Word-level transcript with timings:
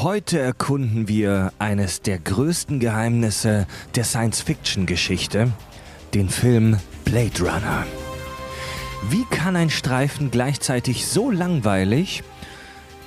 Heute 0.00 0.38
erkunden 0.38 1.08
wir 1.08 1.52
eines 1.58 2.02
der 2.02 2.20
größten 2.20 2.78
Geheimnisse 2.78 3.66
der 3.96 4.04
Science-Fiction-Geschichte, 4.04 5.50
den 6.14 6.28
Film 6.28 6.76
Blade 7.04 7.40
Runner. 7.40 7.84
Wie 9.10 9.24
kann 9.24 9.56
ein 9.56 9.70
Streifen 9.70 10.30
gleichzeitig 10.30 11.04
so 11.04 11.32
langweilig, 11.32 12.22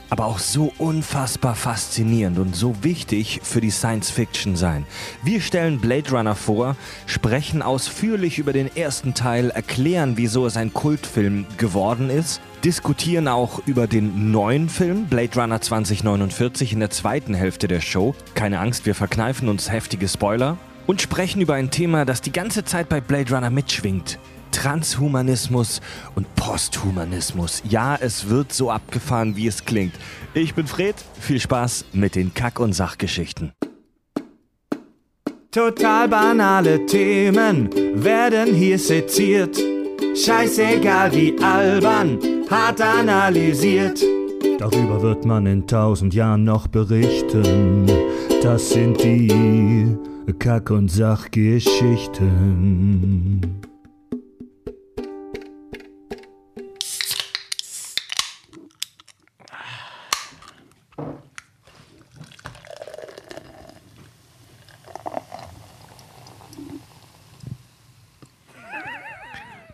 aber 0.09 0.25
auch 0.25 0.39
so 0.39 0.73
unfassbar 0.79 1.55
faszinierend 1.55 2.38
und 2.39 2.58
so 2.58 2.83
wichtig 2.83 3.39
für 3.42 3.62
die 3.62 3.71
Science-Fiction 3.71 4.58
sein? 4.58 4.85
Wir 5.23 5.39
stellen 5.39 5.79
Blade 5.79 6.12
Runner 6.12 6.35
vor, 6.35 6.76
sprechen 7.05 7.62
ausführlich 7.62 8.37
über 8.37 8.51
den 8.51 8.76
ersten 8.76 9.13
Teil, 9.13 9.49
erklären, 9.51 10.17
wieso 10.17 10.46
es 10.46 10.58
ein 10.58 10.73
Kultfilm 10.73 11.46
geworden 11.58 12.10
ist 12.10 12.42
diskutieren 12.63 13.28
auch 13.28 13.62
über 13.65 13.87
den 13.87 14.31
neuen 14.31 14.69
Film 14.69 15.05
Blade 15.05 15.39
Runner 15.39 15.59
2049 15.59 16.73
in 16.73 16.80
der 16.80 16.89
zweiten 16.89 17.34
Hälfte 17.34 17.67
der 17.67 17.81
Show. 17.81 18.16
Keine 18.35 18.59
Angst, 18.59 18.86
wir 18.86 18.95
verkneifen 18.95 19.49
uns 19.49 19.72
heftige 19.72 20.08
Spoiler. 20.08 20.58
Und 20.88 21.02
sprechen 21.02 21.41
über 21.41 21.55
ein 21.55 21.72
Thema, 21.72 22.05
das 22.05 22.22
die 22.22 22.31
ganze 22.31 22.63
Zeit 22.63 22.89
bei 22.89 23.02
Blade 23.02 23.34
Runner 23.34 23.50
mitschwingt. 23.50 24.20
Transhumanismus 24.52 25.81
und 26.16 26.34
Posthumanismus. 26.36 27.63
Ja, 27.67 27.95
es 27.95 28.30
wird 28.30 28.52
so 28.53 28.70
abgefahren, 28.70 29.36
wie 29.36 29.48
es 29.48 29.66
klingt. 29.66 29.94
Ich 30.34 30.53
bin 30.53 30.67
Fred, 30.67 30.95
viel 31.20 31.39
Spaß 31.39 31.86
mit 31.94 32.16
den 32.16 32.34
Kack- 32.34 32.59
und 32.59 32.73
Sachgeschichten. 32.73 33.53
Total 35.52 36.08
banale 36.08 36.86
Themen 36.86 37.70
werden 37.94 38.53
hier 38.53 38.80
seziert. 38.80 39.58
Scheißegal 40.16 41.14
wie 41.14 41.36
albern, 41.41 42.20
hart 42.50 42.82
analysiert. 42.82 44.04
Darüber 44.59 45.02
wird 45.02 45.26
man 45.26 45.46
in 45.46 45.66
tausend 45.66 46.14
Jahren 46.14 46.44
noch 46.44 46.68
berichten. 46.68 47.86
Das 48.44 48.70
sind 48.70 49.02
die 49.04 49.98
Kack- 50.40 50.70
und 50.70 50.92
Sachgeschichten. 50.92 53.62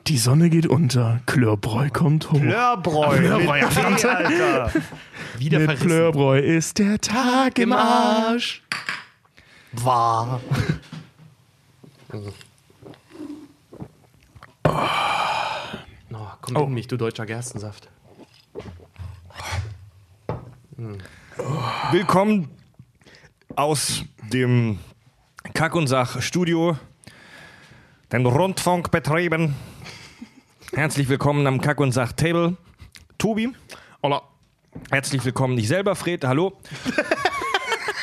Die 0.08 0.18
Sonne 0.18 0.50
geht 0.50 0.68
unter, 0.68 1.20
Klörbräu 1.26 1.90
kommt 1.90 2.32
hoch. 2.32 2.40
Klörbräu, 2.40 3.18
Klörbräu, 3.18 3.60
ja. 3.60 3.68
Alter. 3.68 4.72
Wieder 5.38 5.60
Mit 5.60 5.68
verrissen. 5.68 5.88
Klörbräu 5.88 6.40
ist 6.40 6.80
der 6.80 7.00
Tag 7.02 7.60
im 7.60 7.74
Arsch. 7.74 8.64
War. 9.74 10.40
Oh, 14.64 16.28
komm 16.42 16.56
Oh. 16.56 16.64
in 16.64 16.74
mich, 16.74 16.88
du 16.88 16.96
deutscher 16.96 17.26
Gerstensaft. 17.26 17.90
Willkommen 21.92 22.50
aus 23.56 24.04
dem 24.32 24.80
Kack- 25.54 25.76
und 25.76 25.88
Sach-Studio, 25.88 26.78
den 28.12 28.26
Rundfunk 28.26 28.90
betrieben. 28.92 29.56
Herzlich 30.74 31.08
willkommen 31.10 31.48
am 31.48 31.62
Kack- 31.62 31.80
und 31.80 31.92
Sach-Table. 31.92 32.58
Tobi, 33.18 33.54
Hola. 34.04 34.22
herzlich 34.92 35.24
willkommen. 35.26 35.58
Ich 35.58 35.68
selber, 35.68 35.96
Fred, 35.96 36.24
hallo. 36.26 36.58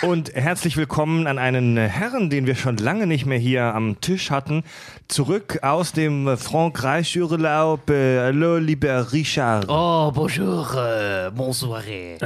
Und 0.02 0.34
herzlich 0.34 0.76
willkommen 0.76 1.26
an 1.26 1.38
einen 1.38 1.76
Herrn, 1.78 2.28
den 2.28 2.46
wir 2.46 2.56
schon 2.56 2.76
lange 2.76 3.06
nicht 3.06 3.24
mehr 3.26 3.38
hier 3.38 3.62
am 3.74 4.00
Tisch 4.00 4.30
hatten. 4.30 4.62
Zurück 5.08 5.60
aus 5.62 5.92
dem 5.92 6.36
Frankreich-Urlaub. 6.36 7.88
Äh, 7.88 8.18
Hallo, 8.20 8.58
lieber 8.58 9.12
Richard. 9.12 9.64
Oh, 9.68 10.10
bonjour, 10.12 10.66
äh, 10.74 11.30
bonsoir. 11.30 11.82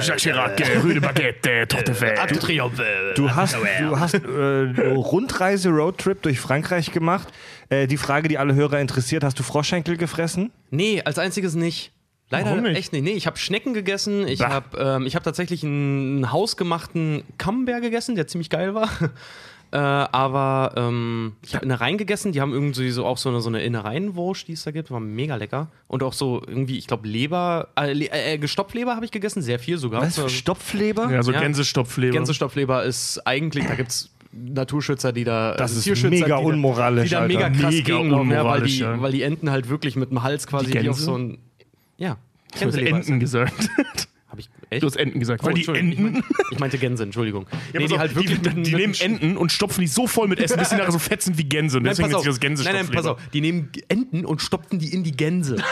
Jacques 0.00 0.22
Chirac, 0.22 0.58
äh, 0.60 0.78
Rue 0.78 0.94
de 0.94 1.00
Baguette, 1.00 1.50
äh, 1.50 1.66
Torte 1.66 1.94
Fett. 1.94 2.18
Arc 2.18 2.28
de 2.30 2.38
Triomphe. 2.38 2.82
äh, 2.82 3.14
Du 3.14 3.30
hast, 3.34 3.56
du 3.80 3.98
hast 4.00 4.14
äh, 4.14 4.18
Rundreise, 4.94 5.68
Roadtrip 5.70 6.22
durch 6.22 6.40
Frankreich 6.40 6.90
gemacht. 6.90 7.28
Äh, 7.68 7.86
die 7.86 7.96
Frage, 7.98 8.28
die 8.28 8.38
alle 8.38 8.54
Hörer 8.54 8.80
interessiert, 8.80 9.22
hast 9.24 9.38
du 9.38 9.42
Froschschenkel 9.44 9.96
gefressen? 9.96 10.50
Nee, 10.70 11.02
als 11.04 11.18
einziges 11.18 11.54
nicht. 11.54 11.92
Leider 12.32 12.60
nicht? 12.60 12.76
echt 12.78 12.92
nicht. 12.92 13.02
Nee, 13.04 13.12
ich 13.12 13.26
habe 13.26 13.36
Schnecken 13.38 13.74
gegessen. 13.74 14.26
Ich 14.26 14.40
habe 14.42 14.76
ähm, 14.78 15.06
ich 15.06 15.14
hab 15.16 15.22
tatsächlich 15.22 15.62
einen 15.64 16.32
hausgemachten 16.32 17.22
Camembert 17.38 17.82
gegessen, 17.82 18.14
der 18.16 18.26
ziemlich 18.26 18.50
geil 18.50 18.74
war. 18.74 18.88
Äh, 19.74 19.78
aber 19.78 20.74
ähm, 20.76 21.32
ich 21.42 21.54
habe 21.54 21.64
Innereien 21.64 21.96
gegessen. 21.96 22.32
Die 22.32 22.42
haben 22.42 22.52
irgendwie 22.52 22.90
so 22.90 23.06
auch 23.06 23.16
so 23.16 23.30
eine, 23.30 23.40
so 23.40 23.48
eine 23.48 23.62
Innereienwurst, 23.62 24.46
die 24.46 24.52
es 24.52 24.64
da 24.64 24.70
gibt. 24.70 24.90
War 24.90 25.00
mega 25.00 25.36
lecker. 25.36 25.68
Und 25.88 26.02
auch 26.02 26.12
so 26.12 26.42
irgendwie, 26.46 26.76
ich 26.76 26.86
glaube, 26.86 27.08
Leber, 27.08 27.68
äh, 27.80 27.94
Le 27.94 28.10
äh, 28.12 28.36
Gestopfleber 28.36 28.94
habe 28.96 29.06
ich 29.06 29.10
gegessen. 29.12 29.40
Sehr 29.40 29.58
viel 29.58 29.78
sogar. 29.78 30.02
Was? 30.02 30.16
So- 30.16 30.28
Stopfleber? 30.28 31.10
Ja, 31.10 31.22
so 31.22 31.32
Ja. 31.32 31.40
Gänsestopfleber. 31.40 32.12
Gänsestopfleber 32.12 32.84
ist 32.84 33.26
eigentlich, 33.26 33.64
da 33.66 33.74
gibt 33.74 33.88
es 33.92 34.10
Naturschützer, 34.32 35.10
die 35.10 35.24
da. 35.24 35.52
Das 35.52 35.70
also 35.70 35.78
ist 35.78 35.84
Tierschützer, 35.84 36.10
mega 36.10 36.24
die 36.26 36.30
da- 36.32 36.36
unmoralisch, 36.36 37.04
Die 37.04 37.10
da 37.14 37.20
Alter. 37.20 37.28
mega 37.34 37.48
krass 37.48 37.72
Mega 37.74 37.96
gegenlaufen, 37.96 38.30
ja, 38.30 38.36
weil, 38.36 38.40
unmoralisch, 38.42 38.72
die, 38.74 38.80
ja. 38.80 39.00
weil 39.00 39.12
die 39.12 39.22
Enten 39.22 39.50
halt 39.50 39.70
wirklich 39.70 39.96
mit 39.96 40.10
dem 40.10 40.22
Hals 40.22 40.46
quasi 40.46 40.70
Die 40.70 40.82
wie 40.82 40.90
auf 40.90 40.98
so 41.00 41.16
ein. 41.16 41.38
Ja. 41.96 42.18
Du 42.58 42.66
hast 42.66 42.76
Enten 42.76 43.20
gesagt. 43.20 43.54
Hab 44.32 44.38
ich 44.38 44.48
echt? 44.70 44.82
Du 44.82 44.86
hast 44.86 44.96
Enten 44.96 45.20
gesagt. 45.20 45.42
Oh, 45.42 45.48
weil 45.48 45.54
die 45.54 45.66
Enten. 45.66 45.92
Ich, 45.92 45.98
mein, 45.98 46.24
ich 46.52 46.58
meinte 46.58 46.78
Gänse, 46.78 47.02
Entschuldigung. 47.02 47.46
Ja, 47.50 47.80
nee, 47.80 47.80
pass 47.80 47.92
die 47.92 47.98
halt 47.98 48.14
wirklich 48.14 48.40
die, 48.40 48.48
die 48.48 48.70
mit 48.70 48.72
nehmen 48.72 48.94
Enten 48.94 49.36
und 49.36 49.52
stopfen 49.52 49.82
die 49.82 49.86
so 49.86 50.06
voll 50.06 50.26
mit 50.26 50.40
Essen, 50.40 50.58
bis 50.58 50.70
die 50.70 50.76
nachher 50.76 50.92
so 50.92 50.98
fett 50.98 51.20
sind 51.20 51.36
wie 51.36 51.44
Gänse. 51.44 51.76
Und 51.76 51.82
Nein, 51.82 51.90
deswegen 51.90 52.12
pass 52.12 52.22
ist 52.22 52.28
auf. 52.28 52.38
das 52.38 52.64
nein, 52.64 52.74
nein, 52.74 52.88
pass 52.88 53.04
auf. 53.04 53.20
Die 53.34 53.42
nehmen 53.42 53.70
Enten 53.88 54.24
und 54.24 54.40
stopfen 54.40 54.78
die 54.78 54.92
in 54.92 55.04
die 55.04 55.12
Gänse. 55.12 55.56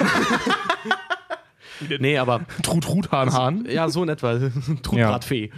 nee, 2.00 2.18
aber 2.18 2.44
Trut, 2.62 2.84
Trut, 2.84 3.10
Hahn, 3.10 3.32
Hahn. 3.32 3.66
ja, 3.66 3.88
so 3.88 4.02
in 4.02 4.10
etwa. 4.10 4.38
Trutbratfee. 4.82 5.50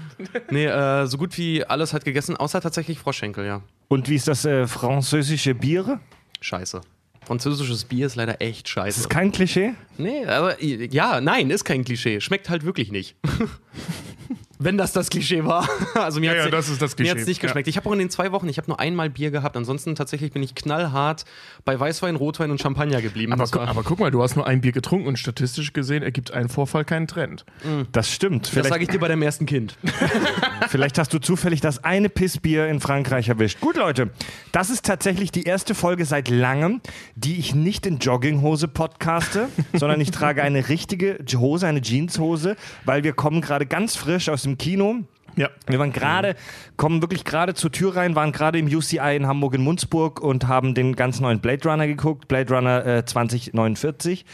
Nee, 0.50 0.67
äh, 0.67 1.06
so 1.06 1.19
gut 1.19 1.37
wie 1.39 1.65
alles 1.65 1.93
hat 1.93 2.05
gegessen, 2.05 2.37
außer 2.37 2.61
tatsächlich 2.61 3.00
Froschschenkel, 3.00 3.44
ja. 3.44 3.62
Und 3.89 4.09
wie 4.09 4.15
ist 4.15 4.29
das 4.29 4.44
äh, 4.44 4.69
französische 4.69 5.56
Bier? 5.56 5.99
Scheiße. 6.41 6.83
Französisches 7.27 7.84
Bier 7.84 8.06
ist 8.06 8.16
leider 8.16 8.41
echt 8.41 8.69
scheiße. 8.69 9.00
ist 9.00 9.09
kein 9.09 9.33
Klischee? 9.33 9.75
Nee, 9.97 10.27
aber 10.27 10.62
ja, 10.62 11.21
nein, 11.21 11.50
ist 11.50 11.65
kein 11.65 11.84
Klischee. 11.84 12.21
Schmeckt 12.21 12.49
halt 12.49 12.65
wirklich 12.65 12.91
nicht. 12.91 13.16
Wenn 14.65 14.78
das 14.78 14.93
das 14.93 15.11
Klischee 15.11 15.45
war. 15.45 15.69
Also 15.95 16.21
mir 16.21 16.34
Ja, 16.34 16.45
ja, 16.45 16.50
das 16.50 16.69
ist 16.69 16.81
das 16.83 16.97
Mir 16.99 17.11
hat 17.11 17.19
es 17.19 17.27
nicht 17.27 17.41
geschmeckt. 17.41 17.69
Ich 17.69 17.77
habe 17.77 17.89
auch 17.89 17.93
in 17.93 17.99
den 17.99 18.11
zwei 18.11 18.33
Wochen, 18.33 18.49
ich 18.49 18.56
habe 18.59 18.69
nur 18.69 18.81
einmal 18.81 19.09
Bier 19.11 19.31
gehabt. 19.31 19.56
Ansonsten 19.56 19.95
tatsächlich 19.95 20.33
bin 20.33 20.43
ich 20.43 20.55
knallhart 20.55 21.25
bei 21.65 21.78
Weißwein, 21.78 22.17
Rotwein 22.17 22.50
und 22.50 22.61
Champagner 22.61 23.00
geblieben. 23.03 23.33
Aber, 23.33 23.43
Das 23.43 23.53
gu- 23.53 23.61
aber 23.61 23.83
guck 23.83 24.00
mal, 24.00 24.11
du 24.11 24.23
hast 24.23 24.37
nur 24.37 24.47
ein 24.47 24.61
Bier 24.61 24.73
getrunken 24.73 25.06
und 25.06 25.19
statistisch 25.19 25.73
gesehen 25.73 26.03
ergibt 26.03 26.33
ein 26.33 26.49
Vorfall 26.49 26.84
keinen 26.84 27.06
Trend. 27.06 27.45
Das 27.93 28.11
stimmt. 28.11 28.47
das 28.47 28.50
Vielleicht, 28.50 28.69
sage 28.71 28.83
ich 28.84 28.89
dir 28.91 28.99
bei 28.99 29.09
deinem 29.09 29.23
ersten 29.23 29.47
Kind. 29.47 29.77
vielleicht 30.69 30.99
hast 30.99 31.12
du 31.12 31.19
zufällig 31.19 31.61
das 31.61 31.84
eine 31.84 32.09
Pissbier 32.09 32.67
in 32.69 32.81
Frankreich 32.81 33.29
erwischt. 33.29 33.61
Gut, 33.61 33.77
Leute, 33.77 34.11
das 34.53 34.71
ist 34.71 34.84
tatsächlich 34.84 35.31
die 35.33 35.44
erste 35.44 35.75
Folge 35.75 36.05
seit 36.05 36.29
langem, 36.29 36.81
die 37.17 37.39
ich 37.39 37.55
nicht 37.55 37.87
in 37.87 37.99
Jogginghose 37.99 38.69
podcaste, 38.69 39.49
sondern 39.73 40.00
ich 40.00 40.11
trage 40.11 40.43
eine 40.43 40.69
richtige 40.69 41.19
Hose, 41.37 41.67
eine 41.67 41.81
Jeanshose, 41.81 42.56
weil 42.84 43.05
wir 43.05 43.12
kommen 43.12 43.41
gerade 43.41 43.67
ganz 43.67 43.97
frisch 43.97 44.29
aus 44.29 44.43
dem 44.43 44.51
Kino. 44.58 45.00
Ja. 45.36 45.48
Wir 45.66 45.78
waren 45.78 45.92
gerade, 45.92 46.36
kommen 46.76 47.00
wirklich 47.00 47.24
gerade 47.24 47.54
zur 47.54 47.72
Tür 47.72 47.96
rein, 47.96 48.14
waren 48.14 48.32
gerade 48.32 48.58
im 48.58 48.66
UCI 48.66 49.16
in 49.16 49.26
Hamburg 49.26 49.54
in 49.54 49.62
Munzburg 49.62 50.20
und 50.20 50.46
haben 50.46 50.74
den 50.74 50.94
ganz 50.94 51.20
neuen 51.20 51.40
Blade 51.40 51.66
Runner 51.68 51.86
geguckt, 51.86 52.28
Blade 52.28 52.54
Runner 52.54 52.86
äh, 52.86 53.04
2049. 53.04 54.26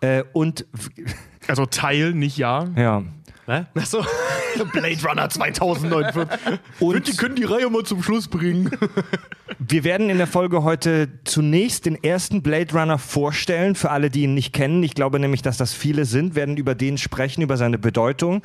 Äh, 0.00 0.22
und 0.32 0.66
Also 1.48 1.66
Teil, 1.66 2.12
nicht 2.12 2.38
Ja. 2.38 2.66
ja. 2.76 3.02
Hä? 3.48 3.64
Achso. 3.76 4.04
Blade 4.72 4.98
Runner 5.04 5.28
2049. 5.28 6.58
Und 6.80 7.06
die 7.06 7.16
können 7.16 7.36
die 7.36 7.44
Reihe 7.44 7.70
mal 7.70 7.84
zum 7.84 8.02
Schluss 8.02 8.26
bringen. 8.26 8.70
wir 9.60 9.84
werden 9.84 10.10
in 10.10 10.18
der 10.18 10.26
Folge 10.26 10.64
heute 10.64 11.08
zunächst 11.22 11.86
den 11.86 12.02
ersten 12.02 12.42
Blade 12.42 12.72
Runner 12.72 12.98
vorstellen, 12.98 13.76
für 13.76 13.90
alle, 13.90 14.10
die 14.10 14.22
ihn 14.22 14.34
nicht 14.34 14.52
kennen. 14.52 14.82
Ich 14.82 14.94
glaube 14.94 15.20
nämlich, 15.20 15.42
dass 15.42 15.58
das 15.58 15.74
viele 15.74 16.06
sind, 16.06 16.34
werden 16.34 16.56
über 16.56 16.74
den 16.74 16.98
sprechen, 16.98 17.42
über 17.42 17.56
seine 17.56 17.78
Bedeutung. 17.78 18.42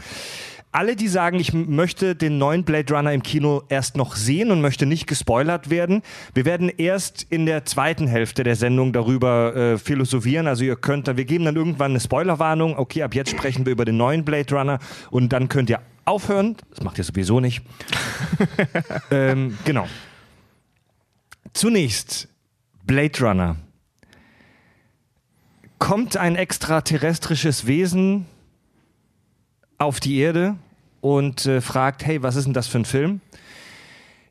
Alle, 0.73 0.95
die 0.95 1.09
sagen, 1.09 1.37
ich 1.37 1.51
möchte 1.51 2.15
den 2.15 2.37
neuen 2.37 2.63
Blade 2.63 2.93
Runner 2.93 3.11
im 3.11 3.23
Kino 3.23 3.63
erst 3.67 3.97
noch 3.97 4.15
sehen 4.15 4.51
und 4.51 4.61
möchte 4.61 4.85
nicht 4.85 5.05
gespoilert 5.05 5.69
werden, 5.69 6.01
wir 6.33 6.45
werden 6.45 6.69
erst 6.69 7.23
in 7.29 7.45
der 7.45 7.65
zweiten 7.65 8.07
Hälfte 8.07 8.45
der 8.45 8.55
Sendung 8.55 8.93
darüber 8.93 9.53
äh, 9.53 9.77
philosophieren. 9.77 10.47
Also 10.47 10.63
ihr 10.63 10.77
könnt 10.77 11.09
dann, 11.09 11.17
wir 11.17 11.25
geben 11.25 11.43
dann 11.43 11.57
irgendwann 11.57 11.91
eine 11.91 11.99
Spoilerwarnung. 11.99 12.77
Okay, 12.77 13.03
ab 13.03 13.13
jetzt 13.13 13.31
sprechen 13.31 13.65
wir 13.65 13.73
über 13.73 13.83
den 13.83 13.97
neuen 13.97 14.23
Blade 14.23 14.55
Runner 14.55 14.79
und 15.09 15.33
dann 15.33 15.49
könnt 15.49 15.69
ihr 15.69 15.81
aufhören. 16.05 16.55
Das 16.69 16.81
macht 16.83 16.97
ihr 16.97 17.03
sowieso 17.03 17.41
nicht. 17.41 17.61
ähm, 19.11 19.57
genau. 19.65 19.87
Zunächst 21.51 22.29
Blade 22.85 23.19
Runner. 23.19 23.57
Kommt 25.79 26.15
ein 26.15 26.37
extraterrestrisches 26.37 27.67
Wesen 27.67 28.25
auf 29.81 29.99
die 29.99 30.17
Erde 30.19 30.55
und 31.01 31.45
äh, 31.45 31.59
fragt, 31.59 32.05
hey, 32.05 32.21
was 32.21 32.35
ist 32.35 32.45
denn 32.45 32.53
das 32.53 32.67
für 32.67 32.79
ein 32.79 32.85
Film? 32.85 33.21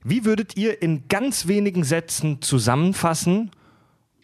Wie 0.02 0.24
würdet 0.24 0.56
ihr 0.56 0.80
in 0.80 1.08
ganz 1.08 1.46
wenigen 1.48 1.84
Sätzen 1.84 2.40
zusammenfassen, 2.40 3.50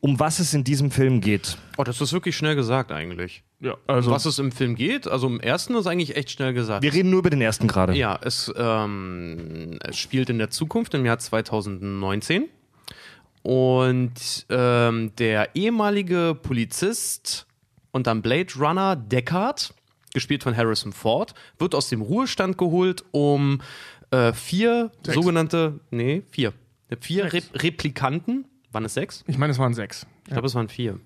um 0.01 0.21
was 0.21 0.39
es 0.39 0.55
in 0.55 0.65
diesem 0.65 0.91
Film 0.91 1.21
geht? 1.21 1.59
Oh, 1.77 1.85
das 1.85 2.01
ist 2.01 2.13
wirklich 2.13 2.37
schnell 2.37 2.55
gesagt 2.55 2.93
eigentlich. 2.93 3.43
Ja, 3.59 3.77
also 3.87 4.11
Was 4.11 4.27
es 4.27 4.39
im 4.39 4.53
Film 4.53 4.75
geht, 4.75 5.09
also 5.09 5.27
im 5.27 5.41
ersten 5.41 5.75
ist 5.77 5.87
eigentlich 5.87 6.15
echt 6.15 6.31
schnell 6.31 6.53
gesagt. 6.53 6.83
Wir 6.83 6.93
reden 6.93 7.11
nur 7.11 7.21
über 7.21 7.31
den 7.31 7.41
ersten 7.41 7.67
gerade. 7.67 7.95
Ja, 7.95 8.19
es, 8.23 8.53
ähm, 8.55 9.79
es 9.83 9.97
spielt 9.97 10.29
in 10.29 10.39
der 10.39 10.51
Zukunft 10.51 10.93
im 10.93 11.07
Jahr 11.07 11.19
2019. 11.19 12.45
Und 13.43 14.47
ähm, 14.51 15.13
der 15.17 15.57
ehemalige 15.57 16.37
Polizist 16.41 17.47
und 17.93 18.07
dann 18.07 18.21
Blade 18.21 18.53
Runner 18.59 18.95
Deckard, 18.95 19.73
gespielt 20.17 20.43
von 20.43 20.57
Harrison 20.57 20.95
Ford, 20.95 21.35
wird 21.59 21.75
aus 21.75 21.91
dem 21.91 22.01
Ruhestand 22.01 22.57
geholt, 22.57 23.05
um 23.11 23.61
äh, 24.11 24.33
vier 24.33 24.91
Sechs. 25.05 25.15
sogenannte, 25.15 25.81
nee, 25.91 26.23
vier, 26.31 26.55
vier 27.01 27.31
Re 27.35 27.43
Replikanten, 27.53 28.47
waren 28.73 28.87
es 28.87 28.95
sechs? 28.95 29.25
ich 29.27 29.37
meine, 29.37 29.53
es 29.53 29.59
waren 29.59 29.75
sechs. 29.75 30.07
Ich 30.25 30.33
glaube, 30.33 30.47
es 30.47 30.55
waren 30.55 30.69
vier. 30.69 31.01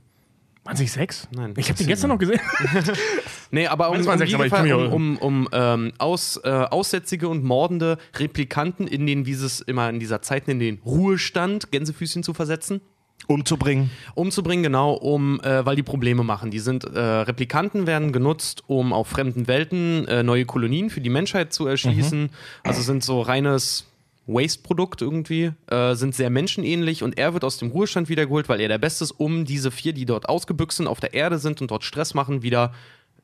Waren 0.62 0.74
es 0.74 0.80
nicht 0.80 0.92
sechs? 0.92 1.26
Nein. 1.34 1.54
Ich 1.56 1.68
habe 1.68 1.78
den 1.78 1.88
gestern 1.88 2.10
noch 2.10 2.18
gesehen. 2.18 2.40
Nee, 3.52 3.66
aber 3.66 3.90
um, 3.90 3.96
um, 3.96 4.18
sechs, 4.18 4.32
aber 4.32 4.48
Fall, 4.48 4.72
um, 4.72 4.92
um, 4.92 5.16
um 5.16 5.48
ähm, 5.50 5.92
aus, 5.98 6.36
äh, 6.44 6.48
aussätzige 6.48 7.28
und 7.28 7.42
mordende 7.42 7.98
Replikanten 8.14 8.86
in 8.86 9.08
den, 9.08 9.26
wie 9.26 9.34
sie 9.34 9.44
es 9.44 9.60
immer 9.60 9.90
in 9.90 9.98
dieser 9.98 10.22
Zeit 10.22 10.46
in 10.46 10.60
den 10.60 10.78
Ruhestand, 10.84 11.72
Gänsefüßchen 11.72 12.22
zu 12.22 12.32
versetzen. 12.32 12.80
Umzubringen. 13.26 13.90
Umzubringen, 14.14 14.62
genau, 14.62 14.92
um, 14.92 15.40
äh, 15.40 15.64
weil 15.64 15.76
die 15.76 15.82
Probleme 15.82 16.24
machen. 16.24 16.50
Die 16.50 16.58
sind, 16.58 16.84
äh, 16.84 16.98
Replikanten 16.98 17.86
werden 17.86 18.12
genutzt, 18.12 18.64
um 18.66 18.92
auf 18.92 19.08
fremden 19.08 19.46
Welten 19.46 20.06
äh, 20.08 20.22
neue 20.22 20.46
Kolonien 20.46 20.90
für 20.90 21.00
die 21.00 21.10
Menschheit 21.10 21.52
zu 21.52 21.66
erschließen. 21.66 22.30
Also 22.64 22.82
sind 22.82 23.04
so 23.04 23.20
reines 23.20 23.86
Waste-Produkt 24.26 25.02
irgendwie, 25.02 25.52
äh, 25.68 25.94
sind 25.94 26.14
sehr 26.14 26.30
menschenähnlich 26.30 27.02
und 27.02 27.18
er 27.18 27.32
wird 27.34 27.44
aus 27.44 27.58
dem 27.58 27.70
Ruhestand 27.70 28.08
wiedergeholt, 28.08 28.48
weil 28.48 28.60
er 28.60 28.68
der 28.68 28.78
Beste 28.78 29.04
ist, 29.04 29.12
um 29.12 29.44
diese 29.44 29.70
vier, 29.70 29.92
die 29.92 30.06
dort 30.06 30.28
ausgebüxt 30.28 30.78
sind, 30.78 30.86
auf 30.86 31.00
der 31.00 31.14
Erde 31.14 31.38
sind 31.38 31.60
und 31.60 31.70
dort 31.70 31.84
Stress 31.84 32.14
machen, 32.14 32.42
wieder 32.42 32.72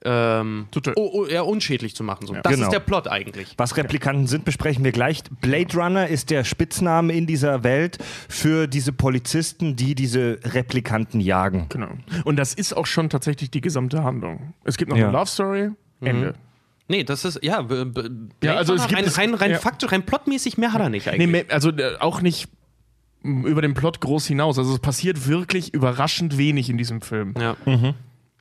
ähm, 0.05 0.67
Zu 0.71 0.81
töten. 0.81 0.99
oh, 1.01 1.11
oh, 1.13 1.27
ja, 1.27 1.43
unschädlich 1.43 1.95
zu 1.97 2.05
machen. 2.05 2.27
So. 2.27 2.35
das 2.35 2.53
Genau. 2.53 2.67
ist 2.67 2.73
der 2.73 2.81
Plot 2.81 3.09
eigentlich. 3.09 3.55
Was 3.57 3.77
Replikanten 3.77 4.27
sind, 4.27 4.45
besprechen 4.45 4.85
wir 4.85 4.93
gleich. 4.93 5.23
Blade 5.41 5.75
Runner 5.77 6.07
ist 6.07 6.31
der 6.31 6.45
Spitzname 6.45 7.13
in 7.15 7.27
dieser 7.27 7.65
Welt 7.65 7.99
für 8.29 8.67
diese 8.67 8.93
Polizisten, 8.93 9.75
die 9.77 9.95
diese 9.95 10.39
Replikanten 10.45 11.21
jagen. 11.21 11.67
Genau. 11.69 11.89
Und 12.25 12.37
das 12.37 12.55
ist 12.55 12.77
auch 12.77 12.87
schon 12.87 13.11
tatsächlich 13.11 13.51
die 13.51 13.61
gesamte 13.61 14.05
Handlung. 14.05 14.53
Es 14.65 14.77
gibt 14.77 14.91
noch 14.91 14.99
Ja. 14.99 15.09
eine 15.09 15.17
Love 15.17 15.27
Story. 15.27 15.71
Ende. 16.01 16.35
Nee, 16.89 17.03
das 17.03 17.25
ist, 17.25 17.41
ja, 17.43 17.63
Blade 17.63 18.29
Ja, 18.45 18.55
also 18.55 18.75
es 18.75 18.87
gibt- 18.87 18.99
rein, 18.99 19.05
es- 19.07 19.19
rein, 19.19 19.35
rein 19.35 19.51
ja. 19.53 19.59
faktisch, 19.59 19.91
rein 19.91 20.05
plotmäßig 20.07 20.57
mehr 20.59 20.73
hat 20.73 20.81
er 20.81 20.89
nicht 20.89 21.07
Nee, 21.07 21.13
eigentlich. 21.13 21.29
mehr- 21.31 21.45
also 21.51 21.71
äh, 21.71 21.97
auch 21.99 22.21
nicht 22.21 22.49
über 23.25 23.61
den 23.61 23.75
Plot 23.75 24.01
groß 24.01 24.27
hinaus. 24.27 24.57
Also 24.59 24.73
es 24.75 24.79
passiert 24.79 25.27
wirklich 25.27 25.75
überraschend 25.75 26.39
wenig 26.39 26.71
in 26.71 26.79
diesem 26.79 27.01
Film. 27.01 27.35
ja. 27.41 27.57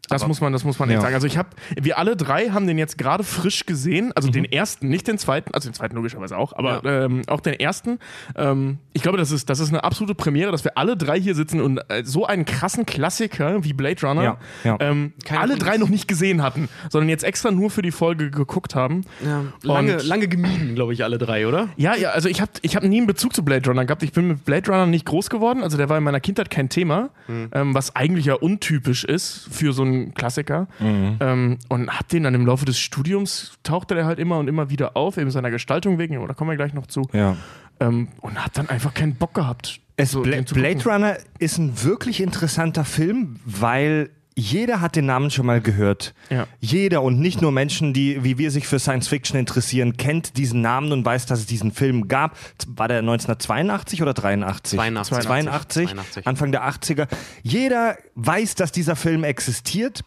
Das 0.10 0.28
muss 0.28 0.40
man, 0.42 0.54
das 0.54 0.64
muss 0.64 0.78
man 0.80 0.90
Ja. 0.90 0.96
echt 0.96 1.02
sagen. 1.04 1.16
Also 1.16 1.28
ich 1.28 1.38
habe, 1.38 1.50
wir 1.80 1.98
alle 1.98 2.16
drei 2.16 2.50
haben 2.50 2.68
den 2.68 2.78
jetzt 2.78 2.98
gerade 2.98 3.24
frisch 3.24 3.66
gesehen, 3.66 4.12
also 4.16 4.30
den 4.30 4.46
ersten, 4.46 4.88
nicht 4.90 5.08
den 5.08 5.18
zweiten, 5.18 5.54
also 5.54 5.70
den 5.70 5.74
zweiten 5.74 5.96
logischerweise 5.96 6.38
auch, 6.38 6.54
aber 6.54 6.84
ähm, 6.86 7.24
auch 7.28 7.40
den 7.40 7.54
ersten. 7.60 8.00
Ähm, 8.36 8.78
ich 8.94 9.02
glaube, 9.02 9.18
das 9.18 9.32
ist, 9.32 9.50
das 9.50 9.60
ist 9.60 9.70
eine 9.70 9.84
absolute 9.84 10.14
Premiere, 10.16 10.52
dass 10.52 10.64
wir 10.64 10.78
alle 10.78 10.96
drei 10.96 11.20
hier 11.20 11.34
sitzen 11.36 11.60
und 11.60 11.80
äh, 11.90 12.04
so 12.06 12.26
einen 12.26 12.46
krassen 12.46 12.86
Klassiker 12.86 13.64
wie 13.64 13.74
Blade 13.74 14.06
Runner 14.06 14.24
Ja, 14.24 14.38
ja. 14.64 14.78
Ähm, 14.80 15.14
alle 15.36 15.56
drei 15.58 15.78
noch 15.78 15.90
nicht 15.90 16.08
gesehen 16.08 16.44
hatten, 16.44 16.70
sondern 16.90 17.10
jetzt 17.10 17.24
extra 17.24 17.52
nur 17.52 17.70
für 17.72 17.82
die 17.82 17.92
Folge 17.92 18.30
geguckt 18.30 18.76
haben. 18.76 19.02
Ja, 19.26 19.44
lange, 19.64 19.98
lange 19.98 20.28
gemieden, 20.28 20.76
glaube 20.76 20.94
ich, 20.94 21.04
alle 21.04 21.18
drei, 21.18 21.48
oder? 21.48 21.70
Ja, 21.78 21.96
ja, 21.96 22.10
also 22.12 22.30
ich 22.30 22.42
habe 22.42 22.52
ich 22.62 22.76
hab 22.76 22.84
nie 22.84 22.98
einen 22.98 23.08
Bezug 23.08 23.34
zu 23.36 23.44
Blade 23.44 23.68
Runner 23.70 23.86
gehabt. 23.86 24.04
Ich 24.04 24.12
bin 24.12 24.28
mit 24.28 24.46
Blade 24.46 24.70
Runner 24.72 24.86
nicht 24.86 25.06
groß 25.06 25.30
geworden. 25.30 25.64
Also 25.64 25.78
der 25.78 25.90
war 25.90 25.98
in 25.98 26.04
meiner 26.04 26.20
Kindheit 26.20 26.50
kein 26.50 26.70
Thema, 26.70 27.10
ähm, 27.28 27.74
was 27.74 27.96
eigentlich 27.96 28.26
ja 28.26 28.36
untypisch 28.36 29.04
ist 29.04 29.48
für 29.52 29.74
so 29.74 29.82
einen 29.84 29.95
Klassiker. 30.14 30.68
Ähm, 30.80 31.58
und 31.70 31.90
hab 31.90 32.08
den 32.10 32.24
dann 32.24 32.36
im 32.36 32.46
Laufe 32.46 32.66
des 32.66 32.78
Studiums, 32.78 33.54
tauchte 33.64 33.96
der 33.96 34.06
halt 34.06 34.20
immer 34.20 34.38
und 34.40 34.48
immer 34.48 34.70
wieder 34.70 34.96
auf, 34.96 35.18
eben 35.18 35.32
seiner 35.32 35.52
Gestaltung 35.52 35.98
wegen, 35.98 36.18
oder 36.18 36.34
kommen 36.34 36.50
wir 36.52 36.58
gleich 36.58 36.74
noch 36.74 36.88
zu. 36.88 37.08
Ja. 37.14 37.38
Ähm, 37.80 38.10
und 38.22 38.44
hab 38.44 38.54
dann 38.54 38.70
einfach 38.70 38.94
keinen 38.94 39.16
Bock 39.16 39.34
gehabt. 39.34 39.80
Es, 39.98 40.12
so 40.12 40.22
Bla 40.22 40.42
Blade. 40.42 40.84
Runner 40.86 41.18
ist 41.40 41.58
ein 41.58 41.84
wirklich 41.84 42.22
interessanter 42.22 42.86
Film, 42.86 43.40
weil 43.46 44.10
jeder 44.38 44.82
hat 44.82 44.96
den 44.98 45.06
Namen 45.06 45.32
schon 45.32 45.46
mal 45.46 45.62
gehört. 45.62 46.14
Ja. 46.30 46.46
Jeder 46.60 47.02
und 47.02 47.20
nicht 47.20 47.42
nur 47.42 47.52
Menschen, 47.54 47.94
die 47.94 48.24
wie 48.24 48.38
wir 48.38 48.52
sich 48.52 48.68
für 48.68 48.80
Science 48.80 49.08
Fiction 49.08 49.40
interessieren, 49.40 49.96
kennt 49.96 50.38
diesen 50.38 50.62
Namen 50.62 50.92
und 50.92 51.06
weiß, 51.06 51.26
dass 51.26 51.40
es 51.40 51.46
diesen 51.46 51.72
Film 51.72 52.08
gab. 52.10 52.38
War 52.68 52.88
der 52.90 53.00
1982 53.00 54.02
oder 54.02 54.14
83? 54.14 54.78
82. 54.78 55.26
82, 55.26 55.88
82. 55.88 56.28
Anfang 56.28 56.52
der 56.52 56.68
80er. 56.68 57.08
Jeder 57.44 57.98
weiß, 58.16 58.56
dass 58.56 58.72
dieser 58.74 58.96
Film 58.98 59.24
existiert. 59.24 60.04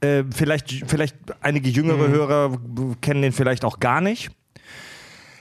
Äh, 0.00 0.24
vielleicht, 0.34 0.84
vielleicht 0.88 1.14
einige 1.40 1.68
jüngere 1.68 2.08
Mhm. 2.08 2.12
Hörer 2.12 2.58
kennen 3.00 3.22
den 3.22 3.32
vielleicht 3.32 3.64
auch 3.64 3.78
gar 3.78 4.00
nicht. 4.00 4.30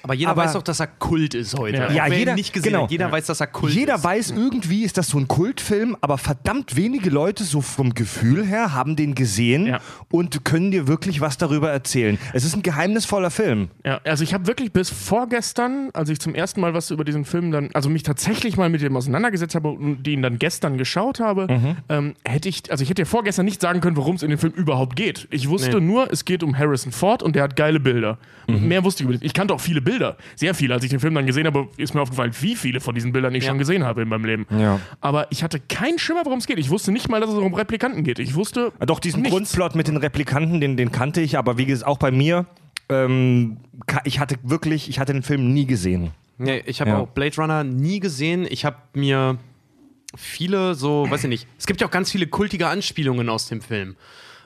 Aber 0.04 0.13
jeder 0.13 0.31
Aber- 0.31 0.44
weiß 0.44 0.56
auch, 0.56 0.63
dass 0.63 0.80
er 0.80 0.88
Kult 0.88 1.34
ist 1.34 1.57
heute. 1.57 1.78
Ja. 1.78 1.92
Ja, 1.92 2.07
jeder- 2.07 2.36
nicht 2.36 2.54
gesehen 2.54 2.74
genau. 2.74 2.88
jeder 2.90 3.12
weiß, 3.12 3.25
dass 3.25 3.42
er 3.42 3.48
Kult 3.48 3.74
Jeder 3.74 3.96
ist. 3.96 4.04
weiß, 4.04 4.31
irgendwie 4.31 4.84
ist 4.84 4.98
das 4.98 5.10
so 5.10 5.18
ein 5.18 5.28
Kultfilm, 5.28 5.98
aber 6.01 6.18
verdammt 6.18 6.75
wenige 6.75 7.10
Leute, 7.10 7.44
so 7.44 7.62
vom 7.62 7.94
Gefühl 7.94 8.46
her, 8.46 8.74
haben 8.74 8.96
den 8.96 9.16
gesehen 9.16 9.66
Ja. 9.68 9.80
und 10.10 10.46
können 10.46 10.72
dir 10.72 10.88
wirklich 10.88 11.22
was 11.22 11.38
darüber 11.38 11.69
erzählen. 11.69 12.18
Es 12.34 12.44
ist 12.46 12.56
ein 12.56 12.63
geheimnisvoller 12.63 13.31
Film. 13.31 13.69
Ja, 13.86 14.00
also 14.06 14.24
ich 14.24 14.34
habe 14.34 14.48
wirklich 14.48 14.72
bis 14.72 14.90
vorgestern, 14.90 15.90
als 15.94 16.10
ich 16.10 16.19
zum 16.19 16.34
ersten 16.34 16.62
Mal 16.62 16.74
was 16.74 16.92
über 16.92 17.04
diesen 17.04 17.25
Film 17.25 17.52
dann, 17.52 17.69
also 17.74 17.90
mich 17.90 18.04
tatsächlich 18.04 18.56
mal 18.57 18.69
mit 18.69 18.81
dem 18.81 18.95
auseinandergesetzt 18.95 19.54
habe 19.54 19.69
und 19.69 20.04
den 20.04 20.22
dann 20.22 20.40
gestern 20.40 20.78
geschaut 20.78 21.19
habe, 21.19 21.48
Mhm. 21.50 21.75
ähm, 21.90 22.13
hätte 22.24 22.48
ich, 22.48 22.72
also 22.72 22.81
ich 22.84 22.90
hätte 22.90 23.02
ja 23.02 23.06
vorgestern 23.06 23.45
nicht 23.45 23.60
sagen 23.62 23.81
können, 23.81 23.98
worum 23.98 24.16
es 24.16 24.24
in 24.24 24.30
dem 24.30 24.40
Film 24.40 24.54
überhaupt 24.54 24.95
geht. 24.95 25.28
Ich 25.30 25.50
wusste 25.50 25.80
Nee. 25.80 25.86
nur, 25.86 26.12
es 26.12 26.24
geht 26.25 26.42
um 26.42 26.57
Harrison 26.57 26.92
Ford 26.94 27.22
und 27.22 27.36
der 27.36 27.44
hat 27.44 27.56
geile 27.56 27.80
Bilder. 27.80 28.18
Mhm. 28.48 28.68
Mehr 28.68 28.84
wusste 28.84 29.04
ich 29.04 29.10
über 29.10 29.18
den. 29.18 29.25
Ich 29.25 29.34
kannte 29.34 29.54
auch 29.54 29.60
viele 29.62 29.81
Bilder, 29.81 29.88
sehr 30.36 30.53
viele. 30.56 30.74
Als 30.74 30.83
ich 30.83 30.89
den 30.89 31.00
Film 31.00 31.13
dann 31.15 31.25
gesehen 31.25 31.45
habe, 31.47 31.68
ist 31.77 31.94
mir 31.94 32.01
aufgefallen, 32.01 32.31
wie 32.41 32.56
viele 32.56 32.80
von 32.80 32.95
diesen 32.95 33.12
Bildern 33.12 33.33
ich 33.36 33.44
Ja. 33.44 33.50
schon 33.50 33.57
gesehen 33.57 33.83
habe 33.83 34.01
in 34.01 34.07
meinem 34.09 34.25
Leben. 34.25 34.45
Ja. 34.57 34.80
Aber 35.01 35.27
ich 35.31 35.44
hatte 35.44 35.59
keinen 35.59 36.00
Schimmer, 36.00 36.21
worum 36.25 36.39
es 36.39 36.47
geht. 36.47 36.57
Ich 36.59 36.69
wusste 36.69 36.91
nicht 36.91 37.09
mal, 37.09 37.19
dass 37.21 37.30
es 37.30 37.36
um 37.38 37.53
Replikanten 37.53 38.03
geht. 38.03 38.19
Ich 38.19 38.36
wusste 38.36 38.71
Ah, 38.80 38.86
Doch, 38.86 39.00
diesen 39.00 39.21
nichts. 39.21 39.33
Grundplot 39.36 39.75
mit 39.75 39.88
den 39.88 39.97
Replikanten, 39.97 40.59
den, 40.62 40.77
den 40.77 40.91
kannte 40.91 41.21
ich, 41.21 41.38
aber 41.38 41.57
wie 41.57 41.65
gesagt, 41.65 41.88
auch 41.88 41.97
bei 41.97 42.12
mir, 42.12 42.45
ähm, 42.89 43.57
ich 44.03 44.19
hatte 44.19 44.36
wirklich, 44.44 44.90
ich 44.90 44.99
hatte 44.99 45.14
den 45.14 45.23
Film 45.23 45.54
nie 45.54 45.66
gesehen. 45.66 46.11
Nee, 46.37 46.64
ich 46.66 46.81
habe 46.81 46.92
Ja. 46.92 46.97
auch 46.99 47.07
Blade 47.07 47.35
Runner 47.37 47.64
nie 47.64 47.99
gesehen. 47.99 48.47
Ich 48.49 48.64
habe 48.66 48.78
mir 48.94 49.37
viele 50.16 50.73
so, 50.75 51.06
weiß 51.09 51.23
ich 51.25 51.30
nicht, 51.30 51.47
es 51.57 51.68
gibt 51.68 51.81
ja 51.81 51.87
auch 51.87 51.92
ganz 51.92 52.11
viele 52.11 52.28
kultige 52.28 52.68
Anspielungen 52.68 53.30
aus 53.30 53.47
dem 53.47 53.61
Film. 53.61 53.95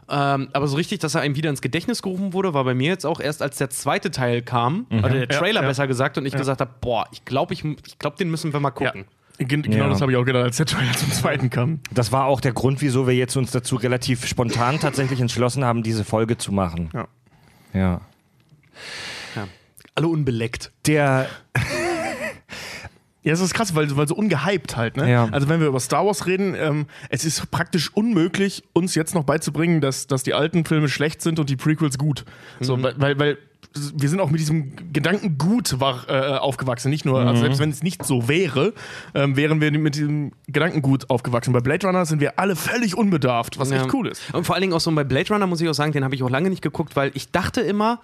Ähm, 0.10 0.50
aber 0.54 0.68
so 0.68 0.76
richtig, 0.76 1.00
dass 1.00 1.16
er 1.16 1.22
einem 1.22 1.36
wieder 1.36 1.50
ins 1.50 1.62
Gedächtnis 1.62 2.02
gerufen 2.02 2.34
wurde, 2.34 2.54
war 2.54 2.64
bei 2.64 2.74
mir 2.74 2.88
jetzt 2.90 3.06
auch 3.06 3.20
erst, 3.20 3.42
als 3.42 3.58
der 3.58 3.70
zweite 3.70 4.12
Teil 4.12 4.42
kam, 4.42 4.86
oder 4.92 5.10
der 5.10 5.20
Ja, 5.22 5.26
Trailer 5.28 5.62
ja. 5.62 5.68
besser 5.68 5.88
gesagt, 5.88 6.18
und 6.18 6.26
ich 6.26 6.34
gesagt 6.36 6.62
habe, 6.62 6.72
boah, 6.82 7.08
ich 7.12 7.24
glaube, 7.26 7.54
ich, 7.54 7.64
ich 7.64 7.98
glaub, 8.00 8.18
den 8.18 8.30
müssen 8.30 8.52
wir 8.54 8.60
mal 8.60 8.70
Ja. 8.80 8.88
gucken. 8.92 9.06
Gen- 9.40 9.64
Genau 9.64 9.86
Ja. 9.86 9.90
das 9.90 10.02
habe 10.02 10.12
ich 10.12 10.18
auch 10.18 10.26
gedacht, 10.26 10.44
als 10.44 10.58
der 10.58 10.66
Trailer 10.68 10.92
zum 10.94 11.12
zweiten 11.12 11.50
kam. 11.50 11.80
Das 11.92 12.12
war 12.12 12.26
auch 12.26 12.40
der 12.40 12.54
Grund, 12.54 12.82
wieso 12.82 13.08
wir 13.08 13.16
jetzt 13.16 13.36
uns 13.36 13.52
dazu 13.52 13.76
relativ 13.78 14.28
spontan 14.28 14.80
tatsächlich 14.80 15.20
entschlossen 15.22 15.66
haben, 15.66 15.82
diese 15.84 16.04
Folge 16.04 16.38
zu 16.38 16.52
machen. 16.52 16.90
Ja. 16.94 17.08
Ja. 17.74 18.02
Ja. 19.36 19.48
Alle 19.96 20.08
unbeleckt. 20.08 20.72
Der, 20.86 21.28
Ja, 23.24 23.34
es 23.34 23.40
ist 23.40 23.54
krass, 23.54 23.74
weil, 23.74 23.96
weil 23.96 24.08
so 24.08 24.16
ungehypt 24.16 24.76
halt, 24.76 24.98
ne? 24.98 25.10
Ja. 25.10 25.30
Also 25.32 25.48
wenn 25.48 25.60
wir 25.60 25.68
über 25.68 25.80
Star 25.80 26.06
Wars 26.06 26.28
reden, 26.28 26.56
ähm, 26.58 26.88
es 27.10 27.24
ist 27.24 27.50
praktisch 27.52 27.94
unmöglich, 27.94 28.64
uns 28.74 28.96
jetzt 28.96 29.16
noch 29.16 29.24
beizubringen, 29.24 29.80
dass, 29.80 30.08
dass 30.08 30.24
die 30.24 30.34
alten 30.34 30.66
Filme 30.66 30.90
schlecht 30.90 31.22
sind 31.22 31.40
und 31.40 31.50
die 31.50 31.56
Prequels 31.56 31.98
gut. 31.98 32.26
So, 32.60 32.82
weil, 32.82 33.18
weil, 33.20 33.38
wir 33.96 34.10
sind 34.10 34.20
auch 34.20 34.30
mit 34.30 34.40
diesem 34.40 34.94
Gedanken 34.94 35.38
gut 35.38 35.80
wach, 35.80 36.08
äh, 36.08 36.38
aufgewachsen. 36.38 36.90
Nicht 36.90 37.06
nur, 37.06 37.20
also 37.22 37.42
selbst 37.42 37.60
wenn 37.60 37.70
es 37.70 37.82
nicht 37.82 38.06
so 38.06 38.28
wäre, 38.28 38.74
ähm, 39.16 39.36
wären 39.36 39.62
wir 39.62 39.72
mit 39.72 39.96
diesem 39.96 40.32
Gedanken 40.48 40.82
gut 40.82 41.10
aufgewachsen. 41.10 41.54
Bei 41.54 41.60
Blade 41.60 41.88
Runner 41.88 42.06
sind 42.06 42.22
wir 42.22 42.38
alle 42.38 42.56
völlig 42.56 42.96
unbedarft, 42.96 43.60
was 43.60 43.72
echt 43.72 43.92
cool 43.94 44.08
ist. 44.08 44.22
Und 44.34 44.46
vor 44.46 44.56
allen 44.56 44.62
Dingen 44.62 44.74
auch 44.74 44.80
so 44.80 44.92
bei 44.92 45.04
Blade 45.04 45.34
Runner 45.34 45.48
muss 45.48 45.62
ich 45.62 45.70
auch 45.70 45.74
sagen, 45.74 45.92
den 45.92 46.04
habe 46.04 46.14
ich 46.14 46.24
auch 46.24 46.30
lange 46.30 46.50
nicht 46.50 46.62
geguckt, 46.62 46.96
weil 46.96 47.12
ich 47.14 47.32
dachte 47.32 47.62
immer, 47.62 48.00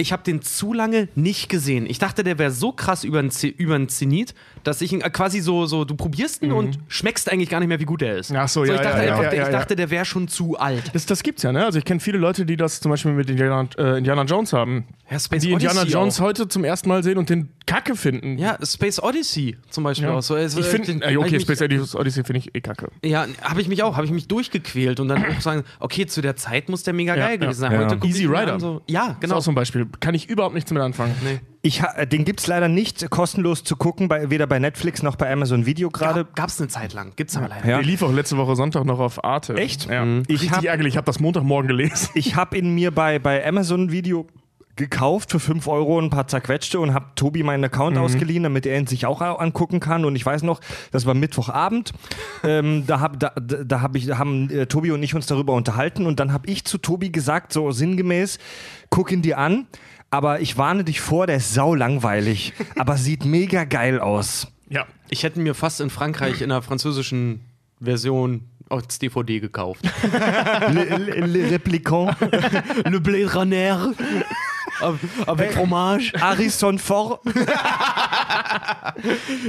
ich 0.00 0.12
habe 0.12 0.22
den 0.22 0.42
zu 0.42 0.72
lange 0.72 1.08
nicht 1.14 1.48
gesehen. 1.48 1.86
Ich 1.88 1.98
dachte, 1.98 2.24
der 2.24 2.38
wäre 2.38 2.50
so 2.50 2.72
krass 2.72 3.04
über 3.04 3.20
den, 3.22 3.30
Z- 3.30 3.54
über 3.58 3.78
den 3.78 3.88
Zenit, 3.88 4.34
dass 4.64 4.80
ich 4.80 4.92
ihn 4.92 5.00
äh, 5.00 5.10
quasi 5.10 5.40
so, 5.40 5.66
so 5.66 5.84
du 5.84 5.94
probierst 5.94 6.42
ihn 6.42 6.52
und 6.52 6.78
schmeckst 6.88 7.30
eigentlich 7.30 7.48
gar 7.48 7.60
nicht 7.60 7.68
mehr, 7.68 7.80
wie 7.80 7.84
gut 7.84 8.02
er 8.02 8.16
ist. 8.16 8.30
Mhm. 8.30 8.36
Ach 8.36 8.48
so, 8.48 8.64
ja, 8.64 8.74
ich 8.74 8.80
dachte, 8.80 9.04
ja, 9.06 9.12
einfach, 9.12 9.32
ja, 9.32 9.34
ja, 9.34 9.42
ich 9.44 9.48
dachte 9.50 9.76
der 9.76 9.90
wäre 9.90 10.04
schon 10.04 10.28
zu 10.28 10.58
alt. 10.58 10.90
Das, 10.94 11.06
das 11.06 11.22
gibt's 11.22 11.42
ja, 11.42 11.52
ne? 11.52 11.64
Also 11.64 11.78
ich 11.78 11.84
kenne 11.84 12.00
viele 12.00 12.18
Leute, 12.18 12.44
die 12.46 12.56
das 12.56 12.80
zum 12.80 12.90
Beispiel 12.90 13.12
mit 13.12 13.28
Indiana, 13.30 13.68
äh, 13.78 13.98
Indiana 13.98 14.22
Jones 14.24 14.52
haben. 14.52 14.84
Ja, 15.10 15.18
Space 15.18 15.42
die 15.42 15.52
Indiana 15.52 15.80
Odyssey 15.82 15.92
Jones 15.94 16.20
auch. 16.20 16.24
heute 16.24 16.48
zum 16.48 16.64
ersten 16.64 16.88
Mal 16.88 17.02
sehen 17.02 17.18
und 17.18 17.28
den 17.30 17.48
Kacke 17.66 17.96
finden. 17.96 18.38
Ja, 18.38 18.56
Space 18.64 19.02
Odyssey 19.02 19.56
zum 19.70 19.84
Beispiel 19.84 20.08
auch 20.08 20.22
so. 20.22 20.34
Also, 20.34 20.60
ich 20.60 20.66
finde, 20.66 20.86
den- 20.86 21.02
äh, 21.02 21.16
okay, 21.16 21.36
ich 21.36 21.46
mich- 21.48 21.58
Space 21.58 21.94
Odyssey 21.94 22.24
finde 22.24 22.38
ich 22.38 22.54
eh 22.54 22.60
kacke. 22.60 22.88
Ja, 23.04 23.26
habe 23.42 23.60
ich 23.60 23.68
mich 23.68 23.82
auch, 23.82 23.96
habe 23.96 24.06
ich 24.06 24.12
mich 24.12 24.28
durchgequält 24.28 25.00
und 25.00 25.08
dann 25.08 25.24
auch 25.24 25.40
sagen, 25.40 25.64
okay, 25.80 26.06
zu 26.06 26.20
der 26.20 26.36
Zeit 26.36 26.68
muss 26.68 26.82
der 26.84 26.94
mega 26.94 27.14
geil 27.16 27.38
gewesen 27.38 27.58
sein. 27.60 27.76
Heute 27.76 27.98
Easy 28.06 28.26
Rider. 28.26 28.58
So, 28.60 28.82
ja, 28.86 29.00
Genau. 29.00 29.12
Ist 29.12 29.20
genau. 29.20 29.36
auch 29.36 29.42
so 29.42 29.50
ein 29.50 29.54
Beispiel. 29.54 29.86
Kann 29.98 30.14
ich 30.14 30.28
überhaupt 30.30 30.54
nichts 30.54 30.70
mit 30.70 30.80
anfangen. 30.82 31.14
Nee. 31.24 31.40
Ich, 31.62 31.82
ha- 31.82 32.04
den 32.06 32.24
gibt 32.24 32.40
es 32.40 32.46
leider 32.46 32.68
nicht 32.68 33.10
kostenlos 33.10 33.64
zu 33.64 33.76
gucken, 33.76 34.08
bei, 34.08 34.30
weder 34.30 34.46
bei 34.46 34.58
Netflix 34.58 35.02
noch 35.02 35.16
bei 35.16 35.30
Amazon 35.30 35.66
Video 35.66 35.90
gerade. 35.90 36.26
Gab 36.34 36.48
es 36.48 36.58
eine 36.60 36.68
Zeit 36.68 36.92
lang, 36.94 37.12
gibt's 37.16 37.36
aber 37.36 37.48
leider. 37.48 37.68
Ja. 37.68 37.76
Der 37.78 37.84
lief 37.86 38.02
auch 38.02 38.12
letzte 38.12 38.36
Woche 38.38 38.56
Sonntag 38.56 38.84
noch 38.84 38.98
auf 38.98 39.22
Arte. 39.24 39.54
Echt? 39.56 39.86
Ja. 39.90 40.04
Mhm. 40.04 40.22
Ich 40.28 40.40
Richtig 40.42 40.52
hab- 40.52 40.64
ärgerlich. 40.64 40.94
Ich 40.94 40.96
habe 40.96 41.04
das 41.06 41.20
Montagmorgen 41.20 41.68
gelesen. 41.68 42.08
Ich 42.14 42.36
habe 42.36 42.56
ihn 42.56 42.74
mir 42.74 42.90
bei, 42.92 43.18
bei 43.18 43.46
Amazon 43.46 43.90
Video 43.92 44.26
gekauft 44.76 45.30
für 45.32 45.40
5 45.40 45.66
Euro 45.68 46.00
ein 46.00 46.08
paar 46.08 46.26
zerquetschte 46.26 46.80
und 46.80 46.94
habe 46.94 47.06
Tobi 47.14 47.42
meinen 47.42 47.64
Account 47.64 47.98
ausgeliehen, 47.98 48.44
damit 48.44 48.64
er 48.64 48.78
ihn 48.78 48.86
sich 48.86 49.04
auch 49.04 49.20
angucken 49.20 49.78
kann. 49.78 50.06
Und 50.06 50.16
ich 50.16 50.24
weiß 50.24 50.42
noch, 50.42 50.60
das 50.90 51.04
war 51.04 51.12
Mittwochabend. 51.12 51.92
ähm, 52.44 52.84
da 52.86 53.00
hab, 53.00 53.20
da, 53.20 53.32
da 53.36 53.82
hab 53.82 53.94
ich, 53.96 54.08
haben 54.12 54.48
äh, 54.48 54.64
Tobi 54.66 54.92
und 54.92 55.02
ich 55.02 55.14
uns 55.14 55.26
darüber 55.26 55.52
unterhalten. 55.52 56.06
Und 56.06 56.18
dann 56.18 56.32
habe 56.32 56.48
ich 56.48 56.64
zu 56.64 56.78
Tobi 56.78 57.10
gesagt, 57.12 57.52
so 57.52 57.70
sinngemäß, 57.72 58.38
guck 58.90 59.10
ihn 59.12 59.22
dir 59.22 59.38
an. 59.38 59.66
Aber 60.12 60.40
ich 60.40 60.58
warne 60.58 60.82
dich 60.82 61.00
vor, 61.00 61.28
der 61.28 61.36
ist 61.36 61.54
sau 61.54 61.74
langweilig, 61.74 62.52
aber 62.76 62.96
sieht 62.96 63.24
mega 63.24 63.64
geil 63.64 64.00
aus. 64.00 64.48
Ja. 64.68 64.86
Ich 65.08 65.22
hätte 65.22 65.40
mir 65.40 65.54
fast 65.54 65.80
in 65.80 65.88
Frankreich 65.88 66.42
in 66.42 66.48
der 66.48 66.62
französischen 66.62 67.40
Version 67.80 68.42
als 68.68 68.98
DVD 68.98 69.40
gekauft. 69.40 69.84
Le, 70.68 70.84
le, 70.84 71.26
le 71.26 71.50
Replicant, 71.50 72.14
Le 72.84 73.00
Blade 73.00 73.34
Runner. 73.34 73.92
Avec 75.26 75.52
fromage. 75.52 76.12
Harrison 76.20 76.78
Ford. 76.78 77.20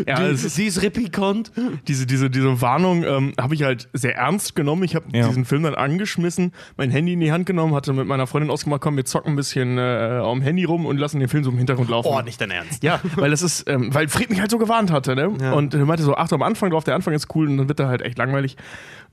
ja 0.08 0.20
Die- 0.30 0.36
Sie 0.36 0.66
ist 0.66 0.82
replikant. 0.82 1.52
diese, 1.88 2.06
diese, 2.06 2.30
diese 2.30 2.62
Warnung 2.62 3.04
ähm, 3.04 3.34
habe 3.40 3.56
ich 3.56 3.64
halt 3.64 3.90
sehr 3.94 4.16
ernst 4.16 4.56
genommen. 4.56 4.84
Ich 4.84 4.96
habe 4.96 5.06
Ja. 5.14 5.28
diesen 5.28 5.46
Film 5.46 5.64
dann 5.64 5.76
angeschmissen, 5.76 6.54
mein 6.78 6.90
Handy 6.92 7.14
in 7.14 7.20
die 7.20 7.32
Hand 7.32 7.46
genommen, 7.46 7.74
hatte 7.76 7.94
mit 7.94 8.08
meiner 8.08 8.28
Freundin 8.28 8.50
ausgemacht, 8.52 8.82
komm, 8.82 8.96
wir 8.98 9.06
zocken 9.06 9.34
ein 9.34 9.36
bisschen 9.36 9.78
äh, 9.78 10.22
am 10.24 10.42
Handy 10.42 10.64
rum 10.64 10.86
und 10.86 10.98
lassen 10.98 11.20
den 11.20 11.30
Film 11.30 11.44
so 11.44 11.52
im 11.52 11.58
Hintergrund 11.58 11.90
laufen. 11.90 12.10
Oh, 12.12 12.22
nicht 12.22 12.40
dein 12.42 12.52
Ernst. 12.52 12.84
Ja, 12.84 13.00
weil 13.16 13.32
das 13.32 13.42
ist, 13.42 13.70
ähm, 13.70 13.94
weil 13.94 14.08
Fred 14.08 14.30
mich 14.30 14.40
halt 14.40 14.52
so 14.52 14.58
gewarnt 14.58 14.92
hatte, 14.92 15.16
ne? 15.16 15.32
Ja. 15.42 15.54
Und 15.54 15.74
er 15.74 15.86
meinte 15.86 16.04
so, 16.04 16.16
achte 16.16 16.36
am 16.36 16.42
Anfang 16.44 16.70
drauf, 16.72 16.84
der 16.84 16.96
Anfang 16.96 17.14
ist 17.14 17.34
cool 17.36 17.48
und 17.48 17.58
dann 17.58 17.68
wird 17.68 17.80
er 17.80 17.88
halt 17.88 18.02
echt 18.02 18.18
langweilig. 18.18 18.58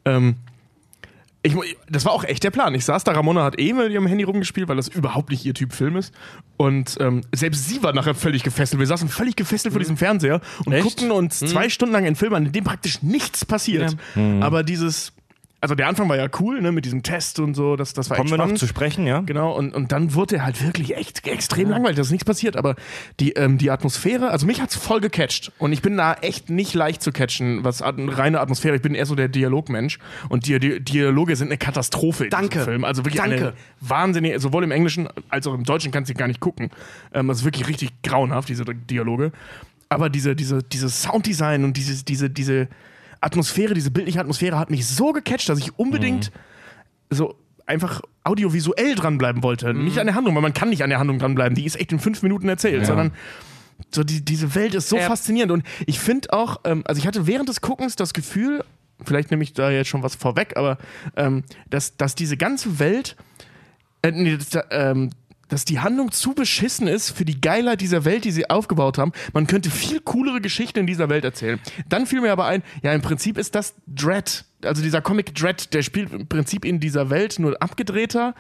Ähm, 0.05 0.37
ich, 1.49 1.77
das 1.89 2.05
war 2.05 2.13
auch 2.13 2.25
echt 2.25 2.45
der 2.45 2.51
Plan. 2.51 2.75
Ich 2.75 2.85
saß 2.85 3.05
da, 3.05 3.13
Ramona 3.13 3.45
hat 3.45 3.59
eh 3.59 3.73
mit 3.73 3.91
ihrem 3.93 4.07
Handy 4.07 4.25
rumgespielt, 4.25 4.69
weil 4.69 4.77
das 4.77 4.89
überhaupt 4.89 5.31
nicht 5.31 5.45
ihr 5.45 5.55
Typ 5.55 5.73
Film 5.73 5.97
ist. 5.97 6.13
Und 6.57 6.97
ähm, 7.01 7.23
selbst 7.35 7.69
sie 7.69 7.83
war 7.83 7.93
nachher 7.93 8.15
völlig 8.15 8.43
gefesselt. 8.43 8.81
Wir 8.81 8.87
saßen 8.87 9.09
völlig 9.09 9.37
gefesselt 9.37 9.73
vor 9.73 9.81
diesem 9.81 9.97
Fernseher 9.97 10.41
und 10.65 10.73
Echt? 10.73 10.85
guckten 10.85 11.11
uns 11.11 11.41
zwei 11.41 11.69
Stunden 11.69 11.93
lang 11.93 12.07
einen 12.07 12.17
Film 12.17 12.35
an, 12.35 12.47
in 12.47 12.53
dem 12.53 12.65
praktisch 12.65 13.03
nichts 13.03 13.45
passiert. 13.45 13.97
Aber 14.41 14.63
dieses, 14.63 15.13
also 15.61 15.75
der 15.75 15.89
Anfang 15.89 16.09
war 16.09 16.17
ja 16.17 16.29
cool, 16.39 16.61
ne, 16.61 16.71
mit 16.71 16.85
diesem 16.85 17.03
Test 17.03 17.41
und 17.41 17.55
so, 17.55 17.75
das, 17.75 17.93
das 17.93 18.11
war 18.11 18.17
Kommen 18.17 18.27
echt 18.27 18.33
wir 18.33 18.39
noch 18.39 18.45
spannend. 18.45 18.59
zu 18.61 18.67
sprechen, 18.69 19.07
ja? 19.09 19.21
Genau, 19.21 19.53
und, 19.57 19.75
und 19.75 19.91
dann 19.91 20.15
wurde 20.15 20.37
er 20.37 20.45
halt 20.45 20.65
wirklich 20.65 20.97
echt 20.97 21.27
extrem 21.27 21.69
langweilig, 21.69 21.97
da 21.97 22.03
ist 22.03 22.13
nichts 22.13 22.25
passiert, 22.25 22.57
aber 22.57 22.77
die, 23.19 23.33
ähm, 23.33 23.59
die 23.59 23.71
Atmosphäre, 23.71 24.31
also 24.31 24.47
mich 24.47 24.61
hat's 24.61 24.77
voll 24.77 25.01
gecatcht 25.01 25.51
und 25.59 25.73
ich 25.73 25.83
bin 25.83 25.97
da 25.97 26.15
echt 26.15 26.49
nicht 26.49 26.75
leicht 26.75 27.03
zu 27.03 27.11
catchen, 27.11 27.65
was 27.65 27.83
at 27.83 27.97
reine 27.99 28.41
Atmosphäre, 28.41 28.77
ich 28.77 28.83
bin 28.83 28.95
eher 28.95 29.07
so 29.07 29.17
der 29.17 29.27
Dialogmensch 29.27 29.99
und 30.29 30.47
die, 30.47 30.61
die 30.61 30.81
Dialoge 30.81 31.35
sind 31.35 31.49
eine 31.49 31.59
Katastrophe 31.59 32.25
in 32.25 32.31
Danke. 32.31 32.51
diesem 32.51 32.65
Film, 32.65 32.85
also 32.85 33.05
wirklich 33.05 33.21
eine 33.21 33.37
Danke. 33.37 33.57
wahnsinnige, 33.81 34.39
sowohl 34.39 34.63
im 34.63 34.71
Englischen 34.71 35.09
als 35.29 35.49
auch 35.49 35.55
im 35.55 35.65
Deutschen 35.65 35.91
kannst 35.91 36.09
du 36.09 36.15
gar 36.15 36.29
nicht 36.29 36.41
gucken, 36.41 36.71
ähm, 37.13 37.27
das 37.27 37.39
ist 37.39 37.45
wirklich 37.45 37.67
richtig 37.67 37.91
grauenhaft, 38.05 38.49
diese 38.49 38.65
Dialoge, 38.65 39.33
aber 39.89 40.09
diese, 40.09 40.37
diese, 40.37 40.63
dieses 40.63 41.03
Sounddesign 41.03 41.65
und 41.65 41.77
diese, 41.77 42.05
diese, 42.05 42.31
diese 42.31 42.69
Atmosphäre, 43.21 43.75
diese 43.75 43.91
bildliche 43.91 44.21
Atmosphäre 44.21 44.59
hat 44.59 44.71
mich 44.71 44.87
so 44.87 45.13
gecatcht, 45.13 45.49
dass 45.49 45.59
ich 45.59 45.79
unbedingt 45.79 46.31
so 47.11 47.35
einfach 47.67 48.01
audiovisuell 48.25 48.95
dranbleiben 48.95 49.43
wollte. 49.43 49.75
Nicht 49.75 49.99
an 49.99 50.07
der 50.07 50.15
Handlung, 50.15 50.35
weil 50.35 50.43
man 50.43 50.55
kann 50.55 50.71
nicht 50.71 50.83
an 50.83 50.91
der 50.91 50.99
Handlung 50.99 51.19
dranbleiben. 51.19 51.55
Die 51.55 51.65
ist 51.67 51.77
echt 51.79 51.93
in 51.93 51.99
fünf 51.99 52.23
Minuten 52.23 52.49
erzählt, 52.49 52.87
sondern 52.87 53.13
so 53.91 54.05
die, 54.05 54.25
diese 54.25 54.55
Welt 54.55 54.75
ist 54.75 54.89
so 54.89 54.97
Ja. 54.97 55.03
faszinierend. 55.07 55.53
Und 55.53 55.65
ich 55.87 55.99
finde 56.01 56.33
auch, 56.33 56.61
ähm, 56.65 56.83
also 56.87 56.99
ich 56.99 57.07
hatte 57.07 57.27
während 57.27 57.49
des 57.49 57.61
Guckens 57.61 57.97
das 57.97 58.15
Gefühl, 58.15 58.65
vielleicht 59.05 59.31
nehme 59.31 59.43
ich 59.43 59.53
da 59.53 59.71
jetzt 59.71 59.89
schon 59.89 60.03
was 60.03 60.15
vorweg, 60.15 60.57
aber 60.57 60.79
ähm, 61.17 61.45
dass, 61.71 61.97
dass 61.97 62.15
diese 62.15 62.37
ganze 62.37 62.79
Welt, 62.79 63.17
äh, 64.03 64.11
nee, 64.13 64.37
dass, 64.37 64.49
da, 64.51 64.65
ähm, 64.71 65.11
dass 65.49 65.65
die 65.65 65.81
Handlung 65.81 66.13
zu 66.13 66.35
beschissen 66.35 66.87
ist 66.87 67.11
für 67.11 67.25
die 67.25 67.41
Geilheit 67.41 67.81
dieser 67.81 68.05
Welt, 68.05 68.25
die 68.25 68.31
sie 68.31 68.49
aufgebaut 68.49 68.99
haben. 68.99 69.13
Man 69.33 69.47
könnte 69.47 69.71
viel 69.71 70.01
coolere 70.01 70.41
Geschichten 70.41 70.81
in 70.81 70.87
dieser 70.87 71.09
Welt 71.09 71.25
erzählen. 71.25 71.59
Dann 71.89 72.07
fiel 72.07 72.21
mir 72.21 72.33
aber 72.33 72.47
ein, 72.47 72.63
ja, 72.83 72.93
im 72.93 73.03
Prinzip 73.03 73.39
ist 73.39 73.55
das 73.55 73.75
Dread, 73.87 74.45
also 74.63 74.83
dieser 74.83 75.01
Comic 75.01 75.35
Dread, 75.35 75.73
der 75.75 75.83
spielt 75.83 76.13
im 76.13 76.29
Prinzip 76.29 76.65
in 76.65 76.81
dieser 76.81 77.11
Welt 77.11 77.39
nur 77.39 77.61
abgedrehter. 77.63 78.35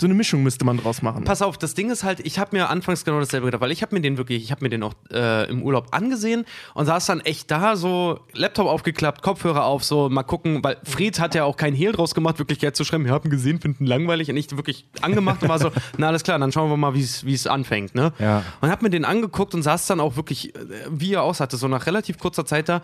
So 0.00 0.06
eine 0.06 0.14
Mischung 0.14 0.42
müsste 0.42 0.64
man 0.64 0.78
draus 0.78 1.02
machen. 1.02 1.24
Pass 1.24 1.42
auf, 1.42 1.58
das 1.58 1.74
Ding 1.74 1.90
ist 1.90 2.04
halt, 2.04 2.20
ich 2.20 2.38
habe 2.38 2.56
mir 2.56 2.70
anfangs 2.70 3.04
genau 3.04 3.20
dasselbe 3.20 3.46
gedacht, 3.46 3.60
weil 3.60 3.70
ich 3.70 3.82
habe 3.82 3.94
mir 3.94 4.00
den 4.00 4.16
wirklich, 4.16 4.42
ich 4.42 4.50
habe 4.50 4.64
mir 4.64 4.70
den 4.70 4.82
auch 4.82 4.94
äh, 5.12 5.48
im 5.50 5.62
Urlaub 5.62 5.88
angesehen 5.90 6.46
und 6.72 6.86
saß 6.86 7.06
dann 7.06 7.20
echt 7.20 7.50
da, 7.50 7.76
so 7.76 8.20
Laptop 8.32 8.66
aufgeklappt, 8.66 9.20
Kopfhörer 9.20 9.64
auf, 9.64 9.84
so 9.84 10.08
mal 10.08 10.22
gucken, 10.22 10.64
weil 10.64 10.78
Fried 10.84 11.20
hat 11.20 11.34
ja 11.34 11.44
auch 11.44 11.56
keinen 11.56 11.76
Hehl 11.76 11.92
draus 11.92 12.14
gemacht, 12.14 12.38
wirklich 12.38 12.62
jetzt 12.62 12.78
zu 12.78 12.84
schreiben, 12.84 13.04
wir 13.04 13.12
haben 13.12 13.28
gesehen, 13.28 13.60
finden 13.60 13.84
langweilig 13.84 14.30
und 14.30 14.36
ich 14.38 14.56
wirklich 14.56 14.86
angemacht 15.02 15.42
und 15.42 15.50
war 15.50 15.58
so, 15.58 15.70
na 15.98 16.08
alles 16.08 16.22
klar, 16.22 16.38
dann 16.38 16.50
schauen 16.50 16.70
wir 16.70 16.78
mal, 16.78 16.94
wie 16.94 17.34
es 17.34 17.46
anfängt, 17.46 17.94
ne? 17.94 18.12
Ja. 18.18 18.42
Und 18.62 18.70
hab 18.70 18.80
mir 18.80 18.90
den 18.90 19.04
angeguckt 19.04 19.54
und 19.54 19.62
saß 19.62 19.86
dann 19.86 20.00
auch 20.00 20.16
wirklich, 20.16 20.54
äh, 20.54 20.58
wie 20.88 21.12
er 21.12 21.22
aussah, 21.24 21.48
so 21.50 21.68
nach 21.68 21.84
relativ 21.86 22.18
kurzer 22.18 22.46
Zeit 22.46 22.70
da, 22.70 22.80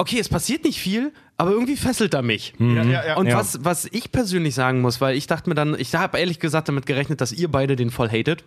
okay, 0.00 0.18
es 0.18 0.28
passiert 0.30 0.64
nicht 0.64 0.78
viel, 0.80 1.12
aber 1.36 1.50
irgendwie 1.50 1.76
fesselt 1.76 2.14
er 2.14 2.22
mich. 2.22 2.54
ja, 2.58 2.82
ja, 2.82 3.06
ja. 3.06 3.16
Und 3.16 3.26
Ja. 3.26 3.36
was, 3.36 3.62
was 3.64 3.84
ich 3.84 4.10
persönlich 4.10 4.54
sagen 4.54 4.80
muss, 4.80 5.00
weil 5.00 5.14
ich 5.16 5.26
dachte 5.26 5.48
mir 5.50 5.54
dann, 5.54 5.78
ich 5.78 5.94
habe 5.94 6.18
ehrlich 6.18 6.38
gesagt 6.40 6.68
damit 6.68 6.86
gerechnet, 6.86 7.20
dass 7.20 7.32
ihr 7.32 7.50
beide 7.50 7.76
den 7.76 7.90
voll 7.90 8.08
hatet. 8.08 8.44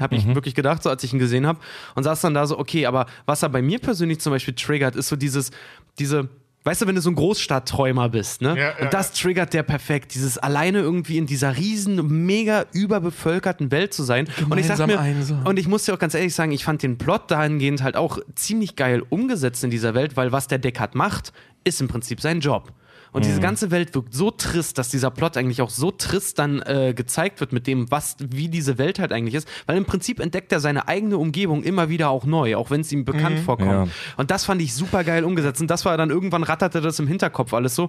Habe 0.00 0.16
ich 0.16 0.26
wirklich 0.34 0.54
gedacht, 0.54 0.82
so 0.82 0.90
als 0.90 1.04
ich 1.04 1.12
ihn 1.12 1.18
gesehen 1.18 1.46
habe. 1.46 1.60
Und 1.94 2.02
saß 2.04 2.20
dann 2.22 2.34
da 2.34 2.46
so, 2.46 2.58
okay, 2.58 2.86
aber 2.86 3.06
was 3.26 3.42
er 3.42 3.50
bei 3.50 3.62
mir 3.62 3.78
persönlich 3.78 4.20
zum 4.20 4.32
Beispiel 4.32 4.54
triggert, 4.54 4.96
ist 4.96 5.08
so 5.08 5.16
dieses, 5.16 5.50
diese. 5.98 6.28
Weißt 6.66 6.82
du, 6.82 6.88
wenn 6.88 6.96
du 6.96 7.00
so 7.00 7.10
ein 7.10 7.14
Großstadtträumer 7.14 8.08
bist, 8.08 8.42
ne? 8.42 8.58
Ja, 8.58 8.76
und 8.82 8.92
das 8.92 9.12
triggert 9.12 9.54
der 9.54 9.62
perfekt, 9.62 10.16
dieses 10.16 10.36
alleine 10.36 10.80
irgendwie 10.80 11.16
in 11.16 11.26
dieser 11.26 11.56
riesen, 11.56 12.26
mega 12.26 12.64
überbevölkerten 12.72 13.70
Welt 13.70 13.94
zu 13.94 14.02
sein. 14.02 14.26
und 14.50 14.58
ich 14.58 14.66
sag 14.66 14.84
mir, 14.88 14.98
einsam. 14.98 15.46
und 15.46 15.60
ich 15.60 15.68
muss 15.68 15.84
dir 15.84 15.94
auch 15.94 15.98
ganz 16.00 16.14
ehrlich 16.14 16.34
sagen, 16.34 16.50
ich 16.50 16.64
fand 16.64 16.82
den 16.82 16.98
Plot 16.98 17.30
dahingehend 17.30 17.84
halt 17.84 17.96
auch 17.96 18.18
ziemlich 18.34 18.74
geil 18.74 19.04
umgesetzt 19.08 19.62
in 19.62 19.70
dieser 19.70 19.94
Welt, 19.94 20.16
weil 20.16 20.32
was 20.32 20.48
der 20.48 20.58
Deckard 20.58 20.96
macht, 20.96 21.32
ist 21.62 21.80
im 21.80 21.86
Prinzip 21.86 22.20
sein 22.20 22.40
Job. 22.40 22.72
Und 23.16 23.22
Mhm. 23.22 23.28
diese 23.28 23.40
ganze 23.40 23.70
Welt 23.70 23.94
wirkt 23.94 24.12
so 24.12 24.30
trist, 24.30 24.76
dass 24.76 24.90
dieser 24.90 25.10
Plot 25.10 25.38
eigentlich 25.38 25.62
auch 25.62 25.70
so 25.70 25.90
trist 25.90 26.38
dann 26.38 26.60
äh, 26.60 26.92
gezeigt 26.94 27.40
wird 27.40 27.50
mit 27.50 27.66
dem, 27.66 27.90
was, 27.90 28.16
wie 28.20 28.48
diese 28.50 28.76
Welt 28.76 28.98
halt 28.98 29.10
eigentlich 29.10 29.34
ist. 29.34 29.48
Weil 29.64 29.78
im 29.78 29.86
Prinzip 29.86 30.20
entdeckt 30.20 30.52
er 30.52 30.60
seine 30.60 30.86
eigene 30.86 31.16
Umgebung 31.16 31.62
immer 31.62 31.88
wieder 31.88 32.10
auch 32.10 32.26
neu, 32.26 32.56
auch 32.56 32.70
wenn 32.70 32.82
es 32.82 32.92
ihm 32.92 33.00
Mhm. 33.00 33.04
bekannt 33.06 33.38
vorkommt. 33.40 33.70
Ja. 33.70 33.88
Und 34.18 34.30
das 34.30 34.44
fand 34.44 34.60
ich 34.60 34.74
super 34.74 35.02
geil 35.02 35.24
umgesetzt. 35.24 35.62
Und 35.62 35.70
das 35.70 35.86
war 35.86 35.96
dann 35.96 36.10
irgendwann 36.10 36.42
ratterte 36.42 36.82
das 36.82 36.98
im 36.98 37.06
Hinterkopf 37.08 37.54
alles 37.54 37.74
so. 37.74 37.88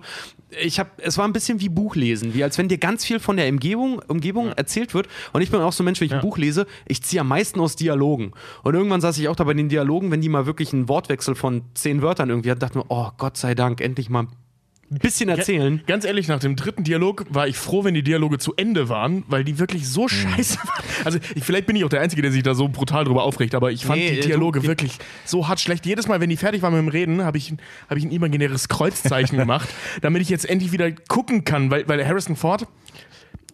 Ich 0.64 0.80
habe, 0.80 0.92
es 1.00 1.18
war 1.18 1.26
ein 1.28 1.34
bisschen 1.34 1.60
wie 1.60 1.68
Buchlesen, 1.68 2.34
wie 2.34 2.42
als 2.46 2.58
wenn 2.58 2.70
dir 2.70 2.78
ganz 2.78 3.04
viel 3.04 3.20
von 3.20 3.36
der 3.36 3.50
Umgebung, 3.50 4.02
Umgebung 4.08 4.54
erzählt 4.54 4.94
wird. 4.94 5.10
Und 5.34 5.42
ich 5.42 5.52
bin 5.52 5.60
auch 5.60 5.74
so 5.74 5.84
ein 5.84 5.86
Mensch, 5.86 6.00
wenn 6.00 6.08
ich 6.08 6.14
ein 6.14 6.22
Buch 6.22 6.38
lese, 6.38 6.68
ich 6.88 7.04
ziehe 7.04 7.20
am 7.20 7.28
meisten 7.28 7.60
aus 7.60 7.76
Dialogen. 7.76 8.32
Und 8.64 8.76
irgendwann 8.76 9.02
saß 9.02 9.18
ich 9.18 9.28
auch 9.28 9.36
da 9.36 9.44
bei 9.44 9.54
den 9.54 9.68
Dialogen, 9.68 10.10
wenn 10.10 10.22
die 10.22 10.30
mal 10.30 10.46
wirklich 10.46 10.72
einen 10.72 10.88
Wortwechsel 10.88 11.36
von 11.36 11.64
zehn 11.74 12.02
Wörtern 12.02 12.30
irgendwie 12.30 12.50
hatten, 12.50 12.62
dachte 12.62 12.78
mir, 12.78 12.86
oh 12.88 13.10
Gott 13.18 13.36
sei 13.36 13.56
Dank, 13.56 13.82
endlich 13.82 14.10
mal 14.10 14.22
ein 14.24 14.28
bisschen 14.90 15.30
erzählen. 15.30 15.82
Ganz 15.86 16.06
ehrlich, 16.06 16.28
nach 16.28 16.40
dem 16.40 16.56
dritten 16.56 16.84
Dialog 16.84 17.26
war 17.30 17.48
ich 17.48 17.58
froh, 17.58 17.84
wenn 17.84 17.94
die 17.94 18.04
Dialoge 18.04 18.38
zu 18.38 18.56
Ende 18.56 18.88
waren, 18.90 19.24
weil 19.28 19.44
die 19.44 19.60
wirklich 19.60 19.88
so 19.88 20.04
Mhm. 20.04 20.10
scheiße 20.10 20.58
waren. 20.60 20.84
Also 21.04 21.20
ich, 21.36 21.44
vielleicht 21.44 21.66
bin 21.66 21.76
ich 21.76 21.84
auch 21.84 21.90
der 21.90 22.02
Einzige, 22.02 22.22
der 22.22 22.32
sich 22.32 22.44
da 22.44 22.56
so 22.56 22.68
brutal 22.70 23.04
drüber 23.04 23.24
aufregt, 23.24 23.54
aber 23.56 23.72
ich 23.72 23.86
fand 23.86 24.00
Nee, 24.00 24.12
die 24.12 24.16
du- 24.22 24.28
Dialoge 24.28 24.62
die- 24.62 24.68
wirklich 24.68 24.98
so 25.26 25.48
hart 25.48 25.60
schlecht. 25.60 25.86
Jedes 25.86 26.08
Mal, 26.08 26.22
wenn 26.22 26.30
die 26.30 26.38
fertig 26.38 26.62
waren 26.62 26.74
mit 26.74 26.82
dem 26.82 26.88
Reden, 26.88 27.24
habe 27.24 27.38
ich, 27.38 27.54
hab 27.90 27.98
ich 27.98 28.04
ein 28.06 28.12
imaginäres 28.12 28.68
Kreuzzeichen 28.70 29.38
gemacht, 29.38 29.68
damit 30.02 30.22
ich 30.22 30.30
jetzt 30.30 30.50
endlich 30.50 30.72
wieder 30.72 30.92
gucken 30.92 31.44
kann, 31.44 31.70
weil, 31.72 31.88
weil 31.88 32.06
Harrison 32.08 32.36
Ford 32.36 32.66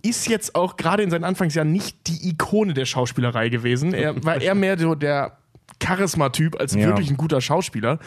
ist 0.06 0.28
jetzt 0.28 0.54
auch 0.56 0.76
gerade 0.76 1.02
in 1.02 1.10
seinen 1.10 1.24
Anfangsjahren 1.24 1.72
nicht 1.72 1.96
die 2.08 2.30
Ikone 2.30 2.74
der 2.74 2.86
Schauspielerei 2.86 3.48
gewesen. 3.50 3.94
Er 3.94 4.22
war 4.26 4.42
eher 4.42 4.54
mehr 4.54 4.78
so 4.78 4.96
der 4.96 5.38
Charisma-Typ 5.84 6.60
als 6.60 6.74
Ja. 6.76 6.88
wirklich 6.88 7.10
ein 7.10 7.18
guter 7.18 7.42
Schauspieler. 7.42 8.00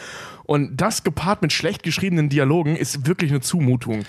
Und 0.45 0.77
das 0.77 1.03
gepaart 1.03 1.41
mit 1.41 1.53
schlecht 1.53 1.83
geschriebenen 1.83 2.29
Dialogen 2.29 2.75
ist 2.75 3.05
wirklich 3.07 3.31
eine 3.31 3.41
Zumutung. 3.41 4.03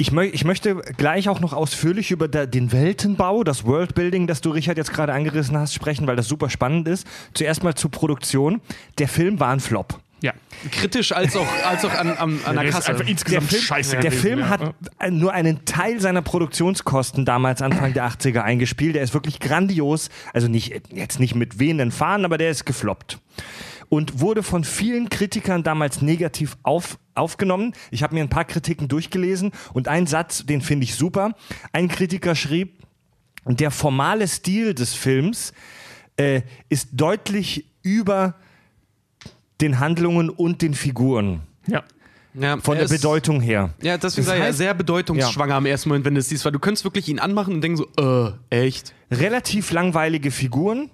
Ich, 0.00 0.12
mö 0.12 0.22
ich 0.24 0.44
möchte 0.44 0.76
gleich 0.96 1.28
auch 1.28 1.40
noch 1.40 1.52
ausführlich 1.52 2.12
über 2.12 2.28
den 2.28 2.70
Weltenbau, 2.70 3.42
das 3.42 3.64
Worldbuilding, 3.64 4.28
das 4.28 4.40
du, 4.40 4.50
Richard, 4.50 4.76
jetzt 4.76 4.92
gerade 4.92 5.12
angerissen 5.12 5.58
hast, 5.58 5.74
sprechen, 5.74 6.06
weil 6.06 6.14
das 6.14 6.28
super 6.28 6.50
spannend 6.50 6.86
ist. 6.86 7.04
Zuerst 7.34 7.64
mal 7.64 7.74
zur 7.74 7.90
Produktion. 7.90 8.60
Der 8.98 9.08
Film 9.08 9.40
war 9.40 9.48
ein 9.48 9.58
Flop. 9.58 9.98
Ja. 10.20 10.32
Kritisch 10.72 11.12
als 11.12 11.36
auch, 11.36 11.46
als 11.64 11.84
auch 11.84 11.94
an, 11.94 12.10
an, 12.10 12.40
an 12.44 12.54
der 12.54 12.64
Der 12.64 12.72
Kasse. 12.72 12.92
insgesamt 13.06 13.48
Film, 13.48 13.62
scheiße 13.62 13.90
der 13.92 14.10
gewesen, 14.10 14.20
Film 14.20 14.38
ja. 14.40 14.48
hat 14.48 14.74
nur 15.10 15.32
einen 15.32 15.64
Teil 15.64 16.00
seiner 16.00 16.22
Produktionskosten 16.22 17.24
damals 17.24 17.62
Anfang 17.62 17.92
der 17.92 18.08
80er 18.08 18.40
eingespielt. 18.40 18.96
Der 18.96 19.02
ist 19.02 19.14
wirklich 19.14 19.38
grandios. 19.38 20.10
Also 20.32 20.48
nicht, 20.48 20.74
jetzt 20.92 21.20
nicht 21.20 21.34
mit 21.34 21.58
wehenden 21.60 21.92
Fahnen, 21.92 22.24
aber 22.24 22.38
der 22.38 22.50
ist 22.50 22.66
gefloppt. 22.66 23.18
Und 23.88 24.20
wurde 24.20 24.42
von 24.42 24.64
vielen 24.64 25.08
Kritikern 25.08 25.62
damals 25.62 26.02
negativ 26.02 26.58
auf, 26.62 26.98
aufgenommen. 27.14 27.72
Ich 27.90 28.02
habe 28.02 28.14
mir 28.14 28.22
ein 28.22 28.28
paar 28.28 28.44
Kritiken 28.44 28.88
durchgelesen 28.88 29.52
und 29.72 29.88
ein 29.88 30.06
Satz, 30.06 30.44
den 30.44 30.60
finde 30.60 30.84
ich 30.84 30.94
super. 30.94 31.34
Ein 31.72 31.88
Kritiker 31.88 32.34
schrieb, 32.34 32.82
der 33.46 33.70
formale 33.70 34.28
Stil 34.28 34.74
des 34.74 34.94
Films 34.94 35.52
äh, 36.16 36.42
ist 36.68 36.88
deutlich 36.92 37.64
über 37.82 38.34
den 39.60 39.80
Handlungen 39.80 40.30
und 40.30 40.62
den 40.62 40.74
Figuren. 40.74 41.40
Ja. 41.66 41.82
Ja, 42.34 42.56
Von 42.58 42.76
er 42.76 42.84
der 42.86 42.94
ist- 42.94 43.00
Bedeutung 43.02 43.40
her. 43.40 43.70
Ja, 43.82 43.96
deswegen 43.98 44.26
Das 44.26 44.36
sei 44.36 44.38
er 44.40 44.50
heißt- 44.52 44.56
sehr 44.56 44.74
bedeutungsschwanger 44.74 45.56
im 45.58 45.66
ersten 45.66 45.88
Moment, 45.88 46.04
wenn 46.04 46.14
du 46.14 46.20
es 46.20 46.28
siehst, 46.28 46.44
weil 46.44 46.52
du 46.52 46.58
könntest 46.60 46.84
wirklich 46.84 47.08
ihn 47.08 47.18
anmachen 47.18 47.54
und 47.54 47.60
denken 47.62 47.78
so, 47.78 48.32
äh, 48.50 48.56
echt? 48.66 48.94
relativ 49.10 49.72
langweilige 49.72 50.30
Figuren. 50.30 50.90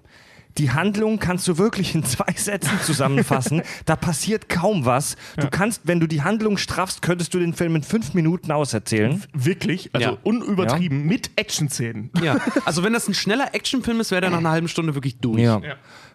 Die 0.57 0.71
Handlung 0.71 1.19
kannst 1.19 1.49
du 1.49 1.59
wirklich 1.59 1.97
in 1.97 2.05
zwei 2.05 2.33
Sätzen 2.37 2.79
zusammenfassen. 2.81 3.63
da 3.87 3.97
passiert 3.97 4.49
kaum 4.49 4.85
was. 4.87 5.17
Du 5.37 5.49
kannst, 5.51 5.81
wenn 5.85 5.99
du 5.99 6.07
die 6.07 6.23
Handlung 6.23 6.59
straffst, 6.59 7.03
könntest 7.03 7.35
du 7.35 7.41
den 7.41 7.55
Film 7.55 7.75
in 7.75 7.83
fünf 7.83 8.15
Minuten 8.15 8.53
auserzählen. 8.53 9.21
Wirklich, 9.35 9.91
also 9.93 10.11
Ja. 10.11 10.17
unübertrieben, 10.23 11.05
mit 11.07 11.31
Action-Szenen. 11.37 12.11
Ja. 12.23 12.37
Also 12.65 12.85
wenn 12.85 12.93
das 12.93 13.09
ein 13.09 13.15
schneller 13.15 13.53
Actionfilm 13.53 13.99
ist, 13.99 14.13
wäre 14.13 14.21
der 14.21 14.31
nach 14.31 14.39
einer 14.39 14.51
halben 14.53 14.69
Stunde 14.69 14.95
wirklich 14.95 15.19
durch. 15.19 15.41
Ja. 15.43 15.61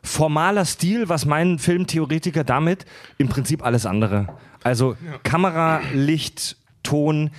Formaler 0.04 0.66
Stil, 0.66 1.10
was 1.10 1.26
meinen 1.26 1.60
Filmtheoretiker 1.60 2.44
damit? 2.44 2.86
Im 3.18 3.30
Prinzip 3.30 3.64
alles 3.64 3.86
andere. 3.86 4.28
Also 4.64 4.96
Kamera, 5.24 5.82
Licht, 5.94 6.58
Ton, 6.84 7.32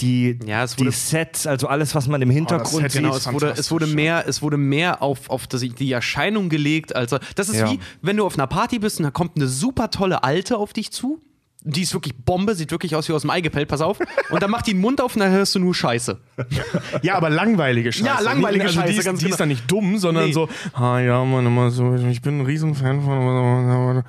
die, 0.00 0.38
Ja, 0.46 0.62
es 0.62 0.76
die 0.76 0.90
Sets, 0.90 1.46
also 1.46 1.66
alles, 1.66 1.94
was 1.94 2.06
man 2.06 2.22
im 2.22 2.30
Hintergrund 2.30 2.82
Set, 2.82 2.92
sieht. 2.92 3.02
Genau, 3.02 3.16
es 3.16 3.32
wurde, 3.32 3.54
es 3.56 3.70
wurde 3.70 3.86
mehr, 3.86 4.24
es 4.28 4.42
wurde 4.42 4.56
mehr 4.56 5.02
auf, 5.02 5.28
auf 5.28 5.46
das, 5.46 5.60
die 5.60 5.92
Erscheinung 5.92 6.48
gelegt. 6.48 6.94
Also, 6.94 7.18
das 7.34 7.48
ist 7.48 7.56
Ja. 7.60 7.70
wie, 7.70 7.80
wenn 8.02 8.16
du 8.16 8.24
auf 8.24 8.34
einer 8.34 8.46
Party 8.46 8.78
bist 8.78 8.98
und 8.98 9.04
da 9.04 9.10
kommt 9.10 9.36
eine 9.36 9.48
super 9.48 9.90
tolle 9.90 10.22
Alte 10.22 10.56
auf 10.56 10.72
dich 10.72 10.92
zu. 10.92 11.20
Die 11.64 11.82
ist 11.82 11.92
wirklich 11.92 12.14
Bombe, 12.16 12.54
sieht 12.54 12.70
wirklich 12.70 12.94
aus 12.94 13.08
wie 13.08 13.12
aus 13.12 13.22
dem 13.22 13.30
Ei 13.30 13.40
gepellt, 13.40 13.68
pass 13.68 13.80
auf. 13.80 13.98
Und 14.30 14.42
dann 14.42 14.50
macht 14.50 14.66
die 14.68 14.72
den 14.72 14.80
Mund 14.80 15.00
auf 15.00 15.16
und 15.16 15.20
dann 15.20 15.32
hörst 15.32 15.54
du 15.54 15.58
nur 15.58 15.74
Scheiße. 15.74 16.18
Ja, 17.02 17.16
aber 17.16 17.30
langweilige 17.30 17.92
Scheiße. 17.92 18.06
Ja, 18.06 18.20
langweilige 18.20 18.64
also 18.66 18.80
Scheiße, 18.80 18.92
Die 18.92 18.98
ist, 18.98 19.04
ganz 19.04 19.18
die 19.20 19.24
ist 19.26 19.30
genau. 19.32 19.38
dann 19.38 19.48
nicht 19.48 19.70
dumm, 19.70 19.98
sondern 19.98 20.26
Nee. 20.26 20.32
so, 20.32 20.48
ah 20.72 20.98
ja, 21.00 21.22
Mann, 21.24 21.44
immer 21.46 21.70
so, 21.70 21.94
ich 21.96 22.22
bin 22.22 22.38
ein 22.40 22.46
Riesenfan 22.46 23.02
von. 23.02 24.04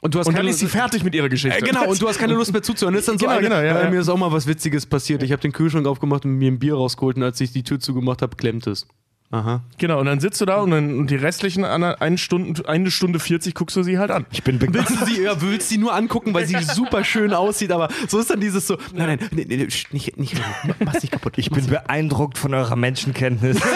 Und 0.00 0.14
du 0.14 0.18
hast 0.18 0.26
Und 0.26 0.32
dann 0.34 0.40
keine- 0.40 0.50
ist 0.50 0.58
sie 0.58 0.66
fertig 0.66 1.04
mit 1.04 1.14
ihrer 1.14 1.28
Geschichte. 1.28 1.58
Äh, 1.58 1.62
genau, 1.62 1.88
und 1.88 2.00
du 2.00 2.08
hast 2.08 2.18
keine 2.18 2.34
Lust 2.34 2.52
mehr 2.52 2.62
zuzuhören. 2.62 2.94
Das 2.94 3.02
ist 3.02 3.08
dann 3.08 3.18
so 3.18 3.26
Genau, 3.26 3.38
eine, 3.38 3.48
genau, 3.48 3.60
ja, 3.60 3.80
äh, 3.80 3.84
ja. 3.84 3.90
mir 3.90 4.00
ist 4.00 4.08
auch 4.08 4.16
mal 4.16 4.32
was 4.32 4.46
Witziges 4.48 4.84
passiert. 4.86 5.22
Ich 5.22 5.30
habe 5.32 5.40
den 5.42 5.52
Kühlschrank 5.52 5.86
aufgemacht 5.86 6.24
und 6.24 6.32
mir 6.38 6.50
ein 6.50 6.58
Bier 6.58 6.74
rausgeholt 6.74 7.16
und 7.16 7.22
als 7.22 7.40
ich 7.40 7.52
die 7.52 7.62
Tür 7.62 7.78
zugemacht 7.78 8.20
habe, 8.22 8.36
klemmt 8.36 8.66
es. 8.66 8.86
Aha. 9.32 9.62
Genau, 9.78 9.98
und 9.98 10.04
dann 10.06 10.20
sitzt 10.20 10.42
du 10.42 10.44
da 10.44 10.56
und 10.56 10.70
dann 10.72 10.98
und 10.98 11.10
die 11.10 11.16
restlichen 11.16 11.64
eine, 11.64 11.96
Stunde, 12.18 12.68
eine 12.68 12.90
Stunde 12.90 13.18
40 13.18 13.54
guckst 13.54 13.74
du 13.76 13.82
sie 13.82 13.98
halt 13.98 14.10
an. 14.10 14.26
Ich 14.30 14.42
bin 14.42 14.60
Willst 14.60 14.72
begeistert. 14.74 15.00
du 15.00 15.06
sie, 15.06 15.22
ja, 15.22 15.40
willst 15.40 15.70
sie 15.70 15.78
nur 15.78 15.94
angucken, 15.94 16.34
weil 16.34 16.46
sie 16.46 16.58
super 16.62 17.02
schön 17.02 17.32
aussieht, 17.32 17.72
aber 17.72 17.88
so 18.08 18.18
ist 18.18 18.30
dann 18.30 18.40
dieses 18.40 18.66
so, 18.66 18.76
nein, 18.94 19.18
nein, 19.18 19.28
nee, 19.32 19.46
nee, 19.48 19.64
sch- 19.64 19.86
nicht, 19.90 20.18
nicht, 20.18 20.34
mach's 20.84 21.00
nicht 21.02 21.12
kaputt. 21.12 21.38
Ich 21.38 21.50
bin 21.50 21.66
beeindruckt 21.66 22.36
von 22.36 22.52
eurer 22.52 22.76
Menschenkenntnis. 22.76 23.58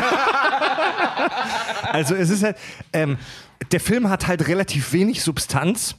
also 1.91 2.15
es 2.15 2.31
ist 2.31 2.43
halt, 2.43 2.57
ähm, 2.93 3.17
der 3.73 3.81
Film 3.81 4.09
hat 4.11 4.27
halt 4.27 4.49
relativ 4.49 4.93
wenig 4.93 5.23
Substanz, 5.23 5.97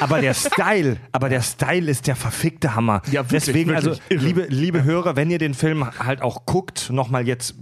aber 0.00 0.20
der 0.20 0.34
Style, 0.34 0.98
aber 1.12 1.28
der 1.28 1.42
Style 1.42 1.90
ist 1.90 2.06
der 2.06 2.16
verfickte 2.16 2.74
Hammer. 2.74 3.02
Ja, 3.06 3.22
wirklich, 3.30 3.44
Deswegen, 3.46 3.70
wirklich 3.70 4.00
also 4.10 4.24
liebe, 4.26 4.46
liebe 4.48 4.84
Hörer, 4.84 5.16
wenn 5.16 5.30
ihr 5.30 5.38
den 5.38 5.54
Film 5.54 5.86
halt 5.98 6.22
auch 6.22 6.46
guckt, 6.46 6.90
nochmal 6.90 7.26
jetzt 7.26 7.54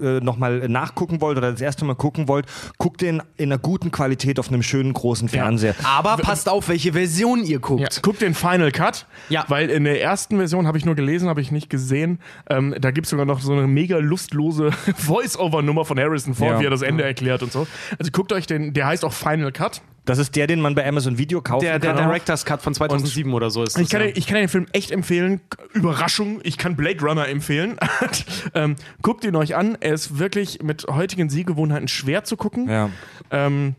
äh, 0.00 0.20
nochmal 0.20 0.68
nachgucken 0.68 1.20
wollt 1.20 1.36
oder 1.38 1.52
das 1.52 1.60
erste 1.60 1.84
Mal 1.84 1.94
gucken 1.94 2.28
wollt, 2.28 2.46
guckt 2.78 3.00
den 3.00 3.22
in 3.36 3.50
einer 3.52 3.58
guten 3.58 3.90
Qualität 3.90 4.38
auf 4.38 4.48
einem 4.48 4.62
schönen 4.62 4.92
großen 4.92 5.28
Fernseher. 5.28 5.74
aber 5.84 6.16
passt 6.16 6.48
auf, 6.48 6.68
welche 6.68 6.92
Version 6.92 7.44
ihr 7.44 7.58
guckt. 7.58 7.80
Ja, 7.80 7.88
guck 8.02 8.18
den 8.18 8.34
Final 8.34 8.72
Cut, 8.72 9.06
Ja. 9.28 9.44
weil 9.48 9.68
in 9.70 9.84
der 9.84 10.00
ersten 10.00 10.36
Version 10.36 10.66
habe 10.66 10.78
ich 10.78 10.84
nur 10.84 10.94
gelesen, 10.94 11.28
habe 11.28 11.40
ich 11.40 11.50
nicht 11.50 11.70
gesehen. 11.70 12.20
Ähm, 12.48 12.74
da 12.80 12.90
gibt 12.90 13.06
es 13.06 13.10
sogar 13.10 13.26
noch 13.26 13.40
so 13.40 13.52
eine 13.52 13.66
mega 13.66 13.98
lustlose 13.98 14.70
Voice-Over-Nummer 14.96 15.84
von 15.84 15.98
Harrison 15.98 16.34
Ford, 16.34 16.52
Ja. 16.52 16.60
wie 16.60 16.64
er 16.66 16.70
das 16.70 16.82
Ende 16.82 17.04
erklärt 17.04 17.42
und 17.42 17.52
so. 17.52 17.66
Also 17.98 18.10
guckt 18.12 18.27
euch 18.32 18.46
den, 18.46 18.72
der 18.74 18.86
heißt 18.86 19.04
auch 19.04 19.12
Final 19.12 19.52
Cut. 19.52 19.82
Das 20.08 20.16
ist 20.16 20.36
der, 20.36 20.46
den 20.46 20.62
man 20.62 20.74
bei 20.74 20.88
Amazon 20.88 21.18
Video 21.18 21.42
kaufen 21.42 21.64
Der, 21.64 21.78
der 21.78 21.92
kann. 21.92 22.04
auch. 22.04 22.08
Director's 22.08 22.46
Cut 22.46 22.62
von 22.62 22.72
2007 22.72 23.34
oder 23.34 23.50
so 23.50 23.62
ist 23.62 23.76
das. 23.76 23.82
Ich 23.82 23.90
kann, 23.90 24.00
ja. 24.00 24.06
den, 24.06 24.16
ich 24.16 24.26
kann 24.26 24.38
den 24.38 24.48
Film 24.48 24.66
echt 24.72 24.90
empfehlen. 24.90 25.42
Überraschung, 25.74 26.40
ich 26.44 26.56
kann 26.56 26.76
Blade 26.76 27.00
Runner 27.02 27.28
empfehlen. 27.28 27.76
ähm, 28.54 28.76
guckt 29.02 29.24
ihn 29.24 29.36
euch 29.36 29.54
an. 29.54 29.76
Er 29.80 29.92
ist 29.92 30.18
wirklich 30.18 30.62
mit 30.62 30.86
heutigen 30.88 31.28
Sehgewohnheiten 31.28 31.88
schwer 31.88 32.24
zu 32.24 32.38
gucken. 32.38 32.70
Ja. 32.70 32.88
Ähm, 33.30 33.74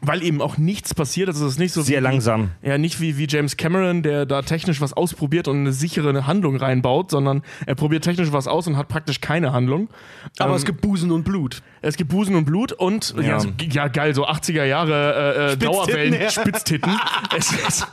weil 0.00 0.22
eben 0.22 0.40
auch 0.40 0.58
nichts 0.58 0.94
passiert. 0.94 1.28
Also 1.28 1.46
es 1.46 1.52
ist 1.52 1.58
nicht 1.58 1.72
so 1.72 1.82
Sehr 1.82 1.98
wie, 2.00 2.02
langsam. 2.04 2.50
Ja, 2.62 2.78
nicht 2.78 3.00
wie, 3.00 3.18
wie 3.18 3.26
James 3.28 3.56
Cameron, 3.56 4.02
der 4.02 4.26
da 4.26 4.42
technisch 4.42 4.80
was 4.80 4.92
ausprobiert 4.92 5.48
und 5.48 5.56
eine 5.58 5.72
sichere 5.72 6.26
Handlung 6.26 6.56
reinbaut, 6.56 7.10
sondern 7.10 7.42
er 7.66 7.74
probiert 7.74 8.04
technisch 8.04 8.32
was 8.32 8.46
aus 8.46 8.66
und 8.66 8.76
hat 8.76 8.88
praktisch 8.88 9.20
keine 9.20 9.52
Handlung. 9.52 9.88
aber 10.38 10.50
Ähm, 10.50 10.56
es 10.56 10.64
gibt 10.64 10.80
Busen 10.80 11.10
und 11.10 11.24
Blut. 11.24 11.62
es 11.82 11.96
gibt 11.96 12.10
Busen 12.10 12.34
und 12.36 12.44
Blut 12.44 12.72
und 12.72 13.14
ja, 13.16 13.22
Ja. 13.22 13.40
so, 13.40 13.48
ja 13.70 13.88
geil, 13.88 14.14
so 14.14 14.26
80er 14.26 14.64
Jahre 14.64 15.48
äh, 15.48 15.52
äh, 15.52 15.56
Dauerwellen, 15.56 16.14
ja. 16.14 16.30
Spitztitten. 16.30 16.92
es 17.36 17.52
ist, 17.52 17.86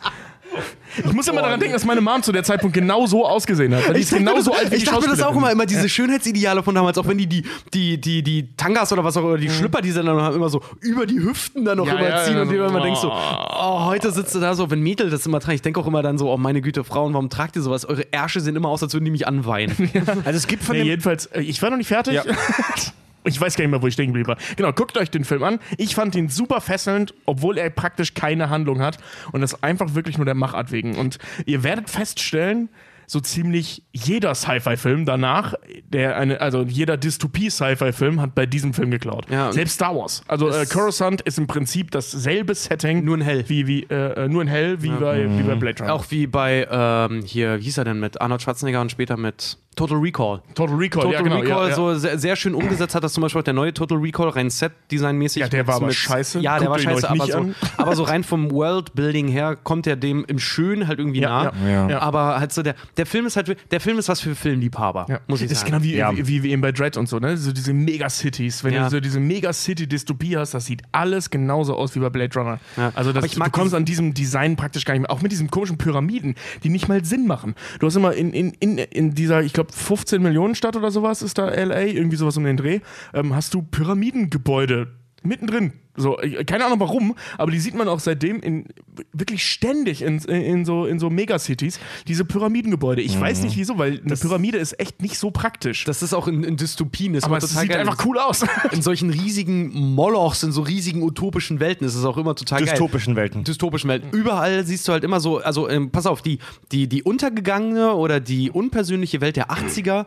ich 0.98 1.14
muss 1.14 1.28
immer 1.28 1.42
daran 1.42 1.60
denken, 1.60 1.74
dass 1.74 1.86
meine 1.86 2.02
Mom 2.02 2.24
zu 2.24 2.32
der 2.32 2.44
Zeitpunkt 2.44 2.74
genau 2.74 3.06
so 3.06 3.26
ausgesehen 3.26 3.76
hat. 3.76 3.96
Die 3.96 4.02
ist 4.02 4.14
genau 4.14 4.40
so 4.40 4.54
alt 4.54 4.72
wie 4.72 4.76
ich 4.76 4.84
die 4.84 4.90
dachte 4.90 5.02
mir 5.02 5.16
das 5.16 5.22
auch 5.22 5.36
immer, 5.36 5.52
immer 5.52 5.66
diese 5.66 5.90
Schönheitsideale 5.90 6.64
von 6.64 6.76
damals, 6.76 6.98
auch 6.98 7.08
wenn 7.08 7.18
die 7.18 7.28
die, 7.28 7.44
die, 7.74 8.00
die, 8.00 8.24
die 8.24 8.56
Tangas 8.56 8.92
oder 8.94 9.04
was 9.04 9.18
auch 9.18 9.24
immer, 9.24 9.38
die 9.38 9.50
Schlüpper, 9.50 9.82
die 9.82 9.92
sie 9.92 10.04
dann 10.04 10.22
haben, 10.22 10.36
immer 10.36 10.50
so 10.50 10.62
über 10.82 11.06
die 11.06 11.20
Hüften 11.20 11.66
dann 11.66 11.78
noch 11.78 11.88
Ja, 11.88 11.96
ja, 11.96 12.08
überziehen 12.08 12.36
ja, 12.36 12.42
und 12.44 12.50
dir 12.50 12.66
immer 12.66 12.80
oh. 12.80 12.84
denkst 12.84 13.02
so, 13.02 13.12
oh, 13.12 13.86
heute 13.86 14.12
sitzt 14.12 14.36
du 14.36 14.40
da 14.40 14.56
so, 14.56 14.70
wenn 14.70 14.82
Mädel 14.82 15.10
das 15.10 15.26
immer 15.26 15.40
tragen, 15.40 15.56
ich 15.56 15.62
denke 15.62 15.80
auch 15.80 15.88
immer 15.88 16.02
dann 16.02 16.18
so, 16.18 16.32
oh 16.32 16.38
meine 16.38 16.62
Güte, 16.62 16.84
Frauen, 16.84 17.14
warum 17.14 17.30
tragt 17.30 17.56
ihr 17.56 17.62
sowas? 17.62 17.86
Eure 17.86 18.12
Ärsche 18.12 18.40
sehen 18.40 18.56
immer 18.56 18.70
aus, 18.70 18.82
als 18.84 18.94
würden 18.94 19.06
die 19.06 19.12
mich 19.12 19.28
anweinen. 19.28 19.76
Also 20.24 20.38
es 20.38 20.48
gibt 20.48 20.64
von 20.64 20.76
dem 20.76 20.86
jedenfalls, 20.86 21.26
äh, 21.28 21.42
ich 21.42 21.62
war 21.62 21.70
noch 21.70 21.78
nicht 21.78 21.88
fertig. 21.88 22.20
Ja. 23.26 23.32
Ich 23.32 23.42
weiß 23.42 23.56
gar 23.56 23.64
nicht 23.64 23.72
mehr, 23.72 23.82
wo 23.82 23.88
ich 23.88 23.94
stehen 23.94 24.08
geblieben 24.08 24.28
war. 24.28 24.38
Genau, 24.56 24.72
guckt 24.72 24.98
euch 24.98 25.10
den 25.10 25.26
Film 25.26 25.44
an. 25.44 25.60
Ich 25.78 25.96
fand 25.96 26.16
ihn 26.16 26.30
super 26.30 26.62
fesselnd, 26.62 27.14
obwohl 27.26 27.58
er 27.58 27.70
praktisch 27.70 28.14
keine 28.14 28.50
Handlung 28.50 28.82
hat. 28.82 28.98
Und 29.32 29.42
das 29.42 29.64
einfach 29.64 29.96
wirklich 29.96 30.18
nur 30.18 30.26
der 30.26 30.36
Machart 30.36 30.72
wegen. 30.72 30.96
Und 30.98 31.18
ihr 31.46 31.64
werdet 31.64 31.90
feststellen, 31.90 32.70
so 33.08 33.20
ziemlich 33.20 33.84
jeder 33.94 34.34
Sci-Fi-Film 34.34 35.06
danach, 35.06 35.54
der 35.88 36.18
eine, 36.18 36.42
also 36.42 36.64
jeder 36.64 36.98
Dystopie-Sci-Fi-Film 36.98 38.22
hat 38.22 38.36
bei 38.36 38.46
diesem 38.46 38.74
Film 38.74 38.92
geklaut. 38.92 39.28
Ja, 39.30 39.52
Selbst 39.52 39.76
Star 39.76 39.96
Wars. 39.96 40.24
Also 40.28 40.50
äh, 40.50 40.66
Coruscant 40.66 41.22
ist 41.22 41.38
im 41.38 41.48
Prinzip 41.48 41.92
dasselbe 41.92 42.56
Setting. 42.56 43.04
Nur 43.04 43.16
in 43.16 43.22
hell. 43.22 43.46
Wie, 43.48 43.68
wie, 43.68 43.84
äh, 43.84 44.26
äh, 44.26 44.28
nur 44.28 44.42
in 44.42 44.48
hell, 44.48 44.82
wie, 44.82 44.90
bei, 44.90 45.30
wie 45.38 45.44
bei 45.44 45.56
Blade 45.56 45.84
Runner. 45.84 45.94
auch 45.94 46.06
wie 46.10 46.28
bei, 46.28 46.68
ähm, 46.70 47.22
hier, 47.24 47.60
wie 47.60 47.66
hieß 47.66 47.78
er 47.78 47.86
denn 47.86 48.00
mit 48.00 48.22
Arnold 48.22 48.42
Schwarzenegger 48.42 48.82
und 48.82 48.92
später 48.92 49.18
mit 49.18 49.58
Total 49.76 49.98
Recall. 49.98 50.42
Total 50.54 50.76
Recall, 50.76 51.04
Total 51.04 51.14
ja 51.14 51.22
genau. 51.22 51.40
Recall 51.40 51.64
ja, 51.64 51.70
ja. 51.70 51.76
so 51.76 51.94
sehr, 51.96 52.18
sehr 52.18 52.36
schön 52.36 52.54
umgesetzt 52.56 52.96
hat 52.96 53.04
das 53.04 53.14
zum 53.14 53.22
Beispiel 53.22 53.40
auch 53.42 53.44
der 53.46 53.54
neue 53.54 53.74
Total 53.74 53.98
Recall 53.98 54.30
rein 54.30 54.50
Set-Design-mäßig. 54.50 55.42
Ja, 55.42 55.48
der 55.50 55.68
war 55.68 55.76
mit- 55.76 55.78
aber 55.78 55.86
mit- 55.88 55.96
scheiße. 55.96 56.40
Ja, 56.40 56.60
der 56.60 56.68
Guckt 56.70 56.86
war 56.86 56.94
scheiße, 56.94 57.10
aber 57.10 57.28
so, 57.28 57.46
aber 57.78 57.96
so 57.96 58.04
rein 58.04 58.24
vom 58.24 58.52
Worldbuilding 58.52 59.28
her 59.28 59.56
kommt 59.62 59.86
er 59.88 59.96
dem 59.96 60.24
im 60.28 60.40
Schönen 60.40 60.88
halt 60.88 61.00
irgendwie 61.00 61.20
Ja, 61.22 61.30
nah. 61.46 61.54
ja, 61.66 61.70
Ja. 61.70 61.90
ja. 61.90 62.00
Aber 62.00 62.40
halt 62.40 62.54
so 62.54 62.64
der, 62.64 62.76
der 62.98 63.06
Film 63.06 63.26
ist 63.26 63.36
halt, 63.36 63.56
der 63.72 63.80
Film 63.82 64.00
ist 64.00 64.08
was 64.10 64.22
für 64.22 64.36
Filmliebhaber, 64.36 65.06
Ja. 65.10 65.20
muss 65.28 65.42
ich 65.42 65.48
das 65.50 65.58
ist 65.58 65.60
sagen. 65.68 65.72
genau 65.74 65.84
wie, 65.84 65.96
Ja. 65.96 66.12
wie, 66.16 66.28
wie, 66.28 66.44
wie 66.44 66.52
eben 66.52 66.62
bei 66.62 66.72
Dread 66.72 66.98
und 66.98 67.10
so, 67.10 67.20
ne? 67.20 67.36
So 67.38 67.52
diese 67.52 67.74
Megacities. 67.74 68.64
Wenn 68.64 68.74
Ja. 68.74 68.86
du 68.86 68.90
so 68.92 69.00
diese 69.00 69.20
Megacity-Dystopie 69.20 70.38
hast, 70.38 70.54
das 70.54 70.66
sieht 70.66 70.82
alles 70.92 71.30
genauso 71.30 71.76
aus 71.76 71.96
wie 71.96 72.00
bei 72.00 72.10
Blade 72.10 72.38
Runner. 72.40 72.60
Ja. 72.78 72.92
Also 72.96 73.12
das, 73.14 73.30
du 73.32 73.40
kommst 73.52 73.74
an 73.74 73.86
diesem 73.86 74.14
Design 74.14 74.56
praktisch 74.56 74.86
gar 74.86 74.94
nicht 74.94 75.02
mehr. 75.02 75.12
Auch 75.12 75.22
mit 75.22 75.32
diesen 75.32 75.50
komischen 75.50 75.78
Pyramiden, 75.78 76.36
die 76.64 76.70
nicht 76.70 76.88
mal 76.88 77.04
Sinn 77.06 77.28
machen. 77.28 77.56
Du 77.80 77.88
hast 77.88 77.96
immer 77.96 78.14
in, 78.14 78.32
in, 78.34 78.52
in, 78.60 78.78
in 78.78 79.14
dieser, 79.16 79.42
ich 79.42 79.54
glaube, 79.54 79.65
15 79.72 80.22
Millionen 80.22 80.56
Stadt 80.56 80.76
oder 80.76 80.92
sowas 80.92 81.22
ist 81.22 81.38
da 81.38 81.50
LA, 81.50 81.84
irgendwie 81.84 82.18
sowas 82.18 82.38
um 82.38 82.44
den 82.44 82.58
Dreh, 82.58 82.80
ähm, 83.14 83.36
hast 83.36 83.54
du 83.54 83.62
Pyramidengebäude 83.62 85.05
mittendrin. 85.26 85.74
So, 85.98 86.18
keine 86.46 86.66
Ahnung 86.66 86.80
warum, 86.82 87.16
aber 87.38 87.52
die 87.52 87.60
sieht 87.60 87.74
man 87.74 87.88
auch 87.88 88.02
seitdem 88.02 88.42
in, 88.42 88.66
wirklich 89.14 89.46
ständig 89.46 90.02
in, 90.02 90.20
in, 90.20 90.66
so, 90.66 90.86
in 90.86 91.00
so 91.00 91.10
Megacities, 91.10 91.80
diese 92.08 92.26
Pyramidengebäude. 92.26 93.02
Ich 93.02 93.20
weiß 93.20 93.44
nicht 93.44 93.56
wieso, 93.56 93.78
weil 93.78 94.02
eine 94.04 94.16
Pyramide 94.18 94.58
ist 94.58 94.78
echt 94.80 95.02
nicht 95.02 95.18
so 95.18 95.32
praktisch. 95.32 95.86
Das 95.86 96.04
ist 96.04 96.14
auch 96.14 96.28
in, 96.28 96.44
in 96.44 96.58
Dystopien. 96.58 97.16
Ist 97.16 97.24
aber 97.24 97.38
es 97.38 97.48
total 97.48 97.62
sieht 97.62 97.72
geil. 97.72 97.80
einfach 97.80 98.06
cool 98.06 98.18
aus. 98.18 98.46
In 98.72 98.82
solchen 98.82 99.10
riesigen 99.10 99.74
Molochs, 99.74 100.44
in 100.44 100.52
so 100.52 100.62
riesigen 100.62 101.02
utopischen 101.02 101.60
Welten 101.60 101.88
ist 101.88 101.96
es 101.96 102.04
auch 102.04 102.18
immer 102.18 102.36
total 102.36 102.60
geil. 102.60 102.70
dystopischen 102.70 103.16
Welten. 103.16 103.44
dystopischen 103.44 103.90
Welten. 103.90 104.10
Überall 104.12 104.66
siehst 104.66 104.88
du 104.88 104.92
halt 104.92 105.04
immer 105.04 105.20
so, 105.20 105.38
also 105.38 105.70
ähm, 105.70 105.92
pass 105.92 106.06
auf, 106.06 106.22
die, 106.22 106.40
die, 106.72 106.88
die 106.88 107.04
untergegangene 107.04 107.94
oder 107.94 108.20
die 108.20 108.52
unpersönliche 108.52 109.22
Welt 109.22 109.38
der 109.38 109.50
80er 109.50 110.06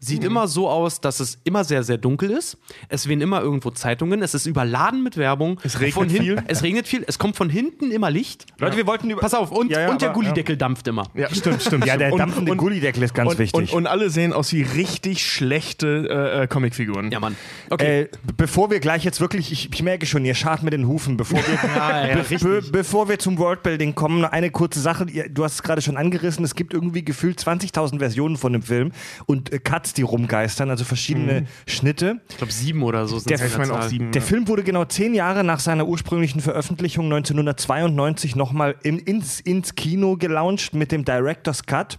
sieht 0.00 0.24
immer 0.24 0.48
so 0.48 0.68
aus, 0.68 1.00
dass 1.00 1.20
es 1.20 1.38
immer 1.44 1.62
sehr, 1.62 1.82
sehr 1.82 1.98
dunkel 1.98 2.30
ist. 2.30 2.56
Es 2.88 3.06
wehen 3.06 3.20
immer 3.20 3.42
irgendwo 3.42 3.70
Zeitungen. 3.70 4.22
Es 4.22 4.34
ist 4.34 4.46
überladen 4.46 5.02
mit 5.02 5.16
Werbung. 5.16 5.60
Es 5.62 5.78
regnet 5.78 5.94
von 5.94 6.10
viel. 6.10 6.42
Es 6.46 6.62
regnet 6.62 6.88
viel. 6.88 7.04
Es 7.06 7.18
kommt 7.18 7.36
von 7.36 7.50
hinten 7.50 7.90
immer 7.90 8.10
Licht. 8.10 8.46
Leute, 8.58 8.78
wir 8.78 8.86
wollten 8.86 9.10
über. 9.10 9.20
Pass 9.20 9.34
auf, 9.34 9.52
und, 9.52 9.70
Ja, 9.70 9.80
ja, 9.80 9.90
und 9.90 10.00
der 10.00 10.10
Gullideckel 10.10 10.56
dampft 10.56 10.88
immer. 10.88 11.06
Ja, 11.14 11.32
stimmt, 11.32 11.62
stimmt. 11.62 11.86
Ja, 11.86 11.96
der 11.96 12.08
stimmt. 12.08 12.20
dampfende 12.20 12.56
Gullideckel 12.56 13.02
ist 13.02 13.14
ganz 13.14 13.32
und, 13.32 13.38
wichtig. 13.38 13.72
Und, 13.72 13.72
und 13.72 13.86
alle 13.86 14.10
sehen 14.10 14.32
aus 14.32 14.52
wie 14.52 14.62
richtig 14.62 15.24
schlechte 15.24 16.08
äh, 16.08 16.42
äh, 16.42 16.46
Comicfiguren. 16.46 17.10
Ja, 17.10 17.20
Mann. 17.20 17.36
Okay. 17.68 18.02
Äh, 18.02 18.08
bevor 18.36 18.70
wir 18.70 18.80
gleich 18.80 19.04
jetzt 19.04 19.20
wirklich, 19.20 19.52
ich, 19.52 19.72
ich 19.72 19.82
merke 19.82 20.06
schon, 20.06 20.24
ihr 20.24 20.34
schart 20.34 20.62
mit 20.62 20.72
den 20.72 20.86
Hufen, 20.86 21.18
bevor 21.18 21.38
wir, 21.38 21.58
Ja, 21.76 22.06
ja, 22.06 22.16
be 22.16 22.38
be 22.38 22.62
bevor 22.72 23.08
wir 23.08 23.18
zum 23.18 23.38
Worldbuilding 23.38 23.94
kommen, 23.94 24.24
eine 24.24 24.50
kurze 24.50 24.80
Sache. 24.80 25.06
Du 25.06 25.44
hast 25.44 25.54
es 25.54 25.62
gerade 25.62 25.82
schon 25.82 25.96
angerissen, 25.96 26.44
es 26.44 26.54
gibt 26.54 26.72
irgendwie 26.72 27.04
gefühlt 27.04 27.38
20.000 27.38 27.98
Versionen 27.98 28.36
von 28.36 28.52
dem 28.52 28.62
Film 28.62 28.92
und 29.26 29.52
äh, 29.52 29.58
Cuts, 29.90 29.94
die 29.94 30.02
rumgeistern, 30.02 30.70
also 30.70 30.84
verschiedene 30.84 31.46
Schnitte. 31.66 32.20
ich 32.30 32.36
glaube, 32.36 32.52
sieben 32.52 32.82
oder 32.82 33.06
so 33.06 33.18
sind 33.18 33.30
Der, 33.30 33.40
es 33.40 33.52
Ich 33.52 33.58
meine 33.58 33.72
auch 33.72 33.80
Zahl. 33.80 33.88
sieben. 33.88 34.12
der 34.12 34.22
Film 34.22 34.46
wurde 34.48 34.62
genau 34.62 34.84
zehn 34.84 35.14
Jahre 35.14 35.44
nach 35.44 35.60
seiner 35.60 35.86
ursprünglichen 35.86 36.40
Veröffentlichung 36.40 37.06
1992 37.06 38.36
nochmal 38.36 38.76
in, 38.82 38.98
ins, 38.98 39.40
ins 39.40 39.74
Kino 39.74 40.16
gelauncht 40.16 40.74
mit 40.74 40.92
dem 40.92 41.04
Director's 41.04 41.64
Cut, 41.64 41.98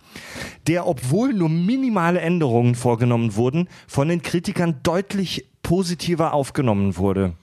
der, 0.67 0.87
obwohl 0.87 1.33
nur 1.33 1.49
minimale 1.49 2.19
Änderungen 2.21 2.75
vorgenommen 2.75 3.35
wurden, 3.35 3.67
von 3.87 4.07
den 4.07 4.21
Kritikern 4.21 4.75
deutlich 4.83 5.45
positiver 5.63 6.33
aufgenommen 6.33 6.97
wurde. 6.97 7.33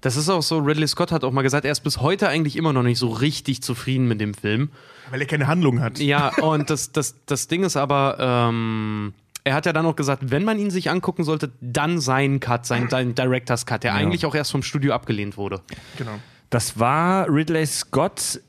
Das 0.00 0.16
ist 0.16 0.28
auch 0.28 0.42
so, 0.42 0.58
Ridley 0.58 0.86
Scott 0.86 1.10
hat 1.10 1.24
auch 1.24 1.32
mal 1.32 1.42
gesagt, 1.42 1.64
er 1.64 1.72
ist 1.72 1.80
bis 1.80 2.00
heute 2.00 2.28
eigentlich 2.28 2.56
immer 2.56 2.72
noch 2.72 2.82
nicht 2.82 2.98
so 2.98 3.08
richtig 3.08 3.62
zufrieden 3.62 4.06
mit 4.06 4.20
dem 4.20 4.34
Film. 4.34 4.70
Weil 5.10 5.22
er 5.22 5.26
keine 5.26 5.46
Handlung 5.48 5.80
hat. 5.80 5.98
Ja, 5.98 6.28
und 6.40 6.70
das, 6.70 6.92
das, 6.92 7.16
das 7.26 7.48
Ding 7.48 7.64
ist 7.64 7.76
aber, 7.76 8.16
ähm, 8.20 9.14
er 9.48 9.54
hat 9.54 9.66
ja 9.66 9.72
dann 9.72 9.86
auch 9.86 9.96
gesagt, 9.96 10.30
wenn 10.30 10.44
man 10.44 10.58
ihn 10.58 10.70
sich 10.70 10.90
angucken 10.90 11.24
sollte, 11.24 11.52
dann 11.60 11.98
sein 12.00 12.38
Cut, 12.40 12.66
sein, 12.66 12.88
sein 12.90 13.14
Director's 13.14 13.64
Cut, 13.66 13.82
der 13.82 13.94
eigentlich 13.94 14.26
auch 14.26 14.34
erst 14.34 14.52
vom 14.52 14.62
Studio 14.62 14.92
abgelehnt 14.92 15.36
wurde. 15.36 15.60
Genau. 15.96 16.12
Das 16.50 16.78
war 16.78 17.28
Ridley 17.28 17.66
Scott, 17.66 18.40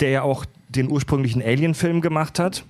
der 0.00 0.10
ja 0.10 0.22
auch 0.22 0.44
den 0.68 0.90
ursprünglichen 0.90 1.42
Alien-Film 1.42 2.00
gemacht 2.00 2.38
hat. 2.38 2.64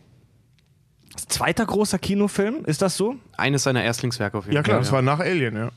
Zweiter 1.28 1.64
großer 1.64 1.98
Kinofilm, 1.98 2.64
ist 2.64 2.82
das 2.82 2.96
so? 2.96 3.16
Eines 3.36 3.62
seiner 3.62 3.84
Erstlingswerke 3.84 4.36
auf 4.38 4.44
jeden 4.46 4.56
Ja, 4.56 4.62
klar, 4.62 4.76
Fall. 4.76 4.82
das 4.82 4.92
war 4.92 5.02
nach 5.02 5.20
Alien, 5.20 5.56
ja. 5.56 5.70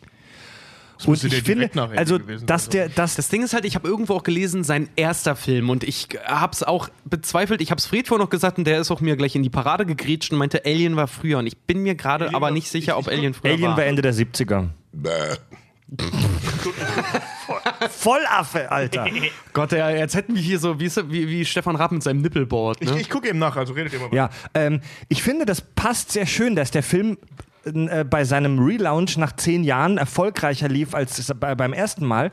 Das 0.97 1.07
Und 1.07 1.23
ich 1.23 1.43
finde, 1.43 1.69
Alien 1.75 1.97
also, 1.97 2.17
dass 2.17 2.69
der, 2.69 2.89
dass 2.89 3.15
Das 3.15 3.29
Ding 3.29 3.43
ist 3.43 3.53
halt, 3.53 3.65
ich 3.65 3.75
habe 3.75 3.87
irgendwo 3.87 4.15
auch 4.15 4.23
gelesen, 4.23 4.63
sein 4.63 4.89
erster 4.95 5.35
Film 5.35 5.69
und 5.69 5.83
ich 5.83 6.07
hab's 6.25 6.63
auch 6.63 6.89
bezweifelt. 7.05 7.61
Ich 7.61 7.71
hab's 7.71 7.85
Fred 7.85 8.07
vorhin 8.07 8.23
noch 8.23 8.29
gesagt 8.31 8.57
und 8.57 8.65
der 8.65 8.79
ist 8.79 8.89
auch 8.91 9.01
mir 9.01 9.15
gleich 9.15 9.35
in 9.35 9.43
die 9.43 9.49
Parade 9.49 9.85
gegrätscht 9.85 10.31
und 10.31 10.37
meinte, 10.39 10.65
Alien 10.65 10.95
war 10.95 11.07
früher 11.07 11.37
und 11.39 11.47
ich 11.47 11.57
bin 11.57 11.83
mir 11.83 11.95
gerade 11.95 12.25
Alien 12.25 12.35
aber 12.35 12.51
nicht 12.51 12.69
sicher, 12.69 12.93
ich- 12.93 12.97
ob 12.97 13.07
ich- 13.07 13.13
Alien 13.17 13.33
früher 13.33 13.51
Alien 13.51 13.69
war. 13.71 13.77
war 13.77 13.85
Ende 13.85 14.01
der 14.01 14.13
70er. 14.13 14.69
Vollaffe, 17.89 18.71
Alter. 18.71 19.07
Gott, 19.53 19.71
ja, 19.71 19.89
jetzt 19.89 20.15
hätten 20.15 20.35
wir 20.35 20.41
hier 20.41 20.59
so, 20.59 20.79
wie, 20.79 20.89
wie, 21.09 21.27
wie 21.29 21.45
Stefan 21.45 21.75
Rapp 21.75 21.91
mit 21.91 22.03
seinem 22.03 22.21
Nippelboard. 22.21 22.77
Ich, 22.81 22.91
Ne? 22.91 22.99
ich 23.01 23.09
gucke 23.09 23.27
eben 23.29 23.39
nach, 23.39 23.55
also 23.55 23.73
redet 23.73 23.93
ihr 23.93 23.99
mal. 23.99 24.09
Ja, 24.13 24.29
ähm, 24.53 24.81
ich 25.09 25.23
finde, 25.23 25.45
das 25.45 25.61
passt 25.61 26.11
sehr 26.11 26.25
schön, 26.25 26.55
dass 26.55 26.71
der 26.71 26.83
Film 26.83 27.17
äh, 27.75 28.05
bei 28.09 28.23
seinem 28.23 28.59
Relaunch 28.59 29.17
nach 29.17 29.35
zehn 29.35 29.63
Jahren 29.63 29.97
erfolgreicher 29.97 30.69
lief 30.69 30.93
als 30.93 31.33
beim 31.39 31.73
ersten 31.73 32.05
Mal. 32.05 32.31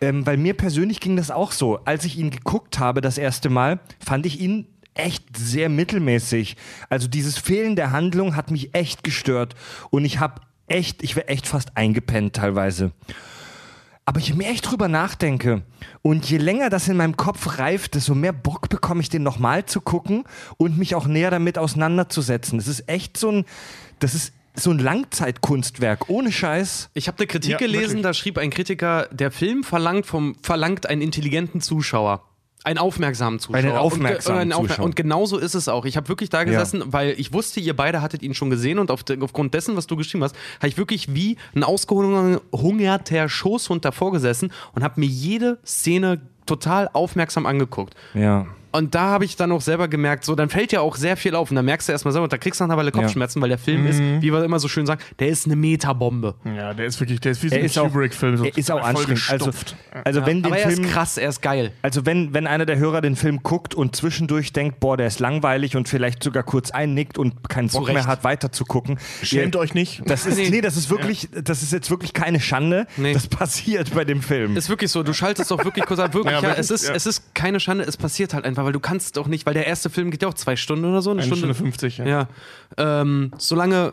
Ähm, 0.00 0.26
weil 0.26 0.36
mir 0.36 0.54
persönlich 0.54 1.00
ging 1.00 1.16
das 1.16 1.30
auch 1.30 1.52
so. 1.52 1.78
Als 1.84 2.04
ich 2.04 2.18
ihn 2.18 2.30
geguckt 2.30 2.78
habe 2.78 3.00
das 3.00 3.16
erste 3.16 3.48
Mal, 3.48 3.80
fand 4.04 4.26
ich 4.26 4.40
ihn 4.40 4.66
echt 4.94 5.36
sehr 5.36 5.68
mittelmäßig. 5.68 6.56
Also 6.88 7.08
dieses 7.08 7.38
Fehlen 7.38 7.76
der 7.76 7.92
Handlung 7.92 8.36
hat 8.36 8.50
mich 8.50 8.74
echt 8.74 9.04
gestört. 9.04 9.54
Und 9.90 10.04
ich 10.04 10.18
habe 10.20 10.42
echt, 10.66 11.02
ich 11.02 11.16
wäre 11.16 11.28
echt 11.28 11.46
fast 11.46 11.76
eingepennt 11.76 12.36
teilweise. 12.36 12.92
Aber 14.06 14.20
je 14.20 14.34
mehr 14.34 14.50
ich 14.50 14.60
drüber 14.60 14.86
nachdenke 14.86 15.62
und 16.02 16.28
je 16.28 16.36
länger 16.36 16.68
das 16.68 16.88
in 16.88 16.98
meinem 16.98 17.16
Kopf 17.16 17.58
reift, 17.58 17.94
desto 17.94 18.14
mehr 18.14 18.34
Bock 18.34 18.68
bekomme 18.68 19.00
ich, 19.00 19.08
den 19.08 19.22
nochmal 19.22 19.64
zu 19.64 19.80
gucken 19.80 20.24
und 20.58 20.76
mich 20.76 20.94
auch 20.94 21.06
näher 21.06 21.30
damit 21.30 21.56
auseinanderzusetzen. 21.56 22.58
Das 22.58 22.68
ist 22.68 22.86
echt 22.86 23.16
so 23.16 23.30
ein, 23.30 23.44
das 24.00 24.14
ist 24.14 24.34
so 24.56 24.70
ein 24.70 24.78
Langzeitkunstwerk, 24.78 26.08
ohne 26.08 26.30
Scheiß. 26.32 26.90
Ich 26.94 27.08
habe 27.08 27.18
eine 27.18 27.26
Kritik 27.26 27.50
Ja, 27.52 27.56
gelesen, 27.58 27.82
wirklich. 27.88 28.02
da 28.02 28.14
schrieb 28.14 28.38
ein 28.38 28.50
Kritiker, 28.50 29.08
der 29.10 29.30
Film 29.30 29.64
verlangt, 29.64 30.06
vom, 30.06 30.36
verlangt 30.42 30.86
einen 30.86 31.02
intelligenten 31.02 31.60
Zuschauer. 31.60 32.22
Einen 32.62 32.78
aufmerksamen 32.78 33.40
Zuschauer. 33.40 33.58
Einen 33.58 33.68
Und 33.68 33.74
ge- 33.74 33.80
aufmerksamen 33.82 34.40
einen 34.40 34.52
aufmer- 34.52 34.68
Zuschauer. 34.68 34.84
Und 34.86 34.96
genauso 34.96 35.36
ist 35.38 35.54
es 35.54 35.68
auch. 35.68 35.84
Ich 35.84 35.98
habe 35.98 36.08
wirklich 36.08 36.30
da 36.30 36.44
gesessen, 36.44 36.82
weil 36.86 37.10
ich 37.20 37.32
wusste, 37.34 37.60
ihr 37.60 37.76
beide 37.76 38.00
hattet 38.00 38.22
ihn 38.22 38.32
schon 38.34 38.48
gesehen 38.48 38.78
und 38.78 38.90
auf 38.90 39.02
de, 39.04 39.20
aufgrund 39.20 39.52
dessen, 39.52 39.76
was 39.76 39.86
du 39.86 39.96
geschrieben 39.96 40.24
hast, 40.24 40.34
habe 40.58 40.68
ich 40.68 40.78
wirklich 40.78 41.14
wie 41.14 41.36
ein 41.54 41.62
ausgehungerter 41.62 43.28
Schoßhund 43.28 43.84
davor 43.84 44.12
gesessen 44.12 44.50
und 44.74 44.82
habe 44.82 45.00
mir 45.00 45.06
jede 45.06 45.58
Szene 45.66 46.20
total 46.46 46.88
aufmerksam 46.92 47.44
angeguckt. 47.46 47.94
Ja. 48.14 48.46
Und 48.74 48.94
da 48.94 49.02
habe 49.02 49.24
ich 49.24 49.36
dann 49.36 49.52
auch 49.52 49.60
selber 49.60 49.86
gemerkt, 49.88 50.24
so, 50.24 50.34
dann 50.34 50.48
fällt 50.48 50.72
ja 50.72 50.80
auch 50.80 50.96
sehr 50.96 51.16
viel 51.16 51.34
auf. 51.36 51.50
Und 51.50 51.56
dann 51.56 51.64
merkst 51.64 51.88
du 51.88 51.92
erstmal 51.92 52.10
selber, 52.12 52.24
und 52.24 52.32
da 52.32 52.38
kriegst 52.38 52.58
du 52.60 52.64
nach 52.64 52.70
einer 52.70 52.76
Weile 52.78 52.90
Kopfschmerzen, 52.90 53.40
weil 53.40 53.48
der 53.48 53.58
Film 53.58 53.86
ist, 53.86 54.00
Mhm. 54.00 54.20
wie 54.20 54.32
wir 54.32 54.42
immer 54.42 54.58
so 54.58 54.66
schön 54.68 54.84
sagen, 54.84 55.00
der 55.20 55.28
ist 55.28 55.46
eine 55.46 55.54
Metabombe. 55.56 56.34
Ja, 56.44 56.74
der 56.74 56.86
ist 56.86 56.98
wirklich, 57.00 57.20
der 57.20 57.32
ist 57.32 57.42
wie 57.44 57.48
so 57.50 57.54
ein 57.54 57.64
ist 57.64 57.76
Kubrick-Film. 57.78 58.36
So 58.36 58.44
er 58.44 58.58
ist 58.58 58.70
auch 58.70 58.82
anstrengend. 58.82 59.22
Also, 59.30 59.50
also 60.04 60.26
wenn 60.26 60.42
den 60.42 60.46
Aber 60.52 60.58
er 60.58 60.70
Film, 60.70 60.84
ist 60.84 60.90
krass, 60.92 61.16
er 61.18 61.28
ist 61.28 61.40
geil. 61.40 61.70
also 61.82 62.04
wenn, 62.04 62.34
wenn 62.34 62.46
einer 62.48 62.66
der 62.66 62.76
Hörer 62.78 63.00
den 63.00 63.14
Film 63.16 63.42
guckt 63.44 63.74
und 63.76 63.94
zwischendurch 63.94 64.52
denkt, 64.52 64.80
boah, 64.80 64.96
der 64.96 65.06
ist 65.06 65.20
langweilig 65.20 65.76
und 65.76 65.88
vielleicht 65.88 66.22
sogar 66.24 66.42
kurz 66.42 66.70
einnickt 66.72 67.16
und 67.16 67.48
keinen 67.48 67.68
Bock 67.68 67.86
mehr 67.92 68.06
hat, 68.06 68.24
weiter 68.24 68.50
zu 68.50 68.64
gucken. 68.64 68.98
Schämt 69.22 69.54
ihr- 69.54 69.60
euch 69.60 69.74
nicht. 69.74 70.02
Das 70.06 70.26
ist, 70.26 70.36
Nee. 70.36 70.50
nee, 70.50 70.60
das 70.60 70.76
ist 70.76 70.90
wirklich, 70.90 71.28
das 71.32 71.62
ist 71.62 71.72
jetzt 71.72 71.90
wirklich 71.90 72.12
keine 72.12 72.40
Schande. 72.40 72.86
Nee. 72.96 73.12
Das 73.12 73.28
passiert 73.28 73.94
bei 73.94 74.04
dem 74.04 74.20
Film. 74.20 74.56
Ist 74.56 74.68
wirklich 74.68 74.90
so, 74.90 75.02
du 75.04 75.12
schaltest 75.12 75.50
doch 75.52 75.64
wirklich 75.64 75.84
kurz 75.86 76.00
ab. 76.00 76.12
Wirklich, 76.12 76.32
Ja, 76.34 76.40
ja, 76.42 76.54
es, 76.54 76.70
ist, 76.72 76.88
ja. 76.88 76.94
es 76.94 77.06
ist 77.06 77.34
keine 77.34 77.60
Schande, 77.60 77.84
es 77.84 77.96
passiert 77.96 78.34
halt 78.34 78.44
einfach, 78.44 78.63
weil 78.64 78.72
du 78.72 78.80
kannst 78.80 79.16
doch 79.16 79.26
nicht, 79.26 79.46
weil 79.46 79.54
der 79.54 79.66
erste 79.66 79.90
Film 79.90 80.10
geht 80.10 80.22
ja 80.22 80.28
auch 80.28 80.34
zwei 80.34 80.56
Stunden 80.56 80.84
oder 80.84 81.02
so. 81.02 81.10
Eine, 81.10 81.22
Eine 81.22 81.36
Stunde 81.36 81.54
50, 81.54 81.98
ja. 81.98 82.06
Ja. 82.06 82.28
Ähm, 82.76 83.30
solange 83.38 83.92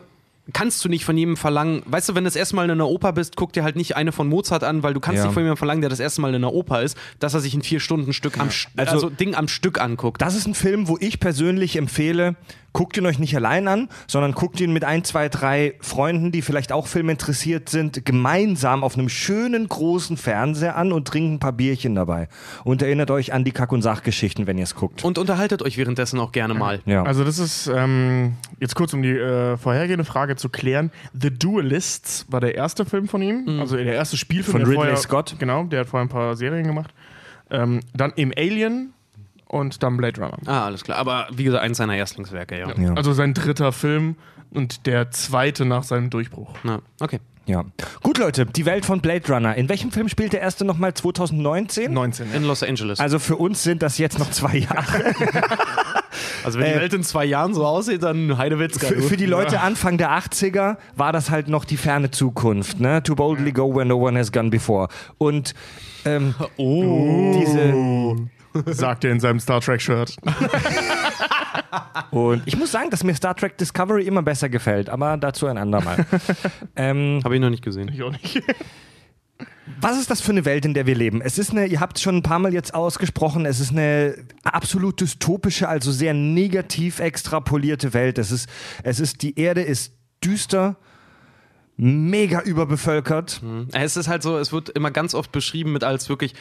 kannst 0.52 0.84
du 0.84 0.88
nicht 0.88 1.04
von 1.04 1.16
jedem 1.16 1.36
verlangen, 1.36 1.82
weißt 1.86 2.08
du, 2.08 2.14
wenn 2.16 2.24
du 2.24 2.28
das 2.28 2.34
erste 2.34 2.56
Mal 2.56 2.64
in 2.64 2.72
einer 2.72 2.88
Oper 2.88 3.12
bist, 3.12 3.36
guck 3.36 3.52
dir 3.52 3.62
halt 3.62 3.76
nicht 3.76 3.94
eine 3.94 4.10
von 4.10 4.26
Mozart 4.28 4.64
an, 4.64 4.82
weil 4.82 4.92
du 4.92 4.98
kannst 4.98 5.18
Ja. 5.18 5.24
nicht 5.26 5.34
von 5.34 5.42
jemandem 5.44 5.56
verlangen, 5.58 5.82
der 5.82 5.90
das 5.90 6.00
erste 6.00 6.20
Mal 6.20 6.30
in 6.30 6.34
einer 6.34 6.52
Oper 6.52 6.82
ist, 6.82 6.96
dass 7.20 7.32
er 7.34 7.40
sich 7.40 7.54
ein 7.54 7.62
vier 7.62 7.78
Stunden 7.78 8.12
Stück 8.12 8.38
am 8.40 8.48
St- 8.48 8.66
Also- 8.76 8.92
also, 8.92 9.10
Ding 9.10 9.36
am 9.36 9.46
Stück 9.46 9.80
anguckt. 9.80 10.20
Das 10.20 10.34
ist 10.34 10.46
ein 10.48 10.54
Film, 10.54 10.88
wo 10.88 10.98
ich 11.00 11.20
persönlich 11.20 11.76
empfehle, 11.76 12.34
guckt 12.72 12.96
ihn 12.96 13.06
euch 13.06 13.18
nicht 13.18 13.34
allein 13.36 13.68
an, 13.68 13.88
sondern 14.06 14.32
guckt 14.32 14.60
ihn 14.60 14.72
mit 14.72 14.84
ein, 14.84 15.04
zwei, 15.04 15.28
drei 15.28 15.74
Freunden, 15.80 16.32
die 16.32 16.42
vielleicht 16.42 16.72
auch 16.72 16.86
Film 16.86 17.08
interessiert 17.08 17.68
sind, 17.68 18.04
gemeinsam 18.04 18.84
auf 18.84 18.96
einem 18.96 19.08
schönen 19.08 19.68
großen 19.68 20.16
Fernseher 20.16 20.76
an 20.76 20.92
und 20.92 21.08
trinkt 21.08 21.32
ein 21.32 21.38
paar 21.38 21.52
Bierchen 21.52 21.94
dabei. 21.94 22.28
Und 22.64 22.82
erinnert 22.82 23.10
euch 23.10 23.32
an 23.32 23.44
die 23.44 23.52
Kack- 23.52 23.72
und 23.72 23.82
Sachgeschichten, 23.82 24.46
wenn 24.46 24.58
ihr 24.58 24.64
es 24.64 24.74
guckt. 24.74 25.04
Und 25.04 25.18
unterhaltet 25.18 25.62
euch 25.62 25.76
währenddessen 25.76 26.18
auch 26.18 26.32
gerne 26.32 26.54
mal. 26.54 26.80
ja. 26.86 27.02
Also 27.02 27.24
das 27.24 27.38
ist, 27.38 27.66
ähm, 27.74 28.34
jetzt 28.60 28.74
kurz 28.74 28.94
um 28.94 29.02
die 29.02 29.10
äh, 29.10 29.56
vorhergehende 29.56 30.04
Frage 30.04 30.36
zu 30.36 30.48
klären. 30.48 30.90
The 31.12 31.30
Duelists 31.30 32.26
war 32.28 32.40
der 32.40 32.54
erste 32.54 32.84
Film 32.84 33.08
von 33.08 33.22
ihm, 33.22 33.60
also 33.60 33.76
der 33.76 33.94
erste 33.94 34.16
Spielfilm. 34.16 34.52
Von 34.52 34.62
Ridley 34.62 34.74
vorher, 34.76 34.96
Scott. 34.96 35.36
Genau, 35.38 35.64
der 35.64 35.80
hat 35.80 35.88
vorher 35.88 36.06
ein 36.06 36.08
paar 36.08 36.36
Serien 36.36 36.66
gemacht. 36.66 36.92
Ähm, 37.50 37.80
dann 37.94 38.12
im 38.16 38.32
Alien 38.36 38.92
und 39.52 39.82
dann 39.82 39.96
Blade 39.96 40.20
Runner. 40.20 40.38
Ah, 40.46 40.64
alles 40.64 40.82
klar. 40.82 40.98
Aber 40.98 41.28
wie 41.32 41.44
gesagt, 41.44 41.62
eins 41.62 41.76
seiner 41.76 41.94
Erstlingswerke, 41.96 42.58
ja. 42.58 42.72
Ja. 42.76 42.94
Also 42.94 43.12
sein 43.12 43.34
dritter 43.34 43.70
Film 43.72 44.16
und 44.52 44.86
der 44.86 45.10
zweite 45.10 45.64
nach 45.64 45.84
seinem 45.84 46.10
Durchbruch. 46.10 46.54
Na, 46.62 46.80
okay. 47.00 47.20
ja. 47.46 47.64
Gut, 48.02 48.18
Leute, 48.18 48.46
die 48.46 48.64
Welt 48.64 48.86
von 48.86 49.00
Blade 49.00 49.30
Runner. 49.32 49.54
In 49.54 49.68
welchem 49.68 49.92
Film 49.92 50.08
spielt 50.08 50.32
der 50.32 50.40
erste 50.40 50.64
nochmal 50.64 50.94
2019? 50.94 51.92
19. 51.92 52.30
Ja. 52.30 52.36
In 52.36 52.44
Los 52.44 52.62
Angeles. 52.62 52.98
Also 52.98 53.18
für 53.18 53.36
uns 53.36 53.62
sind 53.62 53.82
das 53.82 53.98
jetzt 53.98 54.18
noch 54.18 54.30
zwei 54.30 54.56
Jahre. 54.56 55.14
Also 56.44 56.58
wenn 56.58 56.66
die 56.66 56.72
Äh, 56.72 56.80
Welt 56.80 56.92
in 56.92 57.04
zwei 57.04 57.24
Jahren 57.24 57.54
so 57.54 57.64
aussieht, 57.64 58.02
dann 58.02 58.36
Heidewitzka. 58.36 58.88
Für, 58.88 59.00
für 59.00 59.16
die 59.16 59.26
Leute 59.26 59.60
Anfang 59.60 59.96
der 59.96 60.10
80er 60.10 60.76
war 60.96 61.12
das 61.12 61.30
halt 61.30 61.48
noch 61.48 61.64
die 61.64 61.76
ferne 61.76 62.10
Zukunft. 62.10 62.80
Ne? 62.80 63.02
To 63.02 63.14
boldly 63.14 63.52
go 63.52 63.74
where 63.74 63.86
no 63.86 63.96
one 63.96 64.18
has 64.18 64.32
gone 64.32 64.50
before. 64.50 64.88
Und 65.18 65.54
ähm, 66.04 66.34
oh. 66.56 67.32
diese. 67.40 68.28
Sagt 68.66 69.04
er 69.04 69.12
in 69.12 69.20
seinem 69.20 69.40
Star 69.40 69.60
Trek-Shirt. 69.60 70.16
Und 72.10 72.42
ich 72.44 72.56
muss 72.56 72.70
sagen, 72.72 72.90
dass 72.90 73.04
mir 73.04 73.14
Star 73.14 73.34
Trek 73.34 73.56
Discovery 73.56 74.06
immer 74.06 74.22
besser 74.22 74.48
gefällt, 74.48 74.90
aber 74.90 75.16
dazu 75.16 75.46
ein 75.46 75.56
andermal. 75.56 76.06
ähm, 76.76 77.20
Habe 77.24 77.34
ich 77.34 77.40
noch 77.40 77.50
nicht 77.50 77.64
gesehen. 77.64 77.90
Ich 77.92 78.02
auch 78.02 78.12
nicht. 78.12 78.42
was 79.80 79.98
ist 79.98 80.10
das 80.10 80.20
für 80.20 80.32
eine 80.32 80.44
Welt, 80.44 80.64
in 80.64 80.74
der 80.74 80.86
wir 80.86 80.94
leben? 80.94 81.22
Es 81.22 81.38
ist 81.38 81.50
eine, 81.50 81.66
ihr 81.66 81.80
habt 81.80 81.96
es 81.96 82.02
schon 82.02 82.18
ein 82.18 82.22
paar 82.22 82.38
Mal 82.38 82.52
jetzt 82.52 82.74
ausgesprochen, 82.74 83.46
es 83.46 83.60
ist 83.60 83.72
eine 83.72 84.14
absolut 84.44 85.00
dystopische, 85.00 85.68
also 85.68 85.90
sehr 85.90 86.14
negativ 86.14 87.00
extrapolierte 87.00 87.94
Welt. 87.94 88.18
Es 88.18 88.30
ist, 88.30 88.48
es 88.82 89.00
ist, 89.00 89.22
die 89.22 89.38
Erde 89.38 89.62
ist 89.62 89.94
düster, 90.22 90.76
mega 91.76 92.42
überbevölkert. 92.42 93.42
Es 93.72 93.96
ist 93.96 94.08
halt 94.08 94.22
so, 94.22 94.38
es 94.38 94.52
wird 94.52 94.68
immer 94.68 94.90
ganz 94.90 95.14
oft 95.14 95.32
beschrieben 95.32 95.72
mit 95.72 95.82
als 95.82 96.08
wirklich 96.08 96.34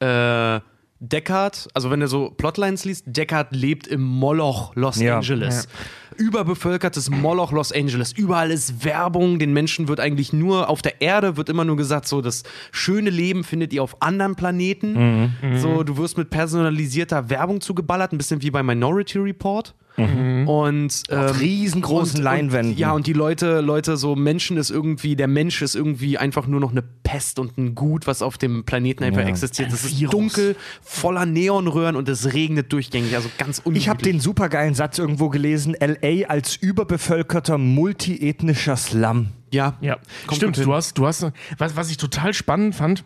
äh, 0.00 0.60
Deckard, 1.00 1.68
also 1.74 1.90
wenn 1.90 2.00
du 2.00 2.08
so 2.08 2.30
Plotlines 2.30 2.84
liest, 2.84 3.04
Deckard 3.06 3.54
lebt 3.54 3.86
im 3.86 4.02
Moloch 4.02 4.74
Los 4.74 5.00
Ja. 5.00 5.16
Angeles. 5.16 5.68
Überbevölkertes 6.16 7.08
Moloch 7.10 7.52
Los 7.52 7.70
Angeles. 7.70 8.12
Überall 8.12 8.50
ist 8.50 8.84
Werbung. 8.84 9.38
Den 9.38 9.52
Menschen 9.52 9.86
wird 9.86 10.00
eigentlich 10.00 10.32
nur 10.32 10.68
auf 10.68 10.82
der 10.82 11.00
Erde 11.00 11.36
wird 11.36 11.48
immer 11.48 11.64
nur 11.64 11.76
gesagt, 11.76 12.08
so 12.08 12.20
das 12.20 12.42
schöne 12.72 13.10
Leben 13.10 13.44
findet 13.44 13.72
ihr 13.72 13.82
auf 13.84 14.02
anderen 14.02 14.34
Planeten. 14.34 15.32
So, 15.58 15.84
du 15.84 15.96
wirst 15.96 16.18
mit 16.18 16.30
personalisierter 16.30 17.30
Werbung 17.30 17.60
zugeballert, 17.60 18.12
ein 18.12 18.18
bisschen 18.18 18.42
wie 18.42 18.50
bei 18.50 18.64
Minority 18.64 19.18
Report. 19.18 19.74
Und 19.98 21.02
ähm, 21.10 21.18
riesengroßen 21.18 22.18
und, 22.18 22.22
Leinwänden. 22.24 22.72
Und, 22.72 22.78
ja, 22.78 22.92
und 22.92 23.06
die 23.06 23.12
Leute, 23.12 23.60
Leute, 23.60 23.96
so 23.96 24.14
Menschen 24.16 24.56
ist 24.56 24.70
irgendwie, 24.70 25.16
der 25.16 25.28
Mensch 25.28 25.60
ist 25.62 25.74
irgendwie 25.74 26.18
einfach 26.18 26.46
nur 26.46 26.60
noch 26.60 26.70
eine 26.70 26.82
Pest 26.82 27.38
und 27.38 27.58
ein 27.58 27.74
Gut, 27.74 28.06
was 28.06 28.22
auf 28.22 28.38
dem 28.38 28.64
Planeten 28.64 29.02
einfach 29.04 29.22
Ja. 29.22 29.28
existiert. 29.28 29.72
Es 29.72 29.84
ist 29.84 29.98
Virus. 29.98 30.10
dunkel, 30.12 30.56
voller 30.82 31.26
Neonröhren 31.26 31.96
und 31.96 32.08
es 32.08 32.32
regnet 32.32 32.72
durchgängig. 32.72 33.14
Also 33.16 33.28
ganz 33.38 33.58
ungemütlich. 33.58 33.84
Ich 33.84 33.88
habe 33.88 34.02
den 34.02 34.20
supergeilen 34.20 34.74
Satz 34.74 34.98
irgendwo 34.98 35.28
gelesen: 35.28 35.74
LA 35.80 36.26
als 36.28 36.56
überbevölkerter 36.56 37.58
multiethnischer 37.58 38.76
Slum. 38.76 39.28
Ja, 39.52 39.76
Ja, 39.80 39.96
stimmt. 40.32 40.58
Du 40.58 40.74
hast, 40.74 40.98
du 40.98 41.06
hast, 41.06 41.26
was, 41.56 41.74
was 41.76 41.90
ich 41.90 41.96
total 41.96 42.34
spannend 42.34 42.74
fand, 42.74 43.04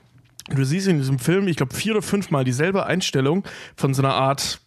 du 0.48 0.64
siehst 0.64 0.88
in 0.88 0.98
diesem 0.98 1.18
Film, 1.20 1.46
ich 1.46 1.56
glaube, 1.56 1.74
vier 1.74 1.92
oder 1.92 2.02
fünfmal 2.02 2.42
dieselbe 2.44 2.84
Einstellung 2.86 3.44
von 3.76 3.94
so 3.94 4.02
einer 4.02 4.14
Art 4.14 4.60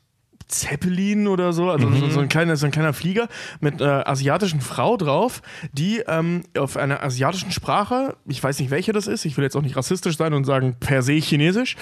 Zeppelin 0.48 1.28
oder 1.28 1.54
so, 1.54 1.70
also 1.70 1.90
so, 1.92 2.10
so, 2.10 2.20
ein 2.20 2.30
kleiner, 2.30 2.56
so 2.56 2.66
ein 2.66 2.72
kleiner 2.72 2.94
Flieger 2.94 3.28
mit 3.60 3.82
einer 3.82 4.08
asiatischen 4.08 4.62
Frau 4.62 4.98
drauf, 4.98 5.42
die 5.74 6.04
ähm, 6.08 6.44
auf 6.58 6.78
einer 6.78 7.04
asiatischen 7.04 7.52
Sprache, 7.52 8.16
ich 8.28 8.44
weiß 8.44 8.60
nicht 8.60 8.70
welche 8.70 8.92
das 8.92 9.08
ist, 9.08 9.26
ich 9.26 9.38
will 9.38 9.44
jetzt 9.44 9.56
auch 9.56 9.62
nicht 9.62 9.76
rassistisch 9.76 10.18
sein 10.18 10.34
und 10.34 10.46
sagen 10.46 10.76
per 10.80 11.02
se 11.02 11.14
chinesisch, 11.14 11.76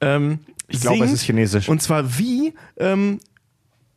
ähm, 0.00 0.40
Ich 0.68 0.80
glaube, 0.80 1.04
es 1.04 1.12
ist 1.12 1.22
chinesisch. 1.22 1.68
Und 1.68 1.82
zwar 1.82 2.18
wie, 2.18 2.54
ähm, 2.76 3.20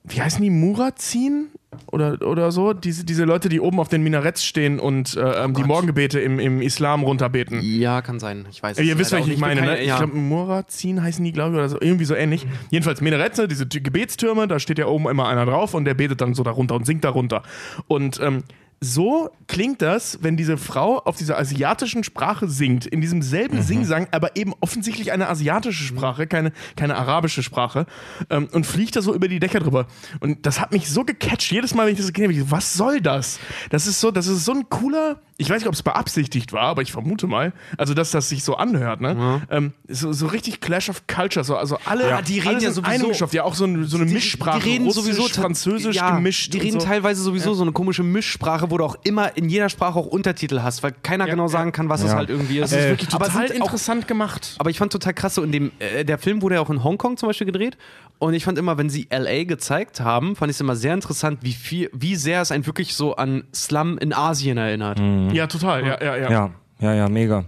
wie 0.04 0.22
heißen 0.22 0.42
die, 0.42 0.50
Murazin? 0.50 1.48
Oder, 1.88 2.22
oder 2.28 2.52
so, 2.52 2.74
diese, 2.74 3.06
diese 3.06 3.24
Leute, 3.26 3.50
die 3.50 3.60
oben 3.60 3.80
auf 3.80 3.88
den 3.90 4.02
Minaretts 4.04 4.44
stehen 4.46 4.80
und 4.80 5.16
äh, 5.16 5.44
ähm, 5.44 5.54
die 5.54 5.64
Morgengebete 5.64 6.20
im, 6.20 6.40
im 6.40 6.62
Islam 6.62 7.04
runterbeten. 7.04 7.60
Ja, 7.62 8.02
kann 8.02 8.20
sein. 8.20 8.46
Ich 8.50 8.62
weiß 8.64 8.78
Ja, 8.78 8.84
es 8.84 8.90
ihr 8.90 8.98
wisst, 9.00 9.12
was 9.14 9.28
ich 9.28 9.38
meine, 9.38 9.62
bin 9.62 9.70
ne? 9.70 9.76
kein- 9.76 9.82
Ich 9.84 9.88
ja. 9.90 9.98
glaube, 9.98 10.16
Murazin 10.18 11.02
heißen 11.04 11.24
die, 11.24 11.32
glaube 11.32 11.52
ich, 11.52 11.58
oder 11.60 11.70
so, 11.70 11.78
irgendwie 11.80 12.06
so 12.06 12.16
ähnlich. 12.16 12.46
Jedenfalls 12.72 13.02
Minarette, 13.02 13.48
diese 13.48 13.68
T- 13.70 13.80
Gebetstürme, 13.82 14.48
da 14.48 14.60
steht 14.60 14.80
ja 14.80 14.88
oben 14.88 15.08
immer 15.10 15.28
einer 15.28 15.46
drauf 15.46 15.74
und 15.74 15.86
der 15.86 15.94
betet 15.94 16.22
dann 16.22 16.34
so 16.34 16.44
darunter 16.44 16.76
und 16.76 16.86
singt 16.86 17.04
darunter. 17.04 17.44
Und 17.88 18.20
ähm, 18.22 18.44
so 18.80 19.30
klingt 19.48 19.82
das, 19.82 20.20
wenn 20.22 20.38
diese 20.38 20.58
Frau 20.58 21.00
auf 21.00 21.18
dieser 21.18 21.38
asiatischen 21.40 22.04
Sprache 22.04 22.48
singt, 22.48 22.86
in 22.86 23.02
diesem 23.02 23.22
selben 23.22 23.62
Singsang, 23.62 24.08
aber 24.12 24.36
eben 24.36 24.54
offensichtlich 24.60 25.12
eine 25.12 25.30
asiatische 25.30 25.84
Sprache, 25.84 26.28
keine, 26.28 26.52
keine 26.76 26.96
arabische 26.96 27.42
Sprache, 27.42 27.86
ähm, 28.30 28.50
und 28.52 28.66
fliegt 28.66 28.96
da 28.96 29.02
so 29.02 29.16
über 29.16 29.28
die 29.28 29.40
Dächer 29.40 29.60
drüber. 29.60 29.88
Und 30.20 30.46
das 30.46 30.60
hat 30.60 30.72
mich 30.72 30.90
so 30.90 31.04
gecatcht, 31.04 31.52
jedes 31.52 31.74
Mal, 31.74 31.88
wenn 31.88 31.94
ich 31.94 32.00
das 32.00 32.14
gesehen 32.14 32.30
habe, 32.30 32.40
ich 32.40 32.52
was 32.52 32.74
soll 32.74 33.02
das? 33.02 33.40
Das 33.70 33.88
ist 33.88 34.00
so, 34.00 34.12
das 34.12 34.28
ist 34.28 34.46
so 34.46 34.52
ein 34.52 34.70
cooler, 34.70 35.22
ich 35.38 35.50
weiß 35.50 35.60
nicht, 35.60 35.68
ob 35.68 35.74
es 35.74 35.84
beabsichtigt 35.84 36.54
war, 36.54 36.64
aber 36.64 36.82
ich 36.82 36.92
vermute 36.92 37.26
mal, 37.28 37.54
also 37.78 37.94
dass 37.94 38.12
das 38.12 38.30
sich 38.30 38.44
so 38.44 38.58
anhört, 38.58 39.02
ne? 39.02 39.42
Ähm, 39.50 39.74
so, 39.88 40.12
so 40.12 40.28
richtig 40.28 40.62
Clash 40.62 40.90
of 40.90 41.08
Culture, 41.08 41.44
so, 41.44 41.56
also 41.56 41.78
alle, 41.86 42.10
Ja, 42.10 42.22
die 42.22 42.40
reden 42.40 42.60
ja 42.62 42.72
sowieso- 42.72 43.08
geschafft, 43.08 43.34
ja 43.34 43.44
auch 43.44 43.56
so, 43.56 43.66
ein, 43.66 43.86
so 43.86 43.98
eine 43.98 44.06
Mischsprache, 44.06 44.60
die 44.60 44.70
reden 44.70 44.86
Russisch, 44.86 45.04
sowieso 45.04 45.28
Französisch 45.28 45.96
ja, 45.96 46.16
gemischt. 46.16 46.54
Die 46.54 46.60
reden 46.60 46.80
so. 46.80 46.86
teilweise 46.86 47.22
sowieso 47.22 47.54
so 47.54 47.64
eine 47.64 47.72
komische 47.72 48.04
Mischsprache, 48.04 48.67
wo 48.70 48.78
du 48.78 48.84
auch 48.84 48.96
immer 49.04 49.36
in 49.38 49.50
jeder 49.50 49.70
Sprache 49.70 49.98
auch 49.98 50.06
Untertitel 50.08 50.62
hast, 50.62 50.84
weil 50.84 50.94
keiner 51.04 51.26
genau 51.26 51.48
sagen 51.48 51.72
kann, 51.72 51.90
was 51.90 52.04
es 52.04 52.14
halt 52.14 52.30
irgendwie 52.30 52.60
ist. 52.60 52.72
Das 52.74 52.80
ist 52.80 52.90
wirklich 52.90 53.14
aber 53.14 53.26
total 53.26 53.46
es 53.46 53.52
sind 53.52 53.62
auch 53.62 53.66
interessant 53.66 54.08
gemacht. 54.08 54.56
Aber 54.60 54.70
ich 54.70 54.78
fand 54.78 54.92
total 54.92 55.14
krass, 55.14 55.36
so 55.36 55.44
in 55.44 55.52
dem, 55.52 55.72
äh, 55.80 56.04
der 56.06 56.18
Film 56.18 56.42
wurde 56.42 56.56
ja 56.56 56.62
auch 56.62 56.70
in 56.70 56.84
Hongkong 56.84 57.18
zum 57.18 57.28
Beispiel 57.28 57.46
gedreht. 57.46 57.78
Und 58.20 58.34
ich 58.34 58.46
fand 58.46 58.58
immer, 58.58 58.78
wenn 58.78 58.90
sie 58.90 59.08
LA 59.12 59.44
gezeigt 59.44 60.00
haben, 60.00 60.36
fand 60.36 60.50
ich 60.50 60.58
es 60.58 60.62
immer 60.62 60.76
sehr 60.76 60.94
interessant, 60.94 61.40
wie 61.42 61.54
viel, 61.54 61.90
wie 61.94 62.16
sehr 62.16 62.42
es 62.42 62.52
einen 62.52 62.66
wirklich 62.66 62.96
so 62.96 63.16
an 63.16 63.44
Slum 63.54 63.98
in 63.98 64.14
Asien 64.14 64.58
erinnert. 64.58 65.00
Ja, 65.34 65.48
total, 65.48 65.86
ja, 65.86 66.04
ja, 66.04 66.16
ja. 66.18 66.32
Ja, 66.32 66.50
ja, 66.80 66.94
ja, 66.94 67.10
mega. 67.10 67.46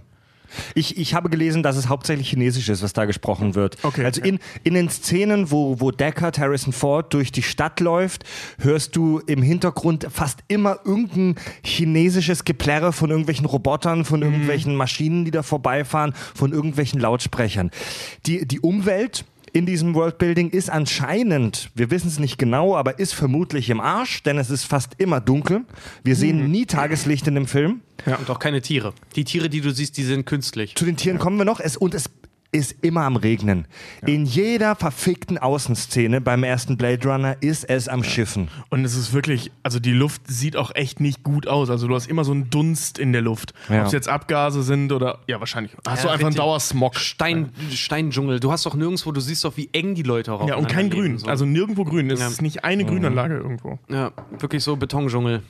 Ich, 0.74 0.98
ich 0.98 1.14
habe 1.14 1.30
gelesen, 1.30 1.62
dass 1.62 1.76
es 1.76 1.88
hauptsächlich 1.88 2.30
Chinesisch 2.30 2.68
ist, 2.68 2.82
was 2.82 2.92
da 2.92 3.04
gesprochen 3.04 3.54
wird. 3.54 3.76
Okay, 3.82 4.04
also 4.04 4.20
in, 4.22 4.38
in 4.64 4.74
den 4.74 4.88
Szenen, 4.88 5.50
wo, 5.50 5.80
wo 5.80 5.90
Deckard 5.90 6.38
Harrison 6.38 6.72
Ford 6.72 7.12
durch 7.12 7.32
die 7.32 7.42
Stadt 7.42 7.80
läuft, 7.80 8.24
hörst 8.58 8.96
du 8.96 9.20
im 9.26 9.42
Hintergrund 9.42 10.06
fast 10.10 10.40
immer 10.48 10.80
irgendein 10.84 11.36
chinesisches 11.64 12.44
Geplärre 12.44 12.92
von 12.92 13.10
irgendwelchen 13.10 13.46
Robotern, 13.46 14.04
von 14.04 14.22
irgendwelchen 14.22 14.74
Maschinen, 14.74 15.24
die 15.24 15.30
da 15.30 15.42
vorbeifahren, 15.42 16.14
von 16.34 16.52
irgendwelchen 16.52 17.00
Lautsprechern. 17.00 17.70
Die, 18.26 18.46
die 18.46 18.60
Umwelt 18.60 19.24
in 19.52 19.66
diesem 19.66 19.94
Worldbuilding 19.94 20.50
ist 20.50 20.70
anscheinend, 20.70 21.70
wir 21.74 21.90
wissen 21.90 22.08
es 22.08 22.18
nicht 22.18 22.38
genau, 22.38 22.76
aber 22.76 22.98
ist 22.98 23.14
vermutlich 23.14 23.70
im 23.70 23.80
Arsch, 23.80 24.22
denn 24.22 24.38
es 24.38 24.50
ist 24.50 24.64
fast 24.64 24.94
immer 24.98 25.20
dunkel. 25.20 25.62
Wir 26.04 26.16
sehen 26.16 26.50
nie 26.50 26.66
Tageslicht 26.66 27.26
in 27.26 27.34
dem 27.34 27.46
Film. 27.46 27.80
Und 28.06 28.30
auch 28.30 28.38
keine 28.38 28.62
Tiere. 28.62 28.94
Die 29.16 29.24
Tiere, 29.24 29.48
die 29.48 29.60
du 29.60 29.70
siehst, 29.72 29.96
die 29.96 30.04
sind 30.04 30.24
künstlich. 30.24 30.74
Zu 30.74 30.84
den 30.84 30.96
Tieren 30.96 31.18
kommen 31.18 31.36
wir 31.36 31.44
noch. 31.44 31.60
Es, 31.60 31.76
und 31.76 31.94
es 31.94 32.08
ist 32.52 32.76
immer 32.82 33.02
am 33.02 33.16
Regnen. 33.16 33.66
In 34.06 34.24
jeder 34.26 34.74
verfickten 34.74 35.38
Außenszene 35.38 36.20
beim 36.20 36.42
ersten 36.42 36.76
Blade 36.76 37.06
Runner 37.08 37.36
ist 37.40 37.64
es 37.68 37.88
am 37.88 38.02
Schiffen. 38.02 38.48
Und 38.70 38.84
es 38.84 38.96
ist 38.96 39.12
wirklich, 39.12 39.52
also 39.62 39.78
die 39.78 39.92
Luft 39.92 40.22
sieht 40.26 40.56
auch 40.56 40.74
echt 40.74 40.98
nicht 41.00 41.22
gut 41.22 41.46
aus. 41.46 41.70
Also 41.70 41.86
du 41.86 41.94
hast 41.94 42.06
immer 42.08 42.24
so 42.24 42.32
einen 42.32 42.50
Dunst 42.50 42.98
in 42.98 43.12
der 43.12 43.22
Luft. 43.22 43.54
Ja. 43.68 43.80
Ob 43.82 43.86
es 43.86 43.92
jetzt 43.92 44.08
Abgase 44.08 44.62
sind 44.62 44.90
oder, 44.92 45.18
ja 45.28 45.38
wahrscheinlich. 45.38 45.72
Hast 45.86 46.02
du 46.04 46.08
Ja, 46.08 46.14
einfach 46.14 46.26
einen. 46.26 46.36
Dauersmog. 46.36 46.96
Stein, 46.96 47.50
Steindschungel. 47.72 48.40
Du 48.40 48.50
hast 48.50 48.66
doch 48.66 48.74
nirgendwo, 48.74 49.12
du 49.12 49.20
siehst 49.20 49.44
doch, 49.44 49.56
wie 49.56 49.68
eng 49.72 49.94
die 49.94 50.02
Leute 50.02 50.32
auch 50.32 50.46
Ja, 50.48 50.56
und 50.56 50.68
kein 50.68 50.90
Grün. 50.90 51.18
so. 51.18 51.26
Also 51.28 51.44
nirgendwo 51.44 51.84
grün. 51.84 52.10
Es 52.10 52.20
Ja. 52.20 52.26
ist 52.28 52.42
nicht 52.42 52.64
eine 52.64 52.84
Grünanlage 52.84 53.36
irgendwo. 53.36 53.78
ja, 53.88 54.10
wirklich 54.38 54.64
so 54.64 54.76
Betondschungel. 54.76 55.42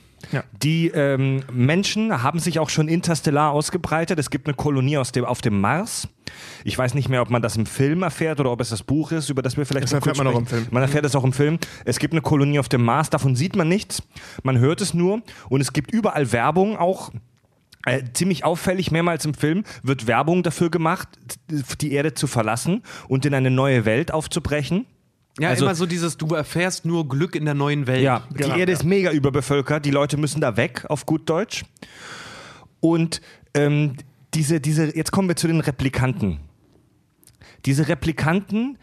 Die 0.61 0.87
ähm, 0.87 1.43
Menschen 1.51 2.23
haben 2.23 2.39
sich 2.39 2.59
auch 2.59 2.69
schon 2.69 2.87
interstellar 2.87 3.51
ausgebreitet. 3.51 4.19
Es 4.19 4.29
gibt 4.29 4.47
eine 4.47 4.55
Kolonie 4.55 4.97
aus 4.97 5.11
dem, 5.11 5.25
auf 5.25 5.41
dem 5.41 5.59
Mars. 5.59 6.07
Ich 6.63 6.77
weiß 6.77 6.93
nicht 6.93 7.09
mehr, 7.09 7.21
ob 7.21 7.29
man 7.29 7.41
das 7.41 7.57
im 7.57 7.65
Film 7.65 8.03
erfährt 8.03 8.39
oder 8.39 8.51
ob 8.51 8.61
es 8.61 8.69
das 8.69 8.83
Buch 8.83 9.11
ist, 9.11 9.29
über 9.29 9.41
das 9.41 9.57
wir 9.57 9.65
vielleicht 9.65 9.85
Das 9.85 9.93
erfährt 9.93 10.17
man 10.17 10.27
auch 10.27 10.37
im. 10.37 10.45
Film. 10.45 10.67
Man 10.71 10.81
erfährt 10.81 11.05
es 11.05 11.15
auch 11.15 11.23
im 11.23 11.33
Film. 11.33 11.59
Es 11.85 11.99
gibt 11.99 12.13
eine 12.13 12.21
Kolonie 12.21 12.59
auf 12.59 12.69
dem 12.69 12.83
Mars, 12.83 13.09
davon 13.09 13.35
sieht 13.35 13.55
man 13.55 13.67
nichts. 13.67 14.03
Man 14.43 14.59
hört 14.59 14.81
es 14.81 14.93
nur 14.93 15.21
und 15.49 15.61
es 15.61 15.73
gibt 15.73 15.91
überall 15.91 16.31
Werbung 16.31 16.77
auch. 16.77 17.11
Äh, 17.85 18.03
ziemlich 18.13 18.45
auffällig, 18.45 18.91
mehrmals 18.91 19.25
im 19.25 19.33
Film 19.33 19.63
wird 19.81 20.05
Werbung 20.05 20.43
dafür 20.43 20.69
gemacht, 20.69 21.09
die 21.81 21.91
Erde 21.93 22.13
zu 22.13 22.27
verlassen 22.27 22.83
und 23.07 23.25
in 23.25 23.33
eine 23.33 23.49
neue 23.49 23.85
Welt 23.85 24.13
aufzubrechen. 24.13 24.85
Ja, 25.39 25.49
Also- 25.49 25.65
immer 25.65 25.75
so 25.75 25.85
dieses, 25.85 26.17
du 26.17 26.27
erfährst 26.35 26.85
nur 26.85 27.07
Glück 27.07 27.35
in 27.35 27.45
der 27.45 27.53
neuen 27.53 27.87
Welt. 27.87 28.01
Ja, 28.03 28.23
Genau, 28.33 28.53
die 28.53 28.59
Erde 28.59 28.71
ja. 28.73 28.77
ist 28.77 28.83
mega 28.83 29.11
überbevölkert, 29.11 29.85
die 29.85 29.91
Leute 29.91 30.17
müssen 30.17 30.41
da 30.41 30.57
weg, 30.57 30.85
auf 30.89 31.05
gut 31.05 31.29
Deutsch. 31.29 31.63
Und 32.79 33.21
ähm, 33.53 33.95
diese, 34.33 34.59
diese, 34.59 34.95
jetzt 34.95 35.11
kommen 35.11 35.27
wir 35.27 35.35
zu 35.35 35.47
den 35.47 35.59
Replikanten. 35.61 36.39
Diese 37.65 37.87
Replikanten, 37.87 38.77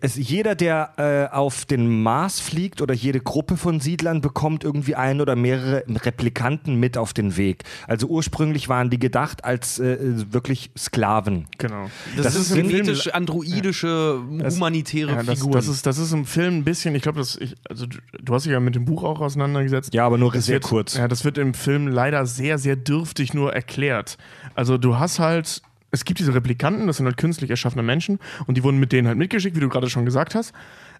es, 0.00 0.16
jeder, 0.16 0.54
der 0.54 1.28
äh, 1.30 1.34
auf 1.34 1.64
den 1.64 2.02
Mars 2.02 2.40
fliegt 2.40 2.80
oder 2.80 2.94
jede 2.94 3.20
Gruppe 3.20 3.56
von 3.56 3.80
Siedlern 3.80 4.20
bekommt 4.20 4.64
irgendwie 4.64 4.94
ein 4.94 5.20
oder 5.20 5.36
mehrere 5.36 5.84
Replikanten 5.88 6.76
mit 6.76 6.96
auf 6.96 7.12
den 7.12 7.36
Weg. 7.36 7.64
Also 7.86 8.06
ursprünglich 8.06 8.68
waren 8.68 8.90
die 8.90 8.98
gedacht 8.98 9.44
als 9.44 9.78
äh, 9.78 9.98
wirklich 10.32 10.70
Sklaven. 10.76 11.46
Genau. 11.58 11.90
Das, 12.16 12.26
Das 12.26 12.36
ist 12.36 12.54
genetisch, 12.54 13.12
androidische, 13.12 14.20
humanitäre 14.28 15.12
Ja, 15.12 15.22
das, 15.22 15.38
Figuren. 15.38 15.52
das, 15.52 15.68
ist, 15.68 15.86
das 15.86 15.98
ist 15.98 16.12
im 16.12 16.24
Film 16.26 16.58
ein 16.58 16.64
bisschen, 16.64 16.94
ich 16.94 17.02
glaube, 17.02 17.18
das, 17.18 17.36
ich, 17.36 17.54
also 17.68 17.86
du, 17.86 17.98
du 18.20 18.34
hast 18.34 18.44
dich 18.46 18.52
ja 18.52 18.60
mit 18.60 18.74
dem 18.74 18.84
Buch 18.84 19.04
auch 19.04 19.20
auseinandergesetzt. 19.20 19.92
Ja, 19.94 20.06
aber 20.06 20.18
nur 20.18 20.32
Das 20.32 20.46
sehr 20.46 20.54
wird, 20.54 20.64
kurz. 20.64 20.94
Ja, 20.96 21.08
das 21.08 21.24
wird 21.24 21.38
im 21.38 21.54
Film 21.54 21.88
leider 21.88 22.26
sehr, 22.26 22.58
sehr 22.58 22.76
dürftig 22.76 23.34
nur 23.34 23.52
erklärt. 23.54 24.16
Also 24.54 24.78
du 24.78 24.98
hast 24.98 25.18
halt, 25.18 25.62
es 25.96 26.04
gibt 26.04 26.20
diese 26.20 26.34
Replikanten, 26.34 26.86
das 26.86 26.98
sind 26.98 27.06
halt 27.06 27.16
künstlich 27.16 27.50
erschaffene 27.50 27.82
Menschen 27.82 28.18
und 28.46 28.56
die 28.56 28.62
wurden 28.62 28.78
mit 28.78 28.92
denen 28.92 29.08
halt 29.08 29.18
mitgeschickt, 29.18 29.56
wie 29.56 29.60
du 29.60 29.68
gerade 29.68 29.90
schon 29.90 30.04
gesagt 30.04 30.34
hast, 30.34 30.52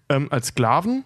ähm, 0.09 0.27
als 0.31 0.47
Sklaven. 0.47 1.05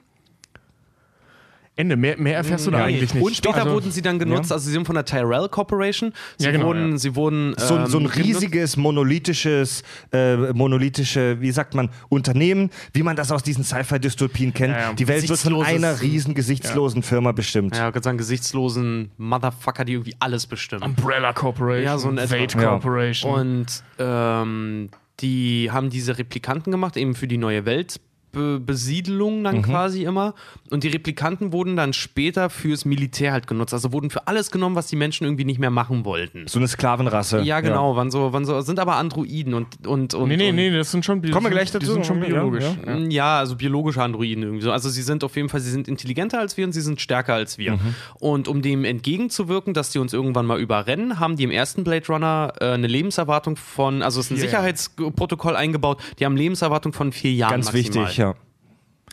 Ende. 1.77 1.95
Mehr, 1.95 2.17
mehr 2.17 2.35
erfährst 2.35 2.67
du 2.67 2.71
da 2.71 2.79
Ja. 2.79 2.85
eigentlich 2.85 3.13
nicht. 3.13 3.23
Und 3.23 3.35
später 3.35 3.55
also, 3.63 3.71
wurden 3.71 3.91
sie 3.91 4.01
dann 4.01 4.19
genutzt, 4.19 4.51
also 4.51 4.65
sie 4.65 4.71
sind 4.71 4.85
von 4.85 4.93
der 4.95 5.05
Tyrell 5.05 5.47
Corporation. 5.49 6.11
Sie 6.37 6.45
Ja, 6.45 6.51
genau, 6.51 6.65
wurden, 6.67 6.91
ja. 6.91 6.97
sie 6.97 7.15
wurden 7.15 7.55
So, 7.57 7.85
so 7.85 7.97
ein 7.97 8.05
ähm, 8.05 8.11
riesiges, 8.11 8.75
monolithisches, 8.77 9.83
äh, 10.11 10.35
monolithische, 10.53 11.39
wie 11.39 11.51
sagt 11.51 11.73
man, 11.73 11.89
Unternehmen, 12.09 12.69
wie 12.93 13.03
man 13.03 13.15
das 13.15 13.31
aus 13.31 13.41
diesen 13.43 13.63
Sci-Fi-Dystopien 13.63 14.53
kennt. 14.53 14.73
Ja, 14.73 14.79
ja. 14.81 14.93
Die 14.93 15.07
Welt 15.07 15.27
wird 15.27 15.39
von 15.39 15.63
einer 15.63 16.01
riesen 16.01 16.33
gesichtslosen 16.33 17.03
Firma 17.03 17.31
bestimmt. 17.31 17.75
Ja, 17.75 17.87
ich 17.89 17.93
würde 17.95 18.03
sagen, 18.03 18.17
gesichtslosen 18.17 19.11
Motherfucker, 19.17 19.85
die 19.85 19.93
irgendwie 19.93 20.15
alles 20.19 20.47
bestimmen. 20.47 20.83
Umbrella 20.83 21.33
Corporation, 21.33 21.83
Ja, 21.85 21.97
so 21.97 22.09
in 22.09 22.17
etwa. 22.17 22.35
Fate 22.35 22.55
Ja. 22.55 22.69
Corporation. 22.69 23.33
Und 23.33 23.83
ähm, 23.97 24.89
die 25.19 25.69
haben 25.71 25.89
diese 25.89 26.17
Replikanten 26.17 26.71
gemacht, 26.71 26.97
eben 26.97 27.15
für 27.15 27.27
die 27.27 27.37
neue 27.37 27.65
Welt. 27.65 27.99
Be 28.31 28.59
Besiedelung 28.59 29.43
dann 29.43 29.61
quasi 29.61 30.03
immer. 30.03 30.33
Und 30.69 30.83
die 30.83 30.87
Replikanten 30.89 31.51
wurden 31.51 31.75
dann 31.75 31.93
später 31.93 32.49
fürs 32.49 32.85
Militär 32.85 33.31
halt 33.33 33.47
genutzt. 33.47 33.73
Also 33.73 33.91
wurden 33.91 34.09
für 34.09 34.27
alles 34.27 34.51
genommen, 34.51 34.75
was 34.75 34.87
die 34.87 34.95
Menschen 34.95 35.25
irgendwie 35.25 35.45
nicht 35.45 35.59
mehr 35.59 35.69
machen 35.69 36.05
wollten. 36.05 36.47
So 36.47 36.59
eine 36.59 36.67
Sklavenrasse. 36.67 37.41
Ja, 37.41 37.59
genau, 37.61 37.95
Waren, 37.95 38.11
so, 38.11 38.31
waren 38.33 38.45
so, 38.45 38.61
sind 38.61 38.79
aber 38.79 38.95
Androiden 38.95 39.53
und. 39.53 39.85
und, 39.87 40.13
und 40.13 40.29
Nee, 40.29 40.37
nee, 40.37 40.49
und, 40.49 40.55
nee, 40.55 40.71
das 40.71 40.91
sind 40.91 41.03
schon. 41.05 41.21
Die 41.21 41.31
Kommen 41.31 41.45
wir 41.47 41.51
gleich 41.51 41.71
Die 41.71 41.79
dazu. 41.79 41.93
sind 41.93 42.05
schon 42.05 42.19
Ja, 42.21 42.27
biologisch. 42.27 42.63
ja. 42.85 42.97
Ja. 42.97 43.07
Ja, 43.09 43.39
also 43.39 43.55
biologische 43.55 44.01
Androiden 44.01 44.43
irgendwie 44.43 44.63
so. 44.63 44.71
Also 44.71 44.89
sie 44.89 45.01
sind 45.01 45.23
auf 45.23 45.35
jeden 45.35 45.49
Fall, 45.49 45.59
sie 45.59 45.71
sind 45.71 45.87
intelligenter 45.87 46.39
als 46.39 46.55
wir 46.57 46.65
und 46.65 46.71
sie 46.71 46.81
sind 46.81 47.01
stärker 47.01 47.33
als 47.33 47.57
wir. 47.57 47.77
Und 48.19 48.47
um 48.47 48.61
dem 48.61 48.85
entgegenzuwirken, 48.85 49.73
dass 49.73 49.91
die 49.91 49.99
uns 49.99 50.13
irgendwann 50.13 50.45
mal 50.45 50.59
überrennen, 50.59 51.19
haben 51.19 51.35
die 51.35 51.43
im 51.43 51.51
ersten 51.51 51.83
Blade 51.83 52.05
Runner 52.07 52.53
äh, 52.59 52.65
eine 52.71 52.87
Lebenserwartung 52.87 53.55
von, 53.57 54.01
also 54.01 54.19
es 54.19 54.27
ist 54.27 54.31
ein 54.31 54.35
Vier 54.37 54.45
Sicherheitsprotokoll 54.45 55.55
eingebaut, 55.55 55.99
die 56.19 56.25
haben 56.25 56.35
Lebenserwartung 56.37 56.93
von 56.93 57.11
vier 57.11 57.33
Jahren 57.33 57.51
Ganz 57.51 57.73
maximal. 57.73 58.05
wichtig, 58.07 58.17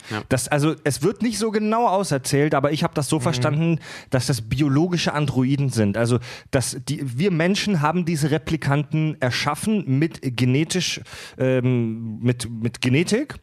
ja. 0.09 0.21
Das, 0.29 0.47
also 0.47 0.75
es 0.83 1.01
wird 1.03 1.21
nicht 1.21 1.37
so 1.37 1.51
genau 1.51 1.87
auserzählt, 1.87 2.53
aber 2.55 2.71
ich 2.71 2.83
habe 2.83 2.93
das 2.93 3.07
so 3.09 3.19
verstanden, 3.19 3.79
dass 4.09 4.27
das 4.27 4.41
biologische 4.41 5.13
Androiden 5.13 5.69
sind. 5.69 5.97
Also 5.97 6.19
dass 6.51 6.77
die, 6.87 7.01
wir 7.17 7.31
Menschen 7.31 7.81
haben 7.81 8.05
diese 8.05 8.31
Replikanten 8.31 9.17
erschaffen 9.21 9.83
mit 9.99 10.19
genetisch, 10.37 11.01
ähm, 11.37 12.19
mit, 12.19 12.49
mit 12.49 12.81
Genetik. 12.81 13.35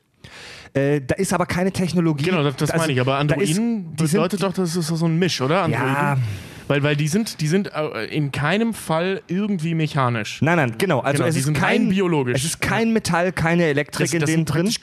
Äh, 0.74 1.00
da 1.00 1.14
ist 1.14 1.32
aber 1.32 1.46
keine 1.46 1.72
Technologie. 1.72 2.24
Genau, 2.24 2.42
das, 2.42 2.56
das 2.56 2.70
Also, 2.70 2.82
meine 2.82 2.92
ich. 2.92 3.00
Aber 3.00 3.12
da 3.12 3.18
ist- 3.18 3.20
Androiden 3.32 3.96
die 3.96 4.06
sind- 4.06 4.12
bedeutet 4.12 4.42
doch, 4.42 4.52
das 4.52 4.76
ist 4.76 4.86
so 4.88 5.06
ein 5.06 5.18
Misch, 5.18 5.40
oder? 5.40 5.62
Androiden? 5.62 5.88
Ja. 5.94 6.18
Weil, 6.68 6.82
weil 6.82 6.96
die 6.96 7.06
sind, 7.06 7.40
die 7.40 7.46
sind 7.46 7.70
äh, 7.72 8.06
in 8.06 8.32
keinem 8.32 8.74
Fall 8.74 9.22
irgendwie 9.28 9.74
mechanisch. 9.74 10.42
Nein, 10.42 10.56
nein, 10.56 10.74
genau. 10.78 10.98
Also 10.98 11.18
Genau, 11.22 11.28
es 11.28 11.36
ist 11.36 11.54
kein 11.54 11.88
biologisch. 11.88 12.34
Es 12.38 12.44
ist 12.44 12.60
kein 12.60 12.92
Metall, 12.92 13.30
keine 13.32 13.66
Elektrik 13.66 14.06
Das, 14.06 14.14
in 14.14 14.20
das 14.20 14.26
denen 14.28 14.38
sind 14.38 14.52
drin. 14.52 14.62
praktisch 14.64 14.82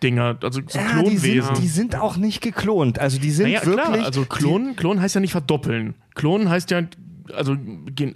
Klondinger, 0.00 0.38
also 0.42 0.60
so 0.66 0.78
Ja, 0.78 0.84
die 0.86 1.02
Klonwesen. 1.02 1.42
sind, 1.42 1.58
die 1.58 1.68
sind 1.68 1.96
auch 1.96 2.16
nicht 2.16 2.40
geklont. 2.40 2.98
Also 2.98 3.18
die 3.18 3.30
sind 3.30 3.46
naja, 3.46 3.64
wirklich. 3.64 3.84
klar, 3.86 4.04
also 4.04 4.24
Klon, 4.24 4.76
Klon 4.76 5.00
heißt 5.00 5.14
ja 5.14 5.20
nicht 5.20 5.32
verdoppeln. 5.32 5.94
Klon 6.14 6.48
heißt 6.48 6.70
ja, 6.70 6.82
also, 7.34 7.56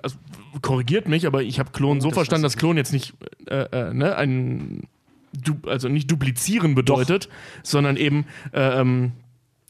also 0.02 0.16
korrigiert 0.62 1.08
mich, 1.08 1.26
aber 1.26 1.42
ich 1.42 1.58
habe 1.58 1.70
Klon 1.72 2.00
so 2.00 2.10
verstanden, 2.10 2.42
dass 2.42 2.56
Klon 2.56 2.76
jetzt 2.76 2.92
nicht 2.92 3.14
äh, 3.46 3.64
äh, 3.90 3.94
ne, 3.94 4.16
ein 4.16 4.82
du, 5.32 5.56
also 5.66 5.88
nicht 5.88 6.10
duplizieren 6.10 6.74
bedeutet, 6.74 7.28
sondern 7.62 7.96
eben 7.96 8.24
äh, 8.52 8.80
ähm, 8.80 9.12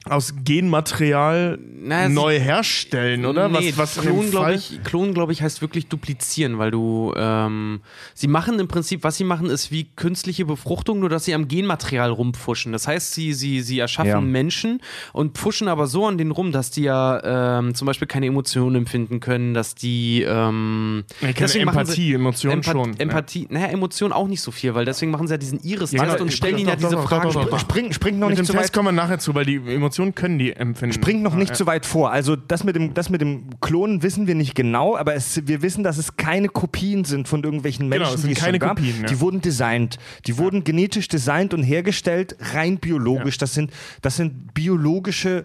aus 0.08 0.34
Genmaterial 0.44 1.58
Naja, 1.82 2.08
sie- 2.08 2.14
neu 2.14 2.38
herstellen, 2.38 3.24
oder? 3.26 3.48
Nee, 3.48 3.72
was, 3.76 3.96
was 3.96 4.04
in 4.04 4.10
dem 4.12 4.12
Klon, 4.20 4.30
glaube 4.30 4.54
ich, 4.54 4.80
Klon, 4.84 5.14
glaube 5.14 5.32
ich, 5.32 5.42
heißt 5.42 5.60
wirklich 5.62 5.88
duplizieren, 5.88 6.58
weil 6.58 6.70
du, 6.70 7.12
ähm, 7.16 7.80
sie 8.14 8.26
machen 8.28 8.58
im 8.58 8.68
Prinzip, 8.68 9.02
was 9.04 9.16
sie 9.16 9.24
machen, 9.24 9.48
ist 9.50 9.70
wie 9.70 9.84
künstliche 9.96 10.44
Befruchtung, 10.44 11.00
nur 11.00 11.08
dass 11.08 11.24
sie 11.24 11.34
am 11.34 11.48
Genmaterial 11.48 12.10
rumpfuschen. 12.10 12.72
Das 12.72 12.86
heißt, 12.86 13.14
sie, 13.14 13.32
sie, 13.32 13.60
sie 13.62 13.78
erschaffen 13.78 14.08
Ja. 14.10 14.20
Menschen 14.20 14.80
und 15.12 15.38
pfuschen 15.38 15.68
aber 15.68 15.86
so 15.86 16.06
an 16.06 16.18
denen 16.18 16.30
rum, 16.32 16.52
dass 16.52 16.70
die 16.70 16.82
ja 16.82 17.58
ähm, 17.58 17.74
zum 17.74 17.86
Beispiel 17.86 18.06
keine 18.08 18.26
Emotionen 18.26 18.76
empfinden 18.76 19.20
können, 19.20 19.54
dass 19.54 19.74
die, 19.74 20.22
ähm, 20.22 21.04
deswegen 21.38 21.64
machen 21.64 21.78
Empathie, 21.80 22.12
Emotionen 22.14 22.54
Empa 22.58 22.72
schon, 22.72 22.92
ja. 22.92 22.98
Empathie, 22.98 23.46
naja, 23.50 23.66
Emotionen 23.68 24.12
auch 24.12 24.28
nicht 24.28 24.40
so 24.42 24.50
viel, 24.50 24.74
weil 24.74 24.84
deswegen 24.84 25.10
machen 25.12 25.26
sie 25.28 25.34
ja 25.34 25.38
diesen 25.38 25.60
Iris-Test 25.62 26.20
und 26.20 26.32
stellen 26.32 26.58
ihnen 26.58 26.68
ja 26.68 26.76
diese 26.76 26.98
Fragen. 26.98 27.32
doch. 27.32 27.58
Spring, 27.58 27.92
springt 27.92 28.18
noch 28.18 28.28
Mit 28.28 28.38
nicht 28.38 28.48
dem 28.48 28.52
zu 28.52 28.52
Test 28.52 28.64
weit. 28.64 28.72
kommen 28.74 28.88
wir 28.96 29.02
nachher 29.02 29.18
zu, 29.18 29.34
weil 29.34 29.44
die 29.46 29.56
Emotionen 29.56 29.93
können 30.14 30.38
die 30.38 30.52
empfinden. 30.52 30.92
Springt 30.94 31.22
noch 31.22 31.34
nicht 31.34 31.50
Ja. 31.50 31.54
zu 31.54 31.66
weit 31.66 31.86
vor. 31.86 32.10
Also 32.10 32.36
das 32.36 32.64
mit 32.64 32.76
dem, 32.76 32.94
das 32.94 33.10
mit 33.10 33.20
dem 33.20 33.48
Klonen 33.60 34.02
wissen 34.02 34.26
wir 34.26 34.34
nicht 34.34 34.54
genau, 34.54 34.96
aber 34.96 35.14
es, 35.14 35.46
wir 35.46 35.62
wissen, 35.62 35.84
dass 35.84 35.98
es 35.98 36.16
keine 36.16 36.48
Kopien 36.48 37.04
sind 37.04 37.28
von 37.28 37.42
irgendwelchen 37.44 37.88
Menschen, 37.88 38.04
Genau, 38.04 38.14
es 38.14 38.20
sind 38.22 38.30
die 38.30 38.34
es 38.34 38.40
keine 38.40 38.54
schon 38.58 38.68
gab. 38.68 38.76
Kopien, 38.76 39.00
ja. 39.02 39.06
Die 39.06 39.20
wurden 39.20 39.40
designt. 39.40 39.98
Die 40.26 40.38
wurden 40.38 40.64
genetisch 40.64 41.08
designt 41.08 41.54
und 41.54 41.62
hergestellt, 41.62 42.36
rein 42.54 42.78
biologisch. 42.78 43.38
Das 43.38 43.54
sind, 43.54 43.70
das 44.02 44.16
sind 44.16 44.52
biologische, 44.54 45.44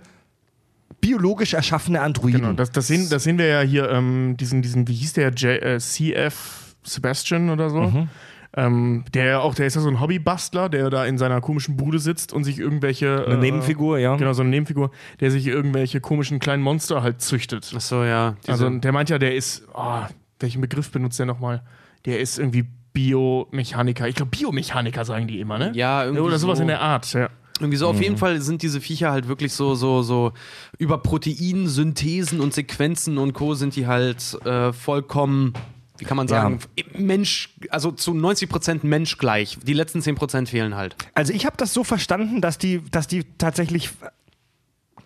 biologisch 1.02 1.54
erschaffene 1.54 2.02
Androiden. 2.02 2.42
Genau, 2.42 2.54
das, 2.54 2.72
das, 2.72 2.88
sehen, 2.88 3.08
das 3.10 3.24
sehen 3.24 3.38
wir 3.38 3.46
ja 3.48 3.62
hier, 3.62 3.90
ähm, 3.90 4.36
diesen, 4.38 4.62
diesen, 4.62 4.88
wie 4.88 4.94
hieß 4.96 5.14
der, 5.14 5.30
J, 5.32 5.62
äh, 5.62 5.78
CF 5.80 6.76
Sebastian 6.84 7.50
oder 7.50 7.70
so. 7.70 7.82
Mhm. 7.82 8.10
Ähm, 8.58 9.06
der 9.14 9.26
ja 9.26 9.40
auch, 9.42 9.54
der 9.54 9.68
ist 9.68 9.76
ja 9.76 9.82
so 9.82 9.90
ein 9.90 10.00
Hobbybastler, 10.00 10.70
der 10.70 10.90
da 10.90 11.06
in 11.06 11.18
seiner 11.20 11.40
komischen 11.40 11.78
Bude 11.78 12.00
sitzt 12.00 12.34
und 12.34 12.44
sich 12.44 12.58
irgendwelche. 12.58 13.26
Eine 13.28 13.38
Nebenfigur, 13.38 14.00
ja. 14.00 14.16
Genau, 14.16 14.34
so 14.34 14.42
eine 14.42 14.50
Nebenfigur, 14.50 14.90
der 15.20 15.30
sich 15.30 15.46
irgendwelche 15.46 16.02
komischen 16.02 16.40
kleinen 16.40 16.64
Monster 16.64 17.04
halt 17.04 17.22
züchtet. 17.22 17.72
Achso, 17.76 18.04
ja. 18.04 18.36
diese- 18.42 18.52
Also 18.52 18.70
der 18.70 18.92
meint 18.92 19.10
ja, 19.12 19.20
der 19.20 19.36
ist, 19.36 19.68
oh, 19.76 20.02
welchen 20.40 20.62
Begriff 20.62 20.90
benutzt 20.92 21.20
der 21.20 21.28
nochmal? 21.28 21.62
Der 22.06 22.20
ist 22.20 22.40
irgendwie 22.40 22.66
Biomechaniker. 22.94 24.08
Ich 24.08 24.16
glaube, 24.16 24.32
Biomechaniker 24.36 25.06
sagen 25.06 25.28
die 25.28 25.40
immer, 25.40 25.58
ne? 25.60 25.72
Ja, 25.76 26.04
irgendwie 26.04 26.24
Oder 26.24 26.40
sowas 26.40 26.58
so. 26.58 26.64
in 26.64 26.70
der 26.70 26.82
Art, 26.82 27.14
ja. 27.14 27.30
Irgendwie 27.60 27.78
so, 27.78 27.88
auf 27.88 28.02
jeden 28.02 28.16
Fall 28.16 28.40
sind 28.40 28.62
diese 28.62 28.80
Viecher 28.80 29.12
halt 29.12 29.28
wirklich 29.28 29.52
so, 29.52 29.76
so, 29.76 30.02
so 30.02 30.32
über 30.78 30.98
Proteinsynthesen 30.98 32.40
und 32.40 32.54
Sequenzen 32.54 33.18
und 33.18 33.34
Co. 33.34 33.54
sind 33.54 33.76
die 33.76 33.86
halt 33.86 34.38
äh, 34.46 34.72
vollkommen, 34.72 35.54
wie 36.00 36.06
kann 36.06 36.18
man 36.18 36.28
sagen, 36.28 36.60
Mensch, 36.98 37.56
also 37.70 37.92
zu 37.92 38.12
90% 38.12 38.80
menschgleich. 38.84 39.58
Die 39.64 39.74
letzten 39.74 40.00
10% 40.00 40.48
fehlen 40.48 40.76
halt. 40.76 40.96
Also 41.14 41.34
ich 41.34 41.46
habe 41.46 41.58
das 41.58 41.74
so 41.74 41.84
verstanden, 41.84 42.42
dass 42.42 42.58
die, 42.58 42.82
dass 42.90 43.08
die 43.08 43.26
tatsächlich 43.38 43.90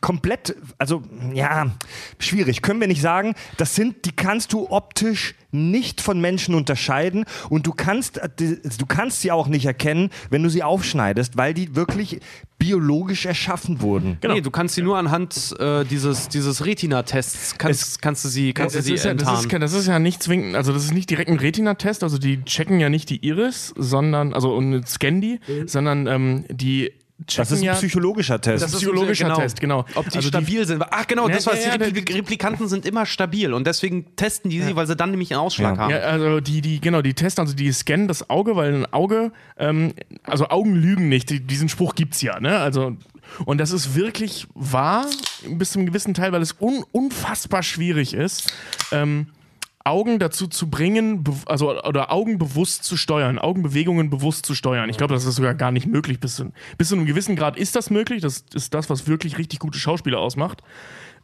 komplett, 0.04 0.58
also 0.78 1.02
ja, 1.34 1.72
schwierig, 2.20 2.62
können 2.62 2.82
wir 2.82 2.90
nicht 2.90 3.02
sagen. 3.02 3.36
Das 3.56 3.74
sind, 3.74 4.04
die 4.04 4.12
kannst 4.12 4.52
du 4.52 4.70
optisch 4.70 5.34
nicht 5.50 6.02
von 6.02 6.20
Menschen 6.20 6.56
unterscheiden 6.56 7.24
und 7.50 7.66
du 7.66 7.72
kannst, 7.72 8.18
äh, 8.18 8.28
du 8.38 8.86
kannst 8.86 9.22
sie 9.22 9.32
auch 9.32 9.48
nicht 9.48 9.66
erkennen, 9.66 10.10
wenn 10.30 10.44
du 10.44 10.50
sie 10.50 10.62
aufschneidest, 10.62 11.38
weil 11.38 11.54
die 11.54 11.78
wirklich 11.78 12.20
biologisch 12.60 13.26
erschaffen 13.26 13.80
wurden. 13.80 14.18
Genau. 14.20 14.34
Nee, 14.34 14.42
du 14.42 14.52
kannst 14.52 14.76
sie 14.76 14.82
nur 14.82 14.98
anhand 14.98 15.56
äh, 15.58 15.86
dieses, 15.86 16.28
dieses 16.28 16.66
Retina-Tests, 16.66 17.58
kannst, 17.58 18.02
kannst 18.02 18.26
du 18.26 18.30
sie, 18.30 18.54
kannst 18.54 18.76
du 18.76 18.80
das, 18.80 18.86
sie 18.86 18.96
ist 18.96 19.06
ja, 19.06 19.14
das, 19.14 19.46
ist, 19.46 19.54
das 19.54 19.72
ist 19.72 19.88
ja 19.88 20.00
nicht 20.00 20.22
zwingend, 20.22 20.58
also 20.58 20.74
das 20.74 20.84
ist 20.84 20.94
nicht 20.94 21.10
direkt 21.10 21.30
ein 21.30 21.40
Retina-Test, 21.40 22.04
also 22.04 22.18
die 22.18 22.44
checken 22.44 22.82
ja 22.82 22.90
nicht 22.90 23.10
die 23.10 23.26
Iris, 23.26 23.74
sondern, 23.78 24.34
also 24.34 24.54
und 24.54 24.86
scannen 24.86 25.22
die, 25.22 25.40
sondern 25.66 26.08
ähm, 26.08 26.46
die 26.50 26.92
Das 27.36 27.52
ist 27.52 27.60
ein 27.60 27.64
ja. 27.64 27.74
psychologischer 27.76 28.40
Test. 28.42 28.64
Das 28.64 28.72
ist 28.74 28.78
psychologischer 28.80 29.34
Test, 29.36 29.60
genau. 29.60 29.86
Ob 29.96 30.10
die 30.10 30.16
Also 30.18 30.20
die- 30.22 30.28
stabil 30.28 30.66
sind. 30.66 30.84
Ach 30.90 31.08
genau, 31.08 31.28
Ja, 31.30 31.36
das 31.36 31.46
war's. 31.48 31.64
ja, 31.64 31.72
ja, 31.72 31.78
die 31.78 31.86
Repli- 32.02 32.16
Replikanten 32.16 32.68
sind 32.68 32.86
immer 32.86 33.06
stabil 33.06 33.54
und 33.54 33.66
deswegen 33.68 34.16
testen 34.16 34.50
die 34.50 34.62
sie, 34.62 34.76
weil 34.76 34.88
sie 34.88 34.96
dann 34.96 35.12
nämlich 35.12 35.32
einen 35.32 35.40
Ausschlag 35.42 35.76
Ja. 35.76 35.82
haben. 35.84 35.92
Ja, 35.92 35.98
also 36.00 36.40
die, 36.40 36.62
die, 36.62 36.80
genau, 36.82 37.02
die 37.02 37.14
testen, 37.14 37.42
also 37.44 37.56
die 37.56 37.72
scannen 37.72 38.08
das 38.08 38.30
Auge, 38.30 38.56
weil 38.56 38.74
ein 38.74 38.94
Auge, 38.94 39.32
ähm, 39.58 39.94
also 40.24 40.50
Augen 40.50 40.76
lügen 40.76 41.10
nicht, 41.10 41.30
die, 41.30 41.40
diesen 41.40 41.70
Spruch 41.70 41.96
gibt's 41.96 42.22
ja, 42.22 42.40
ne? 42.40 42.60
Also, 42.60 42.96
und 43.46 43.58
das 43.60 43.72
ist 43.72 43.96
wirklich 43.96 44.48
wahr, 44.54 45.06
bis 45.50 45.72
zu 45.72 45.80
einem 45.80 45.88
gewissen 45.88 46.14
Teil, 46.14 46.32
weil 46.32 46.42
es 46.42 46.56
un, 46.60 46.84
unfassbar 46.92 47.64
schwierig 47.64 48.14
ist, 48.14 48.54
ähm, 48.92 49.28
Augen 49.86 50.18
dazu 50.20 50.48
zu 50.48 50.70
bringen, 50.70 51.24
also 51.46 51.78
oder 51.84 52.12
Augen 52.12 52.38
bewusst 52.38 52.86
zu 52.86 52.96
steuern, 52.96 53.38
Augenbewegungen 53.38 54.10
bewusst 54.10 54.46
zu 54.46 54.56
steuern. 54.56 54.90
Ich 54.90 54.98
glaube, 54.98 55.14
das 55.14 55.26
ist 55.26 55.36
sogar 55.36 55.56
gar 55.56 55.72
nicht 55.72 55.88
möglich. 55.88 56.20
Bis 56.20 56.36
zu, 56.36 56.52
bis 56.78 56.90
zu 56.90 56.96
einem 56.96 57.06
gewissen 57.06 57.36
Grad 57.36 57.58
ist 57.58 57.76
das 57.76 57.90
möglich. 57.90 58.22
Das 58.22 58.46
ist 58.54 58.74
das, 58.74 58.90
was 58.90 59.08
wirklich 59.08 59.38
richtig 59.38 59.60
gute 59.60 59.78
Schauspieler 59.78 60.20
ausmacht. 60.20 60.62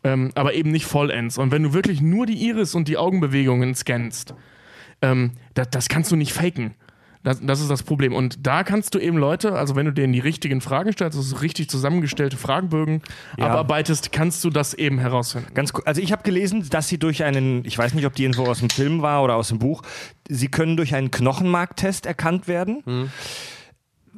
Ähm, 0.04 0.32
aber 0.36 0.54
eben 0.54 0.72
nicht 0.72 0.86
vollends. 0.86 1.38
Und 1.38 1.52
wenn 1.52 1.64
du 1.64 1.74
wirklich 1.74 2.02
nur 2.02 2.26
die 2.26 2.48
Iris 2.48 2.76
und 2.76 2.88
die 2.88 2.98
Augenbewegungen 2.98 3.76
scannst, 3.76 4.34
ähm, 5.02 5.32
das, 5.54 5.70
das 5.70 5.90
kannst 5.90 6.12
du 6.12 6.16
nicht 6.16 6.34
faken. 6.34 6.76
Das, 7.22 7.40
das 7.42 7.60
ist 7.60 7.70
das 7.70 7.84
Problem. 7.84 8.14
Und 8.14 8.48
da 8.48 8.64
kannst 8.64 8.96
du 8.96 9.00
eben 9.00 9.18
Leute, 9.18 9.52
also 9.54 9.76
wenn 9.76 9.86
du 9.86 9.92
denen 9.92 10.14
die 10.14 10.20
richtigen 10.20 10.62
Fragen 10.62 10.94
stellst, 10.94 11.18
also 11.18 11.36
richtig 11.38 11.70
zusammengestellte 11.70 12.38
Fragenbögen 12.38 13.02
Ja. 13.38 13.48
abarbeitest, 13.48 14.14
kannst 14.14 14.42
du 14.46 14.50
das 14.50 14.74
eben 14.74 15.00
herausfinden. 15.00 15.54
Ganz 15.54 15.74
cool. 15.74 15.82
Also 15.86 16.02
ich 16.02 16.14
habe 16.14 16.24
gelesen, 16.24 16.70
dass 16.70 16.88
sie 16.88 16.98
durch 16.98 17.26
einen, 17.26 17.66
ich 17.66 17.78
weiß 17.78 17.94
nicht, 17.94 18.06
ob 18.06 18.16
die 18.16 18.24
Info 18.24 18.46
aus 18.46 18.60
dem 18.60 18.70
Film 18.70 19.02
war 19.02 19.22
oder 19.22 19.36
aus 19.36 19.50
dem 19.50 19.60
Buch, 19.60 19.82
sie 20.30 20.48
können 20.48 20.78
durch 20.78 20.96
einen 20.96 21.12
Knochenmarktest 21.12 22.06
erkannt 22.06 22.48
werden. 22.48 23.12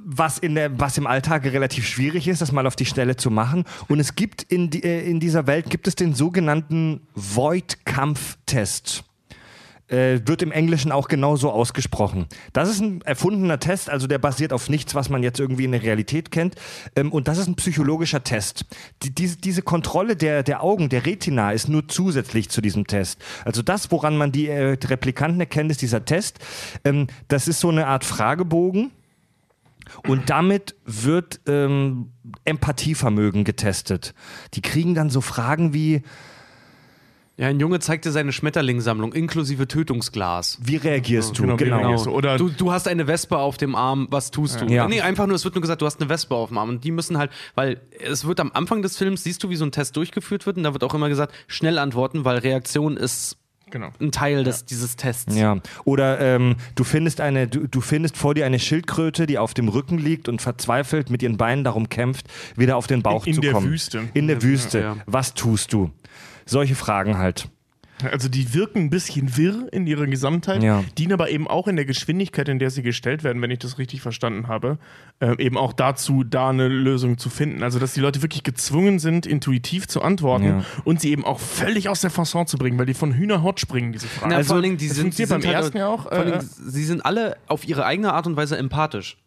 Was, 0.04 0.38
in 0.38 0.54
der, 0.56 0.80
was 0.80 0.98
im 0.98 1.06
Alltag 1.08 1.44
relativ 1.46 1.88
schwierig 1.88 2.28
ist, 2.28 2.42
das 2.42 2.52
mal 2.52 2.66
auf 2.68 2.76
die 2.76 2.86
Stelle 2.86 3.16
zu 3.18 3.30
machen. 3.32 3.66
Und 3.88 4.00
es 4.00 4.16
gibt 4.16 4.44
in, 4.44 4.70
die, 4.70 4.84
äh, 4.84 5.08
in 5.10 5.20
dieser 5.20 5.48
Welt 5.48 5.70
gibt 5.70 5.88
es 5.88 5.96
den 5.96 6.14
sogenannten 6.14 7.02
Void-Kampf-Test. 7.16 9.04
Äh, 9.92 10.26
wird 10.26 10.42
im 10.42 10.54
Englischen 10.54 10.94
auch 10.94 11.10
genauso 11.10 11.52
ausgesprochen. 11.52 12.28
Das 12.54 12.70
ist 12.70 12.80
ein 12.80 13.02
erfundener 13.02 13.60
Test, 13.60 13.90
also 13.90 14.08
der 14.08 14.20
basiert 14.20 14.54
auf 14.54 14.70
nichts, 14.70 14.96
was 14.96 15.10
man 15.10 15.22
jetzt 15.22 15.38
irgendwie 15.38 15.66
in 15.66 15.74
der 15.74 15.84
Realität 15.84 16.32
kennt. 16.32 16.56
Ähm, 16.96 17.12
und 17.12 17.28
das 17.28 17.38
ist 17.38 17.48
ein 17.48 17.56
psychologischer 17.56 18.24
Test. 18.24 18.64
Die, 19.04 19.14
diese, 19.14 19.36
diese 19.36 19.62
Kontrolle 19.62 20.16
der, 20.16 20.44
der 20.44 20.64
Augen, 20.64 20.88
der 20.88 21.06
Retina, 21.06 21.52
ist 21.52 21.68
nur 21.68 21.90
zusätzlich 21.90 22.50
zu 22.50 22.62
diesem 22.62 22.88
Test. 22.88 23.22
Also 23.44 23.62
das, 23.62 23.92
woran 23.92 24.16
man 24.16 24.32
die 24.32 24.48
äh, 24.48 24.78
Replikanten 24.82 25.42
erkennt, 25.42 25.72
ist 25.72 25.82
dieser 25.82 26.06
Test. 26.06 26.40
Ähm, 26.86 27.08
das 27.28 27.50
ist 27.50 27.60
so 27.60 27.68
eine 27.68 27.88
Art 27.88 28.06
Fragebogen. 28.06 28.92
Und 30.08 30.30
damit 30.30 30.76
wird 30.86 31.42
ähm, 31.48 32.14
Empathievermögen 32.46 33.44
getestet. 33.44 34.14
Die 34.54 34.62
kriegen 34.62 34.96
dann 34.96 35.10
so 35.10 35.20
Fragen 35.20 35.74
wie, 35.74 36.04
Ja, 37.42 37.48
ein 37.48 37.60
Junge 37.60 37.80
zeigt 37.80 38.06
dir 38.06 38.12
seine 38.12 38.32
Schmetterlingssammlung 38.32 39.14
inklusive 39.14 39.68
Tötungsglas. 39.68 40.60
Wie 40.62 40.76
reagierst 40.76 41.40
du? 41.40 41.42
Genau, 41.42 41.60
wie 41.60 41.64
reagierst 41.64 42.06
du? 42.06 42.12
Oder 42.12 42.38
Du, 42.38 42.50
du 42.50 42.72
hast 42.72 42.88
eine 42.88 43.08
Wespe 43.08 43.36
auf 43.40 43.58
dem 43.58 43.74
Arm, 43.74 44.08
was 44.12 44.30
tust 44.30 44.62
du? 44.62 44.66
Ja. 44.68 44.88
Nee, 44.88 45.02
einfach 45.02 45.26
nur, 45.26 45.36
es 45.36 45.44
wird 45.44 45.56
nur 45.56 45.62
gesagt, 45.64 45.82
du 45.82 45.88
hast 45.88 46.00
eine 46.00 46.08
Wespe 46.08 46.36
auf 46.36 46.50
dem 46.50 46.60
Arm. 46.60 46.70
Und 46.70 46.84
die 46.84 46.92
müssen 46.92 47.18
halt, 47.18 47.32
weil 47.56 47.82
es 48.00 48.26
wird 48.28 48.40
am 48.40 48.52
Anfang 48.54 48.84
des 48.84 48.96
Films, 48.96 49.24
siehst 49.24 49.44
du, 49.44 49.50
wie 49.50 49.56
so 49.56 49.66
ein 49.66 49.72
Test 49.72 49.96
durchgeführt 49.98 50.46
wird 50.46 50.58
und 50.58 50.64
da 50.64 50.74
wird 50.74 50.84
auch 50.84 50.94
immer 50.94 51.10
gesagt, 51.10 51.34
schnell 51.48 51.80
antworten, 51.80 52.26
weil 52.26 52.38
Reaktion 52.38 52.96
ist 52.96 53.38
genau. 53.72 53.90
ein 54.00 54.12
Teil 54.12 54.44
des, 54.44 54.66
dieses 54.66 54.96
Tests. 54.96 55.36
Ja. 55.36 55.58
Oder 55.84 56.20
ähm, 56.20 56.58
du 56.76 56.84
findest 56.84 57.22
eine, 57.22 57.48
du, 57.48 57.68
du 57.68 57.82
findest 57.82 58.18
vor 58.18 58.36
dir 58.36 58.46
eine 58.46 58.60
Schildkröte, 58.60 59.26
die 59.26 59.40
auf 59.40 59.56
dem 59.56 59.68
Rücken 59.68 59.98
liegt 59.98 60.30
und 60.30 60.44
verzweifelt 60.44 61.10
mit 61.10 61.24
ihren 61.24 61.38
Beinen 61.38 61.64
darum 61.64 61.90
kämpft, 61.90 62.28
wieder 62.56 62.78
auf 62.78 62.86
den 62.86 63.02
Bauch 63.02 63.26
In- 63.26 63.30
in 63.32 63.34
zu 63.36 63.42
der 63.42 63.52
kommen. 63.54 63.68
Wüste. 63.68 64.04
In 64.14 64.28
der 64.28 64.44
Wüste. 64.44 64.80
Ja. 64.80 64.98
Was 65.08 65.34
tust 65.34 65.74
du? 65.74 65.90
Solche 66.52 66.76
Fragen 66.76 67.18
halt. 67.18 67.48
Also 68.12 68.30
die 68.30 68.56
wirken 68.56 68.80
ein 68.80 68.90
bisschen 68.90 69.38
wirr 69.38 69.68
in 69.72 69.86
ihrer 69.86 70.08
Gesamtheit, 70.08 70.64
Ja. 70.64 70.84
dienen 70.98 71.14
aber 71.14 71.30
eben 71.30 71.48
auch 71.48 71.68
in 71.68 71.76
der 71.76 71.86
Geschwindigkeit, 71.86 72.50
in 72.50 72.58
der 72.58 72.72
sie 72.72 72.82
gestellt 72.82 73.24
werden, 73.24 73.40
wenn 73.44 73.52
ich 73.52 73.60
das 73.60 73.78
richtig 73.78 74.02
verstanden 74.02 74.48
habe, 74.48 74.80
äh, 75.20 75.36
eben 75.38 75.56
auch 75.56 75.72
dazu, 75.72 76.24
da 76.24 76.50
eine 76.50 76.68
Lösung 76.68 77.20
zu 77.20 77.30
finden. 77.30 77.62
Also 77.62 77.78
dass 77.78 77.94
die 77.94 78.00
Leute 78.00 78.24
wirklich 78.24 78.42
gezwungen 78.42 78.98
sind, 78.98 79.28
intuitiv 79.28 79.88
zu 79.88 80.02
antworten 80.02 80.46
Ja. 80.46 80.66
und 80.84 81.00
sie 81.00 81.12
eben 81.12 81.24
auch 81.24 81.40
völlig 81.40 81.90
aus 81.90 82.02
der 82.02 82.10
Fasson 82.10 82.48
zu 82.48 82.58
bringen, 82.58 82.80
weil 82.80 82.88
die 82.88 82.96
von 82.96 83.14
Hühnerhort 83.14 83.60
springen, 83.60 83.92
diese 83.92 84.08
Fragen. 84.08 84.32
Na, 84.34 84.42
vor 84.44 84.56
allen 84.56 84.64
Dingen, 84.64 84.78
die 84.78 84.88
das 84.88 84.98
sind, 84.98 85.16
die 85.20 85.28
funktioniert 85.28 85.30
sind 85.30 85.42
beim 85.44 85.54
halt, 85.54 85.64
ersten 85.64 85.78
ja 85.78 85.88
auch. 85.88 86.12
Äh, 86.12 86.26
Dingen, 86.40 86.50
sie 86.72 86.84
sind 86.86 87.06
alle 87.06 87.38
auf 87.48 87.68
ihre 87.68 87.86
eigene 87.86 88.14
Art 88.14 88.26
und 88.26 88.36
Weise 88.36 88.58
empathisch. 88.58 89.18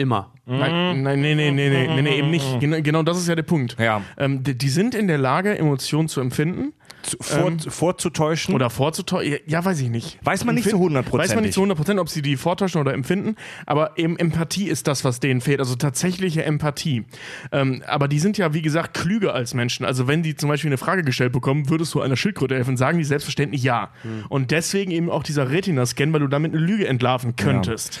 Immer. 0.00 0.32
Nein, 0.46 1.02
nein, 1.02 1.20
nee, 1.20 1.34
nee, 1.34 1.50
nee, 1.50 1.68
nee, 1.68 1.86
nee, 1.94 2.02
nee, 2.02 2.18
eben 2.18 2.30
nicht. 2.30 2.58
Genau, 2.58 2.80
genau 2.80 3.02
das 3.02 3.18
ist 3.18 3.28
ja 3.28 3.34
der 3.36 3.42
Punkt. 3.42 3.76
Ja. 3.78 4.00
Ähm, 4.16 4.42
die, 4.42 4.56
die 4.56 4.68
sind 4.70 4.94
in 4.94 5.06
der 5.08 5.18
Lage, 5.18 5.56
Emotionen 5.58 6.08
zu 6.08 6.20
empfinden 6.22 6.72
Zu, 7.02 7.18
vor, 7.20 7.46
Ähm, 7.48 7.58
vorzutäuschen. 7.60 8.54
oder 8.54 8.70
vorzutäuschen. 8.70 9.38
Ja, 9.46 9.62
weiß 9.64 9.78
ich 9.80 9.90
nicht. 9.90 10.18
Weiß 10.24 10.44
man 10.46 10.54
nicht 10.54 10.64
so 10.64 10.70
Empfinden- 10.70 10.84
hundertprozentig. 10.86 11.28
Weiß 11.30 11.34
man 11.36 11.44
nicht 11.44 11.54
zu 11.54 11.60
100%, 11.62 12.00
ob 12.00 12.08
sie 12.08 12.22
die 12.22 12.36
vortäuschen 12.36 12.80
oder 12.80 12.94
empfinden, 12.94 13.36
aber 13.66 13.96
eben 13.98 14.16
Empathie 14.18 14.68
ist 14.68 14.86
das, 14.88 15.04
was 15.04 15.20
denen 15.20 15.40
fehlt, 15.42 15.60
also 15.60 15.76
tatsächliche 15.76 16.44
Empathie. 16.44 17.04
Ähm, 17.52 17.82
aber 17.86 18.08
die 18.08 18.18
sind 18.18 18.36
ja, 18.38 18.52
wie 18.54 18.62
gesagt, 18.62 18.94
klüger 18.94 19.34
als 19.34 19.52
Menschen. 19.54 19.84
Also 19.84 20.08
wenn 20.08 20.22
die 20.22 20.34
zum 20.34 20.48
Beispiel 20.48 20.70
eine 20.70 20.78
Frage 20.78 21.02
gestellt 21.02 21.32
bekommen, 21.32 21.68
würdest 21.68 21.94
du 21.94 22.00
einer 22.00 22.16
Schildkröte 22.16 22.54
helfen, 22.56 22.76
sagen 22.78 22.96
die 22.98 23.04
selbstverständlich 23.04 23.62
ja. 23.62 23.90
Hm. 24.02 24.24
Und 24.30 24.50
deswegen 24.50 24.90
eben 24.92 25.10
auch 25.10 25.22
dieser 25.22 25.50
Retina-Scan, 25.50 26.12
weil 26.12 26.20
du 26.20 26.28
damit 26.28 26.52
eine 26.54 26.60
Lüge 26.60 26.88
entlarven 26.88 27.36
könntest. 27.36 28.00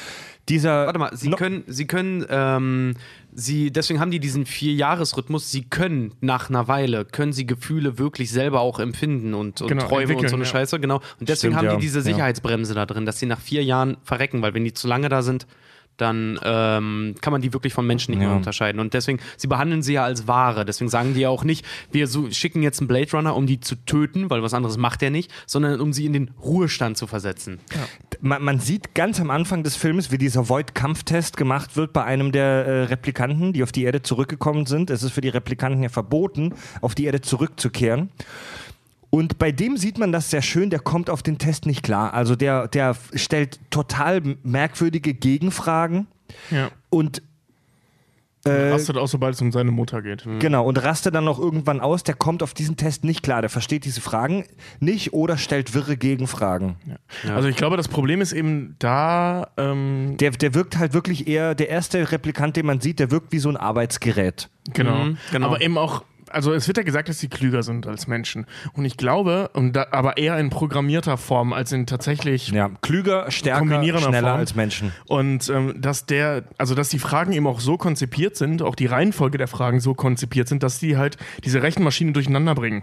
Dieser, 0.50 0.86
Warte 0.86 0.98
mal, 0.98 1.16
sie 1.16 1.28
No- 1.30 1.36
können, 1.36 1.64
sie 1.66 1.86
können, 1.86 2.26
ähm, 2.28 2.94
sie, 3.32 3.70
deswegen 3.70 4.00
haben 4.00 4.10
die 4.10 4.20
diesen 4.20 4.44
Vier-Jahres-Rhythmus, 4.44 5.50
sie 5.50 5.62
können 5.62 6.12
nach 6.20 6.50
einer 6.50 6.68
Weile, 6.68 7.04
können 7.06 7.32
sie 7.32 7.46
Gefühle 7.46 7.98
wirklich 7.98 8.30
selber 8.30 8.60
auch 8.60 8.80
empfinden 8.80 9.32
und, 9.32 9.62
und 9.62 9.68
Genau, 9.68 9.86
Träume 9.86 10.16
und 10.16 10.28
so 10.28 10.34
eine 10.36 10.44
ja. 10.44 10.50
Scheiße, 10.50 10.78
genau. 10.80 10.96
Und 11.18 11.28
deswegen 11.28 11.52
Stimmt, 11.52 11.56
haben 11.56 11.64
ja. 11.66 11.74
die 11.76 11.80
diese. 11.80 12.02
Sicherheitsbremse 12.02 12.74
da 12.74 12.84
drin, 12.86 13.06
dass 13.06 13.18
sie 13.18 13.26
nach 13.26 13.40
vier 13.40 13.62
Jahren 13.62 13.96
verrecken, 14.02 14.42
weil 14.42 14.52
wenn 14.54 14.64
die 14.64 14.72
zu 14.72 14.88
lange 14.88 15.08
da 15.08 15.22
sind, 15.22 15.46
dann 16.00 16.38
ähm, 16.42 17.14
kann 17.20 17.32
man 17.32 17.42
die 17.42 17.52
wirklich 17.52 17.72
von 17.72 17.86
Menschen 17.86 18.12
nicht 18.12 18.20
Ja. 18.22 18.28
mehr 18.28 18.36
unterscheiden. 18.36 18.80
Und 18.80 18.94
deswegen, 18.94 19.20
sie 19.36 19.46
behandeln 19.46 19.82
sie 19.82 19.94
ja 19.94 20.04
als 20.04 20.26
Ware. 20.26 20.64
Deswegen 20.64 20.88
sagen 20.88 21.14
die 21.14 21.20
ja 21.20 21.28
auch 21.28 21.44
nicht, 21.44 21.64
wir 21.92 22.06
so, 22.06 22.30
schicken 22.30 22.62
jetzt 22.62 22.80
einen 22.80 22.88
Blade 22.88 23.10
Runner, 23.12 23.34
um 23.36 23.46
die 23.46 23.60
zu 23.60 23.76
töten, 23.86 24.30
weil 24.30 24.42
was 24.42 24.54
anderes 24.54 24.76
macht 24.76 25.02
er 25.02 25.10
nicht, 25.10 25.30
sondern 25.46 25.80
um 25.80 25.92
sie 25.92 26.06
in 26.06 26.12
den 26.12 26.30
Ruhestand 26.42 26.96
zu 26.96 27.06
versetzen. 27.06 27.58
man, 28.20 28.42
man 28.42 28.60
sieht 28.60 28.94
ganz 28.94 29.20
am 29.20 29.30
Anfang 29.30 29.62
des 29.62 29.76
Films, 29.76 30.10
wie 30.10 30.18
dieser 30.18 30.48
Void-Kampftest 30.48 31.36
gemacht 31.36 31.76
wird 31.76 31.92
bei 31.92 32.04
einem 32.04 32.32
der 32.32 32.44
äh, 32.66 32.82
Replikanten, 32.84 33.52
die 33.52 33.62
auf 33.62 33.72
die 33.72 33.84
Erde 33.84 34.02
zurückgekommen 34.02 34.66
sind. 34.66 34.90
Es 34.90 35.02
ist 35.02 35.12
für 35.12 35.20
die 35.20 35.28
Replikanten 35.28 35.82
ja 35.82 35.88
verboten, 35.88 36.54
auf 36.80 36.94
die 36.94 37.04
Erde 37.04 37.20
zurückzukehren. 37.20 38.10
Und 39.10 39.38
bei 39.38 39.50
dem 39.50 39.76
sieht 39.76 39.98
man 39.98 40.12
das 40.12 40.30
sehr 40.30 40.42
schön, 40.42 40.70
der 40.70 40.78
kommt 40.78 41.10
auf 41.10 41.22
den 41.22 41.38
Test 41.38 41.66
nicht 41.66 41.82
klar. 41.82 42.14
Also 42.14 42.36
der, 42.36 42.68
der 42.68 42.96
stellt 43.14 43.58
total 43.70 44.22
merkwürdige 44.44 45.14
Gegenfragen 45.14 46.06
Ja. 46.50 46.70
und 46.90 47.22
äh, 48.46 48.70
Rastet 48.70 48.96
auch, 48.96 49.06
sobald 49.08 49.34
es 49.34 49.42
um 49.42 49.52
seine 49.52 49.70
Mutter 49.70 50.00
geht. 50.00 50.24
Genau, 50.38 50.64
und 50.66 50.82
rastet 50.82 51.14
dann 51.14 51.24
noch 51.24 51.38
irgendwann 51.38 51.78
aus, 51.80 52.04
der 52.04 52.14
kommt 52.14 52.42
auf 52.42 52.54
diesen 52.54 52.76
Test 52.78 53.04
nicht 53.04 53.22
klar, 53.22 53.42
der 53.42 53.50
versteht 53.50 53.84
diese 53.84 54.00
Fragen 54.00 54.44
nicht 54.78 55.12
oder 55.12 55.36
stellt 55.36 55.74
wirre 55.74 55.98
Gegenfragen. 55.98 56.76
Also 57.28 57.48
ich 57.48 57.56
glaube, 57.56 57.76
das 57.76 57.88
Problem 57.88 58.22
ist 58.22 58.32
eben 58.32 58.76
da, 58.78 59.48
ähm, 59.58 60.16
Der, 60.18 60.30
der 60.30 60.54
wirkt 60.54 60.78
halt 60.78 60.94
wirklich 60.94 61.28
eher, 61.28 61.54
der 61.54 61.68
erste 61.68 62.12
Replikant, 62.12 62.56
den 62.56 62.64
man 62.64 62.80
sieht, 62.80 62.98
der 62.98 63.10
wirkt 63.10 63.30
wie 63.32 63.40
so 63.40 63.50
ein 63.50 63.58
Arbeitsgerät. 63.58 64.48
Genau. 64.72 65.04
Mhm, 65.04 65.18
genau. 65.32 65.46
Aber 65.48 65.60
eben 65.60 65.76
auch, 65.76 66.02
also 66.30 66.52
es 66.52 66.66
wird 66.66 66.76
ja 66.76 66.82
gesagt, 66.82 67.08
dass 67.08 67.18
sie 67.18 67.28
klüger 67.28 67.62
sind 67.62 67.86
als 67.86 68.06
Menschen. 68.06 68.46
Und 68.72 68.84
ich 68.84 68.96
glaube, 68.96 69.50
und 69.52 69.74
da, 69.74 69.86
aber 69.90 70.16
eher 70.16 70.38
in 70.38 70.50
programmierter 70.50 71.16
Form 71.16 71.52
als 71.52 71.72
in 71.72 71.86
tatsächlich. 71.86 72.48
Ja, 72.48 72.70
klüger, 72.80 73.30
stärker, 73.30 73.60
Kombinierender 73.60 74.08
schneller 74.08 74.28
Form. 74.30 74.40
als 74.40 74.54
Menschen. 74.54 74.92
Und 75.06 75.48
ähm, 75.48 75.80
dass 75.80 76.06
der, 76.06 76.44
also 76.58 76.74
dass 76.74 76.88
die 76.88 76.98
Fragen 76.98 77.32
eben 77.32 77.46
auch 77.46 77.60
so 77.60 77.76
konzipiert 77.76 78.36
sind, 78.36 78.62
auch 78.62 78.74
die 78.74 78.86
Reihenfolge 78.86 79.38
der 79.38 79.48
Fragen 79.48 79.80
so 79.80 79.94
konzipiert 79.94 80.48
sind, 80.48 80.62
dass 80.62 80.78
die 80.78 80.96
halt 80.96 81.16
diese 81.44 81.62
Rechenmaschine 81.62 82.12
durcheinander 82.12 82.54
bringen. 82.54 82.82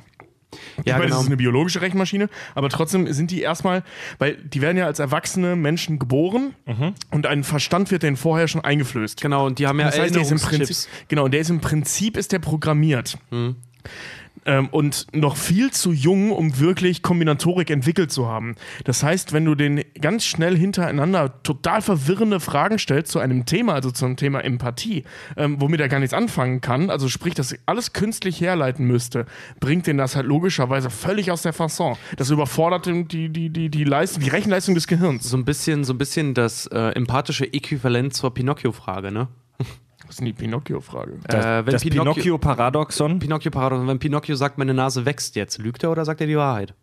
Ja, 0.77 0.83
ich 0.83 0.91
meine, 0.93 1.03
genau. 1.05 1.15
das 1.15 1.23
ist 1.23 1.27
eine 1.27 1.37
biologische 1.37 1.81
Rechenmaschine, 1.81 2.29
aber 2.55 2.69
trotzdem 2.69 3.11
sind 3.11 3.31
die 3.31 3.41
erstmal, 3.41 3.83
weil 4.19 4.35
die 4.35 4.61
werden 4.61 4.77
ja 4.77 4.85
als 4.85 4.99
erwachsene 4.99 5.55
Menschen 5.55 5.99
geboren 5.99 6.53
und 7.11 7.25
ein 7.25 7.43
Verstand 7.43 7.91
wird 7.91 8.03
denen 8.03 8.17
vorher 8.17 8.47
schon 8.47 8.61
eingeflößt. 8.61 9.21
Genau, 9.21 9.45
und 9.45 9.59
die 9.59 9.67
haben 9.67 9.79
ja 9.79 9.85
Das 9.85 9.99
heißt, 9.99 10.15
der 10.15 10.21
ist 10.21 10.31
im. 10.31 10.39
Prinzip, 10.39 10.77
genau, 11.07 11.27
der 11.27 11.41
ist 11.41 11.49
im 11.49 11.61
Prinzip 11.61 12.17
ist 12.17 12.31
der 12.31 12.39
programmiert. 12.39 13.17
Ähm, 14.45 14.67
und 14.69 15.07
noch 15.13 15.37
viel 15.37 15.71
zu 15.71 15.91
jung, 15.91 16.31
um 16.31 16.59
wirklich 16.59 17.01
Kombinatorik 17.01 17.69
entwickelt 17.69 18.11
zu 18.11 18.27
haben. 18.27 18.55
Das 18.83 19.03
heißt, 19.03 19.33
wenn 19.33 19.45
du 19.45 19.55
den 19.55 19.83
ganz 19.99 20.25
schnell 20.25 20.57
hintereinander 20.57 21.41
total 21.43 21.81
verwirrende 21.81 22.39
Fragen 22.39 22.79
stellst 22.79 23.11
zu 23.11 23.19
einem 23.19 23.45
Thema, 23.45 23.73
also 23.73 23.91
zum 23.91 24.15
Thema 24.15 24.41
Empathie, 24.41 25.03
ähm, 25.35 25.59
womit 25.59 25.81
er 25.81 25.89
gar 25.89 25.99
nichts 25.99 26.13
anfangen 26.13 26.61
kann, 26.61 26.89
also 26.89 27.09
sprich, 27.09 27.33
dass 27.33 27.55
alles 27.65 27.93
künstlich 27.93 28.39
herleiten 28.41 28.85
müsste, 28.85 29.25
bringt 29.59 29.87
den 29.87 29.97
das 29.97 30.15
halt 30.15 30.25
logischerweise 30.25 30.89
völlig 30.89 31.31
aus 31.31 31.41
der 31.41 31.53
Fasson. 31.53 31.97
Das 32.17 32.29
überfordert 32.29 32.85
die, 32.85 33.29
die, 33.29 33.49
die, 33.49 33.69
die, 33.69 33.83
Leistung, 33.83 34.23
die 34.23 34.29
Rechenleistung 34.29 34.75
des 34.75 34.87
Gehirns. 34.87 35.29
So 35.29 35.37
ein 35.37 35.45
bisschen, 35.45 35.83
so 35.83 35.93
ein 35.93 35.97
bisschen 35.97 36.33
das 36.33 36.67
äh, 36.67 36.89
empathische 36.89 37.51
Äquivalent 37.51 38.13
zur 38.13 38.33
Pinocchio-Frage, 38.33 39.11
ne? 39.11 39.27
Das 40.07 40.19
ist 40.19 40.25
die 40.25 40.33
Pinocchio-Frage. 40.33 41.19
Das, 41.27 41.45
Äh, 41.45 41.65
wenn 41.65 41.73
das 41.73 41.83
Pinocchio- 41.83 42.13
Pinocchio-Paradoxon. 42.13 43.19
Pinocchio-Paradoxon, 43.19 43.87
wenn 43.87 43.99
Pinocchio 43.99 44.35
sagt, 44.35 44.57
meine 44.57 44.73
Nase 44.73 45.05
wächst 45.05 45.35
jetzt, 45.35 45.57
lügt 45.59 45.83
er 45.83 45.91
oder 45.91 46.05
sagt 46.05 46.21
er 46.21 46.27
die 46.27 46.37
Wahrheit? 46.37 46.73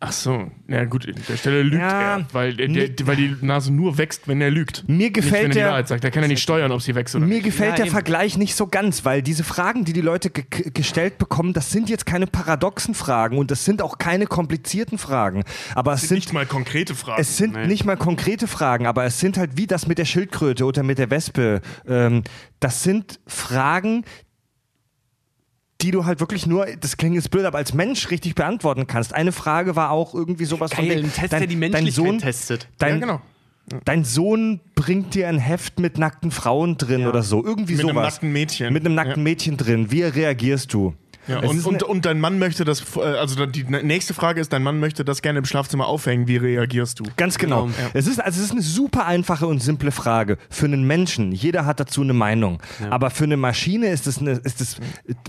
Ach 0.00 0.12
so, 0.12 0.48
na 0.68 0.84
gut, 0.84 1.08
an 1.08 1.14
der 1.28 1.36
Stelle 1.36 1.62
lügt 1.62 1.82
Ja, 1.82 2.18
er, 2.18 2.26
weil, 2.32 2.54
der, 2.54 2.68
der, 2.68 3.06
weil 3.08 3.16
die 3.16 3.34
Nase 3.40 3.72
nur 3.72 3.98
wächst, 3.98 4.28
wenn 4.28 4.40
er 4.40 4.50
lügt. 4.50 4.84
Mir 4.88 5.10
gefällt 5.10 5.32
nicht, 5.32 5.32
wenn 5.32 5.44
er 5.46 5.48
die 5.48 5.54
der- 5.58 5.68
Wahrheit 5.70 5.88
sagt. 5.88 6.04
Der 6.04 6.12
kann 6.12 6.22
ja 6.22 6.28
nicht 6.28 6.42
steuern, 6.42 6.70
ob 6.70 6.80
sie 6.82 6.94
wächst 6.94 7.16
oder 7.16 7.26
Mir 7.26 7.34
nicht. 7.34 7.44
gefällt 7.44 7.70
Ja, 7.70 7.76
der 7.76 7.84
eben. 7.86 7.92
Vergleich 7.94 8.38
nicht 8.38 8.54
so 8.54 8.68
ganz, 8.68 9.04
weil 9.04 9.22
diese 9.22 9.42
Fragen, 9.42 9.84
die 9.84 9.92
die 9.92 10.00
Leute 10.00 10.30
ge 10.30 10.44
ge- 10.48 10.70
gestellt 10.72 11.18
bekommen, 11.18 11.52
das 11.52 11.72
sind 11.72 11.90
jetzt 11.90 12.06
keine 12.06 12.28
paradoxen 12.28 12.94
Fragen 12.94 13.38
und 13.38 13.50
das 13.50 13.64
sind 13.64 13.82
auch 13.82 13.98
keine 13.98 14.26
komplizierten 14.26 14.98
Fragen. 14.98 15.42
Aber 15.74 15.94
es 15.94 16.02
Das 16.02 16.08
sind 16.10 16.22
sind, 16.22 16.26
nicht 16.26 16.32
mal 16.32 16.46
konkrete 16.46 16.94
Fragen. 16.94 17.20
es 17.20 17.36
sind 17.36 17.54
Nee. 17.54 17.66
nicht 17.66 17.84
mal 17.84 17.96
konkrete 17.96 18.46
Fragen, 18.46 18.86
aber 18.86 19.04
es 19.04 19.18
sind 19.18 19.36
halt 19.36 19.56
wie 19.56 19.66
das 19.66 19.88
mit 19.88 19.98
der 19.98 20.04
Schildkröte 20.04 20.64
oder 20.64 20.84
mit 20.84 20.98
der 20.98 21.10
Wespe. 21.10 21.60
Ähm, 21.88 22.22
das 22.60 22.84
sind 22.84 23.18
Fragen, 23.26 24.04
die 25.80 25.90
du 25.92 26.04
halt 26.04 26.20
wirklich 26.20 26.46
nur, 26.46 26.66
das 26.80 26.96
klingt 26.96 27.14
jetzt 27.14 27.30
blöd, 27.30 27.44
aber 27.44 27.58
als 27.58 27.72
Mensch 27.72 28.10
richtig 28.10 28.34
beantworten 28.34 28.86
kannst. 28.86 29.14
Eine 29.14 29.32
Frage 29.32 29.76
war 29.76 29.90
auch 29.90 30.14
irgendwie 30.14 30.44
sowas 30.44 30.72
von 30.72 30.84
Geil, 30.86 30.96
wegen, 30.96 31.08
ein 31.08 31.12
Test, 31.12 31.32
dein, 31.32 31.40
der 31.40 31.46
die 31.48 31.54
dein 31.54 31.70
Menschlichkeit 31.70 31.94
Sohn, 31.94 32.18
testet. 32.18 32.68
dein, 32.78 32.94
ja, 32.94 33.00
genau. 33.00 33.20
dein 33.84 34.04
Sohn 34.04 34.60
bringt 34.74 35.14
dir 35.14 35.28
ein 35.28 35.38
Heft 35.38 35.78
mit 35.78 35.96
nackten 35.98 36.30
Frauen 36.32 36.76
drin 36.78 37.06
oder 37.06 37.22
so. 37.22 37.44
Irgendwie 37.44 37.74
Mit 37.74 37.82
sowas. 37.82 37.94
einem 37.96 38.02
nackten 38.02 38.32
Mädchen. 38.32 38.72
Mit 38.72 38.84
einem 38.84 38.94
nackten 38.96 39.22
Mädchen 39.22 39.56
drin. 39.56 39.90
Wie 39.92 40.02
reagierst 40.02 40.72
du? 40.74 40.94
Ja, 41.28 41.40
Es 41.42 41.50
und, 41.50 41.64
und, 41.66 41.82
und 41.82 42.04
dein 42.06 42.20
Mann 42.20 42.38
möchte 42.38 42.64
das, 42.64 42.82
äh, 42.96 43.00
also 43.00 43.46
die 43.46 43.64
nächste 43.64 44.14
Frage 44.14 44.40
ist, 44.40 44.52
dein 44.52 44.62
Mann 44.62 44.80
möchte 44.80 45.04
das 45.04 45.22
gerne 45.22 45.38
im 45.38 45.44
Schlafzimmer 45.44 45.86
aufhängen. 45.86 46.26
Wie 46.28 46.36
reagierst 46.36 47.00
du? 47.00 47.04
Ganz 47.16 47.38
genau. 47.38 47.66
Genau, 47.66 47.76
Es, 47.94 48.06
ist, 48.06 48.20
also 48.20 48.38
es 48.38 48.46
ist 48.46 48.52
eine 48.52 48.62
super 48.62 49.06
einfache 49.06 49.46
und 49.46 49.60
simple 49.62 49.90
Frage. 49.90 50.38
Für 50.50 50.66
einen 50.66 50.84
Menschen, 50.86 51.32
jeder 51.32 51.66
hat 51.66 51.80
dazu 51.80 52.02
eine 52.02 52.12
Meinung. 52.14 52.60
Aber 52.90 53.10
für 53.10 53.24
eine 53.24 53.36
Maschine 53.36 53.88
ist 53.88 54.06
es 54.06 54.18
eine, 54.18 54.32
ist 54.32 54.60
es, 54.60 54.76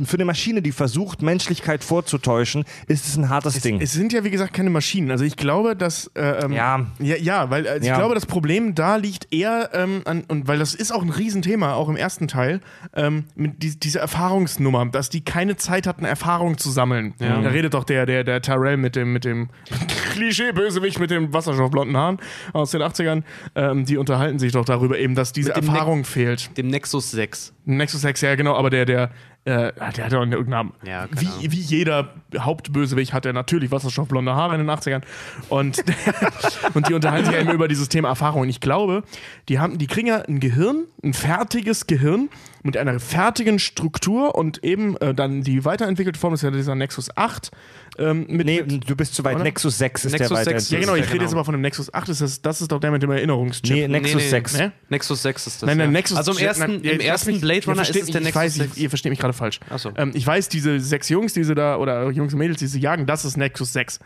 für 0.05 0.15
eine 0.17 0.25
Maschine, 0.25 0.61
die 0.61 0.71
versucht, 0.71 1.21
Menschlichkeit 1.21 1.83
vorzutäuschen, 1.83 2.63
ist 2.87 3.05
es 3.07 3.17
ein 3.17 3.29
hartes 3.29 3.59
Ding. 3.61 3.81
Es 3.81 3.93
sind 3.93 4.13
ja, 4.13 4.23
wie 4.23 4.29
gesagt, 4.31 4.53
keine 4.53 4.69
Maschinen. 4.69 5.11
Also 5.11 5.23
ich 5.25 5.35
glaube, 5.35 5.75
dass. 5.75 6.07
Äh, 6.15 6.45
ähm, 6.45 6.53
Ja. 6.53 6.85
ja. 6.99 7.15
Ja, 7.17 7.49
weil 7.49 7.67
also 7.67 7.85
Ja. 7.85 7.93
ich 7.93 7.97
glaube, 7.99 8.15
das 8.15 8.25
Problem 8.25 8.75
da 8.75 8.95
liegt 8.95 9.33
eher 9.33 9.69
ähm, 9.73 10.01
an, 10.05 10.23
und 10.27 10.47
weil 10.47 10.57
das 10.59 10.73
ist 10.73 10.91
auch 10.91 11.01
ein 11.03 11.09
Riesenthema, 11.09 11.73
auch 11.73 11.89
im 11.89 11.95
ersten 11.97 12.27
Teil, 12.27 12.61
ähm, 12.95 13.25
mit 13.35 13.61
die, 13.61 13.77
diese 13.79 13.99
Erfahrungsnummer, 13.99 14.85
dass 14.87 15.09
die 15.09 15.21
keine 15.23 15.57
Zeit 15.57 15.85
hatten, 15.89 16.05
Erfahrung 16.05 16.57
zu 16.57 16.69
sammeln. 16.69 17.13
Da 17.19 17.39
redet 17.49 17.73
doch 17.73 17.83
der, 17.83 18.05
der, 18.05 18.23
der 18.23 18.41
Tyrell 18.41 18.77
mit 18.77 18.95
dem, 18.95 19.11
mit 19.11 19.25
dem 19.25 19.49
Klischee-Bösewicht 20.13 20.99
mit 20.99 21.11
dem 21.11 21.33
wasserstoffblonden 21.33 21.97
Haaren 21.97 22.17
aus 22.53 22.71
den 22.71 22.81
80ern. 22.81 23.23
Ähm, 23.55 23.85
die 23.85 23.97
unterhalten 23.97 24.39
sich 24.39 24.53
doch 24.53 24.65
darüber 24.65 24.97
eben, 24.97 25.15
dass 25.15 25.33
diese 25.33 25.53
Erfahrung 25.53 26.05
fehlt. 26.05 26.57
Dem 26.57 26.67
Nexus 26.67 27.11
6. 27.11 27.53
Nexus 27.65 28.01
6, 28.01 28.21
ja 28.21 28.35
genau, 28.35 28.55
aber 28.55 28.69
der, 28.69 28.85
der, 28.85 29.11
Äh, 29.45 29.71
der 29.73 30.05
hat 30.05 30.11
ja 30.11 30.19
irgendeinen 30.19 30.49
Namen. 30.49 30.73
Ja, 30.85 31.07
wie, 31.11 31.51
wie 31.51 31.59
jeder 31.59 32.13
Hauptbösewicht 32.37 33.13
hat 33.13 33.25
er 33.25 33.31
natürlich 33.33 33.71
wasserstoffblonde 33.71 34.35
Haare 34.35 34.55
in 34.55 34.59
den 34.59 34.69
80ern. 34.69 35.01
Und, 35.47 35.83
und 36.73 36.89
die 36.89 36.93
unterhalten 36.93 37.25
sich 37.25 37.35
ja 37.35 37.39
immer 37.39 37.53
über 37.53 37.67
dieses 37.69 37.87
Thema 37.87 38.09
Erfahrung. 38.09 38.41
Und 38.41 38.49
ich 38.49 38.59
glaube, 38.59 39.03
die, 39.47 39.57
haben, 39.59 39.77
die 39.77 39.87
kriegen 39.87 40.07
ja 40.07 40.17
ein 40.17 40.39
Gehirn, 40.39 40.85
ein 41.03 41.13
fertiges 41.13 41.87
Gehirn 41.87 42.29
mit 42.63 42.77
einer 42.77 42.99
fertigen 42.99 43.59
Struktur 43.59 44.35
und 44.35 44.63
eben 44.63 44.97
äh, 44.97 45.13
dann 45.13 45.41
die 45.41 45.65
weiterentwickelte 45.65 46.19
Form 46.19 46.33
ist 46.33 46.43
ja 46.43 46.51
dieser 46.51 46.75
Nexus 46.75 47.09
8. 47.15 47.51
Ähm, 47.97 48.25
mit, 48.29 48.45
Nee, 48.45 48.63
mit, 48.63 48.89
du 48.89 48.95
bist 48.95 49.13
zu 49.15 49.23
weit. 49.23 49.35
Oder? 49.35 49.43
Nexus 49.43 49.77
6 49.77 50.05
ist 50.05 50.11
Nexus 50.13 50.29
der 50.29 50.37
weiter. 50.37 50.59
6, 50.59 50.69
ja, 50.71 50.79
genau, 50.79 50.95
ich 50.95 51.03
rede 51.03 51.11
genau. 51.13 51.23
jetzt 51.23 51.33
aber 51.33 51.45
von 51.45 51.53
dem 51.53 51.61
Nexus 51.61 51.93
8. 51.93 52.09
Das 52.09 52.21
ist, 52.21 52.45
das 52.45 52.61
ist 52.61 52.71
doch 52.71 52.79
der 52.79 52.91
mit 52.91 53.03
dem 53.03 53.11
Erinnerungschip. 53.11 53.69
Nee, 53.69 53.87
Nexus 53.87 54.29
6. 54.29 54.57
Ne? 54.57 54.71
Nexus 54.89 55.21
6 55.21 55.47
ist 55.47 55.61
das. 55.61 55.67
Nein, 55.67 55.77
nein, 55.77 55.87
ja. 55.87 55.91
Nexus 55.91 56.17
Also 56.17 56.31
im 56.31 56.37
ersten, 56.37 56.71
nein, 56.71 56.81
im 56.81 56.99
ersten 56.99 57.31
mich- 57.31 57.41
Blade 57.41 57.65
Runner 57.65 57.81
ist 57.81 57.89
es 57.89 58.05
der 58.05 58.07
ich 58.07 58.13
Nexus 58.13 58.35
weiß, 58.35 58.53
6. 58.55 58.77
Ich, 58.77 58.83
ihr 58.83 58.89
versteht 58.89 59.09
mich 59.09 59.19
gerade 59.19 59.33
falsch. 59.33 59.59
Ach 59.69 59.79
so. 59.79 59.91
Ähm, 59.95 60.11
ich 60.13 60.25
weiß, 60.25 60.49
diese 60.49 60.79
sechs 60.79 61.09
Jungs, 61.09 61.33
die 61.33 61.43
sie 61.43 61.55
da, 61.55 61.77
oder 61.77 62.09
Jungs 62.11 62.33
und 62.33 62.39
Mädels, 62.39 62.59
die 62.59 62.67
sie 62.67 62.79
jagen, 62.79 63.05
das 63.05 63.25
ist 63.25 63.37
Nexus 63.37 63.73
6. 63.73 63.99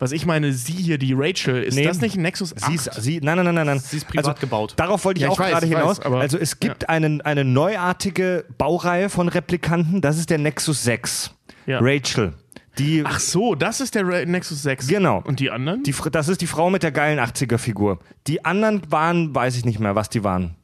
Was 0.00 0.12
ich 0.12 0.26
meine, 0.26 0.52
sie 0.52 0.72
hier, 0.74 0.96
die 0.98 1.12
Rachel, 1.12 1.62
ist 1.62 1.74
Nee. 1.74 1.82
das 1.84 2.00
nicht 2.00 2.16
ein 2.16 2.22
Nexus 2.22 2.54
8? 2.56 2.64
Sie 2.66 2.74
ist, 2.76 2.90
sie, 3.02 3.20
nein, 3.20 3.36
nein, 3.36 3.46
nein, 3.46 3.54
nein, 3.56 3.66
nein. 3.66 3.78
Sie 3.80 3.96
ist 3.96 4.06
privat 4.06 4.26
also, 4.28 4.40
gebaut. 4.40 4.74
Darauf 4.76 5.04
wollte 5.04 5.18
ich 5.18 5.22
Ja, 5.22 5.28
ich 5.28 5.32
auch 5.32 5.38
weiß, 5.40 5.50
gerade 5.50 5.66
ich 5.66 5.72
hinaus. 5.72 5.98
weiß, 5.98 6.06
aber- 6.06 6.20
also 6.20 6.38
es 6.38 6.60
gibt 6.60 6.88
einen, 6.88 7.20
eine 7.22 7.44
neuartige 7.44 8.44
Baureihe 8.58 9.08
von 9.10 9.28
Replikanten, 9.28 10.00
das 10.00 10.18
ist 10.18 10.30
der 10.30 10.38
Nexus 10.38 10.84
6. 10.84 11.30
Ja. 11.66 11.78
Rachel. 11.82 12.34
Die, 12.78 13.02
Ach 13.04 13.18
so, 13.18 13.56
das 13.56 13.80
ist 13.80 13.96
der 13.96 14.04
Nexus 14.24 14.62
6. 14.62 14.86
Genau. 14.86 15.20
Und 15.26 15.40
die 15.40 15.50
anderen? 15.50 15.82
die, 15.82 15.92
das 16.12 16.28
ist 16.28 16.40
die 16.40 16.46
Frau 16.46 16.70
mit 16.70 16.84
der 16.84 16.92
geilen 16.92 17.18
80er-Figur. 17.18 17.98
Die 18.28 18.44
anderen 18.44 18.82
waren, 18.90 19.34
weiß 19.34 19.56
ich 19.56 19.64
nicht 19.64 19.80
mehr, 19.80 19.96
was 19.96 20.08
die 20.10 20.22
waren. 20.22 20.54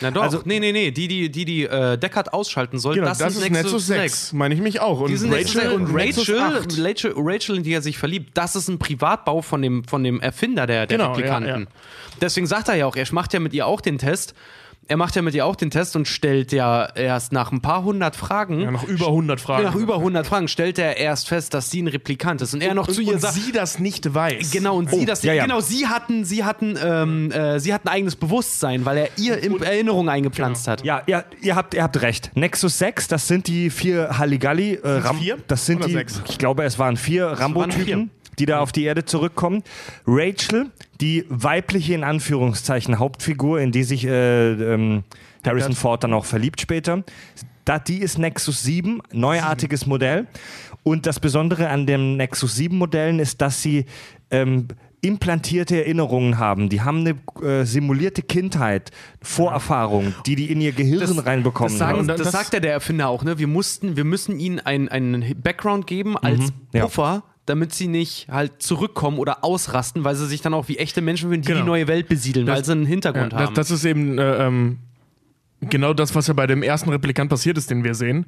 Na 0.00 0.10
doch, 0.10 0.22
Also- 0.22 0.42
nee, 0.44 0.60
nee, 0.60 0.72
nee, 0.72 0.90
die, 0.90 1.08
die, 1.08 1.30
die, 1.30 1.44
die 1.44 1.64
äh, 1.64 1.98
Deckard 1.98 2.32
ausschalten 2.32 2.78
soll, 2.78 2.94
genau, 2.94 3.08
das, 3.08 3.18
das, 3.18 3.36
ist 3.36 3.50
Nexus 3.50 3.86
6. 3.86 4.32
Meine 4.32 4.54
ich 4.54 4.60
mich 4.60 4.80
auch. 4.80 5.00
Und 5.00 5.16
sind 5.16 5.30
Nexus 5.30 5.54
6 5.54 5.72
und 5.72 5.92
Nexus 5.92 6.28
Rachel, 6.28 6.40
8. 6.40 6.78
Rachel, 6.78 7.14
Rachel, 7.16 7.56
in 7.56 7.62
die 7.62 7.72
er 7.72 7.82
sich 7.82 7.98
verliebt, 7.98 8.30
das 8.34 8.56
ist 8.56 8.68
ein 8.68 8.78
Privatbau 8.78 9.42
von 9.42 9.60
dem, 9.62 9.84
von 9.84 10.04
dem 10.04 10.20
Erfinder 10.20 10.66
der, 10.66 10.86
der 10.86 10.98
Genau, 10.98 11.10
Replikanten. 11.12 11.48
ja, 11.48 11.58
ja. 11.58 11.66
Deswegen 12.20 12.46
sagt 12.46 12.68
er 12.68 12.74
ja 12.76 12.86
auch, 12.86 12.96
er 12.96 13.06
macht 13.12 13.32
ja 13.32 13.40
mit 13.40 13.52
ihr 13.54 13.66
auch 13.66 13.80
den 13.80 13.98
Test. 13.98 14.34
Er 14.90 14.96
macht 14.96 15.14
ja 15.16 15.22
mit 15.22 15.34
ihr 15.34 15.44
auch 15.44 15.54
den 15.54 15.70
Test 15.70 15.96
und 15.96 16.08
stellt 16.08 16.50
ja 16.50 16.86
erst 16.94 17.30
nach 17.32 17.52
ein 17.52 17.60
paar 17.60 17.84
hundert 17.84 18.16
Fragen, 18.16 18.60
Ja, 18.60 18.70
noch 18.70 18.84
über 18.84 19.08
100 19.08 19.38
Fragen. 19.38 19.64
nach 19.64 19.74
über 19.74 19.96
100 19.96 20.26
Fragen, 20.26 20.48
stellt 20.48 20.78
er 20.78 20.96
erst 20.96 21.28
fest, 21.28 21.52
dass 21.52 21.70
sie 21.70 21.82
ein 21.82 21.88
Replikant 21.88 22.40
ist. 22.40 22.54
Und 22.54 22.62
er 22.62 22.72
noch 22.72 22.88
und, 22.88 22.94
zu 22.94 23.02
ihr 23.02 23.12
und 23.12 23.20
sagt, 23.20 23.34
sie 23.34 23.52
das 23.52 23.78
nicht 23.78 24.14
weiß. 24.14 24.50
Genau, 24.50 24.76
und 24.78 24.90
sie 24.90 25.04
das 25.04 25.22
ja, 25.22 25.34
ja. 25.34 25.42
genau, 25.44 25.60
sie 25.60 25.86
hatten, 25.88 26.24
sie 26.24 26.42
hatten, 26.44 26.78
ähm, 26.82 27.30
äh, 27.30 27.60
sie 27.60 27.74
hatten 27.74 27.88
eigenes 27.88 28.16
Bewusstsein, 28.16 28.86
weil 28.86 28.96
er 28.96 29.08
ihr 29.18 29.38
in 29.42 29.60
Erinnerung 29.62 30.08
eingepflanzt 30.08 30.64
Genau. 30.64 30.72
hat. 30.78 30.84
Ja, 30.84 31.02
ja, 31.06 31.24
ihr 31.42 31.54
habt, 31.54 31.74
ihr 31.74 31.82
habt 31.82 32.00
recht. 32.00 32.30
Nexus 32.34 32.78
6, 32.78 33.08
das 33.08 33.28
sind 33.28 33.46
die 33.46 33.68
vier 33.68 34.18
Halligalli. 34.18 34.74
Äh, 34.82 34.88
Ram- 34.88 35.18
vier 35.18 35.36
Das 35.48 35.66
sind 35.66 35.78
oder 35.78 35.88
die, 35.88 35.92
sechs? 35.94 36.22
ich 36.30 36.38
glaube, 36.38 36.64
es 36.64 36.78
waren 36.78 36.96
vier 36.96 37.26
Rambo-Typen, 37.26 38.10
die 38.38 38.46
da 38.46 38.60
auf 38.60 38.72
die 38.72 38.84
Erde 38.84 39.04
zurückkommen. 39.04 39.62
Rachel, 40.06 40.70
die 41.00 41.24
weibliche, 41.28 41.94
in 41.94 42.04
Anführungszeichen, 42.04 42.98
Hauptfigur, 42.98 43.60
in 43.60 43.70
die 43.72 43.84
sich 43.84 44.04
äh, 44.06 44.50
ähm, 44.52 45.04
Harrison 45.46 45.74
Ford 45.74 46.02
dann 46.04 46.12
auch 46.12 46.24
verliebt 46.24 46.60
später. 46.60 47.04
Da, 47.64 47.78
die 47.78 47.98
ist 47.98 48.18
Nexus 48.18 48.62
7, 48.62 49.00
neuartiges 49.12 49.86
Modell. 49.86 50.26
Und 50.82 51.06
das 51.06 51.20
Besondere 51.20 51.68
an 51.68 51.86
den 51.86 52.16
Nexus 52.16 52.56
7 52.56 52.76
Modellen 52.76 53.18
ist, 53.18 53.40
dass 53.42 53.62
sie 53.62 53.84
ähm, 54.30 54.68
implantierte 55.00 55.76
Erinnerungen 55.76 56.38
haben. 56.38 56.68
Die 56.70 56.80
haben 56.80 57.00
eine 57.06 57.46
äh, 57.46 57.64
simulierte 57.64 58.22
Kindheit, 58.22 58.90
Vorerfahrung, 59.22 60.14
die 60.26 60.34
die 60.34 60.50
in 60.50 60.60
ihr 60.60 60.72
Gehirn 60.72 61.18
reinbekommen 61.20 61.72
Das, 61.72 61.78
sagen, 61.78 61.98
haben. 61.98 62.08
das, 62.08 62.22
das- 62.22 62.32
sagt 62.32 62.54
ja 62.54 62.60
der 62.60 62.72
Erfinder 62.72 63.08
auch, 63.08 63.22
ne? 63.22 63.38
Wir 63.38 63.46
mussten, 63.46 63.96
wir 63.96 64.04
müssen 64.04 64.40
ihnen 64.40 64.58
einen, 64.60 65.34
Background 65.40 65.86
geben 65.86 66.16
als 66.18 66.40
Mhm. 66.40 66.52
ja. 66.72 66.88
Damit 67.48 67.72
sie 67.72 67.86
nicht 67.88 68.28
halt 68.30 68.62
zurückkommen 68.62 69.18
oder 69.18 69.42
ausrasten, 69.44 70.04
weil 70.04 70.14
sie 70.16 70.26
sich 70.26 70.42
dann 70.42 70.52
auch 70.54 70.68
wie 70.68 70.78
echte 70.78 71.00
Menschen 71.00 71.30
fühlen, 71.30 71.42
die 71.42 71.48
Genau. 71.48 71.60
die 71.60 71.66
neue 71.66 71.86
Welt 71.88 72.08
besiedeln, 72.08 72.46
weil 72.46 72.64
sie 72.64 72.72
einen 72.72 72.82
Ja, 72.82 72.88
Hintergrund 72.88 73.32
das, 73.32 73.40
haben. 73.40 73.54
das 73.54 73.70
ist 73.70 73.84
eben 73.84 74.18
äh, 74.18 74.46
ähm, 74.46 74.78
genau 75.60 75.94
das, 75.94 76.14
was 76.14 76.26
ja 76.26 76.34
bei 76.34 76.46
dem 76.46 76.62
ersten 76.62 76.90
Replikant 76.90 77.30
passiert 77.30 77.56
ist, 77.58 77.70
den 77.70 77.84
wir 77.84 77.94
sehen. 77.94 78.26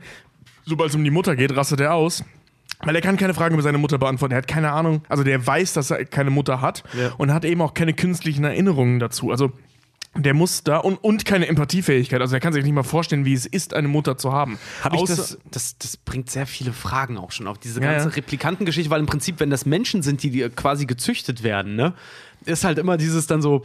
Sobald 0.65 0.91
es 0.91 0.97
um 0.97 1.05
die 1.05 1.11
Mutter 1.11 1.37
geht, 1.37 1.55
rastet 1.57 1.81
er 1.81 1.95
aus. 1.95 2.25
Weil 2.83 2.95
er 2.97 3.03
kann 3.03 3.19
keine 3.19 3.35
Fragen 3.35 3.55
über 3.55 3.63
seine 3.63 3.77
Mutter 3.77 3.99
beantworten. 3.99 4.33
Er 4.33 4.39
hat 4.39 4.49
keine 4.49 4.73
Ahnung. 4.73 5.03
Also 5.11 5.23
der 5.23 5.47
weiß, 5.47 5.75
dass 5.75 5.91
er 5.91 6.05
keine 6.07 6.31
Mutter 6.31 6.63
hat 6.63 6.83
Ja. 6.99 7.13
und 7.19 7.31
hat 7.33 7.45
eben 7.45 7.61
auch 7.61 7.75
keine 7.75 7.93
künstlichen 7.93 8.45
Erinnerungen 8.45 9.01
dazu. 9.01 9.31
Also 9.31 9.53
der 10.17 10.35
muss 10.35 10.65
da 10.65 10.79
und, 10.79 10.97
und 10.97 11.25
keine 11.25 11.47
Empathiefähigkeit. 11.47 12.21
Also 12.21 12.35
er 12.35 12.41
kann 12.41 12.53
sich 12.53 12.65
nicht 12.65 12.73
mal 12.73 12.83
vorstellen, 12.83 13.25
wie 13.25 13.33
es 13.33 13.47
ist, 13.47 13.75
eine 13.75 13.89
Mutter 13.89 14.19
zu 14.19 14.33
haben. 14.33 14.59
Hab 14.83 14.93
ich 14.95 15.05
das- 15.05 15.39
das, 15.51 15.79
das 15.79 15.97
bringt 15.97 16.31
sehr 16.31 16.47
viele 16.47 16.73
Fragen 16.73 17.17
auch 17.17 17.31
schon 17.33 17.47
auf 17.47 17.59
diese 17.59 17.81
Ja, 17.81 17.93
ganze 17.93 18.09
ja. 18.09 18.15
Replikantengeschichte, 18.15 18.91
weil 18.91 19.01
im 19.01 19.07
Prinzip, 19.07 19.39
wenn 19.41 19.51
das 19.51 19.67
Menschen 19.67 20.03
sind, 20.03 20.23
die, 20.23 20.31
die 20.31 20.49
quasi 20.51 20.87
gezüchtet 20.87 21.43
werden, 21.43 21.77
ne, 21.77 21.95
ist 22.45 22.65
halt 22.65 22.79
immer 22.79 22.97
dieses 22.97 23.27
dann 23.27 23.41
so. 23.43 23.65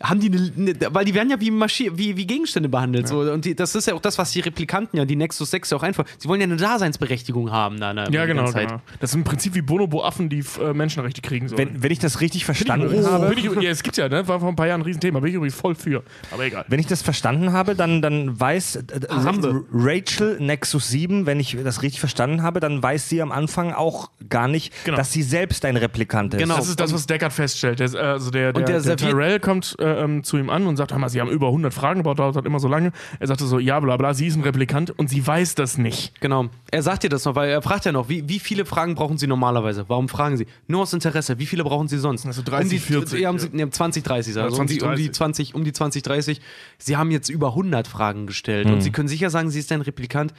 Haben 0.00 0.20
die 0.20 0.28
eine, 0.28 0.52
ne, 0.54 0.74
weil 0.90 1.04
die 1.04 1.14
werden 1.14 1.28
ja 1.30 1.40
wie, 1.40 1.50
Maschi 1.50 1.90
wie, 1.98 2.16
wie 2.16 2.26
Gegenstände 2.26 2.68
behandelt. 2.68 3.08
So. 3.08 3.20
Und 3.20 3.44
die, 3.44 3.56
das 3.56 3.74
ist 3.74 3.88
ja 3.88 3.94
auch 3.94 4.00
das, 4.00 4.16
was 4.16 4.30
die 4.30 4.40
Replikanten 4.40 4.96
ja, 4.96 5.04
die 5.04 5.16
Nexus 5.16 5.50
6 5.50 5.70
ja 5.70 5.76
auch 5.76 5.82
einfach. 5.82 6.04
Sie 6.18 6.28
wollen 6.28 6.40
ja 6.40 6.44
eine 6.46 6.56
Daseinsberechtigung 6.56 7.50
haben 7.50 7.80
da. 7.80 7.92
Ne, 7.92 8.06
ja, 8.10 8.24
genau, 8.26 8.50
genau. 8.52 8.80
Das 9.00 9.10
ist 9.10 9.16
im 9.16 9.24
Prinzip 9.24 9.54
wie 9.54 9.62
Bonobo-Affen, 9.62 10.28
die 10.28 10.44
äh, 10.62 10.72
Menschenrechte 10.72 11.20
kriegen 11.20 11.48
sollen. 11.48 11.58
Wenn, 11.58 11.82
wenn 11.82 11.90
ich 11.90 11.98
das 11.98 12.20
richtig 12.20 12.44
verstanden 12.44 13.02
oh, 13.04 13.10
habe, 13.10 13.28
bin 13.30 13.38
ich, 13.38 13.44
ja, 13.62 13.70
es 13.70 13.82
gibt's 13.82 13.98
ja, 13.98 14.08
ne? 14.08 14.26
War 14.28 14.38
vor 14.40 14.48
ein 14.48 14.56
paar 14.56 14.68
Jahren 14.68 14.82
ein 14.82 14.84
Riesenthema. 14.84 15.18
Bin 15.20 15.30
ich 15.30 15.34
übrigens 15.34 15.56
voll 15.56 15.74
für. 15.74 16.02
Aber 16.30 16.44
egal. 16.44 16.64
wenn 16.68 16.78
ich 16.78 16.86
das 16.86 17.02
verstanden 17.02 17.52
habe, 17.52 17.74
dann, 17.74 18.00
dann 18.00 18.38
weiß 18.38 18.76
äh, 18.76 18.82
haben 19.10 19.42
wir. 19.42 19.50
R- 19.50 19.64
Rachel 19.72 20.36
Nexus 20.40 20.88
7, 20.88 21.26
wenn 21.26 21.40
ich 21.40 21.56
das 21.64 21.82
richtig 21.82 21.98
verstanden 22.00 22.42
habe, 22.42 22.60
dann 22.60 22.80
weiß 22.82 23.08
sie 23.08 23.20
am 23.20 23.32
Anfang 23.32 23.72
auch 23.72 24.10
gar 24.28 24.46
nicht, 24.48 24.72
Genau. 24.84 24.96
dass 24.96 25.12
sie 25.12 25.22
selbst 25.22 25.64
ein 25.64 25.76
Replikant 25.76 26.34
ist. 26.34 26.40
Genau. 26.40 26.56
Das 26.56 26.68
ist 26.68 26.78
das, 26.78 26.92
was 26.92 27.06
Deckard 27.06 27.32
feststellt. 27.32 27.80
Der, 27.80 27.92
also 27.94 28.30
der, 28.30 28.52
der, 28.52 28.60
Und 28.60 28.68
der 28.68 28.80
der, 28.80 28.96
Tyrell 28.96 29.40
kommt 29.40 29.74
äh, 29.78 29.87
ähm, 29.96 30.22
zu 30.24 30.36
ihm 30.36 30.50
an 30.50 30.66
und 30.66 30.76
sagt, 30.76 30.92
hör 30.92 30.98
mal, 30.98 31.08
sie 31.08 31.20
haben 31.20 31.30
über 31.30 31.46
100 31.48 31.72
Fragen 31.72 32.00
gebraucht, 32.02 32.18
dauert 32.18 32.44
immer 32.46 32.60
so 32.60 32.68
lange. 32.68 32.92
Er 33.20 33.26
sagte 33.26 33.46
so, 33.46 33.58
ja, 33.58 33.78
bla 33.80 33.96
bla, 33.96 34.14
sie 34.14 34.26
ist 34.26 34.36
ein 34.36 34.42
Replikant 34.42 34.90
und 34.98 35.08
sie 35.08 35.26
weiß 35.26 35.54
das 35.54 35.78
nicht. 35.78 36.20
Genau. 36.20 36.46
Er 36.70 36.82
sagt 36.82 37.02
dir 37.04 37.08
das 37.08 37.24
noch, 37.24 37.34
weil 37.34 37.48
er 37.50 37.62
fragt 37.62 37.84
ja 37.84 37.92
noch, 37.92 38.08
wie, 38.08 38.28
wie 38.28 38.38
viele 38.38 38.64
Fragen 38.64 38.94
brauchen 38.94 39.18
Sie 39.18 39.26
normalerweise? 39.26 39.84
Warum 39.88 40.08
fragen 40.08 40.36
Sie? 40.36 40.46
Nur 40.66 40.82
aus 40.82 40.92
Interesse. 40.92 41.38
Wie 41.38 41.46
viele 41.46 41.64
brauchen 41.64 41.88
Sie 41.88 41.98
sonst? 41.98 42.26
Also 42.26 42.42
30, 42.42 42.64
um 42.64 42.70
die, 42.70 42.78
40, 42.78 43.20
Ja, 43.20 43.30
um, 43.30 43.36
ja. 43.36 43.42
sie- 43.42 43.48
nee, 43.52 43.68
20, 43.70 44.02
30. 44.04 44.36
Also 44.36 44.56
20, 44.56 44.82
um, 44.82 44.88
die, 44.88 44.90
um, 44.90 44.96
die 44.96 45.02
30. 45.06 45.12
20, 45.16 45.54
um 45.54 45.64
die 45.64 45.72
20, 45.72 46.02
30. 46.02 46.40
Sie 46.78 46.96
haben 46.96 47.10
jetzt 47.10 47.28
über 47.28 47.54
100 47.54 47.86
Fragen 47.88 48.26
gestellt 48.26 48.66
Mhm. 48.66 48.74
und 48.74 48.80
Sie 48.82 48.90
können 48.90 49.08
sicher 49.08 49.30
sagen, 49.30 49.50
Sie 49.50 49.58
ist 49.58 49.70
ein 49.72 49.80
Replikant. 49.80 50.34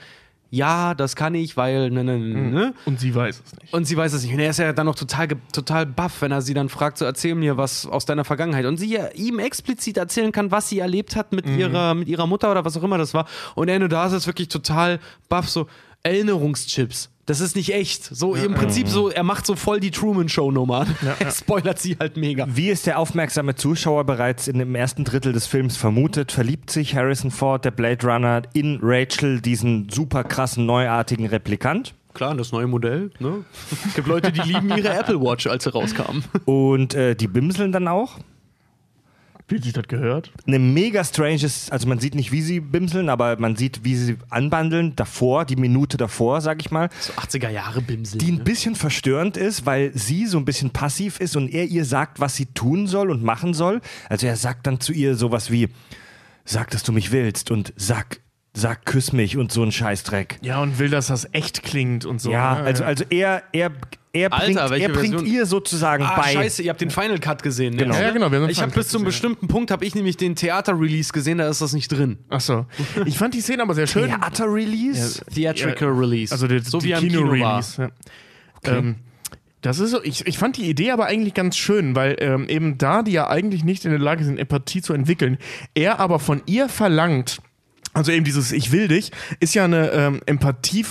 Ja, 0.51 0.95
das 0.95 1.15
kann 1.15 1.35
ich, 1.35 1.57
weil 1.57 1.91
ne, 1.91 2.03
ne, 2.03 2.17
ne, 2.17 2.35
Mhm. 2.39 2.49
ne. 2.53 2.73
Und 2.85 2.99
sie 2.99 3.13
weiß 3.13 3.43
es 3.45 3.53
nicht. 3.61 3.71
Und 3.73 3.85
sie 3.85 3.95
weiß 3.95 4.13
es 4.13 4.23
nicht. 4.23 4.33
Und 4.33 4.39
er 4.39 4.49
ist 4.49 4.57
ja 4.57 4.73
dann 4.73 4.87
noch 4.87 4.95
total, 4.95 5.27
total 5.53 5.85
baff, 5.85 6.21
wenn 6.21 6.31
er 6.31 6.41
sie 6.41 6.55
dann 6.55 6.69
fragt, 6.69 6.97
so 6.97 7.05
erzähl 7.05 7.35
mir 7.35 7.55
was 7.57 7.85
aus 7.85 8.05
deiner 8.05 8.25
Vergangenheit. 8.25 8.65
Und 8.65 8.77
sie 8.77 8.91
ja 8.93 9.09
ihm 9.13 9.37
explizit 9.37 9.97
erzählen 9.97 10.31
kann, 10.31 10.49
was 10.49 10.67
sie 10.69 10.79
erlebt 10.79 11.15
hat 11.15 11.33
mit, 11.33 11.45
Mhm. 11.45 11.59
ihrer, 11.59 11.93
mit 11.93 12.07
ihrer 12.07 12.25
Mutter 12.25 12.49
oder 12.49 12.65
was 12.65 12.75
auch 12.77 12.83
immer 12.83 12.97
das 12.97 13.13
war. 13.13 13.27
Und 13.53 13.69
er 13.69 13.77
nur 13.77 13.89
da 13.89 14.07
ist 14.07 14.25
wirklich 14.25 14.47
total 14.47 14.99
baff, 15.29 15.47
so 15.49 15.67
Erinnerungschips. 16.01 17.09
Das 17.29 17.41
ist 17.41 17.55
nicht 17.55 17.75
echt. 17.75 18.03
So 18.03 18.33
im 18.33 18.55
Prinzip 18.55 18.87
so, 18.87 19.11
er 19.11 19.21
macht 19.21 19.45
so 19.45 19.55
voll 19.55 19.79
die 19.79 19.91
Truman-Show-Nummer. 19.91 20.87
er 21.19 21.29
spoilert 21.29 21.77
sie 21.77 21.95
halt 21.99 22.17
mega. 22.17 22.47
Wie 22.49 22.71
es 22.71 22.81
der 22.81 22.97
aufmerksame 22.97 23.53
Zuschauer 23.53 24.03
bereits 24.03 24.47
in 24.47 24.57
dem 24.57 24.73
ersten 24.73 25.03
Drittel 25.03 25.31
des 25.31 25.45
Films 25.45 25.77
vermutet, 25.77 26.31
verliebt 26.31 26.71
sich 26.71 26.95
Harrison 26.95 27.29
Ford, 27.29 27.63
der 27.63 27.69
Blade 27.69 28.03
Runner, 28.07 28.41
in 28.53 28.79
Rachel, 28.81 29.41
diesen 29.41 29.89
super 29.89 30.23
krassen, 30.23 30.65
neuartigen 30.65 31.27
Replikant. 31.27 31.93
Klar, 32.15 32.33
das 32.33 32.51
neue 32.51 32.65
Modell. 32.65 33.11
Ne? 33.19 33.45
Es 33.85 33.93
gibt 33.93 34.07
Leute, 34.07 34.31
die 34.31 34.41
lieben 34.41 34.75
ihre 34.75 34.89
Apple 34.89 35.21
Watch, 35.21 35.45
als 35.45 35.65
sie 35.65 35.71
rauskam. 35.71 36.23
Und 36.45 36.95
äh, 36.95 37.15
die 37.15 37.27
bimseln 37.27 37.71
dann 37.71 37.87
auch. 37.87 38.17
Wie 39.49 39.57
sich 39.57 39.73
das 39.73 39.87
gehört? 39.87 40.31
Eine 40.45 40.59
mega 40.59 41.03
stranges, 41.03 41.71
also 41.71 41.87
man 41.87 41.99
sieht 41.99 42.13
nicht, 42.15 42.31
wie 42.31 42.41
sie 42.41 42.59
bimseln, 42.59 43.09
aber 43.09 43.37
man 43.39 43.55
sieht, 43.55 43.83
wie 43.83 43.95
sie 43.95 44.17
anbandeln, 44.29 44.95
davor, 44.95 45.45
die 45.45 45.55
Minute 45.55 45.97
davor, 45.97 46.41
sag 46.41 46.61
ich 46.61 46.69
mal. 46.69 46.89
So 46.99 47.13
80er 47.13 47.49
Jahre 47.49 47.81
Bimsel. 47.81 48.19
die 48.19 48.31
ein 48.31 48.43
bisschen 48.43 48.75
verstörend 48.75 49.37
ist, 49.37 49.65
weil 49.65 49.91
sie 49.95 50.27
so 50.27 50.37
ein 50.37 50.45
bisschen 50.45 50.69
passiv 50.69 51.19
ist 51.19 51.35
und 51.35 51.49
er 51.53 51.65
ihr 51.65 51.85
sagt, 51.85 52.19
was 52.19 52.35
sie 52.35 52.45
tun 52.45 52.87
soll 52.87 53.09
und 53.09 53.23
machen 53.23 53.53
soll. 53.53 53.81
Also 54.07 54.27
er 54.27 54.35
sagt 54.35 54.67
dann 54.67 54.79
zu 54.79 54.93
ihr 54.93 55.15
sowas 55.15 55.51
wie, 55.51 55.69
sag, 56.45 56.69
dass 56.71 56.83
du 56.83 56.91
mich 56.91 57.11
willst 57.11 57.51
und 57.51 57.73
sag, 57.75 58.19
sag, 58.53 58.85
küss 58.85 59.13
mich 59.13 59.37
und 59.37 59.51
so 59.51 59.63
ein 59.63 59.71
Scheißdreck. 59.71 60.39
Ja, 60.41 60.61
und 60.61 60.79
will, 60.79 60.89
dass 60.89 61.07
das 61.07 61.27
echt 61.33 61.63
klingt 61.63 62.05
und 62.05 62.21
so. 62.21 62.31
Ja, 62.31 62.55
ne? 62.55 62.61
also, 62.61 62.83
also 62.83 63.03
er, 63.09 63.43
er, 63.51 63.71
er 64.11 64.33
Alter, 64.33 64.45
bringt, 64.45 64.69
welche 64.71 64.85
er 64.87 64.93
bringt 64.93 65.21
ihr 65.27 65.45
sozusagen 65.45 66.03
Ah, 66.03 66.17
bei. 66.19 66.31
scheiße, 66.33 66.63
ihr 66.63 66.69
habt 66.71 66.81
den 66.81 66.89
Final 66.89 67.19
Cut 67.19 67.43
gesehen. 67.43 67.75
Ne? 67.75 67.83
Genau. 67.83 67.95
Ja, 67.95 68.01
ja, 68.01 68.11
genau, 68.11 68.31
wir 68.31 68.39
haben 68.41 68.49
Ich 68.49 68.61
habe 68.61 68.71
bis 68.71 68.87
zum 68.87 69.03
gesehen. 69.03 69.05
bestimmten 69.05 69.47
Punkt 69.47 69.69
habe 69.71 69.85
ich 69.85 69.93
nämlich 69.95 70.17
den 70.17 70.35
Theater-Release 70.35 71.13
gesehen, 71.13 71.37
da 71.37 71.47
ist 71.49 71.61
das 71.61 71.73
nicht 71.73 71.89
drin. 71.89 72.17
Ach 72.29 72.41
so. 72.41 72.65
Ich 73.05 73.17
fand 73.17 73.33
die 73.35 73.41
Szene 73.41 73.61
aber 73.61 73.75
sehr 73.75 73.87
schön. 73.87 74.07
Theater-Release? 74.09 75.23
Theatrical 75.33 75.89
Release. 75.89 76.31
Also 76.33 76.47
der, 76.47 76.61
so 76.63 76.79
die 76.79 76.87
wie 76.87 76.91
im 76.93 76.99
Kino 76.99 77.21
war. 77.21 77.61
Kino-Release. 77.61 77.81
ja. 78.65 78.77
Ähm, 78.77 78.95
das 79.61 79.79
ist 79.79 79.91
so, 79.91 80.01
ich, 80.03 80.25
ich 80.25 80.37
fand 80.37 80.55
die 80.55 80.69
Idee 80.69 80.91
aber 80.91 81.05
eigentlich 81.07 81.33
ganz 81.33 81.57
schön, 81.57 81.93
weil 81.93 82.15
ähm, 82.19 82.47
eben 82.47 82.77
da 82.77 83.03
die 83.03 83.11
ja 83.11 83.27
eigentlich 83.29 83.65
nicht 83.65 83.83
in 83.83 83.91
der 83.91 83.99
Lage 83.99 84.23
sind, 84.23 84.39
Empathie 84.39 84.81
zu 84.81 84.93
entwickeln, 84.93 85.37
er 85.75 85.99
aber 85.99 86.19
von 86.19 86.41
ihr 86.45 86.69
verlangt, 86.69 87.39
also 87.93 88.11
eben 88.13 88.23
dieses 88.23 88.53
Ich 88.53 88.71
will 88.71 88.87
dich, 88.87 89.11
ist 89.41 89.55
ja 89.55 89.65
eine 89.65 89.91
ähm, 89.91 90.21
Empathie 90.27 90.85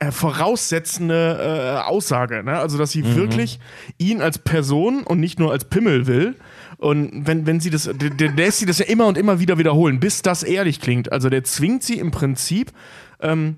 äh, 0.00 0.10
voraussetzende 0.10 1.78
äh, 1.78 1.88
Aussage. 1.88 2.42
Ne? 2.42 2.58
Also, 2.58 2.78
dass 2.78 2.90
sie 2.90 3.02
Mhm. 3.02 3.16
wirklich 3.16 3.60
ihn 3.98 4.20
als 4.20 4.38
Person 4.38 5.02
und 5.04 5.20
nicht 5.20 5.38
nur 5.38 5.52
als 5.52 5.64
Pimmel 5.66 6.06
will. 6.06 6.36
Und 6.78 7.26
wenn, 7.26 7.46
wenn 7.46 7.60
sie 7.60 7.68
das, 7.70 7.88
der, 7.92 8.32
lässt 8.32 8.58
sie 8.60 8.66
das 8.66 8.78
ja 8.78 8.86
immer 8.86 9.06
und 9.06 9.18
immer 9.18 9.38
wieder 9.40 9.58
wiederholen, 9.58 10.00
bis 10.00 10.22
das 10.22 10.42
ehrlich 10.42 10.80
klingt. 10.80 11.12
Also 11.12 11.28
der 11.28 11.44
zwingt 11.44 11.82
sie 11.82 11.98
im 11.98 12.10
Prinzip, 12.10 12.72
ähm, 13.20 13.56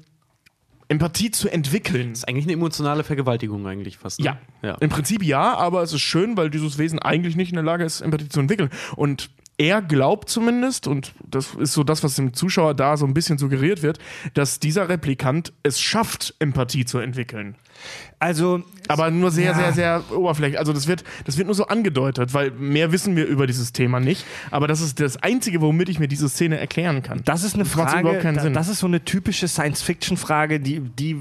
Empathie 0.89 1.31
zu 1.31 1.49
entwickeln. 1.49 2.11
Das 2.11 2.19
ist 2.19 2.29
eigentlich 2.29 2.45
eine 2.47 2.53
emotionale 2.55 3.05
Vergewaltigung 3.05 3.67
eigentlich 3.67 3.97
fast. 3.97 4.19
Ne? 4.19 4.27
Ja. 4.27 4.39
ja. 4.63 4.75
Im 4.81 4.91
Prinzip 4.91 5.23
ja, 5.23 5.57
aber 5.57 5.83
es 5.83 5.93
ist 5.93 6.03
schön, 6.03 6.37
weil 6.37 6.51
dieses 6.51 6.77
Wesen 6.77 6.99
eigentlich 6.99 7.37
nicht 7.37 7.51
in 7.51 7.55
der 7.55 7.65
Lage 7.65 7.85
ist, 7.85 8.01
Empathie 8.03 8.29
zu 8.29 8.41
entwickeln. 8.41 8.69
Und 8.97 9.31
er 9.59 9.83
glaubt 9.83 10.29
zumindest, 10.29 10.87
und 10.87 11.13
das 11.29 11.55
ist 11.55 11.73
so 11.75 11.85
das, 11.85 12.03
was 12.03 12.15
dem 12.17 12.33
Zuschauer 12.35 12.75
da 12.75 12.97
so 12.97 13.07
ein 13.07 13.15
bisschen 13.15 13.39
suggeriert 13.39 13.83
wird, 13.83 13.99
dass 14.35 14.59
dieser 14.61 14.89
Replikant 14.89 15.53
es 15.63 15.81
schafft, 15.81 16.35
Empathie 16.39 16.85
zu 16.85 16.99
entwickeln. 16.99 17.55
Also, 18.19 18.63
Aber 18.89 19.11
nur 19.11 19.31
sehr, 19.31 19.51
Ja. 19.53 19.55
sehr, 19.55 19.73
sehr 19.73 20.13
oberflächlich. 20.13 20.59
Also 20.59 20.73
das 20.73 20.87
wird, 20.87 21.03
das 21.25 21.37
wird 21.37 21.47
nur 21.47 21.55
so 21.55 21.67
angedeutet, 21.67 22.33
weil 22.35 22.51
mehr 22.53 22.93
wissen 22.93 23.17
wir 23.17 23.27
über 23.27 23.47
dieses 23.47 23.73
Thema 23.73 23.99
nicht. 24.01 24.25
Aber 24.51 24.69
das 24.69 24.81
ist 24.81 25.01
das 25.01 25.17
Einzige, 25.17 25.61
womit 25.61 25.89
ich 25.89 25.99
mir 25.99 26.09
diese 26.09 26.29
Szene 26.29 26.59
erklären 26.59 27.03
kann. 27.03 27.23
das 27.25 27.43
ist 27.45 27.55
eine 27.55 27.65
Das 27.65 27.73
Frage, 27.73 28.01
überhaupt 28.01 28.23
keinen 28.23 28.37
da- 28.37 28.43
Sinn. 28.43 28.53
das 28.55 28.69
ist 28.69 28.79
so 28.79 28.87
eine 28.87 29.05
typische 29.05 29.49
Science-Fiction-Frage, 29.49 30.61
die, 30.61 30.81
die, 30.81 31.17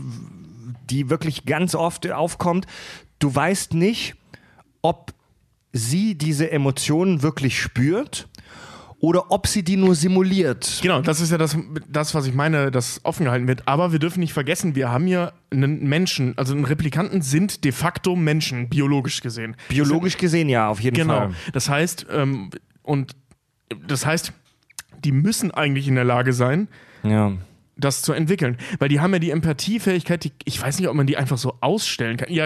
die 0.89 1.09
wirklich 1.09 1.45
ganz 1.45 1.73
oft 1.75 2.09
aufkommt. 2.11 2.65
Du 3.19 3.33
weißt 3.33 3.73
nicht, 3.73 4.15
ob 4.83 5.13
sie 5.73 6.15
diese 6.15 6.51
Emotionen 6.51 7.21
wirklich 7.21 7.59
spürt 7.61 8.27
oder 8.99 9.31
ob 9.31 9.47
sie 9.47 9.63
die 9.63 9.77
nur 9.77 9.95
simuliert. 9.95 10.79
Genau, 10.83 11.01
das 11.01 11.21
ist 11.21 11.31
ja 11.31 11.37
das, 11.39 11.57
das, 11.89 12.13
was 12.13 12.27
ich 12.27 12.33
meine, 12.35 12.69
das 12.69 13.01
offen 13.03 13.25
gehalten 13.25 13.47
wird. 13.47 13.67
Aber 13.67 13.91
wir 13.91 13.99
dürfen 13.99 14.19
nicht 14.19 14.33
vergessen, 14.33 14.75
wir 14.75 14.89
haben 14.89 15.07
hier 15.07 15.33
einen 15.49 15.87
Menschen, 15.89 16.37
also 16.37 16.53
einen 16.53 16.65
Replikanten 16.65 17.21
sind 17.23 17.63
de 17.63 17.71
facto 17.71 18.15
Menschen, 18.15 18.69
biologisch 18.69 19.21
gesehen. 19.21 19.55
Biologisch 19.69 20.17
gesehen 20.17 20.49
ja, 20.49 20.67
auf 20.67 20.79
jeden 20.81 20.95
Genau. 20.97 21.15
Fall. 21.17 21.31
Das 21.53 21.67
heißt, 21.67 22.05
ähm, 22.11 22.51
und 22.83 23.15
das 23.87 24.05
heißt, 24.05 24.33
die 25.03 25.11
müssen 25.11 25.49
eigentlich 25.49 25.87
in 25.87 25.95
der 25.95 26.03
Lage 26.03 26.33
sein, 26.33 26.67
Ja. 27.03 27.31
Das 27.77 28.01
zu 28.01 28.13
entwickeln. 28.13 28.57
Weil 28.79 28.89
die 28.89 28.99
haben 28.99 29.13
ja 29.13 29.19
die 29.19 29.31
Empathiefähigkeit, 29.31 30.23
die, 30.23 30.31
ich 30.45 30.61
weiß 30.61 30.79
nicht, 30.79 30.87
ob 30.87 30.95
man 30.95 31.07
die 31.07 31.17
einfach 31.17 31.37
so 31.37 31.55
ausstellen 31.61 32.17
kann. 32.17 32.31
Ja, 32.31 32.45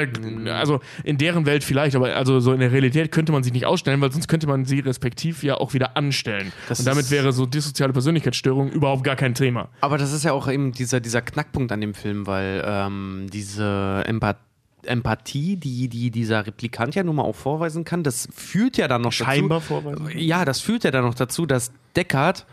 also 0.53 0.79
in 1.03 1.17
deren 1.17 1.45
Welt 1.45 1.63
vielleicht, 1.63 1.95
aber 1.95 2.15
also 2.15 2.39
so 2.39 2.53
in 2.53 2.59
der 2.59 2.71
Realität 2.71 3.11
könnte 3.11 3.31
man 3.31 3.43
sie 3.43 3.51
nicht 3.51 3.65
ausstellen, 3.65 4.01
weil 4.01 4.11
sonst 4.11 4.27
könnte 4.27 4.47
man 4.47 4.65
sie 4.65 4.79
respektiv 4.79 5.43
ja 5.43 5.55
auch 5.55 5.73
wieder 5.73 5.97
anstellen. 5.97 6.51
Das 6.69 6.79
Und 6.79 6.85
damit 6.85 7.11
wäre 7.11 7.33
so 7.33 7.45
dissoziale 7.45 7.93
Persönlichkeitsstörung 7.93 8.71
überhaupt 8.71 9.03
gar 9.03 9.15
kein 9.15 9.33
Thema. 9.33 9.69
Aber 9.81 9.97
das 9.97 10.13
ist 10.13 10.23
ja 10.23 10.31
auch 10.31 10.47
eben 10.47 10.71
dieser, 10.71 10.99
dieser 10.99 11.21
Knackpunkt 11.21 11.71
an 11.71 11.81
dem 11.81 11.93
Film, 11.93 12.27
weil 12.27 12.63
ähm, 12.65 13.27
diese 13.31 14.03
Empathie. 14.05 14.39
Empathie, 14.87 15.55
die, 15.57 15.87
die 15.87 16.11
dieser 16.11 16.45
Replikant 16.45 16.93
ja 16.93 17.03
nun 17.03 17.15
mal 17.15 17.23
auch 17.23 17.35
vorweisen 17.35 17.85
kann, 17.85 18.03
das 18.03 18.27
führt 18.31 18.77
ja 18.77 18.87
dann 18.87 19.01
noch 19.01 19.11
Scheinbar 19.11 19.59
dazu. 19.61 19.69
vorweisen. 19.69 20.09
Ja, 20.15 20.45
das 20.45 20.61
führt 20.61 20.83
ja 20.83 20.91
dann 20.91 21.03
noch 21.03 21.15
dazu, 21.15 21.47
dass 21.47 21.71
Deckard 21.95 22.45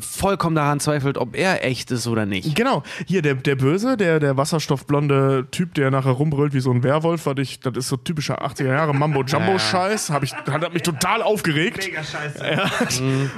vollkommen 0.00 0.56
daran 0.56 0.80
zweifelt, 0.80 1.16
ob 1.16 1.36
er 1.36 1.64
echt 1.64 1.90
ist 1.90 2.06
oder 2.06 2.26
nicht. 2.26 2.54
Genau, 2.54 2.82
hier 3.06 3.22
der, 3.22 3.34
der 3.34 3.56
Böse, 3.56 3.96
der, 3.96 4.20
der 4.20 4.36
wasserstoffblonde 4.36 5.48
Typ, 5.50 5.74
der 5.74 5.90
nachher 5.90 6.12
rumbrüllt 6.12 6.52
wie 6.52 6.60
so 6.60 6.70
ein 6.70 6.82
Werwolf, 6.82 7.26
was 7.26 7.38
ich, 7.38 7.60
das 7.60 7.76
ist 7.76 7.88
so 7.88 7.96
typischer 7.96 8.44
80er 8.44 8.68
Jahre 8.68 8.94
Mambo-Jumbo-Scheiß, 8.94 10.10
hab 10.10 10.22
ich, 10.22 10.34
hat 10.34 10.72
mich 10.74 10.82
total 10.82 11.22
aufgeregt. 11.22 11.86
Mega 11.86 12.02
scheiße. 12.04 12.44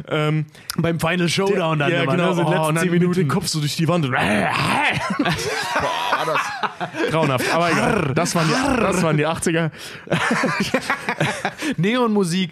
ähm, 0.09 0.47
Beim 0.77 0.99
Final 0.99 1.29
Showdown 1.29 1.79
dann 1.79 1.93
ja, 1.93 2.03
immer, 2.03 2.13
genau, 2.13 2.29
ne? 2.31 2.35
so 2.35 2.43
oh, 2.45 2.69
und 2.69 2.75
dann 2.75 2.91
mit 2.91 3.17
den 3.17 3.29
Kopf 3.29 3.47
so 3.47 3.61
durch 3.61 3.77
die 3.77 3.87
Wand. 3.89 4.03
das 6.25 7.11
grauenhaft. 7.11 7.55
Aber 7.55 7.71
egal, 7.71 8.13
das 8.15 8.35
waren 8.35 8.47
die, 8.49 8.81
das 8.81 9.03
waren 9.03 9.17
die 9.17 9.27
80er. 9.27 9.71
Neonmusik, 11.77 12.51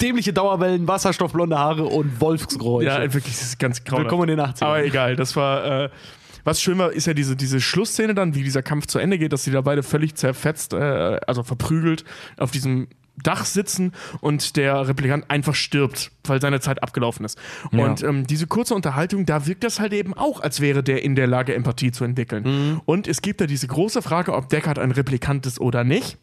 dämliche 0.00 0.32
Dauerwellen, 0.32 0.86
wasserstoffblonde 0.88 1.58
Haare 1.58 1.84
und 1.84 2.20
Wolfsgeräusche. 2.20 2.88
Ja, 2.88 3.00
wirklich, 3.00 3.34
das 3.34 3.42
ist 3.42 3.58
ganz 3.58 3.84
grauenhaft. 3.84 4.10
Willkommen 4.10 4.28
in 4.28 4.36
den 4.38 4.46
80ern. 4.46 4.64
Aber 4.64 4.84
egal, 4.84 5.16
das 5.16 5.36
war. 5.36 5.84
Äh, 5.84 5.90
was 6.44 6.60
schön 6.60 6.76
war, 6.78 6.92
ist 6.92 7.06
ja 7.06 7.14
diese, 7.14 7.36
diese 7.36 7.60
Schlussszene 7.60 8.14
dann, 8.14 8.34
wie 8.34 8.42
dieser 8.42 8.62
Kampf 8.62 8.86
zu 8.86 8.98
Ende 8.98 9.16
geht, 9.16 9.32
dass 9.32 9.44
sie 9.44 9.52
da 9.52 9.60
beide 9.60 9.84
völlig 9.84 10.16
zerfetzt, 10.16 10.72
äh, 10.72 11.20
also 11.26 11.44
verprügelt, 11.44 12.04
auf 12.36 12.50
diesem 12.50 12.88
Dach 13.22 13.44
sitzen 13.44 13.92
und 14.20 14.56
der 14.56 14.88
Replikant 14.88 15.30
einfach 15.30 15.54
stirbt, 15.54 16.12
weil 16.24 16.40
seine 16.40 16.60
Zeit 16.60 16.82
abgelaufen 16.82 17.24
ist. 17.24 17.38
Ja. 17.70 17.84
Und 17.84 18.02
ähm, 18.02 18.26
diese 18.26 18.46
kurze 18.46 18.74
Unterhaltung, 18.74 19.26
da 19.26 19.46
wirkt 19.46 19.64
das 19.64 19.80
halt 19.80 19.92
eben 19.92 20.14
auch, 20.14 20.40
als 20.40 20.60
wäre 20.60 20.82
der 20.82 21.02
in 21.02 21.14
der 21.14 21.26
Lage, 21.26 21.54
Empathie 21.54 21.92
zu 21.92 22.04
entwickeln. 22.04 22.80
Und 22.84 23.08
es 23.08 23.22
gibt 23.22 23.40
da 23.40 23.46
diese 23.46 23.66
große 23.66 24.02
Frage, 24.02 24.34
ob 24.34 24.48
Deckard 24.48 24.78
ein 24.78 24.90
Replikant 24.90 25.46
ist 25.46 25.60
oder 25.60 25.84
nicht. 25.84 26.18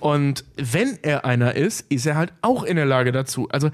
Und 0.00 0.44
wenn 0.56 0.98
er 1.02 1.24
einer 1.24 1.54
ist, 1.54 1.90
ist 1.90 2.06
er 2.06 2.16
halt 2.16 2.32
auch 2.42 2.64
in 2.64 2.76
der 2.76 2.86
Lage 2.86 3.12
dazu. 3.12 3.48
Also, 3.50 3.70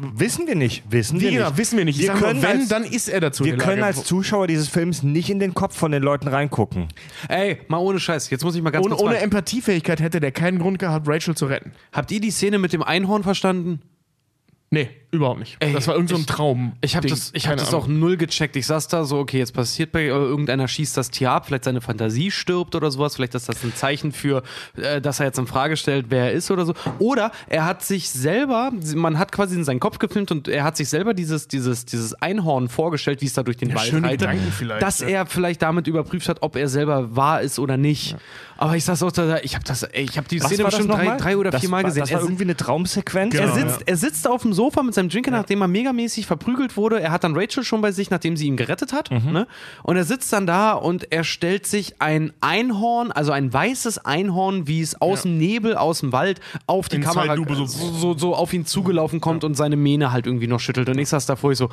Wissen 0.00 0.46
wir 0.46 0.54
nicht. 0.56 0.82
Wissen 0.90 1.20
wir 1.20 1.30
wie 1.30 1.36
nicht. 1.38 1.56
wissen 1.56 1.78
wir 1.78 1.84
nicht. 1.84 1.98
Ich 1.98 2.06
Wir 2.06 2.12
nur, 2.14 2.20
können 2.22 2.42
wenn, 2.42 2.60
als- 2.60 2.68
dann 2.68 2.84
ist 2.84 3.08
er 3.08 3.20
dazu 3.20 3.44
Wir 3.44 3.56
können 3.56 3.80
Lage. 3.80 3.96
als 3.98 4.04
Zuschauer 4.04 4.46
dieses 4.46 4.68
Films 4.68 5.02
nicht 5.02 5.30
in 5.30 5.38
den 5.38 5.54
Kopf 5.54 5.76
von 5.76 5.92
den 5.92 6.02
Leuten 6.02 6.28
reingucken. 6.28 6.88
Ey, 7.28 7.58
mal 7.68 7.78
ohne 7.78 8.00
Scheiß, 8.00 8.30
jetzt 8.30 8.44
muss 8.44 8.54
ich 8.56 8.62
mal 8.62 8.70
ganz 8.70 8.84
ohne, 8.86 8.96
kurz 8.96 9.08
ohne. 9.08 9.18
Empathiefähigkeit 9.18 10.00
hätte 10.00 10.20
der 10.20 10.32
keinen 10.32 10.58
Grund 10.58 10.78
gehabt, 10.78 11.06
Rachel 11.08 11.36
zu 11.36 11.46
retten. 11.46 11.72
Habt 11.92 12.10
ihr 12.10 12.20
die 12.20 12.30
Szene 12.30 12.58
mit 12.58 12.72
dem 12.72 12.82
Einhorn 12.82 13.22
verstanden? 13.22 13.80
Nee, 14.70 14.88
überhaupt 15.14 15.40
nicht. 15.40 15.56
Ey, 15.60 15.72
das 15.72 15.86
war 15.86 15.94
irgendein 15.94 16.16
so 16.18 16.22
ein 16.22 16.26
Traum. 16.26 16.72
Ich 16.80 16.96
habe 16.96 17.08
das, 17.08 17.30
ich 17.34 17.48
hab 17.48 17.56
das 17.56 17.72
auch 17.72 17.86
null 17.86 18.16
gecheckt. 18.16 18.56
Ich 18.56 18.66
saß 18.66 18.88
da 18.88 19.04
so, 19.04 19.18
okay, 19.18 19.38
jetzt 19.38 19.54
passiert 19.54 19.92
bei 19.92 20.04
irgendeiner 20.04 20.68
schießt 20.68 20.96
das 20.96 21.10
Tier 21.10 21.30
ab, 21.30 21.46
vielleicht 21.46 21.64
seine 21.64 21.80
Fantasie 21.80 22.30
stirbt 22.30 22.74
oder 22.74 22.90
sowas, 22.90 23.16
vielleicht 23.16 23.34
ist 23.34 23.48
das 23.48 23.62
ein 23.64 23.74
Zeichen 23.74 24.12
für, 24.12 24.42
äh, 24.76 25.00
dass 25.00 25.20
er 25.20 25.26
jetzt 25.26 25.38
in 25.38 25.46
Frage 25.46 25.76
stellt, 25.76 26.06
wer 26.08 26.24
er 26.26 26.32
ist 26.32 26.50
oder 26.50 26.66
so. 26.66 26.74
Oder 26.98 27.32
er 27.48 27.64
hat 27.64 27.82
sich 27.82 28.10
selber, 28.10 28.70
man 28.94 29.18
hat 29.18 29.32
quasi 29.32 29.54
in 29.56 29.64
seinen 29.64 29.80
Kopf 29.80 29.98
gefilmt 29.98 30.30
und 30.30 30.48
er 30.48 30.64
hat 30.64 30.76
sich 30.76 30.88
selber 30.88 31.14
dieses, 31.14 31.48
dieses, 31.48 31.84
dieses 31.84 32.14
Einhorn 32.14 32.68
vorgestellt, 32.68 33.20
wie 33.22 33.26
es 33.26 33.32
da 33.34 33.42
durch 33.42 33.56
den 33.56 33.70
Ja, 33.70 33.76
Wald 33.76 33.92
reitet, 34.02 34.28
dass 34.80 35.00
ja. 35.00 35.08
er 35.08 35.26
vielleicht 35.26 35.62
damit 35.62 35.86
überprüft 35.86 36.28
hat, 36.28 36.38
ob 36.42 36.56
er 36.56 36.68
selber 36.68 37.14
wahr 37.16 37.40
ist 37.42 37.58
oder 37.58 37.76
nicht. 37.76 38.16
Aber 38.56 38.76
ich 38.76 38.84
saß 38.84 39.02
auch 39.02 39.12
da, 39.12 39.38
ich 39.38 39.54
habe 39.54 39.64
das, 39.64 39.82
ey, 39.82 40.04
ich 40.04 40.16
habe 40.16 40.28
die 40.28 40.38
Szene 40.38 40.64
bestimmt 40.64 40.90
drei, 40.90 41.16
drei 41.16 41.36
oder 41.36 41.50
das 41.50 41.60
vier 41.60 41.70
Mal 41.70 41.78
war, 41.78 41.84
gesehen. 41.84 42.02
Das 42.02 42.12
war 42.12 42.20
Er- 42.20 42.24
irgendwie 42.24 42.44
eine 42.44 42.56
Traumsequenz. 42.56 43.34
Genau. 43.34 43.46
er 43.46 43.52
sitzt, 43.54 43.80
er 43.86 43.96
sitzt 43.96 44.28
auf 44.28 44.42
dem 44.42 44.52
Sofa 44.52 44.82
mit 44.82 44.94
seinem 44.94 45.03
Drinker, 45.08 45.30
nachdem 45.30 45.60
er 45.62 45.68
megamäßig 45.68 46.26
verprügelt 46.26 46.76
wurde. 46.76 47.00
Er 47.00 47.10
hat 47.10 47.24
dann 47.24 47.36
Rachel 47.36 47.64
schon 47.64 47.80
bei 47.80 47.92
sich, 47.92 48.10
nachdem 48.10 48.36
sie 48.36 48.46
ihn 48.46 48.56
gerettet 48.56 48.92
hat. 48.92 49.10
Mhm. 49.10 49.32
Ne? 49.32 49.46
Und 49.82 49.96
er 49.96 50.04
sitzt 50.04 50.32
dann 50.32 50.46
da 50.46 50.72
und 50.72 51.12
er 51.12 51.24
stellt 51.24 51.66
sich 51.66 52.00
ein 52.00 52.32
Einhorn, 52.40 53.12
also 53.12 53.32
ein 53.32 53.52
weißes 53.52 54.04
Einhorn, 54.04 54.66
wie 54.66 54.80
es 54.80 55.00
aus 55.00 55.22
dem 55.22 55.38
Nebel, 55.38 55.76
aus 55.76 56.00
dem 56.00 56.12
Wald, 56.12 56.40
auf 56.66 56.88
die 56.88 56.96
In 56.96 57.02
Kamera 57.02 57.36
so- 57.36 57.66
so, 57.66 58.16
so, 58.16 58.34
auf 58.34 58.52
ihn 58.52 58.66
zugelaufen 58.66 59.20
kommt 59.20 59.44
und 59.44 59.54
seine 59.54 59.76
Mähne 59.76 60.12
halt 60.12 60.26
irgendwie 60.26 60.46
noch 60.46 60.60
schüttelt. 60.60 60.88
Und 60.88 60.98
ich 60.98 61.08
saß 61.08 61.26
davor, 61.26 61.52
ich 61.52 61.58
so, 61.58 61.70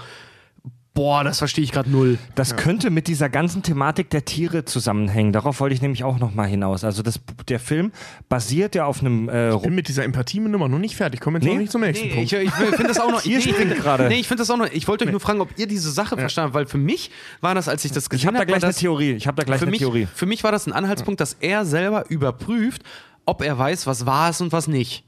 boah, 0.93 1.23
das 1.23 1.37
verstehe 1.39 1.63
ich 1.63 1.71
gerade 1.71 1.89
null. 1.89 2.17
Das 2.35 2.57
könnte 2.57 2.89
mit 2.89 3.07
dieser 3.07 3.29
ganzen 3.29 3.63
Thematik 3.63 4.09
der 4.09 4.25
Tiere 4.25 4.65
zusammenhängen. 4.65 5.31
Darauf 5.31 5.59
wollte 5.61 5.73
ich 5.73 5.81
nämlich 5.81 6.03
auch 6.03 6.19
noch 6.19 6.33
mal 6.35 6.47
hinaus. 6.47 6.83
Also 6.83 7.01
das, 7.01 7.19
der 7.47 7.59
Film 7.59 7.91
basiert 8.29 8.75
ja 8.75 8.85
auf 8.85 8.99
einem 8.99 9.29
äh, 9.29 9.55
Ich 9.55 9.61
bin 9.61 9.73
mit 9.75 9.87
dieser 9.87 10.03
Empathie-Nummer 10.03 10.67
noch 10.67 10.79
nicht 10.79 10.95
fertig. 10.95 11.19
Ich 11.19 11.23
komme 11.23 11.37
jetzt 11.39 11.45
Nee? 11.45 11.53
noch 11.53 11.59
nicht 11.61 11.71
zum 11.71 11.81
nächsten 11.81 12.07
Nee, 12.07 12.13
Punkt. 12.13 12.31
ich, 12.33 12.39
ich 12.39 12.51
finde 12.51 12.87
das 12.87 12.99
auch 12.99 13.11
noch. 13.11 13.23
Nee, 13.25 13.37
ich 13.37 13.43
springt 13.49 13.75
gerade. 13.77 14.07
Nee, 14.09 14.19
ich 14.19 14.27
finde 14.27 14.41
das 14.41 14.49
auch 14.51 14.57
noch. 14.57 14.67
Ich 14.71 14.87
wollte 14.87 15.05
euch 15.05 15.11
nur 15.11 15.19
fragen, 15.21 15.39
ob 15.41 15.49
ihr 15.57 15.67
diese 15.67 15.91
Sache 15.91 16.17
verstanden 16.17 16.47
habt, 16.47 16.55
weil 16.55 16.65
für 16.65 16.77
mich 16.77 17.09
war 17.39 17.55
das, 17.55 17.67
als 17.69 17.85
ich 17.85 17.91
das 17.91 18.03
Ich 18.05 18.09
gesehen 18.09 18.27
habe 18.27 18.33
da 18.35 18.39
war 18.39 18.45
gleich 18.47 18.63
eine 18.63 18.69
das- 18.71 18.77
Theorie. 18.79 19.11
Ich 19.11 19.27
habe 19.27 19.37
da 19.37 19.43
gleich 19.43 19.59
für 19.59 19.63
eine 19.65 19.71
mich, 19.71 19.79
Theorie. 19.79 20.07
Für 20.13 20.25
mich 20.25 20.43
war 20.43 20.51
das 20.51 20.67
ein 20.67 20.73
Anhaltspunkt, 20.73 21.21
dass 21.21 21.37
er 21.39 21.65
selber 21.65 22.09
überprüft, 22.09 22.83
ob 23.31 23.41
er 23.41 23.57
weiß, 23.57 23.87
was 23.87 24.05
wahr 24.05 24.29
ist 24.29 24.41
und 24.41 24.51
was 24.51 24.67
nicht. 24.67 25.05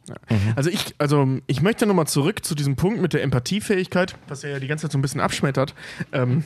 Also 0.56 0.70
ich, 0.70 0.96
also 0.98 1.28
ich 1.46 1.62
möchte 1.62 1.86
nochmal 1.86 2.08
zurück 2.08 2.46
zu 2.46 2.56
diesem 2.56 2.78
Punkt 2.78 3.02
mit 3.02 3.12
der 3.12 3.22
Empathiefähigkeit, 3.22 4.16
was 4.30 4.46
er 4.46 4.52
ja 4.52 4.60
die 4.60 4.68
ganze 4.68 4.84
Zeit 4.84 4.94
so 4.94 4.98
ein 4.98 5.02
bisschen 5.02 5.20
abschmettert. 5.20 5.76
Ähm, 6.14 6.46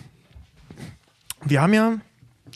wir 1.45 1.61
haben 1.61 1.75
ja, 1.75 1.97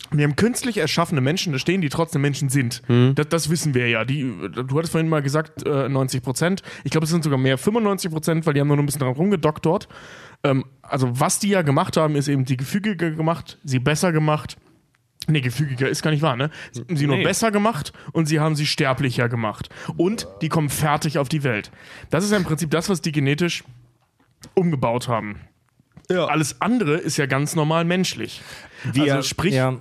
wir 0.09 0.23
haben 0.23 0.35
künstlich 0.35 0.79
erschaffene 0.79 1.21
Menschen 1.21 1.53
da 1.53 1.59
stehen, 1.59 1.81
die 1.81 1.89
trotzdem 1.89 2.23
Menschen 2.23 2.49
sind. 2.49 2.81
Das, 3.13 3.29
das 3.29 3.49
wissen 3.51 3.75
wir 3.75 3.89
ja. 3.89 4.05
Die, 4.05 4.23
du 4.23 4.75
hattest 4.75 4.91
vorhin 4.91 5.07
mal 5.07 5.21
gesagt, 5.21 5.67
äh, 5.67 5.87
90 5.87 6.23
Prozent. 6.23 6.63
Ich 6.83 6.89
glaube, 6.89 7.03
es 7.03 7.11
sind 7.11 7.23
sogar 7.23 7.37
mehr 7.37 7.59
95 7.59 8.09
Prozent, 8.09 8.45
weil 8.47 8.55
die 8.55 8.59
haben 8.59 8.69
nur 8.69 8.77
noch 8.77 8.83
ein 8.83 8.87
bisschen 8.87 9.01
dran 9.01 9.13
rumgedoktort. 9.13 9.87
Ähm, 10.43 10.65
also 10.81 11.19
was 11.19 11.37
die 11.37 11.49
ja 11.49 11.61
gemacht 11.61 11.95
haben, 11.95 12.15
ist 12.15 12.27
eben 12.27 12.45
die 12.45 12.57
gefügiger 12.57 13.11
gemacht, 13.11 13.59
sie 13.63 13.77
besser 13.77 14.11
gemacht. 14.11 14.57
Nee, 15.27 15.41
gefügiger 15.41 15.87
ist 15.87 16.01
gar 16.01 16.11
nicht 16.11 16.23
wahr, 16.23 16.35
ne? 16.35 16.49
Sie 16.71 16.81
haben 16.81 16.97
sie 16.97 17.07
nur 17.07 17.17
Nee. 17.17 17.23
besser 17.23 17.51
gemacht 17.51 17.93
und 18.11 18.25
sie 18.25 18.39
haben 18.39 18.55
sie 18.55 18.65
sterblicher 18.65 19.29
gemacht. 19.29 19.69
Und 19.97 20.27
die 20.41 20.49
kommen 20.49 20.69
fertig 20.69 21.17
auf 21.19 21.29
die 21.29 21.43
Welt. 21.43 21.71
Das 22.09 22.23
ist 22.23 22.31
ja 22.31 22.37
im 22.37 22.43
Prinzip 22.43 22.71
das, 22.71 22.89
was 22.89 23.01
die 23.01 23.11
genetisch 23.11 23.63
umgebaut 24.55 25.07
haben. 25.07 25.37
Alles 26.09 26.59
andere 26.61 26.95
ist 26.97 27.17
ja 27.17 27.25
ganz 27.27 27.55
normal 27.55 27.85
menschlich. 27.85 28.41
Wir- 28.91 29.15
also 29.15 29.27
sprich, 29.27 29.53
ja. 29.53 29.77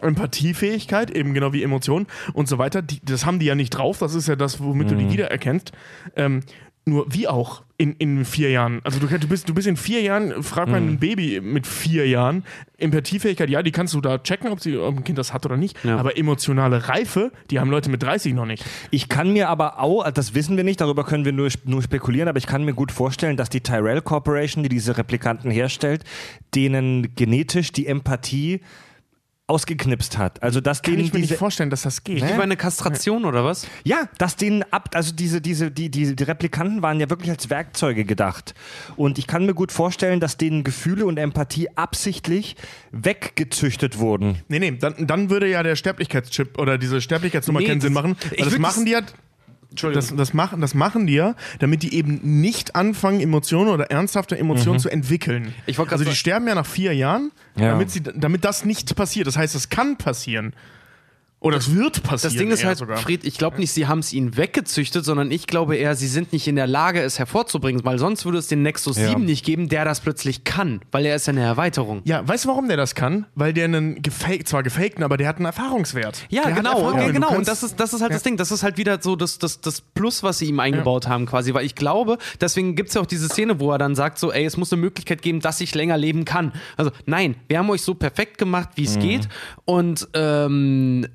Empathiefähigkeit, 0.00 1.10
eben 1.10 1.32
genau 1.34 1.52
wie 1.52 1.62
Emotionen 1.62 2.06
und 2.34 2.48
so 2.48 2.58
weiter, 2.58 2.82
die, 2.82 3.00
das 3.04 3.24
haben 3.24 3.38
die 3.38 3.46
ja 3.46 3.54
nicht 3.54 3.70
drauf. 3.70 3.98
Das 3.98 4.14
ist 4.14 4.28
ja 4.28 4.36
das, 4.36 4.60
womit 4.60 4.90
du 4.90 4.94
Mhm. 4.94 4.98
die 4.98 5.12
wiedererkennst. 5.12 5.72
Ähm, 6.16 6.40
Nur 6.84 7.06
wie 7.08 7.28
auch 7.28 7.62
in, 7.78 7.94
in 7.94 8.24
vier 8.24 8.50
Jahren. 8.50 8.80
Also 8.82 8.98
du, 8.98 9.06
du, 9.06 9.28
bist, 9.28 9.48
du 9.48 9.54
bist 9.54 9.68
in 9.68 9.76
vier 9.76 10.02
Jahren, 10.02 10.42
frag 10.42 10.68
mal 10.68 10.80
ein 10.80 10.98
Baby 10.98 11.40
mit 11.40 11.66
vier 11.66 12.08
Jahren, 12.08 12.44
Empathiefähigkeit, 12.78 13.50
ja, 13.50 13.62
die 13.62 13.70
kannst 13.70 13.94
du 13.94 14.00
da 14.00 14.18
checken, 14.18 14.50
ob, 14.50 14.60
sie, 14.60 14.76
ob 14.76 14.96
ein 14.96 15.04
Kind 15.04 15.18
das 15.18 15.32
hat 15.32 15.46
oder 15.46 15.56
nicht. 15.56 15.76
Ja. 15.84 15.96
Aber 15.96 16.16
emotionale 16.16 16.88
Reife, 16.88 17.32
die 17.50 17.60
haben 17.60 17.70
Leute 17.70 17.88
mit 17.88 18.02
30 18.02 18.34
noch 18.34 18.46
nicht. 18.46 18.64
Ich 18.90 19.08
kann 19.08 19.32
mir 19.32 19.48
aber 19.48 19.80
auch, 19.80 20.08
das 20.10 20.34
wissen 20.34 20.56
wir 20.56 20.64
nicht, 20.64 20.80
darüber 20.80 21.04
können 21.04 21.24
wir 21.24 21.32
nur, 21.32 21.48
nur 21.64 21.82
spekulieren, 21.82 22.28
aber 22.28 22.38
ich 22.38 22.46
kann 22.46 22.64
mir 22.64 22.74
gut 22.74 22.92
vorstellen, 22.92 23.36
dass 23.36 23.48
die 23.48 23.60
Tyrell 23.60 24.00
Corporation, 24.00 24.62
die 24.62 24.68
diese 24.68 24.96
Replikanten 24.96 25.50
herstellt, 25.50 26.04
denen 26.54 27.14
genetisch 27.14 27.72
die 27.72 27.86
Empathie 27.86 28.60
ausgeknipst 29.48 30.18
hat. 30.18 30.42
Also 30.42 30.60
dass 30.60 30.82
Kann 30.82 30.94
denen 30.94 31.06
ich 31.06 31.12
mir 31.12 31.20
diese, 31.20 31.32
nicht 31.32 31.38
vorstellen, 31.38 31.68
dass 31.70 31.82
das 31.82 32.04
geht. 32.04 32.16
Wie 32.16 32.32
bei 32.36 32.42
einer 32.44 32.56
Kastration 32.56 33.24
oder 33.24 33.44
was? 33.44 33.66
Ja, 33.84 34.08
dass 34.18 34.36
denen 34.36 34.62
ab, 34.70 34.90
also 34.94 35.12
diese, 35.14 35.40
diese, 35.40 35.70
die, 35.70 35.90
die, 35.90 36.14
die 36.14 36.22
Replikanten 36.24 36.80
waren 36.82 37.00
ja 37.00 37.10
wirklich 37.10 37.30
als 37.30 37.50
Werkzeuge 37.50 38.04
gedacht. 38.04 38.54
Und 38.96 39.18
ich 39.18 39.26
kann 39.26 39.44
mir 39.44 39.54
gut 39.54 39.72
vorstellen, 39.72 40.20
dass 40.20 40.36
denen 40.36 40.64
Gefühle 40.64 41.04
und 41.06 41.18
Empathie 41.18 41.68
absichtlich 41.76 42.56
weggezüchtet 42.92 43.98
wurden. 43.98 44.38
Nee, 44.48 44.58
nee, 44.60 44.70
dann, 44.78 45.06
dann 45.06 45.28
würde 45.30 45.48
ja 45.48 45.62
der 45.62 45.76
Sterblichkeitschip 45.76 46.58
oder 46.58 46.78
diese 46.78 47.00
Sterblichkeitsnummer 47.00 47.60
Nee, 47.60 47.66
keinen 47.66 47.80
Sinn 47.80 47.94
das- 47.94 48.02
machen. 48.02 48.16
ich 48.30 48.30
Weil 48.38 48.44
das 48.44 48.52
würd 48.52 48.60
machen 48.62 48.74
das- 48.76 48.84
die 48.84 48.90
ja. 48.92 49.00
Das, 49.74 50.14
das, 50.14 50.34
machen, 50.34 50.60
das 50.60 50.74
machen 50.74 51.06
die 51.06 51.14
ja, 51.14 51.34
damit 51.58 51.82
die 51.82 51.94
eben 51.94 52.20
nicht 52.40 52.76
anfangen, 52.76 53.20
Emotionen 53.20 53.70
oder 53.70 53.90
ernsthafte 53.90 54.38
Emotionen 54.38 54.78
zu 54.78 54.88
entwickeln. 54.88 55.54
Ich 55.66 55.78
also 55.78 56.04
die 56.04 56.04
sagen- 56.04 56.16
sterben 56.16 56.48
ja 56.48 56.54
nach 56.54 56.66
vier 56.66 56.94
Jahren, 56.94 57.32
Ja. 57.56 57.70
damit, 57.72 57.90
sie, 57.90 58.02
damit 58.02 58.44
das 58.44 58.64
nicht 58.64 58.94
passiert. 58.96 59.26
Das 59.26 59.36
heißt, 59.36 59.54
es 59.54 59.68
kann 59.68 59.96
passieren. 59.96 60.52
Oder 61.42 61.56
es 61.56 61.74
wird 61.74 62.04
passieren. 62.04 62.32
Das 62.34 62.38
Ding 62.40 62.50
ist 62.52 62.64
halt, 62.64 62.78
sogar. 62.78 62.98
Fred, 62.98 63.24
ich 63.24 63.36
glaube 63.36 63.58
nicht, 63.58 63.72
sie 63.72 63.88
haben 63.88 63.98
es 63.98 64.12
ihnen 64.12 64.36
weggezüchtet, 64.36 65.04
sondern 65.04 65.32
ich 65.32 65.48
glaube 65.48 65.76
eher, 65.76 65.96
sie 65.96 66.06
sind 66.06 66.32
nicht 66.32 66.46
in 66.46 66.54
der 66.54 66.68
Lage, 66.68 67.00
es 67.02 67.18
hervorzubringen, 67.18 67.84
weil 67.84 67.98
sonst 67.98 68.24
würde 68.24 68.38
es 68.38 68.46
den 68.46 68.62
Nexus 68.62 68.96
Ja. 68.96 69.08
7 69.08 69.24
nicht 69.24 69.44
geben, 69.44 69.68
der 69.68 69.84
das 69.84 70.00
plötzlich 70.00 70.44
kann, 70.44 70.80
weil 70.92 71.04
er 71.04 71.16
ist 71.16 71.26
ja 71.26 71.32
eine 71.32 71.40
Erweiterung. 71.42 72.02
Ja, 72.04 72.26
weißt 72.26 72.44
du, 72.44 72.48
warum 72.50 72.68
der 72.68 72.76
das 72.76 72.94
kann? 72.94 73.26
Weil 73.34 73.52
der 73.52 73.64
einen 73.64 74.00
gefaked, 74.02 74.46
zwar 74.46 74.62
gefakten, 74.62 75.02
aber 75.02 75.16
der 75.16 75.26
hat 75.26 75.36
einen 75.36 75.46
Erfahrungswert. 75.46 76.26
Ja, 76.30 76.44
der 76.44 76.52
genau, 76.52 76.78
Erfahrung. 76.78 77.06
Du 77.08 77.12
genau. 77.12 77.26
kannst- 77.26 77.38
Und 77.40 77.48
das 77.48 77.62
ist, 77.64 77.80
das 77.80 77.92
ist 77.92 78.02
halt 78.02 78.12
das 78.14 78.22
Ding. 78.22 78.36
Das 78.36 78.52
ist 78.52 78.62
halt 78.62 78.78
wieder 78.78 78.98
so 79.02 79.16
das, 79.16 79.38
das, 79.38 79.60
das 79.60 79.80
Plus, 79.80 80.22
was 80.22 80.38
sie 80.38 80.46
ihm 80.46 80.60
eingebaut 80.60 81.08
haben, 81.08 81.26
quasi. 81.26 81.52
Weil 81.54 81.66
ich 81.66 81.74
glaube, 81.74 82.18
deswegen 82.40 82.76
gibt 82.76 82.90
es 82.90 82.94
ja 82.94 83.00
auch 83.00 83.06
diese 83.06 83.28
Szene, 83.28 83.58
wo 83.58 83.72
er 83.72 83.78
dann 83.78 83.96
sagt: 83.96 84.20
so, 84.20 84.30
ey, 84.30 84.44
es 84.44 84.56
muss 84.56 84.72
eine 84.72 84.80
Möglichkeit 84.80 85.22
geben, 85.22 85.40
dass 85.40 85.60
ich 85.60 85.74
länger 85.74 85.98
leben 85.98 86.24
kann. 86.24 86.52
Also, 86.76 86.92
nein, 87.04 87.34
wir 87.48 87.58
haben 87.58 87.68
euch 87.70 87.82
so 87.82 87.94
perfekt 87.94 88.38
gemacht, 88.38 88.68
wie 88.76 88.84
es 88.84 88.98
geht. 89.00 89.28
Und 89.64 90.06
ähm, 90.14 91.06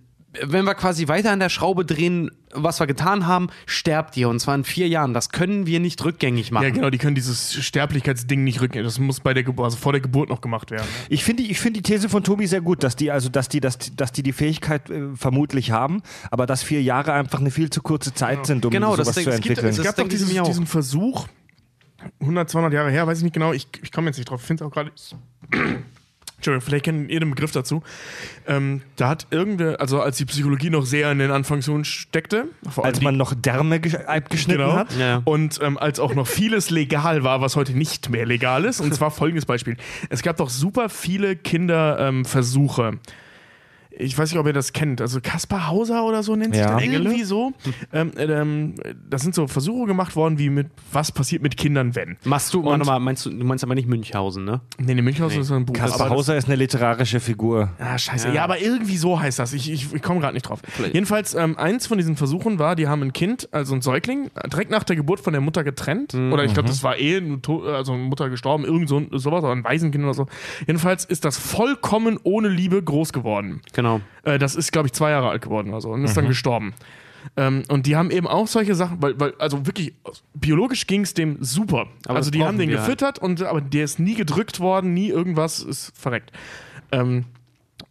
wenn 0.43 0.65
wir 0.65 0.75
quasi 0.75 1.07
weiter 1.07 1.31
an 1.31 1.39
der 1.39 1.49
Schraube 1.49 1.85
drehen, 1.85 2.31
was 2.53 2.79
wir 2.79 2.88
getan 2.88 3.27
haben, 3.27 3.47
sterbt 3.65 4.15
ihr. 4.17 4.29
Und 4.29 4.39
zwar 4.39 4.55
in 4.55 4.63
vier 4.63 4.88
Jahren. 4.88 5.13
Das 5.13 5.29
können 5.29 5.65
wir 5.67 5.79
nicht 5.79 6.03
rückgängig 6.03 6.51
machen. 6.51 6.63
Ja, 6.63 6.69
genau, 6.69 6.89
die 6.89 6.97
können 6.97 7.15
dieses 7.15 7.53
Sterblichkeitsding 7.63 8.43
nicht 8.43 8.61
rücken. 8.61 8.83
Das 8.83 8.99
muss 8.99 9.19
bei 9.19 9.33
der 9.33 9.43
Geburt, 9.43 9.65
also 9.65 9.77
vor 9.77 9.91
der 9.91 10.01
Geburt 10.01 10.29
noch 10.29 10.41
gemacht 10.41 10.71
werden. 10.71 10.88
Ich 11.09 11.23
finde 11.23 11.43
ich 11.43 11.59
finde 11.59 11.81
die 11.81 11.91
These 11.93 12.09
von 12.09 12.23
Tobi 12.23 12.47
sehr 12.47 12.61
gut, 12.61 12.83
dass 12.83 12.95
die 12.95 13.11
also 13.11 13.29
dass 13.29 13.49
die 13.49 13.59
dass, 13.59 13.77
dass 13.95 14.11
die 14.11 14.23
die 14.23 14.33
Fähigkeit 14.33 14.89
äh, 14.89 15.15
vermutlich 15.15 15.71
haben, 15.71 16.01
aber 16.31 16.45
dass 16.45 16.63
vier 16.63 16.81
Jahre 16.81 17.13
einfach 17.13 17.39
eine 17.39 17.51
viel 17.51 17.69
zu 17.69 17.81
kurze 17.81 18.13
Zeit 18.13 18.45
sind, 18.45 18.65
um 18.65 18.71
Genau, 18.71 18.95
das 18.95 19.07
sowas 19.07 19.15
Ding- 19.15 19.23
zu 19.25 19.29
es 19.31 19.35
gibt- 19.38 19.47
entwickeln. 19.57 19.69
Es 19.71 19.75
Das 19.77 19.85
gab 19.85 19.95
doch 19.97 20.07
dieses, 20.07 20.29
diesen 20.29 20.65
Versuch, 20.65 21.27
100, 22.21 22.49
200 22.49 22.73
Jahre 22.73 22.91
her, 22.91 23.05
weiß 23.07 23.17
ich 23.19 23.23
nicht 23.23 23.33
genau, 23.33 23.53
ich, 23.53 23.67
ich 23.81 23.91
komme 23.91 24.07
jetzt 24.07 24.17
nicht 24.17 24.29
drauf, 24.29 24.39
ich 24.41 24.47
finde 24.47 24.63
es 24.63 24.67
auch 24.69 24.73
gerade. 24.73 24.91
Entschuldigung, 26.38 26.61
vielleicht 26.65 26.85
kennt 26.85 27.09
ihr 27.11 27.19
den 27.19 27.31
Begriff 27.31 27.51
dazu. 27.51 27.81
Ähm, 28.47 28.81
da 28.95 29.09
hat 29.09 29.25
irgendwer, 29.31 29.81
also 29.81 30.01
als 30.01 30.17
die 30.17 30.25
Psychologie 30.25 30.69
noch 30.69 30.85
sehr 30.85 31.11
in 31.11 31.17
den 31.17 31.31
Anfangsschuhen 31.31 31.83
steckte, 31.83 32.45
vor 32.69 32.83
allem 32.85 32.89
Als 32.91 32.99
die- 32.99 33.05
man 33.05 33.17
noch 33.17 33.33
Därme 33.33 33.77
gesch- 33.77 34.05
abgeschnitten 34.05 34.61
Genau. 34.61 34.73
hat. 34.77 34.95
Ja. 34.97 35.21
Und 35.25 35.59
ähm, 35.63 35.79
als 35.79 35.99
auch 35.99 36.13
noch 36.13 36.27
vieles 36.27 36.69
legal 36.69 37.23
war, 37.23 37.41
was 37.41 37.55
heute 37.55 37.75
nicht 37.75 38.09
mehr 38.11 38.25
legal 38.27 38.65
ist. 38.65 38.81
Und 38.81 38.93
zwar 38.93 39.09
folgendes 39.11 39.45
Beispiel. 39.47 39.77
Es 40.09 40.21
gab 40.21 40.38
doch 40.38 40.49
super 40.49 40.89
viele 40.89 41.35
Kinderversuche. 41.35 42.83
Ähm. 42.89 42.99
Ich 43.99 44.17
weiß 44.17 44.31
nicht, 44.31 44.39
ob 44.39 44.45
ihr 44.47 44.53
das 44.53 44.73
kennt. 44.73 45.01
Also 45.01 45.19
Kaspar 45.21 45.67
Hauser 45.67 46.03
oder 46.05 46.23
so 46.23 46.35
nennt 46.35 46.53
sich 46.53 46.63
Ja. 46.63 46.75
das 46.75 46.83
irgendwie 46.83 47.23
so. 47.23 47.53
Ähm, 47.91 48.11
ähm, 48.17 48.75
das 49.09 49.21
sind 49.21 49.33
so 49.35 49.47
Versuche 49.47 49.87
gemacht 49.87 50.15
worden, 50.15 50.37
wie 50.39 50.49
mit 50.49 50.67
was 50.91 51.11
passiert 51.11 51.41
mit 51.41 51.57
Kindern, 51.57 51.95
wenn. 51.95 52.17
Machst 52.23 52.53
du, 52.53 52.61
mal, 52.61 52.99
meinst 52.99 53.25
du, 53.25 53.29
du 53.29 53.43
meinst 53.45 53.63
aber 53.63 53.75
nicht 53.75 53.87
Münchhausen, 53.87 54.45
ne? 54.45 54.61
Nee, 54.77 54.93
nee, 54.93 55.01
Münchhausen 55.01 55.41
ist 55.41 55.47
so 55.47 55.55
ein 55.55 55.65
Buch. 55.65 55.73
Kaspar 55.73 56.09
Hauser 56.09 56.37
ist 56.37 56.45
eine 56.47 56.55
literarische 56.55 57.19
Figur. 57.19 57.71
Ah, 57.79 57.97
scheiße. 57.97 58.27
Ja. 58.29 58.33
Ja. 58.35 58.43
aber 58.43 58.59
irgendwie 58.61 58.97
so 58.97 59.19
heißt 59.19 59.39
das. 59.39 59.53
Ich, 59.53 59.71
ich, 59.71 59.93
ich 59.93 60.01
komme 60.01 60.19
gerade 60.19 60.33
nicht 60.33 60.43
drauf. 60.47 60.59
Vielleicht. 60.67 60.93
Jedenfalls, 60.93 61.33
ähm, 61.33 61.57
eins 61.57 61.87
von 61.87 61.97
diesen 61.97 62.15
Versuchen 62.15 62.59
war, 62.59 62.75
die 62.75 62.87
haben 62.87 63.01
ein 63.01 63.13
Kind, 63.13 63.49
also 63.51 63.73
ein 63.73 63.81
Säugling, 63.81 64.29
direkt 64.51 64.69
nach 64.69 64.83
der 64.83 64.95
Geburt 64.95 65.19
von 65.19 65.33
der 65.33 65.41
Mutter 65.41 65.63
getrennt. 65.63 66.13
Oder 66.13 66.43
ich 66.43 66.53
glaube, 66.53 66.69
das 66.69 66.83
war 66.83 66.97
eh, 66.99 67.21
also 67.73 67.93
Mutter 67.95 68.29
gestorben, 68.29 68.63
irgend 68.65 68.89
so 68.89 69.01
sowas, 69.11 69.43
oder 69.43 69.53
ein 69.53 69.63
Waisenkind 69.63 70.03
oder 70.03 70.13
so. 70.13 70.27
Jedenfalls 70.67 71.05
ist 71.05 71.25
das 71.25 71.37
vollkommen 71.37 72.19
ohne 72.23 72.47
Liebe 72.47 72.81
groß 72.81 73.11
geworden. 73.13 73.61
Genau. 73.73 73.86
Äh, 74.23 74.39
das 74.39 74.55
ist, 74.55 74.71
glaube 74.71 74.88
ich, 74.88 74.93
zwei 74.93 75.11
Jahre 75.11 75.29
alt 75.29 75.41
geworden 75.41 75.69
oder 75.69 75.81
so 75.81 75.91
und 75.91 76.03
ist 76.03 76.15
dann 76.17 76.27
gestorben. 76.27 76.73
Ähm, 77.35 77.63
und 77.67 77.85
die 77.85 77.95
haben 77.95 78.11
eben 78.11 78.27
auch 78.27 78.47
solche 78.47 78.75
Sachen, 78.75 79.01
weil, 79.01 79.19
weil 79.19 79.33
also 79.39 79.65
wirklich, 79.65 79.93
biologisch 80.33 80.88
ging 80.88 81.01
es 81.01 81.13
dem 81.13 81.38
super. 81.41 81.88
Aber 82.05 82.17
also 82.17 82.31
die 82.31 82.43
haben 82.43 82.57
den 82.57 82.69
halt. 82.69 82.79
gefüttert, 82.79 83.19
und, 83.19 83.41
aber 83.43 83.61
der 83.61 83.83
ist 83.83 83.99
nie 83.99 84.15
gedrückt 84.15 84.59
worden, 84.59 84.93
nie 84.93 85.09
irgendwas, 85.09 85.59
ist 85.59 85.91
verreckt. 85.97 86.31
Ähm, 86.91 87.25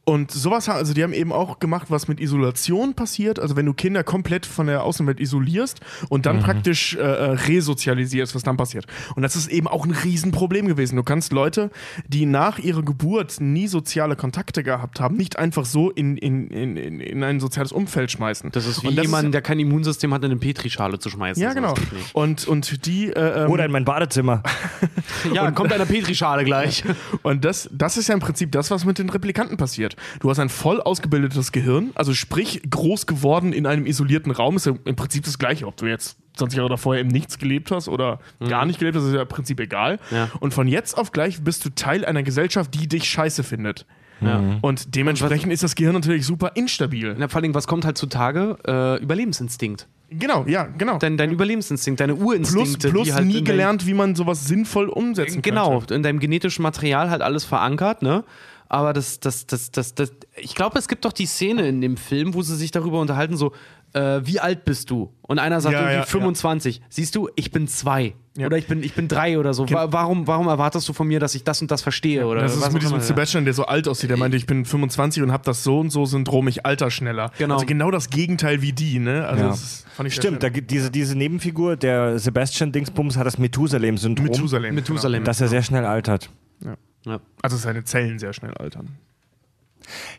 und 0.07 0.31
sowas, 0.31 0.69
also 0.69 0.95
die 0.95 1.03
haben 1.03 1.13
eben 1.13 1.33
auch 1.33 1.59
gemacht, 1.59 1.87
was 1.91 2.07
mit 2.09 2.21
Isolation 2.21 2.95
passiert. 2.95 3.39
Also 3.41 3.57
wenn 3.57 3.67
du 3.67 3.75
Kinder 3.75 4.05
komplett 4.05 4.47
von 4.47 4.69
der 4.69 4.85
Außenwelt 4.85 5.21
isolierst 5.21 5.81
und 6.09 6.21
Mhm. 6.21 6.23
dann 6.23 6.39
praktisch 6.41 6.95
äh, 6.95 7.01
äh, 7.01 7.31
resozialisierst, 7.33 8.35
was 8.35 8.43
dann 8.45 8.57
passiert. 8.57 8.87
Und 9.17 9.23
das 9.23 9.35
ist 9.37 9.49
eben 9.49 9.67
auch 9.67 9.85
ein 9.85 9.91
Riesenproblem 9.91 10.67
gewesen. 10.69 10.97
Du 10.97 11.03
kannst 11.03 11.33
Leute, 11.33 11.71
die 12.07 12.25
nach 12.25 12.59
ihrer 12.59 12.83
Geburt 12.83 13.41
nie 13.41 13.67
soziale 13.67 14.17
Kontakte 14.17 14.63
gehabt 14.63 15.01
haben, 15.01 15.17
nicht 15.17 15.39
einfach 15.39 15.65
so 15.65 15.91
in, 15.91 16.17
in, 16.17 16.49
in, 16.49 16.77
in 16.77 17.01
in 17.01 17.25
ein 17.25 17.41
soziales 17.41 17.73
Umfeld 17.73 18.11
schmeißen. 18.13 18.53
Das 18.53 18.67
ist 18.67 18.83
wie 18.85 18.89
und 18.89 18.97
das 18.97 19.05
jemand, 19.05 19.35
der 19.35 19.43
kein 19.43 19.59
Immunsystem 19.59 20.15
hat, 20.15 20.23
in 20.23 20.31
eine 20.31 20.39
Petrischale 20.41 20.99
zu 21.01 21.11
schmeißen. 21.11 21.43
ja, 21.43 21.53
genau. 21.53 21.75
Und, 22.13 22.47
und 22.47 22.87
die. 22.87 23.09
Äh, 23.09 23.45
ähm, 23.45 23.51
Oder 23.51 23.65
in 23.65 23.73
mein 23.73 23.85
Badezimmer. 23.85 24.43
Ja, 25.33 25.51
kommt 25.51 25.73
eine 25.73 25.87
Petrischale 25.87 26.45
gleich. 26.45 26.85
Und 27.23 27.45
das, 27.45 27.69
das 27.73 27.97
ist 27.97 28.09
ja 28.09 28.15
im 28.15 28.21
Prinzip 28.21 28.53
das, 28.53 28.71
was 28.71 28.85
mit 28.85 28.99
den 28.99 29.09
Replikanten 29.09 29.57
passiert. 29.57 29.96
Du 30.21 30.31
hast 30.31 30.39
ein 30.39 30.49
voll 30.49 30.81
ausgebildetes 30.81 31.53
Gehirn, 31.53 31.91
also 31.95 32.15
sprich 32.15 32.63
groß 32.69 33.07
geworden 33.07 33.53
in 33.53 33.67
einem 33.67 33.87
isolierten 33.87 34.33
Raum, 34.33 34.57
ist 34.57 34.67
ja 34.67 34.75
im 34.85 34.97
Prinzip 34.97 35.25
das 35.25 35.39
Gleiche, 35.39 35.67
ob 35.67 35.77
du 35.77 35.87
jetzt 35.87 36.17
20 36.37 36.57
Jahre 36.59 36.69
davor 36.69 36.97
im 36.97 37.09
Nichts 37.09 37.39
gelebt 37.39 37.71
hast 37.71 37.89
oder 37.89 38.21
gar 38.47 38.67
nicht 38.67 38.79
gelebt 38.79 38.97
hast, 38.97 39.05
ist 39.05 39.15
ja 39.15 39.23
im 39.23 39.29
Prinzip 39.29 39.59
egal. 39.61 39.99
Ja. 40.11 40.29
Und 40.41 40.53
von 40.53 40.69
jetzt 40.69 40.99
auf 40.99 41.11
gleich 41.13 41.43
bist 41.43 41.65
du 41.65 41.71
Teil 41.71 42.05
einer 42.05 42.23
Gesellschaft, 42.23 42.75
die 42.75 42.87
dich 42.89 43.09
scheiße 43.09 43.43
findet. 43.43 43.87
Ja. 44.21 44.59
Und 44.63 44.95
dementsprechend 44.95 45.53
ist 45.53 45.63
das 45.63 45.75
Gehirn 45.75 45.95
natürlich 45.95 46.25
super 46.27 46.53
instabil. 46.55 47.15
Na, 47.19 47.29
vor 47.29 47.41
allem, 47.43 47.55
was 47.55 47.67
kommt 47.67 47.85
halt 47.85 47.99
zutage? 47.99 48.57
Äh, 48.67 49.03
Überlebensinstinkt. 49.03 49.87
Genau, 50.09 50.45
ja, 50.47 50.65
genau. 50.79 50.99
Dein, 50.99 51.17
dein 51.19 51.33
Überlebensinstinkt, 51.33 52.01
deine 52.01 52.15
plus 52.15 52.27
Urinstinkte. 52.27 52.91
plus 52.91 53.09
die 53.09 53.13
halt 53.15 53.27
nie 53.27 53.43
gelernt, 53.43 53.87
wie 53.87 53.93
man 53.95 54.15
sowas 54.15 54.47
sinnvoll 54.47 54.89
umsetzen 54.89 55.43
Genau, 55.43 55.79
könnte. 55.81 55.95
in 55.95 56.03
deinem 56.03 56.21
genetischen 56.21 56.63
Material 56.63 57.11
halt 57.11 57.23
alles 57.23 57.45
verankert, 57.45 58.03
ne? 58.03 58.25
Aber 58.69 58.93
das, 58.93 59.21
das, 59.21 59.47
das, 59.47 59.71
das, 59.71 59.95
das, 59.95 60.13
ich 60.37 60.55
glaube, 60.55 60.79
es 60.79 60.89
gibt 60.89 61.05
doch 61.05 61.13
die 61.13 61.27
Szene 61.27 61.69
in 61.69 61.81
dem 61.81 61.97
Film, 61.97 62.35
wo 62.35 62.43
sie 62.43 62.57
sich 62.57 62.71
darüber 62.73 63.01
unterhalten, 63.01 63.37
so, 63.37 63.53
äh, 63.93 64.21
wie 64.25 64.41
alt 64.41 64.65
bist 64.65 64.91
du? 64.91 65.13
Und 65.23 65.39
einer 65.39 65.61
sagt 65.61 65.73
Ja, 65.75 65.81
irgendwie 65.83 65.99
ja, 65.99 66.03
25. 66.05 66.83
Siehst 66.89 67.15
du, 67.15 67.29
ich 67.37 67.51
bin 67.53 67.69
zwei. 67.69 68.15
Ja. 68.37 68.47
Oder 68.47 68.59
ich 68.59 68.67
bin, 68.67 68.83
ich 68.83 68.93
bin 68.93 69.09
drei 69.09 69.39
oder 69.39 69.55
so. 69.55 69.71
Wa- 69.71 69.87
Warum, 69.93 70.27
warum 70.27 70.49
erwartest 70.49 70.87
du 70.89 70.93
von 70.93 71.07
mir, 71.09 71.21
dass 71.21 71.35
ich 71.35 71.45
das 71.45 71.63
und 71.63 71.71
das 71.71 71.81
verstehe? 71.81 72.27
Oder 72.27 72.43
Das 72.43 72.55
ist 72.55 72.61
was 72.61 72.73
mit 72.73 72.83
diesem 72.83 72.97
ja. 72.99 73.03
Sebastian, 73.03 73.45
der 73.47 73.55
so 73.55 73.65
alt 73.65 73.89
aussieht. 73.89 74.11
Der 74.11 74.19
meinte, 74.19 74.37
ich 74.37 74.45
bin 74.45 74.65
25 74.67 75.23
und 75.23 75.33
habe 75.33 75.45
das 75.45 75.63
so 75.65 75.79
und 75.81 75.89
so 75.91 76.05
Syndrom, 76.05 76.47
ich 76.49 76.67
alter 76.67 76.91
schneller. 76.91 77.31
Genau. 77.39 77.55
Also 77.55 77.65
genau 77.67 77.91
das 77.91 78.11
Gegenteil 78.11 78.61
wie 78.61 78.73
die, 78.73 78.99
ne? 78.99 79.27
Also 79.27 79.43
Ja. 79.45 79.49
das 79.51 79.87
fand 79.95 80.09
ich 80.09 80.15
Stimmt, 80.17 80.43
da 80.43 80.51
diese, 80.51 80.91
diese 80.91 81.17
Nebenfigur, 81.17 81.77
der 81.77 82.19
Sebastian 82.19 82.73
Dingsbums, 82.73 83.17
hat 83.17 83.27
das 83.27 83.39
Methusalem-Syndrom, 83.39 84.27
Methusalem. 84.27 84.75
Methusalem. 84.75 85.25
dass 85.25 85.41
er 85.41 85.49
sehr 85.49 85.63
schnell 85.63 85.87
altert. 85.87 86.29
Genau. 86.61 86.75
Ja. 87.07 87.21
Also 87.41 87.57
seine 87.57 87.85
Zellen 87.85 88.19
sehr 88.19 88.33
schnell 88.33 88.53
altern. 88.55 88.97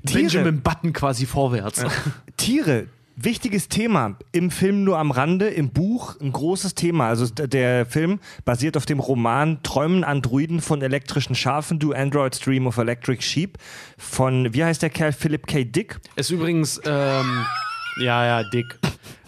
Benjamin 0.03 0.61
Button 0.61 0.93
quasi 0.93 1.25
vorwärts. 1.25 1.83
Tiere, 2.37 2.87
wichtiges 3.17 3.67
Thema. 3.67 4.17
Im 4.31 4.49
Film 4.49 4.85
nur 4.85 4.97
am 4.97 5.11
Rande, 5.11 5.49
im 5.49 5.69
Buch 5.69 6.19
ein 6.21 6.31
großes 6.31 6.75
Thema. 6.75 7.09
Also 7.09 7.27
der 7.27 7.85
Film 7.85 8.19
basiert 8.45 8.77
auf 8.77 8.85
dem 8.85 8.99
Roman 8.99 9.61
Träumen 9.63 10.05
Androiden 10.05 10.61
von 10.61 10.81
elektrischen 10.81 11.35
Schafen, 11.35 11.79
Do 11.79 11.91
Androids 11.91 12.39
Dream 12.39 12.67
of 12.67 12.77
Electric 12.77 13.21
Sheep 13.21 13.57
von, 13.97 14.53
wie 14.53 14.63
heißt 14.63 14.81
der 14.81 14.89
Kerl, 14.89 15.11
Philip 15.11 15.45
K. 15.45 15.65
Dick? 15.65 15.99
Ist 16.15 16.29
übrigens, 16.29 16.79
ähm, 16.85 17.45
ja, 17.99 18.25
ja, 18.25 18.49
dick. 18.49 18.79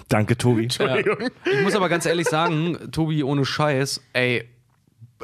Danke, 0.08 0.38
Tobi. 0.38 0.68
Ja. 0.80 0.98
Ich 0.98 1.62
muss 1.62 1.76
aber 1.76 1.90
ganz 1.90 2.06
ehrlich 2.06 2.28
sagen, 2.28 2.92
Tobi, 2.92 3.24
ohne 3.24 3.46
Scheiß, 3.46 4.02
ey, 4.14 4.44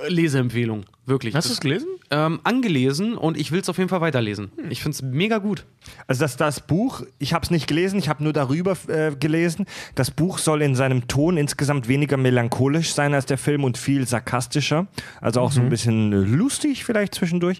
Leseempfehlung, 0.07 0.85
wirklich. 1.05 1.35
Hast 1.35 1.49
du 1.49 1.53
es 1.53 1.59
gelesen? 1.59 1.87
Ähm, 2.11 2.39
angelesen 2.43 3.17
und 3.17 3.37
ich 3.37 3.51
will 3.51 3.61
es 3.61 3.69
auf 3.69 3.77
jeden 3.77 3.89
Fall 3.89 4.01
weiterlesen. 4.01 4.51
Ich 4.69 4.81
finde 4.81 4.95
es 4.95 5.01
mega 5.01 5.39
gut. 5.39 5.65
Also 6.07 6.21
das, 6.21 6.37
das 6.37 6.59
Buch, 6.61 7.03
ich 7.19 7.33
habe 7.33 7.43
es 7.43 7.51
nicht 7.51 7.67
gelesen, 7.67 7.97
ich 7.99 8.09
habe 8.09 8.23
nur 8.23 8.33
darüber 8.33 8.77
äh, 8.87 9.15
gelesen. 9.15 9.65
Das 9.95 10.11
Buch 10.11 10.37
soll 10.37 10.61
in 10.61 10.75
seinem 10.75 11.07
Ton 11.07 11.37
insgesamt 11.37 11.87
weniger 11.87 12.17
melancholisch 12.17 12.93
sein 12.93 13.13
als 13.13 13.25
der 13.25 13.37
Film 13.37 13.63
und 13.63 13.77
viel 13.77 14.07
sarkastischer. 14.07 14.87
Also 15.21 15.41
auch 15.41 15.51
so 15.51 15.61
ein 15.61 15.69
bisschen 15.69 16.13
äh, 16.13 16.17
lustig 16.17 16.83
vielleicht 16.83 17.15
zwischendurch. 17.15 17.59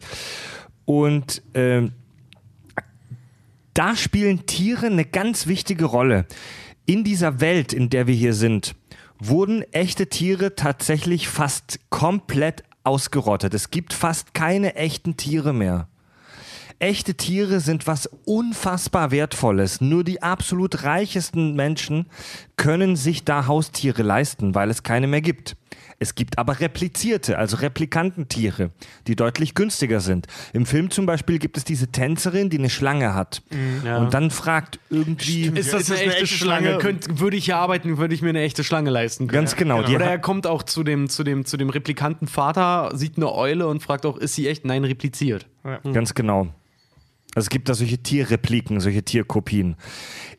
Und 0.85 1.41
ähm, 1.53 1.91
da 3.73 3.95
spielen 3.95 4.45
Tiere 4.45 4.85
eine 4.85 5.05
ganz 5.05 5.47
wichtige 5.47 5.85
Rolle. 5.85 6.25
In 6.85 7.03
dieser 7.03 7.41
Welt, 7.41 7.73
in 7.73 7.89
der 7.89 8.07
wir 8.07 8.15
hier 8.15 8.33
sind, 8.33 8.75
wurden 9.19 9.63
echte 9.71 10.07
Tiere 10.07 10.55
tatsächlich 10.55 11.27
fast 11.27 11.79
komplett 11.89 12.63
ausgerottet. 12.85 13.53
Es 13.53 13.71
gibt 13.71 13.93
fast 13.93 14.33
keine 14.33 14.75
echten 14.75 15.17
Tiere 15.17 15.53
mehr. 15.53 15.87
Echte 16.79 17.15
Tiere 17.15 17.61
sind 17.61 17.87
was 17.87 18.09
unfassbar 18.25 19.11
Wertvolles. 19.11 19.79
Nur 19.79 20.03
die 20.03 20.21
absolut 20.21 20.83
reichesten 20.83 21.55
Menschen 21.55 22.07
können 22.57 22.95
sich 22.95 23.23
da 23.23 23.47
Haustiere 23.47 24.03
leisten, 24.03 24.55
weil 24.55 24.69
es 24.69 24.83
keine 24.83 25.07
mehr 25.07 25.21
gibt. 25.21 25.55
Es 25.97 26.15
gibt 26.15 26.37
aber 26.37 26.59
replizierte, 26.59 27.37
also 27.37 27.57
Replikantentiere, 27.57 28.71
die 29.07 29.15
deutlich 29.15 29.55
günstiger 29.55 30.01
sind. 30.01 30.27
Im 30.51 30.65
Film 30.65 30.89
zum 30.89 31.05
Beispiel 31.05 31.39
gibt 31.39 31.55
es 31.57 31.63
diese 31.63 31.87
Tänzerin, 31.87 32.49
die 32.49 32.57
eine 32.57 32.69
Schlange 32.69 33.13
hat. 33.13 33.41
Ja. 33.85 33.97
Und 33.97 34.13
dann 34.13 34.29
fragt 34.29 34.79
irgendwie. 34.89 35.47
Ist 35.47 35.73
das 35.73 35.89
eine, 35.89 36.01
echte 36.01 36.27
Schlange? 36.27 36.77
Könnt, 36.79 37.19
würde 37.19 37.37
ich 37.37 37.45
hier 37.45 37.57
arbeiten, 37.57 37.97
würde 37.97 38.13
ich 38.13 38.21
mir 38.21 38.29
eine 38.29 38.41
echte 38.41 38.63
Schlange 38.65 38.89
leisten 38.89 39.27
können. 39.27 39.41
Ganz 39.41 39.55
genau. 39.55 39.83
Die 39.83 39.95
Oder 39.95 40.05
er 40.05 40.19
kommt 40.19 40.47
auch 40.47 40.63
zu 40.63 40.83
dem, 40.83 41.07
zu 41.07 41.23
dem, 41.23 41.45
zu 41.45 41.55
dem 41.55 41.69
Replikanten 41.69 42.27
Vater, 42.27 42.91
sieht 42.93 43.15
eine 43.15 43.33
Eule 43.33 43.67
und 43.67 43.81
fragt 43.81 44.05
auch, 44.05 44.17
ist 44.17 44.35
sie 44.35 44.47
echt? 44.47 44.65
Nein, 44.65 44.83
repliziert. 44.83 45.47
Ganz 45.93 46.13
genau. 46.13 46.53
Also 47.35 47.45
es 47.45 47.49
gibt 47.49 47.69
da 47.69 47.73
solche 47.73 47.97
Tierrepliken, 47.97 48.79
solche 48.79 49.03
Tierkopien. 49.03 49.75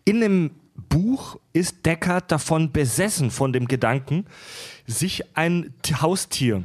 In 0.05 0.21
dem 0.21 0.51
Buch 0.89 1.39
ist 1.53 1.87
Deckard 1.87 2.31
davon 2.31 2.73
besessen, 2.73 3.31
von 3.31 3.53
dem 3.53 3.69
Gedanken, 3.69 4.27
sich 4.87 5.25
ein 5.37 5.75
Haustier 6.01 6.65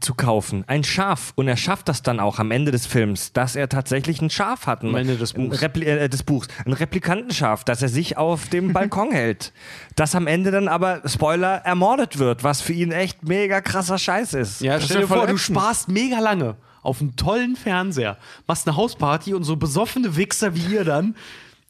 zu 0.00 0.14
kaufen, 0.14 0.64
ein 0.66 0.82
Schaf. 0.82 1.32
Und 1.36 1.46
er 1.46 1.56
schafft 1.56 1.88
das 1.88 2.02
dann 2.02 2.20
auch 2.20 2.38
am 2.38 2.50
Ende 2.50 2.70
des 2.70 2.86
Films, 2.86 3.32
dass 3.32 3.54
er 3.54 3.68
tatsächlich 3.68 4.20
ein 4.20 4.30
Schaf 4.30 4.66
hat. 4.66 4.82
Ein, 4.82 4.88
Am 4.88 4.96
Ende 4.96 5.16
des 5.16 5.34
ein 5.34 5.50
Buchs. 5.50 5.62
Repli 5.62 5.84
äh, 5.86 6.08
des 6.08 6.22
Buchs. 6.22 6.48
Ein 6.64 6.72
Replikantenschaf, 6.72 7.64
das 7.64 7.82
er 7.82 7.88
sich 7.88 8.16
auf 8.16 8.48
dem 8.48 8.72
Balkon 8.72 9.12
hält. 9.12 9.52
Das 9.94 10.14
am 10.14 10.26
Ende 10.26 10.50
dann 10.50 10.68
aber, 10.68 11.02
Spoiler, 11.06 11.56
ermordet 11.64 12.18
wird, 12.18 12.42
was 12.42 12.60
für 12.60 12.72
ihn 12.72 12.92
echt 12.92 13.22
mega 13.24 13.60
krasser 13.60 13.98
Scheiß 13.98 14.34
ist. 14.34 14.60
Ja, 14.60 14.80
stell 14.80 15.02
dir 15.02 15.08
vor, 15.08 15.26
du 15.26 15.36
sparst 15.36 15.88
mega 15.88 16.18
lange 16.18 16.56
auf 16.82 17.00
einen 17.00 17.16
tollen 17.16 17.56
Fernseher, 17.56 18.18
machst 18.46 18.68
eine 18.68 18.76
Hausparty 18.76 19.34
und 19.34 19.44
so 19.44 19.56
besoffene 19.56 20.16
Wichser 20.16 20.54
wie 20.54 20.74
ihr 20.74 20.84
dann, 20.84 21.16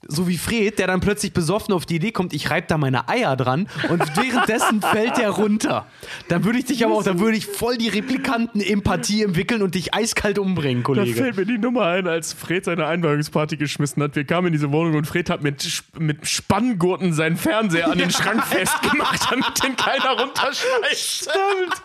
so 0.08 0.28
wie 0.28 0.38
Fred, 0.38 0.78
der 0.78 0.86
dann 0.86 1.00
plötzlich 1.00 1.32
besoffen 1.32 1.74
auf 1.74 1.86
die 1.86 1.96
Idee 1.96 2.12
kommt, 2.12 2.32
ich 2.32 2.50
reib 2.50 2.68
da 2.68 2.78
meine 2.78 3.08
Eier 3.08 3.36
dran 3.36 3.68
und 3.88 4.00
währenddessen 4.16 4.80
fällt 4.92 5.16
der 5.16 5.30
runter. 5.30 5.86
Dann 6.28 6.44
würde 6.44 6.58
ich 6.58 6.64
dich 6.66 6.84
aber 6.84 6.94
auch, 6.94 7.02
dann 7.02 7.20
würde 7.20 7.36
ich 7.36 7.46
voll 7.46 7.76
die 7.76 7.88
Replikanten-Empathie 7.88 9.22
entwickeln 9.22 9.62
und 9.62 9.74
dich 9.74 9.94
eiskalt 9.94 10.38
umbringen, 10.38 10.82
Da 10.82 10.86
Kollege. 10.86 11.14
fällt 11.16 11.36
mir 11.36 11.46
die 11.46 11.58
Nummer 11.58 11.86
ein, 11.86 12.06
als 12.08 12.32
Fred 12.32 12.64
seine 12.64 12.86
Einweihungsparty 12.86 13.56
geschmissen 13.56 14.02
hat. 14.02 14.16
Wir 14.16 14.24
kamen 14.24 14.48
in 14.48 14.52
diese 14.52 14.70
Wohnung 14.72 14.94
und 14.94 15.06
Fred 15.06 15.30
hat 15.30 15.42
mit, 15.42 15.82
mit 15.98 16.26
Spanngurten 16.28 17.12
seinen 17.12 17.36
Fernseher 17.36 17.90
an 17.90 17.98
den 17.98 18.10
Schrank 18.10 18.44
festgemacht, 18.46 19.30
damit 19.30 19.62
den 19.62 19.76
keiner 19.76 20.20
runterschmeißt. 20.20 21.30
Stimmt. 21.30 21.82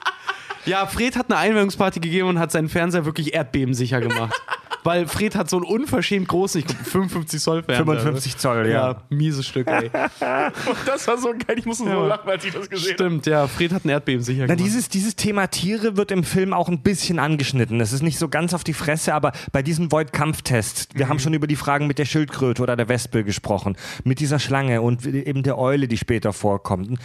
Ja, 0.66 0.86
Fred 0.86 1.16
hat 1.16 1.32
eine 1.32 1.39
Einweihungsparty 1.39 1.99
gegeben 1.99 2.30
und 2.30 2.39
hat 2.39 2.51
seinen 2.51 2.70
Fernseher 2.70 3.05
wirklich 3.05 3.34
erdbebensicher 3.34 4.01
gemacht. 4.01 4.39
Weil 4.84 5.07
Fred 5.07 5.36
hat 5.36 5.49
so 5.49 5.57
einen 5.57 5.66
unverschämt 5.66 6.30
großen, 6.30 6.60
ich 6.62 6.68
glaube 6.68 6.84
55 6.86 7.41
Zoll 7.41 7.64
Fernseher. 7.64 7.86
55 7.86 8.38
Zoll, 8.38 8.66
ja. 8.68 8.91
Ja, 8.91 9.01
mieses 9.10 9.45
Stück, 9.45 9.68
ey. 9.68 9.86
Und 9.91 10.78
das 10.86 11.05
war 11.05 11.18
so 11.18 11.32
geil, 11.32 11.57
ich 11.57 11.66
musste 11.66 11.84
so 11.84 12.05
lachen, 12.05 12.30
als 12.30 12.45
ich 12.45 12.53
das 12.53 12.70
gesehen 12.70 12.93
habe. 12.93 12.93
Stimmt, 12.93 13.26
ja, 13.26 13.45
Fred 13.47 13.74
hat 13.74 13.84
einen 13.84 13.91
Erdbebensicher 13.91 14.43
Na, 14.47 14.55
gemacht. 14.55 14.66
dieses, 14.66 14.88
dieses 14.88 15.18
Thema 15.18 15.47
Tiere 15.47 15.97
wird 15.97 16.12
im 16.12 16.24
Film 16.24 16.53
auch 16.53 16.70
ein 16.70 16.82
bisschen 16.82 17.20
angeschnitten. 17.20 17.82
Es 17.82 17.91
ist 17.91 18.03
nicht 18.03 18.18
so 18.18 18.30
ganz 18.30 18.53
auf 18.53 18.64
die 18.64 18.74
Fresse, 18.74 19.14
aber 19.14 19.34
bei 19.51 19.62
diesem 19.62 19.91
Void-Kampftest, 19.91 20.97
wir 20.97 21.10
haben 21.10 21.20
schon 21.20 21.34
über 21.34 21.47
die 21.47 21.57
Fragen 21.57 21.86
mit 21.86 21.99
der 21.99 22.05
Schildkröte 22.05 22.64
oder 22.64 22.78
der 22.78 22.88
Wespe 22.88 23.26
gesprochen, 23.26 23.76
mit 24.05 24.22
dieser 24.22 24.39
Schlange 24.39 24.82
und 24.82 25.05
eben 25.05 25.43
der 25.43 25.57
Eule, 25.57 25.89
die 25.89 25.97
später 25.97 26.32
vorkommt. 26.32 26.97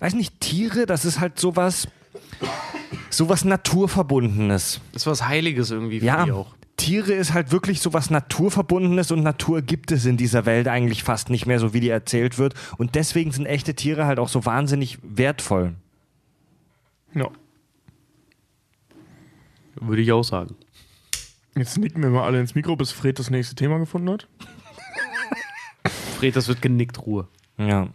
Weiß 0.00 0.14
nicht, 0.14 0.38
Tiere, 0.40 0.84
das 0.84 1.06
ist 1.06 1.18
halt 1.18 1.38
sowas, 1.40 1.88
sowas 3.10 3.44
Naturverbundenes. 3.44 4.80
Das 4.92 5.02
ist 5.02 5.06
was 5.06 5.26
Heiliges 5.26 5.70
irgendwie 5.70 6.00
für 6.00 6.06
Ja, 6.06 6.24
die 6.24 6.32
auch. 6.32 6.54
Tiere 6.76 7.12
ist 7.12 7.32
halt 7.32 7.52
wirklich 7.52 7.80
sowas 7.80 8.10
Naturverbundenes 8.10 9.12
und 9.12 9.22
Natur 9.22 9.62
gibt 9.62 9.92
es 9.92 10.04
in 10.04 10.16
dieser 10.16 10.46
Welt 10.46 10.66
eigentlich 10.66 11.04
fast 11.04 11.30
nicht 11.30 11.46
mehr, 11.46 11.60
so 11.60 11.74
wie 11.74 11.80
die 11.80 11.90
erzählt 11.90 12.38
wird. 12.38 12.54
Und 12.78 12.94
deswegen 12.96 13.30
sind 13.30 13.46
echte 13.46 13.74
Tiere 13.74 14.06
halt 14.06 14.18
auch 14.18 14.28
so 14.28 14.44
wahnsinnig 14.46 14.98
wertvoll. 15.02 15.74
Ja. 17.14 17.28
Würde 19.76 20.02
ich 20.02 20.10
auch 20.12 20.24
sagen. 20.24 20.56
Jetzt 21.54 21.76
nicken 21.78 22.02
wir 22.02 22.10
mal 22.10 22.24
alle 22.24 22.40
ins 22.40 22.54
Mikro, 22.54 22.76
bis 22.76 22.90
Fred 22.90 23.18
das 23.18 23.30
nächste 23.30 23.54
Thema 23.54 23.78
gefunden 23.78 24.10
hat. 24.10 24.26
Fred, 26.18 26.34
das 26.34 26.48
wird 26.48 26.62
genickt, 26.62 27.06
Ruhe. 27.06 27.28
Ja. 27.58 27.88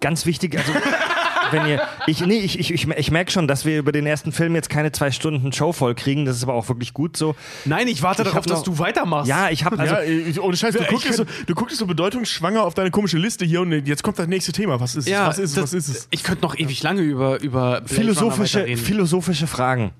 Ganz 0.00 0.26
wichtig, 0.26 0.58
also 0.58 0.72
wenn 1.52 1.66
ihr, 1.66 1.80
ich, 2.06 2.24
nee, 2.26 2.38
ich, 2.38 2.58
ich, 2.58 2.72
ich, 2.72 2.88
ich 2.88 3.10
merke 3.10 3.30
schon, 3.30 3.46
dass 3.46 3.64
wir 3.64 3.78
über 3.78 3.92
den 3.92 4.06
ersten 4.06 4.32
Film 4.32 4.54
jetzt 4.54 4.70
keine 4.70 4.90
zwei 4.92 5.10
Stunden 5.10 5.52
Show 5.52 5.72
voll 5.72 5.94
kriegen, 5.94 6.24
das 6.24 6.36
ist 6.36 6.42
aber 6.42 6.54
auch 6.54 6.68
wirklich 6.68 6.92
gut 6.94 7.16
so. 7.16 7.36
Nein, 7.64 7.88
ich 7.88 8.02
warte 8.02 8.22
Ich 8.22 8.28
darauf, 8.28 8.36
hab 8.38 8.46
dass 8.46 8.58
noch- 8.58 8.64
du 8.64 8.78
weitermachst. 8.78 9.28
Ja, 9.28 9.50
ich 9.50 9.64
habe 9.64 9.78
also, 9.78 9.94
ja, 9.94 10.02
ich- 10.02 10.40
ohne 10.40 10.56
Scheiß, 10.56 10.74
du 10.74 10.82
ich 10.82 10.88
guckst, 10.88 11.12
so, 11.14 11.24
du 11.46 11.54
guckst 11.54 11.76
so 11.76 11.86
bedeutungsschwanger 11.86 12.62
auf 12.64 12.74
deine 12.74 12.90
komische 12.90 13.18
Liste 13.18 13.44
hier 13.44 13.60
und 13.60 13.72
jetzt 13.86 14.02
kommt 14.02 14.18
das 14.18 14.26
nächste 14.28 14.52
Thema. 14.52 14.80
Was 14.80 14.96
ist 14.96 15.04
es? 15.06 15.10
Ja, 15.12 15.26
was 15.28 15.38
ist 15.38 15.50
es? 15.50 15.54
das- 15.54 15.62
Was 15.64 15.72
ist 15.74 15.88
es? 15.88 16.08
Ich 16.10 16.22
könnte 16.22 16.42
noch 16.42 16.58
ewig 16.58 16.82
lange 16.82 17.02
über, 17.02 17.40
über 17.42 17.82
philosophische, 17.86 18.76
philosophische 18.76 19.46
Fragen. 19.46 19.92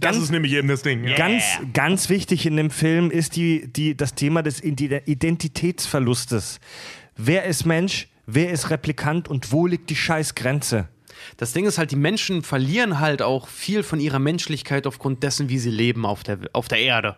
Das 0.00 0.16
ist 0.16 0.30
nämlich 0.30 0.52
eben 0.52 0.68
das 0.68 0.82
Ding. 0.82 1.04
Ja. 1.04 1.16
Ganz, 1.16 1.42
ganz 1.72 2.08
wichtig 2.10 2.44
in 2.44 2.56
dem 2.56 2.70
Film 2.70 3.10
ist 3.10 3.36
die, 3.36 3.66
die, 3.72 3.96
das 3.96 4.14
Thema 4.14 4.42
des 4.42 4.62
Ide- 4.62 5.02
Identitätsverlustes. 5.06 6.60
Wer 7.16 7.44
ist 7.44 7.64
Mensch? 7.64 8.08
Wer 8.26 8.50
ist 8.50 8.70
Replikant 8.70 9.28
und 9.28 9.52
wo 9.52 9.66
liegt 9.66 9.88
die 9.88 9.96
Scheißgrenze? 9.96 10.88
Das 11.36 11.52
Ding 11.52 11.66
ist 11.66 11.78
halt, 11.78 11.90
die 11.90 11.96
Menschen 11.96 12.42
verlieren 12.42 13.00
halt 13.00 13.22
auch 13.22 13.48
viel 13.48 13.82
von 13.82 14.00
ihrer 14.00 14.18
Menschlichkeit 14.18 14.86
aufgrund 14.86 15.22
dessen, 15.22 15.48
wie 15.48 15.58
sie 15.58 15.70
leben 15.70 16.06
auf 16.06 16.22
der, 16.22 16.38
auf 16.52 16.68
der 16.68 16.78
Erde. 16.78 17.16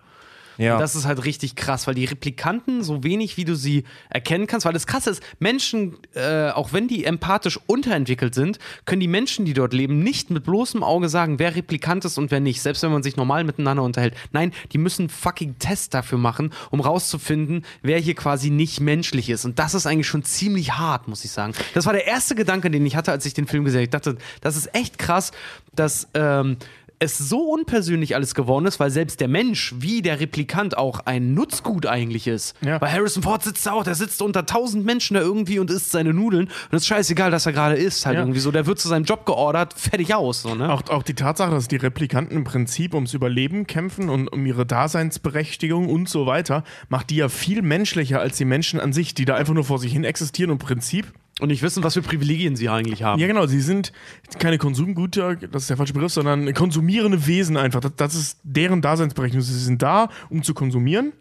Ja. 0.59 0.74
Und 0.74 0.80
das 0.80 0.94
ist 0.94 1.06
halt 1.06 1.24
richtig 1.24 1.56
krass, 1.56 1.86
weil 1.86 1.94
die 1.94 2.04
Replikanten, 2.04 2.82
so 2.82 3.04
wenig 3.04 3.36
wie 3.36 3.44
du 3.44 3.54
sie 3.54 3.84
erkennen 4.11 4.46
kannst, 4.46 4.66
weil 4.66 4.72
das 4.72 4.86
krasse 4.86 5.11
ist, 5.11 5.22
Menschen, 5.38 5.96
äh, 6.14 6.50
auch 6.50 6.72
wenn 6.72 6.88
die 6.88 7.04
empathisch 7.04 7.59
unterentwickelt 7.66 8.34
sind, 8.34 8.59
können 8.84 9.00
die 9.00 9.09
Menschen, 9.09 9.44
die 9.44 9.54
dort 9.54 9.72
leben, 9.72 10.00
nicht 10.00 10.30
mit 10.30 10.44
bloßem 10.44 10.82
Auge 10.82 11.09
sagen, 11.09 11.38
wer 11.38 11.54
Replikant 11.54 12.04
ist 12.04 12.18
und 12.18 12.30
wer 12.30 12.40
nicht, 12.40 12.61
selbst 12.61 12.82
wenn 12.82 12.92
man 12.92 13.02
sich 13.02 13.16
normal 13.16 13.44
miteinander 13.44 13.82
unterhält. 13.84 14.14
Nein, 14.32 14.52
die 14.72 14.78
müssen 14.78 15.09
fucking 15.09 15.59
Test 15.59 15.94
dafür 15.94 16.18
machen, 16.18 16.52
um 16.70 16.80
rauszufinden, 16.80 17.64
wer 17.82 17.98
hier 17.98 18.14
quasi 18.14 18.50
nicht 18.50 18.80
menschlich 18.80 19.30
ist. 19.30 19.44
Und 19.44 19.59
das 19.59 19.74
ist 19.74 19.86
eigentlich 19.86 20.09
schon 20.09 20.24
ziemlich 20.24 20.72
hart, 20.72 21.06
muss 21.06 21.24
ich 21.24 21.30
sagen. 21.30 21.52
Das 21.74 21.86
war 21.86 21.92
der 21.92 22.06
erste 22.06 22.34
Gedanke, 22.34 22.70
den 22.70 22.84
ich 22.84 22.96
hatte, 22.96 23.12
als 23.12 23.24
ich 23.24 23.34
den 23.34 23.46
Film 23.46 23.64
gesehen 23.64 23.78
habe. 23.78 23.84
Ich 23.84 23.90
dachte, 23.90 24.18
das 24.40 24.56
ist 24.56 24.74
echt 24.74 24.98
krass, 24.98 25.30
dass 25.72 26.09
ähm, 26.14 26.56
es 27.01 27.16
so 27.18 27.40
unpersönlich 27.53 28.14
alles 28.16 28.34
geworden 28.34 28.66
ist, 28.66 28.80
weil 28.80 28.90
selbst 28.90 29.20
der 29.20 29.28
Mensch, 29.28 29.74
wie 29.78 30.03
der 30.03 30.20
Replikant, 30.20 30.76
auch 30.76 31.01
ein 31.07 31.32
Nutzgut 31.34 31.86
eigentlich 31.86 32.26
ist. 32.26 32.57
Ja. 32.64 32.80
Weil 32.80 32.92
Harrison 32.92 33.22
Ford 33.22 33.42
sitzt 33.44 33.64
da 33.66 33.72
auch, 33.72 33.84
der 33.84 33.94
sitzt 33.94 34.20
unter 34.20 34.46
tausend 34.46 34.84
Menschen 34.84 35.14
da 35.14 35.20
irgendwie 35.20 35.59
und 35.61 35.70
isst 35.70 35.90
seine 35.92 36.12
Nudeln. 36.12 36.46
Und 36.46 36.76
es 36.76 36.82
ist 36.82 36.86
scheißegal, 36.88 37.30
dass 37.30 37.46
er 37.46 37.53
gerade 37.53 37.76
isst, 37.76 38.05
halt 38.05 38.14
Ja. 38.16 38.22
irgendwie 38.22 38.40
so. 38.40 38.51
Der 38.51 38.66
wird 38.66 38.78
zu 38.80 38.88
seinem 38.88 39.05
Job 39.05 39.26
geordert, 39.26 39.74
fertig 39.74 40.14
aus. 40.14 40.42
So, 40.42 40.55
ne? 40.55 40.72
Auch, 40.72 40.82
auch 40.88 41.03
die 41.03 41.14
Tatsache, 41.14 41.51
dass 41.53 41.68
die 41.68 41.76
Replikanten 41.76 42.36
im 42.36 42.44
Prinzip 42.44 42.94
ums 42.94 43.14
Überleben 43.14 43.66
kämpfen 43.66 44.09
und 44.09 44.28
um 44.32 44.44
ihre 44.44 44.66
Daseinsberechtigung 44.66 45.88
und 45.88 46.09
so 46.09 46.26
weiter, 46.26 46.64
macht 46.88 47.11
die 47.11 47.16
ja 47.16 47.28
viel 47.28 47.62
menschlicher 47.62 48.20
als 48.20 48.36
die 48.36 48.44
Menschen 48.44 48.80
an 48.80 48.92
sich, 48.92 49.14
die 49.14 49.24
da 49.24 49.34
einfach 49.36 49.55
nur 49.55 49.64
vor 49.64 49.78
sich 49.78 49.92
hin 49.92 50.05
existieren 50.05 50.51
und 50.51 50.61
im 50.61 50.66
Prinzip 50.66 51.12
Und 51.41 51.49
nicht 51.49 51.62
wissen, 51.62 51.84
was 51.84 51.95
für 51.95 52.03
Privilegien 52.03 52.57
sie 52.57 52.68
eigentlich 52.68 53.03
haben. 53.05 53.20
Ja, 53.20 53.26
genau, 53.28 53.47
sie 53.47 53.61
sind 53.61 53.93
keine 54.39 54.59
Konsumgüter, 54.59 55.36
das 55.36 55.62
ist 55.62 55.70
der 55.70 55.76
falsche 55.76 55.93
Begriff, 55.93 56.12
sondern 56.12 56.53
konsumierende 56.53 57.26
Wesen 57.26 57.57
einfach. 57.57 57.80
Das, 57.80 57.95
das 57.97 58.14
ist 58.16 58.41
deren 58.43 58.82
Daseinsberechnung. 58.82 59.41
Sie 59.43 59.57
sind 59.59 59.80
da, 59.82 60.09
um 60.30 60.43
zu 60.43 60.53
konsumieren. 60.55 61.12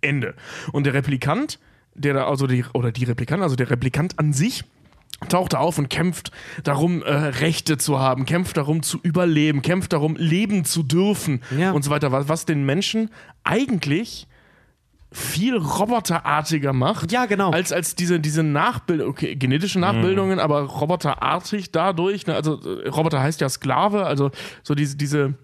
Ende. 0.00 0.34
Und 0.72 0.84
der 0.84 0.94
Replikant, 0.94 1.58
der 1.94 2.14
da, 2.14 2.26
also 2.28 2.46
die, 2.46 2.64
oder 2.72 2.92
die 2.92 3.04
Replikant, 3.04 3.42
also 3.42 3.56
der 3.56 3.70
Replikant 3.70 4.18
an 4.18 4.32
sich, 4.32 4.64
taucht 5.28 5.54
da 5.54 5.58
auf 5.58 5.78
und 5.78 5.88
kämpft 5.88 6.30
darum, 6.62 7.02
äh, 7.02 7.10
Rechte 7.12 7.78
zu 7.78 7.98
haben, 7.98 8.26
kämpft 8.26 8.56
darum 8.58 8.82
zu 8.82 8.98
überleben, 9.02 9.62
kämpft 9.62 9.92
darum, 9.92 10.16
leben 10.16 10.64
zu 10.64 10.82
dürfen 10.82 11.42
Ja. 11.58 11.72
und 11.72 11.82
so 11.82 11.90
weiter, 11.90 12.12
was, 12.12 12.28
was 12.28 12.44
den 12.44 12.64
Menschen 12.66 13.10
eigentlich 13.42 14.26
viel 15.12 15.56
roboterartiger 15.56 16.72
macht. 16.72 17.12
Ja, 17.12 17.26
genau. 17.26 17.50
Als, 17.50 17.72
als 17.72 17.94
diese, 17.94 18.20
diese 18.20 18.42
Nachbildung, 18.42 19.08
okay, 19.08 19.36
genetische 19.36 19.78
Nachbildungen, 19.78 20.38
aber 20.40 20.62
roboterartig 20.62 21.70
dadurch. 21.70 22.26
Ne? 22.26 22.34
Also 22.34 22.60
äh, 22.62 22.88
Roboter 22.88 23.20
heißt 23.20 23.40
ja 23.40 23.48
Sklave, 23.48 24.04
also 24.04 24.30
so 24.62 24.74
diese, 24.74 24.96
diese 24.96 25.34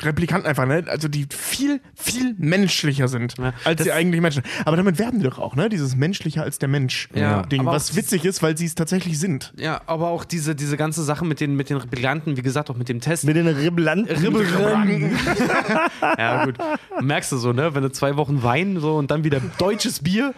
Replikanten 0.00 0.48
einfach, 0.48 0.66
ne? 0.66 0.84
Also 0.88 1.08
die 1.08 1.26
viel, 1.36 1.80
viel 1.94 2.34
menschlicher 2.38 3.08
sind 3.08 3.34
Ja, 3.38 3.52
als 3.64 3.82
die 3.82 3.92
eigentlichen 3.92 4.22
Menschen. 4.22 4.42
Aber 4.64 4.76
damit 4.76 4.98
werben 4.98 5.18
die 5.18 5.24
doch 5.24 5.38
auch, 5.38 5.54
ne? 5.54 5.68
Dieses 5.68 5.96
menschlicher 5.96 6.42
als 6.42 6.58
der 6.58 6.68
Mensch 6.68 7.08
Ja, 7.14 7.42
Ding, 7.42 7.60
aber 7.60 7.70
auch 7.70 7.74
was 7.74 7.94
witzig 7.94 8.24
ist, 8.24 8.42
weil 8.42 8.56
sie 8.56 8.64
es 8.64 8.74
tatsächlich 8.74 9.18
sind. 9.18 9.52
Ja, 9.56 9.80
aber 9.86 10.08
auch 10.08 10.24
diese, 10.24 10.54
diese 10.54 10.76
ganze 10.76 11.02
Sache 11.02 11.24
mit 11.24 11.40
den, 11.40 11.56
mit 11.56 11.68
den 11.68 11.76
Replikanten, 11.76 12.36
wie 12.36 12.42
gesagt, 12.42 12.70
auch 12.70 12.76
mit 12.76 12.88
dem 12.88 13.00
Test. 13.00 13.24
Mit 13.24 13.36
den 13.36 13.46
Ribblanten. 13.46 14.16
Ribbelrennen. 14.16 15.16
ja, 16.18 16.44
gut. 16.46 16.56
Merkst 17.00 17.32
du 17.32 17.36
so, 17.36 17.52
ne? 17.52 17.74
Wenn 17.74 17.82
du 17.82 17.90
zwei 17.92 18.16
Wochen 18.16 18.42
Wein 18.42 18.78
so 18.80 18.96
und 18.96 19.10
dann 19.10 19.24
wieder 19.24 19.40
deutsches 19.58 20.02
Bier. 20.02 20.34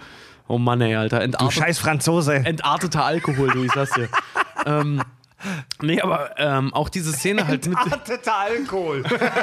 Oh 0.47 0.59
Mann, 0.59 0.81
ey, 0.81 0.95
Alter. 0.97 1.19
Du 1.19 1.25
Entartet, 1.25 1.53
scheiß 1.55 1.79
Franzose. 1.79 2.35
entarteter 2.35 3.05
Alkohol, 3.05 3.51
du, 3.51 3.65
ich 3.65 3.73
sag's 3.73 3.93
dir. 3.93 4.09
ähm, 4.67 5.01
nee, 5.83 6.01
aber 6.01 6.39
ähm, 6.39 6.73
auch 6.73 6.89
diese 6.89 7.13
Szene 7.13 7.47
halt 7.47 7.67
mit. 7.69 7.79
Entarteter 7.79 8.37
Alkohol. 8.37 9.03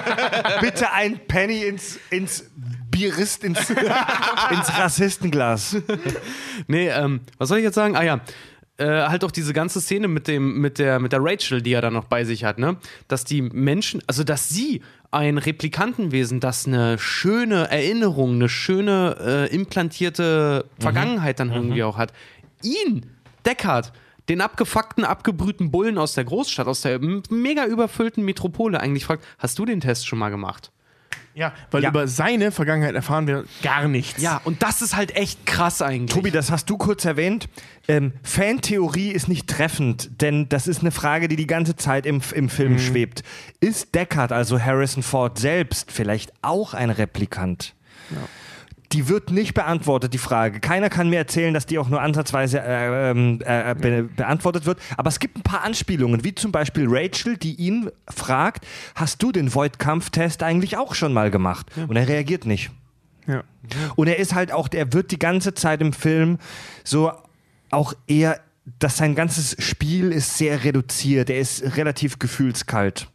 Bitte 0.61 0.91
ein 0.91 1.19
Penny 1.27 1.63
ins, 1.63 1.99
ins 2.09 2.49
Bierist, 2.89 3.43
ins, 3.43 3.69
ins 4.51 4.77
Rassistenglas. 4.77 5.77
Nee, 6.67 6.89
ähm, 6.89 7.21
was 7.37 7.49
soll 7.49 7.59
ich 7.59 7.63
jetzt 7.63 7.75
sagen? 7.75 7.95
Ah 7.95 8.03
ja. 8.03 8.21
Äh, 8.77 9.07
halt 9.07 9.23
auch 9.23 9.31
diese 9.31 9.53
ganze 9.53 9.79
Szene 9.79 10.07
mit 10.07 10.27
dem, 10.27 10.59
mit 10.59 10.79
der, 10.79 10.99
mit 10.99 11.11
der 11.11 11.19
Rachel, 11.21 11.61
die 11.61 11.73
er 11.73 11.81
dann 11.81 11.93
noch 11.93 12.05
bei 12.05 12.23
sich 12.23 12.43
hat, 12.43 12.57
ne? 12.57 12.77
Dass 13.07 13.23
die 13.23 13.41
Menschen, 13.41 14.01
also 14.07 14.23
dass 14.23 14.49
sie 14.49 14.81
ein 15.11 15.37
Replikantenwesen, 15.37 16.39
das 16.39 16.65
eine 16.65 16.97
schöne 16.97 17.69
Erinnerung, 17.69 18.35
eine 18.35 18.49
schöne 18.49 19.17
äh, 19.19 19.53
implantierte 19.53 20.65
Vergangenheit 20.79 21.39
dann 21.39 21.51
irgendwie 21.51 21.83
auch 21.83 21.97
hat, 21.97 22.13
ihn, 22.63 23.05
Deckard, 23.45 23.91
den 24.29 24.41
abgefuckten, 24.41 25.03
abgebrühten 25.05 25.71
Bullen 25.71 25.97
aus 25.97 26.13
der 26.13 26.23
Großstadt, 26.23 26.67
aus 26.67 26.81
der 26.81 26.99
mega 27.29 27.65
überfüllten 27.65 28.23
Metropole 28.23 28.79
eigentlich 28.79 29.05
fragt, 29.05 29.25
hast 29.39 29.57
du 29.59 29.65
den 29.65 29.79
Test 29.81 30.07
schon 30.07 30.19
mal 30.19 30.29
gemacht? 30.29 30.71
Ja, 31.33 31.53
weil 31.71 31.83
Ja. 31.83 31.89
über 31.89 32.09
seine 32.09 32.51
Vergangenheit 32.51 32.93
erfahren 32.93 33.25
wir 33.25 33.45
gar 33.63 33.87
nichts. 33.87 34.21
Ja, 34.21 34.41
und 34.43 34.61
das 34.63 34.81
ist 34.81 34.97
halt 34.97 35.15
echt 35.15 35.45
krass 35.45 35.81
eigentlich. 35.81 36.13
Tobi, 36.13 36.29
das 36.29 36.51
hast 36.51 36.69
du 36.69 36.77
kurz 36.77 37.05
erwähnt. 37.05 37.47
Ähm, 37.87 38.11
Fantheorie 38.21 39.11
ist 39.11 39.29
nicht 39.29 39.47
treffend, 39.47 40.21
denn 40.21 40.49
das 40.49 40.67
ist 40.67 40.81
eine 40.81 40.91
Frage, 40.91 41.29
die 41.29 41.37
die 41.37 41.47
ganze 41.47 41.77
Zeit 41.77 42.05
im, 42.05 42.21
im 42.35 42.49
Film 42.49 42.79
schwebt. 42.79 43.23
Ist 43.61 43.95
Deckard, 43.95 44.33
also 44.33 44.59
Harrison 44.61 45.03
Ford 45.03 45.39
selbst, 45.39 45.89
vielleicht 45.91 46.33
auch 46.41 46.73
ein 46.73 46.89
Replikant? 46.89 47.75
Die 48.91 49.07
wird 49.07 49.31
nicht 49.31 49.53
beantwortet, 49.53 50.13
die 50.13 50.17
Frage. 50.17 50.59
Keiner 50.59 50.89
kann 50.89 51.09
mir 51.09 51.17
erzählen, 51.17 51.53
dass 51.53 51.65
die 51.65 51.79
auch 51.79 51.87
nur 51.87 52.01
ansatzweise 52.01 52.59
äh, 52.59 53.11
ähm, 53.11 53.39
äh, 53.45 53.75
be 53.75 54.03
beantwortet 54.03 54.65
wird. 54.65 54.79
Aber 54.97 55.09
es 55.09 55.19
gibt 55.19 55.37
ein 55.37 55.43
paar 55.43 55.63
Anspielungen, 55.63 56.23
wie 56.23 56.35
zum 56.35 56.51
Beispiel 56.51 56.85
Rachel, 56.87 57.37
die 57.37 57.55
ihn 57.55 57.89
fragt: 58.09 58.65
Hast 58.95 59.23
du 59.23 59.31
den 59.31 59.53
Void-Kampftest 59.53 60.43
eigentlich 60.43 60.77
auch 60.77 60.93
schon 60.95 61.13
mal 61.13 61.31
gemacht? 61.31 61.67
Und 61.87 61.95
er 61.95 62.07
reagiert 62.07 62.45
nicht. 62.45 62.71
Ja. 63.27 63.43
Und 63.95 64.07
er 64.07 64.17
ist 64.17 64.33
halt 64.33 64.51
auch, 64.51 64.67
der 64.67 64.93
wird 64.93 65.11
die 65.11 65.19
ganze 65.19 65.53
Zeit 65.53 65.81
im 65.81 65.93
Film 65.93 66.37
so 66.83 67.11
auch 67.69 67.93
eher, 68.07 68.39
dass 68.79 68.97
sein 68.97 69.15
ganzes 69.15 69.55
Spiel 69.59 70.11
ist 70.11 70.37
sehr 70.37 70.63
reduziert. 70.63 71.29
Er 71.29 71.39
ist 71.39 71.77
relativ 71.77 72.19
gefühlskalt. 72.19 73.07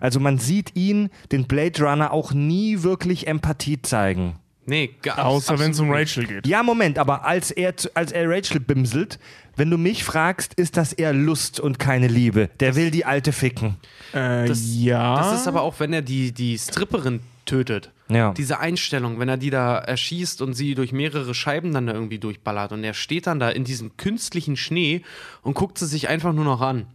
Also 0.00 0.20
man 0.20 0.38
sieht 0.38 0.76
ihn, 0.76 1.10
den 1.30 1.46
Blade 1.46 1.82
Runner, 1.82 2.12
auch 2.12 2.32
nie 2.32 2.82
wirklich 2.82 3.26
Empathie 3.26 3.80
zeigen. 3.80 4.36
Nee, 4.64 4.94
gar 5.02 5.24
Außer 5.24 5.58
wenn 5.58 5.72
es 5.72 5.80
um 5.80 5.90
Rachel 5.90 6.26
geht. 6.26 6.46
Ja, 6.46 6.62
Moment, 6.62 6.98
aber 6.98 7.24
als 7.24 7.50
er, 7.50 7.74
als 7.94 8.12
er 8.12 8.28
Rachel 8.30 8.60
bimselt, 8.60 9.18
wenn 9.56 9.70
du 9.70 9.76
mich 9.76 10.04
fragst, 10.04 10.54
ist 10.54 10.76
das 10.76 10.92
eher 10.92 11.12
Lust 11.12 11.58
und 11.60 11.78
keine 11.78 12.06
Liebe. 12.08 12.48
Der 12.60 12.74
will 12.76 12.90
die 12.90 13.04
Alte 13.04 13.32
ficken. 13.32 13.76
Äh, 14.12 14.46
Das- 14.46 14.62
ja. 14.76 15.16
Das 15.16 15.40
ist 15.40 15.48
aber 15.48 15.62
auch, 15.62 15.80
wenn 15.80 15.92
er 15.92 16.02
die, 16.02 16.32
die 16.32 16.56
Stripperin 16.58 17.20
tötet. 17.44 17.90
Ja. 18.08 18.32
Diese 18.34 18.60
Einstellung, 18.60 19.18
wenn 19.18 19.28
er 19.28 19.36
die 19.36 19.50
da 19.50 19.78
erschießt 19.78 20.42
und 20.42 20.54
sie 20.54 20.74
durch 20.74 20.92
mehrere 20.92 21.34
Scheiben 21.34 21.72
dann 21.72 21.86
da 21.86 21.94
irgendwie 21.94 22.18
durchballert 22.18 22.72
und 22.72 22.84
er 22.84 22.94
steht 22.94 23.26
dann 23.26 23.40
da 23.40 23.48
in 23.50 23.64
diesem 23.64 23.96
künstlichen 23.96 24.56
Schnee 24.56 25.02
und 25.42 25.54
guckt 25.54 25.78
sie 25.78 25.86
sich 25.86 26.08
einfach 26.08 26.32
nur 26.32 26.44
noch 26.44 26.60
an. 26.60 26.86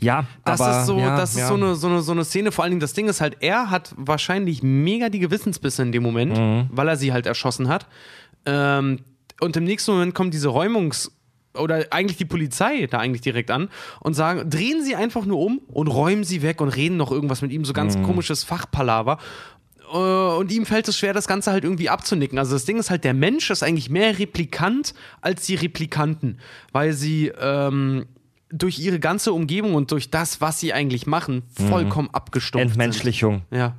Ja, 0.00 0.24
Das 0.44 0.60
aber, 0.60 0.80
ist 0.80 0.86
so, 0.86 0.98
ja, 0.98 1.16
das 1.16 1.32
ist 1.32 1.40
ja. 1.40 1.48
so 1.48 1.54
eine, 1.54 1.74
so 1.74 1.86
eine, 1.88 2.02
so 2.02 2.12
eine 2.12 2.24
Szene. 2.24 2.52
Vor 2.52 2.64
allen 2.64 2.72
Dingen, 2.72 2.80
das 2.80 2.92
Ding 2.92 3.08
ist 3.08 3.20
halt, 3.20 3.36
er 3.40 3.70
hat 3.70 3.94
wahrscheinlich 3.96 4.62
mega 4.62 5.08
die 5.08 5.18
Gewissensbisse 5.20 5.82
in 5.82 5.92
dem 5.92 6.02
Moment, 6.02 6.36
Mhm. 6.36 6.68
weil 6.70 6.88
er 6.88 6.96
sie 6.96 7.12
halt 7.12 7.26
erschossen 7.26 7.68
hat. 7.68 7.86
Ähm, 8.46 9.00
und 9.40 9.56
im 9.56 9.64
nächsten 9.64 9.92
Moment 9.92 10.14
kommt 10.14 10.34
diese 10.34 10.48
Räumungs- 10.48 11.10
oder 11.54 11.84
eigentlich 11.90 12.16
die 12.16 12.24
Polizei 12.24 12.86
da 12.90 12.98
eigentlich 12.98 13.20
direkt 13.20 13.50
an 13.50 13.68
und 14.00 14.14
sagen, 14.14 14.48
drehen 14.48 14.82
sie 14.82 14.96
einfach 14.96 15.24
nur 15.26 15.38
um 15.38 15.58
und 15.68 15.88
räumen 15.88 16.24
sie 16.24 16.40
weg 16.42 16.60
und 16.60 16.68
reden 16.70 16.96
noch 16.96 17.10
irgendwas 17.12 17.42
mit 17.42 17.52
ihm, 17.52 17.64
so 17.64 17.72
Mhm. 17.72 17.76
ganz 17.76 18.02
komisches 18.02 18.42
Fachpalaver. 18.44 19.18
Äh, 19.92 19.96
Und 20.38 20.50
ihm 20.50 20.64
fällt 20.64 20.88
es 20.88 20.96
schwer, 20.96 21.12
das 21.12 21.28
Ganze 21.28 21.52
halt 21.52 21.64
irgendwie 21.64 21.90
abzunicken. 21.90 22.38
Also 22.38 22.54
das 22.54 22.64
Ding 22.64 22.78
ist 22.78 22.88
halt, 22.88 23.04
der 23.04 23.12
Mensch 23.12 23.50
ist 23.50 23.62
eigentlich 23.62 23.90
mehr 23.90 24.18
Replikant 24.18 24.94
als 25.20 25.44
die 25.44 25.54
Replikanten, 25.54 26.38
weil 26.72 26.94
sie 26.94 27.30
ähm, 27.38 28.06
durch 28.52 28.78
ihre 28.78 29.00
ganze 29.00 29.32
Umgebung 29.32 29.74
und 29.74 29.90
durch 29.90 30.10
das, 30.10 30.40
was 30.40 30.60
sie 30.60 30.72
eigentlich 30.72 31.06
machen, 31.06 31.42
vollkommen 31.68 32.10
abgestumpft 32.12 32.66
Entmenschlichung. 32.68 33.42
sind. 33.50 33.58
Ja. 33.58 33.76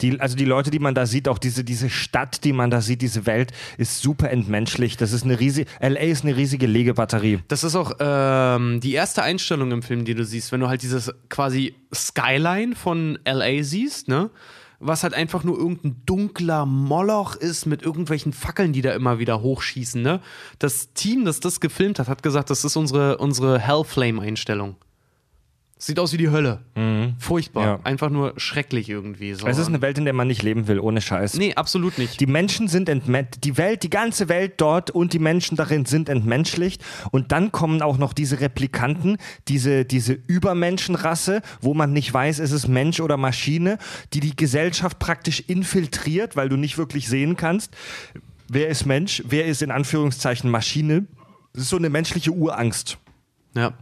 Die, 0.00 0.20
also 0.20 0.36
die 0.36 0.44
Leute, 0.44 0.70
die 0.70 0.78
man 0.78 0.94
da 0.94 1.06
sieht, 1.06 1.28
auch 1.28 1.38
diese, 1.38 1.64
diese 1.64 1.90
Stadt, 1.90 2.44
die 2.44 2.52
man 2.52 2.70
da 2.70 2.80
sieht, 2.80 3.02
diese 3.02 3.26
Welt, 3.26 3.52
ist 3.76 4.00
super 4.00 4.30
entmenschlicht. 4.30 5.00
Das 5.00 5.12
ist 5.12 5.24
eine 5.24 5.40
riesige, 5.40 5.68
LA 5.80 6.00
ist 6.00 6.24
eine 6.24 6.36
riesige 6.36 6.66
Legebatterie. 6.66 7.40
Das 7.48 7.64
ist 7.64 7.74
auch 7.74 7.92
ähm, 7.98 8.80
die 8.80 8.92
erste 8.92 9.22
Einstellung 9.22 9.72
im 9.72 9.82
Film, 9.82 10.04
die 10.04 10.14
du 10.14 10.24
siehst, 10.24 10.52
wenn 10.52 10.60
du 10.60 10.68
halt 10.68 10.82
dieses 10.82 11.12
quasi 11.28 11.74
Skyline 11.92 12.74
von 12.74 13.18
LA 13.26 13.62
siehst, 13.62 14.08
ne? 14.08 14.30
Was 14.80 15.02
halt 15.02 15.14
einfach 15.14 15.44
nur 15.44 15.56
irgendein 15.56 16.02
dunkler 16.06 16.66
Moloch 16.66 17.36
ist 17.36 17.66
mit 17.66 17.82
irgendwelchen 17.82 18.32
Fackeln, 18.32 18.72
die 18.72 18.82
da 18.82 18.92
immer 18.92 19.18
wieder 19.18 19.40
hochschießen, 19.40 20.02
ne? 20.02 20.20
Das 20.58 20.92
Team, 20.92 21.24
das 21.24 21.40
das 21.40 21.60
gefilmt 21.60 21.98
hat, 21.98 22.08
hat 22.08 22.22
gesagt, 22.22 22.50
das 22.50 22.64
ist 22.64 22.76
unsere, 22.76 23.18
unsere 23.18 23.58
Hellflame-Einstellung. 23.58 24.76
Sieht 25.84 25.98
aus 25.98 26.14
wie 26.14 26.16
die 26.16 26.30
Hölle. 26.30 26.60
Furchtbar. 27.18 27.66
Ja. 27.66 27.80
Einfach 27.84 28.08
nur 28.08 28.32
schrecklich 28.38 28.88
irgendwie. 28.88 29.34
So. 29.34 29.46
Es 29.46 29.58
ist 29.58 29.66
eine 29.66 29.82
Welt, 29.82 29.98
in 29.98 30.06
der 30.06 30.14
man 30.14 30.26
nicht 30.26 30.42
leben 30.42 30.66
will, 30.66 30.80
ohne 30.80 31.02
Scheiß. 31.02 31.34
nee, 31.34 31.54
absolut 31.54 31.98
nicht. 31.98 32.18
Die 32.20 32.26
Menschen 32.26 32.68
sind 32.68 32.88
entmenschlicht, 32.88 33.44
die 33.44 33.58
Welt, 33.58 33.82
die 33.82 33.90
ganze 33.90 34.30
Welt 34.30 34.54
dort 34.56 34.90
und 34.90 35.12
die 35.12 35.18
Menschen 35.18 35.58
darin 35.58 35.84
sind 35.84 36.08
entmenschlicht. 36.08 36.82
Und 37.10 37.32
dann 37.32 37.52
kommen 37.52 37.82
auch 37.82 37.98
noch 37.98 38.14
diese 38.14 38.40
Replikanten, 38.40 39.18
diese, 39.48 39.84
diese 39.84 40.14
Übermenschenrasse, 40.14 41.42
wo 41.60 41.74
man 41.74 41.92
nicht 41.92 42.14
weiß, 42.14 42.38
ist 42.38 42.52
es 42.52 42.66
Mensch 42.66 43.00
oder 43.00 43.18
Maschine, 43.18 43.76
die 44.14 44.20
die 44.20 44.34
Gesellschaft 44.34 44.98
praktisch 44.98 45.40
infiltriert, 45.40 46.34
weil 46.34 46.48
du 46.48 46.56
nicht 46.56 46.78
wirklich 46.78 47.08
sehen 47.10 47.36
kannst, 47.36 47.76
wer 48.48 48.68
ist 48.68 48.86
Mensch, 48.86 49.22
wer 49.26 49.44
ist 49.44 49.60
in 49.60 49.70
Anführungszeichen 49.70 50.50
Maschine. 50.50 51.04
Das 51.52 51.64
ist 51.64 51.68
so 51.68 51.76
eine 51.76 51.90
menschliche 51.90 52.30
Urangst. 52.30 52.96
Ja. 53.54 53.74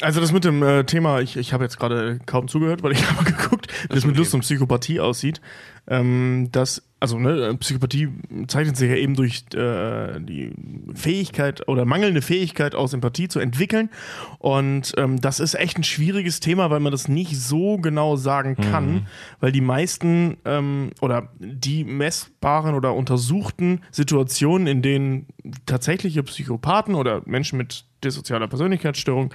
Also 0.00 0.20
das 0.20 0.32
mit 0.32 0.44
dem 0.44 0.62
äh, 0.62 0.84
Thema, 0.84 1.20
ich, 1.20 1.36
ich 1.36 1.52
habe 1.52 1.64
jetzt 1.64 1.78
gerade 1.78 2.18
kaum 2.26 2.48
zugehört, 2.48 2.82
weil 2.82 2.92
ich 2.92 3.10
habe 3.10 3.24
geguckt, 3.24 3.66
wie 3.88 3.94
das 3.94 4.04
mit 4.04 4.16
Lust 4.16 4.34
und 4.34 4.40
Psychopathie 4.40 5.00
aussieht. 5.00 5.40
Ähm, 5.86 6.48
das, 6.52 6.87
also 7.00 7.18
ne, 7.18 7.56
Psychopathie 7.60 8.08
zeichnet 8.48 8.76
sich 8.76 8.90
ja 8.90 8.96
eben 8.96 9.14
durch 9.14 9.44
äh, 9.54 10.20
die 10.20 10.52
Fähigkeit 10.94 11.68
oder 11.68 11.84
mangelnde 11.84 12.22
Fähigkeit 12.22 12.74
aus 12.74 12.92
Empathie 12.92 13.28
zu 13.28 13.38
entwickeln. 13.38 13.90
Und 14.38 14.94
ähm, 14.96 15.20
das 15.20 15.38
ist 15.40 15.54
echt 15.54 15.78
ein 15.78 15.84
schwieriges 15.84 16.40
Thema, 16.40 16.70
weil 16.70 16.80
man 16.80 16.92
das 16.92 17.08
nicht 17.08 17.38
so 17.38 17.78
genau 17.78 18.16
sagen 18.16 18.56
kann, 18.56 19.06
weil 19.40 19.52
die 19.52 19.60
meisten 19.60 20.38
ähm, 20.44 20.90
oder 21.00 21.28
die 21.38 21.84
messbaren 21.84 22.74
oder 22.74 22.94
untersuchten 22.94 23.80
Situationen, 23.90 24.66
in 24.66 24.82
denen 24.82 25.26
tatsächliche 25.66 26.22
Psychopathen 26.24 26.94
oder 26.94 27.22
Menschen 27.26 27.58
mit 27.58 27.84
dissozialer 28.02 28.48
Persönlichkeitsstörung 28.48 29.32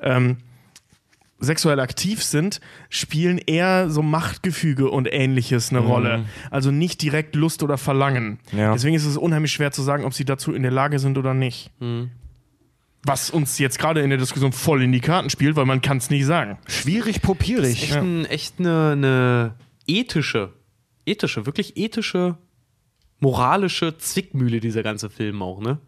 ähm, 0.00 0.38
sexuell 1.38 1.80
aktiv 1.80 2.22
sind, 2.22 2.60
spielen 2.88 3.38
eher 3.38 3.90
so 3.90 4.02
Machtgefüge 4.02 4.90
und 4.90 5.06
ähnliches 5.10 5.70
eine 5.70 5.80
Rolle. 5.80 6.24
Also 6.50 6.70
nicht 6.70 7.02
direkt 7.02 7.34
Lust 7.36 7.62
oder 7.62 7.78
Verlangen. 7.78 8.38
Ja. 8.52 8.72
Deswegen 8.72 8.96
ist 8.96 9.04
es 9.04 9.16
unheimlich 9.16 9.52
schwer 9.52 9.70
zu 9.72 9.82
sagen, 9.82 10.04
ob 10.04 10.14
sie 10.14 10.24
dazu 10.24 10.52
in 10.52 10.62
der 10.62 10.72
Lage 10.72 10.98
sind 10.98 11.18
oder 11.18 11.34
nicht. 11.34 11.70
Was 13.04 13.30
uns 13.30 13.58
jetzt 13.58 13.78
gerade 13.78 14.00
in 14.00 14.10
der 14.10 14.18
Diskussion 14.18 14.52
voll 14.52 14.82
in 14.82 14.92
die 14.92 15.00
Karten 15.00 15.30
spielt, 15.30 15.56
weil 15.56 15.66
man 15.66 15.80
kann 15.80 15.98
es 15.98 16.10
nicht 16.10 16.24
sagen. 16.24 16.58
Schwierig 16.66 17.22
popierig. 17.22 17.82
echt, 17.82 17.96
ein, 17.96 18.24
echt 18.24 18.58
eine, 18.58 18.92
eine 18.92 19.54
ethische, 19.86 20.52
ethische, 21.04 21.46
wirklich 21.46 21.76
ethische, 21.76 22.38
moralische 23.20 23.96
Zwickmühle, 23.98 24.60
dieser 24.60 24.82
ganze 24.82 25.10
Film 25.10 25.42
auch, 25.42 25.60
ne? 25.60 25.78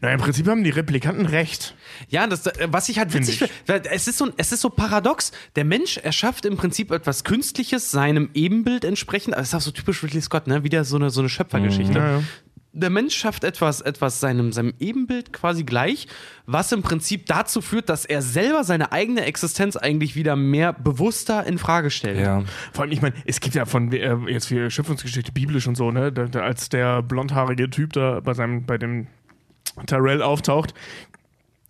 Na, 0.00 0.12
im 0.12 0.20
Prinzip 0.20 0.46
haben 0.48 0.64
die 0.64 0.70
Replikanten 0.70 1.26
recht. 1.26 1.74
Ja, 2.08 2.26
das, 2.26 2.46
äh, 2.46 2.68
was 2.70 2.88
ich 2.88 2.98
halt 2.98 3.14
witzig 3.14 3.38
Find 3.38 3.50
finde, 3.64 3.90
es 3.90 4.08
ist, 4.08 4.18
so, 4.18 4.30
es 4.36 4.52
ist 4.52 4.60
so 4.60 4.70
paradox. 4.70 5.32
Der 5.56 5.64
Mensch 5.64 5.98
erschafft 5.98 6.44
im 6.44 6.56
Prinzip 6.56 6.90
etwas 6.90 7.24
Künstliches, 7.24 7.90
seinem 7.90 8.30
Ebenbild 8.34 8.84
entsprechend. 8.84 9.34
Das 9.34 9.48
ist 9.48 9.54
auch 9.54 9.60
so 9.60 9.70
typisch 9.70 10.02
Ridley 10.02 10.20
Scott, 10.20 10.46
ne? 10.46 10.64
Wieder 10.64 10.84
so 10.84 10.96
eine, 10.96 11.10
so 11.10 11.20
eine 11.20 11.28
Schöpfergeschichte. 11.28 11.98
Ja, 11.98 12.10
ja. 12.18 12.22
Der 12.72 12.90
Mensch 12.90 13.16
schafft 13.16 13.42
etwas, 13.42 13.80
etwas 13.80 14.20
seinem, 14.20 14.52
seinem 14.52 14.74
Ebenbild 14.78 15.32
quasi 15.32 15.64
gleich, 15.64 16.08
was 16.44 16.72
im 16.72 16.82
Prinzip 16.82 17.24
dazu 17.24 17.62
führt, 17.62 17.88
dass 17.88 18.04
er 18.04 18.20
selber 18.20 18.64
seine 18.64 18.92
eigene 18.92 19.24
Existenz 19.24 19.76
eigentlich 19.76 20.14
wieder 20.14 20.36
mehr 20.36 20.74
bewusster 20.74 21.46
in 21.46 21.56
Frage 21.56 21.90
stellt. 21.90 22.20
Ja. 22.20 22.44
Vor 22.74 22.84
allem, 22.84 22.92
ich 22.92 23.00
meine, 23.00 23.14
es 23.24 23.40
gibt 23.40 23.54
ja 23.54 23.64
von 23.64 23.90
äh, 23.92 24.14
jetzt 24.28 24.48
für 24.48 24.70
Schöpfungsgeschichte 24.70 25.32
biblisch 25.32 25.66
und 25.66 25.74
so, 25.74 25.90
ne, 25.90 26.12
da, 26.12 26.24
da, 26.24 26.40
als 26.40 26.68
der 26.68 27.02
blondhaarige 27.02 27.70
Typ 27.70 27.94
da 27.94 28.20
bei 28.20 28.34
seinem, 28.34 28.66
bei 28.66 28.76
dem 28.76 29.06
Tyrell 29.86 30.22
auftaucht, 30.22 30.74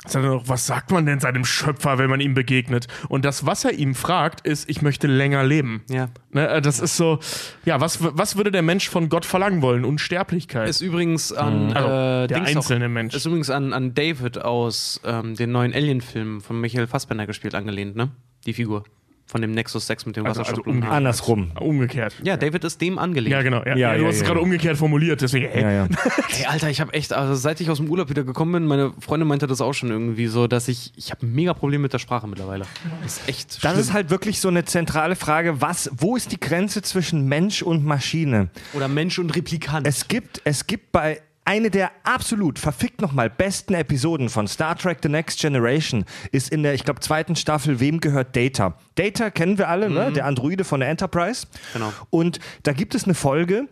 sagt 0.06 0.24
er 0.24 0.30
noch, 0.30 0.48
was 0.48 0.66
sagt 0.66 0.90
man 0.90 1.06
denn 1.06 1.20
seinem 1.20 1.44
Schöpfer, 1.44 1.98
wenn 1.98 2.10
man 2.10 2.20
ihm 2.20 2.34
begegnet? 2.34 2.86
Und 3.08 3.24
das, 3.24 3.46
was 3.46 3.64
er 3.64 3.72
ihm 3.72 3.94
fragt, 3.94 4.46
ist, 4.46 4.68
ich 4.68 4.82
möchte 4.82 5.06
länger 5.06 5.44
leben. 5.44 5.82
Ja. 5.90 6.08
Ne, 6.30 6.48
äh, 6.48 6.62
das 6.62 6.80
ist 6.80 6.96
so, 6.96 7.18
ja, 7.64 7.80
was, 7.80 7.98
was 8.00 8.36
würde 8.36 8.50
der 8.50 8.62
Mensch 8.62 8.88
von 8.88 9.08
Gott 9.08 9.24
verlangen 9.24 9.62
wollen? 9.62 9.84
Unsterblichkeit. 9.84 10.68
Ist 10.68 10.80
übrigens 10.80 11.32
an 11.32 11.72
Also, 11.72 11.88
äh, 11.88 12.26
der 12.28 12.38
Dings 12.38 12.56
einzelne 12.56 12.86
auch, 12.86 12.90
Mensch. 12.90 13.14
Ist 13.14 13.26
übrigens 13.26 13.50
an, 13.50 13.72
an 13.72 13.94
David 13.94 14.38
aus 14.42 15.00
ähm, 15.04 15.34
den 15.34 15.52
neuen 15.52 15.72
Alien-Filmen 15.74 16.40
von 16.40 16.60
Michael 16.60 16.86
Fassbender 16.86 17.26
gespielt, 17.26 17.54
angelehnt, 17.54 17.96
ne? 17.96 18.10
Die 18.46 18.52
Figur. 18.52 18.84
Von 19.28 19.42
dem 19.42 19.50
Nexus 19.50 19.88
6 19.88 20.06
mit 20.06 20.14
dem 20.16 20.24
Also- 20.24 20.38
also 20.40 20.52
Wasserstoffblumen. 20.52 20.84
umge- 20.84 20.88
Andersrum. 20.88 21.50
Umgekehrt. 21.58 22.14
ja, 22.22 22.36
David 22.36 22.62
ist 22.62 22.80
dem 22.80 22.96
angelehnt. 22.96 23.32
Ja, 23.32 23.42
genau. 23.42 23.58
Ja, 23.64 23.70
Ja, 23.76 23.76
ja, 23.92 23.94
du 23.96 24.02
ja, 24.02 24.08
hast 24.08 24.14
es 24.16 24.20
ja. 24.20 24.26
gerade 24.28 24.40
umgekehrt 24.40 24.76
formuliert, 24.76 25.20
deswegen, 25.20 25.46
ey, 25.46 25.62
Ja, 25.62 25.70
ja. 25.72 25.88
Ey, 26.38 26.46
Alter, 26.46 26.70
ich 26.70 26.80
habe 26.80 26.94
echt, 26.94 27.12
also 27.12 27.34
seit 27.34 27.60
ich 27.60 27.68
aus 27.68 27.78
dem 27.78 27.90
Urlaub 27.90 28.08
wieder 28.08 28.22
gekommen 28.22 28.52
bin, 28.52 28.66
meine 28.66 28.92
Freundin 29.00 29.26
meinte 29.26 29.48
das 29.48 29.60
auch 29.60 29.72
schon 29.72 29.90
irgendwie 29.90 30.28
so, 30.28 30.46
dass 30.46 30.68
ich, 30.68 30.92
ich 30.96 31.10
habe 31.10 31.26
ein 31.26 31.32
mega 31.34 31.54
Problem 31.54 31.82
mit 31.82 31.92
der 31.92 31.98
Sprache 31.98 32.28
mittlerweile. 32.28 32.66
Das 33.02 33.16
ist 33.18 33.28
echt 33.28 33.48
Das 33.50 33.72
schlimm. 33.72 33.80
ist 33.80 33.92
halt 33.92 34.10
wirklich 34.10 34.40
so 34.40 34.46
eine 34.46 34.64
zentrale 34.64 35.16
Frage. 35.16 35.60
Was, 35.60 35.90
wo 35.96 36.14
ist 36.16 36.30
die 36.30 36.38
Grenze 36.38 36.82
zwischen 36.82 37.26
Mensch 37.26 37.62
und 37.62 37.84
Maschine? 37.84 38.48
Oder 38.74 38.86
Mensch 38.86 39.18
und 39.18 39.34
Replikant. 39.34 39.86
Es 39.88 40.06
gibt, 40.06 40.40
es 40.44 40.68
gibt 40.68 40.92
bei 40.92 41.20
eine 41.46 41.70
der 41.70 41.92
absolut 42.02 42.58
verfickt 42.58 43.00
nochmal 43.00 43.30
besten 43.30 43.74
Episoden 43.74 44.28
von 44.28 44.48
Star 44.48 44.76
Trek 44.76 44.98
The 45.02 45.08
Next 45.08 45.40
Generation 45.40 46.04
ist 46.32 46.50
in 46.50 46.62
der, 46.62 46.74
ich 46.74 46.84
glaube, 46.84 47.00
zweiten 47.00 47.36
Staffel 47.36 47.80
Wem 47.80 48.00
gehört 48.00 48.34
Data? 48.34 48.76
Data 48.96 49.30
kennen 49.30 49.56
wir 49.56 49.68
alle, 49.68 49.88
ne? 49.88 50.12
der 50.12 50.26
Androide 50.26 50.64
von 50.64 50.80
der 50.80 50.88
Enterprise. 50.88 51.46
Genau. 51.72 51.92
Und 52.10 52.40
da 52.64 52.72
gibt 52.72 52.94
es 52.94 53.04
eine 53.04 53.14
Folge, 53.14 53.68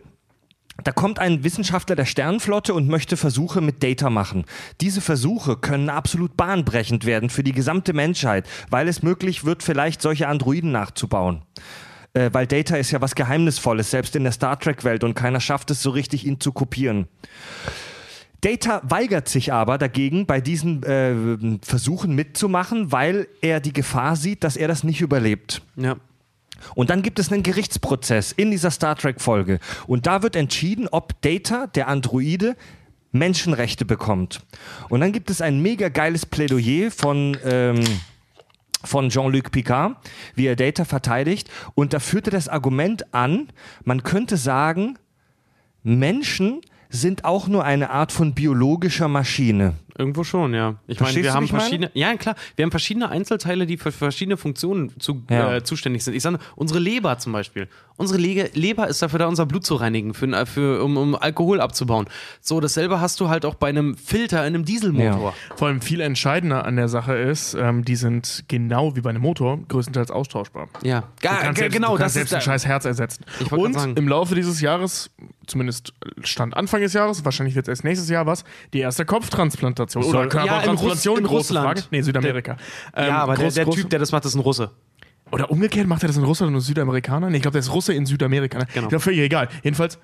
da 0.83 0.91
kommt 0.91 1.19
ein 1.19 1.43
Wissenschaftler 1.43 1.95
der 1.95 2.05
Sternenflotte 2.05 2.73
und 2.73 2.87
möchte 2.87 3.17
Versuche 3.17 3.61
mit 3.61 3.83
Data 3.83 4.09
machen. 4.09 4.45
Diese 4.81 5.01
Versuche 5.01 5.57
können 5.57 5.89
absolut 5.89 6.35
bahnbrechend 6.35 7.05
werden 7.05 7.29
für 7.29 7.43
die 7.43 7.53
gesamte 7.53 7.93
Menschheit, 7.93 8.47
weil 8.69 8.87
es 8.87 9.03
möglich 9.03 9.45
wird, 9.45 9.63
vielleicht 9.63 10.01
solche 10.01 10.27
Androiden 10.27 10.71
nachzubauen. 10.71 11.43
Äh, 12.15 12.29
weil 12.31 12.47
Data 12.47 12.77
ist 12.77 12.91
ja 12.91 13.01
was 13.01 13.13
Geheimnisvolles, 13.13 13.91
selbst 13.91 14.15
in 14.15 14.23
der 14.23 14.31
Star 14.31 14.57
Trek-Welt 14.57 15.03
und 15.03 15.13
keiner 15.13 15.41
schafft 15.41 15.69
es 15.69 15.81
so 15.81 15.89
richtig, 15.89 16.25
ihn 16.25 16.39
zu 16.39 16.51
kopieren. 16.53 17.07
Data 18.41 18.81
weigert 18.83 19.27
sich 19.27 19.51
aber 19.51 19.77
dagegen, 19.77 20.25
bei 20.25 20.39
diesen 20.39 20.83
äh, 20.83 21.57
Versuchen 21.61 22.15
mitzumachen, 22.15 22.91
weil 22.91 23.27
er 23.41 23.59
die 23.59 23.73
Gefahr 23.73 24.15
sieht, 24.15 24.43
dass 24.43 24.55
er 24.55 24.67
das 24.67 24.83
nicht 24.83 25.01
überlebt. 25.01 25.61
ja. 25.75 25.97
Und 26.73 26.89
dann 26.89 27.01
gibt 27.01 27.19
es 27.19 27.31
einen 27.31 27.43
Gerichtsprozess 27.43 28.31
in 28.31 28.49
dieser 28.49 28.71
Star 28.71 28.95
Trek-Folge. 28.95 29.59
Und 29.87 30.07
da 30.07 30.23
wird 30.23 30.37
entschieden, 30.37 30.87
ob 30.89 31.21
Data, 31.21 31.67
der 31.67 31.89
Androide, 31.89 32.55
Menschenrechte 33.11 33.83
bekommt. 33.83 34.41
Und 34.89 35.01
dann 35.01 35.11
gibt 35.11 35.29
es 35.29 35.41
ein 35.41 35.61
mega 35.61 35.89
geiles 35.89 36.25
Plädoyer 36.25 36.91
von. 36.91 37.37
Ähm, 37.43 37.83
von 38.87 39.09
Jean-Luc 39.09 39.51
Picard, 39.51 39.97
wie 40.35 40.47
er 40.47 40.55
Data 40.55 40.85
verteidigt. 40.85 41.49
Und 41.73 41.93
da 41.93 41.99
führte 41.99 42.29
das 42.29 42.49
Argument 42.49 43.13
an, 43.13 43.49
man 43.83 44.03
könnte 44.03 44.37
sagen, 44.37 44.97
Menschen 45.83 46.61
sind 46.89 47.25
auch 47.25 47.47
nur 47.47 47.63
eine 47.63 47.89
Art 47.89 48.11
von 48.11 48.33
biologischer 48.33 49.07
Maschine. 49.07 49.75
Irgendwo 49.97 50.23
schon, 50.25 50.53
ja. 50.53 50.75
Ich 50.87 50.99
meine, 50.99 51.15
wir 51.23 51.33
haben 51.33 51.45
ich 51.45 51.51
meine? 51.53 51.61
verschiedene, 51.63 51.91
ja 51.93 52.15
klar, 52.17 52.35
wir 52.57 52.63
haben 52.63 52.71
verschiedene 52.71 53.09
Einzelteile, 53.09 53.65
die 53.65 53.77
für 53.77 53.93
verschiedene 53.93 54.35
Funktionen 54.35 54.91
zu, 54.99 55.23
Ja. 55.29 55.55
äh, 55.55 55.63
zuständig 55.63 56.03
sind. 56.03 56.15
Ich 56.15 56.23
sage, 56.23 56.37
unsere 56.57 56.79
Leber 56.79 57.17
zum 57.17 57.31
Beispiel. 57.31 57.69
Unsere 57.97 58.19
Lege, 58.19 58.49
Leber 58.53 58.89
ist 58.89 59.01
dafür 59.01 59.19
da, 59.19 59.27
unser 59.27 59.45
Blut 59.45 59.65
zu 59.65 59.75
reinigen, 59.75 60.13
für, 60.13 60.45
für, 60.45 60.83
um, 60.83 60.97
um 60.97 61.15
Alkohol 61.15 61.61
abzubauen. 61.61 62.07
So, 62.41 62.59
dasselbe 62.59 62.99
hast 62.99 63.21
du 63.21 63.29
halt 63.29 63.45
auch 63.45 63.55
bei 63.55 63.69
einem 63.69 63.95
Filter 63.95 64.39
in 64.45 64.53
einem 64.53 64.65
Dieselmotor. 64.65 65.33
Vor 65.55 65.69
allem 65.69 65.79
viel 65.79 66.01
entscheidender 66.01 66.65
an 66.65 66.75
der 66.75 66.89
Sache 66.89 67.13
ist, 67.15 67.53
ähm, 67.53 67.85
die 67.85 67.95
sind 67.95 68.43
genau 68.49 68.97
wie 68.97 69.01
bei 69.01 69.11
einem 69.11 69.21
Motor 69.21 69.59
größtenteils 69.69 70.11
austauschbar. 70.11 70.67
Ja, 70.83 71.01
Du 71.01 71.05
Ga- 71.21 71.35
kannst 71.35 71.45
ga- 71.45 71.53
selbst, 71.55 71.73
genau, 71.73 71.91
du 71.93 71.99
kannst 71.99 72.03
das 72.07 72.13
selbst 72.15 72.31
ist 72.31 72.35
ein 72.35 72.41
scheiß 72.41 72.65
Herz 72.65 72.83
ersetzen. 72.83 73.23
Und 73.51 73.97
im 73.97 74.09
Laufe 74.09 74.35
dieses 74.35 74.59
Jahres, 74.59 75.09
zumindest 75.47 75.93
Stand 76.23 76.57
Anfang 76.57 76.81
des 76.81 76.91
Jahres, 76.91 77.23
wahrscheinlich 77.23 77.55
wird 77.55 77.67
es 77.67 77.69
erst 77.69 77.83
nächstes 77.85 78.09
Jahr 78.09 78.25
was, 78.25 78.43
die 78.73 78.79
erste 78.79 79.05
Kopftransplantation 79.05 79.84
oder 79.95 80.05
Soll- 80.05 80.13
Ja, 80.15 80.23
in 80.23 80.29
Körpertransplantation, 80.29 81.13
Russ- 81.15 81.19
in 81.19 81.25
große 81.27 81.37
Russland. 81.53 81.65
Frage. 81.79 81.81
Nee, 81.91 82.01
Südamerika. 82.01 82.57
Ähm, 82.95 83.07
Ja, 83.07 83.17
aber 83.23 83.35
der, 83.35 83.49
groß- 83.49 83.55
der 83.55 83.65
groß- 83.67 83.75
Typ, 83.75 83.89
der 83.89 83.99
das 83.99 84.11
macht, 84.11 84.25
ist 84.25 84.35
ein 84.35 84.39
Russe. 84.41 84.71
Oder 85.31 85.49
umgekehrt 85.51 85.87
macht 85.87 86.03
er 86.03 86.07
das 86.07 86.17
in 86.17 86.23
Russland 86.23 86.53
und 86.55 86.61
Südamerikaner? 86.61 87.29
Nee, 87.29 87.37
ich 87.37 87.41
glaube, 87.41 87.53
der 87.53 87.61
ist 87.61 87.73
Russe 87.73 87.93
in 87.93 88.05
Südamerika. 88.05 88.59
Ne? 88.59 88.65
Genau. 88.73 88.85
Ich 88.85 88.89
glaube, 88.89 89.01
völlig 89.03 89.19
egal. 89.19 89.49
Jedenfalls, 89.63 89.97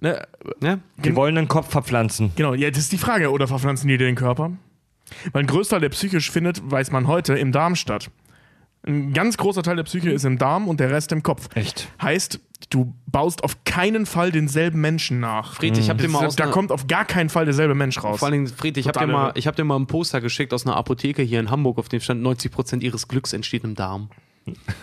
ne, 0.00 0.22
Ja? 0.62 0.78
Die 0.98 1.16
wollen 1.16 1.36
einen 1.36 1.48
Kopf 1.48 1.70
verpflanzen. 1.70 2.32
Genau, 2.36 2.54
ja, 2.54 2.70
das 2.70 2.78
ist 2.80 2.92
die 2.92 2.98
Frage. 2.98 3.30
Oder 3.32 3.48
verpflanzen 3.48 3.88
die 3.88 3.98
dir 3.98 4.06
den 4.06 4.14
Körper? 4.14 4.52
Weil 5.32 5.42
ein 5.42 5.46
Großteil 5.46 5.80
der 5.80 5.88
psychisch 5.88 6.30
findet, 6.30 6.60
weiß 6.70 6.92
man 6.92 7.06
heute, 7.08 7.34
im 7.34 7.50
Darm 7.50 7.74
statt. 7.76 8.10
Ein 8.88 9.12
ganz 9.12 9.36
großer 9.36 9.62
Teil 9.62 9.76
der 9.76 9.82
Psyche 9.84 10.10
ist 10.10 10.24
im 10.24 10.38
Darm 10.38 10.66
und 10.66 10.80
der 10.80 10.90
Rest 10.90 11.12
im 11.12 11.22
Kopf. 11.22 11.48
Echt? 11.54 11.88
Heißt, 12.00 12.40
du 12.70 12.94
baust 13.06 13.44
auf 13.44 13.62
keinen 13.64 14.06
Fall 14.06 14.32
denselben 14.32 14.80
Menschen 14.80 15.20
nach. 15.20 15.54
Fried, 15.54 15.76
ich 15.78 15.90
habe 15.90 16.02
dir 16.02 16.08
mal 16.08 16.26
aus 16.26 16.36
da 16.36 16.46
kommt 16.46 16.72
auf 16.72 16.86
gar 16.86 17.04
keinen 17.04 17.28
Fall 17.28 17.44
derselbe 17.44 17.74
Mensch 17.74 18.02
raus. 18.02 18.18
Vor 18.18 18.26
allen 18.28 18.32
Dingen, 18.32 18.46
Fried, 18.46 18.76
ich 18.78 18.88
habe 18.88 18.98
dir, 18.98 19.06
mal- 19.06 19.32
ich 19.34 19.46
hab 19.46 19.56
dir 19.56 19.64
mal 19.64 19.76
ein 19.76 19.86
Poster 19.86 20.20
geschickt 20.20 20.52
aus 20.54 20.66
einer 20.66 20.76
Apotheke 20.76 21.22
hier 21.22 21.38
in 21.40 21.50
Hamburg, 21.50 21.78
auf 21.78 21.88
dem 21.88 22.00
stand 22.00 22.22
90% 22.26 22.80
ihres 22.82 23.08
Glücks 23.08 23.32
entsteht 23.32 23.64
im 23.64 23.74
Darm. 23.74 24.08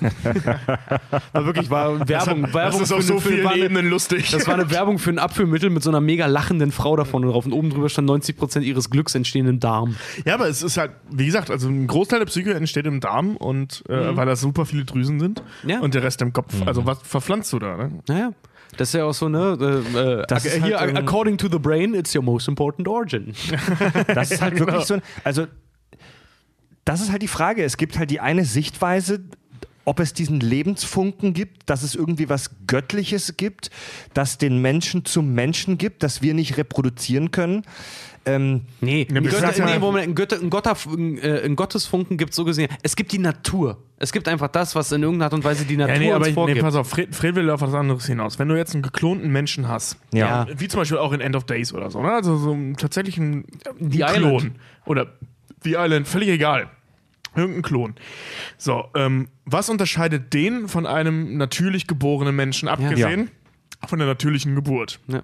war 1.33 1.45
wirklich 1.45 1.69
war 1.69 2.07
Werbung, 2.07 2.53
Werbung 2.53 2.79
das 2.79 2.81
ist 2.81 2.91
auf 2.91 2.97
für 2.99 3.03
so 3.03 3.19
vielen 3.19 3.43
war 3.43 3.51
eine- 3.53 3.63
Ebenen 3.65 3.89
lustig. 3.89 4.31
Das 4.31 4.47
war 4.47 4.53
eine 4.55 4.69
Werbung 4.71 4.99
für 4.99 5.09
ein 5.09 5.19
Abführmittel 5.19 5.69
mit 5.69 5.83
so 5.83 5.89
einer 5.89 6.01
mega 6.01 6.25
lachenden 6.25 6.71
Frau 6.71 6.95
da 6.95 7.05
vorne 7.05 7.27
drauf 7.27 7.45
und 7.45 7.53
oben 7.53 7.69
drüber 7.69 7.89
stand 7.89 8.09
90% 8.09 8.61
ihres 8.61 8.89
Glücks 8.89 9.15
entstehen 9.15 9.47
im 9.47 9.59
Darm. 9.59 9.95
ja, 10.25 10.33
aber 10.35 10.47
es 10.47 10.61
ist 10.63 10.77
halt, 10.77 10.91
wie 11.09 11.25
gesagt, 11.25 11.49
also 11.51 11.67
ein 11.69 11.87
Großteil 11.87 12.19
der 12.19 12.25
Psyche 12.25 12.53
entsteht 12.53 12.85
im 12.85 12.99
Darm 12.99 13.35
und 13.37 13.83
äh, 13.89 14.15
weil 14.15 14.25
da 14.25 14.35
super 14.35 14.65
viele 14.65 14.85
Drüsen 14.85 15.19
sind 15.19 15.41
Mhm. 15.63 15.69
Ja. 15.69 15.79
und 15.79 15.93
der 15.93 16.03
Rest 16.03 16.21
im 16.21 16.33
Kopf. 16.33 16.53
Also 16.65 16.85
was 16.85 16.99
verpflanzt 17.03 17.51
du 17.53 17.59
da? 17.59 17.77
Ne? 17.77 17.91
Naja. 18.07 18.31
Das 18.77 18.89
ist 18.89 18.93
ja 18.95 19.05
auch 19.05 19.13
so, 19.13 19.29
ne? 19.29 19.57
Äh, 19.95 19.97
äh, 19.97 20.23
Das 20.27 20.43
ist 20.45 20.61
hier, 20.63 20.79
halt, 20.79 20.89
ähm, 20.91 20.97
according 20.97 21.37
to 21.37 21.47
the 21.49 21.57
brain, 21.59 21.93
it's 21.93 22.13
your 22.15 22.23
most 22.23 22.47
important 22.47 22.87
organ. 22.87 23.33
Das 24.13 24.31
ist 24.31 24.41
halt 24.41 24.59
wirklich 24.59 24.83
so 24.85 24.95
ein, 24.95 25.01
also 25.23 25.45
das 26.83 27.01
ist 27.01 27.11
halt 27.11 27.21
die 27.21 27.27
Frage. 27.27 27.63
Es 27.63 27.77
gibt 27.77 27.97
halt 27.97 28.11
die 28.11 28.19
eine 28.19 28.43
Sichtweise, 28.45 29.21
ob 29.85 29.99
es 29.99 30.13
diesen 30.13 30.39
Lebensfunken 30.39 31.33
gibt, 31.33 31.69
dass 31.69 31.83
es 31.83 31.95
irgendwie 31.95 32.27
was 32.27 32.51
Göttliches 32.67 33.37
gibt, 33.37 33.69
das 34.13 34.37
den 34.37 34.61
Menschen 34.61 35.05
zum 35.05 35.33
Menschen 35.33 35.77
gibt, 35.77 36.03
das 36.03 36.21
wir 36.21 36.33
nicht 36.33 36.57
reproduzieren 36.57 37.31
können. 37.31 37.63
Ähm, 38.25 38.61
Nee, 38.81 39.07
ein, 39.09 39.23
Götter, 39.23 39.65
nee 39.65 39.77
Moment, 39.77 40.07
ein, 40.07 40.15
Götter, 40.15 40.39
ein, 40.41 40.49
Gotter, 40.49 40.75
ein, 40.87 41.19
äh, 41.19 41.41
ein 41.45 41.55
Gottesfunken 41.55 42.17
gibt 42.17 42.33
so 42.33 42.43
gesehen. 42.43 42.69
Es 42.81 42.95
gibt 42.95 43.11
die 43.11 43.19
Natur. 43.19 43.77
Es 43.97 44.11
gibt 44.11 44.27
einfach 44.27 44.47
das, 44.47 44.75
was 44.75 44.91
in 44.91 45.03
irgendeiner 45.03 45.25
Art 45.25 45.33
und 45.33 45.43
Weise 45.43 45.65
die 45.65 45.77
Natur 45.77 45.93
Ja, 45.93 45.99
nee, 45.99 46.11
aber 46.11 46.17
uns 46.17 46.27
ich, 46.27 46.31
nee, 46.31 46.35
vorgibt. 46.35 46.61
pass 46.61 46.75
auf, 46.75 46.89
Fred, 46.89 47.13
Fred 47.13 47.35
will 47.35 47.49
auf 47.51 47.61
was 47.61 47.73
anderes 47.73 48.07
hinaus. 48.07 48.39
Wenn 48.39 48.49
du 48.49 48.55
jetzt 48.55 48.73
einen 48.73 48.81
geklonten 48.81 49.31
Menschen 49.31 49.67
hast, 49.67 49.97
ja. 50.11 50.47
wie 50.57 50.67
zum 50.67 50.79
Beispiel 50.79 50.97
auch 50.97 51.13
in 51.13 51.21
End 51.21 51.35
of 51.35 51.43
Days 51.43 51.71
oder 51.71 51.91
so, 51.91 52.01
ne? 52.01 52.11
also 52.11 52.35
so 52.37 52.51
einen 52.53 52.75
tatsächlichen 52.75 53.45
The 53.79 54.03
einen 54.03 54.15
Island. 54.15 54.41
Klon 54.41 54.55
oder 54.85 55.13
The 55.63 55.75
Island, 55.77 56.07
völlig 56.07 56.29
egal. 56.29 56.69
Irgendein 57.35 57.61
Klon. 57.61 57.95
So, 58.57 58.85
ähm, 58.95 59.27
was 59.45 59.69
unterscheidet 59.69 60.33
den 60.33 60.67
von 60.67 60.85
einem 60.85 61.37
natürlich 61.37 61.87
geborenen 61.87 62.35
Menschen, 62.35 62.67
abgesehen 62.67 63.31
von 63.87 63.99
der 63.99 64.07
natürlichen 64.07 64.55
Geburt? 64.55 64.99
Ja. 65.07 65.21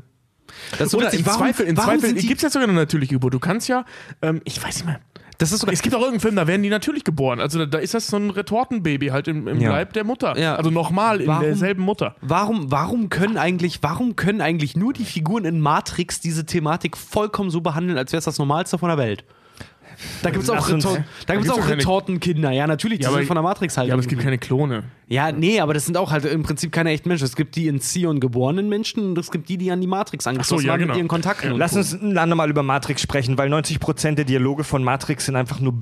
Das 0.72 0.82
ist 0.82 0.92
so 0.92 0.98
Oder 0.98 1.14
im 1.14 1.26
warum, 1.26 1.40
Zweifel, 1.40 1.66
in 1.66 1.78
warum 1.78 1.92
Zweifel 1.92 2.10
sind 2.10 2.22
die, 2.22 2.28
gibt 2.28 2.40
es 2.40 2.44
ja 2.44 2.50
sogar 2.50 2.68
eine 2.68 2.78
natürliche 2.78 3.14
Geburt. 3.14 3.34
Du 3.34 3.40
kannst 3.40 3.70
ja, 3.70 3.86
ähm, 4.22 4.42
ich 4.44 4.62
weiß 4.62 4.76
nicht 4.78 4.86
mehr, 4.86 5.00
das 5.38 5.52
ist 5.52 5.62
sogar, 5.62 5.74
es 5.74 5.82
gibt 5.82 5.96
auch 5.96 6.00
irgendeinen 6.02 6.20
Film, 6.20 6.36
da 6.36 6.46
werden 6.46 6.62
die 6.62 6.70
natürlich 6.70 7.04
geboren. 7.04 7.40
Also 7.40 7.60
da, 7.60 7.66
da 7.66 7.78
ist 7.80 7.94
das 7.96 8.08
so 8.08 8.18
ein 8.18 8.30
Retortenbaby 8.30 9.08
halt 9.08 9.28
im, 9.28 9.48
im 9.48 9.60
Ja. 9.60 9.72
Leib 9.72 9.94
der 9.94 10.04
Mutter. 10.04 10.38
Ja. 10.38 10.56
Also 10.56 10.70
nochmal 10.70 11.22
in 11.22 11.28
Warum- 11.28 11.44
derselben 11.44 11.82
Mutter. 11.84 12.16
Warum, 12.22 12.70
warum 12.70 13.10
können 13.10 13.38
eigentlich, 13.38 13.80
warum 13.82 14.16
können 14.16 14.42
eigentlich 14.42 14.76
nur 14.76 14.94
die 14.94 15.06
Figuren 15.06 15.46
in 15.46 15.60
Matrix 15.60 16.20
diese 16.20 16.46
Thematik 16.46 16.96
vollkommen 16.98 17.50
so 17.50 17.62
behandeln, 17.62 17.98
als 17.98 18.12
wäre 18.12 18.20
es 18.20 18.26
das 18.26 18.38
Normalste 18.38 18.78
von 18.78 18.90
der 18.90 18.98
Welt? 19.00 19.24
Da 20.22 20.30
gibt 20.30 20.44
es 20.44 20.50
auch, 20.50 20.70
Retor 20.70 20.98
da 21.26 21.36
gibt's 21.36 21.50
auch 21.50 21.68
Retortenkinder. 21.68 22.52
Ja, 22.52 22.68
natürlich, 22.68 23.00
die 23.00 23.06
Ja, 23.06 23.12
sind 23.12 23.26
von 23.26 23.36
der 23.36 23.44
Matrix 23.44 23.78
halt. 23.78 23.88
Ja, 23.88 23.94
aber 23.94 24.02
es 24.02 24.08
gibt 24.08 24.22
keine 24.22 24.38
Klone. 24.38 24.84
Ja, 25.12 25.34
nee, 25.34 25.60
aber 25.60 25.74
das 25.74 25.86
sind 25.86 25.98
auch 25.98 26.12
halt 26.12 26.24
im 26.24 26.42
Prinzip 26.44 26.72
keine 26.72 26.92
echten 26.92 27.10
Menschen. 27.10 27.26
Es 27.26 27.36
gibt 27.36 27.58
die 27.58 27.68
in 27.68 27.82
Zion 27.82 28.22
geborenen 28.22 28.70
Menschen 28.70 29.10
und 29.10 29.18
es 29.18 29.30
gibt 29.30 29.50
die, 29.50 29.58
die 29.58 29.70
an 29.70 29.82
die 29.82 29.88
Matrix 29.88 30.26
angeschlossen 30.26 30.68
ja, 30.68 30.72
waren 30.72 30.80
genau. 30.80 30.94
mit 30.94 31.00
ihren 31.00 31.10
Kontakten. 31.10 31.58
Lass 31.58 31.72
so. 31.74 31.80
uns 31.80 31.98
dann 32.00 32.30
mal 32.30 32.50
über 32.50 32.64
Matrix 32.64 33.02
sprechen, 33.02 33.38
weil 33.38 33.54
90% 33.54 34.16
der 34.16 34.24
Dialoge 34.24 34.64
von 34.64 34.86
Matrix 34.86 35.26
sind 35.26 35.36
einfach 35.36 35.60
nur 35.60 35.74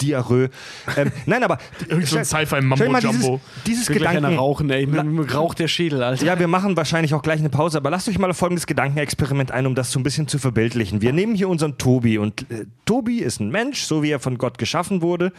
Diarrhoe. 0.00 0.50
Ähm, 0.96 1.12
nein, 1.26 1.44
aber. 1.44 1.58
Irgend 1.88 2.08
so 2.08 2.18
ein 2.18 2.24
Sci-Fi-Mambo-Jumbo. 2.24 3.40
Dieses, 3.64 3.86
dieses 3.86 3.86
Gedanken. 3.86 4.36
rauchen, 4.36 4.70
ey. 4.70 4.88
Raucht 5.32 5.60
der 5.60 5.68
Schädel, 5.68 6.02
Alter. 6.02 6.24
Ja, 6.24 6.36
wir 6.36 6.48
machen 6.48 6.76
wahrscheinlich 6.76 7.14
auch 7.14 7.22
gleich 7.22 7.38
eine 7.38 7.50
Pause, 7.50 7.78
aber 7.78 7.90
lasst 7.90 8.08
euch 8.08 8.18
mal 8.18 8.34
folgendes 8.34 8.66
Gedankenexperiment 8.66 9.52
ein, 9.52 9.66
um 9.66 9.76
das 9.76 9.92
so 9.92 10.00
ein 10.00 10.02
bisschen 10.02 10.26
zu 10.26 10.40
verbildlichen. 10.40 11.00
Wir 11.00 11.12
nehmen 11.12 11.36
hier 11.36 11.48
unseren 11.48 11.78
Tobi 11.78 12.18
und 12.18 12.42
äh, 12.50 12.64
Tobi 12.86 13.21
ist 13.22 13.40
ein 13.40 13.50
Mensch, 13.50 13.82
so 13.82 14.02
wie 14.02 14.10
er 14.10 14.20
von 14.20 14.38
Gott 14.38 14.58
geschaffen 14.58 15.02
wurde. 15.02 15.32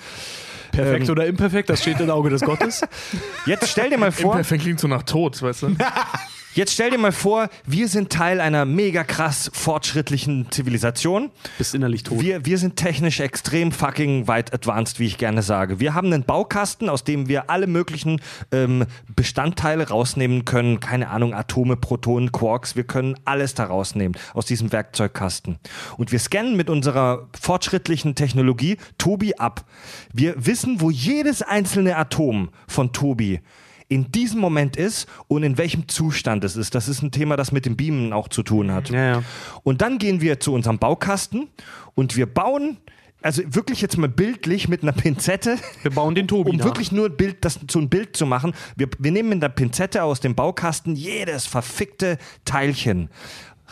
Perfekt 0.72 1.10
oder 1.10 1.28
imperfekt, 1.28 1.70
das 1.70 1.82
steht 1.82 2.00
im 2.00 2.10
Auge 2.10 2.32
des 2.32 2.42
Gottes. 2.42 2.82
Jetzt 3.46 3.70
stell 3.70 3.92
dir 3.92 4.00
mal 4.00 4.12
vor, 4.12 4.34
Imperfekt 4.34 4.64
klingt 4.64 4.80
so 4.80 4.88
nach 4.88 5.04
Tod, 5.04 5.40
weißt 5.42 5.64
du? 5.64 5.76
jetzt 6.54 6.74
stell 6.74 6.92
dir 6.92 6.98
mal 6.98 7.12
vor, 7.12 7.50
wir 7.66 7.88
sind 7.88 8.12
Teil 8.12 8.40
einer 8.40 8.66
mega 8.66 9.04
krass 9.04 9.50
fortschrittlichen 9.54 10.48
Zivilisation. 10.52 11.32
Bist 11.58 11.76
innerlich 11.76 12.04
tot. 12.04 12.22
Wir, 12.22 12.46
wir 12.46 12.58
sind 12.58 12.76
technisch 12.76 13.20
extrem 13.20 13.72
fucking 13.72 14.28
weit 14.28 14.54
advanced, 14.54 15.00
wie 15.00 15.06
ich 15.06 15.18
gerne 15.18 15.42
sage. 15.42 15.80
Wir 15.80 15.94
haben 15.94 16.12
einen 16.12 16.24
Baukasten, 16.24 16.90
aus 16.90 17.04
dem 17.04 17.28
wir 17.28 17.50
alle 17.50 17.68
möglichen 17.68 18.22
ähm, 18.52 18.86
Bestandteile 19.16 19.90
rausnehmen 19.90 20.46
können. 20.46 20.80
Keine 20.80 21.10
Ahnung, 21.10 21.34
Atome, 21.34 21.76
Protonen, 21.78 22.32
Quarks. 22.32 22.76
Wir 22.76 22.84
können 22.84 23.16
alles 23.26 23.54
da 23.54 23.66
rausnehmen 23.66 24.18
aus 24.34 24.46
diesem 24.46 24.72
Werkzeugkasten. 24.72 25.60
Und 25.98 26.12
wir 26.12 26.20
scannen 26.20 26.56
mit 26.56 26.70
unserer 26.70 27.28
fortschrittlichen 27.40 28.16
Technologie 28.16 28.78
Tobi 28.98 29.36
ab. 29.36 29.66
Wir 30.14 30.34
wissen, 30.46 30.82
wo 30.82 30.90
jedes 30.90 31.42
einzelne 31.42 31.98
Atom 31.98 32.50
von 32.68 32.94
Tobi 32.94 33.42
in 33.88 34.12
diesem 34.12 34.40
Moment 34.40 34.76
ist 34.76 35.08
und 35.28 35.44
in 35.44 35.58
welchem 35.58 35.88
Zustand 35.88 36.44
es 36.44 36.56
ist. 36.56 36.76
Das 36.76 36.88
ist 36.88 37.02
ein 37.02 37.12
Thema, 37.12 37.36
das 37.38 37.52
mit 37.52 37.66
dem 37.66 37.76
Beamen 37.76 38.14
auch 38.14 38.28
zu 38.28 38.44
tun 38.44 38.72
hat. 38.72 38.90
Ja, 38.90 39.06
ja. 39.06 39.24
Und 39.64 39.82
dann 39.82 39.98
gehen 39.98 40.22
wir 40.22 40.40
zu 40.40 40.54
unserem 40.54 40.80
Baukasten 40.80 41.48
und 41.96 42.16
wir 42.16 42.26
bauen, 42.26 42.78
also 43.22 43.42
wirklich 43.48 43.82
jetzt 43.82 43.98
mal 43.98 44.10
bildlich 44.10 44.68
mit 44.68 44.84
einer 44.84 44.92
Pinzette, 44.92 45.58
Wir 45.82 45.92
bauen 45.92 46.16
den 46.16 46.28
Tobi 46.28 46.50
um 46.52 46.58
nach. 46.58 46.66
wirklich 46.66 46.92
nur 46.92 47.10
Bild, 47.10 47.46
das, 47.46 47.60
so 47.70 47.80
ein 47.80 47.90
Bild 47.90 48.18
zu 48.18 48.26
machen. 48.26 48.54
Wir, 48.76 48.90
wir 49.00 49.12
nehmen 49.12 49.30
mit 49.30 49.44
einer 49.44 49.54
Pinzette 49.54 50.04
aus 50.04 50.20
dem 50.20 50.36
Baukasten 50.36 50.96
jedes 50.96 51.46
verfickte 51.46 52.18
Teilchen 52.46 53.10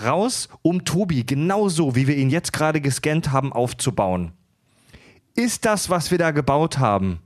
raus, 0.03 0.49
um 0.61 0.85
Tobi 0.85 1.25
genauso, 1.25 1.95
wie 1.95 2.07
wir 2.07 2.15
ihn 2.15 2.29
jetzt 2.29 2.53
gerade 2.53 2.81
gescannt 2.81 3.31
haben, 3.31 3.51
aufzubauen. 3.53 4.31
Ist 5.35 5.65
das, 5.65 5.89
was 5.89 6.11
wir 6.11 6.17
da 6.17 6.31
gebaut 6.31 6.77
haben, 6.79 7.19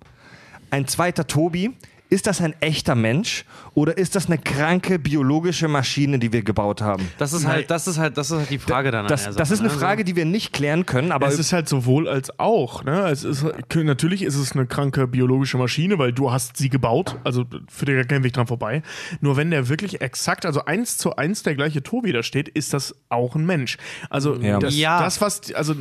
ein 0.70 0.88
zweiter 0.88 1.28
Tobi? 1.28 1.74
Ist 2.10 2.28
das 2.28 2.40
ein 2.40 2.54
echter 2.62 2.94
Mensch 2.94 3.46
oder 3.74 3.98
ist 3.98 4.16
das 4.16 4.28
eine 4.28 4.38
kranke 4.38 5.00
biologische 5.00 5.68
Maschine, 5.68 6.20
die 6.20 6.32
wir 6.32 6.44
gebaut 6.44 6.82
haben? 6.82 7.10
Das 7.18 7.34
ist 7.34 7.48
halt, 7.48 7.72
das 7.72 7.88
ist 7.88 7.98
halt, 7.98 8.16
das 8.18 8.30
ist 8.30 8.38
halt 8.38 8.50
die 8.52 8.60
Frage 8.60 8.92
dann. 8.92 9.02
an 9.06 9.08
Das, 9.08 9.24
das 9.36 9.50
ist 9.52 9.60
eine 9.60 9.70
ne? 9.70 9.74
Frage, 9.76 10.04
die 10.04 10.16
wir 10.16 10.24
nicht 10.26 10.54
klären 10.54 10.86
können, 10.86 11.12
aber 11.12 11.28
es 11.28 11.40
ist 11.40 11.52
halt 11.52 11.68
sowohl 11.68 12.08
als 12.08 12.40
auch. 12.40 12.84
Ne? 12.84 13.10
Es 13.10 13.24
ist, 13.24 13.44
natürlich 13.76 14.22
ist 14.22 14.36
es 14.36 14.52
eine 14.52 14.68
kranke 14.68 15.08
biologische 15.08 15.58
Maschine, 15.58 15.98
weil 15.98 16.14
du 16.14 16.32
hast 16.32 16.58
sie 16.58 16.70
gebaut. 16.70 17.18
Also 17.24 17.46
führt 17.68 17.90
ja 17.90 18.04
kein 18.04 18.24
Weg 18.24 18.34
dran 18.34 18.46
vorbei. 18.48 18.84
Nur 19.20 19.36
wenn 19.36 19.50
der 19.50 19.68
wirklich 19.68 20.02
exakt, 20.02 20.46
also 20.46 20.64
eins 20.66 20.98
zu 20.98 21.16
eins 21.16 21.42
der 21.42 21.56
gleiche 21.56 21.82
Tobi 21.82 22.12
da 22.12 22.22
steht, 22.22 22.48
ist 22.50 22.74
das 22.74 22.96
auch 23.10 23.36
ein 23.36 23.46
Mensch. 23.48 23.78
Also 24.12 24.36
Ja. 24.36 24.60
das, 24.60 24.78
Ja. 24.78 25.02
das 25.02 25.22
was, 25.22 25.52
also, 25.54 25.74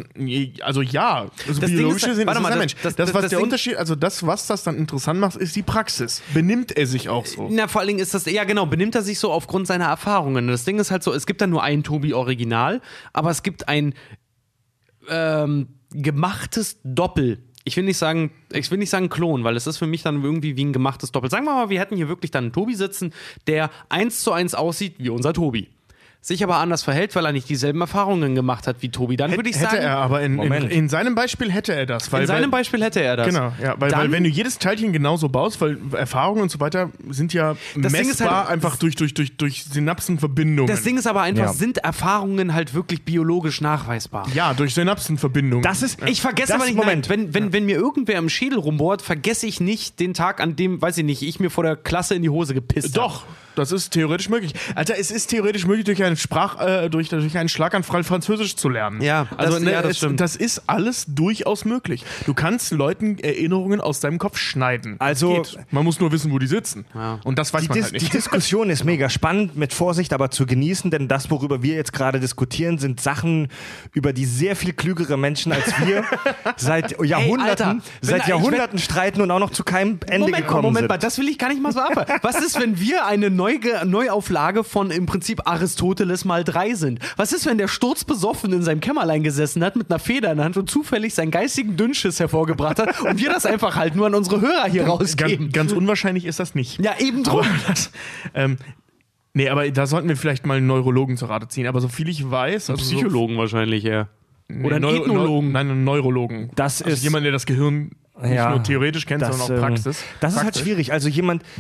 also 0.63 0.81
ja, 0.81 1.27
also 1.47 1.61
Das 1.61 1.69
Ding 1.69 1.77
biologische 1.77 2.11
ist- 2.11 2.17
sind, 2.17 2.27
warte 2.27 2.41
ist 2.41 2.47
ein 2.47 2.51
das- 2.51 2.59
Mensch. 2.59 2.75
das- 2.77 2.83
Das, 2.83 2.95
das- 2.97 3.15
was 3.15 3.23
das 3.23 3.31
der 3.31 3.39
Ding- 3.39 3.45
Unterschied, 3.45 3.77
also 3.77 3.95
das, 3.95 4.27
was 4.27 4.47
das 4.47 4.63
dann 4.65 4.77
interessant 4.77 5.21
macht, 5.21 5.37
ist 5.37 5.55
die 5.55 5.63
Praxis. 5.63 6.14
Benimmt 6.33 6.77
er 6.77 6.87
sich 6.87 7.09
auch 7.09 7.27
so? 7.27 7.49
Na, 7.51 7.69
vor 7.69 7.81
allen 7.81 7.89
Dingen 7.89 8.01
ist 8.01 8.15
das, 8.15 8.27
ja 8.27 8.45
genau, 8.45 8.67
benimmt 8.67 8.95
er 8.95 9.03
sich 9.03 9.19
so 9.19 9.31
aufgrund 9.31 9.67
seiner 9.67 9.87
Erfahrungen. 9.87 10.49
Das 10.49 10.65
Ding 10.65 10.79
ist 10.79 10.91
halt 10.91 11.03
so, 11.03 11.13
es 11.13 11.27
gibt 11.27 11.41
da 11.41 11.47
nur 11.47 11.63
ein 11.63 11.83
Tobi-Original, 11.83 12.81
aber 13.13 13.31
es 13.31 13.43
gibt 13.43 13.69
ein 13.69 13.95
ähm, 15.09 15.69
gemachtes 15.91 16.79
Doppel. 16.85 17.39
Ich 17.65 17.77
will 17.77 17.85
nicht 17.85 17.97
sagen, 17.97 18.31
ich 18.53 18.71
will 18.71 18.79
nicht 18.79 18.91
sagen 18.91 19.09
Klon, 19.09 19.43
weil 19.45 19.57
es 19.57 19.67
ist 19.67 19.79
für 19.79 19.87
mich 19.87 20.03
dann 20.03 20.23
irgendwie 20.23 20.57
wie 20.57 20.65
ein 20.65 20.73
gemachtes 20.73 21.13
Doppel. 21.13 21.31
Sagen 21.31 21.47
wir 21.47 21.55
mal, 21.55 21.71
wir 21.71 21.81
hätten 21.81 21.97
hier 21.97 22.09
wirklich 22.09 22.31
dann 22.31 22.45
einen 22.45 22.53
Tobi 22.53 22.75
sitzen, 22.75 23.15
der 23.47 23.71
eins 23.89 24.21
zu 24.21 24.33
eins 24.33 24.55
aussieht 24.55 24.97
wie 24.99 25.09
unser 25.09 25.33
Tobi. 25.33 25.69
Sich 26.27 26.43
aber 26.43 26.57
anders 26.57 26.83
verhält, 26.83 27.15
weil 27.17 27.27
er 27.27 27.33
nicht 27.33 27.51
dieselben 27.51 27.83
Erfahrungen 27.83 28.35
gemacht 28.35 28.67
hat 28.67 28.77
wie 28.81 28.89
Tobi. 28.89 29.19
Dann 29.19 29.37
würde 29.37 29.51
ich 29.51 29.57
hätte 29.57 29.73
sagen, 29.73 29.83
er, 29.83 29.99
aber 29.99 30.23
in, 30.23 30.39
in, 30.41 30.53
in 30.71 30.89
seinem 30.89 31.15
Beispiel 31.15 31.53
hätte 31.53 31.75
er 31.75 31.85
das. 31.85 32.11
Weil, 32.13 32.23
in 32.23 32.27
seinem 32.27 32.45
weil, 32.45 32.61
Beispiel 32.61 32.83
hätte 32.83 33.03
er 33.03 33.19
das. 33.19 33.27
Genau, 33.27 33.53
ja, 33.63 33.75
weil, 33.79 33.91
Dann- 33.91 34.01
weil 34.01 34.11
wenn 34.11 34.25
du 34.25 34.31
jedes 34.31 34.59
Teilchen 34.59 34.95
genauso 34.95 35.29
baust, 35.29 35.61
weil 35.61 35.77
Erfahrungen 35.93 36.41
und 36.41 36.51
so 36.51 36.61
weiter 36.61 36.89
sind 37.11 37.35
ja 37.35 37.57
messbar 37.75 38.45
halt- 38.45 38.49
einfach 38.53 38.77
durch, 38.79 38.95
durch, 38.95 39.13
durch, 39.13 39.37
durch 39.37 39.65
Synapsenverbindungen. 39.65 40.67
Das 40.75 40.83
Ding 40.83 40.97
ist 40.97 41.07
aber 41.07 41.21
einfach, 41.21 41.45
Ja. 41.45 41.53
sind 41.53 41.77
Erfahrungen 41.77 42.55
halt 42.55 42.73
wirklich 42.73 43.05
biologisch 43.05 43.61
nachweisbar? 43.61 44.27
ja, 44.33 44.55
durch 44.55 44.73
Synapsenverbindungen. 44.73 45.63
das 45.63 45.83
ist. 45.83 46.01
Ich 46.07 46.23
vergesse 46.23 46.53
das, 46.53 46.57
aber 46.57 46.65
nicht, 46.65 46.77
Moment. 46.77 47.11
Moment. 47.11 47.35
wenn, 47.35 47.45
wenn, 47.45 47.53
wenn 47.53 47.67
mir 47.67 47.77
irgendwer 47.77 48.17
im 48.17 48.31
Schädel 48.31 48.59
rumbohrt, 48.59 49.03
vergesse 49.03 49.47
ich 49.47 49.61
nicht 49.61 50.01
den 50.01 50.15
Tag, 50.15 50.41
an 50.41 50.57
dem, 50.57 50.81
weiß 50.81 50.97
ich 50.97 51.05
nicht, 51.05 51.21
ich 51.21 51.39
mir 51.39 51.51
vor 51.51 51.65
der 51.65 51.77
Klasse 51.77 52.15
in 52.15 52.23
die 52.23 52.31
Hose 52.31 52.55
gepisst 52.55 52.97
hab. 52.99 53.25
Das 53.57 53.73
ist 53.73 53.91
theoretisch 53.91 54.29
möglich. 54.29 54.53
Alter, 54.75 54.95
es 54.99 55.11
ist 55.11 55.29
theoretisch 55.29 55.67
möglich, 55.67 55.85
durch 55.85 56.03
einen 56.03 56.17
Sprach, 56.17 56.61
äh, 56.61 56.89
durch, 56.91 57.09
durch 57.09 57.37
einen 57.39 57.49
Schlaganfall 57.49 58.05
Französisch 58.05 58.57
zu 58.57 58.69
lernen. 58.69 59.01
Ja, 59.01 59.27
also 59.37 59.55
das- 59.55 59.63
ne, 59.63 59.73
ja, 59.73 59.83
das 59.83 59.93
es, 59.93 59.97
stimmt. 59.99 60.21
das 60.21 60.37
ist 60.37 60.63
alles 60.67 61.05
durchaus 61.09 61.65
möglich. 61.65 62.05
Du 62.27 62.35
kannst 62.35 62.73
Leuten 62.73 63.19
Erinnerungen 63.19 63.81
aus 63.81 64.01
deinem 64.01 64.19
Kopf 64.19 64.39
schneiden. 64.39 64.97
Also- 64.99 65.43
man 65.71 65.85
muss 65.85 66.01
nur 66.01 66.11
wissen, 66.13 66.33
wo 66.33 66.39
die 66.39 66.47
sitzen. 66.47 66.85
Ja. 66.95 67.21
Und 67.25 67.39
das 67.39 67.53
weiß 67.53 67.63
Die, 67.63 67.69
man 67.69 67.77
Dis 67.77 67.85
halt 67.87 67.95
die 68.01 68.05
nicht. 68.05 68.15
Diskussion 68.15 68.71
ist 68.71 68.85
mega 68.85 69.09
spannend, 69.09 69.57
mit 69.57 69.73
Vorsicht 69.73 70.13
aber 70.13 70.31
zu 70.31 70.47
genießen, 70.47 70.91
denn 70.91 71.09
das, 71.09 71.31
worüber 71.31 71.63
wir 71.63 71.75
jetzt 71.75 71.93
gerade 71.93 72.21
diskutieren, 72.21 72.79
sind 72.79 73.01
Sachen, 73.01 73.49
über 73.93 74.13
die 74.13 74.25
sehr 74.25 74.57
viel 74.57 74.73
klügere 74.73 75.17
Menschen 75.17 75.53
als 75.53 75.67
wir 75.85 76.05
seit 76.57 77.01
Jahrhunderten, 77.05 77.83
wenn 78.01 78.09
seit 78.11 78.27
Jahrhunderten 78.29 78.79
streiten 78.79 79.21
und 79.21 79.31
auch 79.31 79.39
noch 79.39 79.51
zu 79.51 79.65
keinem 79.65 79.99
Ende 80.07 80.19
Moment 80.27 80.37
gekommen 80.37 80.63
Moment 80.63 80.79
sind. 80.85 80.89
mal, 80.89 80.99
das 80.99 81.19
will 81.19 81.29
ich 81.29 81.39
gar 81.39 81.49
nicht 81.49 81.63
mal 81.63 81.73
so 81.73 81.81
ab. 81.81 82.07
Was 82.23 82.37
ist, 82.41 82.59
wenn 82.61 82.79
wir 82.81 83.07
eine 83.07 83.31
Neuge 83.45 83.83
Neuauflage 83.85 84.65
von 84.65 84.91
im 84.91 85.05
Prinzip 85.05 85.47
Aristoteles 85.47 86.25
mal 86.25 86.45
drei 86.45 86.73
sind? 86.75 86.99
Was 87.17 87.33
ist, 87.35 87.45
wenn 87.45 87.59
der 87.59 87.69
sturzbesoffen 87.69 88.53
in 88.55 88.63
seinem 88.63 88.81
Kämmerlein 88.81 89.23
gesessen 89.23 89.63
hat 89.63 89.77
mit 89.77 89.91
einer 89.91 89.99
Feder 89.99 90.31
in 90.31 90.39
der 90.39 90.47
Hand 90.47 90.57
und 90.57 90.71
zufällig 90.71 91.13
seinen 91.15 91.31
geistigen 91.31 91.77
Dünnschiss 91.77 92.21
hervorgebracht 92.21 92.79
hat 92.79 93.01
und 93.03 93.21
wir 93.21 93.29
das 93.31 93.45
einfach 93.45 93.77
halt 93.77 93.97
nur 93.97 94.07
an 94.07 94.15
unsere 94.15 94.41
Hörer 94.41 94.65
hier 94.71 94.87
rausgeben? 94.87 95.51
Ganz, 95.53 95.71
ganz 95.71 95.73
unwahrscheinlich 95.73 96.25
ist 96.25 96.41
das 96.41 96.55
nicht. 96.55 96.83
Ja, 96.83 96.93
eben 96.99 97.23
drum. 97.23 97.41
Aber 97.41 97.49
das, 97.69 97.91
ähm, 98.35 98.57
nee, 99.35 99.49
aber 99.51 99.71
da 99.71 99.87
sollten 99.87 100.09
wir 100.09 100.17
vielleicht 100.17 100.47
mal 100.47 100.57
einen 100.57 100.67
Neurologen 100.67 101.19
zur 101.19 101.29
Rate 101.29 101.49
ziehen. 101.49 101.67
Aber 101.67 101.81
so 101.83 101.89
viel 101.89 102.09
ich 102.09 102.31
weiß, 102.31 102.71
also 102.71 102.83
so- 102.83 102.95
Psychologen 102.97 103.37
wahrscheinlich, 103.37 103.85
ja. 103.85 104.09
Nee, 104.49 104.67
Oder 104.67 104.77
einen 104.77 104.83
Neuro- 104.85 105.05
Ethnologen. 105.05 105.53
Nein, 105.53 105.71
einen 105.71 105.85
Neurologen. 105.85 106.51
Das 106.55 106.81
also 106.81 106.95
ist- 106.95 107.03
jemand, 107.03 107.25
der 107.27 107.33
das 107.33 107.45
Gehirn 107.45 107.91
nicht 108.23 108.35
Ja, 108.35 108.51
nur 108.51 108.63
theoretisch 108.63 109.07
kennt, 109.07 109.23
das, 109.23 109.37
sondern 109.37 109.59
auch 109.59 109.69
ähm, 109.69 109.75
Praxis. 109.75 110.03
Das 110.21 110.35
ist 110.37 110.45
halt 110.45 110.57
schwierig. 110.57 110.93
Also 110.93 111.09
jemand, 111.09 111.43
jem- 111.43 111.51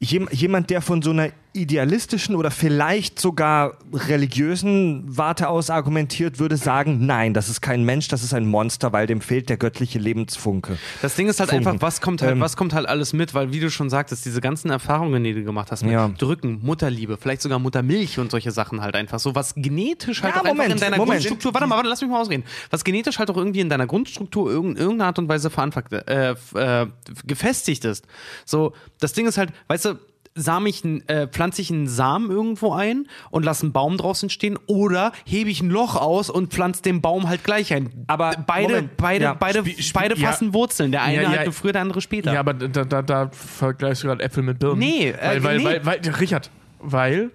jemand, 0.00 0.70
der 0.70 0.82
von 0.82 1.00
so 1.02 1.10
einer 1.10 1.30
idealistischen 1.56 2.34
oder 2.34 2.50
vielleicht 2.50 3.20
sogar 3.20 3.78
religiösen 3.92 5.04
Warte 5.06 5.48
aus 5.48 5.70
argumentiert, 5.70 6.40
würde 6.40 6.56
sagen, 6.56 7.06
nein, 7.06 7.32
das 7.32 7.48
ist 7.48 7.60
kein 7.60 7.84
Mensch, 7.84 8.08
das 8.08 8.24
ist 8.24 8.34
ein 8.34 8.44
Monster, 8.44 8.92
weil 8.92 9.06
dem 9.06 9.20
fehlt 9.20 9.48
der 9.48 9.56
göttliche 9.56 10.00
Lebensfunke. 10.00 10.78
Das 11.00 11.14
Ding 11.14 11.28
ist 11.28 11.38
halt 11.38 11.50
Funken. 11.50 11.68
einfach, 11.68 11.80
was 11.82 12.00
kommt 12.00 12.22
halt, 12.22 12.32
Ähm, 12.32 12.40
was 12.40 12.56
kommt 12.56 12.74
halt 12.74 12.88
alles 12.88 13.12
mit, 13.12 13.34
weil 13.34 13.52
wie 13.52 13.60
du 13.60 13.70
schon 13.70 13.88
sagtest, 13.88 14.24
diese 14.24 14.40
ganzen 14.40 14.68
Erfahrungen, 14.70 15.22
die 15.22 15.32
du 15.32 15.44
gemacht 15.44 15.70
hast, 15.70 15.84
mit 15.84 15.92
Ja. 15.92 16.08
Drücken, 16.08 16.58
Mutterliebe, 16.62 17.16
vielleicht 17.18 17.40
sogar 17.42 17.60
Muttermilch 17.60 18.18
und 18.18 18.32
solche 18.32 18.50
Sachen 18.50 18.80
halt 18.80 18.96
einfach 18.96 19.20
so, 19.20 19.36
was 19.36 19.54
genetisch 19.54 20.24
halt 20.24 20.34
Ja, 20.34 20.40
auch 20.40 20.44
einfach 20.44 20.56
Moment, 20.56 20.72
in 20.74 20.80
deiner 20.80 20.96
Moment. 20.96 21.20
Grundstruktur, 21.20 21.54
warte 21.54 21.68
mal, 21.68 21.76
warte, 21.76 21.88
lass 21.88 22.00
mich 22.00 22.10
mal 22.10 22.20
ausreden, 22.20 22.42
was 22.70 22.82
genetisch 22.82 23.20
halt 23.20 23.30
auch 23.30 23.36
irgendwie 23.36 23.60
in 23.60 23.68
deiner 23.68 23.86
Grundstruktur 23.86 24.50
irg- 24.50 24.76
irgendeiner 24.76 25.06
Art 25.06 25.20
und 25.20 25.28
Weise 25.28 25.50
veranfragt, 25.50 25.92
äh, 25.92 26.34
äh, 26.56 26.86
gefestigt 27.24 27.84
ist. 27.84 28.06
So, 28.44 28.72
das 28.98 29.12
Ding 29.12 29.26
ist 29.26 29.38
halt, 29.38 29.50
weißt 29.68 29.84
du, 29.84 29.93
Same 30.36 30.68
ich, 30.68 30.84
äh, 30.84 31.28
pflanze 31.28 31.62
ich 31.62 31.70
einen 31.70 31.86
Samen 31.86 32.30
irgendwo 32.30 32.72
ein 32.72 33.06
und 33.30 33.44
lasse 33.44 33.62
einen 33.62 33.72
Baum 33.72 33.96
draußen 33.96 34.30
stehen 34.30 34.58
oder 34.66 35.12
hebe 35.24 35.48
ich 35.48 35.62
ein 35.62 35.70
Loch 35.70 35.94
aus 35.94 36.28
und 36.28 36.52
pflanze 36.52 36.82
den 36.82 37.00
Baum 37.00 37.28
halt 37.28 37.44
gleich 37.44 37.72
ein. 37.72 38.04
Aber 38.08 38.32
beide, 38.44 38.74
Moment, 38.74 38.96
beide, 38.96 39.24
ja, 39.24 39.34
beide, 39.34 39.62
beide 39.92 40.18
ja. 40.18 40.28
fassen 40.28 40.52
Wurzeln. 40.52 40.90
Der 40.90 41.02
eine 41.02 41.22
Ja, 41.22 41.22
ja. 41.22 41.38
halt 41.38 41.54
früher, 41.54 41.72
der 41.72 41.82
andere 41.82 42.00
später. 42.00 42.32
Ja, 42.32 42.40
aber 42.40 42.52
da, 42.54 42.84
da, 42.84 43.02
da 43.02 43.30
vergleichst 43.30 44.02
du 44.02 44.08
gerade 44.08 44.24
Äpfel 44.24 44.42
mit 44.42 44.58
Birnen. 44.58 44.80
Nee, 44.80 45.10
äh, 45.10 45.14
weil, 45.20 45.44
weil, 45.44 45.58
nee. 45.58 45.64
Weil, 45.64 45.86
weil, 45.86 46.00
Richard, 46.14 46.50
weil, 46.80 47.30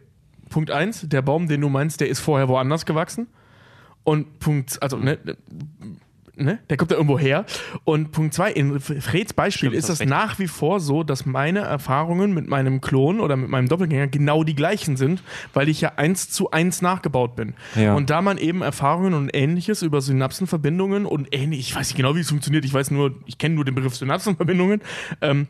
Punkt 0.49 0.69
eins, 0.69 1.07
der 1.07 1.21
Baum, 1.21 1.47
den 1.47 1.61
du 1.61 1.69
meinst, 1.69 2.01
der 2.01 2.09
ist 2.09 2.19
vorher 2.19 2.49
woanders 2.49 2.85
gewachsen. 2.85 3.27
Und 4.03 4.39
Punkt, 4.39 4.81
also, 4.81 4.97
ne, 4.97 5.19
Ne? 6.39 6.59
Der 6.69 6.77
kommt 6.77 6.91
da 6.91 6.95
irgendwo 6.95 7.19
her. 7.19 7.45
Und 7.83 8.11
Punkt 8.11 8.33
zwei, 8.33 8.51
in 8.51 8.79
Freds 8.79 9.33
Beispiel 9.33 9.69
Stimmt, 9.69 9.89
ist 9.89 9.99
recht. 9.99 10.09
nach 10.09 10.39
wie 10.39 10.47
vor 10.47 10.79
so, 10.79 11.03
dass 11.03 11.25
meine 11.25 11.59
Erfahrungen 11.59 12.33
mit 12.33 12.47
meinem 12.47 12.81
Klon 12.81 13.19
oder 13.19 13.35
mit 13.35 13.49
meinem 13.49 13.67
Doppelgänger 13.67 14.07
genau 14.07 14.43
die 14.43 14.55
gleichen 14.55 14.97
sind, 14.97 15.21
weil 15.53 15.69
ich 15.69 15.81
ja 15.81 15.93
eins 15.97 16.29
zu 16.29 16.51
eins 16.51 16.81
nachgebaut 16.81 17.35
bin. 17.35 17.53
Ja. 17.75 17.95
Und 17.95 18.09
da 18.09 18.21
man 18.21 18.37
eben 18.37 18.61
Erfahrungen 18.61 19.13
und 19.13 19.29
ähnliches 19.33 19.81
über 19.81 20.01
Synapsenverbindungen 20.01 21.05
und 21.05 21.27
ähnlich, 21.31 21.59
ich 21.59 21.75
weiß 21.75 21.89
nicht 21.89 21.97
genau, 21.97 22.15
wie 22.15 22.21
es 22.21 22.29
funktioniert, 22.29 22.65
ich 22.65 22.73
weiß 22.73 22.91
nur, 22.91 23.15
ich 23.25 23.37
kenne 23.37 23.55
nur 23.55 23.65
den 23.65 23.75
Begriff 23.75 23.95
Synapsenverbindungen, 23.95 24.81
ähm, 25.21 25.47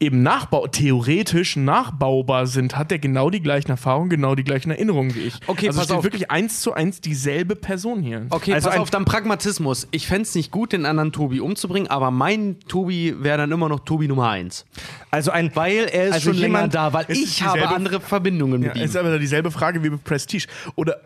eben 0.00 0.22
nachbau 0.22 0.66
theoretisch 0.66 1.56
nachbaubar 1.56 2.46
sind, 2.46 2.76
hat 2.78 2.90
er 2.90 2.98
genau 2.98 3.28
die 3.28 3.40
gleichen 3.42 3.70
Erfahrungen, 3.70 4.08
genau 4.08 4.34
die 4.34 4.44
gleichen 4.44 4.70
Erinnerungen 4.70 5.14
wie 5.14 5.20
ich. 5.20 5.34
Okay, 5.46 5.66
also 5.68 5.78
pass 5.78 5.90
auf. 5.90 6.02
wirklich 6.04 6.30
eins 6.30 6.60
zu 6.62 6.72
eins 6.72 7.00
dieselbe 7.02 7.54
Person 7.54 8.02
hier. 8.02 8.26
Okay, 8.30 8.54
Also 8.54 8.70
pass 8.70 8.78
auf, 8.78 8.90
dann 8.90 9.04
Pragmatismus. 9.04 9.86
Ich 9.90 10.06
fände 10.06 10.22
es 10.22 10.34
nicht 10.34 10.50
gut, 10.50 10.72
den 10.72 10.86
anderen 10.86 11.12
Tobi 11.12 11.40
umzubringen, 11.40 11.90
aber 11.90 12.10
mein 12.10 12.58
Tobi 12.60 13.14
wäre 13.22 13.36
dann 13.38 13.52
immer 13.52 13.68
noch 13.68 13.80
Tobi 13.80 14.08
Nummer 14.08 14.30
1. 14.30 14.64
Also 15.10 15.30
ein 15.32 15.54
Weil 15.54 15.84
er 15.92 16.06
ist 16.08 16.12
Also 16.14 16.30
schon 16.30 16.38
länger 16.40 16.58
jemand- 16.60 16.74
da, 16.74 16.92
weil 16.94 17.04
ich 17.08 17.42
habe 17.42 17.68
andere 17.68 18.00
Verbindungen 18.00 18.62
Ja, 18.62 18.68
mit 18.68 18.78
ihm. 18.78 18.82
ist 18.84 18.96
aber 18.96 19.18
dieselbe 19.18 19.50
Frage 19.50 19.84
wie 19.84 19.90
mit 19.90 20.02
Prestige. 20.02 20.46
Oder 20.76 20.96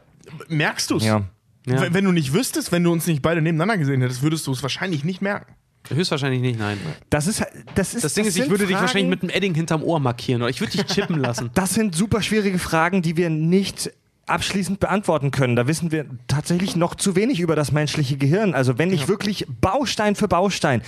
merkst 0.48 0.90
du 0.90 0.98
es? 0.98 1.04
Ja. 1.04 1.22
Ja. 1.66 1.80
Wenn, 1.80 1.94
wenn 1.94 2.04
du 2.04 2.12
nicht 2.12 2.32
wüsstest, 2.32 2.70
wenn 2.72 2.84
du 2.84 2.92
uns 2.92 3.06
nicht 3.06 3.22
beide 3.22 3.40
nebeneinander 3.42 3.78
gesehen 3.78 4.02
hättest, 4.02 4.22
würdest 4.22 4.46
du 4.46 4.52
es 4.52 4.62
wahrscheinlich 4.62 5.02
nicht 5.02 5.20
merken. 5.22 5.54
Höchstwahrscheinlich 5.92 6.40
nicht, 6.40 6.58
nein. 6.58 6.78
das 7.10 7.26
ist 7.26 7.44
das 7.74 7.94
ist 7.94 8.04
Das 8.04 8.14
Ding 8.14 8.24
ist, 8.24 8.36
ich 8.38 8.48
würde 8.48 8.64
dich 8.66 8.74
Fragen- 8.74 8.80
wahrscheinlich 8.86 9.10
mit 9.10 9.22
einem 9.22 9.30
Edding 9.30 9.54
hinterm 9.54 9.82
Ohr 9.82 10.00
markieren 10.00 10.42
oder 10.42 10.50
ich 10.50 10.60
würde 10.60 10.72
dich 10.72 10.84
chippen 10.86 11.18
lassen. 11.18 11.50
Das 11.54 11.74
sind 11.74 11.94
super 11.94 12.22
schwierige 12.22 12.58
Fragen, 12.58 13.02
die 13.02 13.16
wir 13.16 13.28
nicht 13.30 13.90
abschließend 14.26 14.80
beantworten 14.80 15.30
können. 15.30 15.54
Da 15.56 15.66
wissen 15.66 15.92
wir 15.92 16.06
tatsächlich 16.28 16.76
noch 16.76 16.94
zu 16.94 17.14
wenig 17.16 17.40
über 17.40 17.54
das 17.56 17.72
menschliche 17.72 18.16
Gehirn. 18.16 18.54
Also 18.54 18.78
wenn 18.78 18.90
ich 18.92 19.08
wirklich 19.08 19.46
Baustein 19.60 20.14
für 20.14 20.28
Baustein 20.28 20.80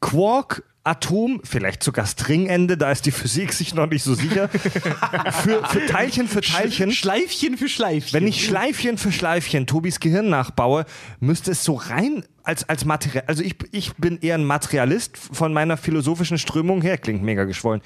Quark 0.00 0.62
Atom, 0.82 1.42
vielleicht 1.44 1.82
sogar 1.82 2.06
Stringende, 2.06 2.78
da 2.78 2.90
ist 2.90 3.04
die 3.04 3.10
Physik 3.10 3.52
sich 3.52 3.74
noch 3.74 3.86
nicht 3.86 4.02
so 4.02 4.14
sicher. 4.14 4.48
für, 5.42 5.62
für 5.66 5.86
Teilchen 5.86 6.26
für 6.26 6.40
Teilchen. 6.40 6.90
Schleifchen 6.90 7.58
für 7.58 7.68
Schleifchen. 7.68 8.14
Wenn 8.14 8.26
ich 8.26 8.44
Schleifchen 8.44 8.96
für 8.96 9.12
Schleifchen 9.12 9.66
Tobis 9.66 10.00
Gehirn 10.00 10.30
nachbaue, 10.30 10.86
müsste 11.20 11.50
es 11.50 11.64
so 11.64 11.74
rein 11.74 12.24
als, 12.42 12.68
als 12.68 12.84
Material. 12.84 13.24
Also 13.26 13.42
ich, 13.42 13.56
ich 13.72 13.94
bin 13.96 14.18
eher 14.20 14.36
ein 14.36 14.44
Materialist 14.44 15.16
von 15.16 15.52
meiner 15.52 15.76
philosophischen 15.76 16.38
Strömung 16.38 16.80
her. 16.82 16.98
Klingt 16.98 17.22
mega 17.22 17.44
geschwollen. 17.44 17.82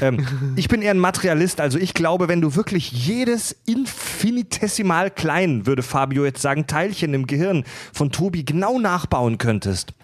Ähm, 0.00 0.26
ich 0.56 0.68
bin 0.68 0.82
eher 0.82 0.92
ein 0.92 0.98
Materialist. 0.98 1.60
Also 1.60 1.78
ich 1.78 1.94
glaube, 1.94 2.28
wenn 2.28 2.40
du 2.40 2.54
wirklich 2.54 2.92
jedes 2.92 3.56
infinitesimal 3.66 5.10
klein, 5.10 5.66
würde 5.66 5.82
Fabio 5.82 6.24
jetzt 6.24 6.42
sagen, 6.42 6.66
Teilchen 6.66 7.14
im 7.14 7.26
Gehirn 7.26 7.64
von 7.92 8.12
Tobi 8.12 8.44
genau 8.44 8.78
nachbauen 8.78 9.38
könntest. 9.38 9.94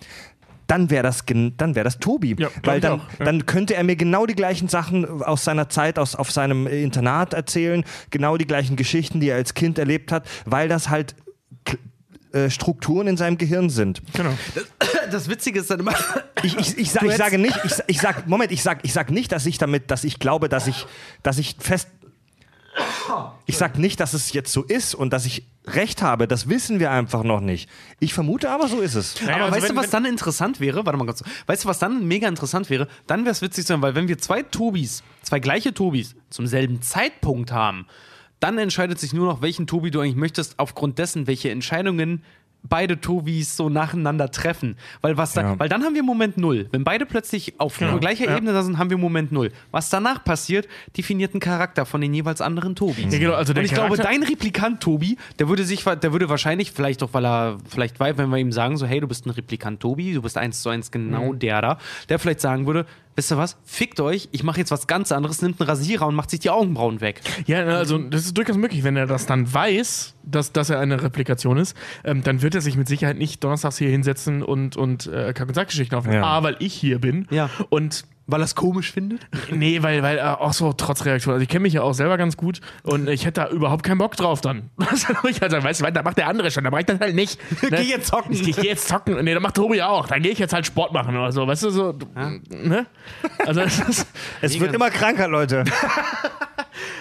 Dann 0.67 0.91
wäre 0.91 1.03
das, 1.03 1.25
dann 1.27 1.75
wär 1.75 1.85
das 1.85 1.99
Tobi. 1.99 2.37
Ja, 2.39 2.49
Weil 2.63 2.81
dann, 2.81 3.01
auch, 3.01 3.05
ja. 3.19 3.25
dann 3.25 3.47
könnte 3.47 3.75
er 3.75 3.85
mir 3.85 3.97
genau 3.97 4.27
die 4.27 4.35
gleichen 4.35 4.69
Sachen 4.69 5.23
aus 5.23 5.45
seiner 5.45 5.69
Zeit 5.69 5.99
aus, 5.99 6.15
auf 6.15 6.31
seinem 6.31 6.67
äh, 6.67 6.83
Internat 6.83 7.35
erzählen, 7.35 7.85
genau 8.11 8.37
die 8.37 8.47
gleichen 8.47 8.77
Geschichten, 8.77 9.21
die 9.21 9.29
er 9.29 9.37
als 9.37 9.55
Kind 9.55 9.79
erlebt 9.79 10.13
hat, 10.13 10.27
weil 10.47 10.69
das 10.69 10.89
halt 10.89 11.15
äh, 12.35 12.51
Strukturen 12.51 13.07
in 13.07 13.17
seinem 13.17 13.39
Gehirn 13.39 13.71
sind. 13.71 14.03
Genau. 14.13 14.37
das 15.11 15.29
Witzige 15.31 15.61
ist 15.61 15.71
dann 15.71 15.81
immer. 15.81 15.95
Ich, 16.43 16.57
ich, 16.59 16.79
ich, 16.79 16.91
sag, 16.91 17.05
ich 17.05 17.17
sage 17.17 17.39
nicht, 17.39 17.57
ich, 17.63 17.73
ich 17.87 18.01
sag, 18.01 18.27
Moment, 18.27 18.51
ich 18.51 18.61
sag, 18.63 18.81
ich 18.83 18.93
sag 18.93 19.11
nicht, 19.11 19.31
dass 19.31 19.47
ich 19.47 19.59
damit, 19.59 19.91
dass 19.93 20.03
ich 20.03 20.19
glaube, 20.19 20.49
dass 20.49 20.67
ich, 20.67 20.85
dass 21.23 21.39
ich 21.39 21.57
fest. 21.61 21.89
Ich 23.47 23.57
sag 23.57 23.79
nicht, 23.79 24.01
dass 24.01 24.15
es 24.15 24.33
jetzt 24.33 24.53
so 24.53 24.65
ist 24.65 24.97
und 24.97 25.13
dass 25.13 25.27
ich 25.27 25.47
recht 25.67 26.03
habe. 26.03 26.29
Das 26.29 26.49
wissen 26.49 26.79
wir 26.81 26.91
einfach 26.91 27.23
noch 27.23 27.41
nicht. 27.41 27.69
Ich 28.01 28.13
vermute 28.15 28.51
aber, 28.51 28.69
so 28.69 28.81
ist 28.81 28.95
es. 28.95 29.21
Naja, 29.23 29.37
aber 29.37 29.45
also 29.45 29.57
weißt 29.57 29.69
wenn- 29.71 29.77
du, 29.77 29.83
was 29.83 29.91
dann 29.91 30.05
interessant 30.05 30.61
wäre? 30.61 30.85
Warte 30.85 30.99
mal 30.99 31.05
kurz. 31.07 31.23
Weißt 31.47 31.65
du, 31.65 31.69
was 31.69 31.79
dann 31.79 32.07
mega 32.07 32.29
interessant 32.29 32.69
wäre? 32.71 32.89
Dann 33.07 33.21
wäre 33.25 33.33
es 33.33 33.41
witzig 33.43 33.65
sein, 33.67 33.81
weil 33.83 33.95
wenn 33.95 34.09
wir 34.09 34.19
zwei 34.19 34.43
Tobis, 34.43 35.03
zwei 35.23 35.41
gleiche 35.41 35.73
Tobis 35.73 36.17
zum 36.31 36.47
selben 36.47 36.83
Zeitpunkt 36.83 37.51
haben, 37.53 37.87
dann 38.41 38.59
entscheidet 38.59 38.99
sich 39.01 39.15
nur 39.15 39.27
noch, 39.27 39.41
welchen 39.41 39.67
Tobi 39.67 39.91
du 39.91 40.01
eigentlich 40.01 40.17
möchtest, 40.17 40.59
aufgrund 40.59 40.99
dessen, 40.99 41.27
welche 41.27 41.51
Entscheidungen 41.51 42.23
beide 42.69 43.01
Tobis 43.01 43.57
so 43.57 43.69
nacheinander 43.69 44.31
treffen. 44.31 44.77
Weil, 45.03 45.17
was 45.17 45.33
da, 45.35 45.43
Ja. 45.43 45.59
weil 45.59 45.69
dann 45.69 45.85
haben 45.85 45.95
wir 45.95 46.03
Moment 46.03 46.39
Null. 46.39 46.67
Wenn 46.73 46.83
beide 46.83 47.05
plötzlich 47.07 47.61
auf 47.61 47.79
gleicher 48.01 48.25
ja. 48.25 48.37
Ebene 48.37 48.53
da 48.53 48.63
sind, 48.63 48.79
haben 48.79 48.91
wir 48.91 48.97
Moment 48.99 49.33
Null. 49.33 49.53
Was 49.71 49.91
danach 49.91 50.25
passiert, 50.25 50.67
definiert 50.97 51.35
einen 51.35 51.41
Charakter 51.41 51.85
von 51.87 52.01
den 52.01 52.15
jeweils 52.15 52.41
anderen 52.41 52.75
Tobis. 52.75 53.13
Ja, 53.13 53.19
genau, 53.19 53.35
also 53.35 53.53
Und 53.53 53.61
ich 53.65 53.73
glaube, 53.73 53.97
Charakter- 53.97 54.11
dein 54.19 54.23
Replikant 54.23 54.81
Tobi, 54.81 55.19
der 55.39 55.49
würde 55.49 55.65
sich, 55.65 55.85
der 55.85 56.13
würde 56.13 56.29
wahrscheinlich, 56.29 56.73
vielleicht 56.73 57.03
auch, 57.03 57.11
weil 57.13 57.27
er, 57.27 57.59
vielleicht 57.69 58.01
weiß, 58.01 58.17
wenn 58.17 58.31
wir 58.31 58.39
ihm 58.39 58.53
sagen, 58.53 58.77
so, 58.77 58.87
hey, 58.87 59.01
du 59.01 59.07
bist 59.09 59.27
ein 59.27 59.31
Replikant 59.31 59.81
Tobi, 59.81 60.15
du 60.15 60.23
bist 60.23 60.39
eins 60.39 60.63
zu 60.63 60.71
eins 60.71 60.91
genau 60.91 61.33
Mhm. 61.35 61.39
der 61.39 61.61
da, 61.61 61.79
der 62.09 62.19
vielleicht 62.19 62.41
sagen 62.41 62.67
würde, 62.67 62.87
wisst 63.17 63.33
ihr 63.33 63.39
was, 63.39 63.57
fickt 63.65 64.01
euch, 64.01 64.29
ich 64.33 64.43
mache 64.43 64.59
jetzt 64.59 64.71
was 64.71 64.87
ganz 64.87 65.13
anderes, 65.13 65.43
nimmt 65.43 65.61
einen 65.61 65.69
Rasierer 65.69 66.07
und 66.07 66.15
macht 66.15 66.31
sich 66.31 66.41
die 66.41 66.51
Augenbrauen 66.51 67.01
weg. 67.01 67.21
Ja, 67.47 67.65
also 67.65 67.99
das 67.99 68.25
ist 68.25 68.37
durchaus 68.37 68.57
möglich, 68.57 68.85
wenn 68.85 68.97
er 68.97 69.07
das 69.07 69.27
dann 69.27 69.53
weiß, 69.53 70.15
dass, 70.25 70.53
dass 70.53 70.71
er 70.71 70.81
eine 70.81 71.03
Replikation 71.03 71.59
ist, 71.59 71.77
ähm, 72.05 72.23
dann 72.23 72.43
wird 72.43 72.55
er 72.55 72.61
sich 72.61 72.77
mit 72.77 72.89
Sicherheit 72.89 73.19
nicht 73.19 73.43
donnerstags 73.45 73.79
hier 73.79 73.91
hinsetzen 73.91 74.43
und, 74.43 74.77
und 74.77 75.07
äh, 75.07 75.33
Kack- 75.33 75.49
und 75.49 75.55
Sackgeschichten 75.55 75.97
aufnehmen. 75.97 76.23
Ja. 76.23 76.25
A, 76.25 76.43
weil 76.43 76.57
ich 76.59 76.75
hier 76.75 76.99
bin. 76.99 77.27
Ja. 77.31 77.51
Und 77.69 78.05
Weil 78.27 78.41
er 78.41 78.45
es 78.45 78.55
komisch 78.55 78.91
findet? 78.93 79.21
nee, 79.51 79.83
weil, 79.83 80.03
weil 80.03 80.19
äh, 80.19 80.23
auch 80.23 80.55
so 80.55 80.73
trotz 80.73 81.05
Reaktion. 81.05 81.35
Also 81.35 81.43
ich 81.43 81.49
kenne 81.49 81.61
mich 81.63 81.75
ja 81.75 81.83
auch 81.83 81.93
selber 81.93 82.17
ganz 82.17 82.37
gut 82.37 82.61
und 82.83 83.09
ich 83.09 83.27
hätte 83.27 83.43
da 83.43 83.49
überhaupt 83.49 83.85
keinen 83.85 83.99
Bock 83.99 84.17
drauf 84.17 84.41
dann. 84.41 84.71
Also 85.41 85.57
halt 85.57 85.65
weißt 85.65 85.81
du, 85.81 85.91
da 85.93 86.03
macht 86.03 86.17
der 86.17 86.29
andere 86.29 86.51
schon, 86.51 86.65
da 86.65 86.71
mach 86.71 86.79
ich 86.79 86.87
das 86.87 87.01
halt 87.01 87.15
nicht. 87.15 87.39
Ne? 87.71 87.79
Geh 87.79 87.89
jetzt 87.91 88.09
zocken. 88.09 88.33
Ich, 88.33 88.47
ich 88.47 88.57
geh 88.57 88.69
jetzt 88.69 88.89
zocken. 88.89 89.23
Nee, 89.25 89.35
da 89.35 89.41
macht 89.41 89.55
Tobi 89.57 89.81
auch. 89.83 90.07
Dann 90.07 90.23
gehe 90.23 90.33
ich 90.33 90.39
jetzt 90.39 90.53
halt 90.53 90.67
Sport 90.67 90.93
machen 90.93 91.17
oder 91.17 91.33
so. 91.33 91.47
Weißt 91.47 91.63
du, 91.63 91.71
so. 91.71 91.95
Ne? 92.51 92.87
Also 93.39 93.61
das 93.65 93.79
ist, 93.81 94.07
Es 94.43 94.61
wird 94.61 94.75
immer 94.75 94.91
kranker, 94.91 95.29
Leute. 95.29 95.65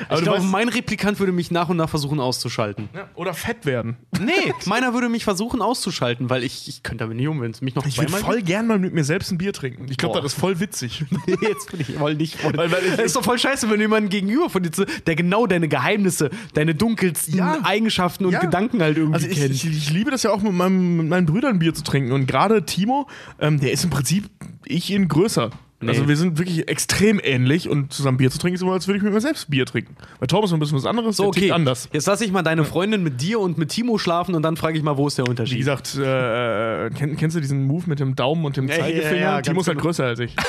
aber 0.08 0.18
Ich 0.18 0.24
glaube, 0.24 0.40
weißt, 0.40 0.48
mein 0.50 0.70
Replikant 0.70 1.20
würde 1.20 1.32
mich 1.32 1.52
nach 1.52 1.70
und 1.70 1.78
nach 1.78 1.90
versuchen 1.90 2.20
auszuschalten. 2.20 2.90
ja, 2.94 3.08
oder 3.16 3.34
fett 3.34 3.66
werden. 3.66 3.98
Nee, 4.20 4.54
meiner 4.66 4.94
würde 4.94 5.10
mich 5.10 5.24
versuchen 5.24 5.62
auszuschalten, 5.62 6.30
weil 6.30 6.44
ich, 6.44 6.68
ich 6.68 6.84
könnte 6.84 7.04
damit 7.04 7.18
nicht 7.18 7.28
um, 7.28 7.42
wenn 7.42 7.52
es 7.52 7.62
mich 7.62 7.76
noch 7.76 7.86
Ich 7.86 7.98
würde 7.98 8.12
voll 8.14 8.42
gern 8.42 8.68
mal 8.68 8.80
mit 8.80 8.94
mir 8.94 9.04
selbst 9.04 9.32
ein 9.32 9.38
Bier 9.38 9.54
trinken. 9.54 9.88
Ich 9.90 9.98
glaube, 9.98 10.22
das 10.22 10.34
ist 10.34 10.40
voll 10.40 10.60
witzig. 10.60 11.04
Nee, 11.28 11.36
jetzt 11.48 11.72
bin 11.72 11.80
ich 11.82 11.94
voll 11.96 12.16
nicht 12.16 12.36
voll. 12.40 12.56
Weil- 12.56 12.72
weil 12.72 12.84
ich- 12.84 12.96
das 12.96 13.06
ist 13.06 13.16
doch 13.16 13.24
voll 13.24 13.38
scheiße, 13.40 13.70
wenn 13.70 13.78
du 13.78 13.82
jemanden 13.84 14.10
gegenüber 14.10 14.50
von 14.50 14.64
dir, 14.64 14.72
zu- 14.72 14.86
der 15.06 15.16
genau 15.16 15.48
deine 15.48 15.68
Geheimnisse, 15.68 16.30
deine 16.54 16.76
dunkelsten 16.76 17.36
Ja. 17.38 17.60
Eigenschaften 17.64 18.26
und 18.26 18.34
Ja. 18.34 18.40
Gedanken 18.40 18.82
halt 18.82 18.98
irgendwie 18.98 19.16
Also 19.16 19.28
ich, 19.28 19.38
kennt. 19.38 19.52
ich, 19.52 19.66
ich 19.66 19.90
liebe 19.92 20.12
das 20.12 20.24
ja 20.24 20.32
auch 20.32 20.42
mit, 20.42 20.54
meinem, 20.54 20.98
mit 20.98 21.08
meinen 21.08 21.26
Brüdern 21.26 21.60
Bier 21.60 21.74
zu 21.74 21.84
trinken. 21.84 22.12
Und 22.12 22.26
gerade 22.28 22.66
Timo, 22.66 23.08
ähm, 23.40 23.60
der 23.60 23.72
ist 23.72 23.84
im 23.84 23.90
Prinzip 23.90 24.30
ich 24.66 24.90
ihn 24.92 25.08
größer. 25.08 25.50
Also 25.90 26.08
wir 26.08 26.18
sind 26.18 26.38
wirklich 26.38 26.68
extrem 26.68 27.20
ähnlich 27.24 27.70
und 27.70 27.94
zusammen 27.94 28.18
Bier 28.18 28.32
zu 28.32 28.38
trinken 28.38 28.56
ist 28.56 28.62
immer, 28.62 28.74
als 28.74 28.88
würde 28.88 28.98
ich 28.98 29.04
mit 29.04 29.14
mir 29.14 29.22
selbst 29.22 29.50
Bier 29.50 29.66
trinken. 29.66 29.96
Bei 30.20 30.28
Thomas 30.28 30.50
ist 30.50 30.54
ein 30.54 30.60
bisschen 30.60 30.78
was 30.78 30.86
anderes, 30.86 31.18
so, 31.18 31.28
okay. 31.28 31.52
anders. 31.52 31.90
Jetzt 31.92 32.08
lasse 32.08 32.26
ich 32.26 32.32
mal 32.32 32.42
deine 32.44 32.64
Freundin 32.66 33.04
mit 33.04 33.22
dir 33.22 33.40
und 33.40 33.58
mit 33.58 33.70
Timo 33.70 33.98
schlafen 33.98 34.36
und 34.36 34.44
dann 34.44 34.58
frage 34.58 34.78
ich 34.78 34.84
mal, 34.84 34.98
wo 34.98 35.08
ist 35.08 35.18
der 35.18 35.26
Wie 35.26 35.30
Unterschied? 35.30 35.58
gesagt, 35.60 35.96
äh, 35.96 36.90
kenn, 36.92 37.18
kennst 37.18 37.36
du 37.36 37.42
diesen 37.42 37.66
Move 37.66 37.84
mit 37.88 38.00
dem 38.00 38.16
Daumen 38.16 38.46
und 38.46 38.58
dem 38.58 38.68
Ja, 38.68 38.76
Zeigefinger? 38.76 39.16
ja, 39.16 39.36
ja, 39.36 39.42
Timo 39.42 39.62
ist 39.62 39.68
halt 39.68 39.78
genau. 39.78 39.88
größer 39.88 40.06
als 40.06 40.20
ich. 40.20 40.36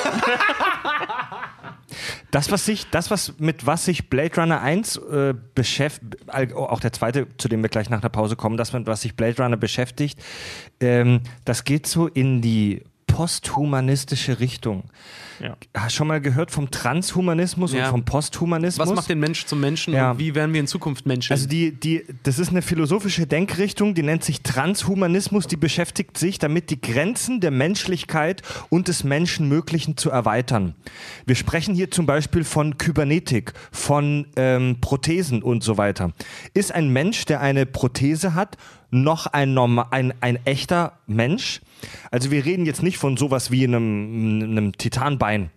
Das, 2.31 2.51
was 2.51 2.65
sich, 2.65 2.89
das, 2.89 3.11
was 3.11 3.39
mit 3.39 3.65
was 3.65 3.85
sich 3.85 4.09
Blade 4.09 4.35
Runner 4.41 4.59
1 4.61 4.97
äh, 4.97 5.33
beschäftigt, 5.53 6.29
auch 6.53 6.79
der 6.81 6.91
zweite, 6.91 7.27
zu 7.37 7.47
dem 7.47 7.61
wir 7.61 7.69
gleich 7.69 7.89
nach 7.89 8.01
der 8.01 8.09
Pause 8.09 8.35
kommen, 8.35 8.57
das, 8.57 8.73
mit 8.73 8.87
was 8.87 9.01
sich 9.01 9.15
Blade 9.15 9.41
Runner 9.41 9.55
beschäftigt, 9.55 10.19
ähm, 10.81 11.21
das 11.45 11.63
geht 11.63 11.87
so 11.87 12.07
in 12.07 12.41
die 12.41 12.83
posthumanistische 13.07 14.39
Richtung. 14.39 14.83
Ja. 15.41 15.57
Hast 15.73 15.93
du 15.95 15.97
schon 15.97 16.07
mal 16.07 16.21
gehört 16.21 16.49
vom 16.51 16.71
Transhumanismus 16.71 17.73
Ja. 17.73 17.85
und 17.85 17.91
vom 17.91 18.05
Posthumanismus? 18.05 18.87
Was 18.87 18.95
macht 18.95 19.09
den 19.09 19.19
Mensch 19.19 19.45
zum 19.45 19.59
Menschen 19.59 19.93
Ja. 19.93 20.11
und 20.11 20.19
wie 20.19 20.33
werden 20.33 20.53
wir 20.53 20.59
in 20.61 20.67
Zukunft 20.67 21.05
Menschen? 21.05 21.33
Also 21.33 21.47
die, 21.47 21.71
die, 21.77 22.05
das 22.23 22.39
ist 22.39 22.49
eine 22.49 22.61
philosophische 22.61 23.27
Denkrichtung, 23.27 23.95
die 23.95 24.03
nennt 24.03 24.23
sich 24.23 24.41
Transhumanismus, 24.43 25.47
die 25.47 25.57
beschäftigt 25.57 26.17
sich 26.17 26.39
damit, 26.39 26.69
die 26.69 26.79
Grenzen 26.79 27.41
der 27.41 27.51
Menschlichkeit 27.51 28.41
und 28.69 28.87
des 28.87 29.03
Menschenmöglichen 29.03 29.97
zu 29.97 30.09
erweitern. 30.09 30.75
Wir 31.25 31.35
sprechen 31.35 31.75
hier 31.75 31.91
zum 31.91 32.05
Beispiel 32.05 32.43
von 32.43 32.77
Kybernetik, 32.77 33.53
von 33.71 34.27
ähm, 34.37 34.77
Prothesen 34.79 35.43
und 35.43 35.63
so 35.63 35.77
weiter. 35.77 36.13
Ist 36.53 36.71
ein 36.73 36.89
Mensch, 36.89 37.25
der 37.25 37.41
eine 37.41 37.65
Prothese 37.65 38.35
hat, 38.35 38.57
noch 38.91 39.25
ein, 39.27 39.57
ein, 39.57 40.13
ein 40.21 40.39
echter 40.45 40.99
Mensch? 41.07 41.61
Also 42.11 42.31
wir 42.31 42.45
reden 42.45 42.65
jetzt 42.65 42.83
nicht 42.83 42.97
von 42.97 43.17
sowas 43.17 43.51
wie 43.51 43.63
einem, 43.65 44.41
einem 44.43 44.77
Titanbein. 44.77 45.49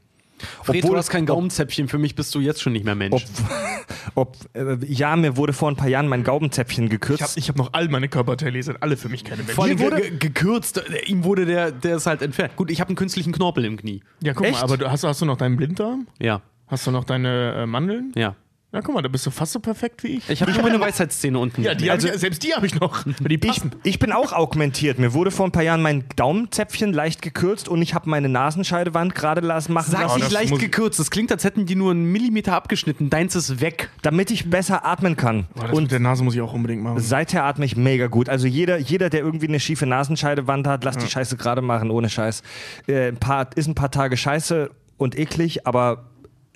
Fred, 0.63 0.85
du 0.85 0.97
hast 0.97 1.11
kein 1.11 1.27
Gaumenzäpfchen, 1.27 1.89
für 1.89 1.99
mich 1.99 2.15
bist 2.15 2.33
du 2.33 2.39
jetzt 2.41 2.63
schon 2.63 2.73
nicht 2.73 2.85
mehr 2.85 2.95
Mensch. 2.95 3.25
Ob, 4.15 4.37
äh, 4.55 4.77
ja, 4.87 5.17
mir 5.17 5.37
wurde 5.37 5.53
vor 5.53 5.69
ein 5.69 5.75
paar 5.75 5.89
Jahren 5.89 6.07
mein 6.07 6.23
Gaubenzäpfchen 6.23 6.89
gekürzt. 6.89 7.37
Ich 7.37 7.49
habe 7.49 7.59
hab 7.59 7.67
noch 7.67 7.73
all 7.75 7.89
meine 7.89 8.09
Körperteile, 8.09 8.63
sind 8.63 8.81
alle 8.81 8.97
für 8.97 9.09
mich 9.09 9.25
keine 9.25 9.39
Menschen. 9.39 9.55
Vor 9.57 9.65
allem 9.65 9.81
wurde- 9.81 9.97
ge 9.97 10.11
ge 10.11 10.19
gekürzt, 10.19 10.79
äh, 10.79 11.05
ihm 11.07 11.25
wurde 11.25 11.45
der, 11.45 11.73
der 11.73 11.97
ist 11.97 12.07
halt 12.07 12.23
entfernt. 12.23 12.55
Gut, 12.55 12.71
ich 12.71 12.81
habe 12.81 12.89
einen 12.91 12.97
künstlichen 12.97 13.33
Knorpel 13.33 13.65
im 13.65 13.77
Knie. 13.77 14.03
ja, 14.23 14.33
guck 14.33 14.47
Echt? 14.47 14.55
mal, 14.55 14.63
aber 14.63 14.77
du, 14.77 14.89
hast, 14.91 15.03
hast 15.03 15.21
du 15.21 15.27
noch 15.27 15.37
deinen 15.39 15.57
Blinddarm? 15.57 16.07
Ja, 16.21 16.41
Hast 16.69 16.87
du 16.87 16.91
noch 16.93 17.05
deine 17.05 17.55
äh, 17.63 17.67
Mandeln? 17.67 18.13
ja. 18.15 18.37
Na 18.71 18.83
guck 18.83 18.95
mal, 18.95 19.01
da 19.01 19.09
bist 19.09 19.25
du 19.25 19.31
fast 19.31 19.53
so 19.53 19.61
perfekt 19.61 20.03
wie 20.03 20.19
ich. 20.19 20.29
Ich 20.29 20.43
habe 20.43 20.53
nur 20.53 20.61
meine 20.63 20.79
Weisheitszähne 20.79 21.39
unten. 21.39 21.63
ja, 21.63 21.75
die 21.75 21.91
Also- 21.91 22.09
ich, 22.09 22.15
selbst 22.19 22.43
die 22.43 22.53
habe 22.53 22.67
ich 22.67 22.79
noch. 22.79 23.03
Die 23.21 23.35
Ich, 23.37 23.41
passen. 23.41 23.71
ich 23.83 23.99
bin 23.99 24.13
auch 24.13 24.35
augmentiert. 24.35 24.99
Mir 24.99 25.15
wurde 25.15 25.31
vor 25.31 25.47
ein 25.47 25.53
paar 25.53 25.63
Jahren 25.63 25.81
mein 25.81 26.05
Daumenzäpfchen 26.17 26.93
leicht 26.93 27.23
gekürzt 27.23 27.67
und 27.71 27.81
ich 27.81 27.95
habe 27.95 28.11
meine 28.11 28.29
Nasenscheidewand 28.29 29.15
gerade 29.15 29.41
lassen 29.41 29.73
machen 29.73 29.91
Sag 29.91 30.03
lassen, 30.03 30.19
nicht 30.21 30.33
leicht 30.33 30.59
gekürzt. 30.59 31.01
Das 31.01 31.11
klingt, 31.11 31.33
als 31.33 31.45
hätten 31.45 31.65
die 31.65 31.77
nur 31.77 31.93
einen 31.93 32.13
Millimeter 32.13 32.53
abgeschnitten. 32.55 33.09
Deins 33.09 33.35
ist 33.35 33.63
weg. 33.63 33.89
damit 34.03 34.31
ich 34.31 34.51
besser 34.51 34.85
atmen 34.85 35.17
kann. 35.17 35.47
Oh, 35.57 35.63
das 35.63 35.81
mit 35.81 35.91
der 35.91 36.01
Nase 36.01 36.23
muss 36.23 36.35
ich 36.35 36.43
auch 36.43 36.53
unbedingt 36.53 36.83
machen. 36.83 37.01
Seither 37.01 37.45
atme 37.45 37.65
ich 37.65 37.75
mega 37.75 38.09
gut. 38.09 38.29
Also 38.29 38.47
jeder, 38.47 38.77
jeder 38.77 39.09
der 39.09 39.21
irgendwie 39.21 39.49
eine 39.49 39.61
schiefe 39.61 39.87
Nasenscheidewand 39.87 40.67
hat, 40.67 40.85
lass 40.85 40.99
die 40.99 41.07
Scheiße 41.09 41.39
gerade 41.39 41.63
machen, 41.63 41.91
ohne 41.91 42.11
Scheiß. 42.11 42.43
Äh, 42.87 43.09
ein 43.09 43.17
paar, 43.17 43.49
ist 43.55 43.67
ein 43.67 43.75
paar 43.75 43.91
Tage 43.91 44.19
scheiße 44.19 44.71
und 44.99 45.19
eklig, 45.19 45.67
aber 45.67 46.05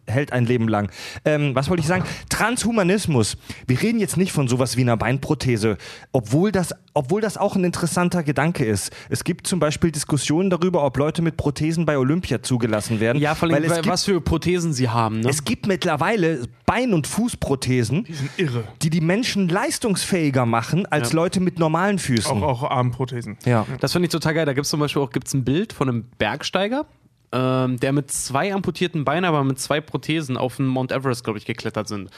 hält 0.06 0.32
ein 0.32 0.44
Leben 0.46 0.68
lang. 0.68 0.90
Ähm, 1.24 1.54
was 1.54 1.68
wollte 1.70 1.80
ich 1.80 1.86
sagen? 1.86 2.04
Transhumanismus. 2.28 3.36
Wir 3.66 3.80
reden 3.80 3.98
jetzt 4.00 4.16
nicht 4.16 4.32
von 4.32 4.48
sowas 4.48 4.76
wie 4.76 4.82
einer 4.82 4.96
Beinprothese, 4.96 5.78
obwohl 6.12 6.52
das, 6.52 6.74
obwohl 6.94 7.20
das 7.20 7.36
auch 7.36 7.56
ein 7.56 7.64
interessanter 7.64 8.22
Gedanke 8.22 8.64
ist. 8.64 8.92
Es 9.10 9.24
gibt 9.24 9.46
zum 9.46 9.60
Beispiel 9.60 9.90
Diskussionen 9.92 10.50
darüber, 10.50 10.84
ob 10.84 10.96
Leute 10.96 11.22
mit 11.22 11.36
Prothesen 11.36 11.86
bei 11.86 11.96
Olympia 11.98 12.42
zugelassen 12.42 13.00
werden. 13.00 13.20
Ja, 13.20 13.34
vor 13.34 13.48
allem, 13.48 13.62
weil 13.68 13.76
gibt, 13.76 13.86
was 13.86 14.04
für 14.04 14.20
Prothesen 14.20 14.72
sie 14.72 14.88
haben. 14.88 15.20
Ne? 15.20 15.28
es 15.30 15.44
gibt 15.44 15.66
mittlerweile 15.66 16.42
Bein- 16.66 16.92
und 16.94 17.06
Fußprothesen, 17.06 18.04
Die 18.04 18.12
sind 18.14 18.30
irre. 18.36 18.64
die 18.82 18.90
die 18.90 19.00
Menschen 19.00 19.48
leistungsfähiger 19.48 20.46
machen 20.46 20.86
als 20.86 21.10
Ja. 21.12 21.16
Leute 21.16 21.40
mit 21.40 21.58
normalen 21.58 21.98
Füßen. 21.98 22.30
Auch, 22.42 22.62
auch 22.64 22.70
Armprothesen. 22.70 23.36
Ja. 23.44 23.66
Das 23.80 23.92
finde 23.92 24.06
ich 24.06 24.12
total 24.12 24.34
geil. 24.34 24.46
Da 24.46 24.52
gibt 24.52 24.64
es 24.64 24.70
zum 24.70 24.80
Beispiel 24.80 25.02
auch 25.02 25.10
gibt's 25.10 25.32
ein 25.34 25.44
Bild 25.44 25.72
von 25.72 25.88
einem 25.88 26.04
Bergsteiger, 26.18 26.86
ähm, 27.32 27.78
der 27.80 27.92
mit 27.92 28.10
zwei 28.10 28.54
amputierten 28.54 29.04
Beinen, 29.04 29.24
aber 29.24 29.42
mit 29.44 29.58
zwei 29.58 29.80
Prothesen 29.80 30.36
auf 30.36 30.56
den 30.56 30.66
Mount 30.66 30.92
Everest, 30.92 31.24
glaube 31.24 31.38
ich, 31.38 31.46
geklettert 31.46 31.88
sind. 31.88 32.10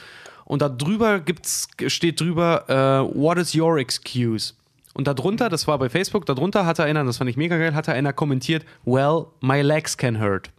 Und 0.45 0.61
da 0.61 0.69
drüber 0.69 1.19
gibt's, 1.19 1.67
steht 1.87 2.19
drüber, 2.21 2.65
äh, 2.69 3.17
What 3.17 3.37
is 3.37 3.55
your 3.55 3.77
excuse? 3.77 4.53
Und 4.93 5.07
darunter, 5.07 5.49
das 5.49 5.67
war 5.67 5.77
bei 5.79 5.89
Facebook, 5.89 6.25
darunter 6.25 6.65
hatte 6.65 6.83
einer, 6.83 7.03
das 7.03 7.17
fand 7.17 7.29
ich 7.29 7.37
mega 7.37 7.57
geil, 7.57 7.73
hatte 7.73 7.91
einer 7.93 8.13
kommentiert, 8.13 8.65
Well, 8.85 9.25
my 9.41 9.61
legs 9.61 9.97
can 9.97 10.21
hurt. 10.21 10.51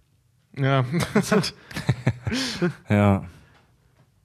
Ja. 0.56 0.84
Ja. 2.88 3.24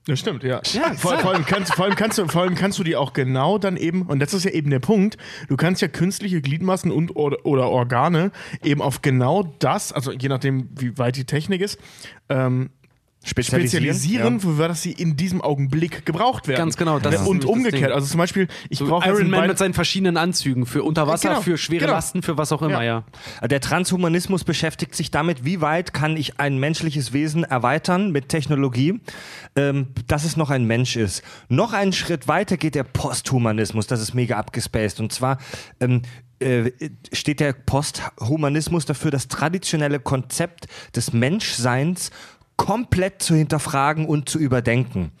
Das 0.06 0.18
stimmt, 0.18 0.42
ja. 0.42 0.60
Ja, 0.72 0.94
vor, 0.94 1.16
vor, 1.18 1.32
allem 1.32 1.46
kannst, 1.46 1.74
vor, 1.74 1.84
allem 1.84 1.94
kannst 1.94 2.18
du, 2.18 2.26
vor 2.26 2.42
allem 2.42 2.56
kannst 2.56 2.76
du 2.78 2.82
die 2.82 2.96
auch 2.96 3.12
genau 3.12 3.58
dann 3.58 3.76
eben, 3.76 4.02
und 4.02 4.18
das 4.18 4.34
ist 4.34 4.44
ja 4.44 4.50
eben 4.50 4.70
der 4.70 4.80
Punkt, 4.80 5.16
du 5.48 5.56
kannst 5.56 5.80
ja 5.80 5.86
künstliche 5.86 6.40
Gliedmaßen 6.40 6.90
und 6.90 7.14
oder, 7.14 7.46
oder 7.46 7.68
Organe 7.68 8.32
eben 8.64 8.82
auf 8.82 9.02
genau 9.02 9.54
das, 9.60 9.92
also 9.92 10.10
je 10.10 10.28
nachdem, 10.28 10.68
wie 10.76 10.98
weit 10.98 11.16
die 11.16 11.24
Technik 11.24 11.60
ist, 11.60 11.78
ähm, 12.28 12.70
spezialisieren, 13.24 14.40
für 14.40 14.68
das 14.68 14.82
sie 14.82 14.92
in 14.92 15.16
diesem 15.16 15.40
Augenblick 15.40 16.04
gebraucht 16.04 16.48
werden. 16.48 16.58
Ganz 16.58 16.76
genau, 16.76 16.98
das 16.98 17.14
ist 17.14 17.20
und 17.20 17.26
nämlich 17.26 17.42
das 17.42 17.50
umgekehrt. 17.50 17.92
Also 17.92 18.06
zum 18.06 18.18
Beispiel, 18.18 18.48
ich 18.68 18.78
So 18.78 18.86
brauche 18.86 19.08
Iron 19.08 19.30
Man 19.30 19.46
mit 19.46 19.58
seinen 19.58 19.74
verschiedenen 19.74 20.16
Anzügen 20.16 20.66
für 20.66 20.82
unter 20.82 21.06
Wasser, 21.06 21.30
Genau, 21.30 21.40
für 21.40 21.56
schwere 21.56 21.80
genau. 21.82 21.92
Lasten, 21.92 22.22
für 22.22 22.36
was 22.36 22.52
auch 22.52 22.62
immer, 22.62 22.82
ja. 22.82 23.04
Ja. 23.40 23.48
Der 23.48 23.60
Transhumanismus 23.60 24.44
beschäftigt 24.44 24.94
sich 24.94 25.10
damit, 25.10 25.44
wie 25.44 25.60
weit 25.60 25.92
kann 25.92 26.16
ich 26.16 26.38
ein 26.38 26.58
menschliches 26.58 27.12
Wesen 27.12 27.44
erweitern 27.44 28.10
mit 28.10 28.28
Technologie, 28.28 29.00
ähm, 29.56 29.88
dass 30.06 30.24
es 30.24 30.36
noch 30.36 30.50
ein 30.50 30.64
Mensch 30.64 30.96
ist. 30.96 31.22
Noch 31.48 31.72
einen 31.72 31.92
Schritt 31.92 32.28
weiter 32.28 32.56
geht 32.56 32.74
der 32.74 32.84
Posthumanismus, 32.84 33.86
das 33.86 34.00
ist 34.00 34.14
mega 34.14 34.36
abgespaced. 34.36 35.00
Und 35.00 35.12
zwar 35.12 35.38
ähm, 35.80 36.02
äh, 36.42 36.72
steht 37.12 37.40
der 37.40 37.52
Posthumanismus 37.52 38.84
dafür, 38.84 39.10
das 39.10 39.28
traditionelle 39.28 40.00
Konzept 40.00 40.66
des 40.94 41.12
Menschseins 41.12 42.10
komplett 42.56 43.22
zu 43.22 43.34
hinterfragen 43.34 44.06
und 44.06 44.28
zu 44.28 44.38
überdenken. 44.38 45.12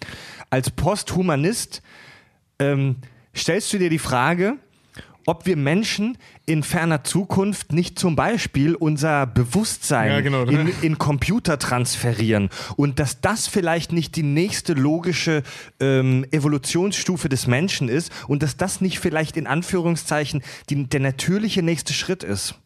Als 0.50 0.70
Posthumanist 0.70 1.82
ähm, 2.58 2.96
stellst 3.34 3.72
du 3.72 3.78
dir 3.78 3.90
die 3.90 3.98
Frage, 3.98 4.58
ob 5.26 5.46
wir 5.46 5.56
Menschen 5.56 6.18
in 6.46 6.62
ferner 6.62 7.04
Zukunft 7.04 7.72
nicht 7.72 7.98
zum 7.98 8.16
Beispiel 8.16 8.74
unser 8.74 9.26
Bewusstsein 9.26 10.10
Ja, 10.10 10.20
genau. 10.20 10.44
in, 10.44 10.72
in 10.82 10.98
Computer 10.98 11.58
transferieren 11.58 12.50
und 12.76 12.98
dass 12.98 13.20
das 13.20 13.46
vielleicht 13.46 13.92
nicht 13.92 14.16
die 14.16 14.22
nächste 14.22 14.74
logische 14.74 15.42
ähm, 15.80 16.26
Evolutionsstufe 16.30 17.28
des 17.28 17.46
Menschen 17.46 17.88
ist 17.88 18.12
und 18.26 18.42
dass 18.42 18.56
das 18.56 18.80
nicht 18.80 18.98
vielleicht 18.98 19.36
in 19.36 19.46
Anführungszeichen 19.46 20.42
die, 20.70 20.88
der 20.88 21.00
natürliche 21.00 21.62
nächste 21.62 21.92
Schritt 21.92 22.24
ist. 22.24 22.56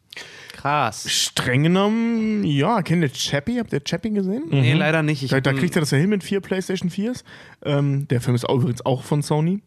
Krass. 0.67 1.09
Streng 1.09 1.63
genommen, 1.63 2.43
ja, 2.43 2.81
kennt 2.81 3.01
ihr 3.01 3.09
Chappie? 3.09 3.57
Habt 3.59 3.71
ihr 3.71 3.79
Chappie 3.79 4.09
gesehen? 4.09 4.43
Nee, 4.49 4.73
leider 4.73 5.01
nicht. 5.01 5.23
Ich 5.23 5.29
Da, 5.29 5.39
da 5.39 5.53
kriegt 5.53 5.75
er 5.77 5.79
das 5.79 5.91
ja 5.91 5.97
hin 5.97 6.09
mit 6.09 6.25
vier 6.25 6.41
PlayStation 6.41 6.89
4s. 6.89 7.23
Ähm, 7.63 8.05
der 8.09 8.19
Film 8.19 8.35
ist 8.35 8.43
übrigens 8.43 8.85
auch 8.85 9.03
von 9.03 9.21
Sony. 9.21 9.61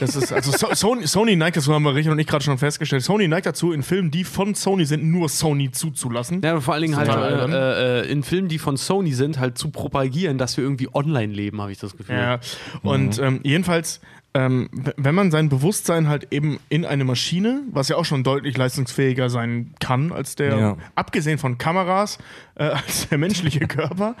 Das 0.00 0.16
ist, 0.16 0.32
also 0.32 0.50
so, 0.50 0.66
Sony, 0.74 1.06
Sony 1.06 1.36
neigt 1.36 1.56
dazu, 1.56 1.72
haben 1.72 1.84
wir 1.84 1.94
Richard 1.94 2.14
und 2.14 2.18
ich 2.18 2.26
gerade 2.26 2.42
schon 2.42 2.58
festgestellt. 2.58 3.04
Sony 3.04 3.28
neigt 3.28 3.46
dazu, 3.46 3.70
in 3.70 3.84
Filmen, 3.84 4.10
die 4.10 4.24
von 4.24 4.56
Sony 4.56 4.86
sind, 4.86 5.04
nur 5.04 5.28
Sony 5.28 5.70
zuzulassen. 5.70 6.40
Ja, 6.42 6.60
vor 6.60 6.74
allen 6.74 6.82
Dingen 6.82 6.96
halt 6.96 7.08
äh, 7.08 8.00
äh, 8.00 8.10
in 8.10 8.24
Filmen, 8.24 8.48
die 8.48 8.58
von 8.58 8.76
Sony 8.76 9.12
sind, 9.12 9.38
halt 9.38 9.56
zu 9.56 9.70
propagieren, 9.70 10.36
dass 10.36 10.56
wir 10.56 10.64
irgendwie 10.64 10.88
online 10.92 11.32
leben, 11.32 11.60
habe 11.60 11.70
ich 11.70 11.78
das 11.78 11.96
Gefühl. 11.96 12.16
Ja, 12.16 12.40
und 12.82 13.20
ähm, 13.20 13.38
jedenfalls, 13.44 14.00
ähm, 14.36 14.68
wenn 14.96 15.14
man 15.14 15.30
sein 15.30 15.48
Bewusstsein 15.48 16.08
halt 16.08 16.28
eben 16.32 16.58
in 16.68 16.84
eine 16.84 17.04
Maschine, 17.04 17.62
was 17.70 17.88
ja 17.88 17.96
auch 17.96 18.04
schon 18.04 18.24
deutlich 18.24 18.56
leistungsfähiger 18.56 19.30
sein 19.30 19.74
kann 19.80 20.10
als 20.10 20.34
der, 20.34 20.58
Ja. 20.58 20.76
abgesehen 20.96 21.38
von 21.38 21.56
Kameras, 21.56 22.18
äh, 22.56 22.64
als 22.86 23.08
der 23.08 23.18
menschliche 23.18 23.60
Körper, 23.60 24.16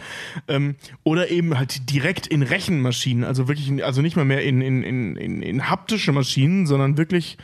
ähm, 0.46 0.76
oder 1.02 1.30
eben 1.30 1.58
halt 1.58 1.90
direkt 1.90 2.26
in 2.28 2.42
Rechenmaschinen, 2.42 3.24
also 3.24 3.48
wirklich, 3.48 3.68
in, 3.68 3.82
also 3.82 4.02
nicht 4.02 4.14
mal 4.16 4.24
mehr 4.24 4.42
in, 4.44 4.60
in, 4.60 4.82
in, 4.84 5.16
in, 5.16 5.42
in 5.42 5.68
haptische 5.68 6.12
Maschinen, 6.12 6.66
sondern 6.66 6.96
wirklich 6.96 7.36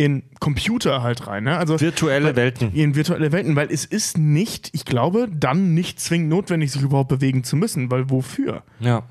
in 0.00 0.22
Computer 0.38 1.02
halt 1.02 1.26
rein. 1.26 1.44
Ne? 1.44 1.56
Also 1.56 1.80
Virtuelle 1.80 2.36
Welten. 2.36 2.72
in 2.72 2.94
virtuelle 2.94 3.32
Welten, 3.32 3.56
weil 3.56 3.68
es 3.72 3.84
ist 3.84 4.16
nicht, 4.16 4.70
ich 4.72 4.84
glaube, 4.84 5.28
dann 5.28 5.74
nicht 5.74 5.98
zwingend 5.98 6.28
notwendig, 6.28 6.70
sich 6.70 6.82
überhaupt 6.82 7.08
bewegen 7.08 7.42
zu 7.42 7.56
müssen, 7.56 7.90
weil 7.90 8.08
wofür? 8.08 8.62
Ja. 8.78 9.02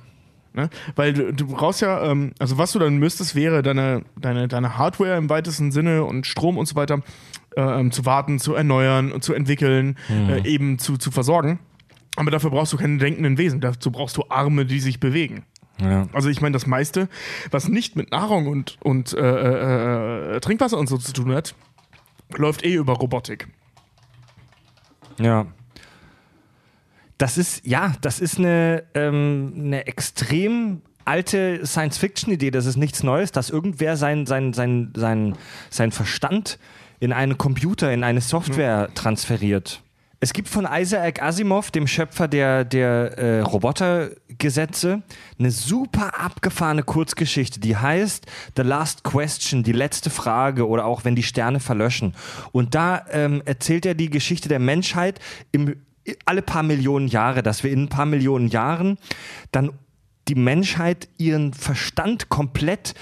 Ne? 0.54 0.70
Weil 0.96 1.14
du, 1.14 1.34
du 1.34 1.48
brauchst 1.48 1.82
ja, 1.82 2.12
ähm, 2.12 2.34
also 2.40 2.58
was 2.58 2.72
du 2.72 2.80
dann 2.80 2.98
müsstest, 2.98 3.36
wäre 3.36 3.62
deine, 3.62 4.04
deine, 4.20 4.48
deine 4.48 4.78
Hardware 4.78 5.18
im 5.18 5.30
weitesten 5.30 5.72
Sinne 5.72 6.04
und 6.04 6.26
Strom 6.26 6.58
und 6.58 6.68
so 6.68 6.76
weiter 6.76 7.02
äh, 7.56 7.62
ähm, 7.62 7.92
zu 7.92 8.06
warten, 8.06 8.40
zu 8.40 8.56
erneuern 8.56 9.12
und 9.12 9.24
zu 9.24 9.34
entwickeln, 9.34 9.98
äh, 10.10 10.48
eben 10.48 10.80
zu, 10.80 10.98
zu 10.98 11.12
versorgen. 11.12 11.60
Aber 12.16 12.32
dafür 12.32 12.50
brauchst 12.50 12.74
du 12.74 12.78
keine 12.78 12.98
denkenden 12.98 13.38
Wesen, 13.38 13.62
dazu 13.62 13.92
brauchst 13.92 14.18
du 14.18 14.24
Arme, 14.30 14.66
die 14.66 14.80
sich 14.80 15.00
bewegen. 15.00 15.44
Ja. 15.80 16.08
Also 16.14 16.30
ich 16.30 16.42
meine, 16.42 16.54
das 16.54 16.66
meiste, 16.66 17.08
was 17.52 17.68
nicht 17.68 17.96
mit 17.96 18.12
Nahrung 18.12 18.48
und, 18.48 18.78
und 18.82 19.14
äh, 19.14 19.20
äh, 19.20 20.36
äh, 20.36 20.40
Trinkwasser 20.40 20.78
und 20.78 20.88
so 20.88 20.98
zu 20.98 21.14
tun 21.14 21.32
hat, 21.34 21.56
läuft 22.36 22.66
eh 22.66 22.74
über 22.74 22.94
Robotik. 22.94 23.48
Ja. 25.20 25.46
Das 27.18 27.38
ist, 27.38 27.66
ja, 27.66 27.94
das 28.02 28.20
ist 28.20 28.38
eine, 28.38 28.84
ähm, 28.94 29.54
eine 29.58 29.88
extrem 29.88 30.82
alte 31.06 31.66
Science-Fiction-Idee. 31.66 32.52
Das 32.52 32.66
ist 32.66 32.76
nichts 32.78 33.02
Neues, 33.02 33.32
dass 33.32 33.50
irgendwer 33.50 33.98
sein, 33.98 34.26
sein, 34.26 34.54
sein, 34.54 34.94
sein, 34.96 35.36
sein 35.70 35.92
Verstand 35.92 36.60
in 37.00 37.14
einen 37.14 37.38
Computer, 37.38 37.92
in 37.92 38.04
eine 38.04 38.22
Software 38.22 38.90
transferiert. 38.94 39.82
Es 40.20 40.34
gibt 40.34 40.50
von 40.50 40.68
Isaac 40.70 41.22
Asimov, 41.22 41.70
dem 41.70 41.86
Schöpfer 41.86 42.28
der, 42.28 42.66
der 42.66 43.20
äh, 43.20 43.42
Robotergesetze, 43.42 45.04
eine 45.38 45.52
super 45.52 46.20
abgefahrene 46.20 46.82
Kurzgeschichte, 46.82 47.60
die 47.60 47.78
heißt 47.78 48.26
The 48.56 48.64
Last 48.64 49.04
Question, 49.04 49.62
die 49.62 49.74
letzte 49.74 50.10
Frage 50.10 50.68
oder 50.68 50.86
auch 50.86 51.06
wenn 51.06 51.16
die 51.16 51.22
Sterne 51.22 51.60
verlöschen. 51.60 52.16
Und 52.52 52.74
da 52.74 53.06
ähm, 53.12 53.44
erzählt 53.46 53.86
er 53.86 53.94
die 53.94 54.10
Geschichte 54.10 54.50
der 54.50 54.58
Menschheit 54.58 55.20
im, 55.52 55.76
alle 56.26 56.42
paar 56.42 56.64
Millionen 56.64 57.08
Jahre, 57.08 57.44
dass 57.44 57.64
wir 57.64 57.72
in 57.72 57.84
ein 57.84 57.90
paar 57.90 58.06
Millionen 58.06 58.48
Jahren 58.48 58.98
dann 59.52 59.72
die 60.28 60.36
Menschheit 60.36 61.08
ihren 61.18 61.54
Verstand 61.54 62.30
komplett 62.30 62.94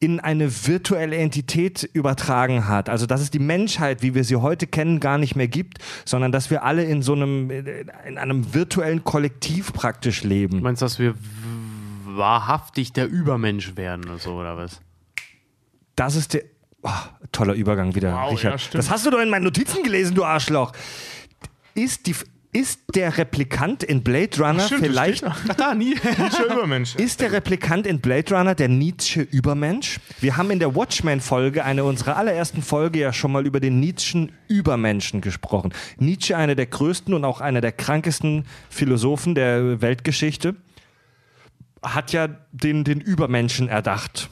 in 0.00 0.18
eine 0.18 0.50
virtuelle 0.66 1.16
Entität 1.16 1.88
übertragen 1.92 2.66
hat. 2.66 2.88
Also 2.88 3.06
dass 3.06 3.20
es 3.20 3.30
die 3.30 3.38
Menschheit, 3.38 4.02
wie 4.02 4.14
wir 4.16 4.24
sie 4.24 4.36
heute 4.36 4.66
kennen, 4.66 4.98
gar 4.98 5.16
nicht 5.16 5.36
mehr 5.36 5.46
gibt, 5.48 5.78
sondern 6.04 6.32
dass 6.32 6.50
wir 6.50 6.64
alle 6.64 6.82
in 6.84 7.02
so 7.02 7.12
einem, 7.12 7.50
in 7.50 8.18
einem 8.18 8.52
virtuellen 8.52 9.04
Kollektiv 9.04 9.72
praktisch 9.72 10.22
Du 10.22 10.28
leben. 10.28 10.60
meinst, 10.60 10.82
dass 10.82 10.98
wir 10.98 11.14
wahrhaftig 12.04 12.92
der 12.92 13.06
Übermensch 13.08 13.76
werden 13.76 14.04
oder 14.08 14.18
so, 14.18 14.32
oder 14.34 14.56
was? 14.56 14.80
Das 15.96 16.16
ist 16.16 16.34
der. 16.34 16.42
Oh, 16.82 16.90
toller 17.30 17.54
Übergang 17.54 17.94
wieder, 17.94 18.12
Wow, 18.12 18.32
Richard. 18.32 18.60
ja, 18.60 18.70
das 18.72 18.90
hast 18.90 19.06
du 19.06 19.10
doch 19.10 19.20
in 19.20 19.30
meinen 19.30 19.44
Notizen 19.44 19.84
gelesen, 19.84 20.16
du 20.16 20.24
Arschloch. 20.24 20.72
Ist, 21.74 22.06
die, 22.08 22.16
ist 22.52 22.80
der 22.94 23.16
Replikant 23.16 23.82
in 23.82 24.02
Blade 24.02 24.36
Runner 24.38 24.60
Stimmt, 24.60 24.82
das 24.82 24.88
vielleicht 24.90 25.24
Ach, 25.24 25.54
da, 25.54 25.74
nie. 25.74 25.94
Nietzsche 26.18 26.42
Übermensch. 26.42 26.94
Ist 26.96 27.20
der 27.20 27.32
Replikant 27.32 27.86
in 27.86 28.00
Blade 28.00 28.34
Runner 28.34 28.54
der 28.54 28.68
Nietzsche-Übermensch? 28.68 29.98
Wir 30.20 30.36
haben 30.36 30.50
in 30.50 30.58
der 30.58 30.74
Watchmen-Folge, 30.74 31.64
eine 31.64 31.84
unserer 31.84 32.18
allerersten 32.18 32.60
Folge, 32.62 33.00
ja 33.00 33.12
schon 33.14 33.32
mal 33.32 33.46
über 33.46 33.58
den 33.58 33.80
Nietzschen 33.80 34.32
Übermenschen 34.48 35.22
gesprochen. 35.22 35.72
Nietzsche, 35.96 36.36
einer 36.36 36.54
der 36.54 36.66
größten 36.66 37.14
und 37.14 37.24
auch 37.24 37.40
einer 37.40 37.62
der 37.62 37.72
krankesten 37.72 38.44
Philosophen 38.68 39.34
der 39.34 39.80
Weltgeschichte. 39.80 40.54
hat 41.82 42.12
ja 42.12 42.28
den, 42.52 42.84
den 42.84 43.00
Übermenschen 43.00 43.68
erdacht. 43.68 44.28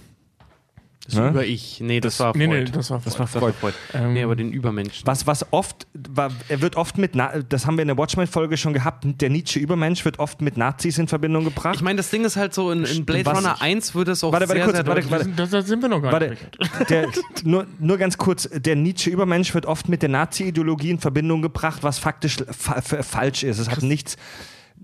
Das 1.10 1.20
Ne? 1.20 1.30
Über 1.30 1.44
ich. 1.44 1.80
Nee, 1.80 2.00
das, 2.00 2.18
war 2.20 2.32
Freud. 2.32 2.46
Nee, 2.48 2.58
nee, 2.60 2.64
das 2.64 2.90
war 2.90 3.00
Das 3.04 3.18
war 3.18 3.26
Das 3.26 3.34
war 3.34 3.40
Freud. 3.40 3.54
Freud. 3.60 3.74
Ähm, 3.94 4.12
nee, 4.14 4.22
aber 4.22 4.36
den 4.36 4.52
Übermenschen. 4.52 5.06
Was, 5.06 5.26
was 5.26 5.52
oft, 5.52 5.86
war, 6.08 6.30
er 6.48 6.60
wird 6.62 6.76
oft 6.76 6.98
mit, 6.98 7.14
Na 7.14 7.40
das 7.42 7.66
haben 7.66 7.76
wir 7.76 7.82
in 7.82 7.88
der 7.88 7.98
Watchmen-Folge 7.98 8.56
schon 8.56 8.72
gehabt, 8.72 9.04
der 9.06 9.30
Nietzsche-Übermensch 9.30 10.04
wird 10.04 10.18
oft 10.18 10.40
mit 10.42 10.56
Nazis 10.56 10.98
in 10.98 11.08
Verbindung 11.08 11.44
gebracht. 11.44 11.74
Ich 11.76 11.82
meine, 11.82 11.96
das 11.98 12.10
Ding 12.10 12.24
ist 12.24 12.36
halt 12.36 12.54
so, 12.54 12.70
in, 12.70 12.84
in 12.84 13.04
Blade 13.04 13.26
Was- 13.26 13.38
Runner 13.38 13.60
1 13.60 13.94
wird 13.94 14.08
es 14.08 14.22
auch 14.24 14.32
Warte, 14.32 14.48
warte 14.48 14.58
sehr, 14.58 14.64
kurz, 14.64 14.76
sehr 14.76 14.86
warte, 14.86 15.00
deutlich. 15.02 15.36
warte. 15.36 15.50
Da, 15.50 15.58
da 15.58 15.62
sind 15.62 15.82
wir 15.82 15.88
noch 15.88 16.00
gar 16.02 16.12
Warte, 16.12 16.30
nicht. 16.30 16.90
der, 16.90 17.08
nur, 17.44 17.66
nur 17.78 17.98
ganz 17.98 18.16
kurz, 18.18 18.48
der 18.52 18.76
Nietzsche-Übermensch 18.76 19.54
wird 19.54 19.66
oft 19.66 19.88
mit 19.88 20.02
der 20.02 20.08
Nazi-Ideologie 20.10 20.90
in 20.90 20.98
Verbindung 20.98 21.42
gebracht, 21.42 21.82
was 21.82 21.98
faktisch 21.98 22.38
fa 22.50 22.80
fa 22.80 23.02
falsch 23.02 23.42
ist. 23.42 23.58
Es 23.58 23.68
hat 23.70 23.82
nichts, 23.82 24.16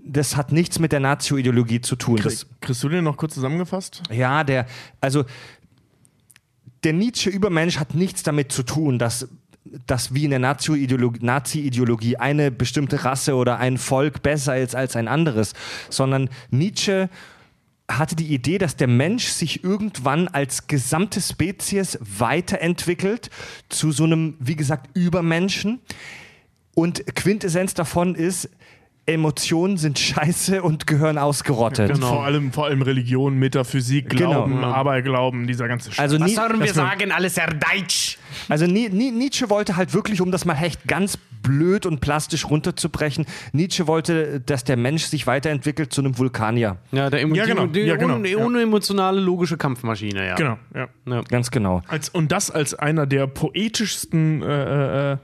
das 0.09 0.37
hat 0.37 0.51
nichts 0.51 0.79
mit 0.79 0.91
der 0.91 0.99
Nazi-Ideologie 1.01 1.81
zu 1.81 1.95
tun. 1.95 2.15
Das, 2.17 2.23
Kriegst, 2.25 2.47
kriegst 2.61 2.83
du 2.83 2.89
den 2.89 3.03
noch 3.03 3.17
kurz 3.17 3.33
zusammengefasst? 3.33 4.03
ja, 4.11 4.43
der, 4.43 4.65
also 5.01 5.25
der 6.87 6.93
Nietzsche-Übermensch 6.93 7.79
hat 7.79 7.95
nichts 7.95 8.23
damit 8.23 8.49
zu 8.53 8.63
tun, 8.63 8.97
dass 8.97 9.27
dass 9.85 10.13
wie 10.13 10.23
in 10.23 10.29
der 10.29 10.39
Nazi-Ideologie 10.39 11.25
Nazi 11.25 12.15
eine 12.17 12.51
bestimmte 12.51 13.03
Rasse 13.03 13.35
oder 13.35 13.59
ein 13.59 13.77
Volk 13.77 14.23
besser 14.23 14.57
ist 14.57 14.73
als 14.73 14.95
ein 14.95 15.09
anderes, 15.09 15.51
sondern 15.89 16.29
Nietzsche 16.49 17.09
hatte 17.91 18.15
die 18.15 18.33
Idee, 18.33 18.59
dass 18.59 18.77
der 18.77 18.87
Mensch 18.87 19.25
sich 19.25 19.65
irgendwann 19.65 20.29
als 20.29 20.67
gesamte 20.67 21.19
Spezies 21.19 21.99
weiterentwickelt 21.99 23.29
zu 23.67 23.91
so 23.91 24.05
einem, 24.05 24.35
wie 24.39 24.55
gesagt, 24.55 24.89
Übermenschen. 24.93 25.81
Und 26.73 27.05
Quintessenz 27.13 27.73
davon 27.73 28.15
ist, 28.15 28.49
Emotionen 29.07 29.77
sind 29.77 29.97
scheiße 29.97 30.61
und 30.61 30.85
gehören 30.85 31.17
ausgerottet. 31.17 31.89
Und 31.91 32.03
Vor, 32.03 32.25
allem, 32.25 32.51
vor 32.51 32.65
allem 32.65 32.81
Religion, 32.81 33.39
Metaphysik, 33.39 34.09
Glauben, 34.09 34.55
Genau. 34.55 34.67
Aberglauben, 34.67 35.47
dieser 35.47 35.69
ganze 35.69 35.91
Scheiß. 35.91 35.99
Also, 35.99 36.17
nie, 36.17 36.35
wir 36.35 36.73
sagen? 36.73 37.11
Alles 37.13 37.35
sehr 37.35 37.47
deutsch. 37.47 38.17
also 38.49 38.65
Nie, 38.67 38.89
Nie, 38.89 39.11
Nietzsche 39.11 39.49
wollte 39.49 39.77
halt 39.77 39.93
wirklich, 39.93 40.19
um 40.19 40.29
das 40.31 40.43
mal 40.43 40.61
echt 40.61 40.85
ganz 40.87 41.17
blöd 41.41 41.85
und 41.85 42.01
plastisch 42.01 42.49
runterzubrechen, 42.49 43.25
Nietzsche 43.53 43.87
wollte, 43.87 44.41
dass 44.41 44.65
der 44.65 44.75
Mensch 44.75 45.03
sich 45.05 45.25
weiterentwickelt 45.25 45.93
zu 45.93 46.01
einem 46.01 46.17
Vulkanier. 46.17 46.75
Ja, 46.91 47.09
der 47.09 47.21
emo 47.21 47.35
Ja, 47.35 47.45
genau. 47.45 47.65
die, 47.67 47.81
die 47.83 47.87
Ja, 47.87 47.95
genau. 47.95 48.15
un 48.15 48.25
Ja. 48.25 48.37
unemotionale, 48.39 49.21
logische 49.21 49.55
Kampfmaschine, 49.55 50.27
ja. 50.27 50.35
Genau, 50.35 50.57
ja. 50.75 50.87
Ja. 51.05 51.21
Ganz 51.21 51.49
genau. 51.49 51.81
Als, 51.87 52.09
und 52.09 52.33
das 52.33 52.51
als 52.51 52.73
einer 52.73 53.05
der 53.05 53.27
poetischsten 53.27 54.41
äh, 54.43 55.13
äh, 55.13 55.17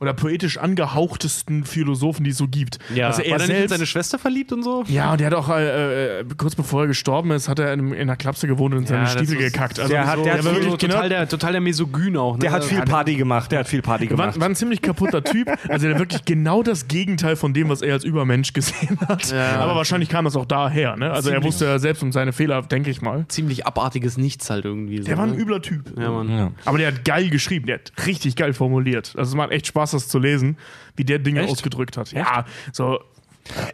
oder 0.00 0.14
poetisch 0.14 0.58
angehauchtesten 0.58 1.64
Philosophen, 1.64 2.24
die 2.24 2.30
es 2.30 2.38
so 2.38 2.48
gibt. 2.48 2.78
Ja, 2.94 3.08
Also 3.08 3.22
er 3.22 3.32
war 3.32 3.38
der 3.38 3.46
nicht 3.46 3.54
in 3.54 3.58
selbst, 3.60 3.70
seine 3.74 3.86
Schwester 3.86 4.18
verliebt 4.18 4.52
und 4.52 4.62
so? 4.62 4.84
ja, 4.88 5.12
und 5.12 5.20
der 5.20 5.28
hat 5.28 5.34
auch 5.34 5.48
äh, 5.50 6.20
äh, 6.20 6.24
kurz 6.36 6.54
bevor 6.54 6.82
er 6.82 6.86
gestorben 6.88 7.30
ist, 7.32 7.48
hat 7.48 7.58
er 7.58 7.72
in, 7.72 7.92
in 7.92 8.00
einer 8.02 8.16
Klapse 8.16 8.46
gewohnt 8.46 8.74
und 8.74 8.80
in 8.80 8.86
seine 8.86 9.02
das 9.02 9.12
Stiefel 9.12 9.36
gekackt. 9.38 9.78
Also 9.78 9.92
Der 9.92 10.06
hat- 10.06 10.16
so, 10.18 10.24
der 10.24 10.34
hat 10.38 10.44
war 10.44 10.54
wirklich 10.54 10.78
genau, 10.78 10.94
total, 10.94 11.08
der, 11.08 11.28
total 11.28 11.52
der 11.52 11.60
Mesogyn 11.60 12.16
auch. 12.16 12.34
Ne? 12.34 12.40
Der 12.40 12.52
hat 12.52 12.64
viel 12.64 12.80
Party 12.82 13.14
gemacht. 13.16 13.52
Der 13.52 13.60
hat 13.60 13.68
viel 13.68 13.82
Party 13.82 14.10
war, 14.10 14.16
gemacht. 14.16 14.40
war 14.40 14.48
ein 14.48 14.54
ziemlich 14.54 14.82
kaputter 14.82 15.22
Typ. 15.22 15.48
Also 15.68 15.86
der 15.88 15.98
wirklich 15.98 16.24
genau 16.24 16.62
das 16.62 16.88
Gegenteil 16.88 17.36
von 17.36 17.52
dem, 17.52 17.68
was 17.68 17.82
er 17.82 17.94
als 17.94 18.04
Übermensch 18.04 18.52
gesehen 18.52 18.98
hat. 19.08 19.32
Aber 19.32 19.76
wahrscheinlich 19.76 20.08
kam 20.08 20.24
das 20.24 20.36
auch 20.36 20.46
daher. 20.46 20.96
Ne? 20.96 21.10
Also 21.10 21.28
er 21.30 21.34
Ziemlich. 21.36 21.44
wusste 21.52 21.64
ja 21.66 21.78
selbst 21.78 22.02
um 22.02 22.12
seine 22.12 22.32
Fehler, 22.32 22.62
denke 22.62 22.90
ich 22.90 23.02
mal. 23.02 23.24
Ziemlich 23.28 23.66
abartiges 23.66 24.16
Nichts 24.16 24.48
halt 24.50 24.64
irgendwie. 24.64 24.98
So, 24.98 25.04
Der 25.04 25.18
war 25.18 25.24
ein 25.24 25.32
ne? 25.32 25.36
übler 25.36 25.62
Typ. 25.62 25.92
Ja, 25.98 26.10
Mann. 26.10 26.28
Ja. 26.30 26.52
Aber 26.64 26.78
der 26.78 26.88
hat 26.88 27.04
geil 27.04 27.28
geschrieben, 27.30 27.66
der 27.66 27.76
hat 27.76 27.92
richtig 28.06 28.36
geil 28.36 28.52
formuliert. 28.52 29.12
Also 29.16 29.30
es 29.30 29.34
macht 29.36 29.50
echt 29.50 29.66
Spaß, 29.66 29.89
das 29.90 30.08
zu 30.08 30.18
lesen, 30.18 30.56
wie 30.96 31.04
der 31.04 31.18
Dinge 31.18 31.40
Echt? 31.42 31.50
ausgedrückt 31.50 31.96
hat. 31.96 32.12
Ja, 32.12 32.44
so, 32.72 33.00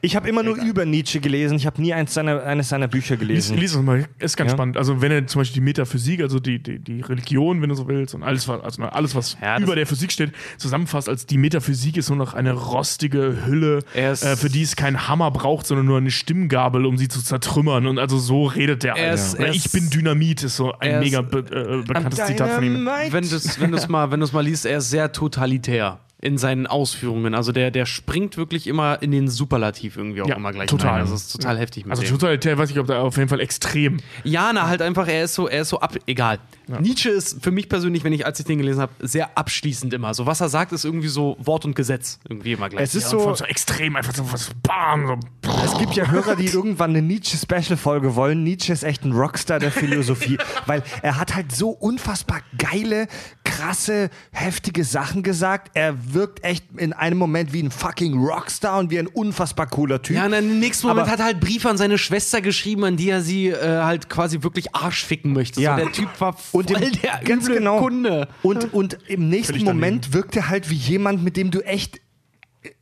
Ich 0.01 0.15
habe 0.17 0.27
immer 0.29 0.43
nur 0.43 0.57
über 0.57 0.87
Nietzsche 0.87 1.21
gelesen. 1.21 1.57
Ich 1.57 1.67
habe 1.67 1.83
nie 1.83 1.93
eins 1.93 2.15
seiner, 2.15 2.43
eines 2.45 2.69
seiner 2.71 2.89
Bücher 2.89 3.17
lies, 3.17 3.21
gelesen. 3.49 3.59
lies 3.59 3.75
es 3.75 3.83
mal, 3.83 4.07
ist 4.19 4.37
ganz 4.37 4.53
Ja. 4.53 4.57
spannend. 4.57 4.77
Also 4.79 5.03
wenn 5.03 5.11
er 5.13 5.27
zum 5.27 5.41
Beispiel 5.41 5.57
die 5.57 5.65
Metaphysik, 5.65 6.21
also 6.23 6.39
die, 6.39 6.63
die, 6.63 6.79
die 6.79 7.01
Religion, 7.03 7.61
wenn 7.61 7.69
du 7.69 7.75
so 7.75 7.87
willst, 7.89 8.15
und 8.15 8.23
alles, 8.23 8.47
was, 8.49 8.63
also 8.63 8.83
alles, 8.85 9.15
was 9.15 9.37
Ja, 9.43 9.59
über 9.59 9.75
der 9.75 9.87
Physik 9.87 10.13
steht, 10.13 10.33
zusammenfasst 10.57 11.09
als 11.11 11.27
die 11.27 11.37
Metaphysik 11.37 11.97
ist 11.99 12.09
nur 12.09 12.17
noch 12.17 12.33
eine 12.33 12.53
rostige 12.53 13.45
Hülle, 13.45 13.81
ist- 13.93 14.25
äh, 14.25 14.37
für 14.37 14.49
die 14.49 14.63
es 14.63 14.77
keinen 14.77 15.09
Hammer 15.09 15.31
braucht, 15.33 15.67
sondern 15.67 15.85
nur 15.85 15.99
eine 15.99 16.13
Stimmgabel, 16.13 16.87
um 16.87 16.97
sie 16.97 17.09
zu 17.09 17.21
zertrümmern. 17.23 17.87
Und 17.87 17.99
also 17.99 18.19
so 18.19 18.47
redet 18.47 18.83
der. 18.85 18.95
Er 18.97 19.13
ist- 19.15 19.39
ich 19.39 19.71
bin 19.73 19.91
Dynamit, 19.91 20.43
ist 20.45 20.57
so 20.57 20.73
ein 20.79 20.93
ist- 20.93 21.01
mega 21.01 21.21
be 21.23 21.39
äh, 21.41 21.83
bekanntes 21.87 22.25
Zitat 22.25 22.51
von 22.53 22.65
ihm. 22.65 22.89
Wenn 23.11 23.29
du 23.29 23.37
es 23.37 23.61
wenn 23.61 23.73
du's 23.73 23.89
mal, 23.89 24.11
wenn 24.11 24.21
du's 24.21 24.33
mal 24.33 24.45
liest, 24.45 24.65
er 24.65 24.79
ist 24.79 24.89
sehr 24.91 25.13
totalitär 25.13 25.99
in 26.21 26.39
seinen 26.39 26.67
Ausführungen. 26.67 27.35
Also 27.35 27.53
der, 27.53 27.71
der 27.71 27.85
springt 27.85 28.37
wirklich 28.39 28.67
immer 28.67 29.03
in 29.03 29.11
den 29.11 29.29
Superlativ 29.29 29.97
irgendwie 29.99 30.23
auch 30.23 30.29
Ja, 30.29 30.37
immer 30.37 30.51
gleich 30.53 30.69
total. 30.71 30.93
rein. 30.93 31.01
Also 31.03 31.15
es 31.15 31.27
ist 31.27 31.33
total 31.33 31.59
heftig 31.59 31.85
mit 31.85 31.91
Also 31.91 32.03
dem. 32.05 32.11
totalitär 32.13 32.57
weiß 32.57 32.71
ich, 32.71 32.79
ob 32.79 32.87
da 32.87 33.03
auf 33.03 33.17
jeden 33.19 33.29
Fall 33.29 33.41
extrem. 33.41 33.99
Ja, 34.25 34.51
na 34.55 34.67
halt 34.67 34.81
einfach, 34.81 35.07
er 35.09 35.25
ist 35.25 35.35
so, 35.35 35.47
er 35.47 35.63
ist 35.63 35.69
so 35.69 35.81
ab, 35.81 35.95
egal. 36.07 36.39
Nietzsche 36.81 37.11
ist 37.11 37.43
für 37.43 37.51
mich 37.51 37.69
persönlich, 37.69 38.03
wenn 38.05 38.13
ich, 38.13 38.27
als 38.27 38.41
ich 38.41 38.47
den 38.47 38.59
gelesen 38.59 38.81
habe, 38.81 38.93
sehr 39.01 39.37
abschließend 39.39 39.93
immer. 39.95 40.15
So 40.15 40.27
was 40.27 40.41
er 40.41 40.49
sagt, 40.49 40.73
ist 40.73 40.85
irgendwie 40.85 41.09
so 41.09 41.37
Wort 41.41 41.65
und 41.65 41.77
Gesetz 41.77 42.19
irgendwie 42.29 42.53
immer 42.53 42.69
gleich. 42.69 42.83
Es 42.83 42.95
ist 42.95 43.09
So, 43.11 43.19
so, 43.21 43.35
so 43.35 43.45
extrem, 43.45 43.97
einfach 43.97 44.15
so 44.15 44.31
was 44.33 44.51
bam, 44.63 45.07
so. 45.07 45.51
es 45.65 45.79
gibt 45.79 45.95
ja 45.95 46.11
Hörer, 46.11 46.37
die 46.37 46.47
irgendwann 46.53 46.91
eine 46.91 47.03
Nietzsche-Special-Folge 47.03 48.15
wollen. 48.17 48.43
Nietzsche 48.43 48.73
ist 48.73 48.83
echt 48.83 49.05
ein 49.05 49.13
Rockstar 49.13 49.59
der 49.59 49.71
Philosophie, 49.71 50.39
weil 50.67 50.83
er 51.03 51.19
hat 51.19 51.35
halt 51.35 51.53
so 51.53 51.71
unfassbar 51.71 52.41
geile, 52.59 53.07
krasse, 53.45 54.11
heftige 54.33 54.85
Sachen 54.85 55.23
gesagt. 55.23 55.71
Er 55.75 56.15
wirkt 56.15 56.45
echt 56.45 56.65
in 56.77 56.93
einem 56.93 57.19
Moment 57.19 57.53
wie 57.53 57.63
ein 57.63 57.71
fucking 57.71 58.19
Rockstar 58.19 58.79
und 58.79 58.91
wie 58.91 58.99
ein 58.99 59.07
unfassbar 59.07 59.67
cooler 59.67 60.03
Typ. 60.03 60.17
ja, 60.17 60.25
und 60.27 60.33
dann 60.33 60.45
im 60.51 60.59
nächsten 60.61 60.87
Moment 60.89 61.05
Aber- 61.05 61.13
hat 61.13 61.21
er 61.21 61.27
halt 61.27 61.41
Briefe 61.41 61.69
an 61.71 61.77
seine 61.77 61.99
Schwester 61.99 62.41
geschrieben, 62.41 62.85
an 62.85 62.97
die 62.97 63.09
er 63.11 63.23
sie 63.23 63.49
äh, 63.49 63.83
halt 63.83 64.09
quasi 64.09 64.43
wirklich 64.43 64.75
Arsch 64.75 65.05
ficken 65.05 65.33
möchte. 65.33 65.61
Ja. 65.61 65.77
So, 65.79 65.85
der 65.85 65.93
Typ 65.93 66.09
war 66.21 66.37
voll 66.65 66.77
Und 66.77 66.83
im, 66.95 67.01
der 67.03 67.21
ganz 67.25 67.45
üble 67.47 67.59
genau. 67.59 67.79
Kunde. 67.81 68.29
Und, 68.43 68.73
und 68.75 68.99
im 69.09 69.29
nächsten 69.29 69.55
Völlig 69.55 69.65
Moment 69.67 70.13
wirkt 70.13 70.37
er 70.37 70.49
halt 70.49 70.71
wie 70.71 70.75
jemand, 70.75 71.23
mit 71.23 71.37
dem 71.37 71.51
du 71.51 71.61
echt 71.61 72.01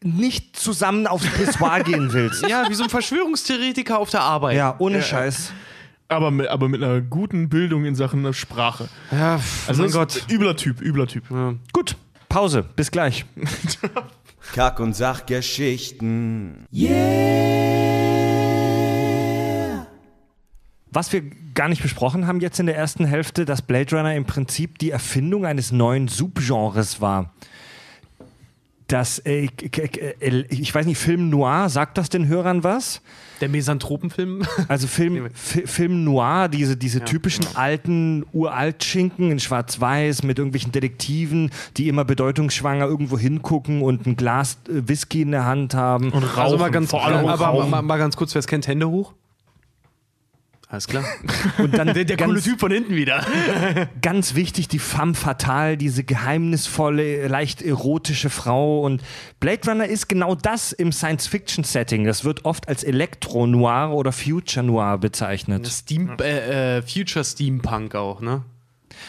nicht 0.02 0.56
zusammen 0.56 1.06
aufs 1.06 1.26
Pissoir 1.26 1.80
gehen 1.84 2.12
willst. 2.12 2.46
Ja, 2.48 2.64
wie 2.68 2.74
so 2.74 2.84
ein 2.84 2.90
Verschwörungstheoretiker 2.90 3.98
auf 3.98 4.10
der 4.10 4.20
Arbeit. 4.22 4.56
Ja, 4.56 4.76
ohne 4.78 5.02
Scheiß. 5.02 5.52
Aber, 6.08 6.30
mit- 6.30 6.48
aber 6.48 6.68
mit 6.68 6.82
einer 6.82 7.00
guten 7.00 7.48
Bildung 7.48 7.84
in 7.84 7.94
Sachen 7.94 8.32
Sprache. 8.34 8.88
Ja, 9.10 9.40
Also 9.66 9.82
mein 9.82 9.90
Gott. 9.90 10.24
übler 10.30 10.56
Typ, 10.56 10.80
übler 10.80 11.06
Typ. 11.06 11.24
Gut, 11.72 11.96
Pause. 12.28 12.64
Bis 12.76 12.90
gleich. 12.90 13.24
Kack- 14.54 14.80
und 14.80 14.94
Sachgeschichten. 14.94 16.66
Was 20.94 21.12
wir 21.12 21.22
gar 21.54 21.68
nicht 21.68 21.82
besprochen 21.82 22.26
haben 22.26 22.40
jetzt 22.40 22.58
in 22.60 22.66
der 22.66 22.76
ersten 22.76 23.04
Hälfte, 23.04 23.44
dass 23.44 23.60
Blade 23.62 23.94
Runner 23.96 24.14
im 24.14 24.24
Prinzip 24.24 24.78
die 24.78 24.90
Erfindung 24.90 25.44
eines 25.44 25.70
neuen 25.72 26.08
Subgenres 26.08 27.00
war. 27.00 27.30
Das, 28.86 29.18
äh, 29.20 29.46
k- 29.48 29.82
äh, 30.20 30.44
ich 30.50 30.74
weiß 30.74 30.84
nicht, 30.84 30.98
Film 30.98 31.30
Noir, 31.30 31.70
sagt 31.70 31.96
das 31.96 32.10
den 32.10 32.28
Hörern 32.28 32.62
was? 32.64 33.00
Der 33.40 33.48
Mesanthropenfilm. 33.48 34.42
Also 34.68 34.86
Film, 34.86 35.30
Fi- 35.32 35.66
Film 35.66 36.04
Noir, 36.04 36.48
diese, 36.48 36.76
diese 36.76 37.02
typischen 37.02 37.46
alten 37.54 38.26
Uralt-Schinken 38.34 39.30
in 39.30 39.40
Schwarz-Weiß 39.40 40.22
mit 40.22 40.38
irgendwelchen 40.38 40.70
Detektiven, 40.70 41.50
die 41.78 41.88
immer 41.88 42.04
bedeutungsschwanger 42.04 42.84
irgendwo 42.84 43.18
hingucken 43.18 43.80
und 43.80 44.06
ein 44.06 44.16
Glas 44.16 44.58
äh, 44.68 44.86
Whisky 44.86 45.22
in 45.22 45.30
der 45.30 45.46
Hand 45.46 45.72
haben. 45.74 46.10
Und 46.12 46.22
rauchen, 46.22 46.38
Also 46.40 46.58
mal 46.58 46.70
ganz, 46.70 46.90
vor 46.90 47.04
allem 47.06 47.26
aber 47.26 47.46
rauchen. 47.46 47.70
mal, 47.70 47.80
mal 47.82 47.96
ganz 47.96 48.16
kurz, 48.16 48.34
wer 48.34 48.40
es 48.40 48.46
kennt, 48.46 48.68
Hände 48.68 48.88
hoch. 48.90 49.14
Alles 50.74 50.88
klar. 50.88 51.04
Und 51.58 51.78
dann 51.78 51.94
Der, 51.94 52.04
der 52.04 52.16
ganz, 52.16 52.28
coole 52.28 52.42
Typ 52.42 52.58
von 52.58 52.72
hinten 52.72 52.96
wieder. 52.96 53.24
ganz 54.02 54.34
wichtig, 54.34 54.66
die 54.66 54.80
femme 54.80 55.14
fatale, 55.14 55.76
diese 55.76 56.02
geheimnisvolle, 56.02 57.28
leicht 57.28 57.62
erotische 57.62 58.28
Frau. 58.28 58.80
Und 58.80 59.00
Blade 59.38 59.60
Runner 59.68 59.86
ist 59.86 60.08
genau 60.08 60.34
das 60.34 60.72
im 60.72 60.90
Science-Fiction-Setting. 60.90 62.02
Das 62.02 62.24
wird 62.24 62.44
oft 62.44 62.66
als 62.66 62.82
Elektro-Noir 62.82 63.92
oder 63.92 64.10
Future-Noir 64.10 64.98
bezeichnet. 64.98 65.64
Steam, 65.68 66.16
äh, 66.20 66.78
äh, 66.78 66.82
Future 66.82 67.24
Steampunk 67.24 67.94
auch, 67.94 68.20
ne? 68.20 68.42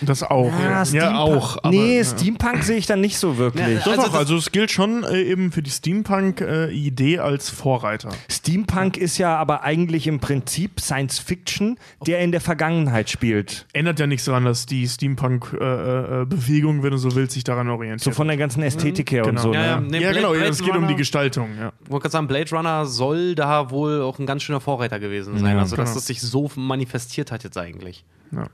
Das 0.01 0.23
auch. 0.23 0.51
Ja, 0.59 0.69
ja 0.69 0.85
Steampunk- 0.85 1.15
auch. 1.17 1.57
aber- 1.57 1.69
nee, 1.71 1.97
ja. 1.97 2.03
Steampunk 2.03 2.63
sehe 2.63 2.77
ich 2.77 2.85
dann 2.85 3.01
nicht 3.01 3.17
so 3.17 3.37
wirklich. 3.37 3.79
Doch, 3.83 3.91
Also 3.91 4.01
doch, 4.07 4.13
also 4.15 4.35
es 4.37 4.51
gilt 4.51 4.71
schon 4.71 5.03
äh, 5.03 5.21
eben 5.21 5.51
für 5.51 5.61
die 5.61 5.69
Steampunk-Idee 5.71 7.19
als 7.19 7.49
Vorreiter. 7.49 8.09
Steampunk 8.29 8.97
ist 8.97 9.17
ja 9.17 9.35
aber 9.37 9.63
eigentlich 9.63 10.07
im 10.07 10.19
Prinzip 10.19 10.79
Science 10.79 11.19
Fiction, 11.19 11.77
der 12.05 12.19
in 12.19 12.31
der 12.31 12.41
Vergangenheit 12.41 13.09
spielt. 13.09 13.65
Ändert 13.73 13.99
ja 13.99 14.07
nichts 14.07 14.25
daran, 14.25 14.45
dass 14.45 14.65
die 14.65 14.87
Steampunk-Bewegung, 14.87 16.83
wenn 16.83 16.91
du 16.91 16.97
so 16.97 17.15
willst, 17.15 17.33
sich 17.33 17.43
daran 17.43 17.69
orientiert. 17.69 18.01
So 18.01 18.11
von 18.11 18.27
der 18.27 18.37
ganzen 18.37 18.61
Ästhetik 18.63 19.11
her 19.11 19.23
und 19.23 19.29
Genau. 19.31 19.41
so. 19.41 19.53
Ja, 19.53 19.65
ja, 19.65 19.79
ne? 19.79 19.87
nee, 19.87 19.93
ja, 20.01 20.09
Blade- 20.11 20.15
genau, 20.15 20.31
Blade 20.31 20.49
es 20.49 20.61
geht 20.63 20.75
um 20.75 20.87
die 20.87 20.95
Gestaltung. 20.95 21.49
Ja. 21.59 21.71
Ich 21.83 21.89
wollte 21.89 22.03
gerade 22.03 22.11
sagen, 22.11 22.27
Blade 22.27 22.49
Runner 22.51 22.85
soll 22.85 23.35
da 23.35 23.69
wohl 23.71 24.01
auch 24.01 24.19
ein 24.19 24.25
ganz 24.25 24.43
schöner 24.43 24.59
Vorreiter 24.61 24.99
gewesen 24.99 25.37
sein. 25.37 25.57
also, 25.57 25.75
dass 25.75 25.85
genau. 25.89 25.95
das 25.95 26.07
sich 26.07 26.21
so 26.21 26.49
manifestiert 26.55 27.31
hat 27.31 27.43
jetzt 27.43 27.57
eigentlich. 27.57 28.03
Ja. 28.31 28.47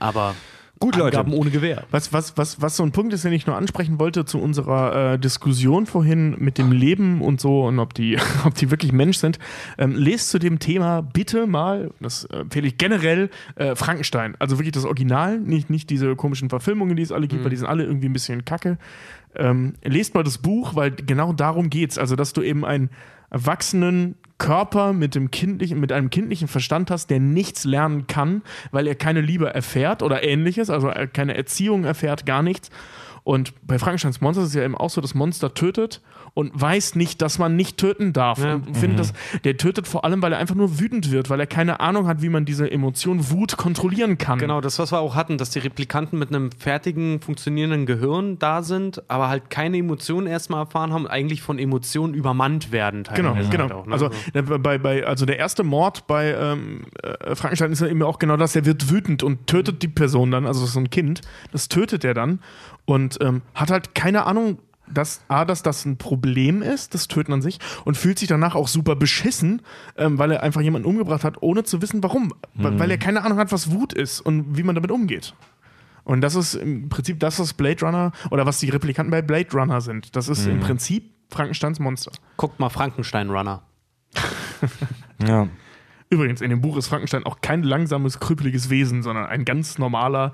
Aber 0.00 0.34
Gut, 0.82 0.96
Leute. 0.96 1.18
Angaben 1.18 1.38
ohne 1.38 1.50
Gewehr. 1.50 1.84
Was, 1.90 2.10
was, 2.14 2.38
was, 2.38 2.62
was 2.62 2.78
so 2.78 2.82
ein 2.82 2.90
Punkt 2.90 3.12
ist, 3.12 3.22
den 3.22 3.34
ich 3.34 3.46
nur 3.46 3.54
ansprechen 3.54 4.00
wollte 4.00 4.24
zu 4.24 4.40
unserer 4.40 5.12
äh, 5.12 5.18
Diskussion 5.18 5.84
vorhin 5.84 6.36
mit 6.38 6.56
dem 6.56 6.72
Leben 6.72 7.20
und 7.20 7.38
so 7.38 7.66
und 7.66 7.78
ob 7.78 7.92
die, 7.92 8.16
ob 8.46 8.54
die 8.54 8.70
wirklich 8.70 8.90
Mensch 8.90 9.18
sind. 9.18 9.38
Ähm, 9.76 9.94
lest 9.94 10.30
zu 10.30 10.38
dem 10.38 10.58
Thema 10.58 11.02
bitte 11.02 11.46
mal, 11.46 11.90
das 12.00 12.24
äh, 12.24 12.38
empfehle 12.38 12.66
ich 12.66 12.78
generell, 12.78 13.28
äh, 13.56 13.76
Frankenstein. 13.76 14.36
Also 14.38 14.58
wirklich 14.58 14.72
das 14.72 14.86
Original, 14.86 15.38
nicht, 15.38 15.68
nicht 15.68 15.90
diese 15.90 16.16
komischen 16.16 16.48
Verfilmungen, 16.48 16.96
die 16.96 17.02
es 17.02 17.12
alle 17.12 17.28
gibt, 17.28 17.44
weil 17.44 17.50
die 17.50 17.56
sind 17.56 17.68
alle 17.68 17.84
irgendwie 17.84 18.08
ein 18.08 18.14
bisschen 18.14 18.46
kacke. 18.46 18.78
Ähm, 19.34 19.74
lest 19.84 20.14
mal 20.14 20.24
das 20.24 20.38
Buch, 20.38 20.76
weil 20.76 20.92
genau 20.92 21.34
darum 21.34 21.68
geht's. 21.68 21.98
Also, 21.98 22.16
dass 22.16 22.32
du 22.32 22.40
eben 22.40 22.64
einen 22.64 22.88
erwachsenen 23.28 24.16
Körper 24.40 24.94
mit, 24.94 25.14
dem 25.14 25.30
kindlichen, 25.30 25.78
mit 25.78 25.92
einem 25.92 26.08
kindlichen 26.08 26.48
Verstand 26.48 26.90
hast, 26.90 27.10
der 27.10 27.20
nichts 27.20 27.64
lernen 27.64 28.06
kann, 28.06 28.42
weil 28.72 28.86
er 28.86 28.94
keine 28.94 29.20
Liebe 29.20 29.52
erfährt 29.54 30.02
oder 30.02 30.24
ähnliches, 30.24 30.70
also 30.70 30.90
keine 31.12 31.36
Erziehung 31.36 31.84
erfährt, 31.84 32.24
gar 32.26 32.42
nichts. 32.42 32.70
Und 33.30 33.54
bei 33.64 33.78
Frankensteins 33.78 34.20
Monster 34.20 34.42
ist 34.42 34.48
es 34.48 34.54
ja 34.54 34.64
eben 34.64 34.76
auch 34.76 34.90
so, 34.90 35.00
das 35.00 35.14
Monster 35.14 35.54
tötet 35.54 36.00
und 36.34 36.50
weiß 36.52 36.96
nicht, 36.96 37.22
dass 37.22 37.38
man 37.38 37.54
nicht 37.54 37.76
töten 37.76 38.12
darf. 38.12 38.42
Ja. 38.42 38.54
Und 38.54 38.76
findet 38.76 38.98
das, 38.98 39.12
der 39.44 39.56
tötet 39.56 39.86
vor 39.86 40.04
allem, 40.04 40.20
weil 40.20 40.32
er 40.32 40.40
einfach 40.40 40.56
nur 40.56 40.80
wütend 40.80 41.12
wird, 41.12 41.30
weil 41.30 41.38
er 41.38 41.46
keine 41.46 41.78
Ahnung 41.78 42.08
hat, 42.08 42.22
wie 42.22 42.28
man 42.28 42.44
diese 42.44 42.68
Emotion 42.68 43.30
Wut 43.30 43.56
kontrollieren 43.56 44.18
kann. 44.18 44.40
Genau, 44.40 44.60
das, 44.60 44.80
was 44.80 44.90
wir 44.90 44.98
auch 44.98 45.14
hatten, 45.14 45.38
dass 45.38 45.50
die 45.50 45.60
Replikanten 45.60 46.18
mit 46.18 46.30
einem 46.30 46.50
fertigen, 46.50 47.20
funktionierenden 47.20 47.86
Gehirn 47.86 48.40
da 48.40 48.64
sind, 48.64 49.00
aber 49.06 49.28
halt 49.28 49.48
keine 49.48 49.76
Emotionen 49.76 50.26
erstmal 50.26 50.62
erfahren 50.62 50.92
haben, 50.92 51.06
eigentlich 51.06 51.40
von 51.40 51.60
Emotionen 51.60 52.14
übermannt 52.14 52.72
werden. 52.72 53.04
Genau, 53.14 53.34
teilweise 53.34 53.50
genau. 53.50 53.62
halt 53.62 53.72
auch, 53.74 53.86
ne? 53.86 53.92
Also, 53.92 54.10
der, 54.34 54.42
bei, 54.42 54.78
bei, 54.78 55.06
also 55.06 55.24
der 55.24 55.38
erste 55.38 55.62
Mord 55.62 56.08
bei 56.08 56.34
ähm, 56.34 56.82
äh, 57.00 57.36
Frankenstein 57.36 57.70
ist 57.70 57.80
ja 57.80 57.86
eben 57.86 58.02
auch 58.02 58.18
genau 58.18 58.36
das, 58.36 58.56
er 58.56 58.64
wird 58.64 58.90
wütend 58.90 59.22
und 59.22 59.46
tötet 59.46 59.84
die 59.84 59.88
Person 59.88 60.32
dann, 60.32 60.46
also 60.46 60.66
so 60.66 60.80
ein 60.80 60.90
Kind, 60.90 61.20
das 61.52 61.68
tötet 61.68 62.04
er 62.04 62.14
dann 62.14 62.40
und 62.90 63.18
ähm, 63.20 63.42
hat 63.54 63.70
halt 63.70 63.94
keine 63.94 64.26
Ahnung, 64.26 64.58
dass 64.92 65.20
A, 65.28 65.44
dass 65.44 65.62
das 65.62 65.84
ein 65.84 65.98
Problem 65.98 66.62
ist, 66.62 66.94
das 66.94 67.06
Töten 67.06 67.32
an 67.32 67.42
sich, 67.42 67.58
und 67.84 67.96
fühlt 67.96 68.18
sich 68.18 68.28
danach 68.28 68.56
auch 68.56 68.66
super 68.66 68.96
beschissen, 68.96 69.62
ähm, 69.96 70.18
weil 70.18 70.32
er 70.32 70.42
einfach 70.42 70.60
jemanden 70.60 70.88
umgebracht 70.88 71.22
hat, 71.22 71.40
ohne 71.42 71.62
zu 71.62 71.80
wissen, 71.80 72.02
warum. 72.02 72.34
Weil- 72.54 72.72
Weil 72.80 72.90
er 72.90 72.98
keine 72.98 73.22
Ahnung 73.24 73.38
hat, 73.38 73.52
was 73.52 73.70
Wut 73.70 73.92
ist 73.92 74.20
und 74.20 74.56
wie 74.58 74.64
man 74.64 74.74
damit 74.74 74.90
umgeht. 74.90 75.34
Und 76.02 76.22
das 76.22 76.34
ist 76.34 76.54
im 76.54 76.88
Prinzip 76.88 77.20
das, 77.20 77.38
was 77.38 77.52
Blade 77.54 77.84
Runner 77.84 78.10
oder 78.30 78.46
was 78.46 78.58
die 78.58 78.68
Replikanten 78.70 79.10
bei 79.12 79.22
Blade 79.22 79.48
Runner 79.52 79.80
sind. 79.80 80.16
Das 80.16 80.28
ist 80.28 80.46
im 80.46 80.58
Prinzip 80.60 81.12
Frankensteins 81.30 81.78
Monster. 81.78 82.10
Guckt 82.36 82.58
mal 82.58 82.68
Frankenstein 82.70 83.30
Runner. 83.30 83.62
Ja. 85.24 85.46
Übrigens, 86.12 86.40
in 86.40 86.50
dem 86.50 86.60
Buch 86.60 86.76
ist 86.76 86.88
Frankenstein 86.88 87.24
auch 87.24 87.40
kein 87.40 87.62
langsames, 87.62 88.18
krüppeliges 88.18 88.68
Wesen, 88.68 89.02
sondern 89.04 89.26
ein 89.26 89.44
ganz 89.44 89.78
normaler, 89.78 90.32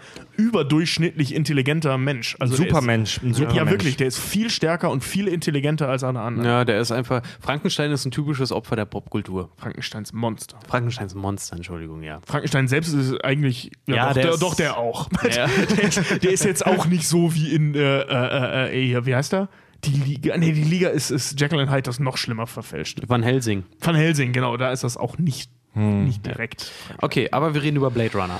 überdurchschnittlich 0.56 1.34
intelligenter 1.34 1.98
Mensch. 1.98 2.34
Also 2.40 2.56
Supermensch. 2.56 3.20
Ein 3.22 3.30
Ist, 3.32 3.40
ja, 3.40 3.48
Supermensch. 3.50 3.70
wirklich, 3.70 3.96
der 3.98 4.06
ist 4.06 4.18
viel 4.18 4.48
stärker 4.48 4.90
und 4.90 5.04
viel 5.04 5.28
intelligenter 5.28 5.88
als 5.88 6.02
alle 6.02 6.20
anderen. 6.20 6.48
Ja, 6.48 6.64
der 6.64 6.80
ist 6.80 6.92
einfach. 6.92 7.22
Frankenstein 7.40 7.90
ist 7.92 8.04
ein 8.06 8.10
typisches 8.10 8.52
Opfer 8.52 8.74
der 8.76 8.86
Popkultur. 8.86 9.50
Frankensteins 9.56 10.12
Monster. 10.14 10.58
Frankensteins 10.66 11.14
Monster, 11.14 11.56
Entschuldigung, 11.56 12.02
ja. 12.02 12.20
Frankenstein 12.26 12.68
selbst 12.68 12.94
ist 12.94 13.22
eigentlich. 13.22 13.70
Ja, 13.86 14.06
doch, 14.08 14.14
der 14.14 14.22
der, 14.22 14.32
ist- 14.32 14.42
doch, 14.42 14.54
der 14.54 14.76
auch. 14.78 15.08
Ja. 15.30 15.46
der, 15.76 15.82
ist, 15.84 16.22
der 16.24 16.30
ist 16.32 16.44
jetzt 16.44 16.64
auch 16.66 16.86
nicht 16.86 17.06
so 17.06 17.34
wie 17.34 17.54
in. 17.54 17.74
Äh, 17.74 18.00
äh, 18.00 18.92
äh, 18.94 19.04
wie 19.06 19.14
heißt 19.14 19.34
er? 19.34 19.48
Die 19.84 19.90
Liga. 19.90 20.36
Nee, 20.38 20.52
die 20.52 20.64
Liga 20.64 20.88
ist, 20.88 21.10
ist 21.10 21.38
Jekyll 21.38 21.60
and 21.60 21.70
Hyde 21.70 21.82
das 21.82 22.00
noch 22.00 22.16
schlimmer 22.16 22.46
verfälscht. 22.46 23.00
Van 23.06 23.22
Helsing. 23.22 23.64
Van 23.80 23.94
Helsing, 23.94 24.32
genau, 24.32 24.56
da 24.56 24.72
ist 24.72 24.82
das 24.84 24.96
auch 24.96 25.18
nicht, 25.18 25.50
nicht 25.76 26.24
direkt. 26.24 26.70
Okay, 27.00 27.28
aber 27.30 27.54
wir 27.54 27.62
reden 27.62 27.76
über 27.76 27.90
Blade 27.90 28.12
Runner. 28.18 28.38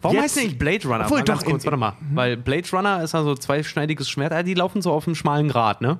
Warum 0.00 0.14
Jetzt- 0.16 0.24
heißt 0.24 0.36
der 0.36 0.44
nicht 0.44 0.58
Blade 0.58 0.84
Runner? 0.86 1.04
Obwohl, 1.04 1.18
mal 1.18 1.24
ganz 1.24 1.42
doch, 1.42 1.50
kurz, 1.50 1.64
warte 1.64 1.76
mal. 1.76 1.94
Weil 2.14 2.36
Blade 2.36 2.68
Runner 2.72 3.02
ist 3.02 3.14
also 3.14 3.34
zweischneidiges 3.34 4.08
Schwert, 4.08 4.32
äh, 4.32 4.44
die 4.44 4.54
laufen 4.54 4.80
so 4.82 4.92
auf 4.92 5.06
einem 5.06 5.16
schmalen 5.16 5.48
Grat, 5.48 5.80
ne? 5.80 5.98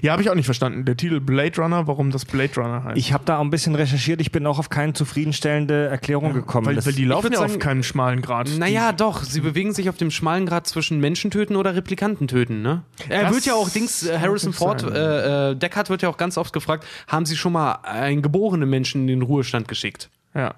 Ja, 0.00 0.12
habe 0.12 0.22
ich 0.22 0.30
auch 0.30 0.34
nicht 0.34 0.44
verstanden. 0.46 0.84
Der 0.84 0.96
Titel 0.96 1.20
Blade 1.20 1.60
Runner, 1.60 1.86
warum 1.86 2.10
das 2.10 2.24
Blade 2.24 2.52
Runner 2.56 2.84
heißt. 2.84 2.96
Ich 2.96 3.12
habe 3.12 3.24
da 3.24 3.38
auch 3.38 3.42
ein 3.42 3.50
bisschen 3.50 3.74
recherchiert, 3.74 4.20
ich 4.20 4.30
bin 4.32 4.46
auch 4.46 4.58
auf 4.58 4.68
keine 4.70 4.92
zufriedenstellende 4.92 5.86
Erklärung 5.88 6.32
gekommen. 6.32 6.66
weil, 6.66 6.84
weil 6.86 6.92
die 6.92 7.04
laufen 7.04 7.32
ja 7.32 7.40
auf 7.40 7.48
sagen- 7.48 7.58
keinem 7.60 7.82
schmalen 7.82 8.22
Grad. 8.22 8.48
Naja, 8.58 8.92
doch. 8.92 9.22
Sie 9.24 9.40
bewegen 9.40 9.72
sich 9.74 9.88
auf 9.88 9.96
dem 9.96 10.10
schmalen 10.10 10.46
Grad 10.46 10.66
zwischen 10.66 11.00
Menschen 11.00 11.30
töten 11.30 11.56
oder 11.56 11.74
Replikanten 11.74 12.28
töten, 12.28 12.62
ne? 12.62 12.82
Er 13.08 13.22
Das 13.24 13.34
wird 13.34 13.46
ja 13.46 13.54
auch 13.54 13.68
Dings, 13.70 14.06
äh, 14.06 14.18
Harrison 14.18 14.52
Ford, 14.52 14.82
äh, 14.84 15.50
äh, 15.50 15.54
Deckard 15.56 15.90
wird 15.90 16.02
ja 16.02 16.08
auch 16.08 16.16
ganz 16.16 16.38
oft 16.38 16.52
gefragt, 16.52 16.86
haben 17.08 17.26
Sie 17.26 17.36
schon 17.36 17.52
mal 17.52 17.72
einen 17.82 18.22
geborenen 18.22 18.70
Menschen 18.70 19.02
in 19.02 19.06
den 19.08 19.22
Ruhestand 19.22 19.68
geschickt? 19.68 20.10
Ja. 20.34 20.54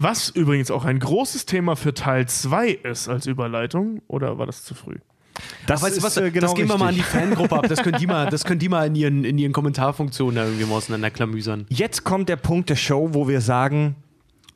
Was 0.00 0.28
übrigens 0.30 0.72
auch 0.72 0.84
ein 0.84 0.98
großes 0.98 1.46
Thema 1.46 1.76
für 1.76 1.94
Teil 1.94 2.26
2 2.26 2.68
ist 2.68 3.08
als 3.08 3.26
Überleitung, 3.26 4.02
oder 4.08 4.38
war 4.38 4.46
das 4.46 4.64
zu 4.64 4.74
früh? 4.74 4.96
Das 5.66 5.82
ist 5.82 6.02
was, 6.02 6.16
äh, 6.16 6.30
genau 6.30 6.46
das 6.46 6.54
gehen 6.54 6.68
wir 6.68 6.78
mal 6.78 6.88
an 6.88 6.94
die. 6.94 7.02
Fangruppe 7.02 7.56
ab. 7.56 7.66
Das 7.68 7.82
können 7.82 7.98
die 7.98 8.06
mal, 8.06 8.28
das 8.30 8.44
können 8.44 8.58
die 8.58 8.68
mal 8.68 8.86
in 8.86 8.94
ihren, 8.94 9.24
in 9.24 9.38
ihren 9.38 9.52
Kommentarfunktionen 9.52 10.36
da 10.36 10.44
irgendwie 10.44 10.64
mal 10.64 10.76
auseinanderklamüsern. 10.76 11.66
Jetzt 11.68 12.04
kommt 12.04 12.28
der 12.28 12.36
Punkt 12.36 12.70
der 12.70 12.76
Show, 12.76 13.10
wo 13.12 13.28
wir 13.28 13.40
sagen, 13.40 13.96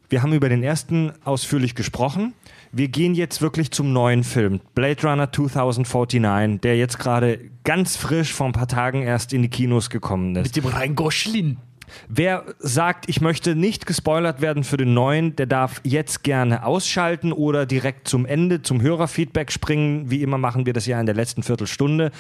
wir 0.09 0.23
haben 0.23 0.33
über 0.33 0.49
den 0.49 0.63
ersten 0.63 1.13
ausführlich 1.25 1.75
gesprochen. 1.75 2.35
Wir 2.73 2.89
gehen 2.89 3.15
jetzt 3.15 3.43
wirklich 3.43 3.73
zum 3.73 3.93
neuen 3.93 4.23
Film, 4.23 4.61
Blade 4.75 5.03
Runner 5.03 5.33
2049, 5.33 6.61
der 6.61 6.77
jetzt 6.77 6.99
gerade 6.99 7.41
ganz 7.65 7.97
frisch 7.97 8.33
vor 8.33 8.47
ein 8.47 8.53
paar 8.53 8.69
Tagen 8.69 9.03
erst 9.03 9.33
in 9.33 9.43
die 9.43 9.49
Kinos 9.49 9.91
gekommen 9.91 10.37
ist. 10.37 10.55
Dem 10.55 10.67
Rhein 10.67 10.95
Goschlin. 10.95 11.57
Wer 12.09 12.45
sagt, 12.59 13.09
ich 13.09 13.21
möchte 13.21 13.55
nicht 13.55 13.87
gespoilert 13.87 14.41
werden 14.41 14.65
für 14.65 14.77
den 14.77 14.95
neuen, 14.95 15.37
der 15.37 15.47
darf 15.47 15.81
jetzt 15.85 16.23
gerne 16.25 16.65
ausschalten 16.65 17.33
oder 17.33 17.67
direkt 17.67 18.09
zum 18.09 18.27
Ende, 18.27 18.63
zum 18.63 18.81
Hörerfeedback 18.81 19.53
springen. 19.53 20.11
Wie 20.11 20.23
immer 20.23 20.39
machen 20.39 20.67
wir 20.67 20.73
das 20.73 20.87
ja 20.87 21.01
in 21.01 21.07
der 21.07 21.15
letzten 21.15 21.43
Viertelstunde. 21.43 22.11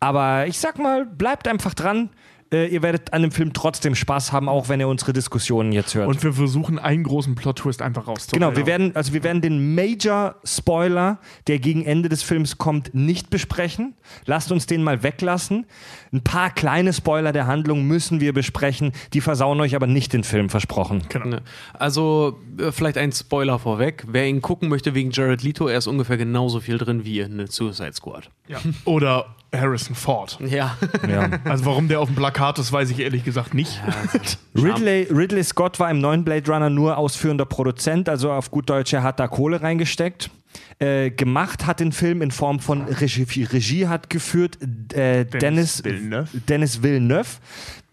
Aber 0.00 0.46
ich 0.46 0.58
sag 0.58 0.78
mal, 0.78 1.06
bleibt 1.06 1.48
einfach 1.48 1.74
dran. 1.74 2.10
Äh, 2.54 2.68
ihr 2.68 2.82
werdet 2.82 3.12
an 3.12 3.22
dem 3.22 3.32
Film 3.32 3.52
trotzdem 3.52 3.96
Spaß 3.96 4.30
haben, 4.30 4.48
auch 4.48 4.68
wenn 4.68 4.78
ihr 4.78 4.86
unsere 4.86 5.12
Diskussionen 5.12 5.72
jetzt 5.72 5.96
hört. 5.96 6.06
Und 6.06 6.22
wir 6.22 6.32
versuchen 6.32 6.78
einen 6.78 7.02
großen 7.02 7.34
Plot-Twist 7.34 7.82
einfach 7.82 8.06
rauszuholen. 8.06 8.48
Genau, 8.48 8.56
wir 8.56 8.66
werden, 8.66 8.94
also 8.94 9.12
wir 9.12 9.24
werden 9.24 9.42
den 9.42 9.74
Major-Spoiler, 9.74 11.18
der 11.48 11.58
gegen 11.58 11.84
Ende 11.84 12.08
des 12.08 12.22
Films 12.22 12.56
kommt, 12.56 12.94
nicht 12.94 13.28
besprechen. 13.28 13.94
Lasst 14.24 14.52
uns 14.52 14.66
den 14.66 14.84
mal 14.84 15.02
weglassen. 15.02 15.66
Ein 16.12 16.22
paar 16.22 16.50
kleine 16.50 16.92
Spoiler 16.92 17.32
der 17.32 17.48
Handlung 17.48 17.88
müssen 17.88 18.20
wir 18.20 18.32
besprechen. 18.32 18.92
Die 19.14 19.20
versauen 19.20 19.60
euch 19.60 19.74
aber 19.74 19.88
nicht 19.88 20.12
den 20.12 20.22
Film, 20.22 20.48
versprochen. 20.48 21.02
Genau. 21.08 21.26
Ne. 21.26 21.42
Also, 21.72 22.38
äh, 22.58 22.70
vielleicht 22.70 22.98
ein 22.98 23.10
Spoiler 23.10 23.58
vorweg. 23.58 24.04
Wer 24.06 24.28
ihn 24.28 24.42
gucken 24.42 24.68
möchte 24.68 24.94
wegen 24.94 25.10
Jared 25.10 25.42
Leto, 25.42 25.66
er 25.66 25.78
ist 25.78 25.88
ungefähr 25.88 26.18
genauso 26.18 26.60
viel 26.60 26.78
drin 26.78 27.04
wie 27.04 27.18
in 27.18 27.44
Suicide 27.48 27.94
Squad. 27.94 28.30
Ja. 28.46 28.58
Oder 28.84 29.34
Harrison 29.60 29.94
Ford. 29.94 30.38
Ja. 30.40 30.76
Ja. 31.08 31.28
Also 31.44 31.66
warum 31.66 31.88
der 31.88 32.00
auf 32.00 32.08
dem 32.08 32.16
Plakat 32.16 32.58
ist, 32.58 32.72
weiß 32.72 32.90
ich 32.90 33.00
ehrlich 33.00 33.24
gesagt 33.24 33.54
nicht. 33.54 33.80
Ridley, 34.56 35.08
Ridley 35.10 35.44
Scott 35.44 35.80
war 35.80 35.90
im 35.90 36.00
neuen 36.00 36.24
Blade 36.24 36.50
Runner 36.50 36.70
nur 36.70 36.96
ausführender 36.96 37.46
Produzent, 37.46 38.08
also 38.08 38.32
auf 38.32 38.50
gut 38.50 38.68
Deutsch, 38.70 38.92
er 38.92 39.02
hat 39.02 39.20
da 39.20 39.28
Kohle 39.28 39.62
reingesteckt. 39.62 40.30
Äh, 40.80 41.10
gemacht 41.10 41.66
hat 41.66 41.78
den 41.80 41.92
Film 41.92 42.20
in 42.20 42.30
Form 42.32 42.58
von 42.58 42.82
Regie, 42.82 43.44
Regie 43.44 43.86
hat 43.86 44.10
geführt 44.10 44.58
äh, 44.92 45.24
Dennis, 45.24 45.82
Dennis 45.82 45.84
Villeneuve. 45.84 46.28
Dennis 46.48 46.82
Villeneuve, 46.82 47.28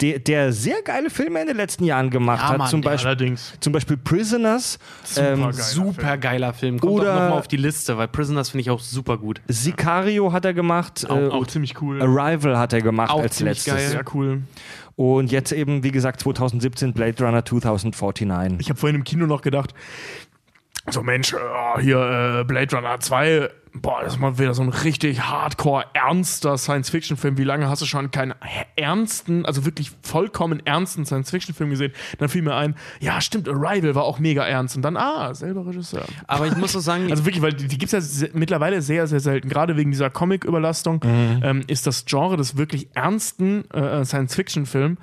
der, 0.01 0.19
der 0.19 0.51
sehr 0.51 0.81
geile 0.83 1.11
Filme 1.11 1.41
in 1.41 1.47
den 1.47 1.57
letzten 1.57 1.83
Jahren 1.83 2.09
gemacht 2.09 2.41
Ja, 2.41 2.49
hat. 2.49 2.57
Mann, 2.57 2.69
zum, 2.69 2.81
ja, 2.81 2.89
Beispiel, 2.89 3.07
Allerdings. 3.07 3.53
zum 3.59 3.71
Beispiel 3.73 3.97
Prisoners, 3.97 4.79
Super 5.03 5.31
ähm, 5.33 5.39
geiler 5.41 5.53
Super 5.53 6.01
Film. 6.07 6.19
geiler 6.21 6.53
Film. 6.53 6.79
Kommt 6.79 6.93
Oder- 6.93 7.11
auch 7.15 7.19
nochmal 7.21 7.39
auf 7.39 7.47
die 7.47 7.57
Liste, 7.57 7.97
weil 7.97 8.07
Prisoners 8.07 8.49
finde 8.49 8.61
ich 8.61 8.69
auch 8.71 8.79
super 8.79 9.17
gut. 9.19 9.41
Sicario 9.47 10.31
hat 10.33 10.45
er 10.45 10.53
gemacht, 10.55 11.05
Auch, 11.07 11.15
äh, 11.17 11.27
auch 11.27 11.45
ziemlich 11.47 11.79
cool. 11.81 12.01
Arrival 12.01 12.57
hat 12.57 12.73
er 12.73 12.81
gemacht 12.81 13.11
Auch 13.11 13.21
als 13.21 13.35
ziemlich 13.37 13.57
letztes. 13.65 13.73
geil. 13.75 13.89
Sehr 13.89 14.05
cool. 14.15 14.41
Und 14.95 15.31
jetzt 15.31 15.51
eben, 15.51 15.83
wie 15.83 15.91
gesagt, 15.91 16.19
2017 16.21 16.93
Blade 16.93 17.23
Runner 17.23 17.43
2049. 17.45 18.59
Ich 18.59 18.69
habe 18.69 18.79
vorhin 18.79 18.95
im 18.97 19.03
Kino 19.03 19.25
noch 19.25 19.41
gedacht, 19.41 19.73
so 20.89 21.03
Mensch, 21.03 21.33
äh, 21.33 21.81
hier 21.81 22.39
äh, 22.41 22.43
Blade 22.43 22.75
Runner 22.75 22.99
2, 22.99 23.49
boah, 23.73 24.01
das 24.03 24.13
ist 24.13 24.19
mal 24.19 24.37
wieder 24.37 24.53
so 24.53 24.63
ein 24.63 24.69
richtig 24.69 25.21
hardcore, 25.21 25.85
ernster 25.93 26.57
Science-Fiction-Film. 26.57 27.37
Wie 27.37 27.43
lange 27.43 27.69
hast 27.69 27.81
du 27.81 27.85
schon 27.85 28.11
keinen 28.11 28.33
ernsten, 28.75 29.45
also 29.45 29.65
wirklich 29.65 29.91
vollkommen 30.01 30.65
ernsten 30.65 31.05
Science-Fiction-Film 31.05 31.69
gesehen? 31.69 31.93
Dann 32.17 32.29
fiel 32.29 32.41
mir 32.41 32.55
ein, 32.55 32.75
ja 32.99 33.21
stimmt, 33.21 33.47
Arrival 33.47 33.95
war 33.95 34.03
auch 34.03 34.19
mega 34.19 34.43
ernst. 34.43 34.75
Und 34.75 34.81
dann, 34.81 34.97
ah, 34.97 35.33
selber 35.33 35.65
Regisseur. 35.65 36.03
Aber 36.27 36.47
ich 36.47 36.57
muss 36.57 36.73
so 36.73 36.79
sagen, 36.79 37.09
Also 37.11 37.25
wirklich, 37.25 37.41
weil 37.41 37.53
die, 37.53 37.67
die 37.67 37.77
gibt 37.77 37.93
es 37.93 38.21
ja 38.21 38.27
mittlerweile 38.33 38.81
sehr, 38.81 39.07
sehr 39.07 39.19
selten. 39.19 39.49
Gerade 39.49 39.77
wegen 39.77 39.91
dieser 39.91 40.09
Comic-Überlastung 40.09 41.01
ähm, 41.03 41.63
ist 41.67 41.87
das 41.87 42.05
Genre 42.05 42.37
des 42.37 42.57
wirklich 42.57 42.89
ernsten 42.93 43.69
äh, 43.71 44.03
Science-Fiction-Films 44.03 44.99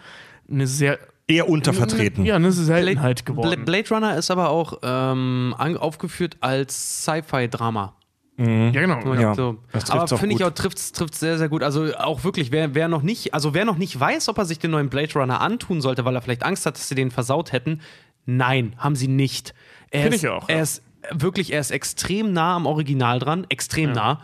eine 0.50 0.66
sehr 0.66 0.98
Eher 1.28 1.48
untervertreten. 1.48 2.24
ja, 2.24 2.36
eine 2.36 2.52
Seltenheit 2.52 3.24
Bla 3.24 3.34
geworden. 3.34 3.64
Blade 3.64 3.88
Runner 3.90 4.16
ist 4.16 4.30
aber 4.30 4.48
auch 4.48 4.78
ähm, 4.82 5.55
aufgeführt 5.59 6.38
als 6.40 7.05
Sci-Fi-Drama. 7.05 7.94
ja, 8.38 8.70
genau. 8.70 9.14
Ja, 9.14 9.34
so. 9.34 9.59
das 9.72 9.90
Aber 9.90 10.09
finde 10.09 10.36
ich 10.36 10.44
auch, 10.44 10.50
trifft 10.50 10.94
trifft 10.94 11.14
sehr, 11.14 11.36
sehr 11.36 11.48
gut. 11.48 11.62
Also 11.62 11.94
auch 11.96 12.24
wirklich, 12.24 12.50
wer, 12.50 12.74
wer 12.74 12.88
noch 12.88 13.02
nicht, 13.02 13.34
also 13.34 13.52
wer 13.52 13.64
noch 13.64 13.76
nicht 13.76 13.98
weiß, 13.98 14.28
ob 14.28 14.38
er 14.38 14.46
sich 14.46 14.59
den 14.59 14.70
neuen 14.70 14.88
Blade 14.88 15.12
Runner 15.14 15.40
antun 15.40 15.80
sollte, 15.80 16.05
weil 16.05 16.14
er 16.14 16.22
vielleicht 16.22 16.44
Angst 16.44 16.64
hat, 16.64 16.76
dass 16.76 16.88
sie 16.88 16.94
den 16.94 17.10
versaut 17.10 17.52
hätten, 17.52 17.82
nein, 18.24 18.74
haben 18.78 18.96
sie 18.96 19.09
nicht. 19.09 19.55
Er 19.90 20.02
Finde 20.02 20.16
ist, 20.16 20.22
ich 20.22 20.28
auch, 20.30 20.48
Er 20.48 20.56
ja. 20.56 20.62
ist 20.62 20.82
wirklich, 21.10 21.52
er 21.52 21.60
ist 21.60 21.72
extrem 21.72 22.32
nah 22.32 22.56
am 22.56 22.66
Original 22.66 23.18
dran, 23.18 23.44
extrem 23.48 23.92
nah. 23.92 24.20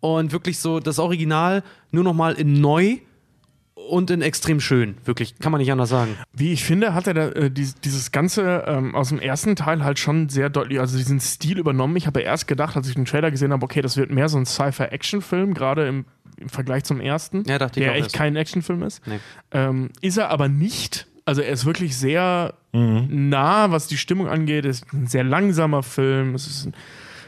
Und 0.00 0.32
wirklich 0.32 0.58
so 0.58 0.80
das 0.80 0.98
Original 0.98 1.62
nur 1.90 2.04
noch 2.04 2.14
mal 2.14 2.34
in 2.34 2.60
neu 2.60 2.98
und 3.76 4.10
in 4.10 4.22
extrem 4.22 4.58
schön. 4.58 4.96
Wirklich, 5.04 5.38
kann 5.38 5.52
man 5.52 5.60
nicht 5.60 5.70
anders 5.70 5.90
sagen. 5.90 6.16
Wie 6.32 6.52
ich 6.52 6.64
finde, 6.64 6.94
hat 6.94 7.06
er 7.06 7.14
da, 7.14 7.28
äh, 7.28 7.50
dies, 7.50 7.74
dieses 7.76 8.10
Ganze 8.10 8.64
ähm, 8.66 8.94
aus 8.94 9.10
dem 9.10 9.20
ersten 9.20 9.54
Teil 9.54 9.84
halt 9.84 9.98
schon 9.98 10.28
sehr 10.28 10.48
deutlich, 10.50 10.80
also 10.80 10.96
diesen 10.96 11.20
Stil 11.20 11.58
übernommen. 11.58 11.94
Ich 11.96 12.06
habe 12.06 12.20
ja 12.20 12.26
erst 12.26 12.48
gedacht, 12.48 12.76
als 12.76 12.88
ich 12.88 12.94
den 12.94 13.04
Trailer 13.04 13.30
gesehen 13.30 13.52
habe, 13.52 13.62
okay, 13.64 13.82
das 13.82 13.96
wird 13.96 14.10
mehr 14.10 14.28
so 14.28 14.38
ein 14.38 14.46
Sci-Fi-Action-Film, 14.46 15.54
gerade 15.54 15.86
im, 15.86 16.04
im 16.38 16.48
Vergleich 16.48 16.84
zum 16.84 17.00
ersten, 17.00 17.44
Ja, 17.46 17.58
dachte 17.58 17.78
ich 17.78 17.84
der 17.84 17.92
auch 17.92 17.96
echt 17.96 18.06
erst. 18.06 18.16
kein 18.16 18.34
Actionfilm 18.34 18.82
ist. 18.82 19.06
Nee. 19.06 19.20
Ähm, 19.52 19.90
ist 20.00 20.16
er 20.16 20.30
aber 20.30 20.48
nicht. 20.48 21.06
Also 21.24 21.42
er 21.42 21.52
ist 21.52 21.64
wirklich 21.66 21.96
sehr 21.96 22.54
nah, 22.72 23.70
was 23.70 23.86
die 23.86 23.96
Stimmung 23.96 24.28
angeht. 24.28 24.64
Es 24.66 24.80
ist 24.82 24.92
ein 24.92 25.06
sehr 25.06 25.24
langsamer 25.24 25.82
Film. 25.82 26.34
Es 26.34 26.46
ist 26.46 26.66
ein 26.66 26.74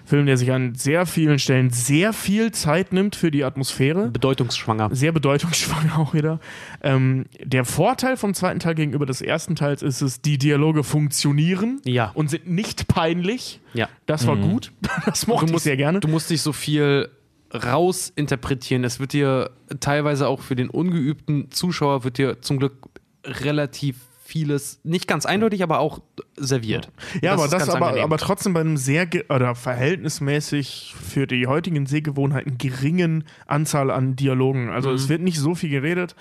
Film, 0.09 0.27
der 0.27 0.37
sich 0.37 0.51
an 0.53 0.75
sehr 0.75 1.07
vielen 1.07 1.39
Stellen 1.39 1.71
sehr 1.71 2.13
viel 2.13 2.51
Zeit 2.53 2.93
nimmt 2.93 3.15
für 3.15 3.31
die 3.31 3.45
Atmosphäre 3.45 4.09
Bedeutungsschwanger. 4.11 4.89
sehr 4.95 5.13
bedeutungsschwanger 5.13 5.99
auch 5.99 6.15
wieder. 6.15 6.41
Ähm, 6.83 7.27
der 7.45 7.65
Vorteil 7.65 8.17
vom 8.17 8.35
zweiten 8.35 8.59
Teil 8.59 8.75
gegenüber 8.75 9.07
des 9.07 9.21
ersten 9.21 9.55
Teils 9.55 9.83
ist 9.83 10.01
es, 10.01 10.21
die 10.23 10.39
Dialoge 10.39 10.83
funktionieren 10.83 11.81
Ja. 11.85 12.11
und 12.15 12.31
sind 12.31 12.49
nicht 12.49 12.89
peinlich. 12.89 13.61
Ja. 13.75 13.89
Das 14.07 14.27
war 14.27 14.37
gut. 14.37 14.73
Das 15.05 15.27
mochte 15.27 15.53
ich 15.53 15.59
sehr 15.63 15.77
gerne. 15.77 16.01
Du 16.01 16.09
musst 16.09 16.31
nicht 16.31 16.43
so 16.43 16.53
viel 16.53 17.09
rausinterpretieren. 17.53 18.85
Es 18.85 19.01
wird 19.01 19.13
dir 19.13 19.51
teilweise 19.81 20.29
auch 20.29 20.41
für 20.41 20.57
den 20.57 20.69
ungeübten 20.71 21.51
Zuschauer 21.51 22.05
wird 22.05 22.19
dir 22.19 22.41
zum 22.43 22.59
Glück 22.59 22.75
relativ 23.25 23.97
vieles, 24.29 24.79
nicht 24.85 25.09
ganz 25.09 25.25
eindeutig, 25.25 25.63
aber 25.63 25.79
auch 25.81 26.01
serviert. 26.37 26.91
Ja, 27.23 27.33
aber 27.33 27.47
ist 27.47 27.53
das 27.55 27.71
aber, 27.71 27.87
angenehm. 27.87 28.05
aber 28.05 28.19
trotzdem 28.19 28.53
bei 28.53 28.61
einem 28.61 28.77
sehr 28.77 29.09
oder 29.31 29.55
verhältnismäßig 29.55 30.95
für 31.03 31.27
die 31.27 31.47
heutigen 31.47 31.87
Sehgewohnheiten 31.87 32.59
geringen 32.59 33.25
Anzahl 33.47 33.91
an 33.91 34.17
Dialogen. 34.17 34.69
Also 34.69 34.91
Mhm. 34.91 34.95
es 34.97 35.09
wird 35.09 35.23
nicht 35.23 35.39
so 35.39 35.55
viel 35.55 35.71
geredet. 35.71 36.15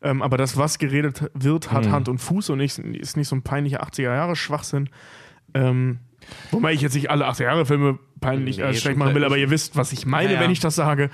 Ähm, 0.00 0.22
aber 0.22 0.36
das, 0.36 0.56
was 0.56 0.78
geredet 0.78 1.28
wird, 1.34 1.66
Mhm. 1.72 1.74
hat 1.76 1.90
Hand 1.90 2.08
und 2.08 2.18
Fuß 2.18 2.50
und 2.50 2.58
nicht, 2.58 2.78
ist 2.78 3.16
nicht 3.16 3.26
so 3.26 3.34
ein 3.34 3.42
peinlicher 3.42 3.82
80er-Jahre-Schwachsinn. 3.82 4.90
Ähm, 5.54 5.98
wobei 6.52 6.72
ich 6.74 6.80
jetzt 6.80 6.94
nicht 6.94 7.10
alle 7.10 7.26
80er-Jahre-Filme 7.26 7.98
peinlich 8.20 8.58
Nee, 8.58 8.62
äh, 8.62 8.74
schlecht 8.74 8.96
machen 8.96 9.16
will, 9.16 9.24
aber 9.24 9.36
ihr 9.36 9.50
wisst, 9.50 9.74
was 9.74 9.90
ich 9.92 10.06
meine, 10.06 10.30
Ja, 10.30 10.36
ja. 10.36 10.40
wenn 10.44 10.52
ich 10.52 10.60
das 10.60 10.76
sage. 10.76 11.10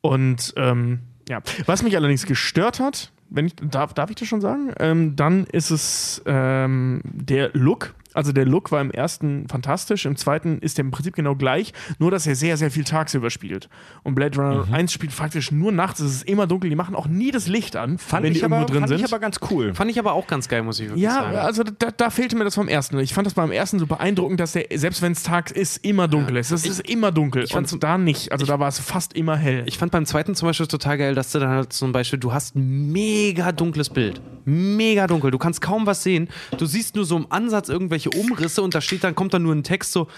Und 0.00 0.52
ähm, 0.56 0.98
ja, 1.28 1.40
was 1.66 1.84
mich 1.84 1.94
allerdings 1.96 2.26
gestört 2.26 2.80
hat, 2.80 3.12
wenn 3.30 3.46
ich, 3.46 3.54
darf, 3.56 3.94
darf 3.94 4.10
ich 4.10 4.16
das 4.16 4.28
schon 4.28 4.40
sagen? 4.40 4.72
Ähm, 4.78 5.16
dann 5.16 5.46
ist 5.46 5.70
es 5.70 6.22
ähm, 6.26 7.00
der 7.04 7.50
Look. 7.52 7.94
Also 8.14 8.32
der 8.32 8.44
Look 8.44 8.72
war 8.72 8.80
im 8.80 8.90
ersten 8.90 9.46
fantastisch, 9.48 10.04
im 10.06 10.16
zweiten 10.16 10.58
ist 10.58 10.78
er 10.78 10.84
im 10.84 10.90
Prinzip 10.90 11.14
genau 11.14 11.34
gleich, 11.34 11.72
nur 11.98 12.10
dass 12.10 12.26
er 12.26 12.34
sehr, 12.34 12.56
sehr 12.56 12.70
viel 12.70 12.84
tagsüber 12.84 13.30
spielt. 13.30 13.68
Und 14.02 14.14
Blade 14.14 14.36
Runner 14.38 14.66
Mhm. 14.66 14.74
1 14.74 14.92
spielt 14.92 15.12
faktisch 15.12 15.50
nur 15.52 15.72
nachts, 15.72 16.00
es 16.00 16.12
ist 16.16 16.28
immer 16.28 16.46
dunkel, 16.46 16.70
die 16.70 16.76
machen 16.76 16.94
auch 16.94 17.06
nie 17.06 17.30
das 17.30 17.46
Licht 17.46 17.76
an, 17.76 17.98
Fand, 17.98 18.24
wenn 18.24 18.32
die 18.32 18.38
ich 18.38 18.44
aber, 18.44 18.56
irgendwo 18.56 18.72
drin 18.72 18.80
fand 18.82 18.88
sind. 18.90 18.98
ich 18.98 19.04
aber 19.04 19.18
ganz 19.20 19.38
cool. 19.50 19.74
Fand 19.74 19.90
ich 19.90 19.98
aber 19.98 20.12
auch 20.12 20.26
ganz 20.26 20.48
geil, 20.48 20.62
muss 20.62 20.80
ich 20.80 20.88
wirklich 20.88 21.02
Ja, 21.04 21.14
sagen. 21.14 21.36
also 21.36 21.62
da, 21.62 21.90
da 21.96 22.10
fehlte 22.10 22.36
mir 22.36 22.44
das 22.44 22.54
vom 22.54 22.68
ersten. 22.68 22.98
Ich 22.98 23.14
fand 23.14 23.26
das 23.26 23.34
beim 23.34 23.50
ersten 23.52 23.78
so 23.78 23.86
beeindruckend, 23.86 24.40
dass 24.40 24.52
der, 24.52 24.66
selbst 24.74 25.02
wenn 25.02 25.12
es 25.12 25.22
tags 25.22 25.52
ist, 25.52 25.84
immer 25.84 26.08
dunkel 26.08 26.36
ist. 26.36 26.50
Es 26.50 26.66
ist 26.66 26.80
immer 26.88 27.12
dunkel. 27.12 27.44
ich 27.44 27.54
und 27.54 27.82
da 27.82 27.98
nicht. 27.98 28.32
Also 28.32 28.46
da 28.46 28.58
war 28.58 28.68
es 28.68 28.78
fast 28.78 29.12
immer 29.14 29.36
hell. 29.36 29.62
Ich 29.66 29.78
fand 29.78 29.92
beim 29.92 30.06
zweiten 30.06 30.34
zum 30.34 30.48
Beispiel 30.48 30.66
total 30.66 30.98
geil, 30.98 31.14
dass 31.14 31.30
du 31.32 31.38
dann 31.38 31.50
halt 31.50 31.72
zum 31.72 31.92
Beispiel, 31.92 32.18
du 32.18 32.32
hast 32.32 32.56
ein 32.56 32.90
mega 32.92 33.52
dunkles 33.52 33.90
Bild. 33.90 34.20
Mega 34.46 35.06
dunkel. 35.06 35.30
Du 35.30 35.38
kannst 35.38 35.60
kaum 35.60 35.86
was 35.86 36.02
sehen. 36.02 36.28
Du 36.56 36.64
siehst 36.66 36.96
nur 36.96 37.04
so 37.04 37.16
im 37.16 37.26
Ansatz 37.30 37.68
irgendwelche 37.68 37.99
Umrisse 38.08 38.62
und 38.62 38.74
da 38.74 38.80
steht 38.80 39.04
dann, 39.04 39.14
kommt 39.14 39.34
dann 39.34 39.42
nur 39.42 39.54
ein 39.54 39.62
Text 39.62 39.92
so, 39.92 40.08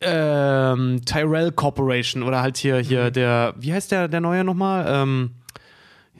ähm, 0.00 1.00
Tyrell 1.04 1.52
Corporation 1.52 2.22
oder 2.22 2.42
halt 2.42 2.56
hier, 2.56 2.78
hier 2.78 3.10
der, 3.10 3.54
wie 3.58 3.72
heißt 3.72 3.90
der, 3.90 4.08
der 4.08 4.20
neue 4.20 4.44
nochmal? 4.44 4.86
Ähm, 4.88 5.30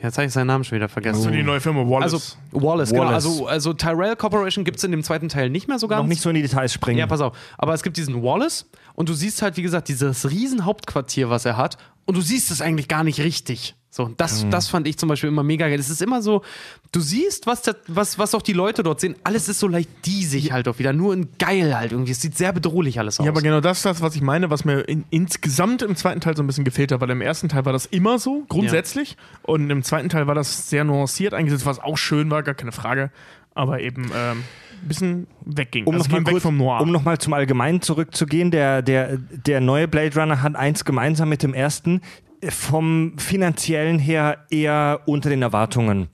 jetzt 0.02 0.16
habe 0.16 0.26
ich 0.26 0.32
seinen 0.32 0.46
Namen 0.46 0.64
schon 0.64 0.76
wieder 0.76 0.88
vergessen. 0.88 1.22
so 1.22 1.30
die 1.30 1.42
neue 1.42 1.60
Firma 1.60 1.80
Wallace. 1.80 2.14
Also 2.14 2.36
Wallace, 2.52 2.90
genau. 2.90 3.02
Wallace. 3.02 3.24
Also, 3.26 3.46
also 3.46 3.72
Tyrell 3.74 4.16
Corporation 4.16 4.64
gibt 4.64 4.78
es 4.78 4.84
in 4.84 4.90
dem 4.90 5.02
zweiten 5.02 5.28
Teil 5.28 5.50
nicht 5.50 5.68
mehr 5.68 5.78
so 5.78 5.88
ganz. 5.88 6.00
Noch 6.00 6.08
nicht 6.08 6.22
so 6.22 6.30
in 6.30 6.36
die 6.36 6.42
Details 6.42 6.72
springen. 6.72 6.98
Ja, 6.98 7.06
pass 7.06 7.20
auf. 7.20 7.36
Aber 7.58 7.74
es 7.74 7.82
gibt 7.82 7.96
diesen 7.96 8.22
Wallace 8.22 8.66
und 8.94 9.08
du 9.08 9.14
siehst 9.14 9.42
halt, 9.42 9.56
wie 9.56 9.62
gesagt, 9.62 9.88
dieses 9.88 10.30
riesen 10.30 10.64
Hauptquartier, 10.64 11.28
was 11.30 11.44
er 11.44 11.56
hat. 11.56 11.76
Und 12.06 12.16
du 12.16 12.20
siehst 12.20 12.50
es 12.50 12.60
eigentlich 12.60 12.88
gar 12.88 13.04
nicht 13.04 13.20
richtig. 13.20 13.74
So, 13.94 14.10
das, 14.16 14.44
das 14.50 14.66
fand 14.66 14.88
ich 14.88 14.98
zum 14.98 15.08
Beispiel 15.08 15.28
immer 15.28 15.44
mega 15.44 15.68
geil. 15.68 15.78
Es 15.78 15.88
ist 15.88 16.02
immer 16.02 16.20
so, 16.20 16.42
du 16.90 16.98
siehst, 16.98 17.46
was, 17.46 17.62
der, 17.62 17.76
was, 17.86 18.18
was 18.18 18.34
auch 18.34 18.42
die 18.42 18.52
Leute 18.52 18.82
dort 18.82 18.98
sehen. 18.98 19.14
Alles 19.22 19.48
ist 19.48 19.60
so 19.60 19.68
leicht 19.68 19.88
diesig 20.04 20.50
halt 20.50 20.66
auch 20.66 20.80
wieder. 20.80 20.92
Nur 20.92 21.14
in 21.14 21.28
geil 21.38 21.76
halt 21.76 21.92
irgendwie. 21.92 22.10
Es 22.10 22.20
sieht 22.20 22.36
sehr 22.36 22.52
bedrohlich 22.52 22.98
alles 22.98 23.20
aus. 23.20 23.26
Ja, 23.26 23.30
aber 23.30 23.40
genau 23.40 23.60
das 23.60 23.76
ist 23.76 23.86
das, 23.86 24.00
was 24.00 24.16
ich 24.16 24.20
meine, 24.20 24.50
was 24.50 24.64
mir 24.64 24.80
in, 24.80 25.04
insgesamt 25.10 25.80
im 25.82 25.94
zweiten 25.94 26.20
Teil 26.20 26.36
so 26.36 26.42
ein 26.42 26.48
bisschen 26.48 26.64
gefehlt 26.64 26.90
hat, 26.90 27.00
weil 27.00 27.10
im 27.10 27.20
ersten 27.20 27.48
Teil 27.48 27.66
war 27.66 27.72
das 27.72 27.86
immer 27.86 28.18
so, 28.18 28.44
grundsätzlich. 28.48 29.16
Und 29.42 29.70
im 29.70 29.84
zweiten 29.84 30.08
Teil 30.08 30.26
war 30.26 30.34
das 30.34 30.68
sehr 30.68 30.82
nuanciert 30.82 31.32
eingesetzt, 31.32 31.64
was 31.64 31.78
auch 31.78 31.96
schön 31.96 32.32
war, 32.32 32.42
gar 32.42 32.56
keine 32.56 32.72
Frage. 32.72 33.12
Aber 33.54 33.78
eben 33.78 34.10
ähm, 34.12 34.42
bisschen 34.88 35.26
wegging. 35.44 35.86
Um 35.86 35.94
also 35.94 36.04
nochmal 36.04 36.20
weg 36.26 36.32
kurz, 36.32 36.42
vom 36.42 36.56
Noir. 36.56 36.80
um 36.80 36.90
noch 36.92 37.04
mal 37.04 37.18
zum 37.18 37.32
Allgemeinen 37.32 37.82
zurückzugehen, 37.82 38.50
der, 38.50 38.82
der, 38.82 39.16
der 39.18 39.60
neue 39.60 39.88
Blade 39.88 40.18
Runner 40.20 40.42
hat 40.42 40.56
eins 40.56 40.84
gemeinsam 40.84 41.28
mit 41.28 41.42
dem 41.42 41.54
ersten. 41.54 42.00
Vom 42.48 43.16
finanziellen 43.18 43.98
her 43.98 44.44
eher 44.50 45.00
unter 45.06 45.30
den 45.30 45.40
Erwartungen. 45.42 46.08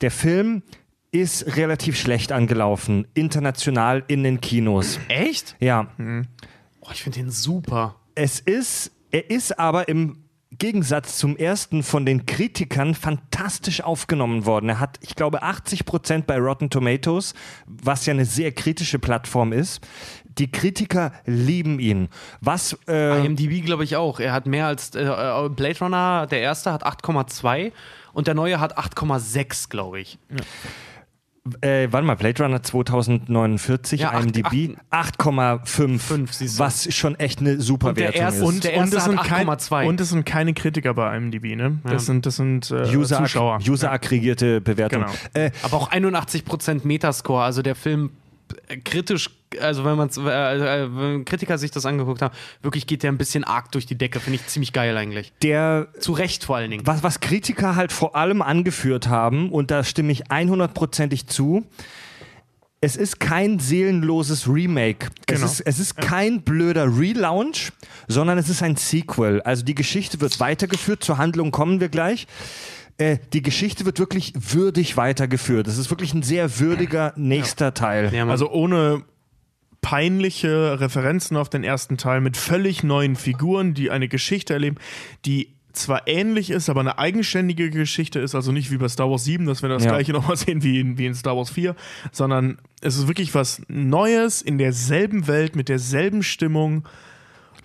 Der 0.00 0.10
Film 0.10 0.62
ist 1.12 1.56
relativ 1.56 1.96
schlecht 1.98 2.32
angelaufen, 2.32 3.06
international 3.14 4.02
in 4.08 4.22
den 4.24 4.40
Kinos. 4.40 4.98
Echt? 5.08 5.56
Ja, 5.60 5.88
Oh, 6.80 6.90
ich 6.92 7.02
finde 7.02 7.20
den 7.20 7.30
super. 7.30 7.96
es 8.14 8.40
ist, 8.40 8.92
er 9.10 9.30
ist 9.30 9.58
aber 9.58 9.88
im 9.88 10.18
Gegensatz 10.58 11.18
zum 11.18 11.36
ersten 11.36 11.82
von 11.82 12.06
den 12.06 12.26
Kritikern 12.26 12.94
fantastisch 12.94 13.82
aufgenommen 13.82 14.46
worden. 14.46 14.68
Er 14.68 14.80
hat, 14.80 14.98
ich 15.00 15.14
glaube, 15.14 15.42
80 15.42 15.84
Prozent 15.84 16.26
bei 16.26 16.38
Rotten 16.38 16.70
Tomatoes, 16.70 17.34
was 17.66 18.06
ja 18.06 18.12
eine 18.12 18.24
sehr 18.24 18.52
kritische 18.52 18.98
Plattform 18.98 19.52
ist. 19.52 19.80
Die 20.38 20.50
Kritiker 20.50 21.12
lieben 21.24 21.78
ihn. 21.78 22.08
Was, 22.40 22.78
äh, 22.88 23.24
IMDb 23.24 23.64
glaube 23.64 23.84
ich 23.84 23.96
auch. 23.96 24.20
Er 24.20 24.32
hat 24.32 24.46
mehr 24.46 24.66
als 24.66 24.94
äh, 24.94 25.02
äh, 25.02 25.48
Blade 25.48 25.78
Runner, 25.80 26.26
der 26.26 26.40
erste 26.40 26.72
hat 26.72 26.84
8,2 26.84 27.72
und 28.12 28.26
der 28.26 28.34
neue 28.34 28.60
hat 28.60 28.78
8,6, 28.78 29.70
glaube 29.70 30.00
ich. 30.00 30.18
Äh, 31.60 31.88
warte 31.90 32.06
mal, 32.06 32.14
Blade 32.16 32.42
Runner 32.42 32.62
2049, 32.62 34.00
Ja, 34.00 34.12
acht- 34.12 34.24
IMDb 34.24 34.76
8,5, 34.90 35.98
Fünf, 35.98 36.32
siehst 36.32 36.58
du. 36.58 36.62
was 36.64 36.92
schon 36.94 37.14
echt 37.16 37.40
eine 37.40 37.60
super 37.60 37.88
Und 37.90 37.96
Wertung 37.98 38.20
erste- 38.20 38.40
ist. 38.42 38.46
und, 38.46 38.64
der 38.64 38.78
und, 38.78 38.92
es 38.94 39.04
sind 39.04 39.16
kein, 39.22 39.46
8,2. 39.48 39.86
und 39.86 40.00
es 40.00 40.08
sind 40.10 40.24
keine 40.26 40.54
Kritiker 40.54 40.94
bei 40.94 41.16
IMDb, 41.16 41.56
ne? 41.56 41.78
Das 41.84 42.06
sind, 42.06 42.26
das 42.26 42.36
sind 42.36 42.70
äh, 42.70 42.94
User, 42.96 43.18
Zuschauer. 43.18 43.58
User 43.66 43.90
aggregierte 43.92 44.60
Bewertung. 44.60 45.02
Genau. 45.04 45.12
Äh, 45.34 45.50
Aber 45.62 45.76
auch 45.76 45.90
81% 45.90 46.86
Metascore, 46.86 47.42
also 47.44 47.62
der 47.62 47.74
Film 47.74 48.10
äh, 48.68 48.76
kritisch, 48.78 49.30
also 49.60 49.84
wenn 49.84 49.96
man 49.96 50.08
äh, 50.16 50.82
äh, 50.84 50.88
wenn 50.90 51.24
Kritiker 51.24 51.58
sich 51.58 51.70
das 51.70 51.86
angeguckt 51.86 52.22
haben, 52.22 52.34
wirklich 52.62 52.86
geht 52.86 53.02
der 53.02 53.12
ein 53.12 53.18
bisschen 53.18 53.44
arg 53.44 53.70
durch 53.72 53.86
die 53.86 53.96
Decke, 53.96 54.20
finde 54.20 54.40
ich 54.40 54.46
ziemlich 54.46 54.72
geil 54.72 54.96
eigentlich. 54.96 55.32
der 55.42 55.88
Zu 56.00 56.12
Recht 56.12 56.44
vor 56.44 56.56
allen 56.56 56.70
Dingen. 56.70 56.86
was, 56.86 57.02
was 57.02 57.20
Kritiker 57.20 57.76
halt 57.76 57.92
vor 57.92 58.16
allem 58.16 58.42
angeführt 58.42 59.08
haben, 59.08 59.50
und 59.50 59.70
da 59.70 59.84
stimme 59.84 60.12
ich 60.12 60.26
100%ig 60.26 61.26
zu, 61.26 61.64
es 62.80 62.96
ist 62.96 63.20
kein 63.20 63.58
seelenloses 63.58 64.46
Remake. 64.46 65.06
Es, 65.26 65.36
Genau. 65.36 65.46
ist, 65.46 65.60
es 65.60 65.78
ist 65.78 65.96
kein 65.96 66.42
blöder 66.42 66.84
Relaunch, 66.98 67.72
sondern 68.06 68.36
es 68.38 68.48
ist 68.48 68.62
ein 68.62 68.76
Sequel. 68.76 69.40
Also 69.42 69.64
die 69.64 69.74
Geschichte 69.74 70.20
wird 70.20 70.38
weitergeführt, 70.40 71.02
zur 71.02 71.18
Handlung 71.18 71.50
kommen 71.52 71.80
wir 71.80 71.88
gleich. 71.88 72.26
Äh, 72.98 73.18
die 73.32 73.42
Geschichte 73.42 73.86
wird 73.86 73.98
wirklich 73.98 74.34
würdig 74.36 74.96
weitergeführt. 74.96 75.66
Es 75.68 75.78
ist 75.78 75.90
wirklich 75.90 76.12
ein 76.14 76.22
sehr 76.22 76.60
würdiger 76.60 77.12
nächster 77.16 77.72
Teil. 77.74 78.12
Ja. 78.14 78.26
Also 78.26 78.50
ohne 78.50 79.02
peinliche 79.82 80.80
Referenzen 80.80 81.36
auf 81.36 81.48
den 81.48 81.64
ersten 81.64 81.96
Teil 81.96 82.20
mit 82.20 82.36
völlig 82.36 82.82
neuen 82.82 83.16
Figuren, 83.16 83.74
die 83.74 83.90
eine 83.90 84.08
Geschichte 84.08 84.52
erleben, 84.54 84.76
die 85.24 85.50
zwar 85.72 86.08
ähnlich 86.08 86.50
ist, 86.50 86.68
aber 86.70 86.80
eine 86.80 86.98
eigenständige 86.98 87.70
Geschichte 87.70 88.18
ist, 88.18 88.34
also 88.34 88.50
nicht 88.50 88.70
wie 88.70 88.78
bei 88.78 88.88
Star 88.88 89.10
Wars 89.10 89.24
7, 89.24 89.44
dass 89.46 89.62
wir 89.62 89.68
das 89.68 89.84
Ja. 89.84 89.90
gleiche 89.90 90.12
nochmal 90.14 90.36
sehen 90.36 90.62
wie 90.62 90.80
in, 90.80 90.98
wie 90.98 91.06
in 91.06 91.14
Star 91.14 91.36
Wars 91.36 91.50
4, 91.50 91.76
sondern 92.12 92.58
es 92.80 92.96
ist 92.96 93.08
wirklich 93.08 93.34
was 93.34 93.62
Neues 93.68 94.42
in 94.42 94.58
derselben 94.58 95.26
Welt, 95.26 95.54
mit 95.54 95.68
derselben 95.68 96.22
Stimmung. 96.22 96.86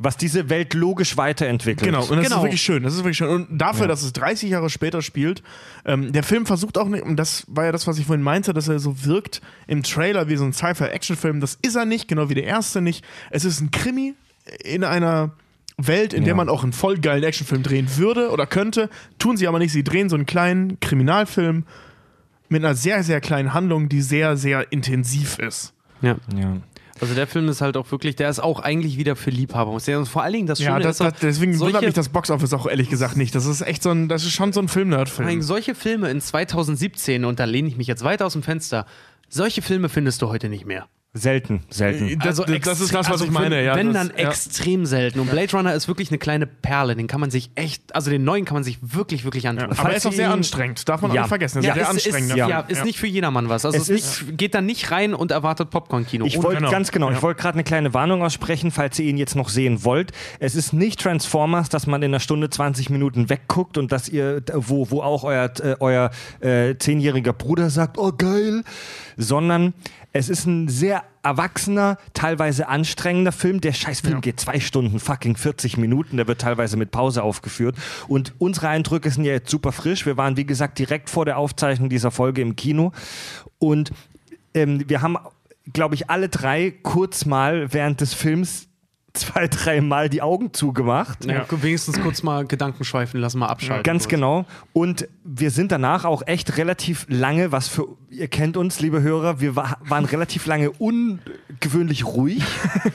Was 0.04 0.18
diese 0.18 0.50
Welt 0.50 0.74
logisch 0.74 1.16
weiterentwickelt. 1.18 1.86
Genau, 1.86 2.02
und 2.04 2.18
das 2.18 2.24
Genau. 2.26 2.38
ist 2.38 2.44
wirklich 2.44 2.62
schön. 2.62 2.82
Das 2.82 2.94
ist 2.94 3.00
wirklich 3.00 3.18
schön. 3.18 3.30
Und 3.30 3.48
dafür, 3.58 3.88
dass 3.88 4.02
es 4.02 4.14
30 4.14 4.50
Jahre 4.50 4.70
später 4.72 5.02
spielt, 5.04 5.44
ähm, 5.86 6.12
der 6.12 6.24
Film 6.24 6.46
versucht 6.48 6.78
auch 6.80 6.88
nicht, 6.88 7.04
und 7.04 7.18
das 7.18 7.44
war 7.48 7.66
ja 7.66 7.72
das, 7.72 7.86
was 7.86 8.00
ich 8.00 8.06
vorhin 8.08 8.24
meinte, 8.24 8.54
dass 8.54 8.68
er 8.68 8.80
so 8.80 9.04
wirkt 9.06 9.42
im 9.68 9.84
Trailer 9.84 10.28
wie 10.28 10.38
so 10.38 10.44
ein 10.44 10.54
Sci-Fi-Action-Film. 10.54 11.40
Das 11.40 11.58
ist 11.62 11.76
er 11.76 11.86
nicht, 11.86 12.08
genau 12.08 12.30
wie 12.30 12.34
der 12.34 12.46
erste 12.46 12.82
nicht. 12.82 13.06
Es 13.30 13.46
ist 13.46 13.62
ein 13.62 13.70
Krimi 13.70 14.16
in 14.64 14.84
einer 14.84 15.32
Welt, 15.78 16.14
in 16.14 16.24
der 16.24 16.32
Ja. 16.32 16.36
man 16.36 16.50
auch 16.50 16.64
einen 16.64 16.74
voll 16.74 16.98
geilen 16.98 17.24
Actionfilm 17.24 17.62
drehen 17.64 17.88
würde 17.98 18.30
oder 18.32 18.46
könnte. 18.48 18.90
Tun 19.20 19.38
sie 19.38 19.48
aber 19.48 19.60
nicht. 19.60 19.72
Sie 19.72 19.84
drehen 19.84 20.10
so 20.10 20.16
einen 20.16 20.26
kleinen 20.26 20.80
Kriminalfilm 20.80 21.66
mit 22.50 22.64
einer 22.66 22.76
sehr, 22.76 23.04
sehr 23.04 23.22
kleinen 23.22 23.54
Handlung, 23.54 23.88
die 23.88 24.02
sehr, 24.02 24.36
sehr 24.38 24.72
intensiv 24.72 25.38
ist. 25.40 25.74
ja. 26.02 26.16
Ja. 26.36 26.58
Also 27.02 27.16
der 27.16 27.26
Film 27.26 27.50
ist 27.50 27.62
halt 27.62 27.78
auch 27.78 27.92
wirklich, 27.92 28.16
der 28.16 28.30
ist 28.30 28.40
auch 28.40 28.60
eigentlich 28.60 28.98
wieder 28.98 29.16
für 29.16 29.32
Liebhaber. 29.32 29.72
Und 29.72 30.08
vor 30.08 30.22
allen 30.22 30.34
Dingen 30.34 30.48
das 30.48 30.60
Schöne 30.60 30.70
Ja, 30.70 30.80
das, 30.80 31.00
ist 31.00 31.02
das, 31.02 31.14
deswegen 31.20 31.60
wundert 31.60 31.82
mich 31.82 31.96
das 31.96 32.10
Boxoffice 32.10 32.54
auch 32.54 32.68
ehrlich 32.68 32.90
gesagt 32.90 33.18
nicht. 33.18 33.34
Das 33.34 33.48
ist 33.48 33.62
echt 33.62 33.82
so 33.82 33.90
ein, 33.90 34.08
das 34.08 34.24
ist 34.24 34.34
schon 34.34 34.54
so 34.54 34.62
ein 34.62 34.68
Film-Nerd-Film. 34.68 35.42
solche 35.42 35.74
Filme 35.74 36.12
in 36.12 36.22
2017, 36.22 37.26
und 37.26 37.40
da 37.40 37.46
lehne 37.46 37.68
ich 37.68 37.76
mich 37.76 37.88
jetzt 37.88 38.04
weiter 38.04 38.28
aus 38.28 38.34
dem 38.34 38.44
Fenster, 38.44 38.86
solche 39.30 39.64
Filme 39.64 39.90
findest 39.90 40.22
du 40.22 40.30
heute 40.30 40.48
nicht 40.48 40.66
mehr. 40.66 40.88
Selten, 41.14 41.60
selten. 41.70 42.20
Das, 42.20 42.38
das, 42.38 42.46
das 42.62 42.80
ist 42.80 42.94
das, 42.94 43.08
was 43.08 43.12
also 43.12 43.26
ich 43.26 43.32
meine. 43.32 43.58
Wenn, 43.58 43.66
Ja, 43.66 43.76
wenn 43.76 43.92
das, 43.92 44.08
dann 44.08 44.18
ja. 44.18 44.30
extrem 44.30 44.86
selten. 44.86 45.20
Und 45.20 45.30
Blade 45.30 45.52
Runner 45.52 45.74
ist 45.74 45.90
wirklich 45.90 46.10
eine 46.10 46.18
kleine 46.20 46.48
Perle. 46.48 46.96
Den 46.96 47.08
kann 47.08 47.20
man 47.20 47.30
sich 47.30 47.52
echt, 47.56 47.94
also 47.94 48.10
den 48.10 48.24
neuen 48.24 48.46
kann 48.46 48.54
man 48.54 48.64
sich 48.64 48.78
wirklich, 48.82 49.26
wirklich 49.26 49.46
antun. 49.50 49.66
Aber 49.66 49.72
er 49.74 49.76
Falls 49.76 49.98
ist 49.98 50.06
auch 50.06 50.14
sehr 50.14 50.32
anstrengend. 50.32 50.88
Darf 50.88 51.02
man 51.02 51.12
auch 51.12 51.16
Ja. 51.16 51.22
nicht 51.24 51.28
vergessen. 51.28 51.58
Er 51.58 51.62
ist 51.62 51.68
Ja, 51.68 51.74
sehr 51.74 51.84
ist, 51.84 51.90
anstrengend. 51.90 52.30
ist, 52.32 52.38
ja, 52.38 52.60
ist 52.62 52.86
nicht 52.86 52.98
für 52.98 53.08
jedermann 53.08 53.50
was. 53.50 53.66
Also 53.66 53.78
Es 53.78 53.90
es 53.90 54.06
ist 54.06 54.22
nicht, 54.28 54.38
geht 54.38 54.56
da 54.56 54.62
nicht 54.62 54.90
rein 54.92 55.14
und 55.14 55.32
erwartet 55.32 55.70
Popcorn-Kino. 55.70 56.24
Ich 56.26 56.42
wollte 56.42 56.60
genau. 56.60 56.72
ganz 56.72 56.92
genau, 56.94 57.10
ich 57.10 57.18
Ja. 57.18 57.22
wollte 57.24 57.42
gerade 57.42 57.56
eine 57.56 57.66
kleine 57.66 57.94
Warnung 57.94 58.24
aussprechen, 58.24 58.72
falls 58.72 58.98
ihr 58.98 59.06
ihn 59.10 59.18
jetzt 59.18 59.36
noch 59.36 59.50
sehen 59.50 59.84
wollt. 59.84 60.14
Es 60.40 60.56
ist 60.56 60.72
nicht 60.72 61.02
Transformers, 61.02 61.68
dass 61.68 61.88
man 61.88 62.02
in 62.04 62.12
einer 62.12 62.22
Stunde 62.22 62.50
20 62.50 62.90
Minuten 62.90 63.30
wegguckt 63.30 63.78
und 63.78 63.92
dass 63.92 64.08
ihr, 64.08 64.42
wo, 64.54 64.90
wo 64.92 65.02
auch 65.02 65.26
euer, 65.26 65.52
äh, 65.62 65.76
euer 65.82 66.10
äh, 66.40 66.78
zehnjähriger 66.78 67.34
Bruder 67.34 67.70
sagt, 67.70 67.98
oh 67.98 68.14
geil, 68.18 68.64
sondern 69.18 69.74
es 70.14 70.30
ist 70.30 70.46
ein 70.46 70.68
sehr 70.68 71.04
erwachsener, 71.24 71.98
teilweise 72.14 72.68
anstrengender 72.68 73.32
Film. 73.32 73.62
Der 73.62 73.72
Scheißfilm 73.72 74.20
geht 74.22 74.40
zwei 74.40 74.60
Stunden, 74.60 75.00
fucking 75.00 75.38
40 75.38 75.78
Minuten. 75.78 76.18
Der 76.18 76.28
wird 76.28 76.42
teilweise 76.42 76.76
mit 76.76 76.92
Pause 76.92 77.24
aufgeführt. 77.24 77.76
Und 78.08 78.34
unsere 78.38 78.68
Eindrücke 78.68 79.10
sind 79.10 79.24
ja 79.24 79.32
jetzt 79.32 79.50
super 79.50 79.72
frisch. 79.72 80.06
Wir 80.06 80.18
waren, 80.18 80.36
wie 80.36 80.46
gesagt, 80.46 80.80
direkt 80.80 81.10
vor 81.10 81.26
der 81.26 81.38
Aufzeichnung 81.38 81.90
dieser 81.90 82.12
Folge 82.12 82.42
im 82.42 82.56
Kino. 82.58 82.92
Und 83.58 83.92
ähm, 84.54 84.84
wir 84.88 85.02
haben, 85.02 85.18
glaube 85.72 85.96
ich, 85.96 86.10
alle 86.10 86.28
drei 86.28 86.72
kurz 86.84 87.26
mal 87.26 87.72
während 87.74 88.02
des 88.02 88.14
Films 88.14 88.68
zwei, 89.14 89.48
drei 89.48 89.82
Mal 89.82 90.10
die 90.10 90.22
Augen 90.22 90.54
zugemacht. 90.54 91.26
ja, 91.26 91.46
wenigstens 91.50 92.00
kurz 92.02 92.24
mal 92.24 92.46
Gedanken 92.46 92.84
schweifen 92.84 93.20
lassen, 93.20 93.40
mal 93.40 93.48
abschalten. 93.48 93.84
Ganz 93.84 94.04
kurz. 94.04 94.12
genau. 94.12 94.46
Und 94.74 95.08
wir 95.24 95.52
sind 95.52 95.72
danach 95.72 96.06
auch 96.06 96.24
echt 96.26 96.58
relativ 96.58 97.06
lange, 97.10 97.52
was 97.52 97.68
für, 97.68 97.88
ihr 98.10 98.28
kennt 98.28 98.58
uns, 98.58 98.80
liebe 98.80 99.02
Hörer, 99.02 99.40
wir 99.42 99.56
wa 99.56 99.78
waren 99.86 100.06
relativ 100.06 100.46
lange 100.46 100.72
ungewöhnlich 100.72 102.06
ruhig, 102.06 102.44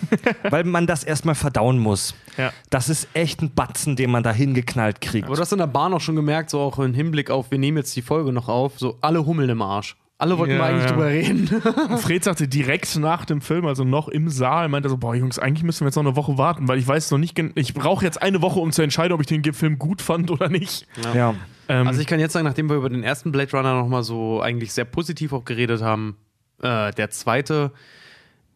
weil 0.50 0.64
man 0.64 0.86
das 0.86 1.04
erstmal 1.04 1.34
verdauen 1.34 1.78
muss. 1.78 2.14
Ja. 2.36 2.52
Das 2.70 2.88
ist 2.88 3.08
echt 3.14 3.42
ein 3.42 3.54
Batzen, 3.54 3.96
den 3.96 4.10
man 4.10 4.22
da 4.22 4.32
hingeknallt 4.32 5.00
kriegt. 5.00 5.26
Aber 5.26 5.36
du 5.36 5.42
hast 5.42 5.52
in 5.52 5.58
der 5.58 5.66
Bahn 5.66 5.92
auch 5.92 6.00
schon 6.00 6.16
gemerkt, 6.16 6.50
so 6.50 6.60
auch 6.60 6.78
im 6.78 6.94
Hinblick 6.94 7.30
auf, 7.30 7.50
wir 7.50 7.58
nehmen 7.58 7.78
jetzt 7.78 7.94
die 7.96 8.02
Folge 8.02 8.32
noch 8.32 8.48
auf, 8.48 8.78
so 8.78 8.98
alle 9.00 9.24
hummeln 9.24 9.50
im 9.50 9.62
Arsch. 9.62 9.96
Alle 10.18 10.38
wollten 10.38 10.54
Ja, 10.54 10.58
mal 10.60 10.70
eigentlich 10.70 10.84
ja. 10.84 10.92
drüber 10.92 11.06
reden. 11.08 11.98
Fred 11.98 12.24
sagte 12.24 12.48
direkt 12.48 12.96
nach 12.96 13.26
dem 13.26 13.42
Film, 13.42 13.66
also 13.66 13.84
noch 13.84 14.08
im 14.08 14.30
Saal, 14.30 14.68
meinte 14.68 14.88
so, 14.88 14.96
boah 14.96 15.14
Jungs, 15.14 15.38
eigentlich 15.38 15.62
müssen 15.62 15.80
wir 15.82 15.88
jetzt 15.88 15.96
noch 15.96 16.04
eine 16.04 16.16
Woche 16.16 16.38
warten, 16.38 16.68
weil 16.68 16.78
ich 16.78 16.88
weiß 16.88 17.10
noch 17.10 17.18
nicht, 17.18 17.38
ich 17.54 17.74
brauche 17.74 18.02
jetzt 18.04 18.22
eine 18.22 18.40
Woche, 18.40 18.58
um 18.60 18.72
zu 18.72 18.80
entscheiden, 18.80 19.12
ob 19.12 19.20
ich 19.20 19.26
den 19.26 19.42
Film 19.52 19.78
gut 19.78 20.00
fand 20.00 20.30
oder 20.30 20.48
nicht. 20.48 20.86
Ja. 21.14 21.34
Ähm, 21.68 21.86
Also 21.86 22.00
ich 22.00 22.06
kann 22.06 22.18
jetzt 22.18 22.32
sagen, 22.32 22.46
nachdem 22.46 22.70
wir 22.70 22.76
über 22.76 22.88
den 22.88 23.02
ersten 23.02 23.30
Blade 23.30 23.50
Runner 23.52 23.74
nochmal 23.74 24.02
so 24.04 24.40
eigentlich 24.40 24.72
sehr 24.72 24.86
positiv 24.86 25.34
auch 25.34 25.44
geredet 25.44 25.82
haben, 25.82 26.16
äh, 26.62 26.92
der 26.92 27.10
zweite 27.10 27.72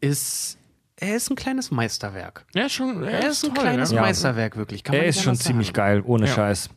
ist, 0.00 0.56
er 0.96 1.16
ist 1.16 1.30
ein 1.30 1.36
kleines 1.36 1.70
Meisterwerk. 1.70 2.46
ja, 2.54 2.68
schon, 2.68 3.02
Er 3.04 3.28
ist 3.28 3.44
ein 3.44 3.54
toll, 3.54 3.64
kleines 3.64 3.90
ja. 3.90 4.00
Meisterwerk, 4.00 4.56
wirklich. 4.56 4.84
Kann 4.84 4.94
Er 4.94 5.04
ist 5.04 5.22
schon 5.22 5.34
ziemlich 5.36 5.68
sagen. 5.68 5.76
geil, 5.76 6.02
ohne 6.06 6.26
Ja. 6.26 6.34
Scheiß. 6.34 6.70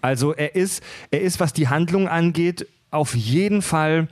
Also 0.00 0.32
er 0.34 0.54
ist, 0.56 0.82
er 1.10 1.20
ist, 1.20 1.38
was 1.40 1.52
die 1.52 1.68
Handlung 1.68 2.08
angeht, 2.08 2.66
auf 2.90 3.14
jeden 3.14 3.62
Fall, 3.62 4.08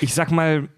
ich 0.00 0.14
sag 0.14 0.30
mal, 0.30 0.68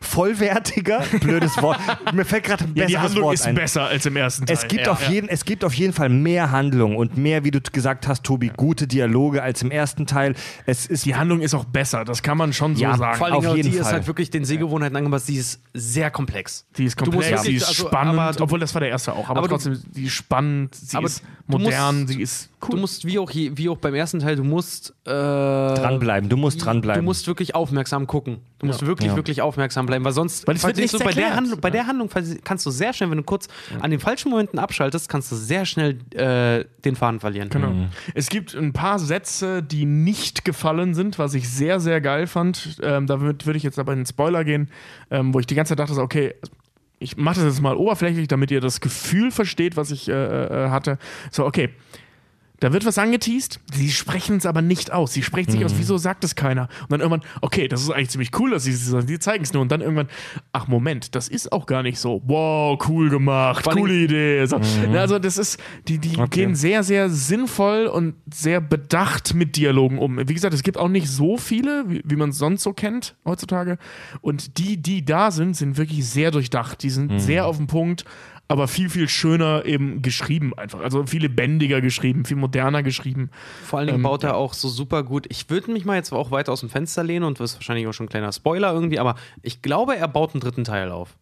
vollwertiger, 0.00 1.04
blödes 1.20 1.56
Wort. 1.62 1.78
Mir 2.12 2.24
fällt 2.24 2.42
gerade 2.44 2.64
ein 2.64 2.68
Ja, 2.74 2.84
besseres 2.84 2.88
die 2.88 2.98
Handlung 2.98 3.24
Wort 3.26 3.34
ist 3.34 3.46
ein. 3.46 3.54
besser 3.54 3.84
als 3.84 4.06
im 4.06 4.16
ersten 4.16 4.44
Teil. 4.46 4.56
Es 4.56 4.66
gibt, 4.66 4.86
ja. 4.86 4.92
auf 4.92 5.08
jeden, 5.08 5.28
es 5.28 5.44
gibt 5.44 5.64
auf 5.64 5.72
jeden 5.74 5.92
Fall 5.92 6.08
mehr 6.08 6.50
Handlung 6.50 6.96
und 6.96 7.16
mehr, 7.16 7.44
wie 7.44 7.52
du 7.52 7.60
gesagt 7.60 8.08
hast, 8.08 8.24
Tobi, 8.24 8.50
gute 8.56 8.88
Dialoge 8.88 9.40
als 9.42 9.62
im 9.62 9.70
ersten 9.70 10.06
Teil. 10.06 10.34
Es 10.66 10.86
ist 10.86 11.04
Die 11.06 11.14
Handlung 11.14 11.40
ist 11.40 11.54
auch 11.54 11.64
besser, 11.64 12.04
das 12.04 12.22
kann 12.24 12.36
man 12.38 12.52
schon 12.52 12.74
so 12.74 12.82
Ja, 12.82 12.96
sagen. 12.96 13.18
Vor 13.18 13.26
allem, 13.28 13.36
Auf 13.36 13.56
jeden 13.56 13.70
die 13.70 13.76
ist 13.76 13.84
Fall. 13.84 13.92
halt 13.94 14.06
wirklich 14.08 14.30
den 14.30 14.44
Sehgewohnheiten 14.44 14.96
angepasst, 14.96 15.28
die 15.28 15.36
ist 15.36 15.60
sehr 15.74 16.10
komplex. 16.10 16.66
Die 16.76 16.86
ist 16.86 17.00
Du 17.00 17.04
komplex, 17.04 17.42
sie 17.42 17.54
ist 17.54 17.68
also, 17.68 17.86
spannend, 17.86 18.40
du- 18.40 18.42
obwohl 18.44 18.58
das 18.58 18.74
war 18.74 18.80
der 18.80 18.90
erste 18.90 19.12
auch, 19.12 19.28
aber, 19.30 19.38
aber 19.38 19.48
du- 19.48 19.54
trotzdem, 19.54 19.80
die 19.94 20.06
ist 20.06 20.12
spannend, 20.14 20.74
sie 20.74 20.96
aber 20.96 21.06
ist 21.06 21.22
du 21.46 21.58
modern, 21.58 22.00
musst- 22.02 22.08
sie 22.14 22.20
ist 22.20 22.49
Du 22.68 22.76
musst, 22.76 23.06
wie 23.06 23.18
auch, 23.18 23.30
je, 23.30 23.52
wie 23.54 23.68
auch 23.68 23.78
beim 23.78 23.94
ersten 23.94 24.18
Teil, 24.18 24.36
du 24.36 24.44
musst 24.44 24.90
äh, 25.06 25.10
dranbleiben. 25.10 26.28
Du 26.28 26.36
musst 26.36 26.64
dranbleiben. 26.64 27.00
Du 27.00 27.04
musst 27.04 27.26
wirklich 27.26 27.54
aufmerksam 27.54 28.06
gucken. 28.06 28.38
Du 28.58 28.66
musst 28.66 28.84
wirklich, 28.84 29.10
Ja. 29.10 29.16
wirklich 29.16 29.40
aufmerksam 29.40 29.86
bleiben, 29.86 30.04
weil 30.04 30.12
sonst 30.12 30.46
Weil 30.46 30.56
es 30.56 30.64
wird 30.64 30.76
du 30.76 30.82
nichts 30.82 30.98
bei 30.98 31.12
der. 31.12 31.34
Handlung, 31.34 31.60
bei 31.60 31.70
der 31.70 31.86
Handlung 31.86 32.10
kannst 32.44 32.66
du 32.66 32.70
sehr 32.70 32.92
schnell, 32.92 33.10
wenn 33.10 33.16
du 33.18 33.24
kurz 33.24 33.48
an 33.80 33.90
den 33.90 34.00
falschen 34.00 34.30
Momenten 34.30 34.58
abschaltest, 34.58 35.08
kannst 35.08 35.32
du 35.32 35.36
sehr 35.36 35.64
schnell 35.64 35.98
äh, 36.14 36.66
den 36.84 36.96
Faden 36.96 37.20
verlieren. 37.20 37.48
Genau. 37.48 37.72
Es 38.14 38.28
gibt 38.28 38.54
ein 38.54 38.72
paar 38.72 38.98
Sätze, 38.98 39.62
die 39.62 39.86
nicht 39.86 40.44
gefallen 40.44 40.92
sind, 40.94 41.18
was 41.18 41.34
ich 41.34 41.48
sehr, 41.48 41.80
sehr 41.80 42.00
geil 42.00 42.26
fand. 42.26 42.78
Ähm, 42.82 43.06
da 43.06 43.20
würde 43.20 43.46
würd 43.46 43.56
ich 43.56 43.62
jetzt 43.62 43.78
aber 43.78 43.92
in 43.92 44.00
den 44.00 44.06
Spoiler 44.06 44.44
gehen, 44.44 44.68
ähm, 45.10 45.32
wo 45.32 45.40
ich 45.40 45.46
die 45.46 45.54
ganze 45.54 45.70
Zeit 45.70 45.78
dachte, 45.78 45.94
so, 45.94 46.02
okay, 46.02 46.34
ich 46.98 47.16
mache 47.16 47.36
das 47.36 47.44
jetzt 47.44 47.62
mal 47.62 47.76
oberflächlich, 47.76 48.28
damit 48.28 48.50
ihr 48.50 48.60
das 48.60 48.82
Gefühl 48.82 49.30
versteht, 49.30 49.76
was 49.78 49.90
ich 49.90 50.08
äh, 50.08 50.12
äh, 50.12 50.68
hatte. 50.68 50.98
So, 51.30 51.46
okay. 51.46 51.70
Da 52.60 52.72
wird 52.74 52.84
was 52.84 52.98
angeteased, 52.98 53.58
sie 53.72 53.90
sprechen 53.90 54.36
es 54.36 54.44
aber 54.46 54.60
nicht 54.62 54.92
aus. 54.92 55.12
Sie 55.14 55.22
sprechen 55.22 55.50
sich 55.50 55.64
aus, 55.64 55.72
wieso 55.78 55.96
sagt 55.96 56.24
es 56.24 56.34
keiner? 56.34 56.68
Und 56.82 56.92
dann 56.92 57.00
irgendwann, 57.00 57.22
okay, 57.40 57.68
das 57.68 57.80
ist 57.82 57.90
eigentlich 57.90 58.10
ziemlich 58.10 58.38
cool, 58.38 58.50
dass 58.50 58.64
sie 58.64 58.72
es 58.72 58.86
sagen, 58.86 59.06
die 59.06 59.18
zeigen 59.18 59.42
es 59.44 59.52
nur. 59.54 59.62
Und 59.62 59.72
dann 59.72 59.80
irgendwann, 59.80 60.08
ach 60.52 60.68
Moment, 60.68 61.14
das 61.14 61.28
ist 61.28 61.52
auch 61.52 61.64
gar 61.66 61.82
nicht 61.82 61.98
so. 61.98 62.22
Wow, 62.26 62.78
cool 62.88 63.08
gemacht, 63.08 63.64
Vor 63.64 63.72
coole 63.74 63.94
Idee. 63.94 64.44
So, 64.44 64.58
ne, 64.58 65.00
Also 65.00 65.18
das 65.18 65.38
ist, 65.38 65.58
die, 65.88 65.98
die 65.98 66.18
Okay. 66.18 66.28
gehen 66.42 66.54
sehr, 66.54 66.82
sehr 66.82 67.08
sinnvoll 67.08 67.86
und 67.86 68.14
sehr 68.32 68.60
bedacht 68.60 69.32
mit 69.34 69.56
Dialogen 69.56 69.98
um. 69.98 70.18
Wie 70.28 70.34
gesagt, 70.34 70.52
es 70.52 70.62
gibt 70.62 70.76
auch 70.76 70.88
nicht 70.88 71.08
so 71.08 71.38
viele, 71.38 71.84
wie, 71.88 72.02
wie 72.04 72.16
man 72.16 72.28
es 72.30 72.36
sonst 72.38 72.62
so 72.62 72.74
kennt 72.74 73.16
heutzutage. 73.24 73.78
Und 74.20 74.58
die, 74.58 74.76
die 74.76 75.02
da 75.04 75.30
sind, 75.30 75.56
sind 75.56 75.78
wirklich 75.78 76.06
sehr 76.06 76.30
durchdacht. 76.30 76.82
Die 76.82 76.90
sind 76.90 77.20
sehr 77.20 77.46
auf 77.46 77.56
den 77.56 77.68
Punkt, 77.68 78.04
aber 78.50 78.66
viel, 78.66 78.90
viel 78.90 79.08
schöner 79.08 79.64
eben 79.64 80.02
geschrieben 80.02 80.52
einfach. 80.58 80.80
Also 80.80 81.06
viel 81.06 81.22
lebendiger 81.22 81.80
geschrieben, 81.80 82.24
viel 82.24 82.36
moderner 82.36 82.82
geschrieben. 82.82 83.30
Vor 83.62 83.78
allen 83.78 83.86
Dingen 83.86 83.98
Ähm, 84.00 84.02
baut 84.02 84.24
er 84.24 84.36
auch 84.36 84.54
so 84.54 84.68
super 84.68 85.04
gut. 85.04 85.26
Ich 85.28 85.48
würde 85.50 85.70
mich 85.70 85.84
mal 85.84 85.94
jetzt 85.94 86.12
auch 86.12 86.32
weiter 86.32 86.50
aus 86.50 86.58
dem 86.58 86.68
Fenster 86.68 87.04
lehnen 87.04 87.24
und 87.24 87.38
das 87.38 87.52
ist 87.52 87.56
wahrscheinlich 87.58 87.86
auch 87.86 87.92
schon 87.92 88.06
ein 88.06 88.08
kleiner 88.08 88.32
Spoiler 88.32 88.72
irgendwie, 88.72 88.98
aber 88.98 89.14
ich 89.42 89.62
glaube, 89.62 89.94
er 89.96 90.08
baut 90.08 90.34
einen 90.34 90.40
dritten 90.40 90.64
Teil 90.64 90.90
auf. 90.90 91.16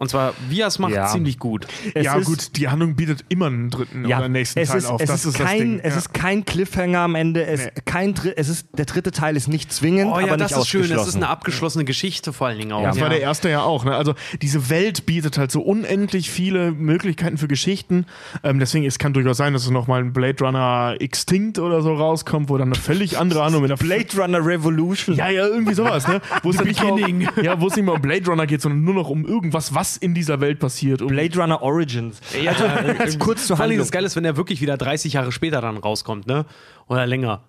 Und 0.00 0.08
zwar, 0.08 0.32
wie 0.48 0.62
er 0.62 0.68
es 0.68 0.78
macht, 0.78 0.92
Ja. 0.94 1.08
ziemlich 1.08 1.38
gut. 1.38 1.66
Es 1.94 2.06
ja, 2.06 2.18
gut, 2.18 2.56
die 2.56 2.68
Handlung 2.68 2.96
bietet 2.96 3.22
immer 3.28 3.46
einen 3.48 3.68
dritten 3.68 4.06
oder 4.06 4.16
einen 4.16 4.32
nächsten 4.32 4.58
es 4.58 4.68
Teil 4.70 4.78
ist, 4.78 4.86
auf. 4.86 4.98
Es 5.00 5.08
das 5.08 5.20
ist, 5.20 5.26
ist 5.32 5.40
das 5.40 5.46
kein, 5.46 5.58
Ding. 5.58 5.80
es 5.82 5.92
ja. 5.92 5.98
ist 5.98 6.14
kein 6.14 6.44
Cliffhanger 6.46 7.00
am 7.00 7.14
Ende. 7.14 7.44
Es, 7.44 7.60
Nee. 7.66 7.70
kein, 7.84 8.14
es 8.36 8.48
ist, 8.48 8.68
der 8.72 8.86
dritte 8.86 9.10
Teil 9.10 9.36
ist 9.36 9.46
nicht 9.48 9.70
zwingend, 9.70 10.06
Oh 10.06 10.14
aber 10.14 10.22
ja, 10.22 10.36
nicht 10.38 10.52
das 10.52 10.58
ist 10.58 10.68
schön. 10.68 10.88
Das 10.88 11.06
ist 11.06 11.16
eine 11.16 11.28
abgeschlossene 11.28 11.84
Geschichte 11.84 12.32
vor 12.32 12.46
allen 12.46 12.58
Dingen 12.58 12.72
auch. 12.72 12.80
Ja. 12.82 12.88
Das 12.88 13.00
war 13.00 13.10
der 13.10 13.20
erste 13.20 13.50
ja 13.50 13.60
auch. 13.62 13.84
Ne? 13.84 13.94
Also 13.94 14.14
diese 14.40 14.70
Welt 14.70 15.04
bietet 15.04 15.36
halt 15.36 15.50
so 15.50 15.60
unendlich 15.60 16.30
viele 16.30 16.72
Möglichkeiten 16.72 17.36
für 17.36 17.48
Geschichten. 17.48 18.06
Ähm, 18.42 18.58
deswegen 18.58 18.86
es 18.86 18.98
kann 18.98 19.12
durchaus 19.12 19.36
sein, 19.36 19.52
dass 19.52 19.64
es 19.64 19.70
nochmal 19.70 20.00
ein 20.02 20.14
Blade 20.14 20.42
Runner 20.42 20.96
Extinct 20.98 21.58
oder 21.58 21.82
so 21.82 21.92
rauskommt, 21.92 22.48
wo 22.48 22.56
dann 22.56 22.68
eine 22.68 22.80
völlig 22.80 23.18
andere 23.18 23.44
Handlung 23.44 23.60
mit 23.62 23.70
einer 23.70 23.78
Blade 23.78 24.16
Runner 24.16 24.42
Revolution. 24.42 25.14
ja, 25.14 25.28
ja, 25.28 25.46
irgendwie 25.46 25.74
sowas, 25.74 26.08
ne? 26.08 26.22
Wo 26.42 26.50
es 26.50 26.56
dann 26.56 26.66
nicht 26.66 26.82
mehr 26.82 26.92
um, 26.94 27.20
ja, 27.42 27.54
es 27.54 27.76
nicht 27.76 27.84
mehr 27.84 27.94
um 27.94 28.00
Blade 28.00 28.24
Runner 28.26 28.46
geht, 28.46 28.62
sondern 28.62 28.82
nur 28.82 28.94
noch 28.94 29.10
um 29.10 29.26
irgendwas, 29.26 29.74
was 29.74 29.89
in 29.96 30.14
dieser 30.14 30.40
Welt 30.40 30.58
passiert. 30.58 31.02
Um, 31.02 31.08
Blade 31.08 31.38
Runner 31.38 31.62
Origins. 31.62 32.20
Also, 32.46 33.18
kurz 33.18 33.46
Vor 33.46 33.56
allem 33.56 33.62
Handlung. 33.62 33.78
das 33.78 33.90
Geile 33.90 34.06
ist, 34.06 34.16
wenn 34.16 34.24
er 34.24 34.36
wirklich 34.36 34.60
wieder 34.60 34.76
30 34.76 35.14
Jahre 35.14 35.32
später 35.32 35.60
dann 35.60 35.76
rauskommt, 35.76 36.26
ne? 36.26 36.44
Oder 36.88 37.06
länger. 37.06 37.42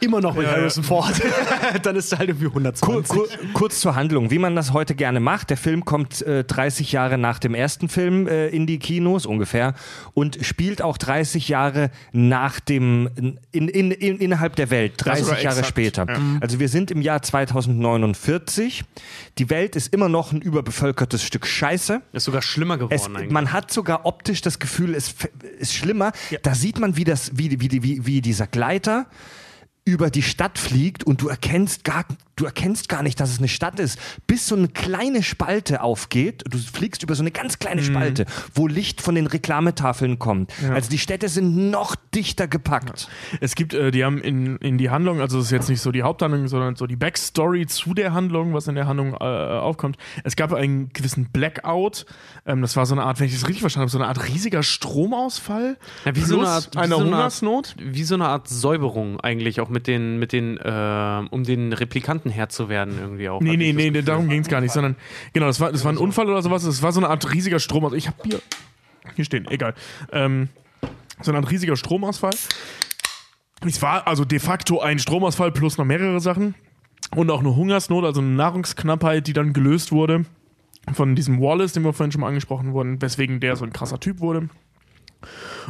Immer 0.00 0.20
noch 0.20 0.34
mit 0.34 0.44
Ja, 0.44 0.52
Harrison 0.52 0.84
Ford. 0.84 1.12
dann 1.82 1.96
ist 1.96 2.12
er 2.12 2.18
halt 2.18 2.28
irgendwie 2.28 2.46
Kur, 2.46 2.56
120. 2.62 3.08
kur, 3.16 3.28
kurz 3.54 3.80
zur 3.80 3.94
Handlung, 3.96 4.30
wie 4.30 4.38
man 4.38 4.54
das 4.54 4.72
heute 4.72 4.94
gerne 4.94 5.20
macht. 5.20 5.50
Der 5.50 5.56
Film 5.56 5.84
kommt 5.84 6.22
äh, 6.22 6.44
30 6.44 6.92
Jahre 6.92 7.16
nach 7.18 7.38
dem 7.38 7.54
ersten 7.54 7.88
Film 7.88 8.26
äh, 8.28 8.48
in 8.48 8.66
die 8.66 8.78
Kinos 8.78 9.24
ungefähr 9.26 9.74
und 10.12 10.38
spielt 10.42 10.82
auch 10.82 10.98
30 10.98 11.48
Jahre 11.48 11.90
nach 12.12 12.60
dem 12.60 13.08
in, 13.16 13.68
in, 13.68 13.90
in, 13.90 14.18
innerhalb 14.18 14.56
der 14.56 14.70
Welt, 14.70 14.94
30 14.98 15.26
war 15.26 15.34
Jahre 15.40 15.46
exakt, 15.60 15.68
später. 15.68 16.06
ja. 16.08 16.18
Also 16.40 16.60
wir 16.60 16.68
sind 16.68 16.90
im 16.90 17.00
Jahr 17.00 17.22
2049. 17.22 18.84
Die 19.38 19.50
Welt 19.50 19.76
ist 19.76 19.92
immer 19.92 20.08
noch 20.08 20.32
ein 20.32 20.40
überbevölkertes 20.40 21.22
Stück 21.22 21.46
Scheiße. 21.46 22.02
Ist 22.12 22.24
sogar 22.24 22.42
schlimmer 22.42 22.76
geworden 22.76 22.92
Es, 22.94 23.06
eigentlich. 23.06 23.30
man 23.30 23.52
hat 23.52 23.70
sogar 23.72 24.04
optisch 24.04 24.40
das 24.42 24.58
Gefühl, 24.58 24.94
es 24.94 25.14
ist 25.58 25.74
schlimmer. 25.74 26.12
Da 26.42 26.54
sieht 26.54 26.78
man, 26.78 26.96
wie, 26.96 27.04
das, 27.04 27.30
wie, 27.34 27.60
wie, 27.60 27.82
wie, 27.82 28.06
wie 28.06 28.20
dieser 28.20 28.46
Gleiter 28.46 29.06
über 29.86 30.10
die 30.10 30.22
Stadt 30.22 30.58
fliegt 30.58 31.04
und 31.04 31.22
du 31.22 31.28
erkennst 31.28 31.84
gar 31.84 32.04
du 32.36 32.44
erkennst 32.44 32.88
gar 32.88 33.02
nicht, 33.02 33.18
dass 33.18 33.30
es 33.30 33.38
eine 33.38 33.48
Stadt 33.48 33.80
ist, 33.80 33.98
bis 34.26 34.46
so 34.46 34.54
eine 34.56 34.68
kleine 34.68 35.22
Spalte 35.22 35.80
aufgeht. 35.82 36.44
Du 36.48 36.58
fliegst 36.58 37.02
über 37.02 37.14
so 37.14 37.22
eine 37.22 37.30
ganz 37.30 37.58
kleine 37.58 37.82
Spalte, 37.82 38.26
wo 38.54 38.66
Licht 38.68 39.00
von 39.00 39.14
den 39.14 39.26
Reklametafeln 39.26 40.18
kommt. 40.18 40.52
Also 40.72 40.90
die 40.90 40.98
Städte 40.98 41.28
sind 41.28 41.70
noch 41.70 41.96
dichter 42.14 42.46
gepackt. 42.46 43.08
Es 43.40 43.54
gibt, 43.54 43.72
äh, 43.74 43.90
die 43.90 44.04
haben 44.04 44.20
in, 44.20 44.56
in 44.58 44.78
die 44.78 44.90
Handlung, 44.90 45.20
also 45.20 45.38
es 45.38 45.46
ist 45.46 45.50
jetzt 45.50 45.68
nicht 45.68 45.80
so 45.80 45.92
die 45.92 46.02
Haupthandlung, 46.02 46.46
sondern 46.48 46.76
so 46.76 46.86
die 46.86 46.96
Backstory 46.96 47.66
zu 47.66 47.94
der 47.94 48.12
Handlung, 48.12 48.52
was 48.54 48.68
in 48.68 48.74
der 48.74 48.86
Handlung 48.86 49.14
äh, 49.14 49.16
aufkommt. 49.16 49.96
Es 50.24 50.36
gab 50.36 50.52
einen 50.52 50.90
gewissen 50.92 51.30
Blackout. 51.32 52.04
Ähm, 52.44 52.60
das 52.62 52.76
war 52.76 52.84
so 52.86 52.94
eine 52.94 53.04
Art, 53.04 53.18
wenn 53.18 53.26
ich 53.26 53.32
das 53.34 53.44
richtig 53.44 53.60
verstanden 53.62 53.84
habe, 53.84 53.90
so 53.92 53.98
eine 53.98 54.08
Art 54.08 54.28
riesiger 54.28 54.62
Stromausfall. 54.62 55.76
Ja, 56.04 56.14
wie 56.14 56.20
plus 56.20 56.28
so 56.28 56.38
eine 56.40 56.48
Art- 56.48 56.74
wie 56.74 56.78
eine 56.78 56.88
so 56.94 57.00
eine 57.00 57.04
Art- 57.06 57.14
Hungersnot. 57.16 57.76
Wie 57.78 58.04
so 58.04 58.14
eine 58.14 58.26
Art 58.28 58.48
Säuberung 58.48 59.20
eigentlich, 59.20 59.60
auch 59.60 59.68
mit 59.68 59.86
den, 59.86 60.18
mit 60.18 60.32
den, 60.32 60.58
äh, 60.58 61.22
um 61.30 61.44
den 61.44 61.72
Replikanten 61.72 62.25
Herr 62.30 62.48
zu 62.48 62.68
werden 62.68 62.98
irgendwie 62.98 63.28
auch. 63.28 63.40
Nee, 63.40 63.56
nee, 63.56 63.72
nee, 63.72 63.88
Gefühl. 63.88 64.02
darum 64.02 64.28
ging 64.28 64.42
es 64.42 64.48
gar 64.48 64.60
nicht, 64.60 64.72
sondern 64.72 64.96
genau, 65.32 65.46
das 65.46 65.60
war, 65.60 65.72
das 65.72 65.84
war 65.84 65.92
ein 65.92 65.98
Unfall 65.98 66.28
oder 66.28 66.42
sowas. 66.42 66.64
Das 66.64 66.82
war 66.82 66.92
so 66.92 67.00
eine 67.00 67.08
Art 67.08 67.32
riesiger 67.32 67.58
Strom. 67.58 67.84
Also 67.84 67.96
ich 67.96 68.06
habe 68.08 68.16
hier, 68.24 68.40
hier 69.14 69.24
stehen, 69.24 69.46
egal. 69.50 69.74
Ähm, 70.12 70.48
so 71.22 71.30
eine 71.30 71.38
Art 71.38 71.50
riesiger 71.50 71.76
Stromausfall. 71.76 72.34
Es 73.64 73.82
war 73.82 74.06
also 74.06 74.24
de 74.24 74.38
facto 74.38 74.80
ein 74.80 74.98
Stromausfall 74.98 75.52
plus 75.52 75.78
noch 75.78 75.84
mehrere 75.84 76.20
Sachen. 76.20 76.54
Und 77.14 77.30
auch 77.30 77.40
eine 77.40 77.54
Hungersnot, 77.54 78.04
also 78.04 78.20
eine 78.20 78.30
Nahrungsknappheit, 78.30 79.26
die 79.26 79.32
dann 79.32 79.52
gelöst 79.52 79.92
wurde 79.92 80.24
von 80.92 81.14
diesem 81.14 81.40
Wallace, 81.40 81.72
den 81.72 81.84
wir 81.84 81.92
vorhin 81.92 82.12
schon 82.12 82.20
mal 82.20 82.28
angesprochen 82.28 82.72
wurden, 82.72 83.00
weswegen 83.00 83.40
der 83.40 83.56
so 83.56 83.64
ein 83.64 83.72
krasser 83.72 84.00
Typ 84.00 84.20
wurde. 84.20 84.48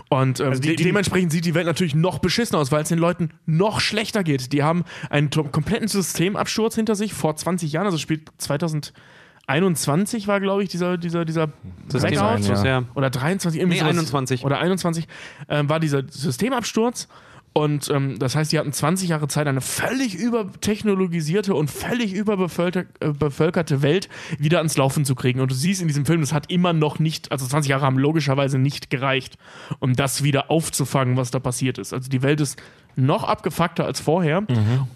Und 0.08 0.40
ähm, 0.40 0.52
die- 0.54 0.60
de 0.60 0.76
die- 0.76 0.84
dementsprechend 0.84 1.32
sieht 1.32 1.44
die 1.44 1.54
Welt 1.54 1.66
natürlich 1.66 1.94
noch 1.94 2.18
beschissener 2.18 2.58
aus, 2.60 2.70
weil 2.72 2.82
es 2.82 2.88
den 2.88 2.98
Leuten 2.98 3.30
noch 3.46 3.80
schlechter 3.80 4.22
geht. 4.24 4.52
Die 4.52 4.62
haben 4.62 4.84
einen 5.10 5.30
kompletten 5.30 5.88
Systemabsturz 5.88 6.74
hinter 6.74 6.94
sich 6.94 7.14
vor 7.14 7.34
20 7.36 7.72
Jahren, 7.72 7.86
also 7.86 7.98
spielt 7.98 8.30
2021 8.38 10.26
war, 10.28 10.40
glaube 10.40 10.62
ich, 10.62 10.68
dieser, 10.68 10.96
dieser, 10.98 11.24
dieser 11.24 11.46
Blackout. 11.46 11.92
Systemabsturz, 11.92 12.62
ja. 12.64 12.82
Oder 12.94 13.10
23, 13.10 13.60
irgendwie 13.60 13.76
Nee, 13.76 13.80
sowas. 13.80 13.90
21. 13.94 14.44
Oder 14.44 14.58
21 14.58 15.06
ähm, 15.48 15.68
war 15.68 15.80
dieser 15.80 16.02
Systemabsturz. 16.08 17.08
Und 17.56 17.88
ähm, 17.88 18.18
das 18.18 18.36
heißt, 18.36 18.52
die 18.52 18.58
hatten 18.58 18.74
20 18.74 19.08
Jahre 19.08 19.28
Zeit, 19.28 19.46
eine 19.46 19.62
völlig 19.62 20.14
übertechnologisierte 20.14 21.54
und 21.54 21.70
völlig 21.70 22.12
überbevölkerte 22.12 23.74
äh, 23.76 23.82
Welt 23.82 24.10
wieder 24.38 24.58
ans 24.58 24.76
Laufen 24.76 25.06
zu 25.06 25.14
kriegen. 25.14 25.40
Und 25.40 25.50
du 25.50 25.54
siehst 25.54 25.80
in 25.80 25.88
diesem 25.88 26.04
Film, 26.04 26.20
das 26.20 26.34
hat 26.34 26.50
immer 26.50 26.74
noch 26.74 26.98
nicht, 26.98 27.32
also 27.32 27.46
20 27.46 27.70
Jahre 27.70 27.86
haben 27.86 27.98
logischerweise 27.98 28.58
nicht 28.58 28.90
gereicht, 28.90 29.38
um 29.78 29.94
das 29.94 30.22
wieder 30.22 30.50
aufzufangen, 30.50 31.16
was 31.16 31.30
da 31.30 31.38
passiert 31.38 31.78
ist. 31.78 31.94
Also 31.94 32.10
die 32.10 32.20
Welt 32.20 32.42
ist 32.42 32.60
noch 32.96 33.24
abgefuckter 33.24 33.84
als 33.84 34.00
vorher. 34.00 34.42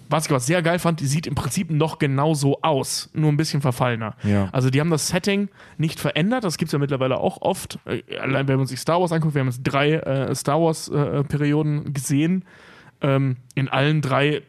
Was 0.09 0.25
ich 0.25 0.31
aber 0.31 0.41
sehr 0.41 0.63
geil 0.63 0.79
fand, 0.79 1.01
die 1.01 1.07
sieht 1.07 1.27
im 1.27 1.35
Prinzip 1.35 1.71
noch 1.71 1.99
genauso 1.99 2.61
aus, 2.63 3.11
nur 3.13 3.31
ein 3.31 3.37
bisschen 3.37 3.61
verfallener. 3.61 4.17
Ja. 4.23 4.49
Also 4.53 4.71
die 4.71 4.81
haben 4.81 4.91
das 4.91 5.09
Setting 5.09 5.49
nicht 5.79 6.01
verändert, 6.01 6.45
das 6.45 6.59
gibt 6.59 6.71
es 6.71 6.73
ja 6.73 6.79
mittlerweile 6.79 7.19
auch 7.19 7.43
oft. 7.43 7.79
Äh, 7.85 8.03
Allein 8.19 8.49
wenn 8.49 8.57
man 8.57 8.67
sich 8.67 8.81
Star 8.81 9.01
Wars 9.01 9.13
anguckt, 9.13 9.35
wir 9.35 9.41
haben 9.41 9.49
jetzt 9.49 9.63
drei 9.63 9.93
äh, 9.93 10.35
Star 10.35 10.61
Wars-Perioden 10.61 11.93
gesehen. 11.93 12.45
Ähm, 13.03 13.37
in 13.55 13.69
allen 13.69 14.03
drei 14.03 14.43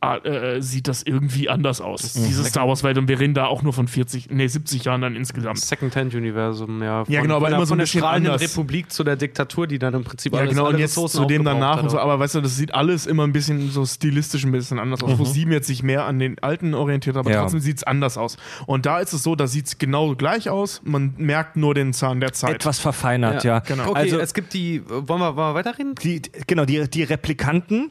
äh, 0.00 0.56
äh, 0.56 0.60
sieht 0.62 0.86
das 0.86 1.02
irgendwie 1.02 1.48
anders 1.48 1.80
aus, 1.80 2.12
diese 2.14 2.44
Star 2.44 2.68
Wars-Welt. 2.68 2.98
Und 2.98 3.08
wir 3.08 3.18
reden 3.18 3.34
da 3.34 3.46
auch 3.46 3.62
nur 3.62 3.72
von 3.72 3.88
40, 3.88 4.30
nee, 4.30 4.46
70 4.46 4.84
Jahren 4.84 5.00
dann 5.00 5.16
insgesamt. 5.16 5.58
Second-Hand-Universum, 5.58 6.82
ja. 6.82 7.04
Von, 7.04 7.12
Ja, 7.12 7.20
genau, 7.22 7.36
aber 7.36 7.48
immer 7.48 7.60
so 7.66 7.70
von 7.70 7.76
ein 7.76 7.78
der 7.78 7.84
bisschen 7.84 8.00
strahlenden. 8.00 8.32
Republik 8.34 8.92
zu 8.92 9.04
der 9.04 9.16
Diktatur, 9.16 9.66
die 9.66 9.78
dann 9.78 9.94
im 9.94 10.04
Prinzip 10.04 10.32
Ja, 10.32 10.40
alles, 10.40 10.50
genau, 10.50 10.66
alle 10.66 10.74
und 10.74 10.80
jetzt 10.80 10.92
Ressourcen 10.92 11.16
zu 11.22 11.24
dem 11.26 11.44
danach 11.44 11.82
und 11.82 11.90
so, 11.90 11.98
aber 11.98 12.18
weißt 12.18 12.36
du, 12.36 12.40
das 12.40 12.56
sieht 12.56 12.74
alles 12.74 13.06
immer 13.06 13.24
ein 13.24 13.32
bisschen 13.32 13.70
so 13.70 13.84
stilistisch 13.84 14.44
ein 14.44 14.52
bisschen 14.52 14.78
anders 14.78 15.02
aus. 15.02 15.18
Wo 15.18 15.24
sieben 15.24 15.52
jetzt 15.52 15.66
sich 15.66 15.82
mehr 15.82 16.04
an 16.04 16.18
den 16.18 16.38
alten 16.42 16.74
orientiert, 16.74 17.16
aber 17.16 17.30
Ja. 17.30 17.40
trotzdem 17.42 17.60
sieht 17.60 17.78
es 17.78 17.84
anders 17.84 18.16
aus. 18.16 18.36
Und 18.66 18.86
da 18.86 19.00
ist 19.00 19.12
es 19.12 19.22
so, 19.22 19.34
da 19.34 19.46
sieht 19.46 19.66
es 19.66 19.78
genau 19.78 20.14
gleich 20.14 20.48
aus, 20.48 20.80
man 20.84 21.14
merkt 21.18 21.56
nur 21.56 21.74
den 21.74 21.92
Zahn 21.92 22.20
der 22.20 22.32
Zeit. 22.32 22.54
Etwas 22.56 22.78
verfeinert, 22.78 23.44
ja. 23.44 23.58
genau. 23.60 23.90
Okay, 23.90 23.98
Also 23.98 24.18
es 24.18 24.32
gibt 24.34 24.54
die. 24.54 24.82
Wollen 24.88 25.06
wir, 25.20 25.36
wollen 25.36 25.36
wir 25.36 25.54
weiterreden? 25.54 25.94
die, 26.02 26.22
genau, 26.46 26.64
die, 26.64 26.88
die 26.88 27.02
Replikanten 27.02 27.90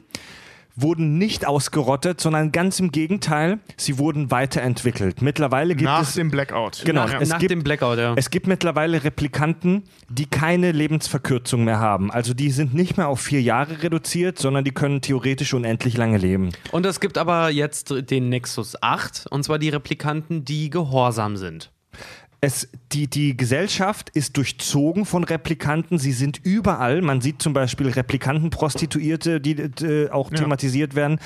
wurden 0.80 1.18
nicht 1.18 1.46
ausgerottet, 1.46 2.20
sondern 2.20 2.52
ganz 2.52 2.78
im 2.80 2.92
Gegenteil, 2.92 3.58
sie 3.76 3.98
wurden 3.98 4.30
weiterentwickelt. 4.30 5.22
Mittlerweile 5.22 5.74
gibt 5.74 5.84
Nach 5.84 6.02
es 6.02 6.14
dem 6.14 6.30
Blackout. 6.30 6.82
Genau, 6.84 7.06
Ja. 7.06 7.18
es 7.20 7.30
Nach 7.30 7.38
gibt- 7.38 7.50
dem 7.50 7.62
Blackout, 7.64 7.98
ja. 7.98 8.14
Es 8.16 8.30
gibt 8.30 8.46
mittlerweile 8.46 9.02
Replikanten, 9.04 9.84
die 10.08 10.26
keine 10.26 10.72
Lebensverkürzung 10.72 11.64
mehr 11.64 11.80
haben. 11.80 12.10
Also 12.10 12.34
die 12.34 12.50
sind 12.50 12.74
nicht 12.74 12.96
mehr 12.96 13.08
auf 13.08 13.20
vier 13.20 13.42
Jahre 13.42 13.82
reduziert, 13.82 14.38
sondern 14.38 14.64
die 14.64 14.72
können 14.72 15.00
theoretisch 15.00 15.52
unendlich 15.54 15.96
lange 15.96 16.18
leben. 16.18 16.50
Und 16.72 16.86
es 16.86 17.00
gibt 17.00 17.18
aber 17.18 17.50
jetzt 17.50 17.92
den 18.10 18.28
Nexus 18.28 18.76
8, 18.82 19.26
und 19.30 19.42
zwar 19.44 19.58
die 19.58 19.68
Replikanten, 19.70 20.44
die 20.44 20.70
gehorsam 20.70 21.36
sind. 21.36 21.70
Es, 22.40 22.68
die, 22.92 23.08
die 23.08 23.36
Gesellschaft 23.36 24.10
ist 24.10 24.36
durchzogen 24.36 25.04
von 25.04 25.24
Replikanten. 25.24 25.98
Sie 25.98 26.12
sind 26.12 26.38
überall. 26.44 27.02
Man 27.02 27.20
sieht 27.20 27.42
zum 27.42 27.52
Beispiel 27.52 27.88
Replikantenprostituierte, 27.88 29.40
die 29.40 29.52
äh, 29.52 30.10
auch 30.10 30.30
thematisiert 30.30 30.94
werden. 30.94 31.18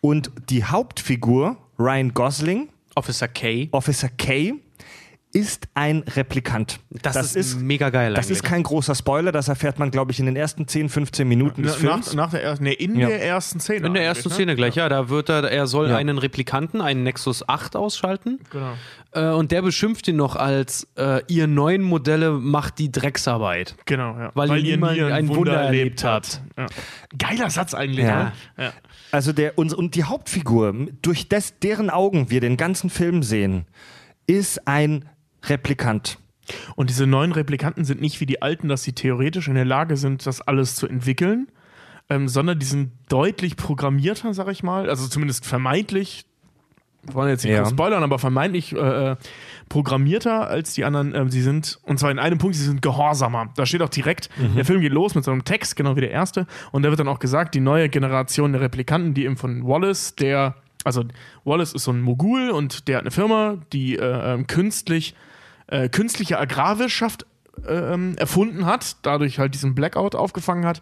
Und 0.00 0.30
die 0.50 0.64
Hauptfigur, 0.64 1.56
Ryan 1.78 2.12
Gosling, 2.12 2.68
Officer 2.94 3.28
K. 3.28 3.68
Officer 3.70 4.08
K, 4.10 4.54
ist 5.32 5.68
ein 5.74 5.98
Replikant. 6.16 6.80
Das, 7.02 7.36
ist, 7.36 7.60
mega 7.60 7.90
geil 7.90 8.14
das 8.14 8.26
eigentlich. 8.26 8.38
ist 8.38 8.42
kein 8.44 8.62
großer 8.62 8.94
Spoiler, 8.94 9.30
das 9.30 9.48
erfährt 9.48 9.78
man, 9.78 9.90
glaube 9.90 10.10
ich, 10.10 10.18
in 10.18 10.26
den 10.26 10.36
ersten 10.36 10.66
10, 10.66 10.88
15 10.88 11.28
Minuten 11.28 11.62
des 11.62 11.76
Films. 11.76 12.08
nach, 12.08 12.24
nach 12.26 12.30
der 12.30 12.42
ersten, 12.42 12.64
nee, 12.64 12.72
in 12.72 12.98
Ja. 12.98 13.08
der 13.08 13.22
ersten 13.22 13.60
Szene. 13.60 13.86
in 13.86 13.94
der 13.94 14.04
ersten 14.04 14.30
ne? 14.30 14.34
Szene 14.34 14.56
gleich, 14.56 14.74
ja. 14.74 14.88
Da 14.88 15.10
wird 15.10 15.28
er, 15.28 15.44
er 15.44 15.66
soll 15.66 15.90
Ja. 15.90 15.96
einen 15.96 16.16
Replikanten, 16.18 16.80
einen 16.80 17.02
Nexus 17.02 17.46
8 17.46 17.76
ausschalten. 17.76 18.40
Genau. 18.50 18.72
Äh, 19.12 19.30
und 19.30 19.52
der 19.52 19.62
beschimpft 19.62 20.06
ihn 20.08 20.16
noch 20.16 20.36
als, 20.36 20.86
äh, 20.96 21.22
ihr 21.28 21.46
neuen 21.46 21.82
Modelle 21.82 22.32
macht 22.32 22.78
die 22.78 22.92
Drecksarbeit. 22.92 23.76
Genau, 23.86 24.18
ja. 24.18 24.30
Weil 24.34 24.56
ihr 24.58 24.76
niemand 24.76 25.00
ein 25.00 25.28
Wunder 25.28 25.54
erlebt 25.54 26.04
habt. 26.04 26.42
Ja. 26.56 26.66
Geiler 27.16 27.48
Satz 27.50 27.72
eigentlich, 27.74 28.04
Ja. 28.04 28.24
ne? 28.24 28.32
Ja. 28.58 28.72
Also 29.10 29.32
der 29.32 29.56
und, 29.56 29.72
und 29.72 29.94
die 29.94 30.04
Hauptfigur, 30.04 30.74
durch 31.00 31.28
des, 31.28 31.58
deren 31.60 31.88
Augen 31.88 32.30
wir 32.30 32.40
den 32.40 32.58
ganzen 32.58 32.90
Film 32.90 33.22
sehen, 33.22 33.64
ist 34.26 34.68
ein 34.68 35.08
Replikant. 35.44 36.18
Und 36.76 36.90
diese 36.90 37.06
neuen 37.06 37.32
Replikanten 37.32 37.84
sind 37.84 38.00
nicht 38.00 38.20
wie 38.20 38.26
die 38.26 38.42
alten, 38.42 38.68
dass 38.68 38.82
sie 38.82 38.92
theoretisch 38.92 39.48
in 39.48 39.54
der 39.54 39.64
Lage 39.64 39.96
sind, 39.96 40.26
das 40.26 40.40
alles 40.42 40.76
zu 40.76 40.86
entwickeln, 40.86 41.48
ähm, 42.10 42.28
sondern 42.28 42.58
die 42.58 42.66
sind 42.66 42.92
deutlich 43.08 43.56
programmierter, 43.56 44.34
sag 44.34 44.48
ich 44.48 44.62
mal. 44.62 44.88
Also 44.90 45.08
zumindest 45.08 45.46
vermeintlich. 45.46 46.24
Wollen 47.12 47.28
jetzt 47.30 47.44
nicht 47.44 47.52
Ja. 47.54 47.66
spoilern, 47.66 48.02
aber 48.02 48.18
vermeintlich 48.18 48.72
äh, 48.74 49.12
äh, 49.12 49.16
programmierter 49.68 50.48
als 50.48 50.74
die 50.74 50.84
anderen. 50.84 51.14
Ähm, 51.14 51.30
sie 51.30 51.42
sind, 51.42 51.78
und 51.82 51.98
zwar 51.98 52.10
in 52.10 52.18
einem 52.18 52.38
Punkt, 52.38 52.56
sie 52.56 52.64
sind 52.64 52.82
gehorsamer. 52.82 53.50
Da 53.56 53.66
steht 53.66 53.82
auch 53.82 53.88
direkt, 53.88 54.28
der 54.56 54.64
Film 54.64 54.80
geht 54.80 54.92
los 54.92 55.14
mit 55.14 55.24
so 55.24 55.30
einem 55.30 55.44
Text, 55.44 55.76
genau 55.76 55.96
wie 55.96 56.00
der 56.00 56.10
erste. 56.10 56.46
Und 56.72 56.82
da 56.82 56.90
wird 56.90 57.00
dann 57.00 57.08
auch 57.08 57.18
gesagt, 57.18 57.54
die 57.54 57.60
neue 57.60 57.88
Generation 57.88 58.52
der 58.52 58.60
Replikanten, 58.62 59.14
die 59.14 59.24
eben 59.24 59.36
von 59.36 59.66
Wallace, 59.66 60.14
der, 60.16 60.54
also 60.84 61.04
Wallace 61.44 61.72
ist 61.74 61.84
so 61.84 61.92
ein 61.92 62.00
Mogul 62.00 62.50
und 62.50 62.88
der 62.88 62.96
hat 62.96 63.02
eine 63.02 63.10
Firma, 63.10 63.56
die 63.72 63.96
äh, 63.96 64.34
ähm, 64.34 64.46
künstlich 64.46 65.14
äh, 65.66 65.88
künstliche 65.90 66.38
Agrarwirtschaft 66.38 67.26
äh, 67.66 67.74
ähm, 67.92 68.14
erfunden 68.16 68.64
hat, 68.64 68.96
dadurch 69.02 69.38
halt 69.38 69.52
diesen 69.54 69.74
Blackout 69.74 70.14
aufgefangen 70.14 70.64
hat. 70.64 70.80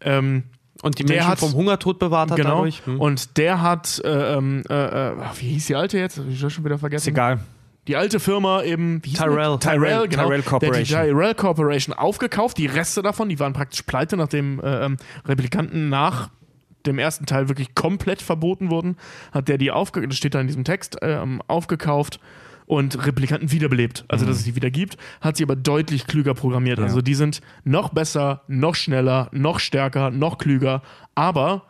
Ähm, 0.00 0.42
Und 0.84 0.98
die 0.98 1.04
Der 1.04 1.16
Menschen 1.16 1.30
hat- 1.30 1.38
vom 1.38 1.54
Hungertod 1.54 1.98
bewahrt 1.98 2.30
hat 2.30 2.36
genau. 2.36 2.56
dadurch. 2.56 2.84
Hm. 2.84 3.00
Und 3.00 3.36
der 3.38 3.62
hat, 3.62 4.00
äh, 4.04 4.36
ähm, 4.36 4.62
äh, 4.68 4.74
äh, 4.74 5.12
wie 5.38 5.48
hieß 5.48 5.66
die 5.66 5.74
alte 5.74 5.98
jetzt? 5.98 6.20
Ich 6.28 6.40
das 6.40 6.52
schon 6.52 6.64
wieder 6.64 6.78
vergessen. 6.78 7.08
Ist 7.08 7.12
egal. 7.12 7.40
Die 7.86 7.96
alte 7.96 8.18
Firma 8.20 8.62
eben, 8.62 9.02
Tyrell. 9.02 9.02
die? 9.02 9.12
Tyrell, 9.14 9.58
Tyrell, 9.58 10.08
genau. 10.08 10.22
Tyrell 10.24 10.42
Corporation. 10.42 10.98
Der 10.98 11.06
die 11.06 11.12
Tyrell 11.12 11.34
Corporation 11.34 11.94
aufgekauft, 11.94 12.56
die 12.58 12.66
Reste 12.66 13.02
davon, 13.02 13.28
die 13.28 13.38
waren 13.40 13.52
praktisch 13.52 13.82
pleite, 13.82 14.16
nachdem 14.16 14.60
äh, 14.60 14.84
ähm, 14.86 14.96
Replikanten 15.26 15.88
nach 15.88 16.30
dem 16.86 16.98
ersten 16.98 17.26
Teil 17.26 17.48
wirklich 17.48 17.74
komplett 17.74 18.20
verboten 18.22 18.70
wurden, 18.70 18.96
hat 19.32 19.48
der 19.48 19.58
die 19.58 19.70
aufge 19.70 20.06
das 20.06 20.16
steht 20.16 20.34
da 20.34 20.40
in 20.40 20.46
diesem 20.46 20.64
Text, 20.64 20.98
ähm, 21.02 21.42
aufgekauft 21.46 22.20
und 22.66 23.06
Replikanten 23.06 23.50
wiederbelebt. 23.50 24.04
Also, 24.08 24.24
dass 24.26 24.36
es 24.38 24.44
die 24.44 24.56
wieder 24.56 24.70
gibt, 24.70 24.96
hat 25.20 25.36
sie 25.36 25.42
aber 25.44 25.56
deutlich 25.56 26.06
klüger 26.06 26.34
programmiert. 26.34 26.78
Also, 26.80 27.00
die 27.02 27.14
sind 27.14 27.40
noch 27.64 27.90
besser, 27.90 28.42
noch 28.48 28.74
schneller, 28.74 29.28
noch 29.32 29.58
stärker, 29.58 30.10
noch 30.10 30.38
klüger, 30.38 30.82
aber 31.14 31.64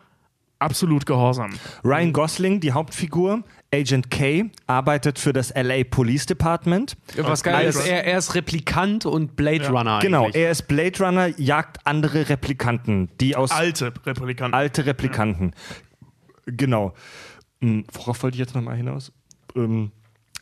absolut 0.59 1.05
gehorsam. 1.05 1.51
Ryan 1.83 2.13
Gosling, 2.13 2.59
die 2.61 2.71
Hauptfigur, 2.71 3.43
Agent 3.73 4.09
K, 4.09 4.45
arbeitet 4.67 5.19
für 5.19 5.33
das 5.33 5.53
LA 5.53 5.83
Police 5.83 6.25
Department. 6.27 6.95
Was 7.17 7.43
geil 7.43 7.67
ist, 7.67 7.85
er, 7.85 8.05
er 8.05 8.17
ist 8.17 8.35
Replikant 8.35 9.05
und 9.05 9.35
Blade 9.35 9.67
Runner 9.69 9.99
Genau, 10.01 10.23
eigentlich. 10.25 10.41
er 10.43 10.51
ist 10.51 10.67
Blade 10.69 11.03
Runner, 11.03 11.27
jagt 11.37 11.85
andere 11.85 12.29
Replikanten, 12.29 13.09
die 13.19 13.35
aus 13.35 13.51
Alte 13.51 13.91
Replikanten. 14.05 14.53
alte 14.53 14.85
Replikanten. 14.85 15.51
Genau. 16.45 16.93
Hm, 17.61 17.83
Worauf 17.91 18.23
wollte 18.23 18.35
ich 18.35 18.39
jetzt 18.39 18.55
nochmal 18.55 18.77
hinaus? 18.77 19.11
Ähm, 19.55 19.91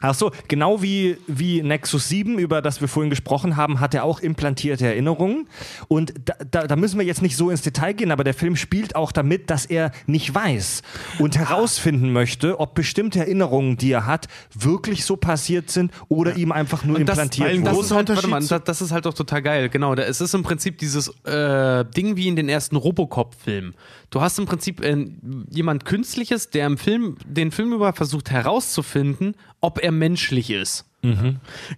Ach 0.05 0.13
so, 0.13 0.31
genau 0.49 0.81
wie, 0.81 1.15
wie 1.27 1.63
Nexus 1.63 2.09
7, 2.09 2.37
über 2.37 2.61
das 2.61 2.81
wir 2.81 2.89
vorhin 2.89 3.09
gesprochen 3.09 3.55
haben, 3.55 3.79
hat 3.79 3.93
er 3.93 4.03
auch 4.03 4.19
implantierte 4.19 4.85
Erinnerungen. 4.85 5.47
Und 5.87 6.13
da, 6.25 6.33
da, 6.51 6.67
da 6.67 6.75
müssen 6.75 6.99
wir 6.99 7.05
jetzt 7.05 7.21
nicht 7.21 7.37
so 7.37 7.49
ins 7.49 7.61
Detail 7.61 7.93
gehen, 7.93 8.11
aber 8.11 8.25
der 8.25 8.33
Film 8.33 8.57
spielt 8.57 8.97
auch 8.97 9.13
damit, 9.13 9.49
dass 9.49 9.65
er 9.65 9.91
nicht 10.05 10.35
weiß 10.35 10.81
und 11.19 11.37
herausfinden 11.37 12.11
möchte, 12.11 12.59
ob 12.59 12.75
bestimmte 12.75 13.19
Erinnerungen, 13.19 13.77
die 13.77 13.93
er 13.93 14.05
hat, 14.05 14.27
wirklich 14.53 15.05
so 15.05 15.15
passiert 15.15 15.71
sind 15.71 15.93
oder 16.09 16.35
ihm 16.35 16.51
einfach 16.51 16.83
nur 16.83 16.97
Und 16.97 17.07
das, 17.07 17.17
implantiert 17.17 17.47
das, 17.49 17.55
wurden. 17.55 17.73
großer 17.73 17.85
ist 17.85 17.91
halt, 17.91 18.09
warte 18.09 18.11
Unterschied 18.25 18.29
mal, 18.29 18.57
das, 18.57 18.63
das 18.65 18.81
ist 18.81 18.91
halt 18.91 19.05
doch 19.05 19.13
total 19.13 19.41
geil. 19.41 19.69
Genau, 19.69 19.95
da, 19.95 20.03
es 20.03 20.19
ist 20.19 20.33
im 20.33 20.43
Prinzip 20.43 20.79
dieses 20.79 21.07
äh, 21.23 21.85
Ding 21.85 22.17
wie 22.17 22.27
in 22.27 22.35
den 22.35 22.49
ersten 22.49 22.75
Robocop-Filmen. 22.75 23.73
Du 24.13 24.21
hast 24.21 24.37
im 24.37 24.45
Prinzip 24.45 24.79
äh, 24.81 25.07
jemand 25.49 25.85
Künstliches, 25.85 26.51
der 26.51 26.67
im 26.67 26.77
Film, 26.77 27.17
den 27.25 27.49
Film 27.49 27.73
über 27.73 27.93
versucht 27.93 28.29
herauszufinden, 28.29 29.35
ob 29.59 29.79
er 29.79 29.91
menschlich 29.91 30.51
ist. 30.51 30.85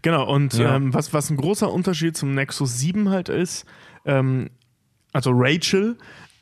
Genau, 0.02 0.30
und 0.30 0.54
Ja. 0.56 0.76
ähm, 0.76 0.94
was, 0.94 1.14
was 1.14 1.30
ein 1.30 1.38
großer 1.38 1.72
Unterschied 1.72 2.18
zum 2.18 2.36
Nexus 2.36 2.78
7 2.78 3.08
halt 3.10 3.30
ist, 3.30 3.66
ähm, 4.04 4.50
also 5.14 5.32
Rachel 5.34 5.98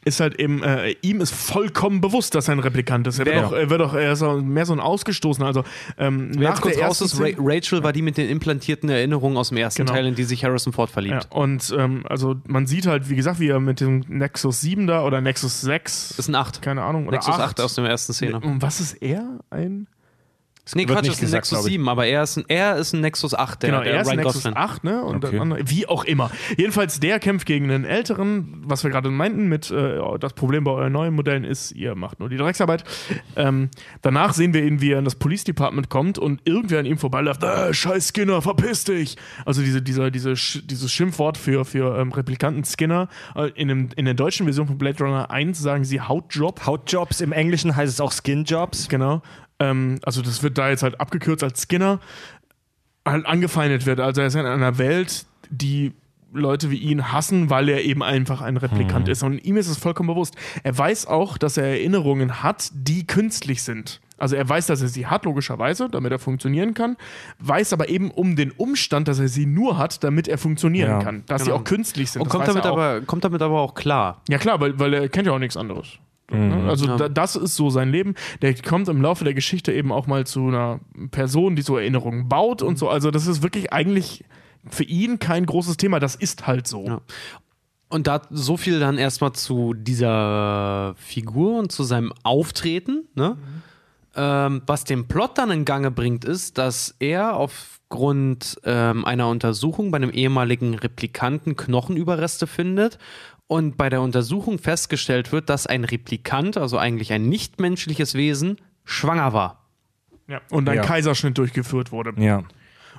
ist 0.06 0.20
halt 0.20 0.40
eben, 0.40 0.62
äh, 0.64 0.96
ihm 1.02 1.22
ist 1.22 1.34
vollkommen 1.34 2.02
bewusst, 2.02 2.36
dass 2.36 2.48
er 2.48 2.54
ein 2.56 2.60
Replikant 2.60 3.08
ist. 3.08 3.20
Er 3.20 3.26
wird 3.26 3.44
doch, 3.44 3.52
er 3.54 3.70
wird 3.70 3.82
doch 3.82 3.94
er 3.94 4.12
ist 4.14 4.22
auch 4.22 4.42
mehr 4.42 4.66
so 4.66 4.74
ein 4.74 4.80
Ausgestoßener. 4.80 5.46
Also 5.48 5.64
ähm, 5.98 6.32
Wer 6.38 6.50
nach 6.52 6.62
kurz 6.62 6.76
der 6.76 6.88
raus 6.88 7.02
ist, 7.02 7.20
Ra 7.20 7.28
Rachel 7.38 7.84
war 7.84 7.94
die 7.94 8.02
mit 8.02 8.18
den 8.18 8.30
implantierten 8.30 8.90
Erinnerungen 8.90 9.38
aus 9.38 9.50
dem 9.50 9.58
ersten 9.58 9.82
Genau. 9.86 9.94
Teil, 9.94 10.06
in 10.08 10.16
die 10.16 10.24
sich 10.24 10.44
Harrison 10.44 10.74
Ford 10.74 10.90
Ja, 10.90 10.94
verliebt. 10.94 11.28
und 11.32 11.74
ähm, 11.78 12.04
also 12.10 12.36
man 12.48 12.66
sieht 12.68 12.86
halt, 12.88 13.10
wie 13.10 13.16
gesagt, 13.16 13.40
wie 13.40 13.48
er 13.50 13.60
mit 13.60 13.80
dem 13.80 14.04
Nexus 14.08 14.62
7 14.62 14.88
da 14.88 15.04
oder 15.04 15.22
Nexus 15.22 15.62
6, 15.62 16.10
Das 16.10 16.20
ist 16.20 16.28
ein 16.30 16.36
8. 16.36 16.62
keine 16.62 16.84
Ahnung, 16.84 17.06
Nexus 17.06 17.36
8, 17.36 17.42
8 17.42 17.62
aus 17.62 17.76
der 17.76 17.86
ersten 17.86 18.14
Szene. 18.14 18.40
Und 18.40 18.62
was 18.62 18.80
ist 18.80 18.94
er? 19.02 19.40
Ein 19.50 19.88
Nee, 20.76 20.88
wird 20.88 20.91
Quatsch, 20.98 21.03
nicht 21.03 21.11
ist 21.15 21.18
ein 21.19 21.26
gesagt, 21.26 21.41
Nexus 21.44 21.57
glaub 21.57 21.65
ich. 21.68 21.72
7, 21.73 21.90
aber 21.90 22.06
er 22.06 22.23
ist 22.23 22.38
ein, 22.38 22.45
er 22.48 22.77
ist 22.77 22.94
ein 22.94 23.02
Nexus 23.02 23.34
8, 23.34 23.64
der, 23.64 23.69
genau, 23.72 23.84
der 23.84 23.94
er 23.95 24.02
ist 24.02 24.07
Ryan 24.07 24.15
Nexus 24.18 24.34
Gosling. 24.35 24.56
8, 24.56 24.84
ne? 24.85 25.03
Und 25.03 25.15
Okay. 25.26 25.31
der 25.31 25.41
andere, 25.41 25.60
wie 25.69 25.88
auch 25.88 26.06
immer. 26.06 26.31
Jedenfalls, 26.57 27.02
der 27.02 27.19
kämpft 27.19 27.45
gegen 27.45 27.65
einen 27.69 27.84
älteren, 27.84 28.61
was 28.65 28.84
wir 28.85 28.91
gerade 28.91 29.10
meinten, 29.10 29.48
mit 29.49 29.69
äh, 29.72 29.99
das 30.19 30.31
Problem 30.34 30.64
bei 30.64 30.72
euren 30.72 30.94
neuen 30.94 31.14
Modellen 31.15 31.44
ist, 31.44 31.73
ihr 31.73 31.95
macht 31.95 32.22
nur 32.22 32.30
die 32.30 32.38
Drecksarbeit. 32.38 32.85
Ähm, 33.35 33.69
danach 34.02 34.34
sehen 34.34 34.53
wir 34.53 34.64
ihn, 34.64 34.80
wie 34.80 34.91
er 34.91 34.99
in 34.99 35.06
das 35.06 35.15
Police 35.15 35.44
Department 35.44 35.90
kommt 35.90 36.18
und 36.18 36.40
irgendwer 36.45 36.80
an 36.80 36.85
ihm 36.85 36.98
vorbeiläuft, 36.98 37.44
äh, 37.44 37.73
scheiß 37.73 38.07
Skinner, 38.14 38.41
verpiss 38.41 38.85
dich! 38.85 39.18
Also 39.45 39.61
diese, 39.61 39.81
dieser, 39.81 40.11
diese, 40.11 40.31
Sch- 40.31 40.65
dieses 40.65 40.91
Schimpfwort 40.94 41.38
für, 41.38 41.65
für 41.65 41.98
ähm, 41.99 42.14
Replikanten 42.14 42.64
Skinner. 42.64 43.10
Äh, 43.35 43.49
in, 43.56 43.68
dem, 43.68 43.90
in 43.98 44.06
der 44.06 44.14
deutschen 44.14 44.45
Version 44.45 44.68
von 44.68 44.77
Blade 44.77 45.03
Runner 45.03 45.30
1 45.30 45.60
sagen 45.60 45.84
sie 45.84 45.99
Hautjob. 45.99 46.65
Hautjobs, 46.65 47.19
im 47.19 47.34
Englischen 47.34 47.76
heißt 47.76 47.91
es 47.91 47.99
auch 47.99 48.14
Skinjobs. 48.14 48.88
Genau. 48.88 49.22
Ähm, 49.60 50.00
also 50.04 50.22
das 50.22 50.44
wird 50.44 50.58
da 50.58 50.70
jetzt 50.70 50.84
halt 50.84 51.00
abgekürzt 51.00 51.44
als 51.44 51.62
Skinner 51.62 52.00
halt 53.06 53.26
angefeindet 53.26 53.86
wird. 53.86 54.00
Also 54.00 54.22
er 54.22 54.28
ist 54.28 54.36
in 54.36 54.46
einer 54.46 54.78
Welt, 54.78 55.26
die 55.50 55.94
Leute 56.32 56.72
wie 56.72 56.78
ihn 56.78 57.12
hassen, 57.12 57.50
weil 57.50 57.70
er 57.70 57.84
eben 57.84 58.02
einfach 58.02 58.42
ein 58.42 58.58
Replikant 58.58 59.08
ist. 59.08 59.24
Und 59.24 59.44
ihm 59.46 59.58
ist 59.58 59.68
es 59.68 59.78
vollkommen 59.78 60.08
bewusst. 60.08 60.36
Er 60.64 60.76
weiß 60.76 61.06
auch, 61.06 61.38
dass 61.38 61.58
er 61.58 61.66
Erinnerungen 61.66 62.42
hat, 62.42 62.72
die 62.74 63.06
künstlich 63.06 63.62
sind. 63.62 64.02
Also 64.18 64.36
er 64.36 64.48
weiß, 64.48 64.68
dass 64.68 64.82
er 64.82 64.88
sie 64.88 65.06
hat, 65.06 65.26
logischerweise, 65.26 65.90
damit 65.90 66.12
er 66.12 66.20
funktionieren 66.20 66.74
kann, 66.74 66.98
weiß 67.40 67.74
aber 67.74 67.90
eben 67.90 68.10
um 68.10 68.36
den 68.36 68.52
Umstand, 68.52 69.08
dass 69.08 69.20
er 69.20 69.28
sie 69.28 69.46
nur 69.46 69.78
hat, 69.78 70.04
damit 70.04 70.28
er 70.28 70.38
funktionieren 70.38 70.92
Ja, 70.92 71.00
kann. 71.00 71.24
Dass 71.28 71.44
genau. 71.44 71.58
sie 71.58 71.62
auch 71.62 71.64
künstlich 71.66 72.12
sind. 72.12 72.22
Und 72.22 72.30
kommt 72.30 72.48
damit, 72.48 72.66
er 72.66 72.72
aber, 72.72 73.02
kommt 73.02 73.24
damit 73.24 73.42
aber 73.42 73.60
auch 73.60 73.76
klar. 73.76 74.22
Ja 74.30 74.38
klar, 74.38 74.60
weil, 74.60 74.80
weil 74.80 74.94
er 74.94 75.10
kennt 75.10 75.28
ja 75.28 75.34
auch 75.34 75.40
nichts 75.40 75.58
anderes. 75.58 76.00
Ne? 76.32 76.66
Also 76.68 76.86
Ja. 76.88 76.98
da, 76.98 77.10
das 77.10 77.36
ist 77.36 77.56
so 77.56 77.70
sein 77.70 77.91
Leben. 77.91 78.16
Der 78.41 78.54
kommt 78.56 78.88
im 78.88 79.02
Laufe 79.02 79.24
der 79.24 79.34
Geschichte 79.34 79.72
eben 79.74 79.91
auch 79.91 80.08
mal 80.08 80.26
zu 80.26 80.48
einer 80.48 80.80
Person, 81.12 81.56
die 81.56 81.62
so 81.62 81.78
Erinnerungen 81.78 82.28
baut 82.30 82.62
und 82.62 82.78
so. 82.80 82.90
Also 82.90 83.12
das 83.12 83.28
ist 83.28 83.44
wirklich 83.44 83.74
eigentlich 83.74 84.24
für 84.70 84.84
ihn 84.84 85.20
kein 85.20 85.45
großes 85.45 85.78
Thema. 85.78 86.00
Das 86.00 86.16
ist 86.16 86.48
halt 86.48 86.68
so. 86.68 86.86
Ja. 86.86 87.02
Und 87.90 88.08
da 88.08 88.22
so 88.32 88.58
viel 88.58 88.80
dann 88.80 88.98
erstmal 88.98 89.34
zu 89.34 89.74
dieser 89.76 90.95
Figur 90.98 91.60
und 91.60 91.72
zu 91.72 91.84
seinem 91.84 92.12
Auftreten, 92.24 93.08
ne? 93.16 93.38
Ähm, 94.16 94.62
was 94.68 94.84
den 94.84 95.08
Plot 95.08 95.38
dann 95.40 95.50
in 95.50 95.66
Gange 95.66 95.90
bringt, 95.90 96.24
ist, 96.24 96.60
dass 96.60 96.95
er 97.00 97.36
aufgrund 97.36 98.60
ähm, 98.64 99.06
einer 99.06 99.28
Untersuchung 99.28 99.90
bei 99.90 99.95
einem 99.98 100.12
ehemaligen 100.12 100.76
Replikanten 100.76 101.56
Knochenüberreste 101.56 102.45
findet 102.45 103.00
und 103.48 103.78
bei 103.78 103.90
der 103.90 104.02
Untersuchung 104.02 104.57
festgestellt 104.60 105.32
wird, 105.32 105.49
dass 105.49 105.68
ein 105.68 105.84
Replikant, 105.84 106.57
also 106.57 106.78
eigentlich 106.78 107.11
ein 107.14 107.30
nichtmenschliches 107.30 108.15
Wesen, 108.15 108.57
schwanger 108.86 109.34
war. 109.34 109.65
Ja. 110.28 110.41
Und 110.49 110.68
ein 110.70 110.78
Ja. 110.78 110.82
Kaiserschnitt 110.82 111.38
durchgeführt 111.38 111.91
wurde. 111.91 112.14
Ja. 112.22 112.44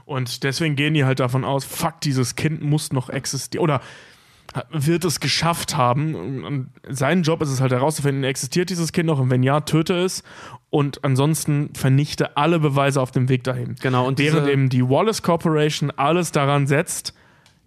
Und 0.05 0.45
deswegen 0.45 0.77
gehen 0.77 0.95
die 0.95 1.05
halt 1.05 1.21
davon 1.21 1.45
aus, 1.45 1.65
fuck, 1.65 2.01
dieses 2.03 2.37
Kind 2.37 2.63
muss 2.63 2.93
noch 2.93 3.09
existieren. 3.09 3.63
Oder 3.63 3.81
wird 4.71 5.05
es 5.05 5.21
geschafft 5.21 5.77
haben. 5.77 6.45
Und 6.45 6.71
sein 6.89 7.23
Job 7.23 7.43
ist 7.43 7.49
es 7.49 7.61
halt 7.61 7.73
herauszufinden, 7.73 8.25
existiert 8.25 8.71
dieses 8.71 8.93
Kind 8.93 9.07
noch 9.07 9.19
und 9.19 9.31
wenn 9.31 9.43
ja, 9.43 9.61
töte 9.61 9.95
es 9.95 10.23
und 10.71 11.03
ansonsten 11.05 11.71
vernichte 11.75 12.37
alle 12.37 12.61
Beweise 12.61 13.01
auf 13.01 13.11
dem 13.11 13.29
Weg 13.29 13.45
dahin. 13.45 13.77
Genau, 13.81 14.07
und 14.07 14.19
Während 14.19 14.49
eben 14.49 14.69
die 14.69 14.89
Wallace 14.89 15.23
Corporation 15.23 15.91
alles 15.91 16.31
daran 16.33 16.67
setzt, 16.67 17.15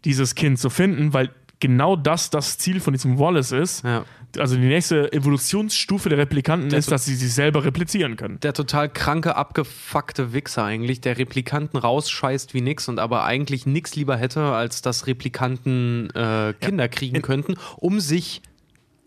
dieses 0.06 0.36
Kind 0.36 0.60
zu 0.60 0.70
finden, 0.70 1.14
weil 1.14 1.32
genau 1.60 1.96
das 1.96 2.30
das 2.30 2.58
Ziel 2.58 2.80
von 2.80 2.94
diesem 2.94 3.20
Wallace 3.20 3.52
ist. 3.52 3.84
Ja. 3.84 4.06
Also 4.38 4.56
die 4.56 4.68
nächste 4.68 5.12
Evolutionsstufe 5.14 6.10
der 6.10 6.18
Replikanten 6.18 6.72
ist, 6.74 6.92
dass 6.92 7.06
sie 7.06 7.16
sich 7.16 7.34
selber 7.34 7.64
replizieren 7.64 8.18
können. 8.18 8.40
der 8.42 8.54
total 8.54 8.90
kranke, 8.90 9.36
abgefuckte 9.36 10.34
Wichser 10.34 10.64
eigentlich, 10.64 11.02
der 11.02 11.18
Replikanten 11.18 11.78
rausscheißt 11.78 12.54
wie 12.54 12.62
nix 12.62 12.88
und 12.88 13.00
aber 13.00 13.24
eigentlich 13.24 13.66
nix 13.66 13.96
lieber 13.96 14.18
hätte, 14.18 14.42
als 14.42 14.82
dass 14.82 15.08
Replikanten 15.08 16.10
äh, 16.12 16.54
Kinder 16.60 16.88
kriegen 16.90 17.22
könnten, 17.22 17.56
um 17.78 18.00
sich, 18.00 18.42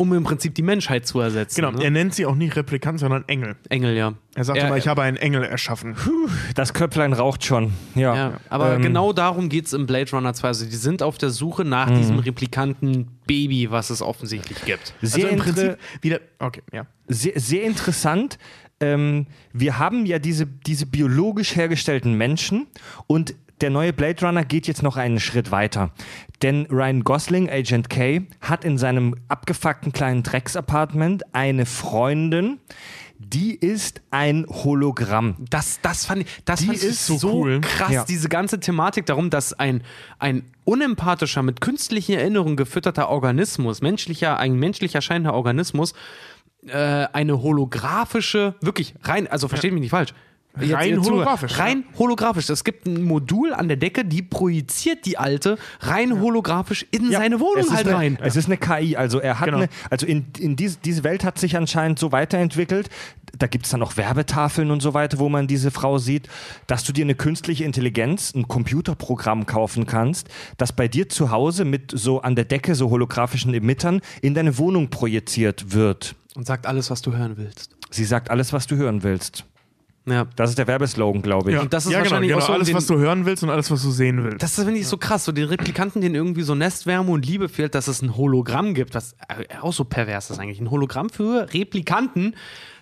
um 0.01 0.15
im 0.15 0.25
Prinzip 0.25 0.55
die 0.55 0.63
Menschheit 0.63 1.07
zu 1.07 1.21
ersetzen. 1.21 1.57
Genau, 1.57 1.73
ne? 1.73 1.85
er 1.85 1.91
nennt 1.91 2.15
sie 2.15 2.25
auch 2.25 2.35
nicht 2.35 2.57
Replikant, 2.57 2.99
sondern 2.99 3.23
Engel. 3.29 3.57
Engel, 3.69 3.95
ja. 3.95 4.15
Er 4.35 4.45
sagt 4.45 4.59
Er- 4.59 4.69
immer, 4.69 4.79
ich 4.79 4.89
habe 4.89 5.03
einen 5.03 5.19
Engel 5.19 5.45
erschaffen. 5.45 5.95
Das 6.55 6.73
Köpflein 6.73 7.13
raucht 7.13 7.45
schon. 7.45 7.75
Ja. 7.95 8.17
Ja, 8.17 8.41
aber 8.49 8.77
Ähm, 8.77 8.83
genau 8.83 9.13
darum 9.13 9.51
geht 9.51 9.67
es 9.67 9.75
im 9.75 9.85
Blade 9.85 10.11
Runner 10.13 10.33
2. 10.33 10.49
Also 10.49 10.65
die 10.65 10.77
sind 10.77 11.03
auf 11.03 11.19
der 11.19 11.29
Suche 11.29 11.67
nach 11.67 11.91
diesem 11.91 12.19
Replikanten-Baby, 12.19 13.71
was 13.71 13.91
es 13.91 14.01
offensichtlich 14.01 14.65
gibt. 14.65 14.95
Sehr, 15.03 15.25
also 15.27 15.37
im 15.37 15.43
Prinzip 15.43 15.77
wieder. 16.01 16.21
Okay, 16.39 16.63
ja. 16.73 16.87
sehr, 17.07 17.39
sehr 17.39 17.65
interessant. 17.65 18.39
Ähm, 18.81 19.27
wir 19.53 19.79
haben 19.79 20.07
ja 20.07 20.19
diese, 20.19 20.47
diese 20.47 20.87
biologisch 20.87 21.55
hergestellten 21.57 22.15
Menschen 22.15 22.69
und 23.07 23.35
der 23.61 23.71
neue 23.71 23.93
Blade 23.93 24.25
Runner 24.25 24.45
geht 24.45 24.67
jetzt 24.67 24.83
noch 24.83 24.97
einen 24.97 25.21
Schritt 25.21 25.51
weiter. 25.51 25.91
Denn 26.43 26.67
Ryan 26.71 27.05
Gosling, 27.05 27.51
Agent 27.51 27.91
K, 27.91 28.23
hat 28.41 28.65
in 28.65 28.79
seinem 28.79 29.17
abgefuckten 29.29 29.93
kleinen 29.93 30.23
Drecksapartment 30.23 31.35
eine 31.35 31.67
Freundin, 31.67 32.59
die 33.19 33.55
ist 33.55 34.01
ein 34.11 34.47
Hologramm. 34.49 35.37
Das, 35.51 35.81
das 35.83 36.07
fand 36.07 36.23
ich, 36.23 36.27
das 36.47 36.65
fand 36.65 36.79
ist 36.83 37.07
so 37.07 37.19
so 37.19 37.33
cool. 37.35 37.61
krass, 37.61 37.93
Ja. 37.93 38.05
diese 38.05 38.31
ganze 38.31 38.61
Thematik 38.61 39.05
darum, 39.05 39.29
dass 39.29 39.53
ein, 39.53 39.83
ein 40.19 40.45
unempathischer, 40.65 41.43
mit 41.43 41.61
künstlichen 41.61 42.15
Erinnerungen 42.15 42.57
gefütterter 42.57 43.11
Organismus, 43.11 43.83
menschlicher, 43.83 44.39
ein 44.39 44.55
menschlich 44.55 44.95
erscheinender 44.95 45.35
Organismus, 45.35 45.93
äh, 46.67 46.73
eine 47.13 47.43
holographische, 47.43 48.55
wirklich 48.63 48.95
rein, 49.03 49.27
also 49.27 49.49
versteht 49.49 49.73
mich 49.73 49.83
nicht 49.83 49.91
falsch. 49.91 50.15
Jetzt- 50.59 50.75
Rein 50.75 51.01
holographisch, 51.01 51.59
Rein 51.59 51.85
holographisch. 51.97 52.51
Es 52.51 52.65
gibt 52.65 52.87
ein 52.87 53.03
Modul 53.05 53.53
an 53.53 53.69
der 53.69 53.77
Decke, 53.77 54.05
die 54.05 54.21
projiziert 54.23 55.07
die 55.07 55.17
alte 55.17 55.57
rein 55.81 56.21
holographisch 56.21 56.85
in 56.91 57.11
seine 57.13 57.37
Es 57.37 57.41
Wohnung 57.41 57.71
halt 57.73 57.87
eine, 57.87 57.97
rein. 57.97 58.19
Es 58.21 58.35
ist 58.35 58.47
eine 58.47 58.57
KI, 58.57 58.97
also 58.97 59.21
er 59.21 59.39
hat 59.39 59.47
Genau. 59.47 59.59
eine, 59.59 59.69
also 59.91 60.07
in, 60.07 60.27
in 60.39 60.57
diese, 60.57 60.79
diese 60.85 61.05
Welt 61.05 61.23
hat 61.25 61.39
sich 61.39 61.57
anscheinend 61.57 61.99
so 62.01 62.11
weiterentwickelt. 62.11 62.91
Da 63.39 63.47
gibt 63.47 63.65
es 63.67 63.71
dann 63.71 63.81
auch 63.83 63.97
Werbetafeln 63.97 64.73
und 64.73 64.81
so 64.81 64.93
weiter, 64.93 65.19
wo 65.21 65.29
man 65.29 65.47
diese 65.47 65.71
Frau 65.71 65.99
sieht, 65.99 66.29
dass 66.67 66.83
du 66.83 66.93
dir 66.93 67.05
eine 67.05 67.15
künstliche 67.15 67.65
Intelligenz, 67.65 68.35
ein 68.35 68.49
Computerprogramm 68.49 69.47
kaufen 69.47 69.87
kannst, 69.87 70.29
das 70.59 70.73
bei 70.73 70.89
dir 70.89 71.09
zu 71.09 71.31
Hause 71.31 71.65
mit 71.65 71.93
so 71.95 72.23
an 72.23 72.35
der 72.35 72.45
Decke 72.45 72.75
so 72.75 72.91
holographischen 72.91 73.55
Emittern 73.55 74.01
in 74.21 74.35
deine 74.35 74.59
Wohnung 74.59 74.91
projiziert 74.91 75.73
wird. 75.73 76.17
Und 76.35 76.47
sagt 76.47 76.67
alles, 76.67 76.91
was 76.91 77.03
du 77.03 77.13
hören 77.17 77.37
willst. 77.37 77.77
Sie 77.91 78.05
sagt 78.05 78.31
alles, 78.31 78.53
was 78.53 78.67
du 78.67 78.77
hören 78.77 79.03
willst. 79.05 79.45
Ja. 80.07 80.27
Das 80.37 80.51
ist 80.51 80.59
der 80.59 80.67
Werbeslogan, 80.67 81.21
glaube 81.23 81.51
ich. 81.51 81.57
ja. 81.57 81.63
Und 81.63 81.73
das 81.73 81.85
ist 81.87 81.93
ja, 81.93 81.99
genau, 81.99 82.11
wahrscheinlich 82.11 82.31
genau. 82.31 82.43
auch 82.43 82.47
so 82.47 82.53
alles, 82.55 82.67
den- 82.69 82.77
was 82.77 82.87
du 82.87 82.99
hören 82.99 83.27
willst 83.27 83.43
und 83.43 83.51
alles, 83.51 83.71
was 83.71 83.83
du 83.83 83.91
sehen 83.91 84.25
willst. 84.25 84.43
Das 84.43 84.55
finde 84.55 84.79
ich 84.79 84.87
so 84.89 84.97
krass, 84.97 85.25
so 85.25 85.33
den 85.33 85.45
Replikanten, 85.45 86.01
denen 86.01 86.15
irgendwie 86.15 86.43
so 86.43 86.55
Nestwärme 86.55 87.11
und 87.11 87.27
Liebe 87.27 87.49
fehlt, 87.49 87.75
dass 87.75 87.87
es 87.87 88.01
ein 88.03 88.17
Hologramm 88.17 88.75
gibt, 88.75 88.95
was 88.95 89.13
äh, 89.29 89.59
auch 89.61 89.73
so 89.75 89.85
pervers 89.85 90.31
ist 90.31 90.39
eigentlich. 90.39 90.61
Ein 90.61 90.71
Hologramm 90.71 91.11
für 91.11 91.53
Replikanten, 91.53 92.35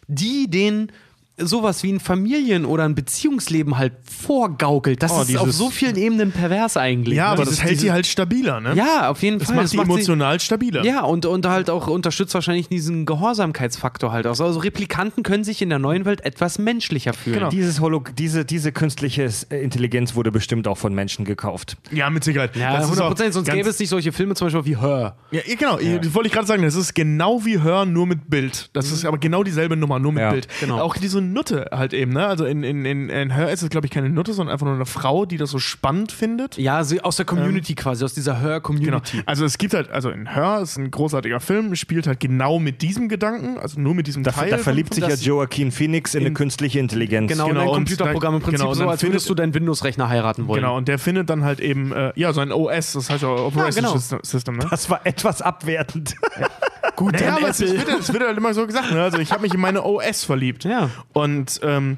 die 0.07 0.49
den 0.49 0.93
sowas 1.39 1.83
wie 1.83 1.93
ein 1.93 2.01
Familien- 2.01 2.65
oder 2.65 2.85
ein 2.85 2.95
Beziehungsleben 2.95 3.79
halt 3.79 3.93
vorgaukelt. 4.05 5.03
Das 5.03 5.13
Oh, 5.13 5.23
ist 5.23 5.37
auf 5.37 5.53
so 5.53 5.71
vielen 5.71 5.97
Ebenen 5.97 6.33
pervers 6.33 6.77
eigentlich. 6.77 7.17
Ja, 7.17 7.25
ne? 7.27 7.31
aber 7.31 7.43
Dieses- 7.43 7.57
das 7.57 7.63
hält 7.65 7.73
diese- 7.75 7.83
sie 7.83 7.93
halt 7.93 8.07
stabiler, 8.07 8.61
ne? 8.61 8.75
Ja, 8.75 9.11
auf 9.11 9.23
jeden 9.23 9.39
Das 9.39 9.49
Fall. 9.49 9.57
macht 9.57 9.69
sie 9.69 9.77
sie- 9.77 9.83
emotional 9.83 10.41
stabiler. 10.41 10.85
Ja, 10.85 11.03
und, 11.05 11.25
und 11.27 11.47
halt 11.47 11.71
auch 11.71 11.87
unterstützt 11.87 12.35
wahrscheinlich 12.35 12.69
diesen 12.69 13.07
Gehorsamkeitsfaktor 13.07 14.13
halt 14.13 14.27
auch. 14.27 14.39
Also 14.41 14.59
Replikanten 14.61 15.23
können 15.23 15.45
sich 15.45 15.63
in 15.63 15.69
der 15.69 15.79
neuen 15.79 16.05
Welt 16.05 16.25
etwas 16.25 16.59
menschlicher 16.59 17.13
fühlen. 17.13 17.39
Genau. 17.39 17.51
Dieses 17.51 17.81
Holo 17.81 18.03
diese, 18.19 18.45
diese 18.45 18.73
künstliche 18.73 19.29
äh, 19.51 19.57
Intelligenz 19.63 20.15
wurde 20.15 20.31
bestimmt 20.33 20.67
auch 20.69 20.79
von 20.79 20.95
Menschen 20.95 21.25
gekauft. 21.25 21.77
Ja, 21.93 22.11
mit 22.11 22.25
Sicherheit. 22.25 22.57
Ja, 22.57 22.73
Das 22.73 22.85
ist 22.85 22.91
100 22.91 23.05
auch 23.05 23.09
Prozent, 23.11 23.35
sonst 23.35 23.47
ganz- 23.47 23.57
gäbe 23.57 23.69
es 23.69 23.79
nicht 23.79 23.89
solche 23.89 24.13
Filme 24.13 24.35
zum 24.35 24.47
Beispiel 24.47 24.65
wie 24.67 24.79
Her. 24.81 25.17
Ja, 25.31 25.41
ja, 25.47 25.55
genau. 25.57 25.77
Das 25.99 26.15
wollte 26.15 26.27
ich 26.29 26.33
gerade 26.33 26.47
sagen. 26.47 26.63
Das 26.63 26.75
ist 26.75 26.95
genau 26.95 27.45
wie 27.45 27.61
Hören, 27.61 27.93
nur 27.93 28.07
mit 28.07 28.29
Bild. 28.31 28.71
Das 28.73 28.91
ist 28.91 29.05
aber 29.05 29.19
genau 29.19 29.43
dieselbe 29.43 29.77
Nummer, 29.77 29.99
nur 29.99 30.13
mit 30.13 30.23
Ja, 30.23 30.31
Bild. 30.31 30.49
genau. 30.61 30.81
Auch 30.81 30.97
diese 30.97 31.21
Nutte 31.33 31.67
halt 31.73 31.93
eben, 31.93 32.13
ne? 32.13 32.27
Also 32.27 32.45
in, 32.45 32.63
in, 32.63 32.85
in, 32.85 33.09
in 33.09 33.35
Hör 33.37 33.51
ist 33.51 33.63
es, 33.63 33.71
glaube 33.71 33.87
ich, 33.87 33.91
keine 33.93 34.09
Nutte, 34.11 34.33
sondern 34.33 34.53
einfach 34.53 34.67
nur 34.67 34.75
eine 34.75 34.87
Frau, 34.87 35.27
die 35.27 35.37
das 35.37 35.51
so 35.51 35.59
spannend 35.59 36.13
findet. 36.13 36.57
Ja, 36.59 36.85
sie, 36.85 37.01
aus 37.01 37.17
der 37.17 37.25
Community 37.27 37.75
quasi, 37.75 38.05
aus 38.05 38.15
dieser 38.15 38.35
Genau. 38.35 38.49
Her-Community. 38.49 39.23
Also 39.27 39.45
es 39.45 39.59
gibt 39.59 39.75
halt, 39.75 39.91
also 39.91 40.11
in 40.11 40.35
Hör 40.35 40.61
ist 40.63 40.77
ein 40.77 40.91
großartiger 40.91 41.41
Film, 41.41 41.75
spielt 41.77 42.07
halt 42.07 42.21
genau 42.21 42.59
mit 42.59 42.83
diesem 42.83 43.09
Gedanken, 43.09 43.59
also 43.59 43.81
nur 43.81 43.95
mit 43.95 44.07
diesem 44.07 44.23
Da, 44.23 44.33
Teil. 44.33 44.51
da 44.51 44.59
verliebt 44.59 44.95
sich 44.95 45.07
ja 45.07 45.15
Joaquin 45.15 45.73
Phoenix 45.73 46.15
in, 46.15 46.21
eine 46.21 46.29
in- 46.29 46.35
künstliche 46.35 46.79
Intelligenz. 46.81 47.31
Genau, 47.33 47.49
Genau, 47.49 47.61
und 47.63 47.69
ein 47.69 47.75
Computerprogramm 47.75 48.35
im 48.35 48.41
dann- 48.41 48.45
Prinzip 48.51 48.61
genau, 48.67 48.75
so, 48.75 48.89
als 48.89 49.03
würdest 49.03 49.29
du 49.31 49.35
deinen 49.35 49.55
Windows-Rechner 49.55 50.09
heiraten 50.09 50.47
wollen. 50.49 50.61
Genau, 50.63 50.77
und 50.77 50.89
der 50.89 50.99
findet 50.99 51.31
dann 51.31 51.45
halt 51.45 51.61
eben, 51.61 51.93
äh, 51.93 52.13
ja, 52.17 52.33
so 52.33 52.41
ein 52.41 52.53
OS, 52.53 52.93
das 52.93 53.11
heißt 53.11 53.23
ja 53.23 53.29
Operating 53.29 53.83
genau. 53.83 53.93
System, 53.97 54.19
System, 54.23 54.57
ne? 54.57 54.67
Das 54.71 54.89
war 54.91 55.01
etwas 55.05 55.43
abwertend. 55.43 56.15
Gut, 56.99 57.21
ja, 57.21 57.29
dann 57.29 57.37
aber 57.39 57.49
es 57.51 57.61
wird, 57.61 57.89
es 57.89 58.13
wird 58.13 58.25
halt 58.25 58.37
immer 58.37 58.53
so 58.55 58.67
gesagt, 58.67 58.91
ne? 58.93 59.01
Also 59.03 59.19
ich 59.19 59.31
habe 59.31 59.43
mich 59.43 59.55
in 59.55 59.61
meine 59.61 59.85
OS 59.85 60.25
verliebt. 60.25 60.65
Ja. 60.65 60.91
Und 61.13 61.61
ähm, 61.63 61.97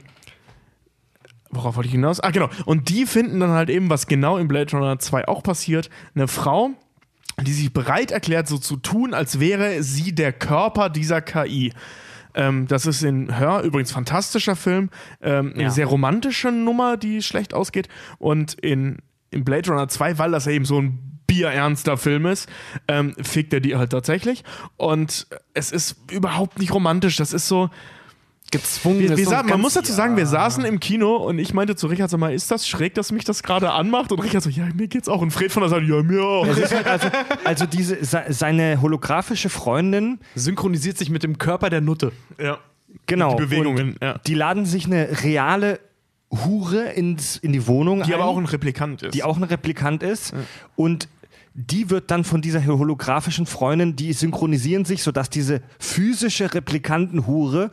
worauf 1.51 1.77
wollte 1.77 1.86
ich 1.89 1.93
hinaus? 1.94 2.20
Ah, 2.20 2.31
genau. 2.31 2.48
Und 2.66 2.89
die 2.90 3.06
finden 3.06 3.40
dann 3.40 3.51
halt 3.51 3.70
eben, 3.70 3.89
was 3.90 4.06
genau 4.06 4.36
in 4.36 4.47
Blade 4.48 4.70
Runner 4.77 4.98
2 4.98 5.27
auch 5.27 5.43
passiert, 5.43 5.89
eine 6.14 6.28
Frau, 6.28 6.70
die 7.43 7.52
sich 7.52 7.72
bereit 7.72 8.10
erklärt, 8.10 8.47
so 8.47 8.59
zu 8.59 8.77
tun, 8.77 9.14
als 9.14 9.40
wäre 9.40 9.82
sie 9.82 10.14
der 10.14 10.32
Körper 10.32 10.90
dieser 10.90 11.22
KI. 11.22 11.72
Ähm, 12.35 12.66
das 12.68 12.86
ist 12.86 13.02
in 13.02 13.39
Hör 13.39 13.62
übrigens 13.62 13.90
fantastischer 13.90 14.55
Film, 14.55 14.90
ähm, 15.22 15.52
eine 15.55 15.64
Ja. 15.64 15.70
sehr 15.70 15.86
romantische 15.86 16.52
Nummer, 16.52 16.97
die 16.97 17.22
schlecht 17.22 17.55
ausgeht. 17.55 17.89
Und 18.18 18.55
in, 18.55 18.98
in 19.31 19.44
Blade 19.44 19.70
Runner 19.70 19.89
2, 19.89 20.18
weil 20.18 20.31
das 20.31 20.44
ja 20.44 20.52
eben 20.52 20.64
so 20.66 20.81
ein 20.81 21.09
bierernster 21.35 21.97
Film 21.97 22.27
ist, 22.27 22.48
ähm, 22.89 23.15
fickt 23.23 23.52
er 23.52 23.61
die 23.61 23.77
halt 23.77 23.90
tatsächlich. 23.90 24.43
Und 24.77 25.27
es 25.55 25.70
ist 25.73 25.97
überhaupt 26.11 26.59
nicht 26.59 26.74
romantisch. 26.74 27.16
Das 27.16 27.32
ist 27.32 27.47
so, 27.48 27.70
Gezwungen. 28.52 28.98
wir, 29.01 29.16
wir 29.16 29.24
so 29.24 29.31
man 29.44 29.61
muss 29.61 29.74
dazu 29.74 29.93
sagen, 29.93 30.16
wir 30.16 30.27
saßen 30.27 30.65
im 30.65 30.81
Kino 30.81 31.15
und 31.16 31.39
ich 31.39 31.55
meinte 31.55 31.77
zu 31.77 31.86
Richard, 31.86 32.11
sag 32.11 32.19
mal, 32.19 32.35
ist 32.35 32.51
das 32.51 32.66
schräg, 32.66 32.94
dass 32.94 33.12
mich 33.12 33.24
das 33.24 33.44
gerade 33.44 33.70
anmacht? 33.70 34.11
Und 34.11 34.19
Richard 34.20 34.43
so, 34.43 34.51
ja, 34.51 34.65
mir 34.74 34.89
geht's 34.89 35.09
auch. 35.09 35.20
Und 35.23 35.31
Fred 35.31 35.52
von 35.52 35.62
der 35.62 35.70
Seite, 35.70 35.85
ja, 35.86 36.02
mir 36.02 36.20
auch. 36.24 36.47
Halt 36.47 36.86
also, 36.86 37.09
also 37.44 37.66
diese, 37.66 38.05
se- 38.05 38.24
seine 38.31 38.81
holographische 38.82 39.51
Freundin, 39.51 40.19
synchronisiert 40.35 40.98
sich 40.98 41.11
mit 41.11 41.23
dem 41.23 41.39
Körper 41.39 41.70
der 41.70 41.81
Nutte. 41.81 42.11
Ja. 42.43 42.59
genau. 43.07 43.36
Die 43.36 43.44
Bewegungen, 43.44 43.93
und 43.93 44.02
ja. 44.02 44.19
Die 44.27 44.35
laden 44.35 44.66
sich 44.66 44.86
eine 44.86 45.23
reale 45.23 45.78
Hure 46.44 46.90
ins, 46.90 47.36
in 47.36 47.52
die 47.52 47.69
Wohnung 47.69 48.02
Die 48.02 48.15
ein, 48.15 48.20
aber 48.20 48.28
auch 48.28 48.36
ein 48.39 48.47
Replikant 48.47 49.02
ist. 49.05 49.15
die 49.15 49.23
auch 49.23 49.36
ein 49.36 49.44
Replikant 49.44 50.02
ist. 50.02 50.32
Und 50.74 51.09
die 51.55 51.90
wird 51.90 52.10
dann 52.10 52.24
von 52.24 52.43
dieser 52.43 52.64
holographischen 52.64 53.47
Freundin, 53.47 53.97
die 53.97 54.12
synchronisieren 54.12 54.85
sich, 54.85 55.02
sodass 55.02 55.31
diese 55.31 55.62
physische 55.78 56.55
Replikantenhure 56.55 57.70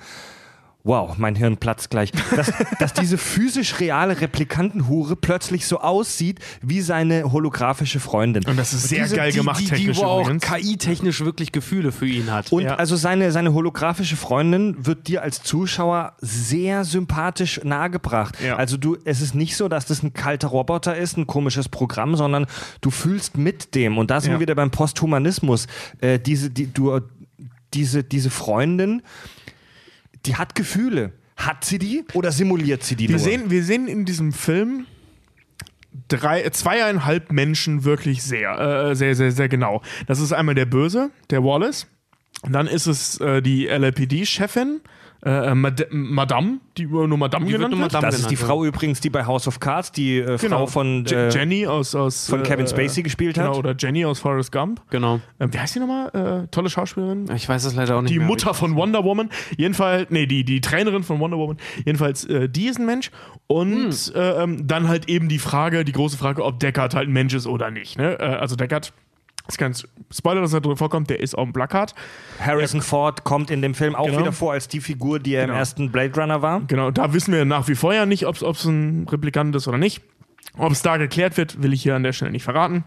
Wow, 0.88 1.18
mein 1.18 1.36
Hirn 1.36 1.58
platzt 1.58 1.90
gleich. 1.90 2.12
Dass, 2.36 2.52
dass 2.80 2.94
diese 2.94 3.18
physisch 3.18 3.80
reale 3.80 4.20
Replikantenhure 4.22 5.16
plötzlich 5.16 5.68
so 5.68 5.80
aussieht 5.82 6.40
wie 6.62 6.82
seine 6.82 7.32
holographische 7.32 8.00
Freundin. 8.00 8.46
und 8.46 8.58
das 8.58 8.74
ist 8.74 8.88
sehr 8.88 9.04
Diese- 9.04 9.16
geil 9.18 9.32
die, 9.32 9.38
gemacht, 9.38 9.60
die, 9.60 9.66
die, 9.66 9.70
technisch 9.72 9.98
wo 9.98 10.04
auch 10.04 10.22
übrigens. 10.22 10.44
KI-technisch 10.44 11.20
wirklich 11.26 11.52
Gefühle 11.52 11.92
für 11.92 12.08
ihn 12.08 12.32
hat. 12.32 12.52
Und 12.52 12.64
Ja. 12.64 12.76
also 12.76 12.96
seine, 12.96 13.32
seine 13.32 13.54
holographische 13.54 14.16
Freundin 14.16 14.86
wird 14.86 15.08
dir 15.10 15.22
als 15.24 15.44
Zuschauer 15.44 16.14
sehr 16.22 16.86
sympathisch 16.86 17.60
nahegebracht. 17.64 18.38
Ja. 18.42 18.56
Also 18.56 18.78
du, 18.78 18.96
es 19.04 19.22
ist 19.22 19.36
nicht 19.36 19.58
so, 19.58 19.68
dass 19.68 19.86
das 19.86 20.04
ein 20.04 20.14
kalter 20.14 20.48
Roboter 20.48 20.96
ist, 20.96 21.18
ein 21.18 21.28
komisches 21.28 21.68
Programm, 21.70 22.16
sondern 22.16 22.46
du 22.82 22.92
fühlst 22.92 23.38
mit 23.38 23.76
dem. 23.76 23.98
Und 23.98 24.10
da 24.10 24.22
sind 24.22 24.32
Ja. 24.32 24.38
wir 24.38 24.42
wieder 24.42 24.56
beim 24.56 24.72
Posthumanismus. 24.72 25.68
Äh, 26.00 26.18
diese, 26.20 26.50
die, 26.50 26.72
du, 26.74 27.02
diese, 27.74 28.04
diese 28.04 28.30
Freundin, 28.30 29.02
die 30.28 30.36
hat 30.36 30.56
Gefühle. 30.56 31.14
Hat 31.36 31.64
sie 31.64 31.78
die 31.78 32.04
oder 32.14 32.32
simuliert 32.32 32.84
sie 32.84 32.96
die 32.96 33.08
Wir 33.08 33.16
nur? 33.16 33.24
sehen, 33.24 33.50
wir 33.52 33.64
sehen 33.64 33.88
in 33.88 34.06
diesem 34.06 34.34
Film 34.34 34.86
drei, 36.08 36.50
zweieinhalb 36.50 37.32
Menschen 37.32 37.84
wirklich 37.84 38.24
sehr, 38.24 38.90
äh, 38.90 38.96
sehr, 38.96 39.16
sehr, 39.16 39.32
sehr 39.32 39.48
genau. 39.48 39.82
Das 40.08 40.20
ist 40.20 40.34
einmal 40.34 40.56
der 40.56 40.66
Böse, 40.66 41.12
der 41.30 41.44
Wallace. 41.44 41.88
Und 42.42 42.54
dann 42.54 42.68
ist 42.68 42.88
es 42.88 43.20
äh, 43.20 43.42
die 43.42 43.66
LAPD-Chefin, 43.66 44.82
äh, 45.26 45.54
Mad 45.56 45.88
Madame, 45.92 46.60
die 46.78 46.86
nur 46.86 47.08
Madame 47.18 47.46
Die 47.46 47.52
genannt 47.52 47.72
nur 47.72 47.82
wird. 47.82 47.94
Madame 47.94 48.12
das 48.12 48.20
ist 48.20 48.30
die 48.30 48.36
genannt, 48.36 48.50
Frau 48.52 48.66
übrigens, 48.66 49.00
die 49.02 49.10
bei 49.10 49.26
House 49.26 49.48
of 49.48 49.60
Cards 49.60 49.92
die 49.92 50.20
äh, 50.20 50.38
Genau. 50.38 50.58
Frau 50.58 50.68
von, 50.68 51.06
äh, 51.08 51.30
Jenny 51.30 51.66
aus, 51.68 51.96
aus 51.96 52.30
von 52.30 52.44
Kevin 52.44 52.66
äh, 52.66 52.70
Spacey 52.70 53.04
gespielt 53.04 53.36
genau, 53.36 53.50
hat. 53.50 53.58
Oder 53.58 53.76
Jenny 53.78 54.06
aus 54.06 54.20
Forrest 54.20 54.52
Gump. 54.52 54.82
Genau. 54.90 55.20
Äh, 55.40 55.48
wie 55.52 55.60
heißt 55.60 55.76
die 55.76 55.80
nochmal? 55.80 56.44
Äh, 56.44 56.48
tolle 56.50 56.70
Schauspielerin. 56.70 57.30
Ich 57.36 57.48
weiß 57.50 57.64
es 57.66 57.76
leider 57.76 57.98
auch 57.98 58.02
nicht 58.02 58.14
Die 58.14 58.20
mehr. 58.20 58.28
Mutter 58.28 58.54
von 58.54 58.76
Wonder 58.76 59.04
Woman. 59.04 59.30
Jedenfalls, 59.58 60.08
nee, 60.10 60.26
die, 60.26 60.44
die 60.44 60.62
Trainerin 60.62 61.04
von 61.04 61.20
Wonder 61.20 61.38
Woman. 61.38 61.58
Jedenfalls, 61.86 62.26
äh, 62.26 62.48
die 62.50 62.68
ist 62.68 62.80
ein 62.80 62.86
Mensch. 62.86 63.12
Und 63.48 63.94
Hm. 63.94 64.16
äh, 64.16 64.44
ähm, 64.44 64.68
dann 64.68 64.88
halt 64.88 65.10
eben 65.10 65.30
die 65.30 65.40
Frage, 65.40 65.86
die 65.86 65.94
große 65.94 66.18
Frage, 66.18 66.44
ob 66.44 66.60
Deckard 66.60 66.94
halt 66.96 67.08
ein 67.08 67.14
Mensch 67.14 67.34
ist 67.34 67.48
oder 67.48 67.72
nicht. 67.72 67.98
Ne? 67.98 68.20
Äh, 68.20 68.24
also 68.24 68.56
Deckard, 68.56 68.94
ist 69.48 69.58
kein 69.58 69.74
Spoiler, 70.12 70.42
dass 70.42 70.54
er 70.54 70.62
drin 70.62 70.78
vorkommt, 70.78 71.10
der 71.10 71.20
ist 71.20 71.36
auf 71.38 71.46
dem 71.46 71.54
Plakat. 71.54 71.94
Harrison 72.40 72.82
Ford 72.82 73.24
kommt 73.24 73.50
in 73.52 73.62
dem 73.62 73.74
Film 73.74 73.96
auch 73.96 74.06
Genau. 74.06 74.20
wieder 74.20 74.32
vor 74.32 74.54
als 74.54 74.68
die 74.68 74.80
Figur, 74.82 75.20
die 75.20 75.34
er 75.34 75.44
Genau. 75.44 75.54
im 75.54 75.60
ersten 75.60 75.92
Blade 75.92 76.20
Runner 76.20 76.42
war. 76.42 76.62
Genau, 76.68 76.92
da 76.92 77.14
wissen 77.14 77.34
wir 77.34 77.46
nach 77.46 77.68
wie 77.68 77.76
vor 77.76 77.94
ja 77.94 78.06
nicht, 78.06 78.26
ob 78.26 78.36
es 78.36 78.66
ein 78.66 79.08
Replikant 79.10 79.56
ist 79.56 79.68
oder 79.68 79.78
nicht. 79.78 80.02
Ob 80.58 80.72
es 80.72 80.82
da 80.82 80.98
geklärt 80.98 81.38
wird, 81.38 81.62
will 81.62 81.74
ich 81.74 81.84
hier 81.84 81.96
an 81.96 82.04
der 82.04 82.14
Stelle 82.14 82.32
nicht 82.32 82.44
verraten. 82.44 82.84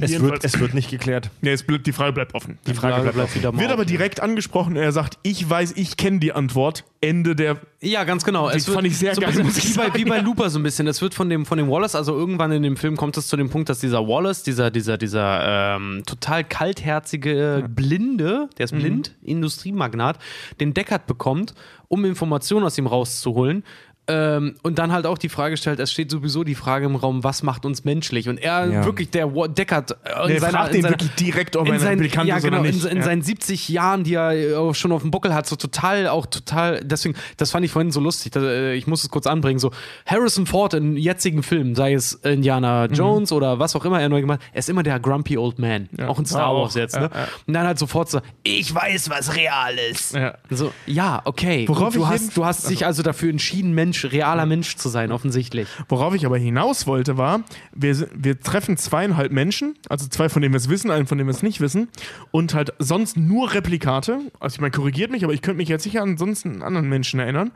Es 0.00 0.20
wird, 0.20 0.44
es 0.44 0.60
wird 0.60 0.74
nicht 0.74 0.90
geklärt. 0.90 1.30
Nee, 1.40 1.50
es 1.52 1.62
bleibt, 1.62 1.86
die 1.86 1.92
Frage 1.92 2.12
bleibt 2.12 2.34
offen. 2.34 2.58
Die 2.66 2.74
Frage 2.74 3.00
bleibt 3.02 3.18
offen. 3.18 3.34
wieder 3.34 3.52
mal 3.52 3.60
Wird 3.60 3.70
aber 3.72 3.84
direkt 3.84 4.20
angesprochen, 4.20 4.76
er 4.76 4.92
sagt, 4.92 5.18
ich 5.22 5.48
weiß, 5.48 5.72
ich 5.76 5.96
kenne 5.96 6.18
die 6.20 6.32
Antwort. 6.32 6.84
Ende 7.00 7.34
der. 7.36 7.58
Ja, 7.80 8.02
ganz 8.04 8.24
genau. 8.24 8.50
Die 8.50 8.58
fand 8.60 8.86
ich 8.86 8.98
sehr 8.98 9.14
so 9.14 9.20
geil, 9.20 9.30
bisschen 9.30 9.46
muss 9.46 9.56
ich 9.56 9.70
wie, 9.70 9.76
bei, 9.76 9.84
sagen. 9.84 9.98
wie 9.98 10.04
bei 10.04 10.18
Looper 10.18 10.50
so 10.50 10.58
ein 10.58 10.64
bisschen. 10.64 10.86
Es 10.88 11.00
wird 11.00 11.14
von 11.14 11.30
dem, 11.30 11.46
von 11.46 11.56
dem 11.58 11.68
Wallace, 11.70 11.94
also 11.94 12.12
irgendwann 12.16 12.50
in 12.52 12.62
dem 12.64 12.76
Film 12.76 12.96
kommt 12.96 13.16
es 13.16 13.28
zu 13.28 13.36
dem 13.36 13.50
Punkt, 13.50 13.68
dass 13.68 13.78
dieser 13.78 14.06
Wallace, 14.06 14.42
dieser, 14.42 14.70
dieser, 14.72 14.98
dieser 14.98 15.76
ähm, 15.76 16.02
total 16.04 16.42
kaltherzige 16.44 17.64
Blinde, 17.68 18.48
der 18.58 18.64
ist 18.64 18.72
Mhm. 18.74 18.78
blind, 18.80 19.14
Industriemagnat, 19.22 20.18
den 20.60 20.74
Deckard 20.74 21.06
bekommt, 21.06 21.54
um 21.88 22.04
Informationen 22.04 22.66
aus 22.66 22.76
ihm 22.78 22.86
rauszuholen. 22.86 23.64
Ähm, 24.08 24.54
und 24.62 24.78
dann 24.78 24.90
halt 24.90 25.04
auch 25.06 25.18
die 25.18 25.28
Frage 25.28 25.56
stellt, 25.58 25.78
es 25.80 25.92
steht 25.92 26.10
sowieso 26.10 26.42
die 26.42 26.54
Frage 26.54 26.86
im 26.86 26.96
Raum, 26.96 27.24
was 27.24 27.42
macht 27.42 27.66
uns 27.66 27.84
menschlich? 27.84 28.28
Und 28.28 28.38
er 28.38 28.66
Ja. 28.66 28.84
wirklich, 28.86 29.10
der 29.10 29.26
Deckard, 29.48 29.90
äh, 30.04 30.28
Der 30.28 30.40
seiner, 30.40 30.58
fragt 30.58 30.74
den 30.74 30.82
seiner, 30.82 30.94
wirklich 30.94 31.14
direkt, 31.16 31.56
ob 31.56 31.66
er 31.66 31.68
in 31.68 31.74
ein 31.74 31.80
seinen, 31.80 31.98
Replikant 32.00 32.26
ja, 32.28 32.38
genau, 32.38 32.60
oder 32.60 32.68
in, 32.68 32.74
nicht. 32.74 32.86
in 32.86 32.96
Ja. 32.98 33.02
seinen 33.02 33.22
70 33.22 33.68
Jahren, 33.68 34.04
die 34.04 34.14
er 34.14 34.32
äh, 34.32 34.54
auch 34.54 34.74
schon 34.74 34.92
auf 34.92 35.02
dem 35.02 35.10
Buckel 35.10 35.34
hat, 35.34 35.46
so 35.46 35.56
total, 35.56 36.08
auch 36.08 36.26
total, 36.26 36.80
deswegen, 36.82 37.16
das 37.36 37.50
fand 37.50 37.64
ich 37.66 37.70
vorhin 37.70 37.90
so 37.90 38.00
lustig, 38.00 38.32
da, 38.32 38.40
äh, 38.42 38.74
ich 38.74 38.86
muss 38.86 39.02
es 39.04 39.10
kurz 39.10 39.26
anbringen, 39.26 39.58
so 39.58 39.70
Harrison 40.06 40.46
Ford 40.46 40.72
in 40.74 40.96
jetzigen 40.96 41.42
Filmen, 41.42 41.74
sei 41.74 41.92
es 41.92 42.14
Indiana 42.14 42.88
Mhm. 42.88 42.94
Jones 42.94 43.32
oder 43.32 43.58
was 43.58 43.76
auch 43.76 43.84
immer 43.84 44.00
er 44.00 44.08
neu 44.08 44.22
gemacht 44.22 44.40
hat, 44.40 44.48
er 44.54 44.58
ist 44.60 44.70
immer 44.70 44.82
der 44.82 44.98
grumpy 45.00 45.36
old 45.36 45.58
man, 45.58 45.88
auch 46.06 46.18
in 46.18 46.24
Star 46.24 46.52
Ja, 46.54 46.58
Wars 46.60 46.74
jetzt, 46.74 46.94
Ja, 46.94 47.00
ne? 47.02 47.10
ja. 47.14 47.28
Und 47.46 47.52
dann 47.54 47.66
halt 47.66 47.78
sofort 47.78 48.08
so, 48.10 48.20
ich 48.42 48.74
weiß, 48.74 49.10
was 49.10 49.36
real 49.36 49.74
ist. 49.90 50.14
Ja. 50.14 50.34
So, 50.50 50.72
ja, 50.86 51.20
okay, 51.24 51.66
Worauf 51.68 51.92
du, 51.92 52.08
hast, 52.08 52.36
du 52.36 52.44
hast 52.46 52.70
dich 52.70 52.86
also 52.86 53.02
dafür 53.02 53.30
entschieden, 53.30 53.72
Mensch, 53.74 53.97
realer 54.04 54.46
Mensch 54.46 54.76
zu 54.76 54.88
sein, 54.88 55.12
offensichtlich. 55.12 55.68
Worauf 55.88 56.14
ich 56.14 56.26
aber 56.26 56.38
hinaus 56.38 56.86
wollte, 56.86 57.16
war, 57.16 57.42
wir, 57.74 58.08
wir 58.14 58.40
treffen 58.40 58.76
zweieinhalb 58.76 59.32
Menschen, 59.32 59.74
also 59.88 60.06
zwei, 60.08 60.28
von 60.28 60.42
denen 60.42 60.54
wir 60.54 60.58
es 60.58 60.68
wissen, 60.68 60.90
einen, 60.90 61.06
von 61.06 61.18
dem 61.18 61.26
wir 61.26 61.34
es 61.34 61.42
nicht 61.42 61.60
wissen, 61.60 61.88
und 62.30 62.54
halt 62.54 62.72
sonst 62.78 63.16
nur 63.16 63.52
Replikate. 63.52 64.20
Also 64.40 64.54
ich 64.54 64.60
meine, 64.60 64.70
korrigiert 64.70 65.10
mich, 65.10 65.24
aber 65.24 65.32
ich 65.32 65.42
könnte 65.42 65.58
mich 65.58 65.68
jetzt 65.68 65.84
sicher 65.84 66.02
an 66.02 66.16
sonst 66.18 66.46
einen 66.46 66.62
anderen 66.62 66.88
Menschen 66.88 67.20
erinnern. 67.20 67.52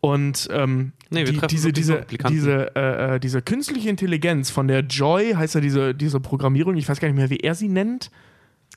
Und 0.00 0.48
ähm, 0.52 0.92
Nee, 1.10 1.24
die, 1.24 1.38
diese, 1.46 1.72
diese, 1.72 2.04
diese, 2.28 2.74
äh, 2.74 3.14
äh, 3.14 3.20
diese 3.20 3.40
künstliche 3.40 3.88
Intelligenz 3.88 4.50
von 4.50 4.66
der 4.66 4.80
Joy, 4.80 5.34
heißt 5.34 5.54
ja 5.54 5.60
diese, 5.60 5.94
diese 5.94 6.18
Programmierung, 6.18 6.76
ich 6.76 6.88
weiß 6.88 6.98
gar 6.98 7.08
nicht 7.08 7.16
mehr, 7.16 7.30
wie 7.30 7.38
er 7.38 7.54
sie 7.54 7.68
nennt. 7.68 8.10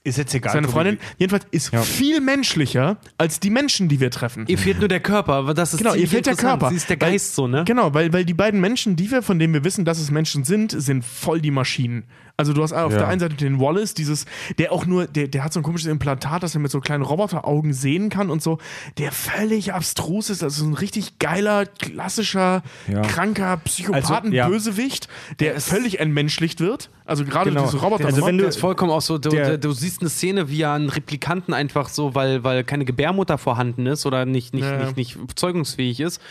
Ist 0.07 0.17
jetzt 0.17 0.33
egal. 0.33 0.53
seine. 0.53 0.67
Freundin, 0.67 0.97
jedenfalls 1.17 1.45
ist 1.51 1.75
viel 1.75 2.21
menschlicher 2.21 2.97
als 3.17 3.39
die 3.39 3.49
Menschen, 3.49 3.89
die 3.89 3.99
wir 3.99 4.09
treffen. 4.11 4.45
Ihr 4.47 4.57
fehlt 4.57 4.79
nur 4.79 4.87
der 4.87 4.99
Körper, 4.99 5.33
aber 5.33 5.53
das 5.53 5.73
ist 5.73 5.79
Genau, 5.79 5.93
ihr 5.93 6.07
fehlt 6.07 6.25
der. 6.25 6.35
Körper. 6.35 6.69
Sie 6.69 6.75
ist 6.75 6.89
der 6.89 6.99
Weil- 7.01 7.11
Geist 7.11 7.35
so, 7.35 7.47
ne? 7.47 7.63
Genau, 7.65 7.93
weil, 7.93 8.13
weil 8.13 8.23
die 8.25 8.33
beiden 8.33 8.59
Menschen, 8.61 8.95
die 8.95 9.09
wir, 9.11 9.21
von 9.21 9.39
denen 9.39 9.53
wir 9.53 9.63
wissen, 9.63 9.85
dass 9.85 9.99
es 9.99 10.11
Menschen 10.11 10.43
sind, 10.43 10.71
sind 10.71 11.03
voll 11.03 11.41
die 11.41 11.51
Maschinen. 11.51 12.05
Also 12.39 12.53
du 12.53 12.61
hast 12.61 12.71
auf 12.71 12.91
Ja. 12.91 12.99
der 12.99 13.07
einen 13.07 13.19
Seite 13.19 13.33
den 13.35 13.59
Wallace, 13.59 13.95
dieses, 13.95 14.25
der 14.59 14.71
auch 14.71 14.85
nur, 14.85 15.07
der, 15.07 15.27
der 15.27 15.43
hat 15.43 15.53
so 15.53 15.59
ein 15.59 15.63
komisches 15.63 15.87
Implantat, 15.87 16.43
dass 16.43 16.53
er 16.55 16.61
mit 16.61 16.69
so 16.69 16.79
kleinen 16.79 17.01
Roboteraugen 17.01 17.73
sehen 17.73 18.09
kann 18.11 18.29
und 18.29 18.43
so, 18.43 18.59
der 18.99 19.11
völlig 19.11 19.73
abstrus 19.73 20.29
ist, 20.29 20.43
also 20.43 20.63
so 20.63 20.69
ein 20.69 20.75
richtig 20.75 21.17
geiler, 21.17 21.65
klassischer, 21.65 22.61
Ja. 22.87 23.01
kranker 23.01 23.57
Psychopathen-Bösewicht, 23.57 25.07
der 25.39 25.59
völlig 25.59 25.99
entmenschlicht 25.99 26.59
wird. 26.59 26.89
Also 27.05 27.25
gerade 27.25 27.49
Genau. 27.49 27.63
diese 27.65 27.77
Roboter. 27.77 28.05
Also 28.05 28.25
wenn 28.25 28.37
du- 28.37 28.45
ist 28.45 28.59
vollkommen 28.59 28.91
auch 28.91 29.01
so, 29.01 29.17
du, 29.17 29.29
Der- 29.29 29.57
du, 29.57 29.71
siehst 29.71 30.01
eine 30.01 30.09
Szene, 30.09 30.49
wie 30.49 30.61
er 30.61 30.73
einen 30.73 30.89
Replikanten 30.89 31.53
einfach 31.53 31.89
so, 31.89 32.15
weil, 32.15 32.43
weil 32.43 32.63
keine 32.63 32.85
Gebärmutter 32.85 33.37
vorhanden 33.37 33.85
ist 33.87 34.05
oder 34.05 34.25
nicht, 34.25 34.53
nicht, 34.53 34.63
Ja. 34.65 34.83
nicht, 34.83 34.97
nicht 34.97 35.17
zeugungsfähig 35.35 35.99
ist, 36.01 36.21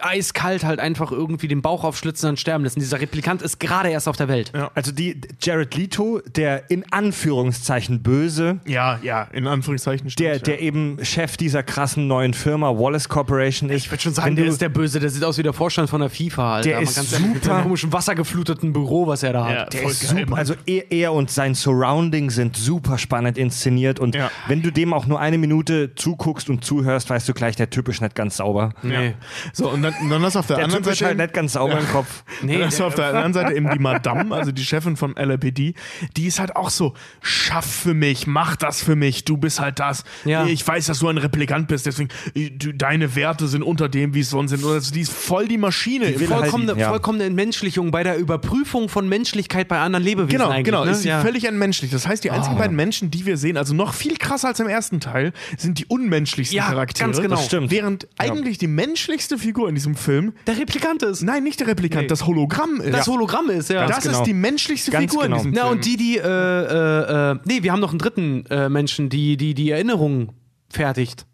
eiskalt 0.00 0.64
halt 0.64 0.80
einfach 0.80 1.12
irgendwie 1.12 1.48
den 1.48 1.62
Bauch 1.62 1.84
aufschlitzen 1.84 2.30
und 2.30 2.38
sterben 2.40 2.64
lassen. 2.64 2.80
Dieser 2.80 3.00
Replikant 3.00 3.42
ist 3.42 3.60
gerade 3.60 3.90
erst 3.90 4.08
auf 4.08 4.16
der 4.16 4.28
Welt. 4.28 4.52
Also 4.74 4.92
die 4.92 5.20
Jared 5.40 5.74
Leto, 5.74 6.20
der 6.34 6.70
in 6.70 6.84
Anführungszeichen 6.92 8.02
Böse, 8.02 8.60
ja, 8.66 8.98
ja, 9.02 9.22
in 9.32 9.46
Anführungszeichen 9.46 10.08
der, 10.18 10.34
stimmt, 10.34 10.46
der 10.46 10.60
eben 10.60 10.98
Chef 11.04 11.36
dieser 11.36 11.62
krassen 11.62 12.06
neuen 12.06 12.34
Firma 12.34 12.70
Wallace 12.70 13.08
Corporation 13.08 13.70
ist. 13.70 13.84
Ich 13.84 13.90
würde 13.90 14.02
schon 14.02 14.14
sagen, 14.14 14.28
Wenn 14.28 14.36
der 14.36 14.44
du- 14.46 14.50
ist 14.52 14.60
der 14.62 14.68
Böse, 14.68 15.00
der 15.00 15.10
sieht 15.10 15.24
aus 15.24 15.38
wie 15.38 15.42
der 15.42 15.52
Vorstand 15.52 15.90
von 15.90 16.00
der 16.00 16.10
FIFA. 16.10 16.56
Alter. 16.56 16.68
Der 16.70 16.80
ist 16.80 16.96
ganz 16.96 17.12
ehrlich, 17.12 17.28
Mit 17.28 17.42
super. 17.44 17.54
seinem 17.56 17.62
komischen 17.64 17.92
wassergefluteten 17.92 18.72
Büro, 18.72 19.06
was 19.06 19.22
er 19.22 19.32
da 19.32 19.44
hat. 19.46 19.54
Ja, 19.54 19.64
Der 19.66 19.82
ist 19.84 20.00
geil, 20.02 20.10
super. 20.20 20.30
Mann. 20.30 20.38
Also 20.38 20.54
er, 20.66 20.90
er 20.92 21.12
und 21.12 21.30
sein 21.30 21.54
Surrounding 21.54 22.30
sind 22.30 22.56
super 22.56 22.98
spannend 22.98 23.36
inszeniert 23.38 24.00
und 24.00 24.14
Ja. 24.14 24.30
wenn 24.46 24.62
du 24.62 24.70
dem 24.72 24.92
auch 24.94 25.06
nur 25.06 25.20
eine 25.20 25.38
Minute 25.38 25.94
zuguckst 25.94 26.48
und 26.48 26.64
zuhörst, 26.64 27.10
weißt 27.10 27.28
du 27.28 27.34
gleich, 27.34 27.56
der 27.56 27.70
Typ 27.70 27.88
ist 27.88 28.00
nicht 28.00 28.14
ganz 28.14 28.36
sauber. 28.38 28.72
Nee. 28.82 29.14
So, 29.58 29.70
und 29.70 29.82
dann, 29.82 29.92
dann 30.08 30.22
hast 30.22 30.34
du 30.34 30.38
auf 30.38 30.46
der, 30.46 30.56
Der 30.56 30.64
anderen 30.66 30.84
Typ 30.84 30.92
ist 30.92 30.98
Seite. 31.00 31.08
halt 31.08 31.18
nicht 31.18 31.34
ganz 31.34 31.52
sauber 31.54 31.78
im 31.78 31.88
Kopf. 31.88 32.22
Nee, 32.42 32.58
dann 32.58 32.66
hast 32.68 32.78
du 32.78 32.84
auf 32.84 32.94
der 32.94 33.06
anderen 33.08 33.32
Seite 33.32 33.54
eben 33.54 33.68
die 33.70 33.78
Madame, 33.80 34.32
also 34.34 34.52
die 34.52 34.64
Chefin 34.64 34.96
vom 34.96 35.14
LAPD, 35.16 35.74
die 36.16 36.26
ist 36.26 36.38
halt 36.38 36.54
auch 36.54 36.70
so, 36.70 36.94
schaff 37.22 37.64
für 37.66 37.92
mich, 37.94 38.26
mach 38.28 38.54
das 38.56 38.82
für 38.82 38.94
mich, 38.96 39.24
du 39.24 39.36
bist 39.36 39.60
halt 39.60 39.80
das. 39.80 40.04
Ja. 40.24 40.46
Ich 40.46 40.66
weiß, 40.66 40.86
dass 40.86 41.00
du 41.00 41.08
ein 41.08 41.18
Replikant 41.18 41.66
bist, 41.68 41.86
deswegen, 41.86 42.08
äh, 42.34 42.50
du, 42.50 42.72
deine 42.72 43.16
Werte 43.16 43.48
sind 43.48 43.62
unter 43.62 43.88
dem, 43.88 44.14
wie 44.14 44.20
es 44.20 44.30
sonst 44.30 44.50
sind. 44.50 44.64
Also, 44.64 44.92
die 44.94 45.00
ist 45.00 45.12
voll 45.12 45.48
die 45.48 45.58
Maschine. 45.58 46.06
will 46.20 46.28
halt- 46.30 46.40
vollkommene, 46.42 46.78
ja. 46.78 46.88
vollkommene 46.90 47.24
Entmenschlichung 47.24 47.90
bei 47.90 48.04
der 48.04 48.16
Überprüfung 48.16 48.88
von 48.88 49.08
Menschlichkeit 49.08 49.66
bei 49.66 49.80
anderen 49.80 50.04
Lebewesen 50.04 50.38
Genau, 50.38 50.62
genau, 50.62 50.84
ne? 50.84 50.92
ist 50.92 51.02
sie 51.02 51.08
ja. 51.08 51.20
völlig 51.20 51.44
entmenschlicht. 51.44 51.92
Das 51.92 52.06
heißt, 52.06 52.22
die 52.22 52.30
einzigen 52.30 52.54
Ah. 52.54 52.60
beiden 52.60 52.76
Menschen, 52.76 53.10
die 53.10 53.26
wir 53.26 53.36
sehen, 53.36 53.56
also 53.56 53.74
noch 53.74 53.92
viel 53.94 54.16
krasser 54.18 54.46
als 54.48 54.60
im 54.60 54.68
ersten 54.68 55.00
Teil, 55.00 55.32
sind 55.56 55.78
die 55.80 55.86
unmenschlichsten 55.86 56.56
Ja, 56.56 56.66
Charaktere. 56.68 57.08
ganz 57.08 57.20
genau. 57.20 57.34
Das 57.36 57.46
stimmt. 57.46 57.70
Während 57.72 58.06
eigentlich 58.18 58.58
die 58.58 58.68
menschlichste 58.68 59.36
Figur 59.36 59.47
in 59.68 59.74
diesem 59.74 59.94
Film, 59.94 60.32
Der 60.46 60.58
Replikant 60.58 61.02
ist. 61.02 61.22
nein, 61.22 61.42
nicht 61.42 61.60
der 61.60 61.66
Replikant, 61.66 62.02
Nee. 62.02 62.08
das 62.08 62.26
Hologramm 62.26 62.80
ist. 62.80 62.92
Das 62.92 63.06
Hologramm 63.06 63.50
ist, 63.50 63.70
ja. 63.70 63.86
das 63.86 64.04
genau. 64.04 64.18
ist 64.18 64.26
die 64.26 64.34
menschlichste 64.34 64.90
Ganz 64.90 65.10
Figur 65.10 65.24
genau. 65.24 65.36
in 65.36 65.42
diesem 65.42 65.52
Na, 65.54 65.62
Film. 65.62 65.72
und 65.72 65.84
die, 65.84 65.96
die, 65.96 66.18
äh, 66.18 66.22
äh, 66.22 67.30
äh, 67.32 67.38
nee, 67.44 67.62
wir 67.62 67.72
haben 67.72 67.80
noch 67.80 67.90
einen 67.90 67.98
dritten 67.98 68.44
äh, 68.46 68.68
Menschen, 68.68 69.08
die, 69.08 69.36
die 69.36 69.54
die 69.54 69.70
Erinnerungen 69.70 70.32
fertigt. 70.68 71.26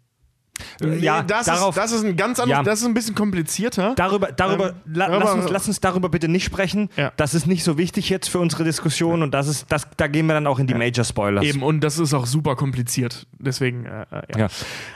Nee, 0.81 0.97
ja, 0.97 1.21
das, 1.21 1.47
darauf, 1.47 1.75
ist, 1.75 1.83
das 1.83 1.91
ist 1.91 2.03
ein 2.05 2.15
ganz 2.15 2.39
anderes, 2.39 2.59
Ja. 2.59 2.63
das 2.63 2.79
ist 2.79 2.85
ein 2.85 2.93
bisschen 2.93 3.15
komplizierter. 3.15 3.93
darüber, 3.95 4.31
darüber, 4.31 4.69
Ähm, 4.69 4.75
la, 4.93 5.07
aber- 5.07 5.19
lass, 5.19 5.33
uns, 5.33 5.49
lass 5.49 5.67
uns 5.67 5.79
darüber 5.81 6.09
bitte 6.09 6.27
nicht 6.27 6.43
sprechen. 6.45 6.89
Ja. 6.95 7.11
Das 7.17 7.33
ist 7.33 7.45
nicht 7.45 7.63
so 7.63 7.77
wichtig 7.77 8.09
jetzt 8.09 8.29
für 8.29 8.39
unsere 8.39 8.63
Diskussion 8.63 9.21
und 9.21 9.33
das 9.33 9.47
ist, 9.47 9.65
das, 9.69 9.87
da 9.97 10.07
gehen 10.07 10.25
wir 10.27 10.33
dann 10.33 10.47
auch 10.47 10.59
in 10.59 10.67
die 10.67 10.73
Major 10.73 11.03
Spoilers. 11.03 11.43
Eben, 11.43 11.61
und 11.63 11.81
das 11.81 11.99
ist 11.99 12.13
auch 12.13 12.25
super 12.25 12.55
kompliziert. 12.55 13.27
Deswegen, 13.37 13.85
äh, 13.85 14.01
äh, 14.03 14.05
ja. 14.33 14.37
Ja. 14.39 14.47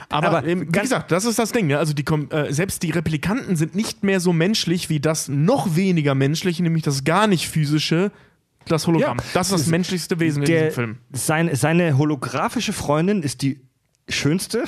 Aber, 0.08 0.28
Aber 0.28 0.46
ähm, 0.46 0.66
wie 0.72 0.78
gesagt, 0.78 1.10
das 1.12 1.24
ist 1.24 1.38
das 1.38 1.52
Ding. 1.52 1.66
Ne? 1.66 1.78
Also 1.78 1.92
die, 1.92 2.04
äh, 2.30 2.52
selbst 2.52 2.82
die 2.82 2.90
Replikanten 2.90 3.56
sind 3.56 3.74
nicht 3.74 4.02
mehr 4.02 4.20
so 4.20 4.32
menschlich 4.32 4.88
wie 4.88 5.00
das 5.00 5.28
noch 5.28 5.76
weniger 5.76 6.14
menschliche, 6.14 6.62
nämlich 6.62 6.82
das 6.84 7.04
gar 7.04 7.26
nicht 7.26 7.48
physische, 7.48 8.10
das 8.66 8.86
Hologramm. 8.86 9.18
Ja. 9.18 9.24
Das 9.34 9.48
ist 9.50 9.60
das 9.60 9.66
menschlichste 9.66 10.20
Wesen 10.20 10.42
in 10.42 10.46
Der, 10.48 10.60
diesem 10.68 10.74
Film. 10.74 10.98
seine, 11.12 11.56
seine 11.56 11.98
holographische 11.98 12.72
Freundin 12.72 13.22
ist 13.22 13.42
die 13.42 13.60
schönste 14.08 14.64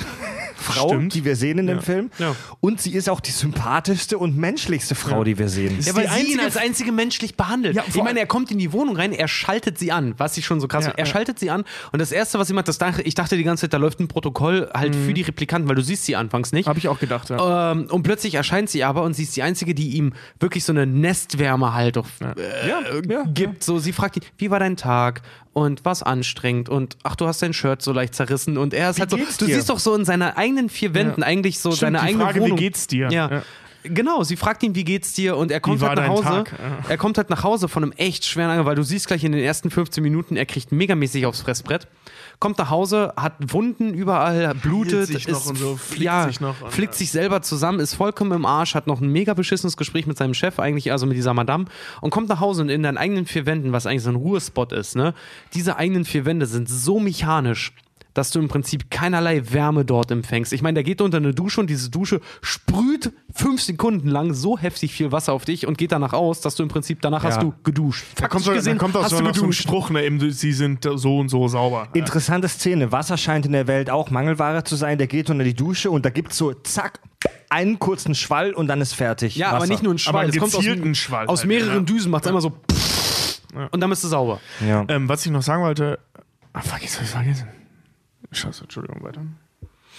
Frau, 0.55 0.87
Stimmt. 0.89 1.13
die 1.13 1.25
wir 1.25 1.35
sehen 1.35 1.57
in 1.59 1.67
dem 1.67 1.81
Film. 1.81 2.09
Ja. 2.19 2.35
Und 2.59 2.81
sie 2.81 2.93
ist 2.93 3.09
auch 3.09 3.19
die 3.19 3.31
sympathischste 3.31 4.17
und 4.17 4.37
menschlichste 4.37 4.95
Frau, 4.95 5.23
die 5.23 5.37
wir 5.37 5.49
sehen. 5.49 5.77
Ja, 5.81 5.95
weil 5.95 6.09
sie 6.09 6.33
ihn 6.33 6.39
als 6.39 6.57
einzige 6.57 6.91
menschlich 6.91 7.35
behandelt. 7.35 7.75
Ja, 7.75 7.83
ich 7.87 7.95
meine, 8.03 8.19
er 8.19 8.27
kommt 8.27 8.51
in 8.51 8.57
die 8.57 8.71
Wohnung 8.73 8.95
rein, 8.95 9.11
er 9.13 9.27
schaltet 9.27 9.77
sie 9.77 9.91
an, 9.91 10.13
was 10.17 10.37
ich 10.37 10.45
schon 10.45 10.59
so 10.59 10.67
krass 10.67 10.85
Ja, 10.85 10.91
finde. 10.91 10.99
Er 10.99 11.05
ja. 11.05 11.11
schaltet 11.11 11.39
sie 11.39 11.49
an 11.49 11.63
und 11.91 11.99
das 11.99 12.11
Erste, 12.11 12.39
was 12.39 12.47
sie 12.47 12.53
macht, 12.53 12.67
das 12.67 12.77
dachte, 12.77 13.01
ich 13.01 13.15
dachte 13.15 13.37
die 13.37 13.43
ganze 13.43 13.61
Zeit, 13.61 13.73
da 13.73 13.77
läuft 13.77 13.99
ein 13.99 14.07
Protokoll 14.07 14.69
halt 14.73 14.93
Mhm. 14.95 15.05
für 15.05 15.13
die 15.13 15.21
Replikanten, 15.21 15.67
weil 15.69 15.75
du 15.75 15.81
siehst 15.81 16.05
sie 16.05 16.15
anfangs 16.15 16.51
nicht. 16.51 16.67
Habe 16.67 16.79
ich 16.79 16.87
auch 16.87 16.99
gedacht, 16.99 17.29
ja. 17.29 17.71
Ähm, 17.71 17.87
und 17.89 18.03
plötzlich 18.03 18.35
erscheint 18.35 18.69
sie 18.69 18.83
aber 18.83 19.03
und 19.03 19.13
sie 19.15 19.23
ist 19.23 19.35
die 19.35 19.43
Einzige, 19.43 19.73
die 19.75 19.91
ihm 19.97 20.13
wirklich 20.39 20.63
so 20.63 20.71
eine 20.71 20.85
Nestwärme 20.85 21.73
halt 21.73 21.97
auf, 21.97 22.07
äh, 22.21 22.67
ja, 22.69 23.23
gibt. 23.33 23.63
So, 23.63 23.79
sie 23.79 23.93
fragt 23.93 24.17
ihn, 24.17 24.23
wie 24.37 24.49
war 24.51 24.59
dein 24.59 24.77
Tag 24.77 25.21
und 25.53 25.85
was 25.85 26.01
anstrengend 26.01 26.67
und 26.69 26.97
ach, 27.03 27.15
du 27.15 27.27
hast 27.27 27.41
dein 27.43 27.53
Shirt 27.53 27.81
so 27.81 27.91
leicht 27.91 28.15
zerrissen 28.15 28.57
und 28.57 28.73
er 28.73 28.89
ist 28.89 28.99
halt 28.99 29.11
so, 29.11 29.17
du 29.17 29.45
dir? 29.45 29.55
siehst 29.55 29.69
doch 29.69 29.77
so 29.79 29.93
in 29.95 30.03
seiner 30.03 30.35
eigenen 30.43 30.69
vier 30.69 30.93
Wänden 30.93 31.23
eigentlich 31.23 31.59
so 31.59 31.71
Stimmt, 31.71 31.79
seine 31.79 31.97
die 31.99 32.03
eigene 32.03 32.23
Frage, 32.23 32.39
wie 32.39 32.43
Wohnung. 32.43 32.57
geht's 32.57 32.87
dir? 32.87 33.09
Ja. 33.11 33.29
Ja. 33.29 33.43
Genau, 33.83 34.23
sie 34.23 34.37
fragt 34.37 34.63
ihn, 34.63 34.75
wie 34.75 34.83
geht's 34.83 35.13
dir? 35.13 35.35
Und 35.35 35.51
er 35.51 35.59
kommt 35.59 35.81
halt 35.81 35.97
nach 35.97 36.07
Hause. 36.07 36.23
Tag? 36.23 36.51
Ja. 36.53 36.89
Er 36.89 36.97
kommt 36.97 37.17
halt 37.17 37.29
nach 37.29 37.43
Hause 37.43 37.67
von 37.67 37.83
einem 37.83 37.91
echt 37.93 38.25
schweren 38.25 38.49
Angriff, 38.49 38.65
weil 38.65 38.75
du 38.75 38.83
siehst 38.83 39.07
gleich 39.07 39.23
in 39.23 39.33
den 39.33 39.43
ersten 39.43 39.69
15 39.69 40.01
Minuten, 40.01 40.37
er 40.37 40.45
kriegt 40.45 40.71
megamäßig 40.71 41.25
aufs 41.25 41.41
Fressbrett. 41.41 41.87
Kommt 42.39 42.57
nach 42.57 42.69
Hause, 42.69 43.13
hat 43.17 43.33
Wunden 43.53 43.93
überall, 43.93 44.55
blutet, 44.55 45.07
sich 45.07 45.27
noch 45.27 45.41
ist, 45.41 45.47
und 45.47 45.57
so, 45.57 45.75
flickt 45.75 46.03
ja, 46.03 46.27
sich 46.27 46.39
noch 46.39 46.55
flickt 46.71 46.93
ja. 46.93 46.97
sich 46.97 47.11
selber 47.11 47.41
zusammen, 47.41 47.79
ist 47.79 47.93
vollkommen 47.93 48.31
im 48.31 48.45
Arsch, 48.45 48.73
hat 48.73 48.87
noch 48.87 49.01
ein 49.01 49.09
mega 49.09 49.33
beschissenes 49.33 49.75
Gespräch 49.75 50.07
mit 50.07 50.17
seinem 50.17 50.33
Chef, 50.33 50.59
eigentlich, 50.59 50.91
also 50.91 51.05
mit 51.05 51.17
dieser 51.17 51.33
Madame, 51.33 51.65
und 52.01 52.09
kommt 52.09 52.29
nach 52.29 52.39
Hause 52.39 52.61
und 52.61 52.69
in 52.69 52.83
deinen 52.83 52.97
eigenen 52.97 53.25
vier 53.25 53.45
Wänden, 53.45 53.73
was 53.73 53.85
eigentlich 53.85 54.03
so 54.03 54.09
ein 54.09 54.15
Ruhespot 54.15 54.71
ist, 54.71 54.95
ne? 54.95 55.13
Diese 55.53 55.75
eigenen 55.75 56.05
vier 56.05 56.25
Wände 56.25 56.45
sind 56.45 56.69
so 56.69 56.99
mechanisch, 56.99 57.73
dass 58.13 58.31
du 58.31 58.39
im 58.39 58.47
Prinzip 58.47 58.89
keinerlei 58.89 59.51
Wärme 59.51 59.85
dort 59.85 60.11
empfängst. 60.11 60.53
Ich 60.53 60.61
meine, 60.61 60.75
der 60.75 60.83
geht 60.83 61.01
unter 61.01 61.17
eine 61.17 61.33
Dusche 61.33 61.61
und 61.61 61.69
diese 61.69 61.89
Dusche 61.89 62.21
sprüht 62.41 63.11
fünf 63.33 63.61
Sekunden 63.61 64.07
lang 64.07 64.33
so 64.33 64.57
heftig 64.57 64.93
viel 64.93 65.11
Wasser 65.11 65.33
auf 65.33 65.45
dich 65.45 65.65
und 65.67 65.77
geht 65.77 65.91
danach 65.91 66.13
aus, 66.13 66.41
dass 66.41 66.55
du 66.55 66.63
im 66.63 66.69
Prinzip 66.69 67.01
danach 67.01 67.23
hast 67.23 67.41
du 67.41 67.53
geduscht. 67.63 68.05
Da 68.15 68.27
kommt, 68.27 68.43
so, 68.43 68.51
da 68.51 68.57
gesehen 68.57 68.77
kommt 68.77 68.95
auch 68.95 69.03
hast 69.03 69.11
so, 69.11 69.17
so 69.17 69.23
ein 69.23 69.33
geduscht. 69.33 69.63
Spruch, 69.63 69.89
ne, 69.89 70.03
eben, 70.03 70.31
sie 70.31 70.53
sind 70.53 70.87
so 70.95 71.17
und 71.17 71.29
so 71.29 71.47
sauber. 71.47 71.89
Ja. 71.93 71.99
Interessante 71.99 72.47
Szene. 72.47 72.91
Wasser 72.91 73.17
scheint 73.17 73.45
in 73.45 73.51
der 73.53 73.67
Welt 73.67 73.89
auch 73.89 74.11
Mangelware 74.11 74.63
zu 74.63 74.75
sein. 74.75 74.97
Der 74.97 75.07
geht 75.07 75.29
unter 75.29 75.43
die 75.43 75.55
Dusche 75.55 75.89
und 75.89 76.05
da 76.05 76.09
gibt 76.09 76.31
es 76.31 76.37
so, 76.37 76.53
zack, 76.53 76.99
einen 77.49 77.79
kurzen 77.79 78.15
Schwall 78.15 78.53
und 78.53 78.67
dann 78.67 78.81
ist 78.81 78.93
fertig. 78.93 79.35
Ja, 79.35 79.47
Wasser. 79.47 79.57
aber 79.57 79.67
nicht 79.67 79.83
nur 79.83 79.93
ein 79.93 79.97
Schwall. 79.97 80.25
einen 80.25 80.29
Es 80.29 80.37
kommt 80.37 80.55
aus, 80.55 80.97
Schwall 80.97 81.27
aus 81.27 81.39
halt, 81.39 81.47
mehreren 81.47 81.73
ja. 81.73 81.79
Düsen, 81.81 82.11
macht 82.11 82.23
es 82.23 82.27
einmal 82.27 82.41
so 82.41 82.53
und 83.71 83.81
dann 83.81 83.89
bist 83.89 84.03
du 84.03 84.07
sauber. 84.07 84.39
Ja. 84.67 84.85
Ähm, 84.87 85.07
was 85.07 85.25
ich 85.25 85.31
noch 85.31 85.43
sagen 85.43 85.63
wollte. 85.63 85.99
Ah, 86.53 86.61
jetzt 86.81 86.97
hab 86.97 87.03
ich 87.03 87.09
vergessen. 87.09 87.47
Scheiße, 88.33 88.63
Entschuldigung, 88.63 89.03
weiter. 89.03 89.21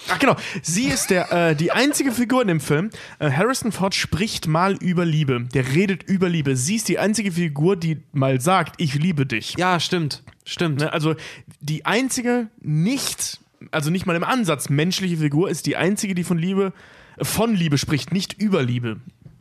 Ach 0.09 0.19
genau, 0.19 0.35
sie 0.61 0.85
ist 0.85 1.09
der, 1.09 1.31
äh, 1.31 1.55
die 1.55 1.71
einzige 1.71 2.11
Figur 2.11 2.41
in 2.41 2.47
dem 2.47 2.59
Film. 2.59 2.89
Äh, 3.17 3.31
Harrison 3.31 3.71
Ford 3.71 3.95
spricht 3.95 4.47
mal 4.47 4.75
über 4.75 5.03
Liebe. 5.05 5.47
Der 5.53 5.73
redet 5.73 6.03
über 6.03 6.29
Liebe. 6.29 6.55
Sie 6.55 6.75
ist 6.75 6.87
die 6.89 6.99
einzige 6.99 7.31
Figur, 7.31 7.75
die 7.75 8.03
mal 8.11 8.39
sagt, 8.39 8.75
ich 8.79 8.93
liebe 8.95 9.25
dich. 9.25 9.55
Ja, 9.57 9.79
stimmt. 9.79 10.23
Stimmt. 10.45 10.81
Ne, 10.81 10.93
Also 10.93 11.15
die 11.59 11.85
einzige 11.85 12.49
nicht, 12.61 13.39
also 13.71 13.89
nicht 13.89 14.05
mal 14.05 14.15
im 14.15 14.23
Ansatz 14.23 14.69
menschliche 14.69 15.17
Figur 15.17 15.49
ist 15.49 15.65
die 15.65 15.75
einzige, 15.75 16.13
die 16.13 16.23
von 16.23 16.37
Liebe, 16.37 16.73
äh, 17.17 17.25
von 17.25 17.55
Liebe 17.55 17.79
spricht, 17.79 18.13
nicht 18.13 18.33
über 18.33 18.61
Liebe. 18.61 18.97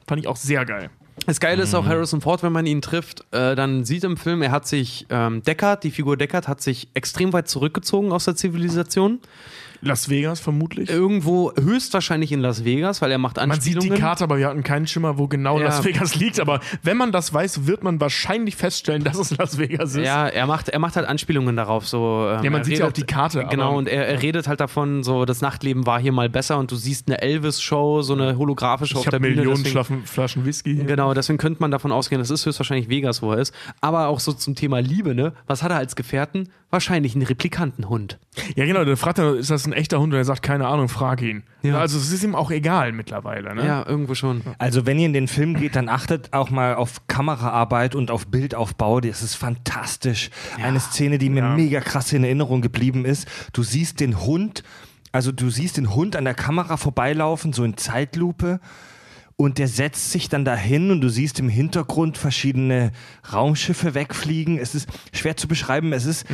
Fand 0.07 0.21
ich 0.21 0.29
auch 0.29 0.37
sehr 0.37 0.65
geil. 0.65 0.89
Das 1.27 1.41
Geile 1.41 1.62
ist 1.62 1.73
Mhm. 1.73 1.78
auch 1.78 1.86
Harrison 1.86 2.20
Ford, 2.20 2.43
wenn 2.43 2.53
man 2.53 2.66
ihn 2.66 2.82
trifft, 2.82 3.24
äh, 3.31 3.55
dann 3.55 3.85
sieht 3.85 4.05
im 4.05 4.16
Film, 4.16 4.43
er 4.43 4.51
hat 4.51 4.66
sich, 4.66 5.07
ähm, 5.11 5.43
Deckard, 5.43 5.85
die 5.85 5.91
Figur 5.91 6.16
Deckard, 6.16 6.49
hat 6.49 6.61
sich 6.61 6.89
extrem 6.95 7.32
weit 7.32 7.49
zurückgezogen 7.49 8.12
aus 8.12 8.24
der 8.24 8.36
Zivilisation. 8.36 9.20
Las 9.85 10.09
Vegas 10.09 10.40
vermutlich. 10.40 10.89
Irgendwo 10.90 11.52
höchstwahrscheinlich 11.61 12.32
in 12.32 12.40
Las 12.40 12.65
Vegas, 12.65 13.02
weil 13.02 13.11
er 13.11 13.19
macht 13.19 13.36
Man 13.36 13.51
sieht 13.52 13.77
Anspielungen. 13.77 13.94
die 13.97 14.01
Karte, 14.01 14.24
aber 14.24 14.39
wir 14.39 14.48
hatten 14.48 14.62
keinen 14.62 14.86
Schimmer, 14.86 15.19
wo 15.19 15.28
genau 15.28 15.59
Ja. 15.59 15.66
Las 15.66 15.85
Vegas 15.85 16.15
liegt. 16.16 16.40
Aber 16.40 16.61
wenn 16.82 16.97
man 16.97 17.12
das 17.12 17.32
weiß, 17.32 17.66
wird 17.66 17.85
man 17.85 18.01
wahrscheinlich 18.01 18.56
feststellen, 18.56 19.05
dass 19.05 19.19
es 19.19 19.36
Las 19.36 19.59
Vegas 19.59 19.94
ist. 19.94 20.05
Ja, 20.06 20.27
er 20.27 20.47
macht, 20.47 20.69
er 20.69 20.78
macht 20.78 20.97
halt 20.97 21.06
Anspielungen 21.06 21.56
darauf. 21.56 21.86
So, 21.86 22.28
ähm, 22.31 22.43
Ja, 22.44 22.51
man 22.51 22.65
sieht 22.65 22.78
ja 22.78 22.86
auch 22.89 22.93
die 22.93 23.05
Karte, 23.05 23.44
Genau, 23.51 23.77
und 23.77 23.89
er, 23.89 24.06
er 24.09 24.23
redet 24.23 24.48
halt 24.48 24.61
davon, 24.61 25.02
so 25.05 25.24
das 25.24 25.40
Nachtleben 25.40 25.86
war 25.86 26.01
hier 26.01 26.12
mal 26.12 26.28
besser 26.28 26.59
und 26.59 26.70
du 26.70 26.77
siehst 26.77 27.06
eine 27.09 27.20
Elvis-Show, 27.20 28.02
so 28.02 28.15
eine 28.15 28.39
holographische 28.39 28.94
auf 28.97 29.05
ich 29.05 29.11
der 29.11 29.19
habe 29.19 29.28
Bühne. 29.28 29.43
Millionen 29.43 29.65
Flaschen, 29.65 30.05
Flaschen 30.06 30.44
Whisky. 30.47 30.74
hier. 30.74 30.85
Genau, 30.85 31.12
deswegen 31.15 31.39
könnte 31.39 31.61
man 31.61 31.70
davon 31.70 31.93
ausgehen, 31.93 32.20
das 32.20 32.31
ist 32.31 32.47
höchstwahrscheinlich 32.47 32.89
Vegas, 32.89 33.20
wo 33.23 33.32
er 33.32 33.39
ist. 33.39 33.55
Aber 33.81 34.09
auch 34.09 34.20
so 34.20 34.32
zum 34.32 34.55
Thema 34.55 34.81
Liebe, 34.81 35.15
ne? 35.15 35.32
Was 35.47 35.62
hat 35.62 35.70
er 35.70 35.77
als 35.77 35.94
Gefährten? 35.97 36.48
Wahrscheinlich 36.70 37.15
einen 37.15 37.24
Replikantenhund. 37.24 38.19
Ja, 38.56 38.65
genau. 38.65 38.85
Da 38.85 38.97
fragt 38.97 39.19
er, 39.19 39.35
ist 39.36 39.51
das 39.51 39.65
ein 39.66 39.73
echter 39.75 40.01
Hund 40.01 40.13
und 40.13 40.19
er 40.19 40.25
sagt, 40.25 40.43
keine 40.43 40.67
Ahnung, 40.67 40.89
frag 40.89 41.21
ihn. 41.23 41.43
Ja. 41.63 41.79
Also 41.79 41.99
es 41.99 42.11
ist 42.13 42.23
ihm 42.25 42.35
auch 42.35 42.51
egal 42.51 42.93
mittlerweile. 42.93 43.55
Ne? 43.55 43.67
Ja, 43.67 43.87
irgendwo 43.87 44.15
schon. 44.15 44.43
Also 44.59 44.87
wenn 44.87 44.99
ihr 44.99 45.07
in 45.07 45.13
den 45.13 45.29
Film 45.29 45.55
geht, 45.55 45.77
dann 45.77 45.89
achtet 45.89 46.33
auch 46.33 46.51
mal 46.51 46.75
auf 46.75 47.07
Kameraarbeit 47.09 47.95
und 47.95 48.11
auf 48.11 48.27
Bildaufbau. 48.29 49.01
Das 49.01 49.23
ist 49.23 49.35
fantastisch. 49.35 50.31
Eine 50.63 50.81
Szene, 50.81 51.19
die 51.19 51.29
mir 51.31 51.41
Ja. 51.45 51.55
mega 51.57 51.81
krass 51.81 52.13
in 52.13 52.25
Erinnerung 52.25 52.61
geblieben 52.63 53.05
ist. 53.05 53.29
Du 53.53 53.63
siehst 53.63 54.01
den 54.01 54.21
Hund, 54.21 54.63
also 55.13 55.33
du 55.33 55.51
siehst 55.51 55.77
den 55.77 55.95
Hund 55.95 56.17
an 56.17 56.25
der 56.25 56.35
Kamera 56.35 56.77
vorbeilaufen, 56.77 57.53
so 57.53 57.65
in 57.65 57.77
Zeitlupe. 57.77 58.61
Und 59.37 59.59
der 59.59 59.67
setzt 59.67 60.13
sich 60.13 60.29
dann 60.29 60.45
dahin 60.45 60.93
und 60.93 61.01
du 61.01 61.09
siehst 61.09 61.41
im 61.41 61.49
Hintergrund 61.49 62.19
verschiedene 62.19 62.93
Raumschiffe 63.33 63.95
wegfliegen. 63.95 64.59
Es 64.59 64.77
ist 64.77 64.89
schwer 65.13 65.37
zu 65.37 65.49
beschreiben. 65.49 65.93
Es 65.93 66.05
ist, 66.05 66.25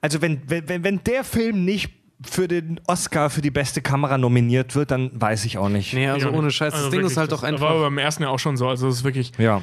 also 0.00 0.22
wenn, 0.22 0.40
wenn, 0.48 0.68
wenn- 0.68 0.82
wenn 0.82 1.04
der 1.04 1.22
Film 1.22 1.64
nicht 1.64 1.92
für 2.24 2.48
den 2.48 2.80
Oscar 2.86 3.28
für 3.30 3.42
die 3.42 3.50
beste 3.50 3.82
Kamera 3.82 4.16
nominiert 4.18 4.74
wird, 4.74 4.90
dann 4.90 5.10
weiß 5.14 5.44
ich 5.44 5.58
auch 5.58 5.68
nicht. 5.68 5.92
Nee, 5.94 6.08
also 6.08 6.28
Ja, 6.28 6.34
ohne 6.34 6.50
Scheiß. 6.50 6.72
Das 6.72 6.78
also 6.84 6.90
Ding 6.90 7.00
wirklich, 7.00 7.12
ist 7.12 7.16
halt 7.18 7.32
doch 7.32 7.42
das 7.42 7.48
einfach. 7.50 7.70
War 7.70 7.80
beim 7.80 7.98
ersten 7.98 8.22
ja 8.22 8.30
auch 8.30 8.38
schon 8.38 8.56
so. 8.56 8.68
Also 8.68 8.88
es 8.88 8.96
ist 8.96 9.04
wirklich 9.04 9.32
Ja. 9.38 9.62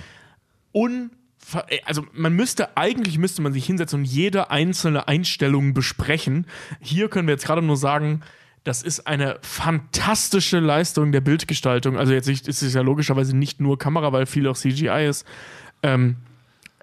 unver 0.72 1.10
äh, 1.70 1.80
also 1.86 2.06
man 2.14 2.34
müsste 2.34 2.78
eigentlich 2.78 3.18
müsste 3.18 3.42
man 3.42 3.54
sich 3.54 3.66
hinsetzen 3.66 4.00
und 4.00 4.06
jede 4.06 4.52
einzelne 4.52 5.08
Einstellung 5.08 5.74
besprechen. 5.74 6.46
Hier 6.80 7.10
können 7.10 7.28
wir 7.28 7.34
jetzt 7.34 7.46
gerade 7.46 7.62
nur 7.62 7.78
sagen, 7.78 8.22
das 8.64 8.82
ist 8.82 9.08
eine 9.08 9.40
fantastische 9.42 10.60
Leistung 10.60 11.12
der 11.12 11.22
Bildgestaltung. 11.22 11.98
Also 11.98 12.14
jetzt 12.14 12.30
ist 12.30 12.62
es 12.62 12.74
ja 12.74 12.82
logischerweise 12.82 13.36
nicht 13.36 13.60
nur 13.60 13.78
Kamera, 13.78 14.14
weil 14.14 14.26
viel 14.26 14.48
auch 14.48 14.56
CGI 14.56 15.08
ist. 15.10 15.26
Ähm, 15.82 16.16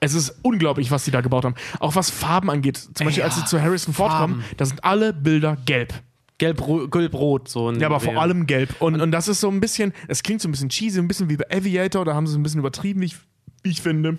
es 0.01 0.15
ist 0.15 0.35
unglaublich, 0.43 0.91
was 0.91 1.05
sie 1.05 1.11
da 1.11 1.21
gebaut 1.21 1.45
haben. 1.45 1.55
Auch 1.79 1.95
was 1.95 2.11
Farben 2.11 2.51
angeht. 2.51 2.79
Zum 2.95 3.05
Beispiel, 3.07 3.23
als 3.23 3.37
sie 3.37 3.45
zu 3.45 3.61
Harrison 3.61 3.93
Ford 3.95 4.11
kommen, 4.13 4.45
da 4.57 4.65
sind 4.65 4.83
alle 4.85 5.13
Bilder 5.13 5.57
gelb. 5.67 5.93
Gelb, 6.39 6.67
ro- 6.67 6.89
gelb-rot. 6.89 7.49
So 7.49 7.69
ein 7.71 7.79
Ja, 7.81 7.89
aber 7.89 8.01
vor 8.01 8.19
allem 8.21 8.47
gelb. 8.47 8.75
Und, 8.81 8.99
und 9.01 9.13
das 9.13 9.29
ist 9.29 9.41
so 9.41 9.51
ein 9.51 9.61
bisschen, 9.61 9.93
es 10.09 10.23
klingt 10.23 10.41
so 10.41 10.49
ein 10.49 10.53
bisschen 10.53 10.71
cheesy, 10.71 10.99
ein 10.99 11.07
bisschen 11.07 11.29
wie 11.29 11.37
bei 11.37 11.45
Aviator, 11.55 12.05
da 12.07 12.15
haben 12.15 12.27
sie 12.27 12.33
es 12.33 12.39
ein 12.39 12.43
bisschen 12.43 12.61
übertrieben, 12.61 13.03
wie 13.03 13.07
ich, 13.07 13.17
wie 13.63 13.71
ich 13.71 13.83
finde. 13.83 14.19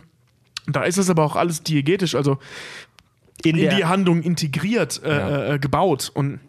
Da 0.67 0.83
ist 0.83 0.99
es 0.99 1.09
aber 1.09 1.23
auch 1.25 1.35
alles 1.35 1.63
diegetisch, 1.63 2.13
also 2.13 2.37
in, 3.43 3.57
der- 3.57 3.75
die 3.75 3.85
Handlung 3.85 4.21
integriert, 4.21 5.01
äh, 5.03 5.55
äh, 5.55 5.59
gebaut. 5.59 6.11
Und 6.13 6.39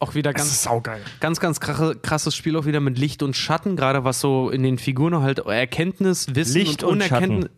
auch 0.00 0.16
wieder 0.16 0.32
das 0.32 0.40
ganz 0.42 0.50
ist 0.54 0.62
saugeil. 0.64 1.00
Ganz, 1.20 1.38
ganz 1.38 1.60
krasses 1.60 2.34
Spiel 2.34 2.56
auch 2.56 2.66
wieder 2.66 2.80
mit 2.80 2.98
Licht 2.98 3.22
und 3.22 3.36
Schatten, 3.36 3.76
gerade 3.76 4.02
was 4.02 4.18
so 4.18 4.50
in 4.50 4.64
den 4.64 4.78
Figuren 4.78 5.22
halt 5.22 5.38
Erkenntnis, 5.38 6.34
Wissen 6.34 6.54
Licht 6.58 6.82
und 6.82 6.88
und 6.90 6.94
Unerkenntnis. 6.96 7.50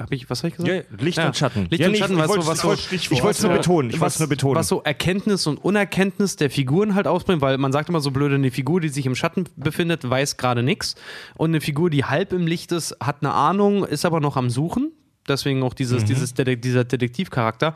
Hab 0.00 0.10
ich, 0.12 0.30
was 0.30 0.42
hab 0.42 0.48
ich 0.50 0.56
gesagt? 0.56 0.72
Ja, 0.90 0.96
Licht 1.04 1.18
und 1.18 1.36
Schatten. 1.36 1.66
Licht 1.68 1.80
Ja, 1.80 1.86
und 1.86 1.92
nee, 1.92 1.98
Schatten, 1.98 2.14
ich 2.14 2.18
was 2.20 2.26
so, 2.28 2.34
wollt's- 2.36 2.48
was 2.48 2.92
ich 2.92 3.08
so, 3.08 3.14
ich 3.14 3.22
wollt's 3.22 3.42
nur 3.42 3.52
betonen, 3.52 3.90
ich 3.90 4.00
wollt's 4.00 4.18
nur 4.18 4.28
betonen. 4.28 4.56
Was 4.56 4.68
so 4.68 4.82
Erkenntnis 4.82 5.46
und 5.46 5.58
Unerkenntnis 5.58 6.36
der 6.36 6.48
Figuren 6.50 6.94
halt 6.94 7.06
ausbringt, 7.06 7.42
weil 7.42 7.58
man 7.58 7.70
sagt 7.70 7.88
immer 7.90 8.00
so 8.00 8.10
blöd, 8.10 8.32
eine 8.32 8.50
Figur, 8.50 8.80
die 8.80 8.88
sich 8.88 9.04
im 9.04 9.14
Schatten 9.14 9.44
befindet, 9.56 10.08
weiß 10.08 10.38
gerade 10.38 10.62
nichts. 10.62 10.94
Und 11.36 11.50
eine 11.50 11.60
Figur, 11.60 11.90
die 11.90 12.04
halb 12.04 12.32
im 12.32 12.46
Licht 12.46 12.72
ist, 12.72 12.96
hat 13.00 13.18
eine 13.20 13.32
Ahnung, 13.34 13.84
ist 13.84 14.04
aber 14.06 14.20
noch 14.20 14.36
am 14.38 14.48
Suchen. 14.48 14.90
Deswegen 15.28 15.62
auch 15.62 15.72
Mhm. 15.72 15.76
dieses, 15.76 16.04
dieses 16.06 16.32
Detek 16.34 16.62
dieser 16.62 16.84
Detektivcharakter. 16.84 17.74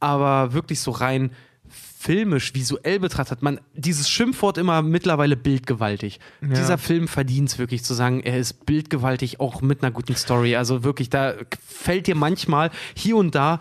Aber 0.00 0.52
wirklich 0.52 0.80
so 0.80 0.92
rein 0.92 1.32
filmisch, 2.04 2.54
visuell 2.54 3.00
betrachtet, 3.00 3.40
man 3.40 3.60
dieses 3.72 4.10
Schimpfwort 4.10 4.58
immer 4.58 4.82
mittlerweile 4.82 5.36
bildgewaltig. 5.36 6.20
Dieser 6.42 6.76
Film 6.76 7.08
verdient 7.08 7.48
es 7.48 7.58
wirklich 7.58 7.82
zu 7.82 7.94
sagen, 7.94 8.20
er 8.20 8.38
ist 8.38 8.66
bildgewaltig, 8.66 9.40
auch 9.40 9.62
mit 9.62 9.82
einer 9.82 9.90
guten 9.90 10.14
Story. 10.14 10.54
Also 10.54 10.84
wirklich, 10.84 11.08
da 11.08 11.32
fällt 11.66 12.06
dir 12.06 12.14
manchmal 12.14 12.70
hier 12.94 13.16
und 13.16 13.34
da. 13.34 13.58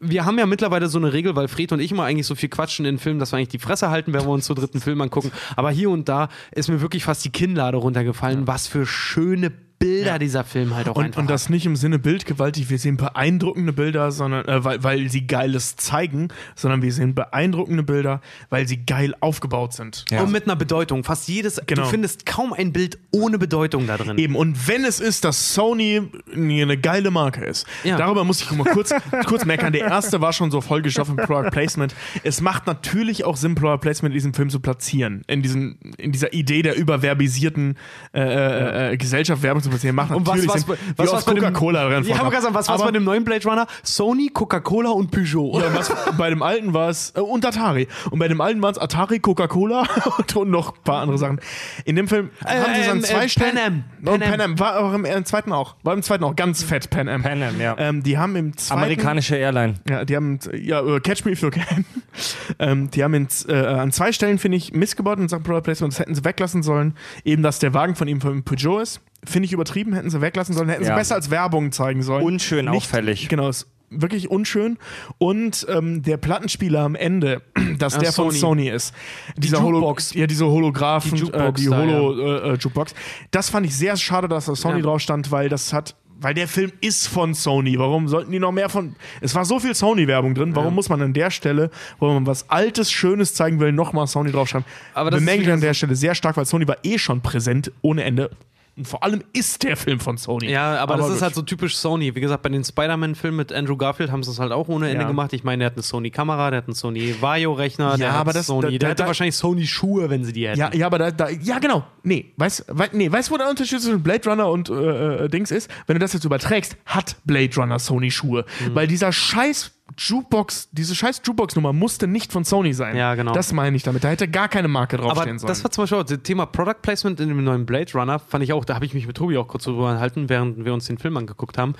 Wir 0.00 0.24
haben 0.24 0.38
ja 0.38 0.46
mittlerweile 0.46 0.88
so 0.88 0.96
eine 0.96 1.12
Regel, 1.12 1.36
weil 1.36 1.46
Fred 1.46 1.72
und 1.72 1.80
ich 1.80 1.92
immer 1.92 2.04
eigentlich 2.04 2.26
so 2.26 2.34
viel 2.34 2.48
quatschen 2.48 2.86
in 2.86 2.98
Filmen, 2.98 3.20
dass 3.20 3.32
wir 3.32 3.36
eigentlich 3.36 3.48
die 3.48 3.58
Fresse 3.58 3.90
halten, 3.90 4.14
wenn 4.14 4.22
wir 4.22 4.30
uns 4.30 4.46
so 4.46 4.54
dritten 4.54 4.80
Film 4.80 5.02
angucken. 5.02 5.30
Aber 5.54 5.70
hier 5.70 5.90
und 5.90 6.08
da 6.08 6.30
ist 6.52 6.70
mir 6.70 6.80
wirklich 6.80 7.04
fast 7.04 7.22
die 7.24 7.30
Kinnlade 7.30 7.76
runtergefallen, 7.76 8.46
was 8.46 8.66
für 8.66 8.86
schöne 8.86 9.52
Bilder 9.84 10.18
dieser 10.18 10.44
Film 10.44 10.74
halt 10.74 10.88
auch 10.88 10.96
Und, 10.96 11.04
einfach 11.04 11.20
und 11.20 11.28
das 11.28 11.50
nicht 11.50 11.66
im 11.66 11.76
Sinne 11.76 11.98
bildgewaltig, 11.98 12.70
wir 12.70 12.78
sehen 12.78 12.96
beeindruckende 12.96 13.74
Bilder, 13.74 14.10
sondern 14.12 14.46
äh, 14.48 14.64
weil, 14.64 14.82
weil 14.82 15.10
sie 15.10 15.26
Geiles 15.26 15.76
zeigen, 15.76 16.28
sondern 16.56 16.80
wir 16.80 16.90
sehen 16.90 17.14
beeindruckende 17.14 17.82
Bilder, 17.82 18.22
weil 18.48 18.66
sie 18.66 18.78
geil 18.86 19.14
aufgebaut 19.20 19.74
sind. 19.74 20.06
hat. 20.10 20.20
Und 20.22 20.32
mit 20.32 20.44
einer 20.44 20.56
Bedeutung. 20.56 21.04
Fast 21.04 21.28
jedes, 21.28 21.60
Genau. 21.66 21.82
du 21.82 21.88
findest 21.88 22.24
kaum 22.24 22.54
ein 22.54 22.72
Bild 22.72 22.98
ohne 23.10 23.36
Bedeutung 23.38 23.86
da 23.86 23.98
drin. 23.98 24.16
Eben, 24.16 24.36
und 24.36 24.66
wenn 24.68 24.84
es 24.86 25.00
ist, 25.00 25.24
dass 25.24 25.52
Sony 25.54 26.00
eine 26.34 26.78
geile 26.78 27.10
Marke 27.10 27.44
ist, 27.44 27.66
Ja. 27.84 27.98
darüber 27.98 28.24
muss 28.24 28.40
ich 28.40 28.50
mal 28.52 28.64
kurz, 28.64 28.94
kurz 29.26 29.44
meckern. 29.44 29.74
Der 29.74 29.82
erste 29.86 30.22
war 30.22 30.32
schon 30.32 30.50
so 30.50 30.62
vollgestopft 30.62 31.10
im 31.10 31.16
Product 31.16 31.50
Placement. 31.50 31.94
Es 32.22 32.40
macht 32.40 32.66
natürlich 32.66 33.24
auch 33.24 33.36
Sinn, 33.36 33.54
Product 33.54 33.80
Placement 33.82 34.12
in 34.14 34.16
diesem 34.16 34.32
Film 34.32 34.48
zu 34.48 34.60
platzieren. 34.60 35.22
In, 35.26 35.42
diesen, 35.42 35.76
in 35.98 36.10
dieser 36.12 36.32
Idee 36.32 36.62
der 36.62 36.74
überverbisierten 36.76 37.76
äh, 38.14 38.20
äh, 38.22 38.92
äh, 38.92 38.96
Gesellschaft 38.96 39.42
Werbung 39.42 39.62
zu 39.62 39.73
Und 39.74 40.26
was, 40.26 40.34
was, 40.36 40.40
Sinn. 40.40 40.48
was, 40.50 40.66
Wie 40.68 40.76
was, 40.96 41.12
was 41.12 41.24
dem- 41.24 41.34
Coca-Cola 41.36 41.84
drin 41.88 41.92
Ja, 41.98 42.02
vorkam. 42.02 42.20
aber 42.26 42.30
ganz 42.30 42.44
was, 42.46 42.54
was 42.54 42.68
Aber- 42.68 42.84
bei 42.86 42.90
dem 42.92 43.04
neuen 43.04 43.24
Blade 43.24 43.44
Runner? 43.48 43.66
Sony, 43.82 44.30
Coca-Cola 44.32 44.90
und 44.90 45.10
Peugeot. 45.10 45.60
ja, 45.60 45.74
was, 45.74 45.92
bei 46.16 46.30
dem 46.30 46.42
alten 46.42 46.72
war 46.74 46.88
es 46.88 47.12
äh, 47.16 47.20
und 47.20 47.44
Atari. 47.44 47.88
Und 48.10 48.18
bei 48.18 48.28
dem 48.28 48.40
alten 48.40 48.62
waren 48.62 48.72
es 48.72 48.78
Atari, 48.78 49.18
Coca-Cola 49.20 49.86
und, 50.18 50.36
und 50.36 50.50
noch 50.50 50.74
ein 50.76 50.82
paar 50.84 51.00
andere 51.02 51.18
Sachen. 51.18 51.40
In 51.84 51.96
dem 51.96 52.08
Film 52.08 52.30
haben 52.44 52.74
sie 52.74 52.80
es 52.82 52.88
an 52.88 52.96
ähm, 52.98 53.02
zwei 53.04 53.24
äh, 53.24 53.28
Stellen. 53.28 53.54
Pan 53.54 53.84
Am. 54.04 54.14
Und 54.14 54.20
Pan 54.20 54.30
Pan 54.30 54.40
Am. 54.40 54.58
War 54.58 54.78
auch 54.80 54.92
im, 54.94 55.04
im 55.04 55.24
zweiten 55.24 55.52
auch. 55.52 55.76
War 55.82 55.94
im 55.94 56.02
zweiten 56.02 56.24
auch 56.24 56.36
ganz 56.36 56.62
fett, 56.62 56.90
Pan 56.90 57.08
Am. 57.08 57.22
Pan 57.22 57.42
Am, 57.42 57.60
ja. 57.60 57.74
Ähm, 57.78 58.02
die 58.02 58.18
haben 58.18 58.36
im 58.36 58.56
zweiten. 58.56 58.80
Amerikanische 58.80 59.36
Airline. 59.36 59.74
Ja, 59.88 60.04
die 60.04 60.16
haben, 60.16 60.38
ja, 60.54 60.80
äh, 60.80 61.00
Catch 61.00 61.24
Me 61.24 61.32
If 61.32 61.42
You 61.42 61.50
Can. 61.50 61.84
ähm, 62.58 62.90
die 62.90 63.02
haben 63.04 63.14
in, 63.14 63.28
äh, 63.48 63.54
an 63.54 63.92
zwei 63.92 64.12
Stellen, 64.12 64.38
finde 64.38 64.56
ich, 64.58 64.72
missgebaut 64.72 65.18
in 65.18 65.28
Sachen 65.28 65.42
Product 65.42 65.62
Placement. 65.62 65.92
Das 65.92 66.00
hätten 66.00 66.14
sie 66.14 66.24
weglassen 66.24 66.62
sollen. 66.62 66.94
Eben, 67.24 67.42
dass 67.42 67.58
der 67.58 67.74
Wagen 67.74 67.94
von 67.96 68.08
ihm 68.08 68.20
von 68.20 68.42
Peugeot 68.42 68.80
ist. 68.80 69.00
Finde 69.26 69.46
ich 69.46 69.52
übertrieben, 69.52 69.92
hätten 69.94 70.10
sie 70.10 70.20
weglassen 70.20 70.54
sollen. 70.54 70.68
Hätten 70.68 70.84
Ja. 70.84 70.94
sie 70.94 70.98
besser 70.98 71.14
als 71.16 71.30
Werbung 71.30 71.72
zeigen 71.72 72.02
sollen. 72.02 72.24
Unschön 72.24 72.68
auffällig. 72.68 73.28
Genau, 73.28 73.48
ist 73.48 73.66
wirklich 73.90 74.28
unschön. 74.30 74.76
Und 75.18 75.66
ähm, 75.68 76.02
der 76.02 76.16
Plattenspieler 76.16 76.80
am 76.80 76.94
Ende, 76.94 77.42
dass 77.78 77.94
Ah, 77.94 77.98
der 78.00 78.12
von 78.12 78.30
Sony. 78.30 78.38
Sony 78.38 78.68
ist. 78.70 78.94
Dieser 79.36 79.62
Holo- 79.62 79.78
Jukebox. 79.78 80.14
Ja, 80.14 80.26
diese 80.26 80.46
Holographen, 80.46 81.10
Die 81.12 81.16
die, 81.16 81.22
Jukebox 81.26 81.60
äh, 81.60 81.64
die 81.64 81.70
da, 81.70 81.76
Holo 81.78 82.18
äh, 82.18 82.50
äh, 82.50 82.54
Jukebox. 82.54 82.94
Das 83.30 83.50
fand 83.50 83.66
ich 83.66 83.76
sehr 83.76 83.96
schade, 83.96 84.26
dass 84.28 84.46
da 84.46 84.54
Sony 84.56 84.78
Ja. 84.78 84.82
drauf 84.84 85.00
stand, 85.00 85.30
weil 85.30 85.48
das 85.48 85.72
hat. 85.72 85.94
Weil 86.20 86.32
der 86.32 86.48
Film 86.48 86.72
ist 86.80 87.08
von 87.08 87.34
Sony. 87.34 87.78
Warum 87.78 88.08
sollten 88.08 88.30
die 88.32 88.38
noch 88.38 88.52
mehr 88.52 88.68
von. 88.68 88.94
Es 89.20 89.34
war 89.34 89.44
so 89.44 89.58
viel 89.58 89.74
Sony-Werbung 89.74 90.34
drin. 90.34 90.54
Warum 90.56 90.74
muss 90.74 90.88
man 90.88 91.02
an 91.02 91.12
der 91.12 91.30
Stelle, 91.30 91.70
wo 91.98 92.06
man 92.12 92.24
was 92.26 92.48
Altes, 92.48 92.90
Schönes 92.90 93.34
zeigen 93.34 93.58
will, 93.60 93.72
nochmal 93.72 94.06
Sony 94.06 94.30
draufschreiben? 94.30 94.64
Aber 94.94 95.10
das 95.10 95.20
ist 95.20 95.26
Bemängelt 95.26 95.50
an 95.50 95.60
der 95.60 95.74
Stelle 95.74 95.94
sehr 95.96 96.14
stark, 96.14 96.36
weil 96.36 96.46
Sony 96.46 96.66
war 96.68 96.78
eh 96.84 96.98
schon 96.98 97.20
präsent 97.20 97.72
ohne 97.82 98.04
Ende. 98.04 98.30
Und 98.76 98.88
vor 98.88 99.04
allem 99.04 99.22
ist 99.32 99.62
der 99.62 99.76
Film 99.76 100.00
von 100.00 100.16
Sony. 100.16 100.50
Ja, 100.50 100.78
aber, 100.78 100.94
das 100.96 101.04
ist 101.06 101.10
wirklich. 101.10 101.22
halt 101.22 101.34
so 101.36 101.42
typisch 101.42 101.76
Sony. 101.76 102.14
Wie 102.16 102.20
gesagt, 102.20 102.42
bei 102.42 102.48
den 102.48 102.64
Spider-Man-Filmen 102.64 103.36
mit 103.36 103.52
Andrew 103.52 103.76
Garfield 103.76 104.10
haben 104.10 104.24
sie 104.24 104.32
es 104.32 104.40
halt 104.40 104.50
auch 104.50 104.66
ohne 104.68 104.88
Ende 104.90 105.02
Ja. 105.02 105.06
gemacht. 105.08 105.32
Ich 105.32 105.44
meine, 105.44 105.58
der 105.60 105.66
hat 105.66 105.74
eine 105.74 105.82
Sony-Kamera, 105.82 106.50
der 106.50 106.58
hat 106.58 106.66
einen 106.66 106.74
Sony 106.74 107.14
Vario-Rechner, 107.20 107.96
der 107.98 108.12
aber 108.14 108.30
hat 108.30 108.36
das- 108.36 108.46
Sony, 108.46 108.62
da- 108.62 108.68
der 108.70 108.78
da- 108.80 108.86
hätte 108.88 109.02
da- 109.02 109.06
wahrscheinlich 109.06 109.36
Sony-Schuhe, 109.36 110.10
wenn 110.10 110.24
sie 110.24 110.32
die 110.32 110.48
hätten. 110.48 110.58
Ja, 110.58 110.74
ja, 110.74 110.86
aber 110.86 110.98
da, 111.12 111.28
ja 111.28 111.60
genau. 111.60 111.84
Nee, 112.02 112.32
weißt 112.36 112.64
wei, 112.68 112.88
nee, 112.92 113.10
weißt 113.12 113.28
du, 113.28 113.34
wo 113.34 113.38
der 113.38 113.48
Unterschied 113.48 113.80
zwischen 113.80 114.02
Blade 114.02 114.28
Runner 114.28 114.48
und 114.50 114.68
äh, 114.70 115.24
äh, 115.24 115.28
Dings 115.28 115.52
ist? 115.52 115.70
Wenn 115.86 115.94
du 115.94 116.00
das 116.00 116.12
jetzt 116.12 116.24
überträgst, 116.24 116.76
hat 116.86 117.16
Blade 117.24 117.54
Runner 117.56 117.78
Sony 117.78 118.10
Schuhe, 118.10 118.44
Mhm. 118.66 118.74
weil 118.74 118.86
dieser 118.88 119.12
scheiß 119.12 119.70
Jukebox, 119.96 120.70
diese 120.72 120.94
scheiß 120.94 121.20
Jukebox 121.24 121.54
Nummer 121.56 121.72
musste 121.72 122.06
nicht 122.06 122.32
von 122.32 122.44
Sony 122.44 122.72
sein. 122.72 122.96
Ja, 122.96 123.14
genau. 123.14 123.32
Das 123.32 123.52
meine 123.52 123.76
ich 123.76 123.82
damit. 123.82 124.02
Da 124.02 124.08
hätte 124.08 124.28
gar 124.28 124.48
keine 124.48 124.66
Marke 124.66 124.96
Aber 124.98 125.08
draufstehen 125.08 125.38
sollen. 125.38 125.48
das 125.48 125.62
war 125.62 125.70
zum 125.70 125.82
Beispiel 125.82 125.98
auch 125.98 126.04
das 126.04 126.22
Thema 126.22 126.46
Product 126.46 126.80
Placement 126.82 127.20
in 127.20 127.28
dem 127.28 127.44
neuen 127.44 127.66
Blade 127.66 127.92
Runner, 127.92 128.18
fand 128.18 128.42
ich 128.42 128.52
auch, 128.52 128.64
da 128.64 128.74
habe 128.74 128.86
ich 128.86 128.94
mich 128.94 129.06
mit 129.06 129.16
Tobi 129.16 129.36
auch 129.36 129.46
kurz 129.46 129.64
drüber 129.64 129.90
unterhalten, 129.90 130.28
während 130.28 130.64
wir 130.64 130.72
uns 130.72 130.86
den 130.86 130.98
Film 130.98 131.16
angeguckt 131.16 131.58
haben. 131.58 131.74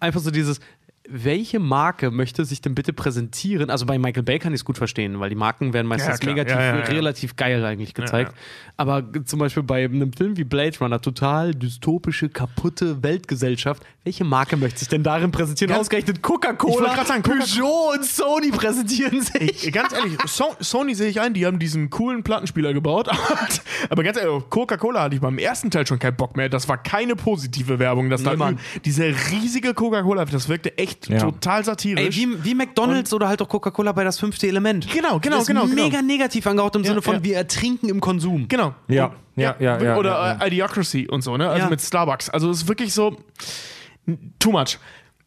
Einfach 0.00 0.20
so 0.20 0.30
dieses, 0.30 0.60
welche 1.10 1.58
Marke 1.58 2.10
möchte 2.10 2.44
sich 2.44 2.60
denn 2.60 2.74
bitte 2.74 2.92
präsentieren? 2.92 3.70
Also 3.70 3.86
bei 3.86 3.98
Michael 3.98 4.22
Bay 4.22 4.38
kann 4.38 4.52
ich 4.52 4.60
es 4.60 4.64
gut 4.64 4.76
verstehen, 4.78 5.18
weil 5.20 5.30
die 5.30 5.36
Marken 5.36 5.72
werden 5.72 5.86
meistens 5.86 6.20
klar. 6.20 6.34
negativ, 6.34 6.56
Ja, 6.56 6.62
ja, 6.62 6.76
ja. 6.78 6.84
relativ 6.84 7.36
geil 7.36 7.64
eigentlich 7.64 7.94
gezeigt. 7.94 8.32
ja. 8.32 8.38
Aber 8.76 9.02
zum 9.24 9.38
Beispiel 9.38 9.62
bei 9.62 9.84
einem 9.84 10.12
Film 10.12 10.36
wie 10.36 10.44
Blade 10.44 10.78
Runner, 10.80 11.00
total 11.00 11.54
dystopische, 11.54 12.28
kaputte 12.28 13.02
Weltgesellschaft, 13.02 13.82
welche 14.04 14.24
Marke 14.24 14.56
möchte 14.56 14.78
sich 14.78 14.88
denn 14.88 15.02
darin 15.02 15.30
präsentieren? 15.32 15.74
Ausgerechnet 15.74 16.18
Ich 16.18 16.22
Coca-Cola, 16.22 16.94
Coca- 16.94 17.20
Peugeot 17.20 17.92
und 17.94 18.04
Sony 18.04 18.50
präsentieren 18.50 19.20
sich. 19.20 19.72
Ganz 19.72 19.92
ehrlich, 19.92 20.16
so 20.26 20.54
Sony 20.60 20.94
sehe 20.94 21.08
ich 21.08 21.20
ein, 21.20 21.34
die 21.34 21.44
haben 21.46 21.58
diesen 21.58 21.90
coolen 21.90 22.22
Plattenspieler 22.22 22.72
gebaut. 22.72 23.08
Aber 23.90 24.02
ganz 24.02 24.16
ehrlich, 24.18 24.44
Coca-Cola 24.50 25.02
hatte 25.02 25.14
ich 25.16 25.20
beim 25.20 25.38
ersten 25.38 25.70
Teil 25.70 25.86
schon 25.86 25.98
keinen 25.98 26.16
Bock 26.16 26.36
mehr. 26.36 26.48
Das 26.48 26.68
war 26.68 26.78
keine 26.82 27.16
positive 27.16 27.78
Werbung. 27.78 28.10
Das 28.10 28.22
Nee, 28.22 28.36
da 28.36 28.52
diese 28.84 29.04
riesige 29.30 29.74
Coca-Cola, 29.74 30.24
das 30.24 30.48
wirkte 30.48 30.76
echt 30.78 30.97
Ja. 31.06 31.18
total 31.18 31.64
satirisch. 31.64 32.18
Ey, 32.18 32.26
wie, 32.28 32.44
wie 32.44 32.54
McDonalds 32.54 33.12
oder 33.12 33.28
halt 33.28 33.40
auch 33.40 33.48
Coca-Cola 33.48 33.92
bei 33.92 34.04
das 34.04 34.18
fünfte 34.18 34.48
Element. 34.48 34.88
Genau, 34.92 35.20
genau, 35.20 35.36
das 35.36 35.42
ist 35.42 35.46
genau, 35.48 35.66
genau. 35.66 35.84
Mega 35.84 36.02
negativ 36.02 36.46
angehaucht 36.46 36.74
im 36.76 36.84
Sinne 36.84 37.02
von, 37.02 37.14
ja. 37.16 37.24
wir 37.24 37.36
ertrinken 37.36 37.88
im 37.88 38.00
Konsum. 38.00 38.48
Genau. 38.48 38.74
Ja, 38.88 39.06
Und- 39.06 39.14
ja, 39.36 39.54
ja, 39.60 39.80
ja, 39.80 39.96
Oder 39.96 40.10
ja, 40.10 40.32
ja. 40.38 40.44
äh, 40.44 40.48
Idiocracy 40.48 41.06
und 41.08 41.22
so, 41.22 41.36
ne? 41.36 41.48
Also 41.48 41.64
Ja. 41.64 41.70
mit 41.70 41.80
Starbucks. 41.80 42.30
Also 42.30 42.50
es 42.50 42.62
ist 42.62 42.68
wirklich 42.68 42.92
so 42.92 43.16
too 44.38 44.50
much. 44.50 44.78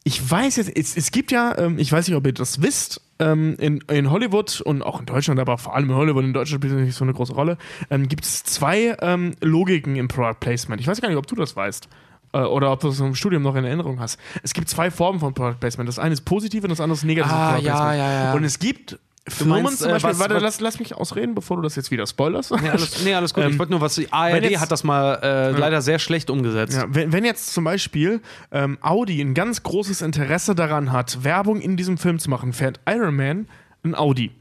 Ich 0.04 0.30
weiß 0.30 0.56
jetzt, 0.56 0.76
es, 0.76 0.98
es 0.98 1.12
gibt 1.12 1.32
ja, 1.32 1.56
ähm, 1.58 1.78
ich 1.78 1.92
weiß 1.92 2.08
nicht, 2.08 2.18
ob 2.18 2.26
ihr 2.26 2.34
das 2.34 2.62
wisst, 2.62 3.02
ähm, 3.20 3.56
in, 3.60 3.82
in 3.92 4.10
Hollywood 4.10 4.60
und 4.62 4.82
auch 4.82 5.00
in 5.00 5.06
Deutschland, 5.06 5.40
aber 5.40 5.60
vor 5.60 5.76
allem 5.76 5.90
in 5.92 5.96
Hollywood, 5.96 6.24
in 6.24 6.34
Deutschland 6.34 6.64
spielt 6.64 6.74
das 6.74 6.82
nicht 6.86 6.96
so 6.96 7.04
eine 7.06 7.14
große 7.14 7.34
Rolle, 7.34 7.58
ähm, 7.92 8.08
gibt 8.08 8.26
es 8.26 8.44
zwei 8.44 8.98
ähm, 9.00 9.36
Logiken 9.42 9.96
im 9.96 10.08
Product 10.08 10.40
Placement. 10.40 10.82
Ich 10.82 10.88
weiß 10.88 11.00
gar 11.02 11.10
nicht, 11.10 11.20
ob 11.20 11.28
du 11.28 11.36
das 11.36 11.56
weißt. 11.56 11.88
Äh, 12.34 12.40
oder 12.40 12.72
ob 12.72 12.80
du 12.80 12.88
das 12.90 13.00
im 13.00 13.16
Studium 13.16 13.44
noch 13.44 13.56
in 13.56 13.66
Erinnerung 13.66 14.00
hast. 14.00 14.20
Es 14.44 14.54
gibt 14.54 14.70
zwei 14.70 14.90
Formen 14.92 15.20
von 15.20 15.34
Product 15.34 15.58
Placement. 15.60 15.88
Das 15.88 16.00
eine 16.00 16.14
ist 16.14 16.22
positiv 16.22 16.64
und 16.64 16.70
das 16.70 16.80
andere 16.80 16.98
ist 16.98 17.04
negativ. 17.04 17.32
Ah, 17.32 17.52
Product 17.54 17.66
ja, 17.68 17.74
Placement. 17.76 17.98
ja, 18.00 18.24
ja. 18.26 18.34
Und 18.34 18.44
es 18.44 18.60
gibt 18.60 19.00
Firmen 19.28 19.62
meinst, 19.64 19.80
zum 19.80 19.90
äh, 19.90 19.92
Beispiel, 19.94 20.10
was- 20.12 20.20
warte, 20.20 20.36
was- 20.36 20.42
lass, 20.42 20.60
lass 20.62 20.80
mich 20.80 20.96
ausreden, 20.96 21.36
bevor 21.36 21.58
du 21.58 21.64
das 21.64 21.76
jetzt 21.76 21.92
wieder 21.92 22.08
spoilerst. 22.08 22.52
Nee, 22.60 22.70
alles, 22.70 23.04
nee, 23.04 23.14
alles 23.14 23.34
gut. 23.34 23.44
Ähm, 23.46 23.52
ich 23.52 23.60
wollte 23.60 23.72
nur 23.72 23.82
was. 23.82 23.94
Die 23.96 24.12
ARD 24.12 24.44
jetzt- 24.50 24.60
hat 24.62 24.72
das 24.72 24.84
mal 24.84 25.20
äh, 25.22 25.52
leider 25.52 25.82
sehr 25.82 26.00
schlecht 26.00 26.30
umgesetzt. 26.32 26.74
Ja, 26.76 26.86
wenn, 26.90 27.12
wenn 27.14 27.24
jetzt 27.24 27.54
zum 27.54 27.64
Beispiel 27.64 28.22
ähm, 28.52 28.78
Audi 28.82 29.22
ein 29.22 29.34
ganz 29.36 29.62
großes 29.62 30.02
Interesse 30.02 30.56
daran 30.56 30.92
hat, 30.92 31.24
Werbung 31.24 31.62
in 31.62 31.78
diesem 31.78 31.98
Film 32.00 32.18
zu 32.18 32.30
machen, 32.32 32.52
fährt 32.54 32.80
Iron 32.90 33.16
Man 33.16 33.48
ein 33.84 33.94
Audi 33.94 34.32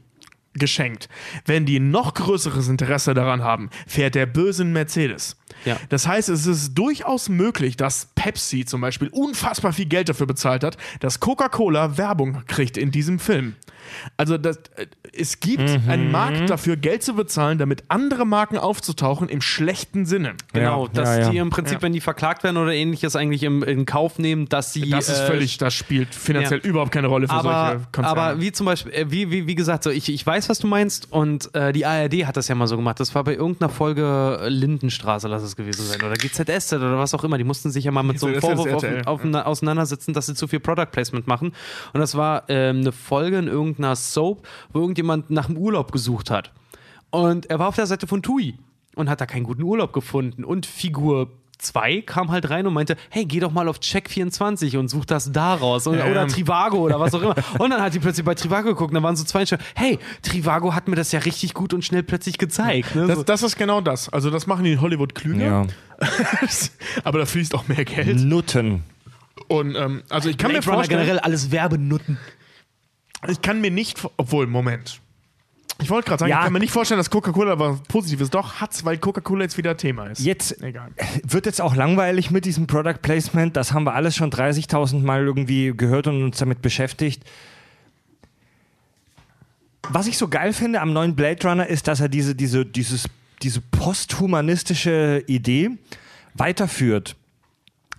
geschenkt. 0.53 1.09
Wenn 1.45 1.65
die 1.65 1.79
noch 1.79 2.13
größeres 2.13 2.67
Interesse 2.67 3.13
daran 3.13 3.43
haben, 3.43 3.69
fährt 3.87 4.15
der 4.15 4.25
böse 4.25 4.65
Mercedes. 4.65 5.37
Ja. 5.65 5.77
Das 5.89 6.07
heißt, 6.07 6.29
es 6.29 6.45
ist 6.45 6.73
durchaus 6.73 7.29
möglich, 7.29 7.77
dass 7.77 8.07
Pepsi 8.15 8.65
zum 8.65 8.81
Beispiel 8.81 9.09
unfassbar 9.09 9.73
viel 9.73 9.85
Geld 9.85 10.09
dafür 10.09 10.27
bezahlt 10.27 10.63
hat, 10.63 10.77
dass 10.99 11.19
Coca-Cola 11.19 11.97
Werbung 11.97 12.43
kriegt 12.47 12.77
in 12.77 12.91
diesem 12.91 13.19
Film. 13.19 13.55
Also 14.17 14.37
das, 14.37 14.57
äh, 14.75 14.87
es 15.13 15.39
gibt 15.39 15.69
einen 15.87 16.11
Markt 16.11 16.49
dafür, 16.49 16.77
Geld 16.77 17.03
zu 17.03 17.15
bezahlen, 17.15 17.57
damit 17.57 17.83
andere 17.87 18.25
Marken 18.25 18.57
aufzutauchen 18.57 19.29
im 19.29 19.41
schlechten 19.41 20.05
Sinne. 20.05 20.33
Genau, 20.53 20.85
Ja, 20.85 20.91
dass 20.93 21.09
ja, 21.09 21.23
ja. 21.23 21.29
die 21.29 21.37
im 21.37 21.49
Prinzip, 21.49 21.81
wenn 21.81 21.93
die 21.93 22.01
verklagt 22.01 22.43
werden 22.43 22.57
oder 22.57 22.73
ähnliches, 22.73 23.15
eigentlich 23.15 23.43
im, 23.43 23.63
in 23.63 23.85
Kauf 23.85 24.19
nehmen, 24.19 24.47
dass 24.47 24.73
sie. 24.73 24.89
Das 24.89 25.09
ist 25.09 25.19
äh, 25.19 25.27
völlig, 25.27 25.57
das 25.57 25.73
spielt 25.73 26.13
finanziell 26.15 26.61
ja. 26.63 26.69
überhaupt 26.69 26.91
keine 26.91 27.07
Rolle 27.07 27.27
für 27.27 27.33
aber, 27.33 27.69
solche 27.71 27.87
Konzerne. 27.91 28.21
aber 28.21 28.41
wie 28.41 28.51
zum 28.51 28.65
Beispiel, 28.65 28.93
äh, 28.93 29.11
wie, 29.11 29.31
wie, 29.31 29.47
wie 29.47 29.55
gesagt, 29.55 29.83
so 29.83 29.89
ich, 29.89 30.09
ich 30.09 30.25
weiß, 30.25 30.49
was 30.49 30.59
du 30.59 30.67
meinst 30.67 31.11
und 31.11 31.53
äh, 31.55 31.73
die 31.73 31.85
ARD 31.85 32.25
hat 32.25 32.37
das 32.37 32.47
ja 32.47 32.55
mal 32.55 32.67
so 32.67 32.77
gemacht. 32.77 32.99
Das 32.99 33.13
war 33.15 33.23
bei 33.23 33.35
irgendeiner 33.35 33.69
Folge 33.69 34.39
äh, 34.41 34.49
Lindenstraße, 34.49 35.27
lass 35.27 35.43
es 35.43 35.55
gewesen 35.55 35.85
sein, 35.85 36.01
oder 36.01 36.13
GZSZ 36.13 36.73
oder 36.73 36.97
was 36.97 37.13
auch 37.13 37.23
immer. 37.23 37.37
Die 37.37 37.43
mussten 37.43 37.71
sich 37.71 37.85
ja 37.85 37.91
mal 37.91 38.03
mit 38.03 38.19
so 38.19 38.27
einem 38.27 38.41
Vorwurf 38.41 38.71
auf, 38.73 38.85
auf, 39.05 39.33
auseinandersetzen, 39.45 40.13
dass 40.13 40.27
sie 40.27 40.35
zu 40.35 40.47
viel 40.47 40.59
Product 40.59 40.87
Placement 40.91 41.27
machen. 41.27 41.53
Und 41.93 41.99
das 41.99 42.15
war 42.15 42.43
ähm, 42.47 42.81
eine 42.81 42.91
Folge 42.91 43.37
in 43.37 43.47
irgendeiner 43.81 43.95
Soap, 43.95 44.47
wo 44.73 44.79
irgendjemand 44.79 45.29
nach 45.29 45.47
dem 45.47 45.57
Urlaub 45.57 45.91
gesucht 45.91 46.29
hat. 46.29 46.51
Und 47.09 47.49
er 47.49 47.59
war 47.59 47.67
auf 47.67 47.75
der 47.75 47.87
Seite 47.87 48.07
von 48.07 48.21
TUI 48.21 48.55
und 48.95 49.09
hat 49.09 49.19
da 49.21 49.25
keinen 49.25 49.43
guten 49.43 49.63
Urlaub 49.63 49.91
gefunden. 49.93 50.43
Und 50.43 50.65
Figur 50.65 51.29
2 51.57 52.01
kam 52.01 52.31
halt 52.31 52.49
rein 52.49 52.65
und 52.65 52.73
meinte, 52.73 52.95
hey, 53.09 53.25
geh 53.25 53.39
doch 53.39 53.51
mal 53.51 53.67
auf 53.67 53.77
Check24 53.79 54.77
und 54.77 54.87
such 54.87 55.05
das 55.05 55.31
daraus. 55.31 55.85
Und, 55.87 55.99
Oder 55.99 56.23
Ähm. 56.23 56.27
Trivago 56.29 56.77
oder 56.77 56.99
was 56.99 57.13
auch 57.13 57.21
immer. 57.21 57.35
Und 57.59 57.69
dann 57.69 57.81
hat 57.81 57.93
die 57.93 57.99
plötzlich 57.99 58.25
bei 58.25 58.33
Trivago 58.33 58.69
geguckt 58.69 58.91
und 58.91 58.95
da 58.95 59.03
waren 59.03 59.15
so 59.15 59.23
zwei 59.23 59.41
Entscheidungen. 59.41 59.69
Hey, 59.75 59.99
Trivago 60.23 60.73
hat 60.73 60.87
mir 60.87 60.95
das 60.95 61.11
ja 61.11 61.19
richtig 61.19 61.53
gut 61.53 61.73
und 61.73 61.83
schnell 61.85 62.01
plötzlich 62.03 62.37
gezeigt. 62.39 62.95
Ne? 62.95 63.05
das, 63.07 63.17
So. 63.17 63.23
das 63.23 63.43
ist 63.43 63.57
genau 63.57 63.79
das. 63.81 64.09
Also 64.09 64.29
das 64.31 64.47
machen 64.47 64.63
die 64.63 64.71
in 64.73 64.81
Hollywood 64.81 65.13
klüger, 65.13 65.45
Ja. 65.45 65.67
aber 67.03 67.19
da 67.19 67.25
fließt 67.27 67.53
auch 67.53 67.67
mehr 67.67 67.85
Geld. 67.85 68.19
Nutten. 68.21 68.83
Und 69.47 69.75
ähm, 69.75 70.01
also 70.09 70.29
ich 70.29 70.37
kann 70.37 70.49
Blade 70.49 70.65
mir 70.65 70.71
Runner 70.71 70.77
vorstellen, 70.77 70.99
generell 71.01 71.19
alles 71.19 71.51
Werbenutten. 71.51 72.17
Ich 73.29 73.41
kann 73.41 73.61
mir 73.61 73.71
nicht, 73.71 73.99
obwohl 74.17 74.47
Moment. 74.47 74.99
Ich 75.81 75.89
wollte 75.89 76.09
gerade 76.09 76.19
sagen, 76.19 76.29
Ja. 76.29 76.39
ich 76.39 76.43
kann 76.43 76.53
mir 76.53 76.59
nicht 76.59 76.71
vorstellen, 76.73 76.99
dass 76.99 77.09
Coca-Cola 77.09 77.57
was 77.57 77.81
Positives 77.83 78.29
doch 78.29 78.61
hat's, 78.61 78.85
weil 78.85 78.99
Coca-Cola 78.99 79.43
jetzt 79.43 79.57
wieder 79.57 79.77
Thema 79.77 80.05
ist. 80.07 80.19
Jetzt 80.19 80.61
Egal. 80.61 80.91
wird 81.23 81.47
jetzt 81.47 81.59
auch 81.59 81.75
langweilig 81.75 82.29
mit 82.29 82.45
diesem 82.45 82.67
Product 82.67 82.99
Placement. 83.01 83.55
Das 83.57 83.73
haben 83.73 83.83
wir 83.85 83.93
alles 83.95 84.15
schon 84.15 84.29
30.000 84.31 84.99
Mal 85.01 85.23
irgendwie 85.25 85.73
gehört 85.75 86.05
und 86.07 86.23
uns 86.23 86.37
damit 86.37 86.61
beschäftigt. 86.61 87.23
Was 89.89 90.05
ich 90.07 90.17
so 90.17 90.27
geil 90.27 90.53
finde 90.53 90.81
am 90.81 90.93
neuen 90.93 91.15
Blade 91.15 91.47
Runner 91.47 91.65
ist, 91.65 91.87
dass 91.87 91.99
er 91.99 92.09
diese, 92.09 92.35
diese, 92.35 92.63
dieses, 92.65 93.05
diese 93.41 93.61
posthumanistische 93.61 95.23
Idee 95.27 95.71
weiterführt. 96.35 97.15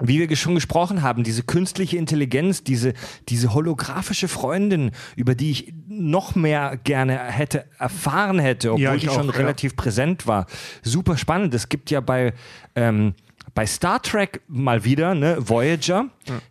Wie 0.05 0.29
wir 0.29 0.37
schon 0.37 0.55
gesprochen 0.55 1.03
haben, 1.03 1.23
diese 1.25 1.43
künstliche 1.43 1.97
Intelligenz, 1.97 2.65
diese, 2.65 2.95
diese 3.29 3.55
holographische 3.55 4.29
Freundin, 4.29 4.91
über 5.17 5.35
die 5.35 5.51
ich 5.51 5.75
noch 5.89 6.35
mehr 6.35 6.79
gerne 6.83 7.19
hätte 7.19 7.67
erfahren 7.79 8.39
hätte, 8.39 8.71
obwohl 8.73 8.83
Ja, 8.83 8.95
ich 8.95 9.03
die 9.03 9.09
schon 9.09 9.31
auch, 9.31 9.35
ja. 9.35 9.41
relativ 9.41 9.77
präsent 9.77 10.27
war. 10.27 10.47
Super 10.83 11.17
spannend. 11.17 11.55
Es 11.55 11.69
gibt 11.69 11.91
ja 11.91 12.01
bei, 12.01 12.33
ähm, 12.75 13.15
bei 13.55 13.67
Star 13.67 14.01
Trek 14.03 14.41
mal 14.49 14.85
wieder, 14.85 15.15
ne, 15.15 15.37
Voyager, 15.39 16.07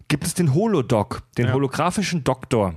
gibt 0.07 0.26
es 0.26 0.34
den 0.34 0.53
Holodoc, 0.53 1.23
den 1.38 1.48
Ja. 1.48 1.53
holographischen 1.53 2.23
Doktor, 2.23 2.76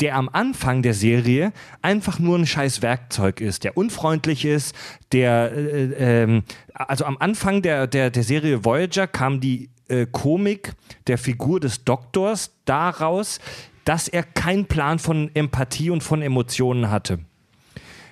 der 0.00 0.16
am 0.16 0.28
Anfang 0.28 0.82
der 0.82 0.92
Serie 0.94 1.52
einfach 1.80 2.18
nur 2.18 2.36
ein 2.38 2.46
scheiß 2.46 2.82
Werkzeug 2.82 3.40
ist, 3.40 3.64
der 3.64 3.76
unfreundlich 3.76 4.44
ist, 4.44 4.74
der, 5.12 5.52
äh, 5.52 6.22
ähm, 6.22 6.42
also 6.74 7.04
am 7.04 7.16
Anfang 7.18 7.62
der, 7.62 7.86
der, 7.86 8.10
der 8.10 8.22
Serie 8.24 8.64
Voyager 8.64 9.06
kam 9.06 9.40
die 9.40 9.70
äh, 9.88 10.06
Komik 10.06 10.72
der 11.06 11.18
Figur 11.18 11.60
des 11.60 11.84
Doktors 11.84 12.52
daraus, 12.64 13.40
dass 13.84 14.08
er 14.08 14.22
keinen 14.22 14.66
Plan 14.66 14.98
von 14.98 15.30
Empathie 15.34 15.90
und 15.90 16.02
von 16.02 16.22
Emotionen 16.22 16.90
hatte, 16.90 17.18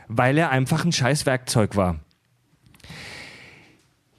weil 0.09 0.39
er 0.39 0.51
einfach 0.51 0.85
ein 0.85 0.93
scheiß 0.93 1.27
Werkzeug 1.27 1.77
war. 1.77 2.01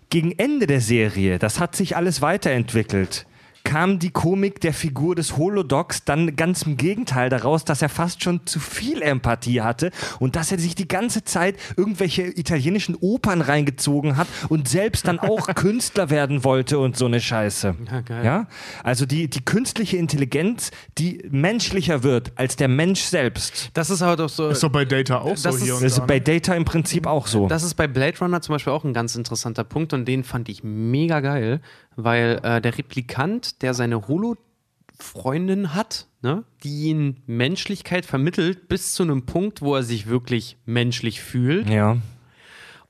Gegen 0.09 0.31
Ende 0.31 0.67
der 0.67 0.81
Serie, 0.81 1.39
das 1.39 1.59
hat 1.59 1.75
sich 1.75 1.95
alles 1.95 2.21
weiterentwickelt, 2.21 3.25
kam 3.63 3.99
die 3.99 4.11
Komik 4.11 4.59
der 4.61 4.73
Figur 4.73 5.15
des 5.15 5.37
Holodocs 5.37 6.03
dann 6.03 6.35
ganz 6.35 6.63
im 6.63 6.77
Gegenteil 6.77 7.29
daraus, 7.29 7.63
dass 7.65 7.81
er 7.81 7.89
fast 7.89 8.23
schon 8.23 8.45
zu 8.45 8.59
viel 8.59 9.01
Empathie 9.01 9.61
hatte 9.61 9.91
und 10.19 10.35
dass 10.35 10.51
er 10.51 10.59
sich 10.59 10.75
die 10.75 10.87
ganze 10.87 11.23
Zeit 11.23 11.55
irgendwelche 11.77 12.23
italienischen 12.23 12.95
Opern 12.95 13.41
reingezogen 13.41 14.17
hat 14.17 14.27
und 14.49 14.67
selbst 14.67 15.07
dann 15.07 15.19
auch 15.19 15.47
Künstler 15.55 16.09
werden 16.09 16.43
wollte 16.43 16.77
und 16.79 16.97
so 16.97 17.05
eine 17.05 17.21
Scheiße. 17.21 17.75
Ja, 17.89 18.01
geil. 18.01 18.25
Ja? 18.25 18.47
Also 18.83 19.05
die, 19.05 19.29
die 19.29 19.43
künstliche 19.45 19.97
Intelligenz, 19.97 20.71
die 20.97 21.23
menschlicher 21.31 22.03
wird 22.03 22.31
als 22.35 22.55
der 22.57 22.67
Mensch 22.67 23.01
selbst. 23.01 23.69
Das 23.73 23.89
ist 23.89 24.01
aber 24.01 24.17
doch 24.17 24.29
so. 24.29 24.49
Ist 24.49 24.63
doch 24.63 24.69
bei 24.69 24.85
Data 24.85 25.19
auch 25.19 25.37
so 25.37 25.49
Das 25.49 25.61
hier 25.61 25.73
ist- 25.73 25.77
und 25.79 25.83
Das 25.83 25.95
da. 25.95 26.01
ist 26.03 26.07
bei 26.07 26.15
ne? 26.15 26.21
Data 26.21 26.53
im 26.55 26.65
Prinzip 26.65 27.07
auch 27.07 27.27
so. 27.27 27.47
Das 27.47 27.63
ist 27.63 27.75
bei 27.75 27.87
Blade 27.87 28.17
Runner 28.19 28.41
zum 28.41 28.55
Beispiel 28.55 28.73
auch 28.73 28.83
ein 28.83 28.93
ganz 28.93 29.15
interessanter 29.15 29.63
Punkt 29.63 29.93
und 29.93 30.05
den 30.05 30.23
fand 30.23 30.49
ich 30.49 30.63
mega 30.63 31.21
geil, 31.21 31.61
weil 31.95 32.39
äh, 32.43 32.61
der 32.61 32.77
Replikant, 32.77 33.61
der 33.61 33.73
seine 33.73 34.07
Holo-Freundin 34.07 35.73
hat, 35.73 36.07
ne, 36.21 36.43
die 36.63 36.89
ihn 36.89 37.21
Menschlichkeit 37.25 38.05
vermittelt 38.05 38.67
bis 38.67 38.93
zu 38.93 39.03
einem 39.03 39.25
Punkt, 39.25 39.61
wo 39.61 39.75
er 39.75 39.83
sich 39.83 40.07
wirklich 40.07 40.57
menschlich 40.65 41.21
fühlt 41.21 41.69
ja. 41.69 41.97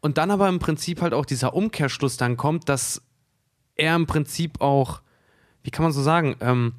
und 0.02 0.18
dann 0.18 0.32
aber 0.32 0.48
im 0.50 0.60
Prinzip 0.60 1.02
halt 1.02 1.14
auch 1.14 1.26
dieser 1.26 1.54
Umkehrschluss 1.54 2.18
dann 2.18 2.38
kommt, 2.38 2.70
dass 2.70 3.02
er 3.76 3.96
im 3.96 4.06
Prinzip 4.06 4.62
auch, 4.62 5.02
wie 5.64 5.72
kann 5.72 5.84
man 5.84 5.92
so 5.92 6.02
sagen, 6.02 6.36
ähm, 6.42 6.74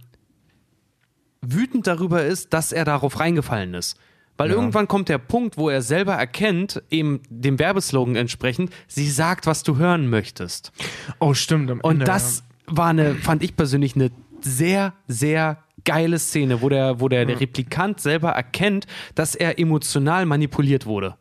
wütend 1.40 1.86
darüber 1.86 2.24
ist, 2.24 2.52
dass 2.52 2.72
er 2.72 2.84
darauf 2.84 3.20
reingefallen 3.20 3.74
ist. 3.74 3.98
Weil 4.36 4.50
irgendwann 4.50 4.88
kommt 4.88 5.08
der 5.08 5.18
Punkt, 5.18 5.56
wo 5.56 5.70
er 5.70 5.80
selber 5.80 6.14
erkennt, 6.14 6.82
eben 6.90 7.20
dem 7.28 7.58
Werbeslogan 7.58 8.16
entsprechend, 8.16 8.70
sie 8.88 9.08
sagt, 9.08 9.46
was 9.46 9.62
du 9.62 9.76
hören 9.76 10.08
möchtest. 10.08 10.72
Oh, 11.20 11.34
stimmt. 11.34 11.70
Am 11.70 11.80
Und 11.80 11.92
Ende, 11.92 12.04
das 12.04 12.42
war 12.66 12.88
eine, 12.88 13.14
fand 13.14 13.44
ich 13.44 13.56
persönlich 13.56 13.94
eine 13.94 14.10
sehr, 14.40 14.94
sehr 15.06 15.58
geile 15.84 16.18
Szene, 16.18 16.62
wo 16.62 16.68
der, 16.68 17.00
wo 17.00 17.08
der, 17.08 17.26
der 17.26 17.40
Replikant 17.40 18.00
selber 18.00 18.30
erkennt, 18.30 18.86
dass 19.14 19.34
er 19.34 19.58
emotional 19.58 20.26
manipuliert 20.26 20.86
wurde. 20.86 21.16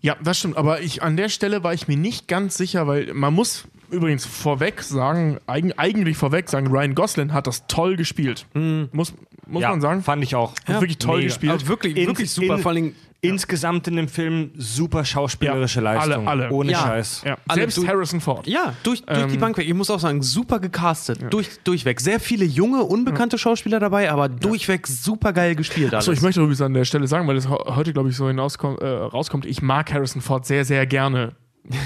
Ja, 0.00 0.16
das 0.22 0.38
stimmt. 0.38 0.56
Aber 0.56 0.80
ich, 0.80 1.02
an 1.02 1.16
der 1.16 1.28
Stelle 1.28 1.62
war 1.62 1.74
ich 1.74 1.88
mir 1.88 1.96
nicht 1.96 2.26
ganz 2.26 2.56
sicher, 2.56 2.86
weil 2.86 3.12
man 3.14 3.34
muss 3.34 3.68
übrigens 3.92 4.24
vorweg 4.26 4.82
sagen, 4.82 5.38
eigen, 5.46 5.72
eigentlich 5.78 6.16
vorweg 6.16 6.48
sagen, 6.48 6.66
Ryan 6.68 6.94
Gosling 6.94 7.32
hat 7.32 7.46
das 7.46 7.66
toll 7.66 7.96
gespielt. 7.96 8.46
Muss, 8.54 9.14
muss 9.46 9.62
man 9.62 9.80
sagen. 9.80 10.02
fand 10.02 10.22
ich 10.24 10.34
auch. 10.34 10.54
Hat 10.66 10.80
wirklich 10.80 10.98
toll 10.98 11.16
mega. 11.18 11.28
gespielt. 11.28 11.52
Also 11.52 11.68
wirklich, 11.68 11.96
In- 11.96 12.06
wirklich 12.08 12.30
super. 12.30 12.56
in- 12.56 12.62
Vor 12.62 12.72
allem, 12.72 12.94
Insgesamt 13.24 13.86
in 13.86 13.94
dem 13.94 14.08
Film 14.08 14.50
super 14.58 15.04
schauspielerische 15.04 15.80
Ja, 15.80 15.90
alle, 15.90 16.06
Leistung. 16.08 16.26
alle. 16.28 16.50
Ohne 16.50 16.72
Ja. 16.72 16.78
Scheiß. 16.80 17.22
ja. 17.24 17.36
alle 17.46 17.60
Selbst 17.60 17.78
du- 17.78 17.86
Harrison 17.86 18.20
Ford. 18.20 18.48
Ja, 18.48 18.74
durch, 18.82 19.04
durch 19.04 19.26
die 19.28 19.34
Ähm, 19.34 19.40
Bank 19.40 19.56
weg. 19.58 19.68
Ich 19.68 19.74
muss 19.74 19.90
auch 19.90 20.00
sagen, 20.00 20.22
super 20.22 20.58
gecastet. 20.58 21.20
Durch, 21.32 21.48
durchweg. 21.62 22.00
Sehr 22.00 22.18
viele 22.18 22.44
junge, 22.44 22.82
unbekannte 22.82 23.38
Schauspieler 23.38 23.78
dabei, 23.78 24.10
aber 24.10 24.28
durchweg 24.28 24.88
super 24.88 25.32
geil 25.32 25.54
gespielt. 25.54 25.94
Alles. 25.94 26.02
Achso, 26.08 26.10
ich 26.10 26.20
möchte 26.20 26.40
übrigens 26.40 26.62
an 26.62 26.74
der 26.74 26.84
Stelle 26.84 27.06
sagen, 27.06 27.28
weil 27.28 27.36
es 27.36 27.48
heute, 27.48 27.92
glaube 27.92 28.08
ich, 28.08 28.16
so 28.16 28.26
hinauskommt, 28.26 28.80
äh, 28.82 28.86
rauskommt, 28.88 29.46
ich 29.46 29.62
mag 29.62 29.92
Harrison 29.92 30.20
Ford 30.20 30.44
sehr, 30.44 30.64
sehr 30.64 30.84
gerne. 30.86 31.36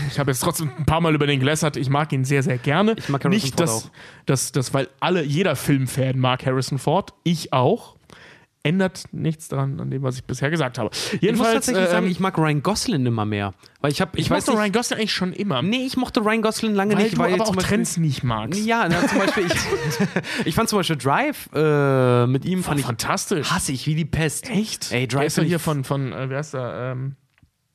Ich 0.09 0.19
habe 0.19 0.31
jetzt 0.31 0.41
trotzdem 0.41 0.71
ein 0.79 0.87
paar 0.87 1.01
Mal 1.01 1.15
über 1.15 1.27
den 1.27 1.39
gelästert. 1.39 1.77
Ich 1.77 1.91
mag 1.91 2.11
ihn 2.13 2.25
sehr, 2.25 2.43
sehr 2.43 2.57
gerne. 2.59 2.95
Ich 2.97 3.09
mag 3.09 3.23
Harrison 3.25 3.45
Nicht, 3.45 3.57
Ford 3.57 3.61
dass, 3.61 3.85
auch. 3.85 3.91
dass, 4.25 4.53
dass, 4.53 4.75
weil 4.75 4.89
alle, 5.01 5.23
jeder 5.23 5.55
Filmfan 5.55 6.19
mag 6.19 6.45
Harrison 6.47 6.79
Ford. 6.79 7.13
Ich 7.25 7.53
auch. 7.53 7.97
ändert 8.63 9.05
nichts 9.13 9.47
daran, 9.49 9.79
an 9.79 9.91
dem, 9.91 10.03
was 10.03 10.17
ich 10.17 10.25
bisher 10.25 10.51
gesagt 10.51 10.79
habe. 10.79 10.91
Ich 10.93 11.13
muss 11.13 11.21
Jedenfalls, 11.23 11.55
tatsächlich 11.55 11.85
ähm, 11.85 11.91
sagen, 11.91 12.07
ich 12.09 12.19
mag 12.21 12.37
Ryan 12.37 12.63
Gosling 12.65 13.07
immer 13.07 13.25
mehr. 13.25 13.55
Weil 13.81 13.93
ich 13.93 14.01
habe, 14.01 14.13
ich, 14.19 14.25
ich 14.25 14.31
weiß 14.31 14.47
mochte 14.47 14.53
nicht, 14.53 14.61
Ryan 14.61 14.73
Gosling 14.73 14.99
eigentlich 14.99 15.13
schon 15.13 15.33
immer. 15.35 15.63
Nee, 15.63 15.85
ich 15.87 15.97
mochte 15.97 16.21
Ryan 16.21 16.43
Gosling 16.43 16.75
lange 16.75 16.97
weil 16.97 17.03
nicht, 17.05 17.15
du 17.15 17.19
weil 17.19 17.35
aber 17.35 17.45
zum 17.45 17.53
auch 17.53 17.57
Beispiel, 17.57 17.77
Trends 17.77 17.97
nicht 17.99 18.25
magst. 18.25 18.65
Ja, 18.65 18.89
na, 18.89 19.07
zum 19.07 19.19
Beispiel, 19.19 19.47
ich, 19.47 19.53
ich 20.47 20.55
fand 20.57 20.69
zum 20.69 20.79
Beispiel 20.81 20.97
Drive 20.97 21.49
äh, 21.55 22.27
mit 22.27 22.45
ihm, 22.45 22.65
fand 22.65 22.81
ich 22.81 22.87
fantastisch. 22.87 23.51
hasse 23.53 23.71
ich 23.73 23.87
wie 23.87 23.95
die 23.95 24.05
Pest. 24.07 24.51
Echt? 24.51 24.91
Ey, 24.91 25.07
Der 25.07 25.19
Drive 25.19 25.27
ist 25.27 25.37
ja 25.37 25.43
hier 25.45 25.59
von, 25.61 25.85
von 25.85 26.13
äh, 26.13 26.29
wer 26.29 26.41
ist 26.41 26.55
da? 26.55 26.93
Ähm, 26.93 27.15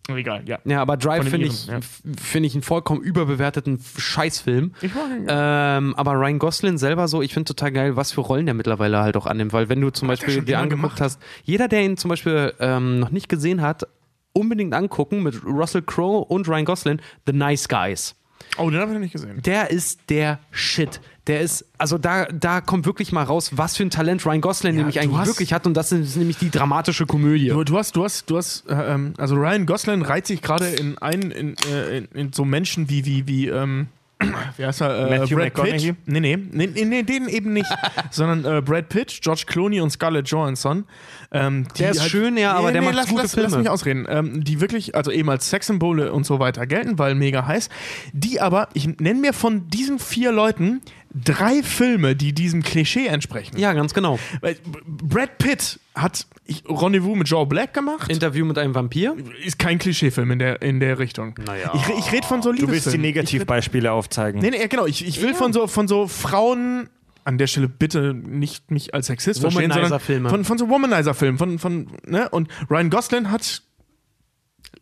egal, 0.10 0.44
ja. 0.48 0.60
Ja, 0.66 0.82
aber 0.82 0.98
Drive 0.98 1.28
finde 1.30 1.48
ich, 1.48 1.68
ja. 1.68 1.78
f- 1.78 2.02
finde 2.20 2.48
ich 2.48 2.54
einen 2.56 2.64
vollkommen 2.64 3.02
überbewerteten 3.02 3.80
Scheißfilm. 3.98 4.74
Ich 4.82 4.94
mag 4.94 5.06
ihn. 5.16 5.26
Ähm, 5.30 5.96
aber 5.96 6.14
Ryan 6.14 6.40
Gosling 6.40 6.78
selber 6.78 7.08
so, 7.08 7.22
ich 7.22 7.34
finde 7.34 7.46
total 7.54 7.72
geil, 7.72 7.96
was 7.96 8.12
für 8.12 8.22
Rollen 8.22 8.46
der 8.46 8.56
mittlerweile 8.56 9.00
halt 9.00 9.16
auch 9.18 9.26
annimmt, 9.26 9.54
weil 9.54 9.70
wenn 9.70 9.80
du 9.80 9.90
zum 9.92 10.10
Hat 10.10 10.20
Beispiel 10.20 10.42
dir 10.44 10.60
angeguckt 10.60 10.96
gemacht. 10.98 11.02
hast, 11.02 11.22
jeder, 11.44 11.68
der 11.68 11.84
ihn 11.84 11.98
zum 11.98 12.10
Beispiel 12.10 12.54
ähm, 12.60 13.00
noch 13.00 13.12
nicht 13.12 13.30
gesehen 13.30 13.62
hat, 13.62 13.88
unbedingt 14.34 14.74
angucken 14.74 15.24
mit 15.24 15.44
Russell 15.46 15.82
Crowe 15.82 16.26
und 16.26 16.48
Ryan 16.48 16.66
Gosling, 16.66 17.00
The 17.26 17.34
Nice 17.34 17.68
Guys. 17.68 18.16
Oh, 18.58 18.70
den 18.70 18.80
habe 18.80 18.92
ich 18.92 18.94
noch 18.96 19.02
nicht 19.02 19.12
gesehen. 19.14 19.42
Der 19.44 19.70
ist 19.70 20.10
der 20.10 20.40
Shit. 20.52 21.00
Der 21.32 21.40
ist, 21.40 21.64
also 21.78 21.98
da, 21.98 22.26
da 22.26 22.60
kommt 22.60 22.86
wirklich 22.86 23.14
mal 23.14 23.24
raus, 23.24 23.52
was 23.56 23.78
für 23.78 23.84
ein 23.84 23.90
Talent 23.90 24.26
Ryan 24.26 24.42
Gosling 24.42 24.76
nämlich 24.76 24.96
du 24.96 25.02
eigentlich 25.02 25.18
hast- 25.18 25.28
wirklich 25.28 25.54
hat 25.54 25.66
und 25.66 25.76
das 25.76 25.94
ist 25.94 26.18
nämlich 26.18 26.38
die 26.38 26.50
dramatische 26.50 27.06
Komödie. 27.06 27.48
Du, 27.48 27.64
du 27.64 27.78
hast, 27.78 27.96
du 27.96 28.04
hast, 28.04 28.30
du 28.30 28.36
hast, 28.36 28.66
äh, 28.68 28.74
ähm, 28.74 29.14
also 29.18 29.36
Ryan 29.36 29.66
Gosling 29.66 30.02
reiht 30.02 30.28
sich 30.28 30.42
gerade 30.42 30.68
in 30.68 30.98
ein, 30.98 31.32
in, 31.32 31.56
äh, 31.72 32.00
in, 32.00 32.06
in 32.14 32.34
so 32.34 32.44
Menschen 32.44 32.90
wie, 32.90 33.06
wie, 33.06 33.28
wie, 33.28 33.48
ähm, 33.48 33.88
wie 34.58 34.66
heißt 34.66 34.82
er? 34.82 35.08
Äh, 35.10 35.20
Matthew 35.20 35.36
Brad? 35.38 35.54
Pitt. 35.54 35.96
Nee, 36.06 36.20
nee, 36.20 36.38
nee, 36.38 36.68
nee, 36.68 36.86
nee, 36.86 37.04
den 37.04 37.30
eben 37.30 37.54
nicht. 37.54 37.72
sondern 38.12 38.58
äh, 38.58 38.62
Brad 38.62 38.90
Pitt, 38.90 39.20
George 39.22 39.46
Clooney 39.48 39.80
und 39.80 39.90
Scarlett 39.90 40.28
Johansson. 40.28 40.84
Ähm, 41.32 41.66
die 41.76 41.84
Der 41.84 41.92
ist 41.92 42.10
schön, 42.10 42.36
ja, 42.36 42.54
aber 42.54 42.74
der 42.74 42.82
macht 42.82 42.96
lass, 42.96 43.08
gute 43.08 43.22
lass, 43.22 43.34
Filme. 43.34 43.48
Lass 43.50 43.58
mich 43.58 43.70
ausreden. 43.70 44.06
Ähm, 44.10 44.44
die 44.44 44.60
wirklich, 44.60 44.96
also 44.96 45.12
eben 45.12 45.30
als 45.30 45.50
Sexsymbole 45.50 46.12
und 46.12 46.26
so 46.26 46.40
weiter 46.40 46.68
gelten, 46.68 47.00
weil 47.00 47.16
mega 47.16 47.48
heiß. 47.48 47.70
Die 48.12 48.42
aber, 48.42 48.68
ich 48.74 49.00
nenne 49.00 49.22
mir 49.22 49.32
von 49.34 49.70
diesen 49.70 49.98
vier 49.98 50.32
Leuten 50.34 50.82
drei 51.14 51.64
Filme, 51.64 52.16
die 52.16 52.34
diesem 52.34 52.64
Klischee 52.64 53.08
entsprechen. 53.08 53.58
Ja, 53.58 53.74
ganz 53.74 53.94
genau. 53.94 54.20
Weil 54.42 54.58
Brad 54.86 55.38
Pitt 55.38 55.80
hat 55.96 56.26
Rendezvous 56.68 57.18
mit 57.18 57.28
Joe 57.28 57.46
Black 57.46 57.74
gemacht. 57.74 58.12
Interview 58.12 58.46
mit 58.46 58.58
einem 58.58 58.76
Vampir. 58.76 59.16
ist 59.44 59.60
kein 59.60 59.78
Klischeefilm 59.78 60.32
in 60.32 60.40
der, 60.40 60.62
in 60.62 60.80
der 60.80 61.00
Richtung. 61.00 61.36
Naja. 61.46 61.72
Ich, 61.76 62.06
ich 62.06 62.12
rede 62.12 62.26
von 62.26 62.42
so 62.42 62.52
Du 62.52 62.58
willst 62.58 62.68
die 62.68 62.72
Liebesfilmen. 62.72 63.02
Negativbeispiele 63.02 63.92
aufzeigen. 63.92 64.42
Nee, 64.42 64.52
nee, 64.52 64.60
ja, 64.60 64.68
genau. 64.68 64.86
Ich, 64.86 65.06
ich 65.06 65.22
will 65.22 65.34
von, 65.34 65.54
so, 65.54 65.68
von 65.68 65.88
so 65.88 66.08
Frauen. 66.08 66.90
An 67.24 67.38
der 67.38 67.46
Stelle 67.46 67.70
bitte 67.70 68.16
nicht 68.16 68.72
mich 68.72 68.96
als 68.96 69.06
Sexist 69.06 69.42
verstehen, 69.42 69.72
sondern 69.72 70.00
von, 70.28 70.44
von 70.44 70.58
so 70.58 70.70
Womanizer-Filmen. 70.70 71.38
Von, 71.38 71.60
von, 71.60 71.88
ne? 72.04 72.28
Und 72.30 72.48
Ryan 72.68 72.90
Gosling 72.90 73.30
hat 73.30 73.62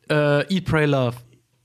Äh, 0.10 0.54
Eat, 0.56 0.64
Pray, 0.64 0.86
Love. 0.86 1.18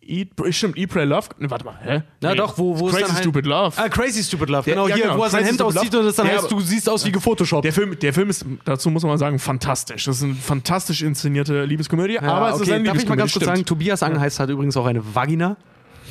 Eat, 0.06 0.28
stimmt, 0.50 0.76
Eat, 0.78 0.90
Pray, 0.90 1.04
Love. 1.04 1.28
Ne, 1.38 1.50
warte 1.50 1.64
mal, 1.64 1.76
hä? 1.82 2.02
Na 2.20 2.30
Nee. 2.30 2.36
doch, 2.36 2.56
wo, 2.58 2.78
wo 2.78 2.86
Crazy 2.86 2.96
ist 3.00 3.02
dann 3.08 3.14
halt, 3.14 3.24
Stupid 3.24 3.46
Love. 3.46 3.72
Ah, 3.76 3.88
Crazy 3.88 4.22
Stupid 4.22 4.48
Love. 4.50 4.64
Der- 4.64 4.74
Genau, 4.74 4.88
ja, 4.88 4.94
hier, 4.94 5.04
genau. 5.04 5.18
wo 5.18 5.24
er 5.24 5.30
sein 5.30 5.40
Crazy 5.40 5.48
Hemd 5.56 5.60
Stupid 5.60 5.76
auszieht 5.78 5.92
Love. 5.92 6.02
und 6.04 6.08
es 6.10 6.16
dann 6.16 6.26
Ja, 6.26 6.32
heißt, 6.32 6.44
aber- 6.44 6.54
du 6.54 6.60
siehst 6.60 6.88
aus 6.88 7.04
wie 7.06 7.12
gefotoshoppt. 7.12 7.64
Der 7.64 7.72
Film, 7.72 7.98
der 7.98 8.12
Film 8.12 8.30
ist, 8.30 8.44
dazu 8.64 8.90
muss 8.90 9.02
man 9.02 9.18
sagen, 9.18 9.38
fantastisch. 9.38 10.04
Das 10.04 10.16
ist 10.18 10.22
eine 10.24 10.34
fantastisch 10.34 11.02
inszenierte 11.02 11.64
Liebeskomödie, 11.64 12.14
Ja, 12.14 12.22
aber 12.22 12.48
es 12.50 12.56
ist 12.56 12.62
okay, 12.62 12.72
eine 12.74 12.84
darf 12.84 12.96
ich 12.98 13.08
mal 13.08 13.16
ganz 13.16 13.32
kurz 13.32 13.44
sagen. 13.44 13.64
Tobias 13.64 14.02
Angeheist 14.02 14.40
hat 14.40 14.50
übrigens 14.50 14.76
auch 14.76 14.86
eine 14.86 15.14
Vagina. 15.14 15.56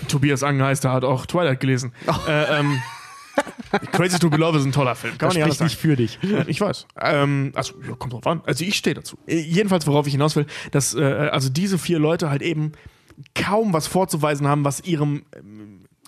Tobias 0.07 0.43
Angenheister 0.43 0.91
hat 0.91 1.03
auch 1.03 1.25
Twilight 1.25 1.59
gelesen. 1.59 1.93
Äh, 2.27 2.59
ähm, 2.59 2.81
Crazy 3.91 4.17
Stupid 4.17 4.37
Love 4.39 4.57
ist 4.59 4.65
ein 4.65 4.71
toller 4.71 4.95
Film. 4.95 5.17
Kann 5.17 5.33
man 5.33 5.47
nicht 5.49 5.75
für 5.77 5.95
dich. 5.95 6.19
Ich 6.47 6.61
weiß. 6.61 6.85
Ähm, 7.01 7.51
also, 7.55 7.73
ja, 7.87 7.95
kommt 7.95 8.13
drauf 8.13 8.27
an. 8.27 8.41
Also, 8.45 8.63
ich 8.63 8.75
stehe 8.75 8.93
dazu. 8.93 9.17
Äh, 9.27 9.39
Jedenfalls, 9.39 9.87
worauf 9.87 10.05
ich 10.07 10.13
hinaus 10.13 10.35
will, 10.35 10.45
dass 10.71 10.93
äh, 10.93 11.03
also 11.03 11.49
diese 11.49 11.77
vier 11.77 11.99
Leute 11.99 12.29
halt 12.29 12.41
eben 12.41 12.73
kaum 13.35 13.73
was 13.73 13.87
vorzuweisen 13.87 14.47
haben, 14.47 14.65
was 14.65 14.79
ihrem 14.81 15.23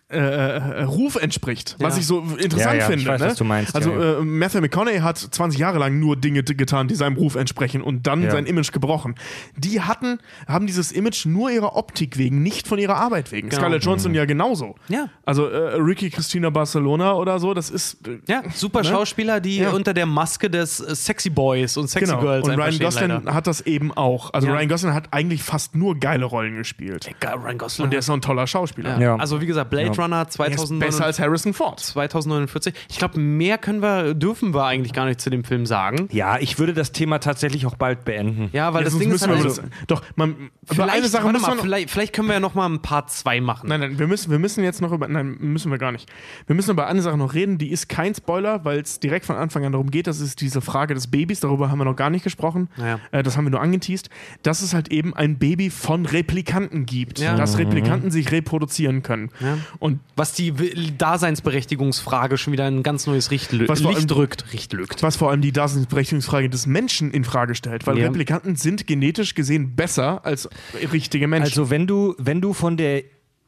äh, 0.10 0.18
äh, 0.18 0.84
Ruf 0.84 1.16
entspricht. 1.16 1.76
Was 1.80 1.96
Ja. 1.96 2.00
ich 2.02 2.06
so 2.08 2.20
interessant 2.20 2.60
Ja, 2.60 2.74
ja, 2.74 2.78
ich 2.78 2.84
finde. 2.86 3.06
weiß, 3.08 3.22
ne? 3.22 3.28
was 3.28 3.36
du 3.38 3.44
meinst, 3.44 3.76
Also, 3.76 3.90
ja, 3.92 4.00
ja. 4.14 4.20
Äh, 4.20 4.24
Matthew 4.24 4.62
McConaughey 4.62 5.00
hat 5.00 5.18
20 5.18 5.60
Jahre 5.60 5.80
lang 5.80 6.00
nur 6.00 6.16
Dinge 6.16 6.44
getan, 6.44 6.88
die 6.88 6.94
seinem 6.94 7.16
Ruf 7.18 7.34
entsprechen 7.36 7.82
und 7.82 8.06
dann 8.06 8.22
Ja. 8.22 8.30
sein 8.32 8.46
Image 8.46 8.72
gebrochen. 8.72 9.16
Die 9.58 9.82
hatten, 9.82 10.20
haben 10.48 10.68
dieses 10.68 10.92
Image 10.92 11.26
nur 11.26 11.50
ihrer 11.50 11.76
Optik 11.76 12.18
wegen, 12.20 12.44
nicht 12.44 12.68
von 12.68 12.78
ihrer 12.78 12.98
Arbeit 12.98 13.32
wegen. 13.32 13.50
Genau. 13.50 13.62
Scarlett 13.62 13.84
Johansson 13.84 14.14
ja 14.14 14.26
genauso. 14.26 14.76
Ja. 14.90 15.10
Also, 15.26 15.48
äh, 15.48 15.76
Ricky 15.78 16.12
Christina 16.12 16.52
Barcelona 16.52 17.14
oder 17.16 17.40
so, 17.40 17.54
das 17.56 17.72
ist. 17.72 18.08
Äh, 18.08 18.20
Ja, 18.28 18.44
super 18.54 18.80
Ne? 18.84 18.86
Schauspieler, 18.90 19.40
die 19.40 19.58
Ja. 19.58 19.72
unter 19.72 19.94
der 19.96 20.06
Maske 20.06 20.50
des 20.52 20.80
äh, 20.82 20.96
Sexy 20.96 21.32
Boys 21.32 21.78
und 21.78 21.90
Sexy 21.90 22.12
Genau. 22.12 22.22
Girls 22.22 22.48
Und 22.48 22.54
Ryan 22.56 22.78
Gosling 22.80 23.10
leider. 23.10 23.34
hat 23.34 23.48
das 23.48 23.62
eben 23.62 23.92
auch. 23.92 24.32
Also 24.34 24.48
Ja. 24.48 24.54
Ryan 24.54 24.70
Gosling 24.70 24.94
hat 24.94 25.08
eigentlich 25.12 25.42
fast 25.42 25.76
nur 25.76 26.00
geile 26.00 26.26
Rollen 26.26 26.56
gespielt. 26.58 27.10
Ryan 27.24 27.58
Gosling. 27.58 27.86
Und 27.86 27.92
der 27.92 28.00
ist 28.00 28.08
noch 28.08 28.16
ein 28.16 28.22
toller 28.22 28.46
Schauspieler. 28.46 29.00
ja. 29.00 29.06
Ja. 29.06 29.16
Also 29.18 29.42
wie 29.42 29.46
gesagt, 29.48 29.70
Blade 29.72 29.95
Ja. 29.98 30.04
Runner 30.04 30.18
Er 30.18 30.28
ist 30.28 30.34
2009 30.34 30.80
besser 30.80 31.06
als 31.06 31.20
Harrison 31.20 31.54
Ford. 31.54 31.80
2049. 31.80 32.74
Ich 32.90 32.98
glaube, 32.98 33.20
mehr 33.20 33.58
können 33.58 33.82
wir, 33.82 34.14
dürfen 34.14 34.54
wir 34.54 34.66
eigentlich 34.66 34.94
gar 34.94 35.06
nicht 35.06 35.22
zu 35.22 35.30
dem 35.30 35.44
Film 35.44 35.66
sagen. 35.66 36.08
Ja, 36.12 36.38
ich 36.40 36.60
würde 36.60 36.74
das 36.74 36.92
Thema 36.92 37.20
tatsächlich 37.20 37.66
auch 37.66 37.76
bald 37.76 38.06
beenden. 38.06 38.50
Ja, 38.54 38.74
weil 38.74 38.84
Ja, 38.84 38.90
das 38.90 38.98
Ding 38.98 39.12
ist 39.12 39.28
halt, 39.28 39.44
also, 39.44 39.62
Doch, 39.88 40.02
man, 40.16 40.50
vielleicht, 40.66 40.92
eine 40.92 41.08
Sache 41.08 41.26
mal, 41.26 41.56
noch, 41.56 41.62
vielleicht, 41.62 41.90
vielleicht 41.90 42.14
können 42.14 42.28
wir 42.28 42.34
ja 42.36 42.40
noch 42.40 42.56
mal 42.56 42.68
ein 42.68 42.82
Part 42.82 43.12
2 43.12 43.42
machen. 43.42 43.70
Nein, 43.70 43.80
nein, 43.80 44.00
wir 44.00 44.08
müssen, 44.08 44.32
wir 44.32 44.40
müssen 44.40 44.64
jetzt 44.64 44.82
noch 44.82 44.92
über. 44.92 45.08
Nein, 45.08 45.38
müssen 45.40 45.72
wir 45.72 45.78
gar 45.78 45.92
nicht. 45.92 46.10
Wir 46.48 46.56
müssen 46.56 46.72
über 46.72 46.88
eine 46.88 47.02
Sache 47.02 47.18
noch 47.18 47.34
reden, 47.34 47.58
die 47.58 47.70
ist 47.72 47.90
kein 47.90 48.14
Spoiler, 48.16 48.66
weil 48.66 48.80
es 48.80 49.00
direkt 49.00 49.26
von 49.26 49.36
Anfang 49.36 49.66
an 49.66 49.72
darum 49.72 49.92
geht. 49.92 50.08
Das 50.08 50.20
ist 50.20 50.42
diese 50.42 50.62
Frage 50.62 50.94
des 50.94 51.08
Babys, 51.08 51.40
darüber 51.40 51.70
haben 51.70 51.78
wir 51.80 51.86
noch 51.86 51.96
gar 51.96 52.10
nicht 52.10 52.24
gesprochen. 52.24 52.70
Ja. 52.78 53.00
Äh, 53.12 53.24
das 53.24 53.38
haben 53.38 53.46
wir 53.46 53.52
nur 53.52 53.62
angeteased. 53.62 54.10
Dass 54.44 54.62
es 54.62 54.74
halt 54.74 54.90
eben 54.90 55.14
ein 55.16 55.38
Baby 55.38 55.70
von 55.70 56.06
Replikanten 56.06 56.86
gibt. 56.86 57.20
Ja. 57.20 57.36
Dass 57.36 57.58
Replikanten 57.58 58.12
sich 58.12 58.32
reproduzieren 58.32 59.04
können. 59.04 59.30
Ja. 59.40 59.58
Und 59.86 60.00
Was 60.16 60.34
die 60.34 60.52
Daseinsberechtigungsfrage 60.98 62.38
schon 62.38 62.54
wieder 62.54 62.68
in 62.68 62.78
ein 62.80 62.84
ganz 62.84 63.08
neues 63.08 63.30
Licht, 63.30 63.52
Was 63.68 63.82
vor 63.82 63.92
Licht 63.92 64.10
allem- 64.12 64.18
rückt. 64.20 64.46
Licht 64.52 64.74
rückt. 64.74 65.04
was 65.04 65.16
vor 65.16 65.30
allem 65.32 65.42
die 65.42 65.52
Daseinsberechtigungsfrage 65.52 66.50
des 66.50 66.66
Menschen 66.66 67.12
in 67.12 67.24
Frage 67.24 67.56
stellt, 67.56 67.86
weil 67.88 67.98
Ja. 67.98 68.06
Replikanten 68.08 68.56
sind 68.56 68.88
genetisch 68.88 69.36
gesehen 69.36 69.76
besser 69.76 70.26
als 70.26 70.50
richtige 70.92 71.28
Menschen. 71.28 71.46
Also 71.52 71.70
wenn 71.70 71.88
du, 71.88 72.16
wenn 72.18 72.42
du 72.42 72.54
von 72.54 72.78
der 72.78 73.04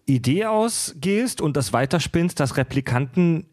Idee 0.06 0.46
ausgehst 0.46 1.42
und 1.42 1.58
das 1.58 1.74
weiterspinnst, 1.74 2.40
dass 2.40 2.56
Replikanten 2.58 3.46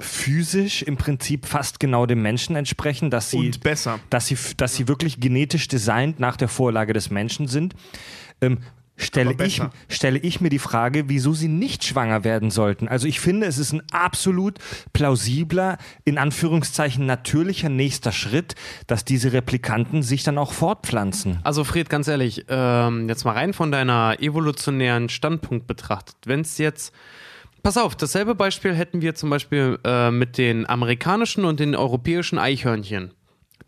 physisch 0.00 0.82
im 0.82 0.96
Prinzip 0.96 1.46
fast 1.46 1.78
genau 1.78 2.06
dem 2.06 2.22
Menschen 2.22 2.56
entsprechen, 2.56 3.10
dass 3.10 3.30
sie, 3.30 3.36
und 3.36 3.60
besser. 3.60 4.00
dass 4.10 4.26
sie, 4.26 4.36
dass 4.56 4.74
sie 4.74 4.88
wirklich 4.88 5.20
genetisch 5.20 5.68
designt 5.68 6.18
nach 6.18 6.36
der 6.36 6.48
Vorlage 6.48 6.92
des 6.92 7.10
Menschen 7.10 7.46
sind, 7.46 7.74
ähm, 8.40 8.58
stelle, 8.96 9.34
ich, 9.44 9.60
stelle 9.88 10.18
ich 10.18 10.40
mir 10.40 10.48
die 10.48 10.58
Frage, 10.58 11.08
wieso 11.08 11.32
sie 11.32 11.48
nicht 11.48 11.84
schwanger 11.84 12.24
werden 12.24 12.50
sollten. 12.50 12.88
Also 12.88 13.06
ich 13.06 13.20
finde, 13.20 13.46
es 13.46 13.58
ist 13.58 13.72
ein 13.72 13.82
absolut 13.90 14.58
plausibler, 14.92 15.78
in 16.04 16.18
Anführungszeichen 16.18 17.06
natürlicher 17.06 17.68
nächster 17.68 18.12
Schritt, 18.12 18.54
dass 18.86 19.04
diese 19.04 19.32
Replikanten 19.32 20.02
sich 20.02 20.22
dann 20.22 20.38
auch 20.38 20.52
fortpflanzen. 20.52 21.38
Also 21.42 21.64
Fred, 21.64 21.90
ganz 21.90 22.08
ehrlich, 22.08 22.44
ähm, 22.48 23.08
jetzt 23.08 23.24
mal 23.24 23.32
rein 23.32 23.52
von 23.52 23.72
deiner 23.72 24.16
evolutionären 24.20 25.08
Standpunkt 25.08 25.66
betrachtet. 25.66 26.16
Wenn 26.24 26.40
es 26.40 26.58
jetzt, 26.58 26.94
pass 27.62 27.76
auf, 27.76 27.96
dasselbe 27.96 28.34
Beispiel 28.34 28.74
hätten 28.74 29.00
wir 29.00 29.14
zum 29.14 29.30
Beispiel 29.30 29.78
äh, 29.84 30.10
mit 30.10 30.38
den 30.38 30.68
amerikanischen 30.68 31.44
und 31.44 31.60
den 31.60 31.74
europäischen 31.74 32.38
Eichhörnchen. 32.38 33.12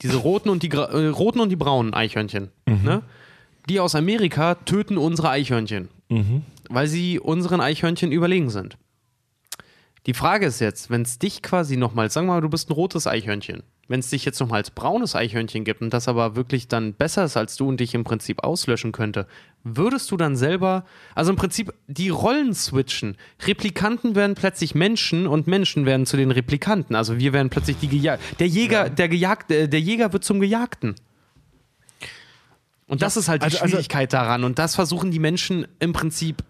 Diese 0.02 0.16
roten 0.16 0.48
und 0.48 0.62
die, 0.62 0.70
äh, 0.70 1.06
roten 1.08 1.40
und 1.40 1.50
die 1.50 1.56
braunen 1.56 1.94
Eichhörnchen. 1.94 2.50
Ne? 2.66 3.02
Die 3.68 3.80
aus 3.80 3.94
Amerika 3.94 4.56
töten 4.56 4.98
unsere 4.98 5.30
Eichhörnchen, 5.30 5.88
weil 6.68 6.86
sie 6.86 7.18
unseren 7.18 7.60
Eichhörnchen 7.60 8.12
überlegen 8.12 8.50
sind. 8.50 8.76
Die 10.06 10.12
Frage 10.14 10.44
ist 10.46 10.60
jetzt, 10.60 10.90
wenn 10.90 11.00
es 11.02 11.18
dich 11.18 11.40
quasi 11.42 11.78
nochmal, 11.78 12.10
sagen 12.10 12.26
wir 12.26 12.34
mal, 12.34 12.40
du 12.42 12.50
bist 12.50 12.68
ein 12.68 12.74
rotes 12.74 13.06
Eichhörnchen, 13.06 13.62
wenn 13.88 14.00
es 14.00 14.10
dich 14.10 14.26
jetzt 14.26 14.38
nochmal 14.38 14.58
als 14.58 14.70
braunes 14.70 15.16
Eichhörnchen 15.16 15.64
gibt 15.64 15.80
und 15.80 15.94
das 15.94 16.08
aber 16.08 16.36
wirklich 16.36 16.68
dann 16.68 16.92
besser 16.92 17.24
ist 17.24 17.38
als 17.38 17.56
du 17.56 17.68
und 17.68 17.80
dich 17.80 17.94
im 17.94 18.04
Prinzip 18.04 18.44
auslöschen 18.44 18.92
könnte, 18.92 19.26
würdest 19.62 20.10
du 20.10 20.18
dann 20.18 20.36
selber, 20.36 20.84
also 21.14 21.30
im 21.30 21.36
Prinzip 21.36 21.72
die 21.86 22.10
Rollen 22.10 22.52
switchen. 22.52 23.16
Replikanten 23.46 24.14
werden 24.14 24.34
plötzlich 24.34 24.74
Menschen 24.74 25.26
und 25.26 25.46
Menschen 25.46 25.86
werden 25.86 26.04
zu 26.04 26.18
den 26.18 26.30
Replikanten. 26.30 26.96
Also 26.96 27.18
wir 27.18 27.32
werden 27.32 27.48
plötzlich 27.48 27.78
die 27.78 27.88
Geja 27.88 28.18
der 28.40 28.48
Jäger, 28.48 28.90
der 28.90 29.08
Gejagte, 29.08 29.70
der 29.70 29.80
Jäger 29.80 30.12
wird 30.12 30.24
zum 30.24 30.38
Gejagten. 30.38 30.96
Und 32.86 33.02
das 33.02 33.16
ist 33.16 33.28
halt 33.28 33.42
die 33.42 33.46
also- 33.46 33.58
also- 33.58 33.70
Schwierigkeit 33.70 34.12
daran. 34.12 34.44
Und 34.44 34.58
das 34.58 34.74
versuchen 34.74 35.10
die 35.10 35.18
Menschen 35.18 35.66
im 35.78 35.92
Prinzip 35.92 36.42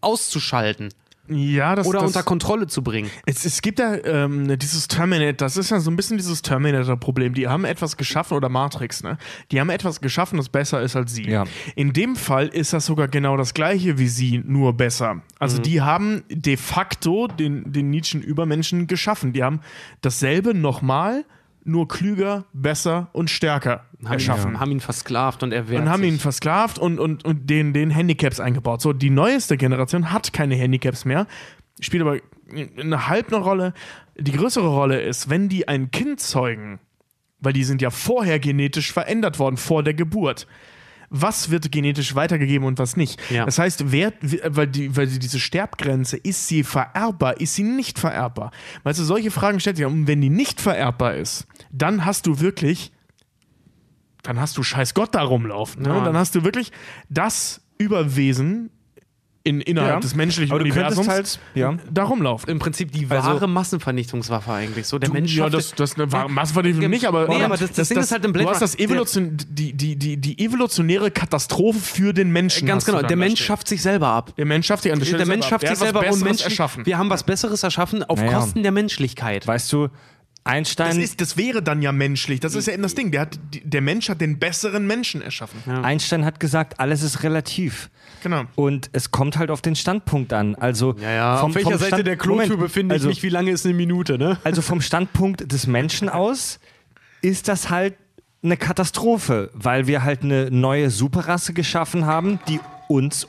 auszuschalten 0.00 0.90
Ja, 1.28 1.74
das 1.74 1.86
oder 1.86 2.00
das, 2.00 2.08
unter 2.08 2.22
Kontrolle 2.22 2.68
zu 2.68 2.82
bringen. 2.82 3.10
Es, 3.26 3.44
es 3.44 3.60
gibt 3.60 3.78
ja 3.80 3.96
ähm, 4.02 4.56
dieses 4.58 4.88
Terminator, 4.88 5.34
das 5.46 5.58
ist 5.58 5.70
ja 5.70 5.78
so 5.78 5.90
ein 5.90 5.96
bisschen 5.96 6.16
dieses 6.16 6.40
Terminator-Problem. 6.40 7.34
Die 7.34 7.48
haben 7.48 7.66
etwas 7.66 7.98
geschaffen, 7.98 8.34
oder 8.34 8.48
Matrix, 8.48 9.02
ne? 9.02 9.18
Die 9.50 9.60
haben 9.60 9.68
etwas 9.68 10.00
geschaffen, 10.00 10.38
das 10.38 10.48
besser 10.48 10.80
ist 10.80 10.96
als 10.96 11.12
sie. 11.12 11.28
Ja. 11.28 11.44
In 11.74 11.92
dem 11.92 12.16
Fall 12.16 12.46
ist 12.48 12.72
das 12.72 12.86
sogar 12.86 13.08
genau 13.08 13.36
das 13.36 13.52
gleiche 13.52 13.98
wie 13.98 14.08
sie, 14.08 14.38
nur 14.38 14.72
besser. 14.72 15.14
Mhm. 15.14 15.22
Also 15.38 15.58
die 15.58 15.82
haben 15.82 16.22
de 16.30 16.56
facto 16.56 17.26
den, 17.26 17.72
den 17.72 17.90
Nietzschen 17.90 18.22
Übermenschen 18.22 18.86
geschaffen. 18.86 19.34
Die 19.34 19.42
haben 19.42 19.60
dasselbe 20.00 20.54
nochmal 20.54 21.24
nur 21.68 21.86
klüger, 21.86 22.44
besser 22.52 23.08
und 23.12 23.30
stärker 23.30 23.84
haben 24.02 24.12
erschaffen. 24.12 24.52
Ihn, 24.52 24.60
haben 24.60 24.72
ihn 24.72 24.80
versklavt 24.80 25.42
und 25.42 25.52
er 25.52 25.68
wehrt 25.68 25.82
und 25.82 25.88
haben 25.88 26.02
sich. 26.02 26.12
ihn 26.12 26.18
versklavt 26.18 26.78
und, 26.78 26.98
und, 26.98 27.24
und 27.24 27.48
den, 27.50 27.72
den 27.72 27.90
Handicaps 27.90 28.40
eingebaut. 28.40 28.80
So, 28.80 28.92
die 28.92 29.10
neueste 29.10 29.56
Generation 29.56 30.10
hat 30.10 30.32
keine 30.32 30.56
Handicaps 30.56 31.04
mehr, 31.04 31.26
spielt 31.80 32.02
aber 32.02 32.18
eine 32.78 33.08
halb 33.08 33.32
eine 33.32 33.42
Rolle. 33.42 33.74
Die 34.16 34.32
größere 34.32 34.68
Rolle 34.68 35.00
ist, 35.00 35.30
wenn 35.30 35.48
die 35.48 35.68
ein 35.68 35.90
Kind 35.90 36.20
zeugen, 36.20 36.80
weil 37.40 37.52
die 37.52 37.64
sind 37.64 37.82
ja 37.82 37.90
vorher 37.90 38.38
genetisch 38.40 38.92
verändert 38.92 39.38
worden, 39.38 39.56
vor 39.56 39.82
der 39.82 39.94
Geburt. 39.94 40.46
Was 41.10 41.50
wird 41.50 41.72
genetisch 41.72 42.14
weitergegeben 42.14 42.66
und 42.66 42.78
was 42.78 42.96
nicht? 42.96 43.20
Ja. 43.30 43.44
Das 43.44 43.58
heißt, 43.58 43.90
wer, 43.92 44.12
weil, 44.20 44.66
die, 44.66 44.94
weil 44.96 45.06
die, 45.06 45.18
diese 45.18 45.40
Sterbgrenze, 45.40 46.16
ist 46.16 46.48
sie 46.48 46.64
vererbbar, 46.64 47.40
ist 47.40 47.54
sie 47.54 47.62
nicht 47.62 47.98
vererbbar? 47.98 48.50
Weißt 48.82 48.98
du, 48.98 49.04
solche 49.04 49.30
Fragen 49.30 49.58
stellt 49.60 49.76
sich. 49.76 49.86
Und 49.86 50.06
wenn 50.06 50.20
die 50.20 50.30
nicht 50.30 50.60
vererbbar 50.60 51.14
ist, 51.14 51.46
dann 51.70 52.04
hast 52.04 52.26
du 52.26 52.40
wirklich 52.40 52.92
dann 54.22 54.40
hast 54.40 54.58
du 54.58 54.62
scheiß 54.62 54.92
Gott 54.92 55.14
da 55.14 55.22
rumlaufen. 55.22 55.82
Ne? 55.82 55.88
Ja. 55.88 56.04
Dann 56.04 56.16
hast 56.16 56.34
du 56.34 56.44
wirklich 56.44 56.72
das 57.08 57.62
Überwesen 57.78 58.70
in, 59.48 59.60
innerhalb 59.60 59.94
Ja. 59.94 60.00
des 60.00 60.14
menschlichen 60.14 60.52
Aber 60.52 60.58
du 60.62 60.70
Universums 60.70 61.08
halt, 61.08 61.38
ja. 61.54 61.74
da 61.90 62.04
rumlaufen. 62.04 62.48
Im 62.50 62.58
Prinzip 62.58 62.92
die 62.92 63.06
Also- 63.08 63.28
wahre 63.28 63.48
Massenvernichtungswaffe 63.48 64.52
eigentlich. 64.52 64.86
So, 64.86 64.98
der 64.98 65.10
Mensch 65.10 65.34
ja, 65.34 65.44
schafft 65.44 65.54
das, 65.54 65.74
das 65.74 65.94
eine 65.96 66.10
wahre 66.12 66.30
Massenvernichtung 66.30 66.88
nicht, 66.90 67.06
aber, 67.06 67.28
nee, 67.28 67.42
aber 67.42 67.56
das- 67.56 67.72
das 67.72 67.88
Ding 67.88 67.98
ist 67.98 68.12
halt 68.12 68.24
im 68.24 68.32
Du 68.32 68.38
Blade 68.40 68.50
hast 68.50 68.62
das 68.62 68.78
Evolution, 68.78 69.36
die, 69.48 69.72
die, 69.72 69.96
die, 69.96 70.16
die 70.16 70.38
evolutionäre 70.44 71.10
Katastrophe 71.10 71.78
für 71.78 72.12
den 72.12 72.30
Menschen. 72.30 72.66
Ganz 72.66 72.84
du 72.84 72.92
genau, 72.92 73.06
der 73.06 73.16
Mensch 73.16 73.42
schafft 73.42 73.68
sich 73.68 73.82
selber 73.82 74.08
ab. 74.08 74.34
Der 74.36 74.44
Mensch 74.44 74.66
schafft 74.66 74.82
sich 74.82 74.92
an 74.92 74.98
der 74.98 75.06
Stelle 75.06 75.18
Der 75.24 75.26
Mensch 75.26 75.46
schafft 75.46 75.66
sich 75.66 75.76
selber 75.78 76.00
und 76.10 76.26
erschaffen. 76.40 76.86
wir 76.86 76.98
haben 76.98 77.10
was 77.10 77.22
Besseres 77.24 77.62
erschaffen 77.62 78.02
auf 78.04 78.18
Naja. 78.20 78.38
Kosten 78.38 78.62
der 78.62 78.72
Menschlichkeit. 78.72 79.46
Weißt 79.46 79.72
du, 79.72 79.88
Einstein, 80.44 80.88
Das, 80.88 80.96
ist, 80.96 81.20
das 81.20 81.36
wäre 81.36 81.62
dann 81.62 81.82
ja 81.82 81.92
menschlich. 81.92 82.40
Das 82.40 82.54
ist 82.54 82.66
ja 82.66 82.72
eben 82.72 82.82
das 82.82 82.94
Ding. 82.94 83.10
Der, 83.10 83.22
hat, 83.22 83.38
der 83.64 83.80
Mensch 83.82 84.08
hat 84.08 84.20
den 84.20 84.38
besseren 84.38 84.86
Menschen 84.86 85.20
erschaffen. 85.20 85.62
Einstein 85.70 86.24
hat 86.24 86.40
gesagt, 86.40 86.80
alles 86.80 87.02
ist 87.02 87.22
relativ. 87.22 87.90
Genau. 88.22 88.44
Und 88.54 88.88
es 88.92 89.10
kommt 89.10 89.36
halt 89.36 89.50
auf 89.50 89.60
den 89.60 89.76
Standpunkt 89.76 90.32
an. 90.32 90.54
Also 90.54 90.94
vom, 90.94 91.52
vom 91.52 91.78
Stand- 91.78 92.26
Moment, 92.26 92.58
befinde 92.58 92.94
also, 92.94 93.10
wie 93.22 93.28
lange 93.28 93.50
ist 93.50 93.66
eine 93.66 93.74
Minute, 93.74 94.16
ne? 94.18 94.38
Also 94.42 94.62
vom 94.62 94.80
Standpunkt 94.80 95.52
des 95.52 95.66
Menschen 95.66 96.08
aus 96.08 96.58
ist 97.20 97.48
das 97.48 97.68
halt 97.68 97.94
eine 98.42 98.56
Katastrophe, 98.56 99.50
weil 99.52 99.86
wir 99.86 100.04
halt 100.04 100.22
eine 100.22 100.50
neue 100.50 100.90
Superrasse 100.90 101.52
geschaffen 101.52 102.06
haben, 102.06 102.38
die 102.48 102.60
uns 102.86 103.26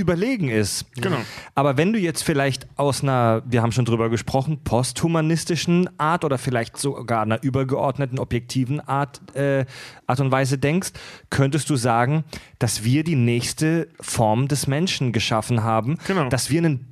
überlegen 0.00 0.48
ist. 0.48 0.84
Genau. 0.96 1.18
Aber 1.54 1.76
wenn 1.76 1.92
du 1.92 1.98
jetzt 1.98 2.22
vielleicht 2.22 2.66
aus 2.76 3.02
einer, 3.02 3.42
wir 3.46 3.62
haben 3.62 3.72
schon 3.72 3.84
drüber 3.84 4.08
gesprochen, 4.10 4.58
posthumanistischen 4.64 5.88
Art 5.98 6.24
oder 6.24 6.38
vielleicht 6.38 6.76
sogar 6.76 7.22
einer 7.22 7.42
übergeordneten, 7.42 8.18
objektiven 8.18 8.80
Art, 8.80 9.20
äh, 9.36 9.64
Art 10.06 10.20
und 10.20 10.30
Weise 10.32 10.58
denkst, 10.58 10.90
könntest 11.30 11.70
du 11.70 11.76
sagen, 11.76 12.24
dass 12.58 12.84
wir 12.84 13.04
die 13.04 13.16
nächste 13.16 13.88
Form 14.00 14.48
des 14.48 14.66
Menschen 14.66 15.12
geschaffen 15.12 15.62
haben, 15.62 15.98
Genau. 16.06 16.28
dass 16.28 16.50
wir 16.50 16.58
einen 16.58 16.89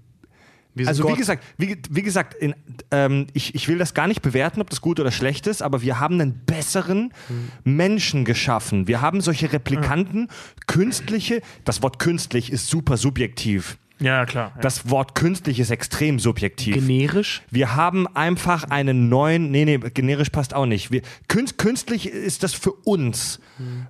also 0.87 1.09
wie 1.09 1.15
gesagt, 1.15 1.45
wie, 1.57 1.77
wie 1.91 2.03
gesagt, 2.03 2.35
in, 2.35 2.55
ähm, 2.91 3.27
ich, 3.33 3.55
ich 3.55 3.69
will 3.69 3.79
das 3.79 3.95
gar 3.95 4.07
nicht 4.07 4.23
bewerten, 4.23 4.61
ob 4.61 4.71
das 4.71 4.81
gut 4.81 5.01
oder 5.01 5.11
schlecht 5.11 5.47
ist, 5.47 5.63
aber 5.63 5.83
wir 5.83 6.01
haben 6.01 6.21
einen 6.21 6.41
besseren 6.47 7.13
Menschen 7.65 8.25
geschaffen. 8.25 8.87
Wir 8.87 9.01
haben 9.01 9.21
solche 9.21 9.53
Replikanten, 9.53 10.29
künstliche, 10.67 11.43
das 11.65 11.83
Wort 11.83 11.99
künstlich 11.99 12.53
ist 12.53 12.69
super 12.69 12.97
subjektiv. 12.97 13.79
Ja, 14.01 14.27
klar. 14.27 14.53
Ja. 14.55 14.61
Das 14.61 14.91
Wort 14.91 15.15
künstlich 15.15 15.59
ist 15.59 15.71
extrem 15.71 16.19
subjektiv. 16.19 16.75
generisch. 16.75 17.43
Wir 17.51 17.75
haben 17.75 18.07
einfach 18.07 18.65
einen 18.65 19.09
neuen, 19.09 19.51
nee, 19.51 19.65
nee, 19.65 19.79
generisch 19.79 20.31
passt 20.31 20.55
auch 20.55 20.67
nicht. 20.67 20.91
Wir, 20.93 21.03
künst, 21.27 21.59
künstlich 21.59 22.09
ist 22.09 22.43
das 22.43 22.55
für 22.55 22.73
uns, 22.73 23.41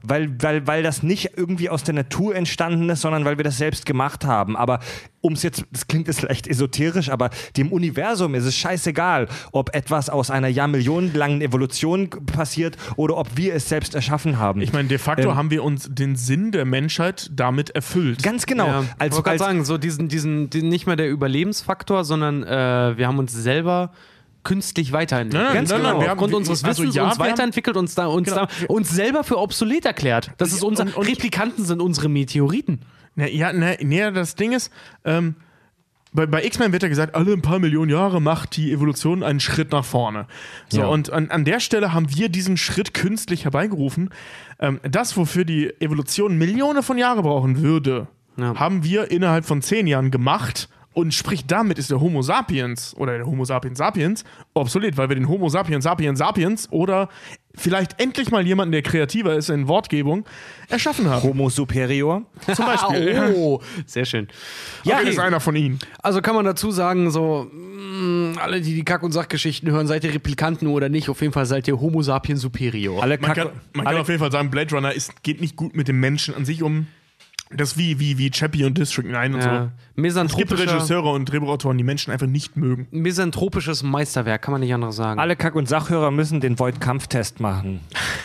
weil, 0.03 0.41
weil, 0.43 0.67
weil 0.67 0.83
das 0.83 1.03
nicht 1.03 1.33
irgendwie 1.37 1.69
aus 1.69 1.85
der 1.85 1.95
Natur 1.95 2.35
entstanden 2.35 2.89
ist, 2.91 3.03
sondern 3.03 3.25
weil 3.25 3.37
wir 3.37 3.45
das 3.45 3.59
selbst 3.59 3.87
gemacht 3.87 4.25
haben. 4.25 4.57
Aber 4.57 4.81
um 5.21 5.33
es 5.33 5.43
jetzt, 5.43 5.65
das 5.71 5.87
klingt 5.89 6.07
jetzt 6.07 6.21
vielleicht 6.21 6.47
esoterisch, 6.47 7.11
aber 7.11 7.31
dem 7.57 7.73
Universum 7.73 8.35
ist 8.35 8.45
es 8.45 8.57
scheißegal, 8.57 9.29
ob 9.53 9.75
etwas 9.75 10.09
aus 10.11 10.31
einer 10.31 10.49
Jahr 10.49 10.69
millionenlangen 10.69 11.43
Evolution 11.43 12.09
passiert 12.11 12.77
oder 12.97 13.17
ob 13.17 13.37
wir 13.37 13.55
es 13.55 13.69
selbst 13.69 13.95
erschaffen 13.95 14.39
haben. 14.39 14.61
ich 14.61 14.73
meine, 14.73 14.89
de 14.89 14.99
facto 14.99 15.31
Ähm, 15.31 15.37
haben 15.37 15.51
wir 15.51 15.65
uns 15.65 15.89
den 15.91 16.17
Sinn 16.17 16.53
der 16.53 16.65
Menschheit 16.65 17.31
damit 17.33 17.71
erfüllt. 17.71 18.23
Ganz 18.23 18.47
genau. 18.47 18.67
Ja, 18.67 18.85
als, 18.99 19.11
ich 19.11 19.13
wollte 19.13 19.23
gerade 19.23 19.39
sagen, 19.39 19.65
so 19.65 19.79
diesen, 19.79 20.09
diesen, 20.09 20.51
diesen, 20.51 20.69
nicht 20.69 20.87
mehr 20.87 20.97
der 20.97 21.11
Überlebensfaktor, 21.11 22.05
sondern 22.05 22.43
äh, 22.45 22.97
wir 22.97 23.07
haben 23.07 23.19
uns 23.19 23.33
selber 23.33 23.91
künstlich 24.49 24.93
weiterentwickelt. 24.93 25.45
Nein, 25.49 25.55
Ganz 25.55 25.71
nein, 25.71 25.79
genau. 25.81 25.91
nein, 25.93 26.01
wir 26.01 26.09
haben- 26.11 26.19
Aufgrund 26.19 26.35
unseres 26.35 26.65
also 26.65 26.83
Wissens 26.83 26.95
ja, 26.97 27.05
uns 27.05 27.13
haben- 27.19 27.21
weiterentwickelt, 27.31 27.77
uns, 27.77 27.95
da, 27.95 28.07
uns, 28.07 28.29
Genau. 28.29 28.47
da, 28.47 28.67
uns 28.69 28.91
selber 28.91 29.25
für 29.25 29.39
obsolet 29.39 29.85
erklärt. 29.85 30.31
Das 30.39 30.53
ist 30.53 30.63
unser, 30.63 30.85
und- 30.85 30.97
und- 30.97 31.07
Replikanten 31.09 31.65
sind 31.65 31.81
unsere 31.83 32.09
Meteoriten. 32.09 32.81
Na, 33.15 33.29
ja, 33.29 33.53
ne, 33.53 33.77
nee, 33.83 34.11
das 34.13 34.35
Ding 34.37 34.53
ist, 34.53 34.73
ähm, 35.05 35.35
bei, 36.13 36.25
bei 36.27 36.43
X-Men 36.45 36.73
wird 36.73 36.83
ja 36.83 36.89
gesagt, 36.89 37.15
alle 37.15 37.33
ein 37.35 37.43
paar 37.43 37.59
Millionen 37.59 37.91
Jahre 37.91 38.21
macht 38.23 38.57
die 38.57 38.73
Evolution 38.73 39.23
einen 39.23 39.41
Schritt 39.41 39.73
nach 39.73 39.85
vorne. 39.85 40.27
So, 40.71 40.81
Ja. 40.81 40.87
und 40.87 41.13
an, 41.13 41.31
an 41.31 41.45
der 41.45 41.61
Stelle 41.61 41.93
haben 41.93 42.07
wir 42.17 42.29
diesen 42.31 42.57
Schritt 42.57 42.95
künstlich 42.95 43.45
herbeigerufen. 43.45 44.09
Ähm, 44.59 44.81
das, 44.89 45.17
wofür 45.19 45.45
die 45.45 45.69
Evolution 45.81 46.39
Millionen 46.39 46.83
von 46.83 46.97
Jahren 46.97 47.23
brauchen 47.23 47.61
würde, 47.61 48.07
Ja. 48.39 48.55
haben 48.59 48.85
wir 48.85 49.11
innerhalb 49.11 49.45
von 49.45 49.61
zehn 49.61 49.87
Jahren 49.87 50.11
gemacht. 50.11 50.69
Und 50.99 51.15
sprich, 51.15 51.47
damit 51.47 51.79
ist 51.79 51.93
der 51.93 52.01
Homo 52.01 52.23
sapiens 52.23 52.93
oder 52.97 53.17
der 53.19 53.25
Homo 53.25 53.45
sapiens 53.45 53.79
sapiens 53.79 54.25
obsolet, 54.55 54.97
weil 54.97 55.09
wir 55.09 55.15
den 55.15 55.29
Homo 55.29 55.49
sapiens 55.49 55.85
sapiens 55.85 56.19
sapiens 56.19 56.67
oder 56.73 57.09
vielleicht 57.55 58.01
endlich 58.01 58.33
mal 58.33 58.45
jemanden, 58.45 58.73
der 58.73 58.83
kreativer 58.83 59.37
ist 59.37 59.49
in 59.49 59.69
Wortgebung, 59.69 60.25
erschaffen 60.69 61.09
haben. 61.09 61.23
Homo 61.23 61.51
superior. 61.51 62.23
Zum 62.53 62.67
Beispiel. 62.67 63.33
oh, 63.37 63.61
sehr 63.87 64.07
schön. 64.07 64.27
Ja, 64.83 64.99
Okay. 64.99 65.11
ist 65.11 65.21
einer 65.21 65.39
von 65.39 65.55
ihnen. 65.55 65.79
Also 66.03 66.21
kann 66.21 66.35
man 66.35 66.45
dazu 66.45 66.73
sagen, 66.73 67.13
so, 67.13 67.49
mh, 67.53 68.41
alle, 68.41 68.61
die 68.61 68.75
die 68.75 68.85
Kack- 68.85 69.05
und 69.05 69.13
Sachgeschichten 69.13 69.71
hören, 69.71 69.87
seid 69.87 70.03
ihr 70.03 70.13
Replikanten 70.13 70.67
oder 70.67 70.89
nicht, 70.89 71.09
auf 71.09 71.21
jeden 71.21 71.33
Fall 71.33 71.47
seid 71.47 71.69
ihr 71.69 71.79
Homo 71.81 72.03
sapiens 72.03 72.41
superior. 72.41 73.01
Alle 73.05 73.19
Man 73.19 73.33
Kack- 73.35 73.37
kann, 73.37 73.61
man 73.73 73.85
kann 73.87 73.97
auf 73.99 74.09
jeden 74.09 74.19
Fall 74.19 74.33
sagen, 74.33 74.51
Blade 74.51 74.75
Runner 74.75 74.93
ist, 74.93 75.23
geht 75.23 75.41
nicht 75.41 75.55
gut 75.55 75.77
mit 75.77 75.87
dem 75.87 76.01
Menschen 76.01 76.35
an 76.35 76.45
sich 76.45 76.61
um. 76.65 76.89
Das 77.51 77.73
ist 77.73 77.79
wie, 77.79 77.99
wie, 77.99 78.19
wie 78.19 78.31
Chappie 78.31 78.65
und 78.65 78.77
District 78.77 79.07
9 79.11 79.35
und 79.35 79.41
Ja. 79.41 79.73
so. 79.97 80.21
Es 80.21 80.37
gibt 80.37 80.53
Regisseure 80.59 81.11
und 81.13 81.25
Drehbuchautoren, 81.25 81.79
die 81.79 81.85
Menschen 81.85 82.13
einfach 82.13 82.27
nicht 82.27 82.57
mögen. 82.57 82.87
misanthropisches 82.91 83.83
Meisterwerk, 83.83 84.43
kann 84.43 84.53
man 84.53 84.61
nicht 84.61 84.75
anderes 84.75 84.97
sagen. 84.97 85.19
Alle 85.19 85.35
Kack- 85.35 85.55
und 85.55 85.69
Sachhörer 85.69 86.11
müssen 86.11 86.41
den 86.41 86.59
Void-Kampftest 86.59 87.41
machen. 87.41 87.81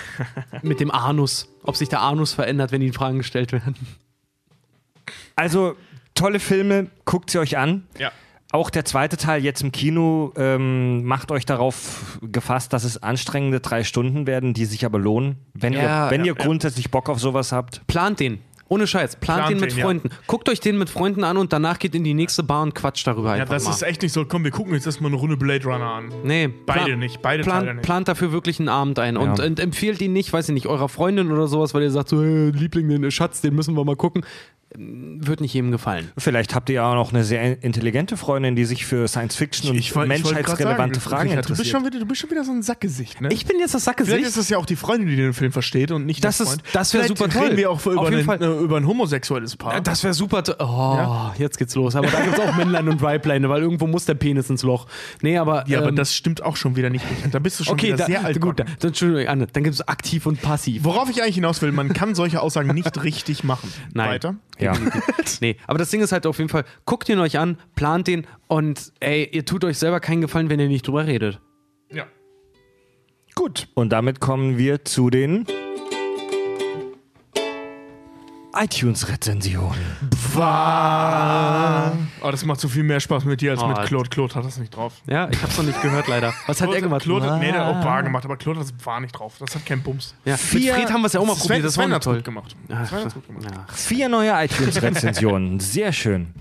Mit 0.62 0.80
dem 0.80 0.92
Anus. 0.92 1.48
Ob 1.64 1.78
sich 1.78 1.88
der 1.90 2.02
Anus 2.02 2.34
verändert, 2.34 2.72
wenn 2.72 2.82
ihnen 2.82 2.94
Fragen 2.94 3.20
gestellt 3.20 3.52
werden. 3.54 3.76
Also, 5.36 5.76
tolle 6.16 6.40
Filme, 6.40 6.88
guckt 7.06 7.30
sie 7.30 7.40
euch 7.40 7.58
an. 7.58 7.84
Ja. 7.98 8.12
Auch 8.52 8.70
der 8.70 8.86
zweite 8.86 9.18
Teil 9.18 9.44
jetzt 9.44 9.64
im 9.64 9.72
Kino 9.72 10.32
ähm, 10.38 11.06
macht 11.06 11.32
euch 11.32 11.44
darauf 11.46 12.20
gefasst, 12.22 12.72
dass 12.72 12.84
es 12.84 13.02
anstrengende 13.02 13.60
drei 13.62 13.84
Stunden 13.84 14.28
werden, 14.28 14.54
die 14.54 14.66
sich 14.66 14.86
aber 14.86 15.00
lohnen. 15.00 15.38
Wenn 15.56 15.74
Ja, 15.74 16.06
ihr, 16.06 16.12
wenn 16.12 16.22
ja, 16.22 16.28
ihr 16.28 16.36
grundsätzlich 16.36 16.92
Bock 16.92 17.10
auf 17.10 17.20
sowas 17.20 17.52
habt. 17.52 17.86
Plant 17.88 18.20
den. 18.20 18.42
Ohne 18.74 18.88
Scheiß. 18.88 19.18
Plant, 19.18 19.46
Plant 19.46 19.52
den 19.52 19.60
mit 19.62 19.72
den, 19.72 19.78
ja. 19.78 19.86
Freunden. 19.86 20.10
Guckt 20.28 20.50
euch 20.50 20.60
den 20.60 20.78
mit 20.78 20.90
Freunden 20.90 21.24
an 21.24 21.38
und 21.38 21.54
danach 21.54 21.80
geht 21.80 21.94
in 21.96 22.04
die 22.04 22.14
nächste 22.14 22.44
Bar 22.44 22.64
und 22.64 22.74
quatscht 22.74 23.06
darüber 23.08 23.36
Ja, 23.36 23.42
einfach 23.44 23.54
das 23.54 23.66
mal. 23.66 23.72
ist 23.72 23.82
echt 23.84 24.02
nicht 24.02 24.12
so, 24.14 24.26
komm, 24.26 24.44
wir 24.44 24.52
gucken 24.52 24.74
jetzt 24.74 24.86
erstmal 24.86 25.12
eine 25.12 25.20
Runde 25.20 25.38
Blade 25.38 25.64
Runner 25.66 25.86
an. 25.86 26.12
Nee, 26.24 26.48
Beide 26.48 26.86
plan- 26.86 27.00
nicht, 27.00 27.22
beide 27.22 27.44
plant, 27.44 27.60
Teile 27.66 27.74
nicht. 27.76 27.84
Plant 27.86 28.08
dafür 28.08 28.32
wirklich 28.32 28.60
einen 28.60 28.70
Abend 28.70 29.00
ein 29.00 29.18
und, 29.18 29.38
Ja. 29.40 29.46
und 29.46 29.60
empfiehlt 29.60 30.02
ihn 30.02 30.14
nicht, 30.14 30.34
weiß 30.34 30.50
ich 30.50 30.54
nicht, 30.54 30.68
eurer 30.68 30.90
Freundin 30.90 31.32
oder 31.32 31.48
sowas, 31.48 31.74
weil 31.74 31.84
ihr 31.84 31.92
sagt 31.92 32.10
so, 32.10 32.22
hey, 32.24 32.50
Liebling, 32.52 32.90
den 32.90 33.12
Schatz, 33.12 33.42
den 33.42 33.54
müssen 33.56 33.76
wir 33.76 33.84
mal 33.86 33.96
gucken. 33.96 34.26
Wird 34.76 35.42
nicht 35.42 35.54
jedem 35.54 35.72
gefallen. 35.72 36.12
Vielleicht 36.18 36.56
habt 36.56 36.70
ihr 36.70 36.76
ja 36.76 36.90
auch 36.92 36.96
noch 36.96 37.14
eine 37.14 37.24
sehr 37.24 37.62
intelligente 37.64 38.18
Freundin, 38.18 38.56
die 38.56 38.66
sich 38.66 38.86
für 38.86 39.08
Science 39.08 39.36
Fiction 39.36 39.70
und 39.70 39.76
Ich 39.78 39.90
ich 39.92 39.96
menschheitsrelevante 39.96 41.00
sagen, 41.00 41.10
Fragen 41.10 41.30
Richard, 41.30 41.46
du, 41.46 41.50
bist 41.50 41.60
interessiert. 41.62 41.68
schon 41.78 41.86
wieder, 41.86 42.00
du 42.00 42.06
bist 42.06 42.22
schon 42.22 42.30
wieder 42.32 42.44
so 42.44 42.52
ein 42.52 42.62
Sackgesicht, 42.64 43.22
ne? 43.22 43.30
Ich 43.32 43.46
bin 43.46 43.60
jetzt 43.60 43.74
das 43.74 43.84
Vielleicht 43.84 44.00
Sackgesicht. 44.00 44.28
ist 44.28 44.38
es 44.38 44.50
ja 44.50 44.58
auch 44.58 44.66
die 44.66 44.76
Freundin, 44.76 45.08
die 45.10 45.16
den 45.16 45.34
Film 45.34 45.52
versteht 45.52 45.92
und 45.92 46.06
nicht 46.06 46.24
Das 46.24 46.38
der 46.38 46.46
ist- 46.46 46.50
Freund. 46.54 46.64
das 46.74 46.94
wär 46.94 47.04
Vielleicht 47.04 47.18
super 47.18 47.30
toll. 47.32 47.44
reden 47.44 47.58
wir 47.58 47.70
auch 47.72 47.86
über, 47.86 48.02
Auf 48.02 48.10
jeden 48.10 48.30
einen, 48.30 48.40
Fall. 48.40 48.42
äh, 48.42 48.64
über 48.64 48.78
ein 48.78 48.88
homosexuelles 48.88 49.56
Paar. 49.56 49.82
Das 49.82 50.04
wäre 50.04 50.14
super. 50.14 50.44
to- 50.44 50.56
Oh, 50.60 51.32
jetzt 51.38 51.58
geht's 51.58 51.76
los. 51.76 51.96
Aber 51.96 52.08
da 52.08 52.22
gibt's 52.22 52.40
auch 52.40 52.56
Männlein 52.56 52.88
und 52.90 53.02
Weiblein, 53.02 53.48
weil 53.50 53.62
irgendwo 53.62 53.88
muss 53.88 54.06
der 54.06 54.16
Penis 54.16 54.50
ins 54.50 54.64
Loch. 54.64 54.88
Nee, 55.22 55.38
aber. 55.38 55.66
ja, 55.68 55.80
aber 55.80 55.90
ähm, 55.90 55.96
das 55.96 56.16
stimmt 56.16 56.44
auch 56.44 56.56
schon 56.56 56.76
wieder 56.76 56.90
nicht. 56.90 57.06
Da 57.32 57.40
bist 57.40 57.60
du 57.60 57.64
schon 57.64 57.74
Okay, 57.74 57.88
wieder 57.88 57.98
da, 57.98 58.06
sehr 58.06 58.24
alt. 58.26 58.40
gut, 58.42 58.60
dann, 58.60 58.68
Entschuldigung, 58.82 59.28
Anne, 59.28 59.48
dann 59.52 59.64
gibt 59.64 59.76
es 59.76 59.88
aktiv 59.88 60.26
und 60.26 60.42
passiv. 60.42 60.84
Worauf 60.84 61.10
ich 61.10 61.22
eigentlich 61.22 61.36
hinaus 61.36 61.62
will, 61.62 61.72
man 61.72 61.94
kann 61.94 62.16
solche 62.16 62.42
Aussagen 62.42 62.74
nicht 62.74 62.84
richtig 63.04 63.44
machen. 63.44 63.72
Nein. 63.94 64.10
Weiter. 64.10 64.36
Ja. 64.64 64.74
Nee, 65.42 65.58
aber 65.68 65.78
das 65.78 65.90
Ding 65.90 66.02
ist 66.02 66.12
halt 66.12 66.26
auf 66.26 66.38
jeden 66.38 66.50
Fall, 66.50 66.64
guckt 66.86 67.10
ihn 67.10 67.20
euch 67.20 67.38
an, 67.38 67.58
plant 67.76 68.08
den 68.08 68.28
und 68.48 68.94
ey, 69.00 69.28
ihr 69.32 69.46
tut 69.46 69.64
euch 69.66 69.78
selber 69.78 70.00
keinen 70.00 70.22
Gefallen, 70.22 70.50
wenn 70.50 70.60
ihr 70.60 70.68
nicht 70.68 70.88
drüber 70.88 71.06
redet. 71.06 71.42
Ja. 71.92 72.06
Gut. 73.36 73.68
Und 73.74 73.90
damit 73.90 74.20
kommen 74.20 74.58
wir 74.58 74.86
zu 74.86 75.10
den 75.10 75.46
iTunes-Rezension. 78.56 79.76
Oh, 82.22 82.32
das 82.32 82.46
macht 82.46 82.60
so 82.60 82.68
viel 82.68 82.84
mehr 82.84 83.00
Spaß 83.00 83.26
mit 83.26 83.42
dir 83.42 83.52
als 83.52 83.62
Oh, 83.62 83.68
mit 83.68 83.78
Alter. 83.78 83.88
Claude. 83.90 84.10
Claude 84.10 84.36
hat 84.36 84.46
das 84.46 84.58
nicht 84.58 84.76
drauf. 84.76 84.94
Ja, 85.08 85.28
ich 85.30 85.42
hab's 85.42 85.58
noch 85.58 85.66
nicht 85.66 85.82
gehört, 85.82 86.08
leider. 86.08 86.34
Was 86.48 86.62
hat 86.62 86.72
er 86.74 86.82
gemacht? 86.82 87.04
Claude, 87.04 87.38
nee, 87.40 87.52
der 87.52 87.66
hat 87.66 87.76
auch 87.76 87.84
Bar 87.84 88.04
gemacht, 88.04 88.26
aber 88.26 88.38
Claude 88.38 88.60
hat 88.60 88.68
das 88.68 88.86
war 88.86 89.00
nicht 89.00 89.12
drauf. 89.12 89.36
Das 89.40 89.54
hat 89.56 89.66
keinen 89.66 89.82
Bums. 89.84 90.16
Ja, 90.26 90.38
Vier- 90.38 90.74
mit 90.74 90.82
Fred 90.84 90.94
haben 90.94 91.02
wir 91.02 91.08
es 91.08 91.14
ja 91.14 91.20
auch 91.20 91.26
mal 91.26 91.36
Sven- 91.36 91.42
probiert, 91.48 91.66
das 91.66 91.78
war 91.78 91.84
Sven 91.84 91.90
nicht 91.90 91.96
hat's 91.96 92.06
toll. 92.06 92.16
gut 92.16 92.26
gemacht. 92.26 92.56
Ja, 92.70 92.86
Sven 92.86 93.00
hat's 93.04 93.14
gut 93.14 93.28
gemacht. 93.28 93.46
ja. 93.52 93.66
Vier 93.74 94.10
neue 94.10 94.32
iTunes-Rezensionen. 94.46 95.60
Sehr 95.62 95.92
schön. 95.94 96.34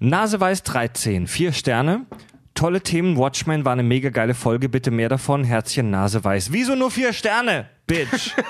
Naseweiß 0.00 0.62
13, 0.64 1.26
vier 1.26 1.52
Sterne. 1.52 2.06
Tolle 2.54 2.80
Themen. 2.82 3.16
Watchmen 3.16 3.64
war 3.64 3.72
eine 3.72 3.82
mega 3.82 4.10
geile 4.10 4.34
Folge. 4.34 4.68
Bitte 4.68 4.90
mehr 4.90 5.08
davon. 5.08 5.44
Herzchen 5.44 5.90
Naseweiß. 5.90 6.52
Wieso 6.52 6.74
nur 6.74 6.90
vier 6.90 7.12
Sterne? 7.12 7.68
Bitch. 7.86 8.32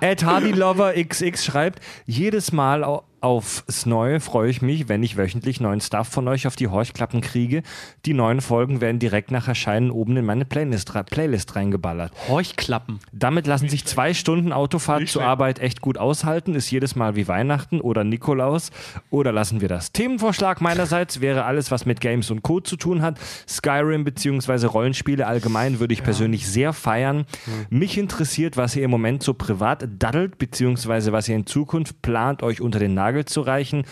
Ed 0.00 0.24
Hardy 0.24 0.52
Lover 0.52 0.94
XX 0.94 1.44
schreibt, 1.44 1.80
jedes 2.06 2.50
Mal 2.52 2.82
aufs 3.22 3.86
Neue 3.86 4.20
freue 4.20 4.50
ich 4.50 4.62
mich, 4.62 4.88
wenn 4.88 5.02
ich 5.02 5.16
wöchentlich 5.16 5.60
neuen 5.60 5.80
Stuff 5.80 6.08
von 6.08 6.28
euch 6.28 6.46
auf 6.46 6.56
die 6.56 6.68
Horchklappen 6.68 7.20
kriege. 7.20 7.62
Die 8.04 8.14
neuen 8.14 8.40
Folgen 8.40 8.80
werden 8.80 8.98
direkt 8.98 9.30
nach 9.30 9.48
Erscheinen 9.48 9.90
oben 9.90 10.16
in 10.16 10.24
meine 10.24 10.44
Playlist, 10.44 10.92
Playlist 11.10 11.56
reingeballert. 11.56 12.12
Horchklappen. 12.28 13.00
Damit 13.12 13.46
lassen 13.46 13.68
sich 13.68 13.84
zwei 13.84 14.12
Stunden 14.14 14.52
Autofahrt 14.52 15.08
zur. 15.08 15.22
Arbeit 15.22 15.60
echt 15.60 15.80
gut 15.80 15.98
aushalten. 15.98 16.54
Ist 16.54 16.70
jedes 16.70 16.96
Mal 16.96 17.14
wie 17.14 17.28
Weihnachten 17.28 17.80
oder 17.80 18.02
Nikolaus. 18.04 18.70
Oder 19.10 19.30
lassen 19.32 19.60
wir 19.60 19.68
das? 19.68 19.92
Themenvorschlag 19.92 20.60
meinerseits 20.60 21.20
wäre 21.20 21.44
alles, 21.44 21.70
was 21.70 21.86
mit 21.86 22.00
Games 22.00 22.30
und 22.30 22.42
Co. 22.42 22.60
zu 22.60 22.76
tun 22.76 23.02
hat. 23.02 23.18
Skyrim 23.48 24.04
bzw. 24.04 24.66
Rollenspiele 24.66 25.26
allgemein 25.26 25.78
würde 25.80 25.94
ich 25.94 26.02
persönlich 26.02 26.48
sehr 26.48 26.72
feiern. 26.72 27.24
Mich 27.70 27.98
interessiert, 27.98 28.56
was 28.56 28.74
ihr 28.74 28.84
im 28.84 28.90
Moment 28.90 29.22
so 29.22 29.32
privat 29.32 29.88
daddelt, 29.98 30.38
beziehungsweise 30.38 31.12
was 31.12 31.28
ihr 31.28 31.36
in 31.36 31.46
Zukunft 31.46 32.02
plant, 32.02 32.42
euch 32.42 32.60
unter 32.60 32.78
den 32.78 32.94
Nagel 32.94 33.11
zu 33.24 33.40
reichen. 33.42 33.84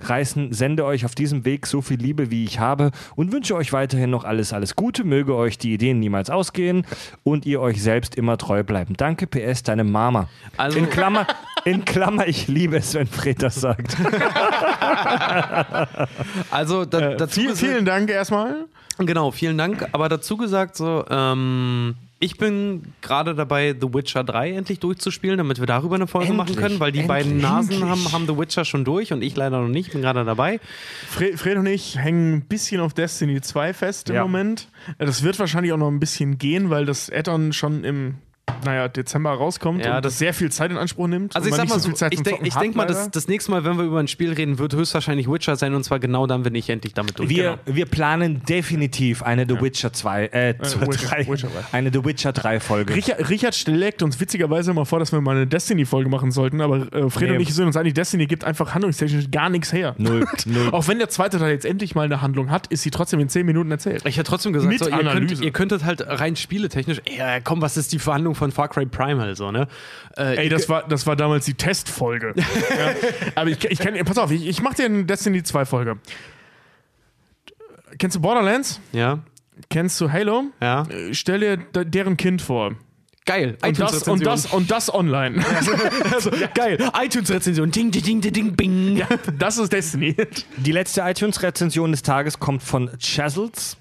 Reißen, 0.00 0.52
sende 0.52 0.84
euch 0.84 1.04
auf 1.06 1.14
diesem 1.14 1.44
Weg 1.46 1.66
so 1.66 1.80
viel 1.80 1.98
Liebe, 1.98 2.30
wie 2.30 2.44
ich 2.44 2.58
habe 2.58 2.90
und 3.16 3.32
wünsche 3.32 3.54
euch 3.54 3.72
weiterhin 3.72 4.10
noch 4.10 4.24
alles, 4.24 4.52
alles 4.52 4.76
Gute. 4.76 5.02
Möge 5.04 5.34
euch 5.34 5.56
die 5.56 5.72
Ideen 5.72 5.98
niemals 5.98 6.28
ausgehen 6.28 6.84
und 7.22 7.46
ihr 7.46 7.60
euch 7.60 7.82
selbst 7.82 8.14
immer 8.14 8.36
treu 8.36 8.62
bleiben. 8.64 8.94
Danke, 8.98 9.26
PS, 9.26 9.62
deine 9.62 9.84
Mama. 9.84 10.28
Also- 10.58 10.78
in 10.78 10.90
Klammer, 10.90 11.26
in 11.64 11.84
Klammer, 11.86 12.26
ich 12.26 12.48
liebe 12.48 12.76
es, 12.76 12.92
wenn 12.94 13.06
Fred 13.06 13.42
das 13.42 13.54
sagt. 13.56 13.96
Also 16.50 16.84
da, 16.84 17.14
dazu 17.14 17.40
Viel, 17.40 17.50
gesagt- 17.50 17.66
vielen 17.66 17.84
Dank 17.84 18.10
erstmal. 18.10 18.66
Genau, 18.98 19.30
vielen 19.30 19.58
Dank. 19.58 19.86
Aber 19.92 20.08
dazu 20.08 20.36
gesagt, 20.36 20.76
so, 20.76 21.04
ähm, 21.10 21.94
ich 22.24 22.38
bin 22.38 22.82
gerade 23.02 23.34
dabei, 23.34 23.74
The 23.78 23.92
Witcher 23.92 24.24
3 24.24 24.52
endlich 24.52 24.80
durchzuspielen, 24.80 25.38
damit 25.38 25.60
wir 25.60 25.66
darüber 25.66 25.94
eine 25.96 26.06
Folge 26.06 26.32
machen 26.32 26.48
Endlich, 26.48 26.58
können, 26.66 26.80
weil 26.80 26.90
die 26.92 27.00
endlich, 27.00 27.08
beiden 27.24 27.38
Nasen 27.38 27.72
endlich. 27.72 27.90
haben, 27.90 28.12
haben 28.12 28.26
The 28.26 28.38
Witcher 28.38 28.64
schon 28.64 28.84
durch 28.84 29.12
und 29.12 29.22
ich 29.22 29.36
leider 29.36 29.60
noch 29.60 29.68
nicht, 29.68 29.92
bin 29.92 30.00
gerade 30.02 30.24
dabei. 30.24 30.60
Fred, 31.08 31.38
Fred 31.38 31.58
und 31.58 31.66
ich 31.66 31.98
hängen 31.98 32.34
ein 32.36 32.40
bisschen 32.42 32.80
auf 32.80 32.94
Destiny 32.94 33.40
2 33.40 33.74
fest 33.74 34.08
im 34.10 34.16
Ja. 34.16 34.22
Moment. 34.22 34.68
Äh, 34.98 35.06
Das 35.06 35.22
wird 35.22 35.38
wahrscheinlich 35.38 35.72
auch 35.72 35.78
noch 35.78 35.88
ein 35.90 36.00
bisschen 36.00 36.38
gehen, 36.38 36.70
weil 36.70 36.86
das 36.86 37.10
Add-on 37.10 37.52
schon 37.52 37.84
im 37.84 38.14
naja, 38.64 38.88
Dezember 38.88 39.30
rauskommt 39.32 39.84
Ja, 39.84 39.96
und 39.96 40.04
das- 40.04 40.18
sehr 40.18 40.32
viel 40.32 40.50
Zeit 40.50 40.70
in 40.70 40.76
Anspruch 40.78 41.06
nimmt. 41.06 41.36
Also 41.36 41.48
ich 41.48 41.54
sag 41.54 41.68
mal 41.68 41.78
so, 41.78 41.88
viel 41.88 41.96
Zeit 41.96 42.12
ich 42.12 42.18
zum 42.18 42.24
denke 42.24 42.50
denk 42.58 42.76
mal, 42.76 42.86
das, 42.86 43.10
das 43.10 43.28
nächste 43.28 43.50
Mal, 43.50 43.64
wenn 43.64 43.76
wir 43.76 43.84
über 43.84 43.98
ein 44.00 44.08
Spiel 44.08 44.32
reden, 44.32 44.58
wird 44.58 44.74
höchstwahrscheinlich 44.74 45.30
Witcher 45.30 45.56
sein 45.56 45.74
und 45.74 45.84
zwar 45.84 45.98
genau 45.98 46.26
dann, 46.26 46.44
wenn 46.44 46.54
ich 46.54 46.70
endlich 46.70 46.94
damit 46.94 47.18
durch 47.18 47.28
Wir, 47.28 47.58
wir 47.66 47.86
planen 47.86 48.42
definitiv 48.48 49.22
eine 49.22 49.46
The 49.48 49.60
Witcher 49.60 49.92
2, 49.92 50.26
äh, 50.26 50.54
Witcher- 50.58 50.78
3, 51.08 51.26
Witcher 51.28 51.48
3. 51.48 51.64
eine 51.76 51.90
The 51.92 52.04
Witcher 52.04 52.32
3 52.32 52.60
Folge. 52.60 52.94
Richard, 52.94 53.28
Richard 53.28 53.54
schlägt 53.54 54.02
uns 54.02 54.18
witzigerweise 54.20 54.70
immer 54.70 54.86
vor, 54.86 54.98
dass 54.98 55.12
wir 55.12 55.20
mal 55.20 55.36
eine 55.36 55.46
Destiny-Folge 55.46 56.08
machen 56.08 56.30
sollten, 56.30 56.60
aber 56.60 56.92
äh, 56.92 57.10
Fred 57.10 57.30
Nee. 57.30 57.36
und 57.36 57.42
ich 57.42 57.54
sind 57.54 57.66
uns 57.66 57.76
einig, 57.76 57.94
Destiny 57.94 58.26
gibt 58.26 58.44
einfach 58.44 58.72
handlungstechnisch 58.74 59.30
gar 59.30 59.48
nichts 59.50 59.72
her. 59.72 59.94
Null, 59.98 60.24
null. 60.46 60.68
Auch 60.72 60.88
wenn 60.88 60.98
der 60.98 61.08
zweite 61.10 61.38
Teil 61.38 61.50
jetzt 61.52 61.64
endlich 61.66 61.94
mal 61.94 62.02
eine 62.04 62.22
Handlung 62.22 62.50
hat, 62.50 62.66
ist 62.68 62.82
sie 62.82 62.90
trotzdem 62.90 63.20
in 63.20 63.28
10 63.28 63.44
Minuten 63.46 63.70
erzählt. 63.70 64.02
Ich 64.06 64.16
hätte 64.16 64.28
trotzdem 64.30 64.52
gesagt, 64.52 64.70
Mit 64.72 64.78
so, 64.80 64.86
ihr, 64.86 64.96
könnt, 64.96 65.08
Analyse. 65.08 65.44
ihr 65.44 65.50
könntet 65.50 65.84
halt 65.84 66.02
rein 66.06 66.36
spieletechnisch, 66.36 67.00
ja, 67.16 67.40
komm, 67.40 67.60
was 67.62 67.76
ist 67.76 67.92
die 67.92 67.98
Verhandlung 67.98 68.33
von 68.34 68.52
Far 68.52 68.68
Cry 68.68 68.86
Primal 68.86 69.34
so, 69.36 69.50
ne? 69.50 69.68
Äh, 70.16 70.44
Ey, 70.44 70.48
das 70.48 70.68
war, 70.68 70.86
das 70.88 71.06
war 71.06 71.16
damals 71.16 71.44
die 71.44 71.54
Testfolge. 71.54 72.34
ja. 72.36 72.94
Aber 73.34 73.50
ich, 73.50 73.64
ich 73.64 73.78
kann, 73.78 73.94
pass 74.04 74.18
auf, 74.18 74.30
ich, 74.30 74.46
ich 74.46 74.62
mach 74.62 74.74
dir 74.74 74.86
eine 74.86 75.04
Destiny 75.04 75.42
2 75.42 75.64
Folge. 75.64 75.98
Kennst 77.98 78.16
du 78.16 78.20
Borderlands? 78.20 78.80
ja, 78.92 79.20
Kennst 79.70 80.00
du 80.00 80.10
Halo? 80.10 80.44
ja. 80.60 80.84
Stell 81.12 81.40
dir 81.40 81.84
deren 81.84 82.16
Kind 82.16 82.42
vor. 82.42 82.74
Geil. 83.26 83.56
Und 83.62 83.80
das, 83.80 84.06
und 84.06 84.26
das, 84.26 84.46
und 84.46 84.70
das 84.70 84.92
online. 84.92 85.42
also, 86.12 86.30
Geil. 86.54 86.78
iTunes-Rezension. 86.94 87.70
Ding, 87.70 87.90
ding, 87.90 88.02
ding, 88.02 88.20
ding, 88.20 88.32
ding, 88.32 88.54
bing. 88.54 89.02
Das 89.38 89.56
ist 89.56 89.72
Destiny. 89.72 90.14
Die 90.58 90.72
letzte 90.72 91.00
iTunes-Rezension 91.00 91.90
des 91.92 92.02
Tages 92.02 92.38
kommt 92.38 92.62
von 92.62 92.90
Chazels. 92.98 93.78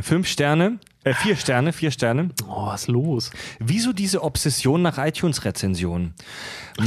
Fünf 0.00 0.26
Sterne, 0.26 0.78
äh, 1.04 1.14
vier 1.14 1.36
Sterne, 1.36 1.72
vier 1.72 1.90
Sterne. 1.90 2.30
Oh, 2.46 2.66
was 2.66 2.82
ist 2.82 2.88
los? 2.88 3.30
Wieso 3.58 3.92
diese 3.92 4.22
Obsession 4.22 4.82
nach 4.82 4.98
iTunes-Rezensionen? 4.98 6.14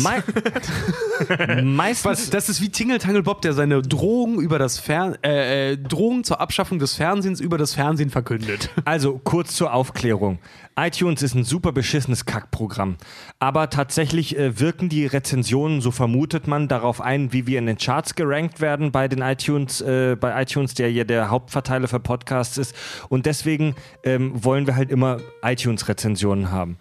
Mei 0.02 0.24
meistens. 1.64 2.06
Was, 2.06 2.30
das 2.30 2.50
ist 2.50 2.62
wie 2.62 2.70
Tingle 2.70 3.00
Tangle 3.00 3.24
Bob, 3.24 3.42
der 3.42 3.54
seine 3.54 3.82
Drohung 3.82 4.40
über 4.40 4.60
das 4.60 4.80
Fern 4.80 5.16
äh, 5.24 5.74
äh, 5.74 5.78
Drohung 5.78 6.24
zur 6.24 6.40
Abschaffung 6.40 6.80
des 6.80 6.96
Fernsehens 6.96 7.40
über 7.40 7.58
das 7.58 7.74
Fernsehen 7.74 8.10
verkündet. 8.10 8.70
Also 8.86 9.20
kurz 9.24 9.56
zur 9.56 9.74
Aufklärung. 9.74 10.40
iTunes 10.76 11.22
ist 11.22 11.36
ein 11.36 11.44
super 11.44 11.72
beschissenes 11.72 12.26
Kackprogramm. 12.26 12.98
Aber 13.40 13.70
tatsächlich 13.70 14.38
äh, 14.38 14.60
wirken 14.60 14.90
die 14.90 15.06
Rezensionen, 15.06 15.82
so 15.82 15.92
vermutet 15.92 16.48
man, 16.48 16.68
darauf 16.68 17.00
ein, 17.00 17.32
wie 17.32 17.48
wir 17.48 17.60
in 17.60 17.66
den 17.66 17.78
Charts 17.78 18.16
gerankt 18.16 18.62
werden 18.62 18.92
bei 18.92 19.08
den 19.08 19.22
iTunes, 19.22 19.82
äh, 19.82 20.16
bei 20.20 20.42
iTunes, 20.42 20.74
der 20.74 20.92
ja 20.92 21.04
der 21.06 21.30
Hauptverteiler 21.30 21.88
für 21.88 22.00
Podcasts 22.00 22.58
ist. 22.58 22.76
Und 23.10 23.26
deswegen 23.26 23.76
ähm, 24.04 24.32
wollen 24.44 24.68
wir 24.68 24.76
halt 24.76 24.92
immer 24.92 25.18
iTunes-Rezensionen 25.42 26.52
haben. 26.52 26.78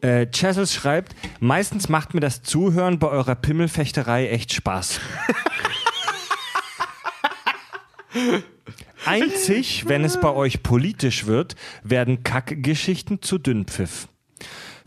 Äh, 0.00 0.26
Chazels 0.26 0.74
schreibt, 0.74 1.14
meistens 1.40 1.88
macht 1.88 2.14
mir 2.14 2.20
das 2.20 2.42
Zuhören 2.42 2.98
bei 2.98 3.08
eurer 3.08 3.34
Pimmelfechterei 3.34 4.28
echt 4.28 4.52
Spaß. 4.52 5.00
Einzig, 9.04 9.88
wenn 9.88 10.04
es 10.04 10.20
bei 10.20 10.30
euch 10.30 10.62
politisch 10.62 11.26
wird, 11.26 11.56
werden 11.82 12.22
Kackgeschichten 12.22 13.22
zu 13.22 13.38
Dünnpfiff. 13.38 14.08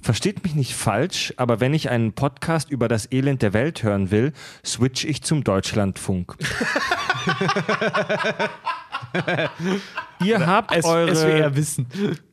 Versteht 0.01 0.43
mich 0.43 0.53
nicht 0.53 0.73
falsch, 0.73 1.33
aber 1.37 1.59
wenn 1.59 1.73
ich 1.73 1.89
einen 1.89 2.13
Podcast 2.13 2.69
über 2.69 2.87
das 2.87 3.09
Elend 3.11 3.41
der 3.41 3.53
Welt 3.53 3.83
hören 3.83 4.11
will, 4.11 4.33
switch 4.65 5.05
ich 5.05 5.23
zum 5.23 5.43
Deutschlandfunk. 5.43 6.35
ihr 10.23 10.45
habt 10.45 10.71
S 10.73 10.85
eure 10.85 11.15
SWR 11.15 11.55
Wissen. 11.55 11.87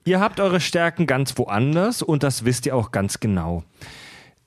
Ihr 0.05 0.20
habt 0.20 0.41
eure 0.41 0.60
Stärken 0.60 1.07
ganz 1.07 1.36
woanders 1.39 2.02
und 2.02 2.23
das 2.23 2.44
wisst 2.44 2.67
ihr 2.67 2.77
auch 2.77 2.91
ganz 2.91 3.20
genau. 3.20 3.65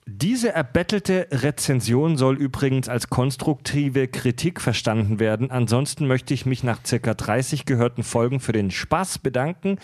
Diese 0.06 0.52
erbettelte 0.52 1.28
Rezension 1.30 2.18
soll 2.18 2.36
übrigens 2.36 2.90
als 2.90 3.08
konstruktive 3.08 4.06
Kritik 4.06 4.60
verstanden 4.60 5.18
werden. 5.18 5.50
Ansonsten 5.50 6.06
möchte 6.06 6.34
ich 6.34 6.44
mich 6.44 6.62
nach 6.62 6.80
circa 6.84 7.14
30 7.14 7.64
gehörten 7.64 8.02
Folgen 8.02 8.38
für 8.38 8.52
den 8.52 8.70
Spaß 8.70 9.20
bedanken. 9.20 9.78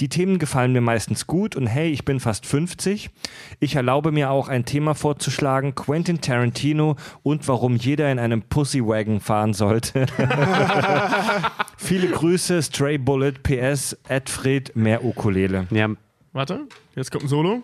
Die 0.00 0.08
Themen 0.08 0.38
gefallen 0.38 0.72
mir 0.72 0.80
meistens 0.80 1.26
gut 1.26 1.56
und 1.56 1.66
hey, 1.66 1.90
ich 1.90 2.06
bin 2.06 2.20
fast 2.20 2.46
50. 2.46 3.10
Ich 3.60 3.74
erlaube 3.74 4.12
mir 4.12 4.30
auch 4.30 4.48
ein 4.48 4.64
Thema 4.64 4.94
vorzuschlagen, 4.94 5.74
Quentin 5.74 6.22
Tarantino 6.22 6.96
und 7.22 7.46
warum 7.46 7.76
jeder 7.76 8.10
in 8.10 8.18
einem 8.18 8.40
Pussywagon 8.40 9.20
fahren 9.20 9.52
sollte. 9.52 10.06
Viele 11.76 12.08
Grüße, 12.08 12.62
Stray 12.62 12.96
Bullet, 12.96 13.32
PS, 13.42 13.94
Edfred, 14.08 14.74
mehr 14.74 15.04
Ukulele. 15.04 15.66
Ja, 15.70 15.90
Warte, 16.36 16.66
jetzt 16.94 17.10
kommt 17.10 17.24
ein 17.24 17.28
Solo. 17.28 17.62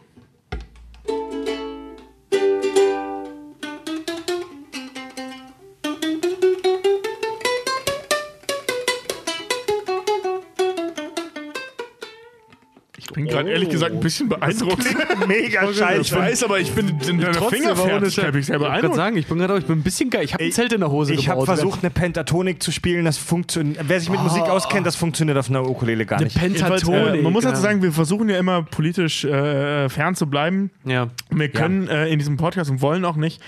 Bin 13.13 13.27
gerade 13.27 13.51
ehrlich 13.51 13.69
gesagt 13.69 13.93
ein 13.93 14.01
bisschen 14.01 14.29
beeindruckt. 14.29 14.85
Mega 15.27 15.69
Ich 16.01 16.13
weiß, 16.13 16.43
aber 16.45 16.59
ich 16.61 16.73
bin 16.73 16.89
in 17.09 17.21
deiner 17.21 17.43
Finger 17.49 17.77
fertig. 17.77 18.19
Ich 18.19 18.33
bin 18.33 18.33
sehr 18.33 18.33
Ich 18.39 18.49
wollte 18.49 18.59
beeindruckt. 18.59 18.97
sagen, 18.97 19.17
ich 19.17 19.27
bin 19.27 19.39
gerade, 19.39 19.59
ich 19.59 19.67
bin 19.67 19.79
ein 19.79 19.83
bisschen 19.83 20.11
geil. 20.11 20.25
Ich 20.25 20.35
habe 20.35 20.45
ein 20.45 20.53
Zelt 20.53 20.73
in 20.73 20.81
der 20.81 20.91
Hose 20.91 21.15
Ich 21.15 21.29
habe 21.29 21.41
gebaut. 21.41 21.57
versucht, 21.57 21.81
eine 21.83 21.91
Pentatonik 21.91 22.63
zu 22.63 22.73
spielen. 22.73 23.05
Das 23.05 23.19
funktioniert. 23.19 23.85
Wer 23.87 24.01
sich 24.01 24.11
mit 24.11 24.21
Musik 24.23 24.43
auskennt, 24.43 24.87
das 24.87 24.97
funktioniert 24.97 25.37
auf 25.39 25.49
einer 25.49 25.69
Ukulele 25.69 26.07
gar 26.07 26.19
eine 26.19 26.27
nicht. 26.27 26.41
Jedenfalls, 26.41 26.85
Pentatonik. 26.85 27.21
äh, 27.21 27.23
man 27.23 27.33
muss 27.33 27.45
dazu 27.45 27.57
ja. 27.57 27.63
sagen, 27.63 27.83
wir 27.83 27.93
versuchen 27.93 28.29
ja 28.29 28.39
immer 28.39 28.63
politisch 28.63 29.25
äh, 29.25 29.89
fern 29.89 30.15
zu 30.15 30.27
bleiben. 30.27 30.71
Ja. 30.85 31.09
Wir 31.31 31.49
können 31.49 31.89
äh, 31.89 32.09
in 32.09 32.19
diesem 32.19 32.37
Podcast 32.37 32.71
und 32.71 32.81
wollen 32.83 33.05
auch 33.05 33.17
nicht 33.17 33.41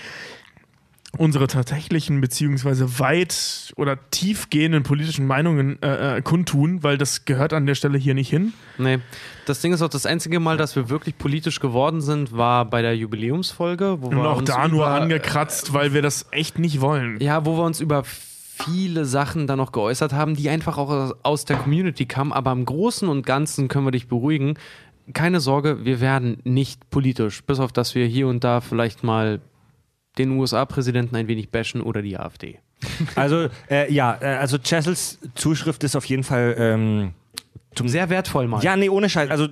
unsere 1.17 1.47
tatsächlichen 1.47 2.21
beziehungsweise 2.21 2.99
weit 2.99 3.73
oder 3.75 3.97
tiefgehenden 4.11 4.83
politischen 4.83 5.25
Meinungen 5.27 5.81
äh, 5.81 6.17
äh, 6.17 6.21
kundtun, 6.21 6.83
weil 6.83 6.97
das 6.97 7.25
gehört 7.25 7.53
an 7.53 7.65
der 7.65 7.75
Stelle 7.75 7.97
hier 7.97 8.13
nicht 8.13 8.29
hin. 8.29 8.53
Nee. 8.77 8.99
Das 9.45 9.61
Ding 9.61 9.73
ist 9.73 9.81
auch, 9.81 9.89
das 9.89 10.05
einzige 10.05 10.39
Mal, 10.39 10.57
dass 10.57 10.75
wir 10.75 10.89
wirklich 10.89 11.17
politisch 11.17 11.59
geworden 11.59 12.01
sind, 12.01 12.35
war 12.35 12.65
bei 12.65 12.81
der 12.81 12.95
Jubiläumsfolge. 12.97 13.97
Wo 14.01 14.07
Und 14.07 14.17
wir 14.17 14.29
auch 14.29 14.37
uns 14.37 14.49
da 14.49 14.67
nur 14.67 14.87
angekratzt, 14.87 15.73
weil 15.73 15.93
wir 15.93 16.01
das 16.01 16.27
echt 16.31 16.59
nicht 16.59 16.81
wollen. 16.81 17.19
Ja, 17.19 17.45
wo 17.45 17.57
wir 17.57 17.63
uns 17.63 17.79
über 17.81 18.03
viele 18.03 19.05
Sachen 19.05 19.47
dann 19.47 19.57
noch 19.57 19.71
geäußert 19.71 20.13
haben, 20.13 20.35
die 20.35 20.49
einfach 20.49 20.77
auch 20.77 20.89
aus- 20.89 21.13
aus 21.23 21.45
der 21.45 21.57
Community 21.57 22.05
kamen. 22.05 22.31
Aber 22.31 22.51
im 22.51 22.65
Großen 22.65 23.07
und 23.07 23.25
Ganzen 23.25 23.67
können 23.67 23.85
wir 23.85 23.91
dich 23.91 24.07
beruhigen. 24.07 24.55
Keine 25.13 25.39
Sorge, 25.39 25.85
wir 25.85 25.99
werden 25.99 26.37
nicht 26.45 26.89
politisch. 26.89 27.43
Bis 27.43 27.59
auf, 27.59 27.71
dass 27.71 27.93
wir 27.95 28.05
hier 28.07 28.27
und 28.27 28.43
da 28.43 28.61
vielleicht 28.61 29.03
mal 29.03 29.41
den 30.17 30.31
USA-Präsidenten 30.31 31.15
ein 31.15 31.27
wenig 31.27 31.49
bashen 31.49 31.81
oder 31.81 32.01
die 32.01 32.17
AfD. 32.17 32.59
Also, 33.15 33.47
äh, 33.69 33.91
ja, 33.91 34.17
äh, 34.21 34.25
also 34.35 34.57
Chessels 34.57 35.19
Zuschrift 35.35 35.83
ist 35.83 35.95
auf 35.95 36.05
jeden 36.05 36.23
Fall. 36.23 36.55
Ähm, 36.57 37.13
Sehr 37.85 38.09
wertvoll 38.09 38.47
mal. 38.47 38.63
ja, 38.63 38.75
nee, 38.75 38.89
ohne 38.89 39.09
Scheiß. 39.09 39.29
Also, 39.29 39.47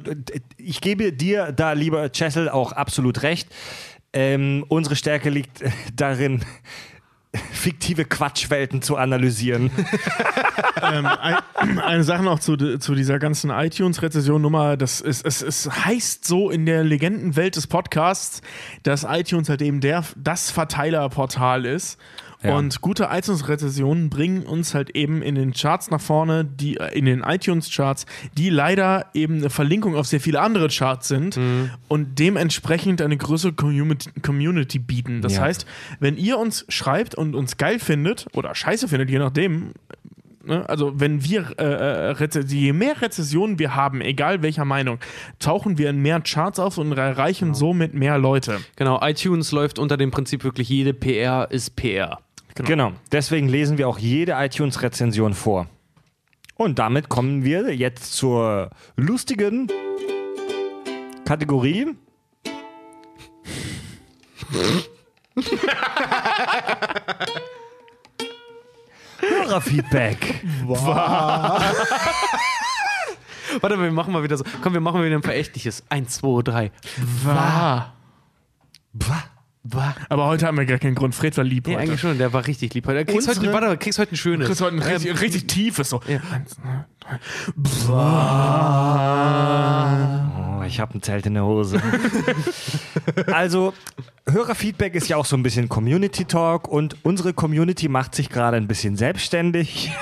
ich 0.57 0.81
gebe 0.81 1.11
dir 1.13 1.51
da, 1.51 1.73
lieber 1.73 2.09
Chessel, 2.09 2.49
auch 2.49 2.71
absolut 2.71 3.23
recht. 3.23 3.47
Ähm, 4.13 4.65
unsere 4.67 4.95
Stärke 4.95 5.29
liegt 5.29 5.63
darin, 5.95 6.43
fiktive 7.51 8.05
Quatschwelten 8.05 8.81
zu 8.81 8.97
analysieren. 8.97 9.71
ähm, 10.81 11.05
ein, 11.05 11.79
eine 11.79 12.03
Sache 12.03 12.23
noch 12.23 12.39
zu, 12.39 12.77
zu 12.77 12.95
dieser 12.95 13.19
ganzen 13.19 13.49
iTunes-Rezession-Nummer. 13.49 14.77
Das 14.77 15.01
ist, 15.01 15.25
es, 15.25 15.41
es 15.41 15.69
heißt 15.85 16.25
so 16.25 16.49
in 16.49 16.65
der 16.65 16.83
Legendenwelt 16.83 17.55
des 17.55 17.67
Podcasts, 17.67 18.41
dass 18.83 19.05
iTunes 19.09 19.49
halt 19.49 19.61
eben 19.61 19.81
der, 19.81 20.03
das 20.15 20.51
Verteilerportal 20.51 21.65
ist. 21.65 21.97
Ja. 22.43 22.57
Und 22.57 22.81
gute 22.81 23.09
iTunes-Rezessionen 23.11 24.09
bringen 24.09 24.43
uns 24.43 24.73
halt 24.73 24.95
eben 24.95 25.21
in 25.21 25.35
den 25.35 25.53
Charts 25.53 25.89
nach 25.91 26.01
vorne, 26.01 26.43
die 26.45 26.77
äh, 26.77 26.97
in 26.97 27.05
den 27.05 27.21
iTunes-Charts, 27.21 28.05
die 28.37 28.49
leider 28.49 29.05
eben 29.13 29.37
eine 29.37 29.49
Verlinkung 29.49 29.95
auf 29.95 30.07
sehr 30.07 30.19
viele 30.19 30.41
andere 30.41 30.67
Charts 30.67 31.07
sind 31.07 31.39
und 31.87 32.19
dementsprechend 32.19 33.01
eine 33.01 33.17
größere 33.17 33.53
Community, 33.53 34.09
Community 34.21 34.79
bieten. 34.79 35.21
Das 35.21 35.35
Ja. 35.35 35.41
heißt, 35.43 35.65
wenn 35.99 36.17
ihr 36.17 36.37
uns 36.37 36.65
schreibt 36.69 37.15
und 37.15 37.35
uns 37.35 37.57
geil 37.57 37.79
findet 37.79 38.25
oder 38.33 38.53
scheiße 38.55 38.87
findet, 38.87 39.09
je 39.09 39.19
nachdem, 39.19 39.71
Ne? 40.45 40.67
Also 40.67 40.99
wenn 40.99 41.23
wir, 41.23 41.57
äh, 41.57 42.11
äh, 42.11 42.43
je 42.47 42.73
mehr 42.73 43.01
Rezessionen 43.01 43.59
wir 43.59 43.75
haben, 43.75 44.01
egal 44.01 44.41
welcher 44.41 44.65
Meinung, 44.65 44.99
tauchen 45.39 45.77
wir 45.77 45.89
in 45.89 46.01
mehr 46.01 46.19
Charts 46.19 46.59
auf 46.59 46.77
und 46.77 46.91
erreichen 46.97 47.53
somit 47.53 47.93
mehr 47.93 48.17
Leute. 48.17 48.59
Genau, 48.75 48.99
iTunes 49.01 49.53
läuft 49.53 49.79
unter 49.79 49.95
dem 49.95 50.11
Prinzip 50.11 50.43
wirklich 50.43 50.67
jede 50.67 50.93
PR 50.93 51.49
ist 51.49 51.77
PR. 51.77 52.19
Genau. 52.55 52.93
Deswegen 53.11 53.47
lesen 53.47 53.77
wir 53.77 53.87
auch 53.87 53.97
jede 53.97 54.33
iTunes-Rezension 54.33 55.33
vor. 55.33 55.67
Und 56.55 56.77
damit 56.79 57.09
kommen 57.09 57.43
wir 57.43 57.75
jetzt 57.75 58.13
zur 58.13 58.69
lustigen 58.95 59.71
Kategorie. 61.25 61.95
Hörerfeedback. 69.19 70.43
Warte, 73.61 73.79
wir 73.79 73.91
machen 73.91 74.13
mal 74.13 74.23
wieder 74.23 74.37
so. 74.37 74.43
Komm, 74.61 74.73
wir 74.73 74.81
machen 74.81 74.99
mal 74.99 75.05
wieder 75.05 75.15
ein 75.15 75.23
verächtliches. 75.23 75.83
Eins, 75.89 76.15
zwei, 76.15 76.41
drei. 76.43 76.71
War. 77.23 77.93
Pah. 79.69 79.95
Aber 80.09 80.25
heute 80.25 80.45
haben 80.45 80.57
wir 80.57 80.65
gar 80.65 80.77
keinen 80.77 80.95
Grund. 80.95 81.15
Fred 81.15 81.37
war 81.37 81.43
lieb 81.45 81.67
Nee, 81.67 81.73
heute. 81.75 81.83
eigentlich 81.83 82.01
schon, 82.01 82.17
der 82.17 82.33
war 82.33 82.45
richtig 82.45 82.73
lieb. 82.73 82.85
Du 82.85 82.91
kriegst, 83.05 83.29
Unsere- 83.29 83.47
heute, 83.47 83.53
warte, 83.53 83.77
kriegst 83.77 83.97
heute 83.97 84.13
ein 84.13 84.17
schönes. 84.17 84.49
Ist 84.49 84.59
heute 84.61 84.75
ein 84.75 84.81
richtig, 84.81 85.11
Ähm, 85.11 85.17
richtig 85.17 85.47
tiefes 85.47 85.89
so. 85.89 86.01
ja. 86.07 86.19
Oh, 90.59 90.63
ich 90.65 90.79
habe 90.79 90.97
ein 90.97 91.01
Zelt 91.01 91.25
in 91.25 91.33
der 91.35 91.45
Hose. 91.45 91.81
also, 93.33 93.73
Hörerfeedback 94.29 94.95
ist 94.95 95.07
ja 95.09 95.17
auch 95.17 95.25
so 95.25 95.35
ein 95.35 95.43
bisschen 95.43 95.69
Community 95.69 96.25
Talk 96.25 96.67
und 96.67 96.97
unsere 97.03 97.33
Community 97.33 97.87
macht 97.89 98.15
sich 98.15 98.29
gerade 98.29 98.57
ein 98.57 98.67
bisschen 98.67 98.95
selbstständig. 98.97 99.91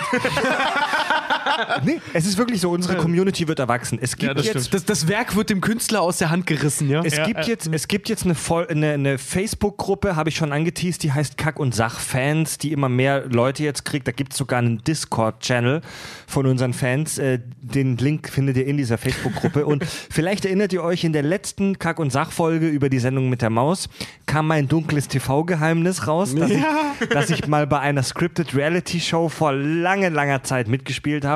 nee, 1.84 2.00
es 2.14 2.26
ist 2.26 2.38
wirklich 2.38 2.62
so, 2.62 2.72
unsere 2.72 2.98
Community 2.98 3.48
wird 3.48 3.60
erwachsen. 3.60 4.00
Es 4.02 4.16
gibt 4.16 4.38
das 4.38 4.46
jetzt 4.46 4.74
Das, 4.74 4.86
das 4.86 5.08
Werk 5.08 5.36
wird 5.36 5.50
dem 5.50 5.62
Künstler 5.62 6.02
aus 6.02 6.18
der 6.18 6.30
Hand 6.30 6.48
gerissen, 6.48 6.90
ja? 6.90 7.02
es, 7.04 7.16
Ja, 7.16 7.26
gibt 7.26 7.48
äh, 7.48 7.50
jetzt, 7.50 7.70
es 7.72 7.88
gibt 7.88 8.10
jetzt 8.10 8.26
eine, 8.26 8.36
eine, 8.70 8.94
eine 8.94 9.18
Facebook-Gruppe, 9.18 10.16
habe 10.16 10.30
ich 10.30 10.36
schon 10.36 10.52
angeteased, 10.52 11.04
die 11.04 11.12
heißt 11.12 11.38
Kack- 11.38 11.60
und 11.60 11.74
Sach-Fans, 11.74 12.58
die 12.58 12.72
immer 12.72 12.90
mehr 12.90 13.26
Leute 13.28 13.64
jetzt 13.64 13.86
kriegt. 13.86 14.08
Da 14.08 14.12
gibt 14.12 14.34
es 14.34 14.38
sogar 14.38 14.60
einen 14.60 14.84
Discord-Channel 14.84 15.82
von 16.28 16.46
unseren 16.46 16.74
Fans. 16.74 17.18
Äh, 17.18 17.40
den 17.62 17.98
Link 17.98 18.30
findet 18.30 18.58
ihr 18.58 18.66
in 18.66 18.78
dieser 18.78 18.98
Facebook-Gruppe. 18.98 19.66
Und 19.66 19.86
vielleicht 20.10 20.46
erinnert 20.46 20.74
ihr 20.74 20.84
euch, 20.84 21.04
in 21.04 21.14
der 21.14 21.24
letzten 21.24 21.80
Kack- 21.80 22.00
und 22.00 22.12
Sach-Folge 22.12 22.68
über 22.68 22.90
die 22.90 23.00
Sendung 23.00 23.30
mit 23.30 23.42
der 23.42 23.50
Maus 23.50 23.90
kam 24.26 24.48
mein 24.48 24.68
dunkles 24.68 25.08
TV-Geheimnis 25.08 26.08
raus, 26.08 26.36
dass, 26.36 26.50
ich, 26.50 26.64
dass 27.10 27.30
ich 27.30 27.48
mal 27.48 27.68
bei 27.68 27.80
einer 27.80 28.04
Scripted 28.04 28.56
Reality-Show 28.56 29.30
vor 29.30 29.54
lange, 29.54 30.10
langer 30.10 30.44
Zeit 30.44 30.68
mitgespielt 30.68 31.26
habe. 31.26 31.31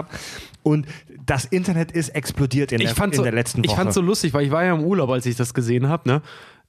Und 0.63 0.87
das 1.25 1.45
Internet 1.45 1.91
ist 1.91 2.09
explodiert 2.09 2.71
in, 2.71 2.81
ich 2.81 2.87
der, 2.87 2.95
fand 2.95 3.13
in 3.13 3.17
so, 3.17 3.23
der 3.23 3.31
letzten 3.31 3.59
Woche. 3.59 3.67
Ich 3.67 3.75
fand 3.75 3.93
so 3.93 4.01
lustig, 4.01 4.33
weil 4.33 4.45
ich 4.45 4.51
war 4.51 4.63
ja 4.63 4.73
im 4.73 4.83
Urlaub, 4.83 5.09
als 5.09 5.25
ich 5.25 5.35
das 5.35 5.53
gesehen 5.53 5.87
habe, 5.87 6.09
ne? 6.09 6.21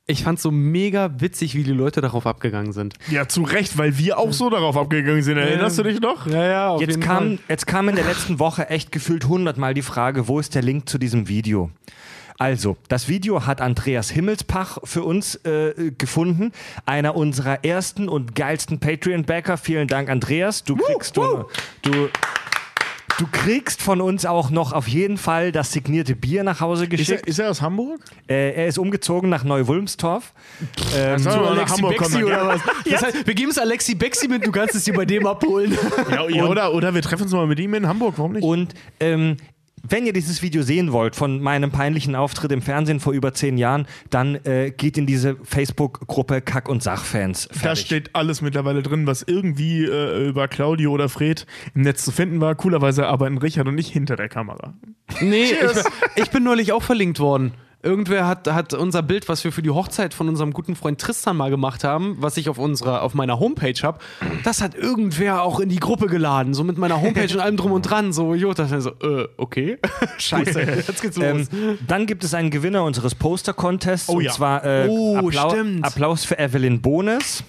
Ich 0.08 0.22
fand 0.22 0.38
so 0.38 0.52
mega 0.52 1.10
witzig, 1.18 1.56
wie 1.56 1.64
die 1.64 1.72
Leute 1.72 2.00
darauf 2.00 2.28
abgegangen 2.28 2.72
sind. 2.72 2.94
Ja, 3.10 3.26
zu 3.26 3.42
Recht, 3.42 3.76
weil 3.76 3.98
wir 3.98 4.18
auch 4.18 4.32
so 4.32 4.48
darauf 4.50 4.76
abgegangen 4.76 5.22
sind. 5.22 5.36
Erinnerst 5.36 5.78
du 5.78 5.82
dich 5.82 6.00
noch? 6.00 6.28
Ja, 6.28 6.46
ja, 6.46 6.68
auf 6.68 6.80
Jetzt 6.80 7.00
kam, 7.00 7.40
jetzt 7.48 7.66
kam 7.66 7.88
in 7.88 7.96
der 7.96 8.04
letzten 8.04 8.38
Woche 8.38 8.70
echt 8.70 8.92
gefühlt 8.92 9.26
hundertmal 9.26 9.74
die 9.74 9.82
Frage, 9.82 10.28
wo 10.28 10.38
ist 10.38 10.54
der 10.54 10.62
Link 10.62 10.88
zu 10.88 10.98
diesem 10.98 11.26
Video? 11.26 11.70
Also, 12.38 12.76
das 12.88 13.08
Video 13.08 13.46
hat 13.46 13.60
Andreas 13.60 14.10
Himmelspach 14.10 14.78
für 14.84 15.02
uns 15.02 15.36
äh, 15.44 15.90
gefunden. 15.96 16.52
Einer 16.84 17.16
unserer 17.16 17.64
ersten 17.64 18.08
und 18.08 18.34
geilsten 18.34 18.78
Patreon-Backer. 18.78 19.56
Vielen 19.56 19.88
Dank, 19.88 20.10
Andreas. 20.10 20.62
Du 20.62 20.76
kriegst, 20.76 21.16
du, 21.16 21.46
du, 21.82 22.08
du 23.18 23.26
kriegst 23.30 23.82
von 23.82 24.00
uns 24.00 24.26
auch 24.26 24.50
noch 24.50 24.72
auf 24.72 24.88
jeden 24.88 25.16
Fall 25.18 25.52
das 25.52 25.72
signierte 25.72 26.14
Bier 26.14 26.44
nach 26.44 26.60
Hause 26.60 26.84
Ist 26.84 26.90
geschickt. 26.90 27.22
er, 27.22 27.28
ist 27.28 27.38
er 27.38 27.50
aus 27.50 27.62
Hamburg? 27.62 28.00
äh, 28.28 28.52
er 28.52 28.66
ist 28.66 28.78
umgezogen 28.78 29.30
nach 29.30 29.44
Neu-Wulmstorf. 29.44 30.32
Ähm, 30.96 31.22
nach 31.22 31.36
Alexi 31.36 31.74
Hamburg 31.74 31.98
Bexi 31.98 32.12
kommen, 32.12 32.24
oder 32.24 32.38
ja? 32.38 32.48
was? 32.48 32.60
Das 32.90 33.02
heißt, 33.02 33.26
wir 33.26 33.34
geben 33.34 33.50
es 33.50 33.58
Alexi 33.58 33.94
Bexi 33.94 34.28
mit, 34.28 34.46
du 34.46 34.52
kannst 34.52 34.74
es 34.74 34.84
dir 34.84 34.94
bei 34.94 35.04
dem 35.04 35.26
abholen. 35.26 35.76
Ja, 36.10 36.28
ja 36.28 36.44
oder, 36.44 36.72
oder 36.72 36.94
wir 36.94 37.02
treffen 37.02 37.24
uns 37.24 37.32
mal 37.32 37.46
mit 37.46 37.58
ihm 37.58 37.74
in 37.74 37.86
Hamburg, 37.86 38.14
warum 38.16 38.32
nicht? 38.32 38.44
Und 38.44 38.74
ähm, 39.00 39.36
wenn 39.82 40.06
ihr 40.06 40.12
dieses 40.12 40.42
Video 40.42 40.62
sehen 40.62 40.92
wollt 40.92 41.16
von 41.16 41.40
meinem 41.40 41.70
peinlichen 41.70 42.14
Auftritt 42.14 42.52
im 42.52 42.62
Fernsehen 42.62 43.00
vor 43.00 43.12
über 43.12 43.34
zehn 43.34 43.56
Jahren, 43.56 43.86
dann 44.10 44.36
äh, 44.44 44.70
geht 44.70 44.98
in 44.98 45.06
diese 45.06 45.36
Facebook-Gruppe 45.42 46.40
Kack- 46.40 46.68
und 46.68 46.82
Sachfans. 46.82 47.48
Da 47.62 47.76
steht 47.76 48.14
alles 48.14 48.42
mittlerweile 48.42 48.82
drin, 48.82 49.06
was 49.06 49.22
irgendwie 49.22 49.84
äh, 49.84 50.28
über 50.28 50.48
Claudio 50.48 50.90
oder 50.90 51.08
Fred 51.08 51.46
im 51.74 51.82
Netz 51.82 52.04
zu 52.04 52.10
finden 52.10 52.40
war. 52.40 52.54
Coolerweise 52.54 53.06
arbeiten 53.06 53.38
Richard 53.38 53.68
und 53.68 53.78
ich 53.78 53.88
hinter 53.88 54.16
der 54.16 54.28
Kamera. 54.28 54.74
Nee, 55.20 55.44
ich, 55.44 56.22
ich 56.22 56.30
bin 56.30 56.42
neulich 56.42 56.72
auch 56.72 56.82
verlinkt 56.82 57.20
worden. 57.20 57.52
Irgendwer 57.86 58.26
hat, 58.26 58.48
hat 58.48 58.74
unser 58.74 59.02
Bild, 59.02 59.28
was 59.28 59.44
wir 59.44 59.52
für 59.52 59.62
die 59.62 59.70
Hochzeit 59.70 60.12
von 60.12 60.28
unserem 60.28 60.52
guten 60.52 60.74
Freund 60.74 61.00
Tristan 61.00 61.36
mal 61.36 61.50
gemacht 61.50 61.84
haben, 61.84 62.16
was 62.18 62.36
ich 62.36 62.48
auf 62.48 62.58
unserer, 62.58 63.02
auf 63.02 63.14
meiner 63.14 63.38
Homepage 63.38 63.80
habe, 63.82 64.00
das 64.42 64.60
hat 64.60 64.74
irgendwer 64.74 65.42
auch 65.42 65.60
in 65.60 65.68
die 65.68 65.78
Gruppe 65.78 66.06
geladen, 66.06 66.52
so 66.52 66.64
mit 66.64 66.78
meiner 66.78 67.00
Homepage 67.00 67.32
und 67.32 67.40
allem 67.40 67.56
drum 67.56 67.70
und 67.70 67.82
dran. 67.82 68.12
So, 68.12 68.34
jo, 68.34 68.52
das 68.54 68.70
so, 68.82 68.90
äh, 68.90 69.28
okay. 69.36 69.78
Scheiße, 70.18 70.60
jetzt 70.62 71.00
geht's 71.00 71.16
los. 71.16 71.24
Ähm, 71.24 71.78
dann 71.86 72.06
gibt 72.06 72.24
es 72.24 72.34
einen 72.34 72.50
Gewinner 72.50 72.82
unseres 72.82 73.14
Poster-Contests. 73.14 74.08
Oh 74.08 74.16
und 74.16 74.24
ja. 74.24 74.32
zwar 74.32 74.64
äh, 74.64 74.88
Oh, 74.88 75.18
Applau 75.18 75.50
stimmt. 75.50 75.84
Applaus 75.84 76.24
für 76.24 76.38
Evelyn 76.38 76.80
Bones. 76.80 77.44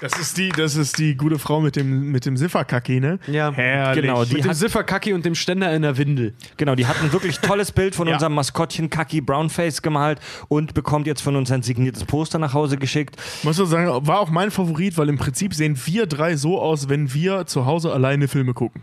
Das 0.00 0.18
ist 0.18 0.38
die, 0.38 0.48
das 0.48 0.76
ist 0.76 0.98
die 0.98 1.14
gute 1.14 1.38
Frau 1.38 1.60
mit 1.60 1.76
dem, 1.76 2.10
mit 2.10 2.24
dem 2.24 2.36
Sifferkacki, 2.36 3.00
ne? 3.00 3.18
Ja, 3.26 3.52
Herrlich. 3.52 4.02
genau, 4.02 4.24
die 4.24 4.34
mit 4.34 4.44
dem 4.44 4.54
Sifferkacki 4.54 5.12
und 5.12 5.24
dem 5.26 5.34
Ständer 5.34 5.74
in 5.74 5.82
der 5.82 5.98
Windel. 5.98 6.34
Genau, 6.56 6.74
die 6.74 6.86
hat 6.86 6.96
ein 7.02 7.12
wirklich 7.12 7.38
tolles 7.40 7.70
Bild 7.72 7.94
von 7.94 8.08
Ja. 8.08 8.14
unserem 8.14 8.34
Maskottchen 8.34 8.88
Kaki 8.88 9.20
Brownface 9.20 9.82
gemalt 9.82 10.18
und 10.48 10.72
bekommt 10.74 11.06
jetzt 11.06 11.20
von 11.20 11.36
uns 11.36 11.50
ein 11.50 11.62
signiertes 11.62 12.04
Poster 12.04 12.38
nach 12.38 12.54
Hause 12.54 12.78
geschickt. 12.78 13.16
Muss 13.42 13.58
man 13.58 13.66
sagen, 13.66 14.06
war 14.06 14.20
auch 14.20 14.30
mein 14.30 14.50
Favorit, 14.50 14.96
weil 14.96 15.08
im 15.10 15.18
Prinzip 15.18 15.52
sehen 15.54 15.78
wir 15.84 16.06
drei 16.06 16.36
so 16.36 16.60
aus, 16.60 16.88
wenn 16.88 17.12
wir 17.12 17.46
zu 17.46 17.66
Hause 17.66 17.92
alleine 17.92 18.26
Filme 18.28 18.54
gucken. 18.54 18.82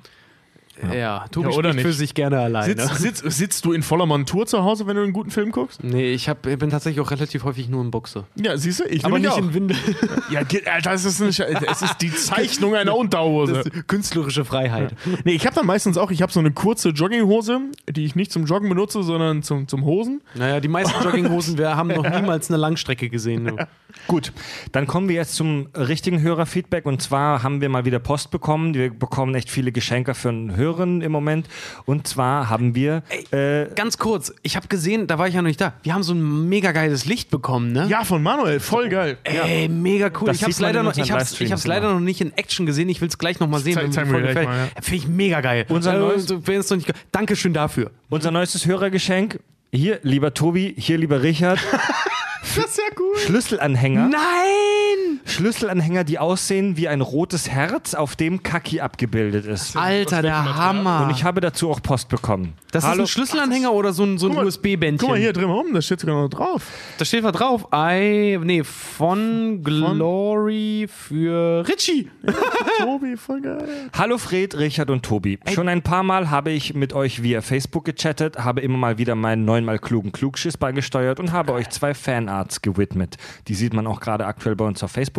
Ja, 0.93 1.25
Tobi 1.31 1.49
Ja, 1.49 1.56
oder 1.57 1.69
spricht 1.69 1.81
für 1.81 1.88
nicht? 1.89 1.97
sich 1.97 2.14
gerne 2.14 2.39
alleine. 2.39 2.73
Sitzt, 2.73 2.95
sitzt, 2.95 3.31
sitzt 3.31 3.65
du 3.65 3.73
in 3.73 3.81
voller 3.83 4.06
Montur 4.06 4.45
zu 4.45 4.64
Hause, 4.64 4.88
wenn 4.88 4.95
du 4.95 5.03
einen 5.03 5.14
guten 5.14 5.31
Film 5.31 5.51
guckst? 5.51 5.83
Nee, 5.83 6.11
ich, 6.14 6.30
hab, 6.30 6.45
ich 6.45 6.57
bin 6.57 6.69
tatsächlich 6.69 7.01
auch 7.06 7.11
relativ 7.11 7.43
häufig 7.43 7.69
nur 7.69 7.83
in 7.83 7.91
Buchse. 7.91 8.25
Ja, 8.35 8.57
siehst 8.57 8.81
du, 8.81 8.83
ich 8.85 9.06
Aber 9.06 9.19
nicht 9.19 9.30
auch. 9.30 9.38
in 9.38 9.53
Windel. 9.53 9.77
Ja, 10.30 10.41
Alter, 10.72 10.91
es 10.91 11.06
ist, 11.06 11.22
nicht, 11.22 11.39
es 11.39 11.81
ist 11.81 11.97
die 12.01 12.14
Zeichnung 12.14 12.75
einer 12.75 12.95
Unterhose. 12.97 13.64
Künstlerische 13.88 14.43
Freiheit. 14.43 14.93
Nee, 15.23 15.33
ich 15.33 15.45
habe 15.45 15.56
dann 15.56 15.65
meistens 15.65 15.97
auch, 15.97 16.11
ich 16.11 16.22
habe 16.22 16.31
so 16.31 16.39
eine 16.39 16.51
kurze 16.51 16.89
Jogginghose, 16.89 17.59
die 17.89 18.03
ich 18.06 18.15
nicht 18.15 18.31
zum 18.31 18.45
Joggen 18.45 18.67
benutze, 18.67 19.03
sondern 19.03 19.41
zum, 19.43 19.67
zum 19.67 19.85
Hosen. 19.85 20.22
Naja, 20.35 20.59
die 20.59 20.67
meisten 20.67 21.01
Jogginghosen, 21.03 21.57
wir 21.57 21.75
haben 21.77 21.89
noch 21.89 22.03
niemals 22.15 22.49
eine 22.49 22.57
Langstrecke 22.57 23.09
gesehen. 23.09 23.45
Du. 23.45 23.56
Gut, 24.07 24.31
dann 24.73 24.85
kommen 24.85 25.07
wir 25.09 25.15
jetzt 25.15 25.35
zum 25.35 25.67
richtigen 25.75 26.22
Hörerfeedback 26.22 26.85
und 26.85 27.01
zwar 27.01 27.41
haben 27.43 27.61
wir 27.61 27.69
mal 27.69 27.85
wieder 27.85 27.99
Post 27.99 28.31
bekommen. 28.31 28.73
Wir 28.73 28.91
bekommen 28.93 29.33
echt 29.35 29.49
viele 29.49 29.72
Geschenke 29.72 30.14
für 30.14 30.30
einen 30.30 30.56
Hörern 30.68 31.02
im 31.02 31.12
Moment 31.12 31.48
und 31.86 32.08
zwar 32.08 32.50
haben 32.50 32.76
wir 32.76 33.04
äh, 33.32 33.68
Ganz 33.76 33.98
kurz, 33.98 34.34
ich 34.44 34.56
habe 34.56 34.68
gesehen, 34.68 35.08
da 35.08 35.18
war 35.18 35.28
ich 35.28 35.34
ja 35.36 35.42
noch 35.42 35.48
nicht 35.48 35.62
da. 35.62 35.74
Wir 35.84 35.94
haben 35.94 36.04
so 36.04 36.14
ein 36.14 36.50
mega 36.50 36.72
geiles 36.74 37.06
Licht 37.06 37.30
bekommen, 37.30 37.72
ne? 37.72 37.88
Ja, 37.90 38.04
von 38.04 38.22
Manuel, 38.22 38.60
voll 38.60 38.90
geil. 38.90 39.18
Ey, 39.24 39.70
mega 39.70 40.10
cool. 40.20 40.28
Das 40.28 40.38
ich 40.38 40.44
hab's 40.44 40.56
sieht 40.58 40.62
man 40.62 40.70
leider 40.74 40.84
noch, 40.84 40.98
ich 40.98 41.12
hab's, 41.12 41.40
ich 41.40 41.52
hab's 41.52 41.66
leider 41.66 41.94
noch 41.94 42.00
nicht 42.00 42.20
in 42.22 42.34
Action 42.38 42.66
gesehen. 42.66 42.90
Ich 42.90 43.00
will 43.02 43.08
es 43.08 43.18
gleich 43.18 43.40
nochmal 43.40 43.62
sehen. 43.62 43.76
Zeig- 43.76 43.84
wenn 43.84 43.92
zeig 43.92 44.08
mir 44.08 44.22
gleich 44.22 44.46
mal, 44.46 44.70
Finde 44.82 44.96
ich 44.98 45.08
mega 45.08 45.42
geil. 45.42 45.66
Unser 45.70 45.96
äh, 45.96 46.00
neues- 46.00 46.30
noch 46.30 46.78
nicht 46.78 46.92
Dankeschön 47.12 47.54
dafür. 47.54 47.92
unser 48.10 48.32
neuestes 48.32 48.66
Hörergeschenk. 48.66 49.40
Hier, 49.72 50.00
lieber 50.04 50.34
Tobi, 50.34 50.74
hier, 50.78 50.98
lieber 50.98 51.22
Richard. 51.24 51.60
Das 52.56 52.66
ist 52.66 52.78
ja 52.78 52.84
cool. 53.00 53.16
Schlüsselanhänger. 53.20 54.08
Nein! 54.08 54.20
Schlüsselanhänger, 55.27 56.03
die 56.03 56.19
aussehen 56.19 56.77
wie 56.77 56.88
ein 56.88 57.01
rotes 57.01 57.49
Herz, 57.49 57.93
auf 57.93 58.15
dem 58.15 58.43
Kaki 58.43 58.80
abgebildet 58.80 59.45
ist. 59.45 59.75
Alter, 59.75 60.22
der 60.22 60.56
Hammer. 60.56 61.03
Und 61.03 61.11
ich 61.11 61.23
habe 61.23 61.41
dazu 61.41 61.69
auch 61.69 61.81
Post 61.81 62.09
bekommen. 62.09 62.53
das 62.72 62.83
ist 62.83 62.89
Hallo. 62.89 63.03
ein 63.03 63.07
Schlüsselanhänger 63.07 63.73
oder 63.73 63.91
so 63.91 64.03
ein, 64.03 64.17
so 64.17 64.30
ein 64.30 64.35
mal, 64.35 64.45
USB-Bändchen? 64.45 64.99
Guck 64.99 65.09
mal 65.09 65.19
hier 65.19 65.33
drin 65.33 65.49
rum, 65.49 65.67
da 65.73 65.81
steht 65.81 65.99
sogar 65.99 66.22
noch 66.22 66.30
drauf. 66.30 66.64
Da 66.97 67.06
steht 67.06 67.23
was 67.23 67.33
drauf. 67.33 67.67
I, 67.73 68.39
nee, 68.41 68.64
von 68.64 69.61
Glory 69.64 70.88
für 70.89 71.67
Richie. 71.67 72.09
Tobi, 72.80 73.17
voll 73.17 73.41
geil. 73.41 73.89
Hallo 73.97 74.17
Fred, 74.17 74.57
Richard 74.57 74.89
und 74.89 75.03
Tobi. 75.03 75.39
Schon 75.53 75.67
ein 75.67 75.81
paar 75.81 76.03
Mal 76.03 76.30
habe 76.30 76.51
ich 76.51 76.73
mit 76.73 76.93
euch 76.93 77.22
via 77.22 77.41
Facebook 77.41 77.85
gechattet, 77.85 78.38
habe 78.38 78.61
immer 78.61 78.77
mal 78.77 78.97
wieder 78.97 79.15
meinen 79.15 79.43
neunmal 79.45 79.80
klugen 79.80 80.11
Klugschiss 80.11 80.57
beigesteuert 80.57 81.19
und 81.19 81.31
habe 81.31 81.53
euch 81.53 81.69
zwei 81.69 81.93
Fanarts 81.93 82.61
gewidmet. 82.61 83.17
Die 83.47 83.56
sieht 83.56 83.73
man 83.73 83.88
auch 83.88 83.99
gerade 83.99 84.25
aktuell 84.25 84.56
bei 84.56 84.65
uns 84.65 84.83
auf 84.83 84.91
Facebook. 84.91 85.17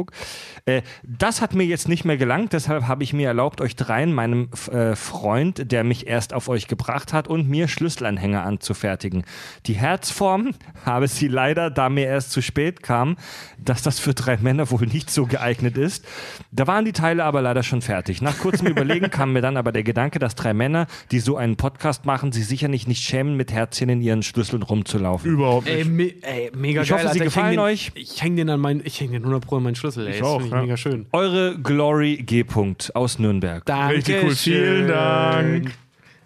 Äh, 0.66 0.82
das 1.02 1.40
hat 1.40 1.54
mir 1.54 1.64
jetzt 1.64 1.88
nicht 1.88 2.04
mehr 2.04 2.16
gelangt, 2.16 2.52
deshalb 2.52 2.86
habe 2.86 3.02
ich 3.02 3.12
mir 3.12 3.28
erlaubt, 3.28 3.60
euch 3.60 3.76
dreien, 3.76 4.12
meinem 4.12 4.48
äh, 4.70 4.94
Freund, 4.96 5.70
der 5.72 5.84
mich 5.84 6.06
erst 6.06 6.32
auf 6.34 6.48
euch 6.48 6.68
gebracht 6.68 7.12
hat, 7.12 7.28
und 7.28 7.48
mir 7.48 7.68
Schlüsselanhänger 7.68 8.44
anzufertigen. 8.44 9.24
Die 9.66 9.74
Herzform 9.74 10.54
habe 10.84 11.08
sie 11.08 11.28
leider, 11.28 11.70
da 11.70 11.88
mir 11.88 12.06
erst 12.06 12.32
zu 12.32 12.42
spät 12.42 12.82
kam, 12.82 13.16
dass 13.58 13.82
das 13.82 13.98
für 13.98 14.14
drei 14.14 14.36
Männer 14.36 14.70
wohl 14.70 14.86
nicht 14.86 15.10
so 15.10 15.26
geeignet 15.26 15.76
ist. 15.76 16.04
Da 16.52 16.66
waren 16.66 16.84
die 16.84 16.92
Teile 16.92 17.24
aber 17.24 17.42
leider 17.42 17.62
schon 17.62 17.82
fertig. 17.82 18.22
Nach 18.22 18.38
kurzem 18.38 18.66
Überlegen 18.68 19.10
kam 19.10 19.32
mir 19.32 19.42
dann 19.42 19.56
aber 19.56 19.72
der 19.72 19.82
Gedanke, 19.82 20.18
dass 20.18 20.34
drei 20.34 20.54
Männer, 20.54 20.86
die 21.10 21.20
so 21.20 21.36
einen 21.36 21.56
Podcast 21.56 22.04
machen, 22.04 22.32
sich 22.32 22.46
sicherlich 22.46 22.86
nicht 22.86 23.02
schämen, 23.02 23.36
mit 23.36 23.52
Herzchen 23.52 23.88
in 23.88 24.00
ihren 24.00 24.22
Schlüsseln 24.22 24.62
rumzulaufen. 24.62 25.30
Überhaupt 25.30 25.66
nicht. 25.66 25.76
Ey, 25.76 25.84
me 25.84 26.14
ey 26.22 26.50
mega 26.54 26.82
Ich 26.82 26.88
geil. 26.88 26.98
hoffe, 26.98 27.12
sie 27.14 27.20
Alter. 27.20 27.24
gefallen 27.24 27.46
häng 27.46 27.52
den, 27.56 27.60
euch. 27.60 27.90
Ich 27.94 28.22
hänge 28.22 28.36
den 28.36 28.50
an 28.50 28.60
meinen, 28.60 28.82
ich 28.84 29.00
hänge 29.00 29.12
den 29.12 29.22
100 29.22 29.46
Pro 29.46 29.56
an 29.56 29.62
meinen 29.62 29.74
Schlüssel, 29.74 29.87
ey. 29.96 30.10
Ich 30.10 30.18
das 30.18 30.26
auch, 30.26 30.44
ja. 30.44 30.60
mega 30.62 30.76
schön. 30.76 31.06
Eure 31.12 31.58
Glory 31.58 32.16
G. 32.18 32.42
-Punkt 32.42 32.92
aus 32.94 33.18
Nürnberg. 33.18 33.64
Danke 33.64 33.96
Richtig 33.96 34.22
cool, 34.22 34.34
vielen 34.34 34.88
Dank. 34.88 35.72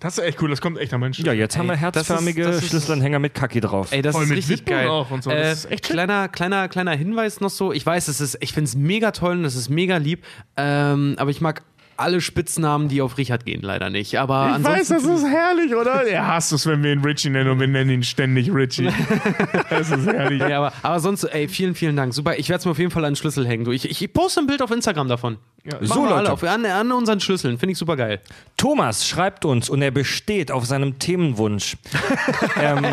Das 0.00 0.18
ist 0.18 0.24
echt 0.24 0.42
cool, 0.42 0.50
das 0.50 0.60
kommt 0.60 0.78
echt 0.78 0.92
am 0.92 1.00
Menschen. 1.00 1.24
Ja, 1.24 1.32
jetzt 1.32 1.56
haben 1.56 1.66
wir 1.68 1.74
Ey, 1.74 1.80
das 1.92 2.02
ist- 2.02 2.08
herzförmige 2.08 2.42
das 2.42 2.56
ist- 2.56 2.70
Schlüsselanhänger 2.70 3.20
mit 3.20 3.34
Kaki 3.34 3.60
drauf. 3.60 3.92
Ey, 3.92 4.02
das 4.02 4.16
Voll 4.16 4.24
ist 4.24 4.28
mit 4.30 4.38
richtig 4.38 4.58
Widmung 4.62 4.76
geil. 4.78 4.88
auch 4.88 5.10
und 5.12 5.22
so. 5.22 5.30
Das 5.30 5.38
Äh, 5.46 5.52
ist 5.52 5.64
echt 5.70 5.86
schick. 5.86 5.94
kleiner, 5.94 6.28
kleiner, 6.28 6.68
kleiner 6.68 6.90
Hinweis 6.96 7.40
noch 7.40 7.50
so. 7.50 7.72
Ich 7.72 7.86
weiß, 7.86 8.08
es 8.08 8.20
ist, 8.20 8.36
ich 8.40 8.52
finde 8.52 8.66
es 8.66 8.74
mega 8.74 9.12
toll 9.12 9.36
und 9.36 9.44
es 9.44 9.54
ist 9.54 9.68
mega 9.68 9.98
lieb. 9.98 10.24
Ähm, 10.56 11.14
aber 11.18 11.30
ich 11.30 11.40
mag 11.40 11.62
alle 11.96 12.20
Spitznamen, 12.20 12.88
die 12.88 13.02
auf 13.02 13.18
Richard 13.18 13.44
gehen, 13.44 13.62
leider 13.62 13.90
nicht. 13.90 14.18
Aber 14.18 14.56
Ich 14.58 14.64
weiß, 14.64 14.90
ansonsten 14.90 15.12
das 15.12 15.22
ist 15.22 15.28
herrlich, 15.28 15.74
oder? 15.74 16.04
Er 16.06 16.26
hasst 16.26 16.52
es, 16.52 16.66
wenn 16.66 16.82
wir 16.82 16.92
ihn 16.92 17.02
Richie 17.04 17.30
nennen 17.30 17.50
und 17.50 17.60
wir 17.60 17.66
nennen 17.68 17.90
ihn 17.90 18.02
ständig 18.02 18.52
Richie. 18.52 18.90
das 19.70 19.90
ist 19.90 20.06
herrlich. 20.06 20.40
Ja, 20.40 20.58
aber, 20.58 20.72
aber 20.82 21.00
sonst, 21.00 21.24
ey, 21.24 21.48
vielen, 21.48 21.74
vielen 21.74 21.96
Dank. 21.96 22.14
Super. 22.14 22.38
Ich 22.38 22.48
werde 22.48 22.60
es 22.60 22.64
mir 22.64 22.72
auf 22.72 22.78
jeden 22.78 22.90
Fall 22.90 23.04
an 23.04 23.12
den 23.12 23.16
Schlüssel 23.16 23.46
hängen. 23.46 23.64
Du, 23.64 23.72
ich, 23.72 23.88
ich, 23.88 24.12
poste 24.12 24.40
ein 24.40 24.46
Bild 24.46 24.62
auf 24.62 24.70
Instagram 24.70 25.08
davon. 25.08 25.38
Machen 25.64 25.86
So, 25.86 25.94
wir 25.96 26.02
Leute. 26.02 26.14
alle 26.14 26.32
auf, 26.32 26.42
an, 26.42 26.66
an 26.66 26.92
unseren 26.92 27.20
Schlüsseln. 27.20 27.58
Finde 27.58 27.72
ich 27.72 27.78
super 27.78 27.96
geil. 27.96 28.20
Thomas 28.56 29.06
schreibt 29.06 29.44
uns 29.44 29.70
und 29.70 29.80
er 29.82 29.90
besteht 29.92 30.50
auf 30.50 30.66
seinem 30.66 30.98
Themenwunsch. 30.98 31.76
ähm, 32.60 32.84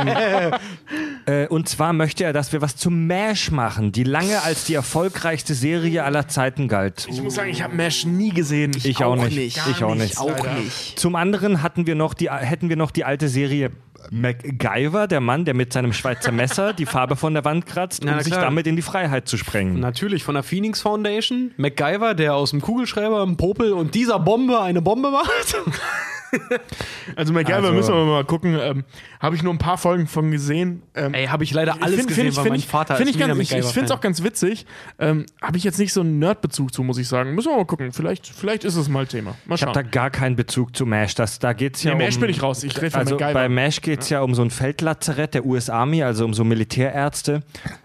äh, 1.25 1.47
und 1.47 1.67
zwar 1.69 1.93
möchte 1.93 2.23
er, 2.23 2.33
dass 2.33 2.53
wir 2.53 2.61
was 2.61 2.75
zum 2.75 3.07
MASH 3.07 3.51
machen, 3.51 3.91
die 3.91 4.03
lange 4.03 4.41
als 4.43 4.65
die 4.65 4.73
erfolgreichste 4.75 5.53
Serie 5.53 6.03
aller 6.03 6.27
Zeiten 6.27 6.67
galt. 6.67 7.07
Ich 7.09 7.21
muss 7.21 7.35
sagen, 7.35 7.49
ich 7.49 7.63
habe 7.63 7.75
Mesh 7.75 8.05
nie 8.05 8.29
gesehen. 8.29 8.71
Ich 8.75 8.88
auch, 8.97 9.15
nicht. 9.15 9.37
Ich 9.37 9.83
auch 9.83 9.95
nicht. 9.95 10.17
Auch 10.17 10.57
nicht. 10.57 10.99
Zum 10.99 11.15
anderen 11.15 11.61
hatten 11.61 11.87
wir 11.87 11.95
noch 11.95 12.13
die, 12.13 12.29
hätten 12.29 12.69
wir 12.69 12.75
noch 12.75 12.91
die 12.91 13.03
alte 13.03 13.27
Serie 13.27 13.71
MacGyver, 14.11 15.07
der 15.07 15.19
Mann, 15.19 15.45
der 15.45 15.53
mit 15.53 15.73
seinem 15.73 15.93
Schweizer 15.93 16.31
Messer 16.31 16.73
die 16.73 16.85
Farbe 16.85 17.15
von 17.15 17.33
der 17.33 17.45
Wand 17.45 17.65
kratzt, 17.65 18.03
um 18.03 18.09
Na, 18.09 18.23
sich 18.23 18.33
damit 18.33 18.67
in 18.67 18.75
die 18.75 18.81
Freiheit 18.81 19.27
zu 19.27 19.37
sprengen. 19.37 19.79
Natürlich 19.79 20.23
von 20.23 20.35
der 20.35 20.43
Phoenix 20.43 20.81
Foundation. 20.81 21.51
MacGyver, 21.57 22.13
der 22.13 22.35
aus 22.35 22.51
dem 22.51 22.61
Kugelschreiber 22.61 23.21
einen 23.21 23.37
Popel 23.37 23.73
und 23.73 23.95
dieser 23.95 24.19
Bombe 24.19 24.61
eine 24.61 24.81
Bombe 24.81 25.11
macht. 25.11 25.55
Also 27.15 27.33
MacGyver 27.33 27.55
Also- 27.57 27.73
müssen 27.73 27.93
wir 27.93 28.05
mal 28.05 28.23
gucken. 28.25 28.57
Ähm, 28.59 28.83
habe 29.19 29.35
ich 29.35 29.43
nur 29.43 29.53
ein 29.53 29.57
paar 29.57 29.77
Folgen 29.77 30.07
von 30.07 30.31
gesehen. 30.31 30.83
Ähm, 30.95 31.13
Ey, 31.13 31.27
habe 31.27 31.43
ich 31.43 31.53
leider 31.53 31.77
alles 31.81 31.95
find- 31.97 32.07
gesehen, 32.07 32.23
find 32.25 32.29
ich- 32.31 32.37
weil 32.37 32.43
find 32.43 32.53
mein 32.55 32.61
Vater 32.61 32.95
find 32.95 33.09
ist 33.09 33.15
ich, 33.15 33.19
ganz, 33.21 33.39
ich, 33.39 33.51
ich 33.55 33.65
finde 33.65 33.85
es 33.85 33.91
auch 33.91 34.01
ganz 34.01 34.23
witzig. 34.23 34.65
Ähm, 34.99 35.25
habe 35.41 35.57
ich 35.57 35.63
jetzt 35.63 35.79
nicht 35.79 35.91
so 35.93 36.01
einen 36.01 36.19
Nerdbezug 36.19 36.73
zu, 36.73 36.83
muss 36.83 36.97
ich 36.97 37.07
sagen. 37.07 37.33
Müssen 37.35 37.51
wir 37.51 37.57
mal 37.57 37.65
gucken. 37.65 37.91
Vielleicht, 37.91 38.27
vielleicht 38.27 38.63
ist 38.63 38.75
es 38.75 38.87
mal 38.89 39.07
Thema. 39.07 39.35
Mal 39.45 39.55
Ich 39.55 39.61
habe 39.63 39.73
da 39.73 39.81
gar 39.81 40.09
keinen 40.09 40.35
Bezug 40.35 40.75
zu 40.75 40.85
MASH. 40.85 41.15
Das, 41.15 41.39
da 41.39 41.53
geht's 41.53 41.83
ja 41.83 41.91
Nee, 41.95 42.01
um, 42.03 42.05
MASH 42.07 42.19
bin 42.19 42.29
ich 42.29 42.41
raus. 42.43 42.63
Ich 42.63 42.79
rede 42.81 42.95
Also 42.97 43.15
MacGyver. 43.15 43.33
bei 43.33 43.49
MASH 43.49 43.81
geht 43.81 44.01
es 44.01 44.09
ja 44.09 44.21
um 44.21 44.35
so 44.35 44.41
ein 44.41 44.51
Feldlazarett 44.51 45.33
der 45.33 45.45
US 45.45 45.69
Army, 45.69 46.03
also 46.03 46.25
um 46.25 46.33
so 46.33 46.43
Militärärzte. 46.43 47.41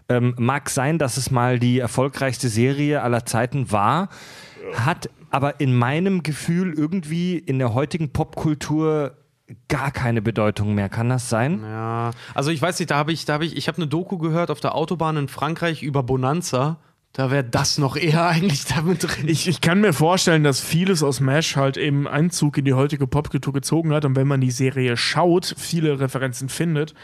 Ähm, 0.09 0.35
mag 0.39 0.69
sein, 0.71 0.99
dass 0.99 1.17
es 1.17 1.31
mal 1.31 1.59
die 1.59 1.79
erfolgreichste 1.79 2.49
Serie 2.49 3.03
aller 3.03 3.25
Zeiten 3.25 3.73
war, 3.73 4.09
hat 4.77 5.09
aber 5.35 5.59
in 5.59 5.75
meinem 5.75 6.23
Gefühl 6.23 6.73
irgendwie 6.75 7.37
in 7.37 7.59
der 7.59 7.75
heutigen 7.75 8.11
Popkultur 8.13 9.17
gar 9.67 9.91
keine 9.91 10.23
Bedeutung 10.23 10.77
mehr. 10.77 10.89
Kann 10.89 11.09
das 11.09 11.29
sein? 11.29 11.61
Ja, 11.65 12.13
also 12.35 12.53
ich 12.53 12.63
weiß 12.63 12.79
nicht, 12.79 12.93
da 12.93 12.97
habe 12.99 13.11
ich, 13.11 13.25
da 13.25 13.33
habe 13.33 13.45
ich, 13.45 13.57
ich 13.57 13.67
habe 13.67 13.79
eine 13.79 13.89
Doku 13.89 14.17
gehört 14.19 14.53
auf 14.53 14.61
der 14.61 14.77
Autobahn 14.77 15.17
in 15.17 15.27
Frankreich 15.27 15.83
über 15.83 16.05
Bonanza. 16.05 16.79
Da 17.13 17.33
wäre 17.33 17.43
das 17.43 17.79
noch 17.79 17.97
eher 17.97 18.25
eigentlich 18.29 18.65
damit 18.65 19.03
drin. 19.03 19.27
Ich, 19.27 19.49
ich 19.49 19.61
kann 19.61 19.81
mir 19.81 19.93
vorstellen, 19.93 20.45
dass 20.45 20.61
vieles 20.61 21.03
aus 21.03 21.19
MASH 21.19 21.57
halt 21.57 21.79
eben 21.79 22.07
Einzug 22.07 22.57
in 22.59 22.65
die 22.65 22.75
heutige 22.75 23.09
Popkultur 23.09 23.53
gezogen 23.53 23.93
hat 23.93 24.05
und 24.05 24.15
wenn 24.15 24.29
man 24.29 24.41
die 24.41 24.53
Serie 24.53 24.97
schaut, 24.97 25.53
viele 25.59 25.99
Referenzen 25.99 26.49
findet. 26.49 26.95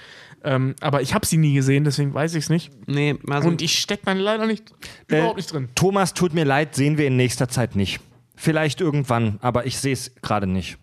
Ähm, 0.45 0.77
aber 0.81 1.03
ich 1.03 1.15
habe 1.15 1.27
sie 1.27 1.37
nie 1.37 1.55
gesehen, 1.55 1.83
deswegen 1.83 2.15
weiß 2.15 2.37
ich 2.37 2.45
es 2.45 2.49
nicht. 2.49 2.71
Nee, 2.87 3.17
also 3.29 3.49
Und 3.49 3.61
ich 3.61 3.77
stecke 3.77 4.05
dann 4.05 4.19
leider 4.19 4.47
nicht 4.47 4.71
Äh, 5.11 5.19
überhaupt 5.19 5.37
nicht 5.37 5.53
drin. 5.53 5.69
Thomas, 5.75 6.15
tut 6.15 6.33
mir 6.33 6.45
leid, 6.45 6.77
sehen 6.77 6.97
wir 6.97 7.09
in 7.09 7.17
nächster 7.17 7.49
Zeit 7.49 7.75
nicht. 7.75 8.01
Vielleicht 8.41 8.81
irgendwann, 8.81 9.39
aber 9.43 9.67
ich 9.67 9.79
sehe 9.79 9.93
es 9.93 10.15
gerade 10.23 10.47
nicht. 10.47 10.79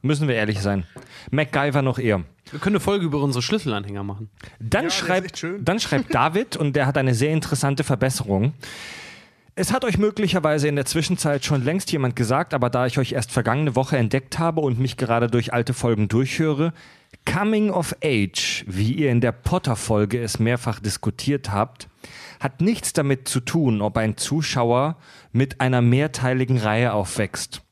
Müssen 0.00 0.28
wir 0.28 0.36
ehrlich 0.36 0.60
sein. 0.60 0.84
MacGyver 1.32 1.82
noch 1.82 1.98
eher. 1.98 2.22
Wir 2.52 2.60
können 2.60 2.76
eine 2.76 2.80
Folge 2.80 3.04
über 3.04 3.20
unsere 3.20 3.42
Schlüsselanhänger 3.42 4.04
machen. 4.04 4.30
Dann, 4.60 4.86
echt 4.86 4.94
schreibt, 4.94 5.38
schön. 5.38 5.64
dann 5.64 5.80
schreibt 5.80 6.14
David, 6.14 6.56
und 6.56 6.76
der 6.76 6.86
hat 6.86 6.96
eine 6.96 7.16
sehr 7.16 7.32
interessante 7.32 7.82
Verbesserung. 7.82 8.52
Es 9.56 9.72
hat 9.72 9.84
euch 9.84 9.98
möglicherweise 9.98 10.68
in 10.68 10.76
der 10.76 10.84
Zwischenzeit 10.84 11.44
schon 11.44 11.64
längst 11.64 11.90
jemand 11.90 12.14
gesagt, 12.14 12.54
aber 12.54 12.70
da 12.70 12.86
ich 12.86 13.00
euch 13.00 13.10
erst 13.10 13.32
vergangene 13.32 13.74
Woche 13.74 13.96
entdeckt 13.96 14.38
habe 14.38 14.60
und 14.60 14.78
mich 14.78 14.96
gerade 14.96 15.26
durch 15.26 15.52
alte 15.52 15.74
Folgen 15.74 16.06
durchhöre, 16.06 16.72
Coming 17.26 17.70
of 17.70 17.92
Age, 18.04 18.64
wie 18.68 18.92
ihr 18.92 19.10
in 19.10 19.20
der 19.20 19.32
Potter-Folge 19.32 20.22
es 20.22 20.38
mehrfach 20.38 20.78
diskutiert 20.78 21.50
habt, 21.50 21.88
hat 22.40 22.60
nichts 22.60 22.92
damit 22.92 23.28
zu 23.28 23.40
tun, 23.40 23.82
ob 23.82 23.96
ein 23.96 24.16
Zuschauer 24.16 24.96
mit 25.32 25.60
einer 25.60 25.82
mehrteiligen 25.82 26.58
Reihe 26.58 26.92
aufwächst. 26.92 27.62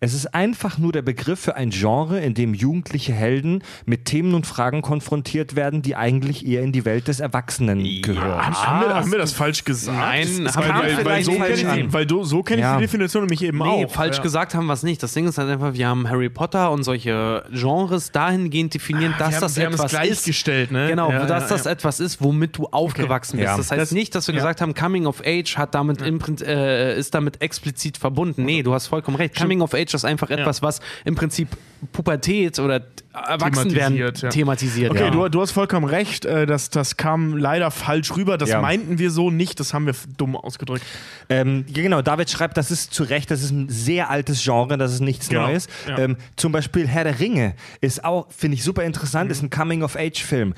Es 0.00 0.14
ist 0.14 0.34
einfach 0.34 0.78
nur 0.78 0.92
der 0.92 1.02
Begriff 1.02 1.40
für 1.40 1.56
ein 1.56 1.70
Genre, 1.70 2.20
in 2.20 2.34
dem 2.34 2.54
jugendliche 2.54 3.12
Helden 3.12 3.62
mit 3.86 4.04
Themen 4.04 4.34
und 4.34 4.46
Fragen 4.46 4.82
konfrontiert 4.82 5.56
werden, 5.56 5.82
die 5.82 5.96
eigentlich 5.96 6.46
eher 6.46 6.62
in 6.62 6.72
die 6.72 6.84
Welt 6.84 7.08
des 7.08 7.20
Erwachsenen 7.20 7.82
gehören. 8.02 8.46
haben, 8.46 8.80
wir, 8.88 8.94
haben 8.94 9.10
wir 9.12 9.18
das 9.18 9.32
falsch 9.32 9.64
gesagt? 9.64 9.96
Nein, 9.98 10.44
das, 10.44 10.56
haben 10.56 10.68
weil, 10.68 10.90
wir 10.90 10.96
weil, 10.98 11.04
weil 11.04 11.24
so 11.24 11.32
falsch 11.32 11.60
kenne 11.62 11.80
ich, 11.86 11.92
weil 11.92 12.06
du, 12.06 12.24
so 12.24 12.42
kenn 12.42 12.58
ich 12.58 12.62
Ja. 12.62 12.76
die 12.76 12.82
Definition 12.82 13.22
nämlich 13.22 13.42
eben 13.42 13.58
Nee, 13.58 13.84
auch. 13.86 13.90
falsch 13.90 14.16
ja. 14.16 14.22
gesagt 14.22 14.54
haben 14.54 14.66
wir 14.66 14.72
es 14.74 14.82
nicht. 14.82 15.02
Das 15.02 15.12
Ding 15.12 15.26
ist 15.26 15.38
halt 15.38 15.48
einfach, 15.50 15.74
wir 15.74 15.86
haben 15.88 16.08
Harry 16.08 16.28
Potter 16.28 16.70
und 16.70 16.82
solche 16.84 17.44
Genres 17.52 18.12
dahingehend 18.12 18.74
definiert, 18.74 19.14
Ah, 19.16 19.18
dass 19.18 19.34
haben- 19.36 19.40
das 19.40 19.56
wir 19.56 19.64
haben 19.66 19.72
es 19.74 19.80
etwas 19.80 19.92
ist. 19.92 19.98
gleichgestellt, 19.98 20.70
ne? 20.72 20.88
Genau, 20.88 21.10
Ja, 21.10 21.26
dass 21.26 21.42
ja, 21.44 21.48
das 21.56 21.64
ja. 21.64 21.70
etwas 21.70 22.00
ist, 22.00 22.20
womit 22.20 22.56
du 22.58 22.66
aufgewachsen 22.66 23.38
bist. 23.38 23.46
Ja. 23.46 23.56
Das 23.56 23.70
heißt 23.70 23.80
Das- 23.80 23.92
nicht, 23.92 24.14
dass 24.14 24.26
wir 24.28 24.34
ja. 24.34 24.40
gesagt 24.40 24.60
haben, 24.60 24.74
Coming 24.74 25.06
of 25.06 25.22
Age 25.24 25.56
hat 25.56 25.74
damit 25.74 26.02
äh, 26.02 26.98
ist 26.98 27.14
damit 27.14 27.40
explizit 27.40 27.96
verbunden. 27.96 28.44
Nee, 28.44 28.62
du 28.62 28.72
hast 28.74 28.88
vollkommen 28.88 29.16
recht. 29.16 29.34
Coming 29.36 29.60
of 29.62 29.74
Age 29.74 29.86
ist 29.96 30.04
einfach 30.04 30.30
etwas, 30.30 30.62
was 30.62 30.80
im 31.04 31.14
Prinzip 31.14 31.48
Pubertät 31.92 32.58
oder 32.58 32.82
Erwachsenwerden 33.12 33.96
Thematisiert, 33.96 34.22
ja. 34.22 34.28
thematisiert. 34.28 34.90
Okay, 34.90 35.04
ja. 35.04 35.10
du, 35.10 35.28
du 35.28 35.40
hast 35.40 35.52
vollkommen 35.52 35.86
recht. 35.86 36.24
Äh, 36.24 36.46
das, 36.46 36.68
das 36.70 36.96
kam 36.96 37.36
leider 37.36 37.70
falsch 37.70 38.14
rüber. 38.16 38.36
Das 38.38 38.50
Ja. 38.50 38.60
meinten 38.60 38.98
wir 38.98 39.10
so 39.10 39.30
nicht. 39.30 39.58
Das 39.60 39.72
haben 39.74 39.86
wir 39.86 39.94
dumm 40.18 40.36
ausgedrückt. 40.36 40.82
Ähm, 41.28 41.64
ja, 41.68 41.82
genau, 41.82 42.02
David 42.02 42.30
schreibt, 42.30 42.56
das 42.56 42.70
ist 42.70 42.92
zu 42.92 43.04
Recht, 43.04 43.30
das 43.30 43.42
ist 43.42 43.50
ein 43.52 43.68
sehr 43.68 44.10
altes 44.10 44.42
Genre, 44.44 44.76
das 44.78 44.92
ist 44.92 45.00
nichts 45.00 45.28
Genau, 45.28 45.46
Neues. 45.46 45.66
ja. 45.88 45.98
Ähm, 45.98 46.16
zum 46.36 46.52
Beispiel 46.52 46.86
Herr 46.86 47.04
der 47.04 47.18
Ringe 47.18 47.54
ist 47.80 48.04
auch, 48.04 48.26
finde 48.30 48.56
ich 48.56 48.64
super 48.64 48.84
interessant, 48.84 49.30
ist 49.30 49.42
ein 49.42 49.50
Coming-of-Age-Film. 49.50 50.54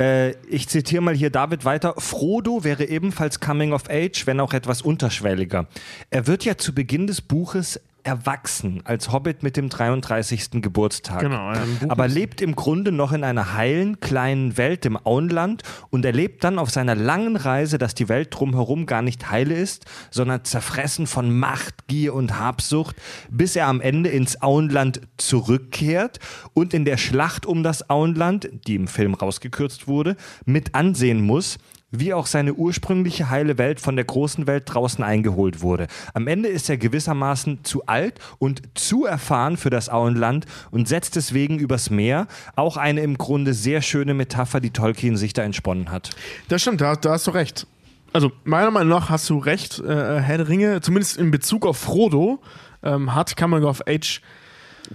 Äh, 0.00 0.30
ich 0.48 0.68
zitiere 0.68 1.02
mal 1.02 1.14
hier 1.14 1.30
David 1.30 1.64
weiter. 1.64 1.94
Frodo 1.98 2.64
wäre 2.64 2.84
ebenfalls 2.84 3.40
Coming 3.40 3.72
of 3.72 3.84
Age, 3.88 4.26
wenn 4.26 4.40
auch 4.40 4.52
etwas 4.52 4.82
unterschwelliger. 4.82 5.66
Er 6.10 6.26
wird 6.26 6.44
ja 6.44 6.56
zu 6.56 6.74
Beginn 6.74 7.06
des 7.06 7.20
Buches 7.20 7.80
erwachsen 8.04 8.80
als 8.84 9.12
Hobbit 9.12 9.42
mit 9.42 9.56
dem 9.56 9.68
33. 9.68 10.62
Geburtstag. 10.62 11.20
Genau, 11.20 11.52
ja, 11.52 11.62
Buch 11.80 11.90
Aber 11.90 12.08
lebt 12.08 12.40
im 12.40 12.56
Grunde 12.56 12.92
noch 12.92 13.12
in 13.12 13.24
einer 13.24 13.54
heilen 13.54 14.00
kleinen 14.00 14.56
Welt 14.56 14.84
im 14.84 14.98
Auenland 15.04 15.62
und 15.90 16.04
erlebt 16.04 16.44
dann 16.44 16.58
auf 16.58 16.70
seiner 16.70 16.94
langen 16.94 17.36
Reise, 17.36 17.78
dass 17.78 17.94
die 17.94 18.08
Welt 18.08 18.28
drumherum 18.30 18.86
gar 18.86 19.02
nicht 19.02 19.30
heile 19.30 19.54
ist, 19.54 19.86
sondern 20.10 20.44
zerfressen 20.44 21.06
von 21.06 21.36
Macht, 21.36 21.86
Gier 21.86 22.14
und 22.14 22.38
Habsucht, 22.38 22.96
bis 23.30 23.56
er 23.56 23.68
am 23.68 23.80
Ende 23.80 24.10
ins 24.10 24.42
Auenland 24.42 25.00
zurückkehrt 25.16 26.18
und 26.54 26.74
in 26.74 26.84
der 26.84 26.96
Schlacht 26.96 27.46
um 27.46 27.62
das 27.62 27.88
Auenland, 27.88 28.48
die 28.66 28.74
im 28.74 28.88
Film 28.88 29.14
rausgekürzt 29.14 29.86
wurde, 29.86 30.16
mit 30.44 30.74
ansehen 30.74 31.22
muss, 31.22 31.58
wie 31.92 32.12
auch 32.12 32.26
seine 32.26 32.54
ursprüngliche 32.54 33.30
heile 33.30 33.58
Welt 33.58 33.78
von 33.78 33.94
der 33.94 34.04
großen 34.04 34.46
Welt 34.48 34.64
draußen 34.66 35.04
eingeholt 35.04 35.60
wurde. 35.60 35.86
Am 36.14 36.26
Ende 36.26 36.48
ist 36.48 36.68
er 36.68 36.78
gewissermaßen 36.78 37.62
zu 37.62 37.86
alt 37.86 38.18
und 38.38 38.62
zu 38.74 39.04
erfahren 39.04 39.56
für 39.56 39.70
das 39.70 39.88
Auenland 39.88 40.46
und 40.70 40.88
setzt 40.88 41.14
deswegen 41.14 41.58
übers 41.58 41.90
Meer. 41.90 42.26
Auch 42.56 42.76
eine 42.76 43.02
im 43.02 43.18
Grunde 43.18 43.54
sehr 43.54 43.82
schöne 43.82 44.14
Metapher, 44.14 44.60
die 44.60 44.70
Tolkien 44.70 45.16
sich 45.16 45.34
da 45.34 45.42
entsponnen 45.42 45.90
hat. 45.90 46.10
Das 46.48 46.62
stimmt, 46.62 46.80
da, 46.80 46.96
da 46.96 47.12
hast 47.12 47.26
du 47.26 47.30
recht. 47.30 47.66
Also, 48.14 48.32
meiner 48.44 48.70
Meinung 48.70 48.90
nach 48.90 49.08
hast 49.08 49.28
du 49.30 49.38
recht. 49.38 49.78
Äh, 49.78 50.20
Herr 50.20 50.38
der 50.38 50.48
Ringe, 50.48 50.80
zumindest 50.80 51.16
in 51.16 51.30
Bezug 51.30 51.66
auf 51.66 51.78
Frodo, 51.78 52.40
ähm, 52.82 53.14
hat 53.14 53.36
Coming 53.36 53.64
of 53.64 53.82
Age 53.86 54.20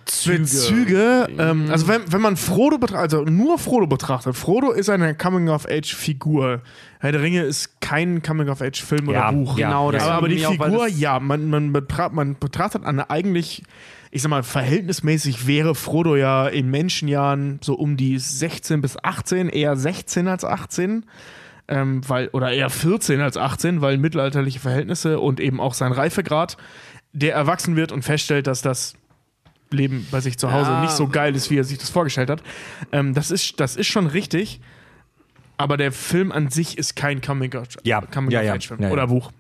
Bezüge. 0.05 1.27
Ähm, 1.37 1.67
also, 1.69 1.87
wenn, 1.87 2.01
wenn 2.11 2.21
man 2.21 2.37
Frodo 2.37 2.77
betrachtet, 2.77 3.13
also 3.13 3.23
nur 3.23 3.57
Frodo 3.59 3.87
betrachtet, 3.87 4.35
Frodo 4.35 4.71
ist 4.71 4.89
eine 4.89 5.15
Coming 5.15 5.49
of 5.49 5.65
Age 5.69 5.93
Figur. 5.95 6.61
Herr 6.99 7.11
der 7.11 7.21
Ringe 7.21 7.41
ist 7.43 7.79
kein 7.81 8.21
Coming 8.21 8.49
of 8.49 8.61
Age 8.61 8.81
Film 8.83 9.09
Ja, 9.09 9.29
oder 9.29 9.37
Buch. 9.37 9.57
ja, 9.57 9.67
Genau, 9.67 9.91
das 9.91 10.03
aber, 10.03 10.13
aber 10.13 10.29
die 10.29 10.45
auch, 10.45 10.51
Figur, 10.51 10.87
das- 10.87 10.99
ja, 10.99 11.19
man, 11.19 11.49
man, 11.49 11.71
betra 11.73 12.09
man 12.09 12.37
betrachtet 12.39 12.85
eine 12.85 13.09
eigentlich, 13.09 13.63
ich 14.11 14.21
sag 14.21 14.29
mal, 14.29 14.43
verhältnismäßig 14.43 15.47
wäre 15.47 15.75
Frodo 15.75 16.15
ja 16.15 16.47
in 16.47 16.69
Menschenjahren 16.69 17.59
so 17.61 17.73
um 17.75 17.97
die 17.97 18.17
16 18.19 18.81
bis 18.81 18.97
18, 19.03 19.49
eher 19.49 19.75
16 19.75 20.27
als 20.27 20.43
18. 20.43 21.05
Ähm, 21.69 21.99
weil, 22.07 22.29
oder 22.29 22.51
eher 22.51 22.69
14 22.69 23.19
als 23.19 23.35
18, 23.35 23.81
weil 23.81 23.97
mittelalterliche 23.97 24.59
Verhältnisse 24.59 25.19
und 25.19 25.41
eben 25.41 25.59
auch 25.59 25.73
sein 25.73 25.91
Reifegrad, 25.91 26.55
der 27.11 27.33
erwachsen 27.35 27.75
wird 27.75 27.91
und 27.91 28.03
feststellt, 28.03 28.47
dass 28.47 28.61
das 28.61 28.93
Leben 29.71 30.07
bei 30.11 30.19
sich 30.21 30.37
zu 30.37 30.51
Hause 30.51 30.71
Ja. 30.71 30.81
nicht 30.81 30.93
so 30.93 31.07
geil 31.07 31.35
ist, 31.35 31.49
wie 31.49 31.57
er 31.57 31.63
sich 31.63 31.77
das 31.77 31.89
vorgestellt 31.89 32.29
hat. 32.29 32.41
Ähm, 32.91 33.13
das, 33.13 33.31
ist, 33.31 33.59
das 33.59 33.75
ist 33.75 33.87
schon 33.87 34.07
richtig, 34.07 34.61
aber 35.57 35.77
der 35.77 35.91
Film 35.91 36.31
an 36.31 36.49
sich 36.49 36.77
ist 36.77 36.95
kein 36.95 37.21
Coming 37.21 37.53
of, 37.55 37.67
Ja, 37.83 38.01
Coming 38.01 38.31
ja, 38.31 38.41
ja, 38.41 38.53
Age 38.53 38.67
Film 38.67 38.81
ja, 38.81 38.87
ja. 38.87 38.93
oder 38.93 39.07
Buch. 39.07 39.31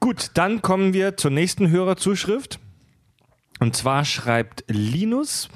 Gut, 0.00 0.30
dann 0.34 0.62
kommen 0.62 0.92
wir 0.92 1.16
zur 1.16 1.30
nächsten 1.30 1.70
Hörerzuschrift. 1.70 2.58
Und 3.60 3.76
zwar 3.76 4.04
schreibt 4.04 4.64
Linus. 4.68 5.48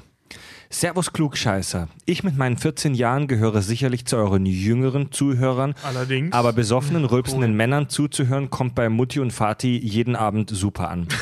Servus 0.69 1.13
Klugscheißer. 1.13 1.87
Ich 2.05 2.23
mit 2.25 2.35
meinen 2.37 2.57
14 2.57 2.93
Jahren 2.93 3.27
gehöre 3.27 3.61
sicherlich 3.61 4.05
zu 4.05 4.17
euren 4.17 4.45
jüngeren 4.45 5.13
Zuhörern. 5.13 5.75
Allerdings. 5.83 6.33
Aber 6.33 6.51
besoffenen, 6.51 7.05
rülpsenden 7.05 7.55
Männern 7.55 7.87
zuzuhören, 7.87 8.49
kommt 8.49 8.75
bei 8.75 8.89
Mutti 8.89 9.21
und 9.21 9.31
Vati 9.31 9.77
jeden 9.77 10.17
Abend 10.17 10.49
super 10.49 10.89
an. 10.89 11.07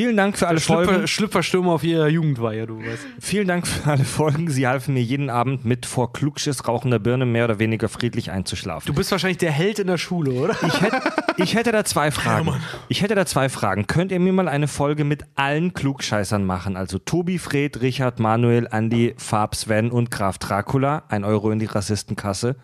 Vielen 0.00 0.16
Dank 0.16 0.38
für 0.38 0.48
alle 0.48 0.60
Schlüpfer, 0.60 0.84
Folgen. 0.86 1.06
Schlüpferstürme 1.06 1.70
auf 1.70 1.84
ihrer 1.84 2.08
Jugendweihe, 2.08 2.66
du 2.66 2.78
weißt. 2.78 3.06
Vielen 3.20 3.46
Dank 3.46 3.66
für 3.66 3.90
alle 3.90 4.06
Folgen. 4.06 4.50
Sie 4.50 4.66
halfen 4.66 4.94
mir 4.94 5.02
jeden 5.02 5.28
Abend 5.28 5.66
mit 5.66 5.84
vor 5.84 6.14
Klugschiss 6.14 6.66
rauchender 6.66 6.98
Birne 6.98 7.26
mehr 7.26 7.44
oder 7.44 7.58
weniger 7.58 7.90
friedlich 7.90 8.30
einzuschlafen. 8.30 8.86
Du 8.86 8.94
bist 8.94 9.12
wahrscheinlich 9.12 9.36
der 9.36 9.52
Held 9.52 9.78
in 9.78 9.88
der 9.88 9.98
Schule, 9.98 10.30
oder? 10.30 10.56
Ich 10.66 10.80
hätte, 10.80 11.02
ich 11.36 11.54
hätte 11.54 11.70
da 11.70 11.84
zwei 11.84 12.10
Fragen. 12.10 12.54
Ich 12.88 13.02
hätte 13.02 13.14
da 13.14 13.26
zwei 13.26 13.50
Fragen. 13.50 13.86
Könnt 13.88 14.10
ihr 14.10 14.20
mir 14.20 14.32
mal 14.32 14.48
eine 14.48 14.68
Folge 14.68 15.04
mit 15.04 15.24
allen 15.34 15.74
Klugscheißern 15.74 16.46
machen? 16.46 16.78
Also 16.78 16.96
Tobi, 16.98 17.36
Fred, 17.36 17.82
Richard, 17.82 18.20
Manuel, 18.20 18.68
Andi, 18.68 19.12
Fab, 19.18 19.54
Sven 19.54 19.90
und 19.90 20.10
Graf 20.10 20.38
Dracula. 20.38 21.02
Ein 21.10 21.24
Euro 21.24 21.50
in 21.50 21.58
die 21.58 21.66
Rassistenkasse. 21.66 22.56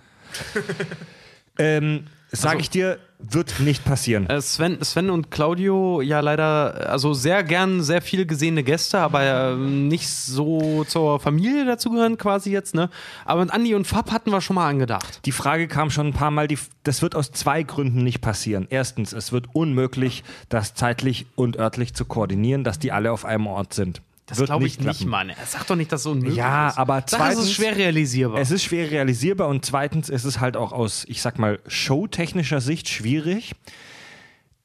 ähm, 1.58 2.06
sag 2.32 2.60
ich 2.60 2.70
dir, 2.70 2.98
wird 3.18 3.60
nicht 3.60 3.84
passieren. 3.84 4.28
Äh, 4.28 4.40
Sven, 4.40 4.82
Sven 4.82 5.10
und 5.10 5.30
Claudio, 5.30 6.00
ja 6.00 6.20
leider, 6.20 6.90
also 6.90 7.14
sehr 7.14 7.42
gern 7.42 7.82
sehr 7.82 8.02
viel 8.02 8.26
gesehene 8.26 8.62
Gäste, 8.62 8.98
aber 8.98 9.22
ähm, 9.52 9.88
nicht 9.88 10.08
so 10.08 10.84
zur 10.84 11.20
Familie 11.20 11.64
dazugehören 11.64 12.18
quasi 12.18 12.50
jetzt, 12.50 12.74
ne? 12.74 12.90
Aber 13.24 13.42
mit 13.42 13.52
Andi 13.52 13.74
und 13.74 13.86
Fab 13.86 14.10
hatten 14.12 14.30
wir 14.30 14.40
schon 14.40 14.56
mal 14.56 14.68
angedacht. 14.68 15.20
Die 15.24 15.32
Frage 15.32 15.68
kam 15.68 15.90
schon 15.90 16.08
ein 16.08 16.12
paar 16.12 16.30
Mal. 16.30 16.48
Die, 16.48 16.58
das 16.82 17.02
wird 17.02 17.14
aus 17.14 17.32
zwei 17.32 17.62
Gründen 17.62 18.04
nicht 18.04 18.20
passieren. 18.20 18.66
Erstens, 18.70 19.12
es 19.12 19.32
wird 19.32 19.46
unmöglich, 19.52 20.24
das 20.48 20.74
zeitlich 20.74 21.26
und 21.34 21.58
örtlich 21.58 21.94
zu 21.94 22.04
koordinieren, 22.04 22.64
dass 22.64 22.78
die 22.78 22.92
alle 22.92 23.12
auf 23.12 23.24
einem 23.24 23.46
Ort 23.46 23.74
sind. 23.74 24.02
Das 24.26 24.42
glaube 24.42 24.66
ich 24.66 24.78
nicht, 24.80 24.84
klappen. 24.98 25.08
Mann. 25.08 25.32
Sag 25.46 25.66
doch 25.68 25.76
nicht, 25.76 25.92
dass 25.92 26.02
so 26.02 26.10
unmöglich 26.10 26.36
Ja, 26.36 26.68
ist. 26.70 26.78
aber 26.78 26.94
Sag, 26.94 27.04
es 27.06 27.12
ist 27.12 27.18
zweitens- 27.18 27.52
schwer 27.52 27.76
realisierbar. 27.76 28.40
Es 28.40 28.50
ist 28.50 28.64
schwer 28.64 28.90
realisierbar 28.90 29.46
und 29.48 29.64
zweitens 29.64 30.08
ist 30.08 30.24
es 30.24 30.40
halt 30.40 30.56
auch 30.56 30.72
aus, 30.72 31.04
ich 31.08 31.22
sag 31.22 31.38
mal, 31.38 31.60
showtechnischer 31.68 32.60
Sicht 32.60 32.88
schwierig. 32.88 33.52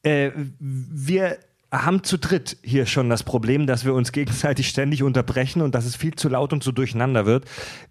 Äh, 0.02 0.32
wir 0.58 1.38
haben 1.70 2.02
zu 2.02 2.18
dritt 2.18 2.58
hier 2.62 2.84
schon 2.86 3.08
das 3.08 3.22
Problem, 3.22 3.66
dass 3.66 3.84
wir 3.84 3.94
uns 3.94 4.12
gegenseitig 4.12 4.68
ständig 4.68 5.02
unterbrechen 5.04 5.62
und 5.62 5.74
dass 5.74 5.86
es 5.86 5.96
viel 5.96 6.14
zu 6.16 6.28
laut 6.28 6.52
und 6.52 6.62
so 6.62 6.72
durcheinander 6.72 7.24
wird. 7.24 7.44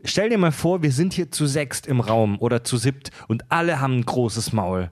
Stell 0.03 0.29
dir 0.29 0.37
mal 0.37 0.51
vor, 0.51 0.83
wir 0.83 0.91
sind 0.91 1.13
hier 1.13 1.31
zu 1.31 1.47
sechst 1.47 1.87
im 1.87 1.99
Raum 1.99 2.37
oder 2.39 2.63
zu 2.63 2.77
siebt 2.77 3.11
und 3.27 3.49
alle 3.49 3.79
haben 3.79 3.99
ein 3.99 4.05
großes 4.05 4.51
Maul. 4.53 4.91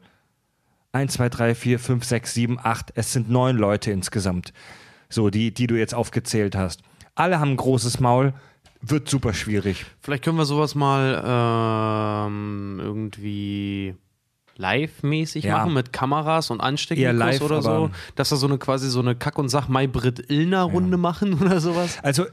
Eins, 0.92 1.14
zwei, 1.14 1.30
drei, 1.30 1.54
vier, 1.54 1.78
fünf, 1.78 2.04
sechs, 2.04 2.34
sieben, 2.34 2.58
acht. 2.58 2.92
Es 2.96 3.14
sind 3.14 3.30
neun 3.30 3.58
Leute 3.58 3.92
insgesamt. 3.92 4.54
So, 5.10 5.30
die, 5.30 5.54
die 5.54 5.68
du 5.68 5.76
jetzt 5.76 5.96
aufgezählt 5.96 6.56
hast. 6.56 6.82
Alle 7.16 7.40
haben 7.40 7.52
ein 7.52 7.58
großes 7.58 8.00
Maul. 8.00 8.34
Wird 8.82 9.10
super 9.10 9.34
schwierig. 9.34 9.86
Vielleicht 10.02 10.24
können 10.24 10.38
wir 10.38 10.46
sowas 10.46 10.74
mal 10.76 11.22
ähm, 11.26 12.80
irgendwie 12.82 13.96
live-mäßig 14.56 15.46
Ja. 15.46 15.58
machen 15.58 15.74
mit 15.74 15.92
Kameras 15.92 16.50
und 16.52 16.62
Ansteckmikros 16.62 17.42
oder 17.42 17.62
so. 17.62 17.90
Dass 18.16 18.32
wir 18.32 18.38
so 18.38 18.48
eine 18.48 18.58
quasi 18.58 18.90
so 18.90 19.00
eine 19.00 19.16
Kack- 19.16 19.38
und 19.40 19.50
Sach-Mai-Brit-Illner-Runde 19.50 20.98
machen 20.98 21.34
oder 21.42 21.60
sowas. 21.60 21.98
Also 22.04 22.26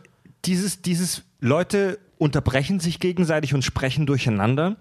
dieses, 0.45 0.83
dieses 0.83 1.23
Leute 1.41 1.99
unterbrechen 2.19 2.79
sich 2.81 3.01
gegenseitig 3.01 3.55
und 3.55 3.63
sprechen 3.63 4.07
durcheinander. 4.07 4.77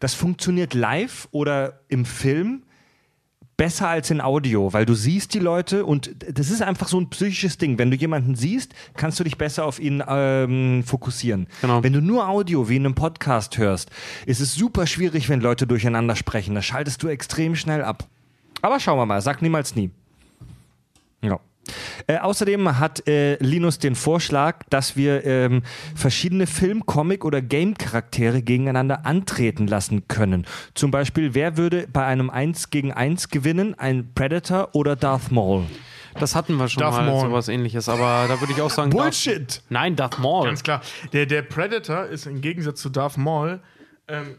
Das 0.00 0.14
funktioniert 0.14 0.74
live 0.74 1.28
oder 1.32 1.80
im 1.88 2.04
Film 2.04 2.62
besser 3.58 3.88
als 3.88 4.10
in 4.10 4.22
Audio, 4.22 4.72
weil 4.72 4.86
du 4.86 4.94
siehst 4.94 5.34
die 5.34 5.40
Leute 5.40 5.84
und 5.84 6.14
das 6.32 6.48
ist 6.48 6.62
einfach 6.62 6.88
so 6.88 6.98
ein 6.98 7.10
psychisches 7.10 7.58
Ding. 7.58 7.76
Wenn 7.76 7.90
du 7.90 7.96
jemanden 7.96 8.36
siehst, 8.36 8.72
kannst 8.94 9.20
du 9.20 9.24
dich 9.24 9.36
besser 9.36 9.66
auf 9.66 9.78
ihn 9.80 10.02
ähm, 10.08 10.84
fokussieren. 10.86 11.48
Genau. 11.60 11.82
Wenn 11.82 11.92
du 11.92 12.00
nur 12.00 12.28
Audio 12.28 12.68
wie 12.68 12.76
in 12.76 12.86
einem 12.86 12.94
Podcast 12.94 13.58
hörst, 13.58 13.90
ist 14.24 14.40
es 14.40 14.54
super 14.54 14.86
schwierig, 14.86 15.28
wenn 15.28 15.40
Leute 15.40 15.66
durcheinander 15.66 16.16
sprechen. 16.16 16.54
Da 16.54 16.62
schaltest 16.62 17.02
du 17.02 17.08
extrem 17.08 17.56
schnell 17.56 17.82
ab. 17.82 18.06
Aber 18.62 18.80
schauen 18.80 18.96
wir 18.96 19.06
mal, 19.06 19.20
sag 19.20 19.42
niemals 19.42 19.74
nie. 19.74 19.90
Ja. 21.20 21.40
Äh, 22.06 22.18
außerdem 22.18 22.78
hat 22.78 23.06
äh, 23.08 23.36
Linus 23.42 23.78
den 23.78 23.94
Vorschlag, 23.94 24.64
dass 24.70 24.96
wir 24.96 25.24
ähm, 25.24 25.62
verschiedene 25.94 26.46
Film-, 26.46 26.86
Comic- 26.86 27.24
oder 27.24 27.42
Game-Charaktere 27.42 28.42
gegeneinander 28.42 29.04
antreten 29.06 29.66
lassen 29.66 30.08
können. 30.08 30.46
Zum 30.74 30.90
Beispiel, 30.90 31.34
wer 31.34 31.56
würde 31.56 31.86
bei 31.92 32.04
einem 32.04 32.30
1 32.30 32.70
gegen 32.70 32.92
1 32.92 33.28
gewinnen? 33.28 33.74
Ein 33.78 34.12
Predator 34.14 34.70
oder 34.74 34.96
Darth 34.96 35.30
Maul? 35.30 35.64
Das 36.18 36.34
hatten 36.34 36.56
wir 36.56 36.68
schon 36.68 36.80
Darth 36.80 36.96
mal, 36.96 37.06
Maul. 37.06 37.28
sowas 37.28 37.48
ähnliches. 37.48 37.88
Aber 37.88 38.26
da 38.28 38.40
würde 38.40 38.52
ich 38.52 38.60
auch 38.60 38.70
sagen. 38.70 38.90
Bullshit! 38.90 39.48
Darth, 39.48 39.62
nein, 39.68 39.96
Darth 39.96 40.18
Maul. 40.18 40.46
Ganz 40.46 40.62
klar. 40.62 40.82
Der, 41.12 41.26
der 41.26 41.42
Predator 41.42 42.04
ist 42.04 42.26
im 42.26 42.40
Gegensatz 42.40 42.80
zu 42.80 42.88
Darth 42.88 43.16
Maul 43.16 43.60
ähm, 44.08 44.36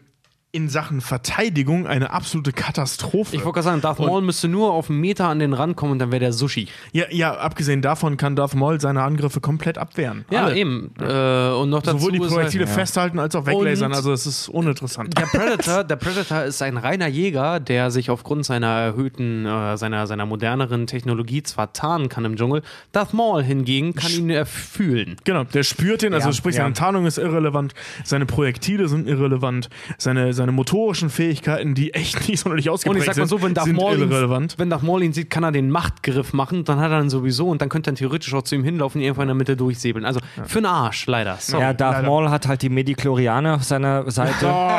in 0.51 0.67
Sachen 0.67 0.99
Verteidigung 0.99 1.85
eine 1.85 2.11
absolute 2.11 2.53
Katastrophe. 2.53 3.35
Ich 3.35 3.45
wollte 3.45 3.55
gerade 3.55 3.65
sagen, 3.65 3.81
Darth 3.81 3.99
Maul 3.99 4.23
müsste 4.23 4.47
nur 4.47 4.71
auf 4.71 4.89
einen 4.89 4.99
Meter 4.99 5.27
an 5.27 5.37
den 5.37 5.53
Rand 5.53 5.75
kommen 5.75 5.91
und 5.91 5.99
dann 5.99 6.11
wäre 6.11 6.21
der 6.21 6.33
Sushi. 6.33 6.67
ja, 6.91 7.05
ja, 7.11 7.35
abgesehen 7.37 7.83
davon 7.83 8.17
kann 8.17 8.35
Darth 8.35 8.55
Maul 8.55 8.81
seine 8.81 9.03
Angriffe 9.03 9.41
komplett 9.41 9.77
abwehren. 9.77 10.25
Ja, 10.31 10.45
Alle. 10.45 10.55
eben. 10.55 10.91
Äh, 10.99 11.51
und 11.51 11.69
noch 11.69 11.83
dazu 11.83 11.99
Sowohl 11.99 12.13
die 12.13 12.19
Projektile 12.19 12.65
halt, 12.65 12.73
festhalten 12.73 13.19
als 13.19 13.35
auch 13.35 13.45
weglasern. 13.45 13.93
Also 13.93 14.11
es 14.11 14.25
ist 14.25 14.49
uninteressant. 14.49 15.15
der 15.15 15.25
Predator, 15.25 15.83
der 15.83 15.95
Predator 15.97 16.43
ist 16.43 16.61
ein 16.63 16.77
reiner 16.77 17.07
Jäger, 17.07 17.59
der 17.59 17.91
sich 17.91 18.09
aufgrund 18.09 18.43
seiner 18.43 18.67
erhöhten, 18.67 19.45
äh, 19.45 19.77
seiner, 19.77 20.07
seiner 20.07 20.25
moderneren 20.25 20.87
Technologie 20.87 21.43
zwar 21.43 21.73
tarnen 21.73 22.09
kann 22.09 22.25
im 22.25 22.37
Dschungel. 22.37 22.63
Darth 22.91 23.13
Maul 23.13 23.43
hingegen 23.43 23.93
kann 23.93 24.11
ihn 24.11 24.31
äh, 24.31 24.45
fühlen. 24.45 25.17
Genau, 25.25 25.43
der 25.43 25.61
spürt 25.61 26.01
den, 26.01 26.15
also 26.15 26.29
Ja, 26.29 26.33
sprich, 26.33 26.55
ja. 26.55 26.63
seine 26.63 26.73
Tarnung 26.73 27.05
ist 27.05 27.19
irrelevant, 27.19 27.75
seine 28.03 28.25
Projektile 28.25 28.87
sind 28.87 29.07
irrelevant, 29.07 29.69
seine, 29.99 30.33
seine 30.39 30.51
motorischen 30.51 31.09
Fähigkeiten, 31.09 31.75
die 31.75 31.93
echt 31.93 32.27
nicht 32.27 32.39
sonderlich 32.39 32.69
Und 32.69 32.73
ausgeprägt 32.73 33.01
ich 33.01 33.05
sag 33.05 33.17
mal 33.17 33.27
so, 33.27 33.37
wenn 33.37 33.47
sind, 33.47 33.57
Darth, 33.57 33.65
sind 33.65 33.75
Maul 33.75 33.97
ihn, 33.97 34.09
irrelevant. 34.09 34.55
wenn 34.57 34.69
Darth 34.69 34.83
Maul 34.83 35.03
ihn 35.03 35.13
sieht, 35.13 35.29
kann 35.29 35.43
er 35.43 35.51
den 35.51 35.69
Machtgriff 35.69 36.33
machen, 36.33 36.63
dann 36.63 36.79
hat 36.79 36.91
er 36.91 37.01
ihn 37.01 37.09
sowieso 37.09 37.47
und 37.49 37.61
dann 37.61 37.69
könnte 37.69 37.91
er 37.91 37.95
theoretisch 37.95 38.33
auch 38.33 38.43
zu 38.43 38.55
ihm 38.55 38.63
hinlaufen 38.63 38.99
und 38.99 39.03
irgendwo 39.05 39.21
in 39.21 39.27
der 39.27 39.35
Mitte 39.35 39.55
durchsäbeln. 39.55 40.05
Also 40.05 40.19
für 40.45 40.59
einen 40.59 40.65
Arsch, 40.65 41.05
leider. 41.05 41.37
So. 41.39 41.59
Ja, 41.59 41.73
Darth 41.73 41.97
leider. 41.97 42.07
Maul 42.07 42.29
hat 42.29 42.47
halt 42.47 42.61
die 42.61 42.69
Mediklorianer 42.69 43.55
auf 43.55 43.63
seiner 43.63 44.09
Seite. 44.09 44.45
Oh, 44.45 44.69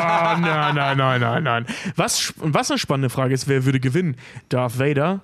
nein, 0.41 0.75
nein, 0.75 0.97
nein, 0.97 1.21
nein, 1.21 1.43
nein. 1.43 1.65
Was, 1.95 2.33
was 2.37 2.71
eine 2.71 2.77
spannende 2.77 3.09
Frage 3.09 3.33
ist, 3.33 3.47
wer 3.47 3.65
würde 3.65 3.79
gewinnen? 3.79 4.17
Darth 4.49 4.79
Vader 4.79 5.21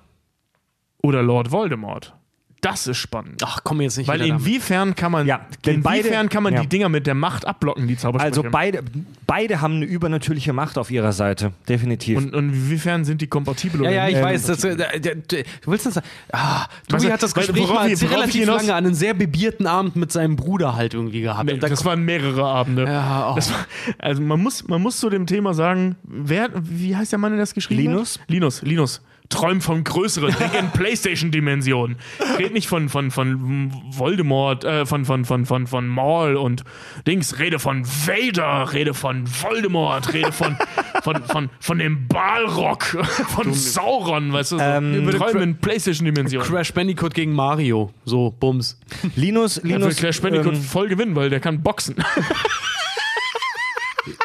oder 1.02 1.22
Lord 1.22 1.50
Voldemort? 1.50 2.14
Das 2.60 2.88
ist 2.88 2.96
spannend. 2.98 3.40
Ach, 3.44 3.60
komm 3.62 3.80
jetzt 3.80 3.96
nicht 3.98 4.08
Weil 4.08 4.18
damit. 4.18 4.34
inwiefern 4.40 4.96
kann 4.96 5.12
man, 5.12 5.28
Ja, 5.28 5.42
denn 5.64 5.76
inwiefern 5.76 6.12
beide- 6.12 6.28
kann 6.28 6.42
man 6.42 6.54
ja. 6.54 6.60
die 6.62 6.66
Dinger 6.66 6.88
mit 6.88 7.06
der 7.06 7.14
Macht 7.14 7.46
abblocken, 7.46 7.86
die 7.86 7.96
Zaubersprüche? 7.96 8.26
Also 8.40 8.50
beide, 8.50 8.82
beide 9.28 9.60
haben 9.60 9.76
eine 9.76 9.84
übernatürliche 9.84 10.52
Macht 10.52 10.76
auf 10.76 10.90
ihrer 10.90 11.12
Seite. 11.12 11.52
Definitiv. 11.68 12.18
und, 12.18 12.34
und 12.34 12.48
inwiefern 12.52 13.04
sind 13.04 13.20
die 13.20 13.28
kompatibel? 13.28 13.84
Ja, 13.84 13.90
ja, 13.90 14.08
ich 14.08 14.20
weiß. 14.20 14.46
Das, 14.46 14.64
äh, 14.64 14.76
du 14.76 15.70
willst 15.70 15.86
das. 15.86 16.00
Ah, 16.32 16.66
Tobi 16.88 17.04
du, 17.06 17.12
hat 17.12 17.22
das 17.22 17.32
Gespräch 17.32 17.62
worauf 17.62 17.74
mal 17.76 17.92
ich- 17.92 18.00
worauf 18.02 18.12
relativ 18.14 18.40
hinaus- 18.42 18.56
lange 18.62 18.74
an 18.74 18.86
einen 18.86 18.94
sehr 18.94 19.14
bebierten 19.14 19.68
Abend 19.68 19.94
mit 19.94 20.10
seinem 20.10 20.34
Bruder 20.34 20.74
halt 20.74 20.94
irgendwie 20.94 21.20
gehabt. 21.20 21.44
Nee, 21.46 21.52
Und 21.52 21.62
da 21.62 21.68
das 21.68 21.84
waren 21.84 22.02
mehrere 22.04 22.44
Abende. 22.44 22.86
Ja, 22.86 23.30
oh. 23.30 23.34
das 23.36 23.52
war, 23.52 23.66
also 23.98 24.20
man 24.20 24.40
muss, 24.42 24.66
man 24.66 24.82
muss 24.82 24.98
zu 24.98 25.08
dem 25.10 25.26
Thema 25.26 25.54
sagen, 25.54 25.94
wer, 26.02 26.50
wie 26.54 26.96
heißt 26.96 27.12
der 27.12 27.20
Mann, 27.20 27.30
der 27.32 27.38
das 27.40 27.54
geschrieben 27.54 27.82
Linus? 27.82 28.18
hat? 28.18 28.28
Linus, 28.30 28.62
Linus. 28.62 29.00
Träum 29.28 29.60
vom 29.60 29.84
Größeren, 29.84 30.34
denk 30.38 30.54
in 30.54 30.70
Playstation-Dimension. 30.72 31.96
Red 32.38 32.52
nicht 32.54 32.66
von, 32.66 32.88
von, 32.88 33.10
von 33.10 33.72
Voldemort, 33.90 34.64
äh, 34.64 34.86
von, 34.86 35.04
von, 35.04 35.24
von, 35.24 35.44
von, 35.44 35.66
von 35.66 35.86
Maul 35.86 36.36
und 36.36 36.64
Dings. 37.06 37.38
Rede 37.38 37.58
von 37.58 37.84
Vader, 37.84 38.72
rede 38.72 38.94
von 38.94 39.26
Voldemort, 39.26 40.14
rede 40.14 40.32
von, 40.32 40.56
von, 41.02 41.22
von, 41.24 41.50
von 41.60 41.78
dem 41.78 42.08
Balrog, 42.08 42.84
von 43.28 43.52
Sauron, 43.52 44.32
weißt 44.32 44.52
du? 44.52 44.58
So. 44.58 44.62
Ähm, 44.64 45.10
Träume 45.10 45.42
in 45.42 45.58
Playstation-Dimension. 45.58 46.42
Crash 46.42 46.72
Bandicoot 46.72 47.12
gegen 47.12 47.34
Mario. 47.34 47.92
So, 48.06 48.34
Bums. 48.38 48.78
Linus, 49.14 49.58
Er 49.58 49.64
will 49.64 49.72
Linus, 49.72 49.96
Crash 49.96 50.22
Bandicoot 50.22 50.54
ähm, 50.54 50.62
voll 50.62 50.88
gewinnen, 50.88 51.14
weil 51.14 51.28
der 51.28 51.40
kann 51.40 51.62
boxen. 51.62 51.96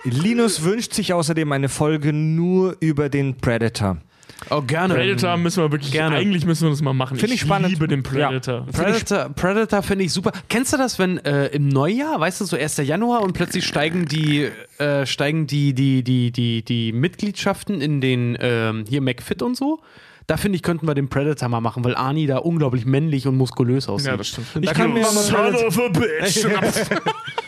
Linus 0.05 0.63
wünscht 0.63 0.93
sich 0.93 1.13
außerdem 1.13 1.51
eine 1.51 1.67
Folge 1.67 2.13
nur 2.13 2.77
über 2.79 3.09
den 3.09 3.35
Predator. 3.35 3.97
Oh, 4.49 4.61
gerne. 4.61 4.93
Predator 4.93 5.37
müssen 5.37 5.63
wir 5.63 5.71
wirklich, 5.71 5.91
Gerne. 5.91 6.17
eigentlich 6.17 6.45
müssen 6.45 6.63
wir 6.63 6.69
das 6.69 6.81
mal 6.81 6.93
machen. 6.93 7.17
Finde 7.17 7.35
ich 7.35 7.41
spannend. 7.41 7.69
liebe 7.69 7.87
den 7.87 8.03
Predator. 8.03 8.65
Predator, 8.71 9.29
Predator 9.29 9.81
finde 9.83 10.05
ich 10.05 10.13
super. 10.13 10.31
Kennst 10.49 10.73
du 10.73 10.77
das, 10.77 10.99
wenn 10.99 11.17
äh, 11.19 11.47
im 11.47 11.69
Neujahr, 11.69 12.19
weißt 12.19 12.41
du, 12.41 12.45
so 12.45 12.57
1. 12.57 12.77
Januar 12.77 13.21
und 13.21 13.33
plötzlich 13.33 13.65
steigen 13.65 14.05
die, 14.05 14.49
äh, 14.79 15.05
steigen 15.05 15.47
die, 15.47 15.73
die, 15.73 16.03
die, 16.03 16.31
die, 16.31 16.63
die 16.63 16.91
Mitgliedschaften 16.91 17.81
in 17.81 18.01
den, 18.01 18.37
ähm, 18.39 18.85
hier 18.87 19.01
McFit 19.01 19.41
und 19.41 19.55
so? 19.55 19.79
Da 20.27 20.37
finde 20.37 20.55
ich, 20.55 20.63
könnten 20.63 20.87
wir 20.87 20.95
den 20.95 21.09
Predator 21.09 21.49
mal 21.49 21.61
machen, 21.61 21.83
weil 21.83 21.95
Arnie 21.95 22.27
da 22.27 22.37
unglaublich 22.37 22.85
männlich 22.85 23.27
und 23.27 23.35
muskulös 23.35 23.89
aussieht. 23.89 24.07
Ja, 24.07 24.17
das 24.17 24.27
stimmt. 24.27 24.47
Ich 24.61 24.73
kann 24.73 24.93
mir-. 24.93 25.05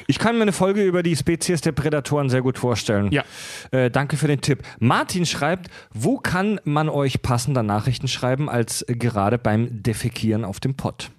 Ich 0.07 0.19
kann 0.19 0.39
eine 0.41 0.51
Folge 0.51 0.83
über 0.83 1.01
die 1.01 1.15
Spezies 1.15 1.61
der 1.61 1.71
Prädatoren 1.71 2.29
sehr 2.29 2.41
gut 2.41 2.59
vorstellen. 2.59 3.11
Ja. 3.11 3.23
Äh, 3.71 3.89
danke 3.89 4.17
für 4.17 4.27
den 4.27 4.41
Tipp. 4.41 4.61
Martin 4.79 5.25
schreibt, 5.25 5.71
wo 5.93 6.17
kann 6.17 6.59
man 6.63 6.89
euch 6.89 7.21
passender 7.21 7.63
Nachrichten 7.63 8.07
schreiben 8.07 8.49
als 8.49 8.85
gerade 8.87 9.37
beim 9.39 9.81
Defekieren 9.81 10.45
auf 10.45 10.59
dem 10.59 10.75
Pott? 10.75 11.09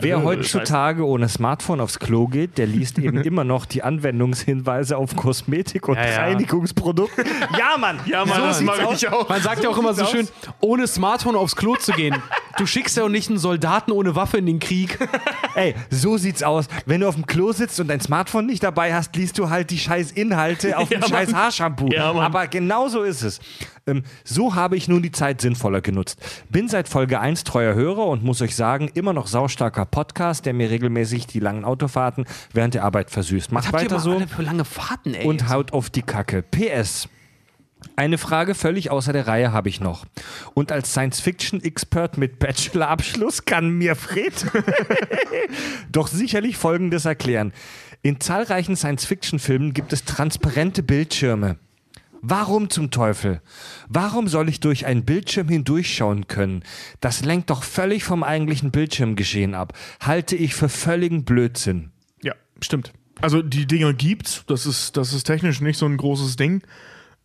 Wer 0.00 0.22
heutzutage 0.24 1.06
ohne 1.06 1.28
Smartphone 1.28 1.80
aufs 1.80 1.98
Klo 1.98 2.26
geht, 2.28 2.58
der 2.58 2.66
liest 2.66 2.98
eben 2.98 3.18
immer 3.22 3.44
noch 3.44 3.64
die 3.64 3.82
Anwendungshinweise 3.82 4.96
auf 4.96 5.16
Kosmetik 5.16 5.88
und 5.88 5.96
Ja, 5.96 6.06
ja. 6.08 6.16
Reinigungsprodukte. 6.18 7.24
Ja, 7.58 7.76
Mann! 7.78 7.98
Ja, 8.06 8.24
Mann, 8.24 8.36
so 8.38 8.46
das 8.46 8.58
sieht's 8.58 8.66
mag 8.78 8.86
aus. 8.86 9.02
ich 9.02 9.08
auch. 9.08 9.28
Man 9.28 9.42
sagt 9.42 9.64
ja 9.64 9.70
auch 9.70 9.78
immer 9.78 9.94
so 9.94 10.04
schön, 10.06 10.28
ohne 10.60 10.86
Smartphone 10.86 11.36
aufs 11.36 11.56
Klo 11.56 11.76
zu 11.76 11.92
gehen. 11.92 12.14
Du 12.56 12.66
schickst 12.66 12.96
ja 12.96 13.04
auch 13.04 13.08
nicht 13.08 13.28
einen 13.30 13.38
Soldaten 13.38 13.90
ohne 13.92 14.14
Waffe 14.16 14.38
in 14.38 14.46
den 14.46 14.58
Krieg. 14.58 14.98
Ey, 15.54 15.74
so 15.90 16.16
sieht's 16.18 16.42
aus. 16.42 16.66
Wenn 16.86 17.00
du 17.00 17.08
auf 17.08 17.14
dem 17.14 17.26
Klo 17.26 17.52
sitzt 17.52 17.80
und 17.80 17.88
dein 17.88 18.00
Smartphone 18.00 18.46
nicht 18.46 18.62
dabei 18.62 18.94
hast, 18.94 19.16
liest 19.16 19.38
du 19.38 19.50
halt 19.50 19.70
die 19.70 19.78
scheiß 19.78 20.12
Inhalte 20.12 20.76
auf 20.76 20.88
dem 20.88 21.00
Ja, 21.00 21.08
scheiß 21.08 21.30
Mann. 21.32 21.40
Haarshampoo. 21.42 21.88
Ja. 21.90 22.12
Aber 22.12 22.46
genau 22.46 22.88
so 22.88 23.02
ist 23.02 23.22
es. 23.22 23.40
Ähm, 23.86 24.02
so 24.24 24.54
habe 24.54 24.76
ich 24.76 24.88
nun 24.88 25.02
die 25.02 25.12
Zeit 25.12 25.40
sinnvoller 25.40 25.80
genutzt. 25.80 26.20
Bin 26.48 26.68
seit 26.68 26.88
Folge 26.88 27.20
1 27.20 27.44
treuer 27.44 27.74
Hörer 27.74 28.06
und 28.06 28.24
muss 28.24 28.42
euch 28.42 28.54
sagen, 28.56 28.90
immer 28.94 29.12
noch 29.12 29.26
saustarker 29.26 29.86
Podcast, 29.86 30.46
der 30.46 30.54
mir 30.54 30.70
regelmäßig 30.70 31.26
die 31.26 31.40
langen 31.40 31.64
Autofahrten 31.64 32.24
während 32.52 32.74
der 32.74 32.84
Arbeit 32.84 33.10
versüßt. 33.10 33.52
Macht 33.52 33.72
weiter 33.72 34.00
so 34.00 34.12
alle 34.12 34.28
für 34.28 34.42
lange 34.42 34.64
Fahrten, 34.64 35.14
ey? 35.14 35.26
und 35.26 35.48
haut 35.48 35.72
auf 35.72 35.90
die 35.90 36.02
Kacke. 36.02 36.42
PS. 36.42 37.08
Eine 37.96 38.18
Frage 38.18 38.54
völlig 38.54 38.90
außer 38.90 39.12
der 39.12 39.26
Reihe 39.26 39.52
habe 39.52 39.68
ich 39.68 39.80
noch. 39.80 40.04
Und 40.54 40.70
als 40.70 40.90
Science-Fiction-Expert 40.90 42.18
mit 42.18 42.38
Bachelor-Abschluss 42.38 43.44
kann 43.44 43.70
mir 43.70 43.96
Fred 43.96 44.32
doch 45.92 46.06
sicherlich 46.06 46.56
Folgendes 46.56 47.04
erklären. 47.04 47.52
In 48.02 48.20
zahlreichen 48.20 48.76
Science-Fiction-Filmen 48.76 49.72
gibt 49.72 49.92
es 49.92 50.04
transparente 50.04 50.82
Bildschirme. 50.82 51.56
Warum 52.22 52.70
zum 52.70 52.90
Teufel? 52.90 53.40
Warum 53.88 54.28
soll 54.28 54.48
ich 54.48 54.60
durch 54.60 54.86
einen 54.86 55.04
Bildschirm 55.04 55.48
hindurchschauen 55.48 56.26
können? 56.28 56.62
Das 57.00 57.24
lenkt 57.24 57.50
doch 57.50 57.62
völlig 57.62 58.04
vom 58.04 58.22
eigentlichen 58.22 58.70
Bildschirmgeschehen 58.70 59.54
ab. 59.54 59.72
Halte 60.00 60.36
ich 60.36 60.54
für 60.54 60.68
völligen 60.68 61.24
Blödsinn. 61.24 61.92
Ja, 62.22 62.34
stimmt. 62.60 62.92
Also 63.20 63.42
die 63.42 63.66
Dinger 63.66 63.92
gibt's. 63.92 64.44
Das 64.46 64.66
ist, 64.66 64.96
das 64.96 65.12
ist 65.12 65.24
technisch 65.24 65.60
nicht 65.60 65.78
so 65.78 65.86
ein 65.86 65.96
großes 65.96 66.36
Ding. 66.36 66.62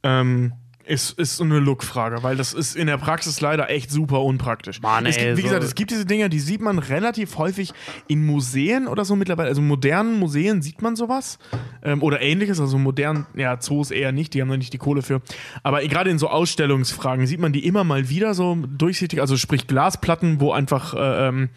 Ähm, 0.03 0.53
ist, 0.88 1.17
ist 1.19 1.38
so 1.38 1.43
eine 1.43 1.59
Look-Frage, 1.59 2.23
weil 2.23 2.35
das 2.35 2.53
ist 2.53 2.75
in 2.75 2.88
der 2.88 2.97
Praxis 2.97 3.41
leider 3.41 3.69
echt 3.69 3.91
super 3.91 4.22
unpraktisch. 4.22 4.81
Mann, 4.81 5.05
es 5.05 5.17
ey, 5.17 5.25
gibt, 5.25 5.38
wie 5.38 5.41
so- 5.41 5.47
gesagt, 5.47 5.64
es 5.64 5.75
gibt 5.75 5.91
diese 5.91 6.05
Dinger, 6.05 6.30
die 6.30 6.39
sieht 6.39 6.61
man 6.61 6.80
relativ 6.80 7.38
häufig 7.38 7.73
in 8.07 8.25
Museen 8.25 8.88
oder 8.88 9.05
so 9.05 9.15
mittlerweile. 9.15 9.49
Also 9.49 9.61
modernen 9.61 10.19
Museen 10.19 10.61
sieht 10.61 10.81
man 10.81 10.95
sowas. 10.95 11.39
Ähm, 11.83 12.01
oder 12.03 12.22
ähnliches. 12.22 12.59
Also 12.59 12.77
modernen, 12.77 13.25
ja, 13.35 13.59
Zoos 13.59 13.91
eher 13.91 14.11
nicht, 14.11 14.33
die 14.33 14.41
haben 14.41 14.49
da 14.49 14.57
nicht 14.57 14.73
die 14.73 14.77
Kohle 14.77 15.01
für. 15.01 15.22
Aber 15.64 15.81
gerade 15.81 16.09
in 16.09 16.19
so 16.19 16.30
Ausstellungsfragen 16.30 17.27
sieht 17.27 17.39
man 17.39 17.53
die 17.53 17.65
immer 17.65 17.83
mal 17.83 18.09
wieder 18.09 18.33
so 18.33 18.55
durchsichtig, 18.55 19.22
also 19.22 19.38
sprich 19.38 19.67
Glasplatten, 19.67 20.39
wo 20.39 20.51
einfach. 20.51 20.93
Äh, 20.93 21.27
ähm, 21.27 21.49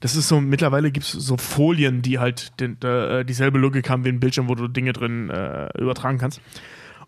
das 0.00 0.16
ist 0.16 0.28
so, 0.28 0.40
mittlerweile 0.40 0.90
gibt 0.90 1.06
es 1.06 1.12
so 1.12 1.36
Folien, 1.36 2.02
die 2.02 2.18
halt 2.18 2.60
den, 2.60 2.80
äh, 2.82 3.24
dieselbe 3.24 3.58
Logik 3.58 3.88
haben 3.88 4.04
wie 4.04 4.08
ein 4.10 4.20
Bildschirm, 4.20 4.48
wo 4.48 4.54
du 4.54 4.68
Dinge 4.68 4.92
drin 4.92 5.30
äh, 5.30 5.68
übertragen 5.78 6.18
kannst. 6.18 6.40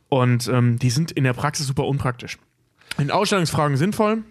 Und 0.09 0.49
ähm, 0.49 0.79
die 0.79 0.91
sind 0.91 1.11
in 1.11 1.25
der 1.25 1.33
Praxis 1.33 1.67
super 1.67 1.85
unpraktisch. 1.85 2.39
In 2.99 3.11
Ausstellungsfragen 3.11 3.77
sinnvoll, 3.77 4.23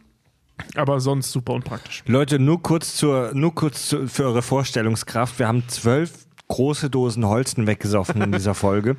aber 0.75 0.99
sonst 0.99 1.31
super 1.31 1.53
unpraktisch. 1.53 2.03
Leute, 2.07 2.39
nur 2.39 2.61
kurz, 2.61 2.95
zur, 2.95 3.31
nur 3.33 3.53
kurz 3.53 3.87
zu, 3.87 4.07
für 4.07 4.23
eure 4.23 4.41
Vorstellungskraft. 4.41 5.39
Wir 5.39 5.47
haben 5.47 5.67
zwölf 5.67 6.25
große 6.47 6.89
Dosen 6.89 7.25
Holzen 7.25 7.67
weggesoffen 7.67 8.21
in 8.21 8.31
dieser 8.31 8.53
Folge. 8.55 8.95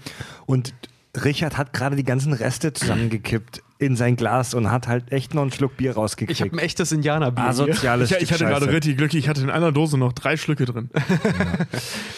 Und 0.47 0.75
Richard 1.17 1.57
hat 1.57 1.73
gerade 1.73 1.97
die 1.97 2.05
ganzen 2.05 2.33
Reste 2.33 2.73
zusammengekippt. 2.73 3.63
In 3.79 3.97
sein 3.97 4.17
Glas 4.17 4.55
und 4.55 4.71
hat 4.71 4.89
halt 4.89 5.13
echt 5.13 5.35
noch 5.35 5.43
einen 5.43 5.53
Schluck 5.53 5.77
Bier 5.77 5.91
Ich 5.91 5.97
habe 5.97 6.01
rausgekriegt. 6.01 6.53
ein 6.53 6.59
echtes 6.59 6.93
Indianerbier. 6.93 7.45
Asoziales 7.45 8.11
Ich, 8.11 8.23
ich 8.23 8.33
hatte 8.33 8.45
gerade 8.47 8.71
richtig 8.73 8.97
Glück, 8.97 9.13
ich 9.15 9.29
hatte 9.29 9.43
in 9.43 9.51
einer 9.51 9.73
Dose 9.73 9.99
noch 9.99 10.13
drei 10.13 10.37
Schlücke 10.37 10.65
drin. 10.65 10.89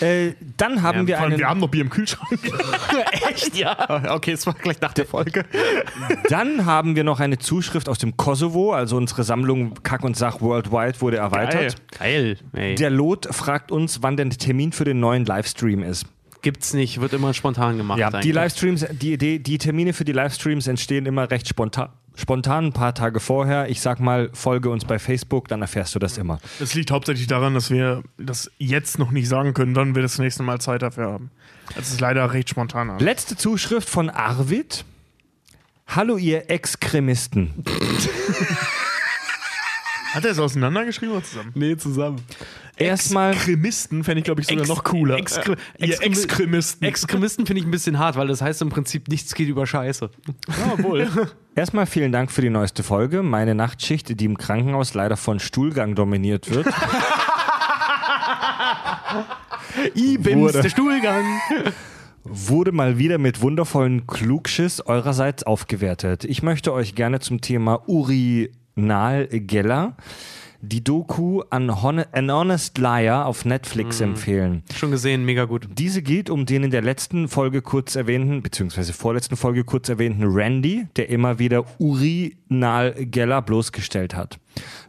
Äh, 0.01 0.33
dann 0.57 0.83
haben 0.83 1.07
wir 1.07 1.17
Vor 1.17 1.25
allem, 1.25 1.33
einen 1.33 1.41
wir 1.41 1.49
haben 1.49 1.61
noch 1.61 1.69
Bier 1.69 1.83
im 1.83 1.91
Kühlschrank. 1.91 2.39
Echt? 3.28 3.57
Ja. 3.57 4.15
Okay, 4.15 4.33
das 4.33 4.47
war 4.47 4.55
gleich 4.55 4.81
nach 4.81 4.93
der 4.95 5.07
Folge. 5.07 5.45
Dann 6.28 6.67
haben 6.67 6.95
wir 6.95 7.05
noch 7.05 7.20
eine 7.20 7.39
Zuschrift 7.39 7.89
aus 7.89 7.99
dem 7.99 8.17
Kosovo, 8.17 8.73
also 8.73 8.97
unsere 8.97 9.25
Sammlung 9.25 9.75
Kack 9.83 10.05
und 10.05 10.17
Sach 10.17 10.41
Worldwide 10.41 11.01
wurde 11.01 11.17
erweitert. 11.17 11.77
Geil. 11.99 12.39
Ey. 12.53 12.77
Der 12.77 12.91
Lot 12.91 13.27
fragt 13.35 13.73
uns, 13.73 14.03
wann 14.03 14.17
denn 14.17 14.31
der 14.31 14.39
Termin 14.39 14.73
für 14.73 14.85
den 14.85 15.01
neuen 15.01 15.25
Livestream 15.25 15.83
ist. 15.83 16.07
Gibt's 16.42 16.73
nicht, 16.73 17.00
wird 17.00 17.12
immer 17.12 17.34
spontan 17.34 17.76
gemacht. 17.76 17.99
Ja, 17.99 18.08
eigentlich. 18.08 18.23
die 18.23 18.33
Livestreams, 18.33 18.86
die, 18.92 19.18
die, 19.18 19.42
die 19.42 19.58
Termine 19.58 19.92
für 19.92 20.05
die 20.05 20.12
Livestreams 20.12 20.67
entstehen 20.67 21.07
immer 21.07 21.31
recht 21.31 21.49
spontan. 21.49 21.91
Spontan, 22.15 22.67
ein 22.67 22.73
paar 22.73 22.94
Tage 22.94 23.20
vorher. 23.20 23.68
Ich 23.70 23.81
sag 23.81 24.00
mal, 24.00 24.31
folge 24.33 24.70
uns 24.70 24.84
bei 24.84 24.99
Facebook, 24.99 25.47
dann 25.47 25.62
erfährst 25.62 25.94
du 25.94 26.00
das 26.00 26.18
immer. 26.18 26.41
Das 26.58 26.75
liegt 26.75 26.91
hauptsächlich 26.91 27.28
daran, 27.28 27.55
dass 27.55 27.70
wir 27.70 28.02
das 28.17 28.50
jetzt 28.58 28.99
noch 28.99 29.12
nicht 29.12 29.28
sagen 29.28 29.55
können, 29.55 29.76
wann 29.76 29.94
wir 29.94 30.02
das 30.02 30.18
nächste 30.18 30.42
Mal 30.42 30.60
Zeit 30.60 30.83
dafür 30.83 31.12
haben. 31.12 31.31
Das 31.76 31.91
ist 31.91 32.00
leider 32.00 32.33
recht 32.33 32.49
spontan. 32.49 32.91
alles. 32.91 33.02
Letzte 33.02 33.36
Zuschrift 33.36 33.89
von 33.89 34.10
Arvid. 34.10 34.84
Hallo, 35.86 36.17
ihr 36.17 36.50
Extremisten. 36.50 37.55
Hat 40.12 40.25
er 40.25 40.33
es 40.33 40.39
auseinandergeschrieben 40.39 41.15
oder 41.15 41.25
zusammen? 41.25 41.52
Nee, 41.55 41.76
zusammen. 41.76 42.20
Erstmal, 42.78 43.32
Extremisten 43.32 44.05
fände 44.05 44.18
ich, 44.20 44.24
glaube 44.24 44.40
ich, 44.40 44.47
sogar 44.47 44.60
Ex- 44.62 44.68
noch 44.68 44.84
cooler. 44.84 45.16
Ihr 45.18 45.24
Extremi- 45.24 46.00
Extremisten. 46.00 46.86
Extremisten 46.86 47.47
finde 47.47 47.60
ich 47.60 47.66
ein 47.66 47.70
bisschen 47.70 47.98
hart, 47.98 48.16
weil 48.16 48.28
das 48.28 48.40
heißt 48.42 48.62
im 48.62 48.68
Prinzip, 48.68 49.08
nichts 49.08 49.34
geht 49.34 49.48
über 49.48 49.66
Scheiße. 49.66 50.10
ja, 50.48 50.84
wohl. 50.84 51.08
erstmal 51.55 51.86
vielen 51.86 52.12
Dank 52.12 52.31
für 52.31 52.42
die 52.42 52.50
neueste 52.50 52.82
Folge. 52.82 53.23
Meine 53.23 53.55
Nachtschicht, 53.55 54.20
die 54.20 54.24
im 54.24 54.36
Krankenhaus 54.39 54.94
leider 54.94 55.16
von 55.16 55.40
Stuhlgang 55.40 55.94
dominiert 55.94 56.50
wird. 56.50 56.66
Ibims, 59.94 60.52
der 60.52 60.68
Stuhlgang. 60.68 61.24
wurde 62.24 62.73
mal 62.73 62.98
wieder 62.98 63.18
mit 63.18 63.40
wundervollen 63.40 64.07
Klugschiss 64.07 64.81
eurerseits 64.81 65.42
aufgewertet. 65.44 66.24
Ich 66.24 66.42
möchte 66.42 66.73
euch 66.73 66.94
gerne 66.94 67.20
zum 67.20 67.40
Thema 67.40 67.82
Urinalgeller 67.89 69.97
die 70.61 70.83
Doku 70.83 71.43
An, 71.51 71.83
Hon 71.83 72.05
An 72.12 72.33
Honest 72.33 72.78
Liar 72.78 73.27
auf 73.27 73.45
Netflix 73.45 74.01
empfehlen. 74.01 74.62
Schon 74.75 74.91
gesehen, 74.91 75.25
mega 75.25 75.45
gut. 75.45 75.69
Diese 75.77 76.03
geht 76.03 76.31
um 76.31 76.47
den 76.47 76.65
in 76.65 76.70
der 76.70 76.83
letzten 76.83 77.28
Folge 77.28 77.62
kurz 77.62 77.95
erwähnten, 77.95 78.43
beziehungsweise 78.43 78.93
vorletzten 78.93 79.37
Folge 79.37 79.65
kurz 79.65 79.89
erwähnten 79.89 80.25
Randy, 80.25 80.87
der 80.97 81.09
immer 81.11 81.39
wieder 81.39 81.65
Urinalgeller 81.78 83.43
bloßgestellt 83.43 84.15
hat. 84.15 84.39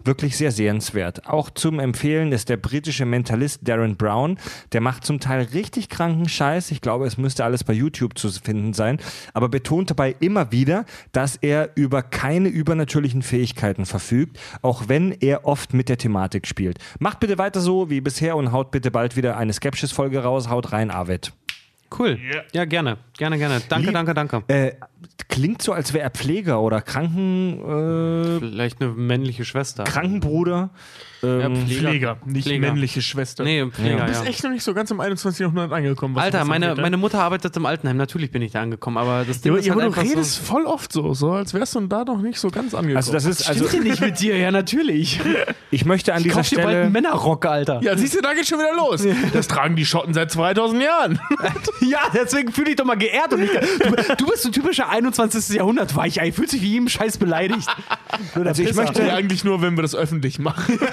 Wirklich 0.04 0.38
sehr 0.38 0.52
sehenswert. 0.52 1.28
Auch 1.28 1.50
zum 1.50 1.80
Empfehlen 1.80 2.32
ist 2.32 2.50
der 2.50 2.58
britische 2.58 3.06
Mentalist 3.06 3.68
Darren 3.68 3.98
Brown. 3.98 4.38
Der 4.72 4.82
macht 4.82 5.06
zum 5.06 5.20
Teil 5.20 5.48
richtig 5.54 5.90
kranken 5.90 6.28
Scheiß. 6.28 6.72
Ich 6.72 6.82
glaube, 6.82 7.06
es 7.06 7.18
müsste 7.18 7.44
alles 7.44 7.64
bei 7.64 7.74
YouTube 7.74 8.18
zu 8.18 8.30
finden 8.32 8.74
sein. 8.74 9.00
Aber 9.34 9.50
betont 9.50 9.90
dabei 9.90 10.16
immer 10.20 10.52
wieder, 10.52 10.86
dass 11.12 11.36
er 11.38 11.72
über 11.76 12.02
keine 12.02 12.50
übernatürlichen 12.50 13.22
Fähigkeiten 13.22 13.86
verfügt, 13.86 14.40
auch 14.62 14.88
wenn 14.88 15.12
er 15.12 15.46
oft 15.46 15.74
mit 15.74 15.90
der 15.90 15.98
Thematik 15.98 16.48
spielt. 16.48 16.80
Macht 17.00 17.20
bitte 17.20 17.38
weiter 17.38 17.60
so 17.60 17.90
wie 17.90 18.02
bisher 18.02 18.36
und 18.36 18.52
haut 18.52 18.72
bitte 18.72 18.92
bald 18.92 19.16
wieder 19.16 19.38
eine 19.38 19.54
Skepsis-Folge 19.54 20.24
raus. 20.24 20.50
Haut 20.50 20.72
rein, 20.72 20.92
Arvid. 20.92 21.34
Cool. 21.98 22.20
Ja, 22.54 22.66
gerne. 22.66 22.98
Gerne, 23.20 23.38
gerne. 23.38 23.62
Danke, 23.68 23.88
Lieb- 23.88 23.94
danke, 23.94 24.14
danke. 24.14 24.44
Äh, 24.48 24.72
klingt 25.28 25.62
so, 25.62 25.74
als 25.74 25.94
wäre 25.94 26.04
er 26.06 26.10
Pfleger 26.10 26.62
oder 26.62 26.82
Kranken, 26.82 27.60
äh, 27.60 28.40
Vielleicht 28.40 28.82
eine 28.82 28.92
männliche 28.92 29.44
Schwester. 29.44 29.84
Krankenbruder. 29.84 30.70
Ähm, 31.22 31.68
Pfleger, 31.68 32.18
nicht 32.26 32.46
Pfleger. 32.48 32.68
männliche 32.68 33.02
Schwester. 33.02 33.44
Nee, 33.44 33.66
Pfleger, 33.66 33.98
Du 33.98 34.06
bist 34.06 34.24
ja. 34.24 34.30
echt 34.30 34.42
noch 34.46 34.52
nicht 34.52 34.64
so 34.64 34.74
ganz 34.74 34.90
im 34.90 35.02
21. 35.02 35.42
Jahrhundert 35.42 35.74
angekommen. 35.74 36.16
was 36.16 36.24
Alter, 36.24 36.46
meine, 36.46 36.76
ne? 36.76 36.82
meine 36.82 36.96
Mutter 36.96 37.20
arbeitet 37.22 37.58
im 37.58 37.66
Altenheim. 37.66 37.98
Natürlich 37.98 38.32
bin 38.32 38.42
ich 38.42 38.54
da 38.54 38.62
angekommen, 38.62 38.96
aber 38.98 39.26
das 39.28 39.42
Ding 39.42 39.52
Ja, 39.52 39.52
aber, 39.52 39.60
ist 39.60 39.66
ja, 39.66 39.74
halt 39.76 39.84
aber 39.84 39.96
du 39.96 40.10
redest 40.10 40.36
so. 40.36 40.44
voll 40.44 40.66
oft 40.66 40.94
so, 40.94 41.14
so 41.14 41.32
als 41.34 41.54
wärst 41.54 41.76
du 41.76 41.82
da 41.88 42.06
noch 42.06 42.22
nicht 42.22 42.40
so 42.40 42.50
ganz 42.50 42.74
angekommen. 42.74 42.96
also 42.96 43.12
das 43.12 43.26
ist, 43.26 43.50
also 43.50 43.68
Stimmt 43.68 43.84
nicht 43.84 44.00
mit 44.00 44.18
dir? 44.22 44.38
Ja, 44.38 44.50
natürlich. 44.52 45.20
ich 45.72 45.84
möchte 45.84 46.14
an 46.14 46.20
Ich 46.20 46.24
dieser 46.24 46.38
kauf 46.38 46.48
dir 46.48 46.56
bald 46.56 46.68
einen 46.70 46.78
Stelle, 46.78 46.90
Männerrock, 46.92 47.46
Alter. 47.46 47.82
ja, 47.84 47.98
siehst 47.98 48.16
du, 48.16 48.22
da 48.22 48.34
geht's 48.34 48.48
schon 48.48 48.60
wieder 48.60 48.74
los. 48.78 49.06
Das 49.34 49.50
tragen 49.50 49.76
die 49.76 49.86
Schotten 49.86 50.14
seit 50.14 50.32
2000 50.32 50.82
Jahren. 50.82 51.20
Ja, 51.82 52.00
deswegen 52.14 52.52
fühle 52.54 52.70
ich 52.72 52.76
doch 52.78 52.86
mal 52.86 52.96
geehrt. 52.96 53.09
Und 53.34 53.42
nicht, 53.42 53.54
du, 53.54 54.16
du 54.16 54.26
bist 54.28 54.46
ein 54.46 54.52
typischer 54.52 54.90
21. 54.90 55.56
Jahrhundert 55.56 55.96
Weichei. 55.96 56.32
Fühlt 56.32 56.50
sich 56.50 56.62
wie 56.62 56.74
jedem 56.74 56.90
Scheiß 56.90 57.18
beleidigt. 57.18 57.68
also 58.36 58.64
ich 58.64 58.74
möchte, 58.74 59.04
Ja, 59.04 59.16
eigentlich 59.16 59.44
nur, 59.44 59.62
wenn 59.62 59.78
wir 59.78 59.82
das 59.82 59.96
öffentlich 59.96 60.40
machen. 60.40 60.80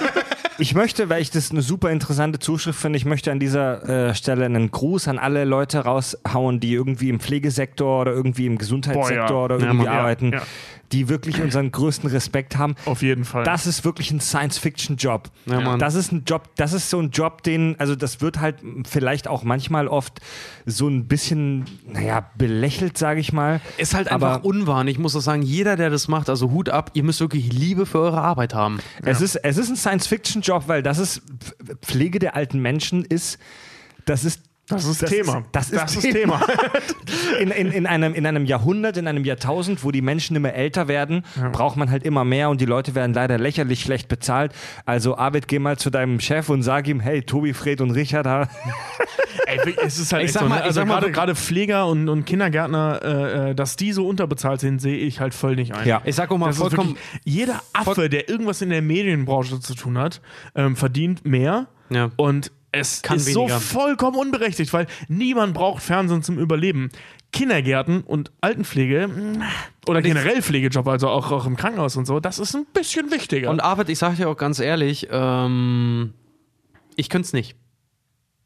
Ich 0.59 0.75
möchte, 0.75 1.11
weil 1.11 1.21
ich 1.21 1.31
das 1.31 1.51
eine 1.51 1.61
super 1.61 1.91
interessante 1.91 2.39
Zuschrift 2.39 2.81
finde, 2.81 2.97
ich 2.97 3.05
möchte 3.05 3.31
an 3.31 3.39
dieser 3.39 4.09
äh, 4.09 4.15
Stelle 4.15 4.47
einen 4.47 4.71
Gruß 4.71 5.09
an 5.09 5.19
alle 5.19 5.45
Leute 5.45 5.81
raushauen, 5.81 6.61
die 6.61 6.73
irgendwie 6.73 7.11
im 7.11 7.21
Pflegesektor 7.21 8.01
oder 8.01 8.13
irgendwie 8.13 8.47
im 8.47 8.57
Gesundheitssektor 8.57 9.27
Boah, 9.27 9.39
ja. 9.39 9.45
oder 9.45 9.59
Ja, 9.59 9.67
irgendwie 9.67 9.85
ja, 9.85 9.93
arbeiten, 9.93 10.33
ja. 10.33 10.43
Die 10.93 11.09
wirklich 11.09 11.41
unseren 11.41 11.73
größten 11.73 12.09
Respekt 12.11 12.57
haben. 12.57 12.75
Auf 12.85 13.03
jeden 13.03 13.25
Fall. 13.25 13.45
Das 13.45 13.67
ist 13.67 13.85
wirklich 13.85 14.11
ein 14.11 14.21
Science-Fiction-Job. 14.21 15.31
Ja, 15.47 15.61
Mann. 15.61 15.79
Das 15.79 15.95
ist 15.95 16.13
ein 16.13 16.25
Job, 16.25 16.49
das 16.57 16.73
ist 16.73 16.91
so 16.91 17.01
ein 17.01 17.11
Job, 17.11 17.43
den, 17.43 17.77
also 17.79 17.95
das 17.97 18.21
wird 18.21 18.41
halt 18.41 18.57
vielleicht 18.89 19.29
auch 19.29 19.43
manchmal 19.45 19.89
oft 19.89 20.21
so 20.65 20.89
ein 20.89 21.07
bisschen, 21.07 21.65
naja, 21.87 22.31
belächelt, 22.37 22.99
sage 22.99 23.21
ich 23.21 23.33
mal. 23.33 23.61
Ist 23.79 23.95
halt 23.95 24.09
einfach 24.09 24.37
Aber- 24.37 24.45
unwahr. 24.45 24.87
Ich 24.87 24.99
muss 24.99 25.17
auch 25.17 25.21
sagen, 25.21 25.43
jeder, 25.43 25.77
der 25.77 25.91
das 25.91 26.09
macht, 26.09 26.29
also 26.29 26.51
Hut 26.51 26.69
ab, 26.69 26.91
ihr 26.95 27.03
müsst 27.03 27.21
wirklich 27.21 27.53
Liebe 27.53 27.87
für 27.87 27.99
eure 27.99 28.21
Arbeit 28.21 28.55
haben. 28.55 28.79
Es, 29.03 29.21
ist, 29.21 29.37
es 29.37 29.57
ist 29.59 29.69
ein 29.71 29.77
Science-Fiction-Job, 29.77 30.65
weil 30.69 30.83
das 30.83 30.99
ist, 30.99 31.23
Pflege 31.83 32.19
der 32.19 32.37
alten 32.37 32.61
Menschen 32.61 33.05
ist, 33.05 33.39
das 34.05 34.25
ist 34.25 34.43
das 34.69 34.85
ist 34.85 35.03
das 35.03 35.11
Thema. 35.11 35.39
Ist, 35.39 35.47
das 35.53 35.71
ist, 35.71 35.81
das 35.83 35.97
ist 35.97 36.11
Thema. 36.13 36.41
in, 37.41 37.51
in, 37.51 37.71
in, 37.73 37.87
einem, 37.87 38.15
in 38.15 38.27
einem 38.27 38.45
Jahrhundert, 38.47 38.97
in 38.97 39.07
einem 39.07 39.25
Jahrtausend, 39.25 39.85
wo 39.85 39.91
die 39.91 40.03
Menschen 40.03 40.35
immer 40.37 40.53
älter 40.55 40.89
werden, 40.89 41.23
braucht 41.53 41.77
man 41.77 41.91
halt 41.91 42.05
immer 42.05 42.25
mehr 42.25 42.51
und 42.51 42.61
die 42.61 42.65
Leute 42.67 42.95
werden 42.95 43.15
leider 43.15 43.39
lächerlich 43.39 43.81
schlecht 43.83 44.09
bezahlt. 44.09 44.53
Also 44.85 45.17
Arvid, 45.17 45.49
geh 45.49 45.59
mal 45.59 45.79
zu 45.79 45.91
deinem 45.91 46.19
Chef 46.21 46.49
und 46.49 46.63
sag 46.63 46.89
ihm, 46.89 47.01
hey, 47.01 47.23
Tobi, 47.23 47.55
Fred 47.55 47.81
und 47.81 47.93
Richard, 47.93 48.27
ha- 48.27 48.49
Ey, 49.47 49.77
es 49.85 49.99
ist 49.99 50.13
halt 50.13 50.23
Ich 50.25 50.29
echt 50.31 50.35
sag 50.35 50.43
so, 50.43 50.49
mal- 50.49 50.55
ne? 50.57 50.61
ich 50.63 50.67
also 50.67 50.81
sag 50.81 50.89
mal 50.89 51.11
gerade, 51.13 51.35
Pfleger 51.37 51.87
und, 51.87 52.09
und 52.09 52.25
Kindergärtner, 52.25 53.01
äh, 53.03 53.51
äh, 53.51 53.55
dass 53.55 53.77
die 53.77 53.93
so 53.93 54.07
unterbezahlt 54.09 54.61
sind, 54.61 54.81
sehe 54.81 54.97
ich 54.97 55.21
halt 55.21 55.35
voll 55.35 55.55
nicht 55.55 55.73
ein. 55.75 55.87
Ja. 55.87 56.03
Ich 56.05 56.17
sag 56.17 56.31
auch 56.33 56.39
mal 56.39 56.49
Das 56.49 56.57
vollkommen. 56.59 56.97
wirklich, 56.97 57.21
jeder 57.25 57.63
Affe, 57.73 58.09
der 58.09 58.29
irgendwas 58.29 58.63
in 58.63 58.71
der 58.71 58.83
Medienbranche 58.83 59.61
zu 59.61 59.75
tun 59.75 59.99
hat, 59.99 60.21
ähm, 60.57 60.75
verdient 60.75 61.25
mehr 61.25 61.67
Ja. 61.91 62.11
und 62.17 62.51
es 62.77 63.03
Kann 63.03 63.17
ist 63.17 63.27
weniger. 63.27 63.59
so 63.59 63.61
vollkommen 63.61 64.17
unberechtigt, 64.17 64.73
weil 64.73 64.87
niemand 65.09 65.55
braucht 65.55 65.83
Fernsehen 65.83 66.23
zum 66.23 66.39
Überleben. 66.39 66.91
Kindergärten 67.33 68.03
und 68.03 68.31
Altenpflege 68.41 69.09
mh, 69.09 69.45
oder 69.89 70.01
generell 70.01 70.41
Pflegejob, 70.43 70.87
also 70.89 71.09
auch, 71.09 71.31
auch 71.33 71.45
im 71.47 71.57
Krankenhaus 71.57 71.97
und 71.97 72.07
so, 72.07 72.19
das 72.21 72.39
ist 72.39 72.55
ein 72.55 72.65
bisschen 72.73 73.11
wichtiger. 73.11 73.51
Und 73.51 73.61
Arvid, 73.61 73.89
ich 73.91 73.99
sage 73.99 74.17
dir 74.17 74.29
auch 74.29 74.37
ganz 74.37 74.59
ehrlich, 74.59 75.09
ähm, 75.11 76.15
ich 76.95 77.11
könnte 77.11 77.27
es 77.27 77.33
nicht. 77.33 77.57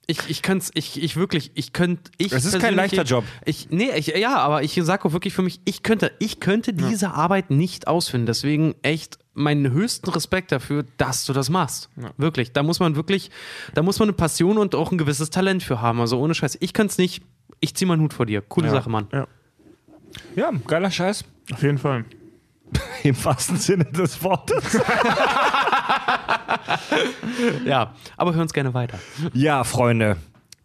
Ich, 0.06 0.18
ich 0.28 0.42
könnte 0.42 0.64
es, 0.64 0.70
ich, 0.74 1.00
ich 1.00 1.14
wirklich, 1.14 1.52
ich 1.54 1.72
könnte, 1.72 2.10
ich 2.18 2.32
Es 2.32 2.44
ist 2.44 2.58
kein 2.58 2.74
leichter 2.74 3.04
Job. 3.04 3.22
Ich, 3.44 3.68
nee, 3.70 3.90
ich, 3.94 4.08
ja, 4.08 4.38
aber 4.38 4.64
ich 4.64 4.74
sage 4.82 5.04
auch 5.04 5.12
wirklich 5.12 5.34
für 5.34 5.42
mich, 5.42 5.60
ich 5.64 5.84
könnte, 5.84 6.10
ich 6.18 6.40
könnte 6.40 6.72
diese 6.72 7.14
Arbeit 7.14 7.50
nicht 7.50 7.86
ausführen. 7.86 8.26
Deswegen 8.26 8.74
echt 8.82 9.19
meinen 9.34 9.70
höchsten 9.72 10.10
Respekt 10.10 10.52
dafür, 10.52 10.84
dass 10.96 11.24
du 11.24 11.32
das 11.32 11.50
machst. 11.50 11.88
Wirklich. 12.16 12.52
Da 12.52 12.62
muss 12.62 12.80
man 12.80 12.96
wirklich, 12.96 13.30
da 13.74 13.82
muss 13.82 13.98
man 13.98 14.08
eine 14.08 14.16
Passion 14.16 14.58
und 14.58 14.74
auch 14.74 14.90
ein 14.92 14.98
gewisses 14.98 15.30
Talent 15.30 15.62
für 15.62 15.80
haben. 15.80 16.00
Also 16.00 16.18
ohne 16.20 16.34
Scheiß. 16.34 16.58
Ich 16.60 16.72
könnte 16.72 16.92
es 16.92 16.98
nicht. 16.98 17.22
Ich 17.60 17.74
zieh 17.74 17.84
meinen 17.86 18.02
Hut 18.02 18.12
vor 18.14 18.26
dir. 18.26 18.40
Coole 18.42 18.70
Sache, 18.70 18.90
Mann. 18.90 19.06
ja, 19.12 19.26
ja, 20.34 20.50
geiler 20.66 20.90
Scheiß. 20.90 21.24
auf 21.52 21.62
jeden 21.62 21.78
Fall. 21.78 22.04
Im 23.02 23.24
wahrsten 23.24 23.56
Sinne 23.56 23.84
des 23.84 24.22
Wortes. 24.22 24.78
Ja, 27.64 27.94
aber 28.16 28.34
hör 28.34 28.42
uns 28.42 28.52
gerne 28.52 28.74
weiter. 28.74 28.98
Ja, 29.32 29.64
Freunde. 29.64 30.16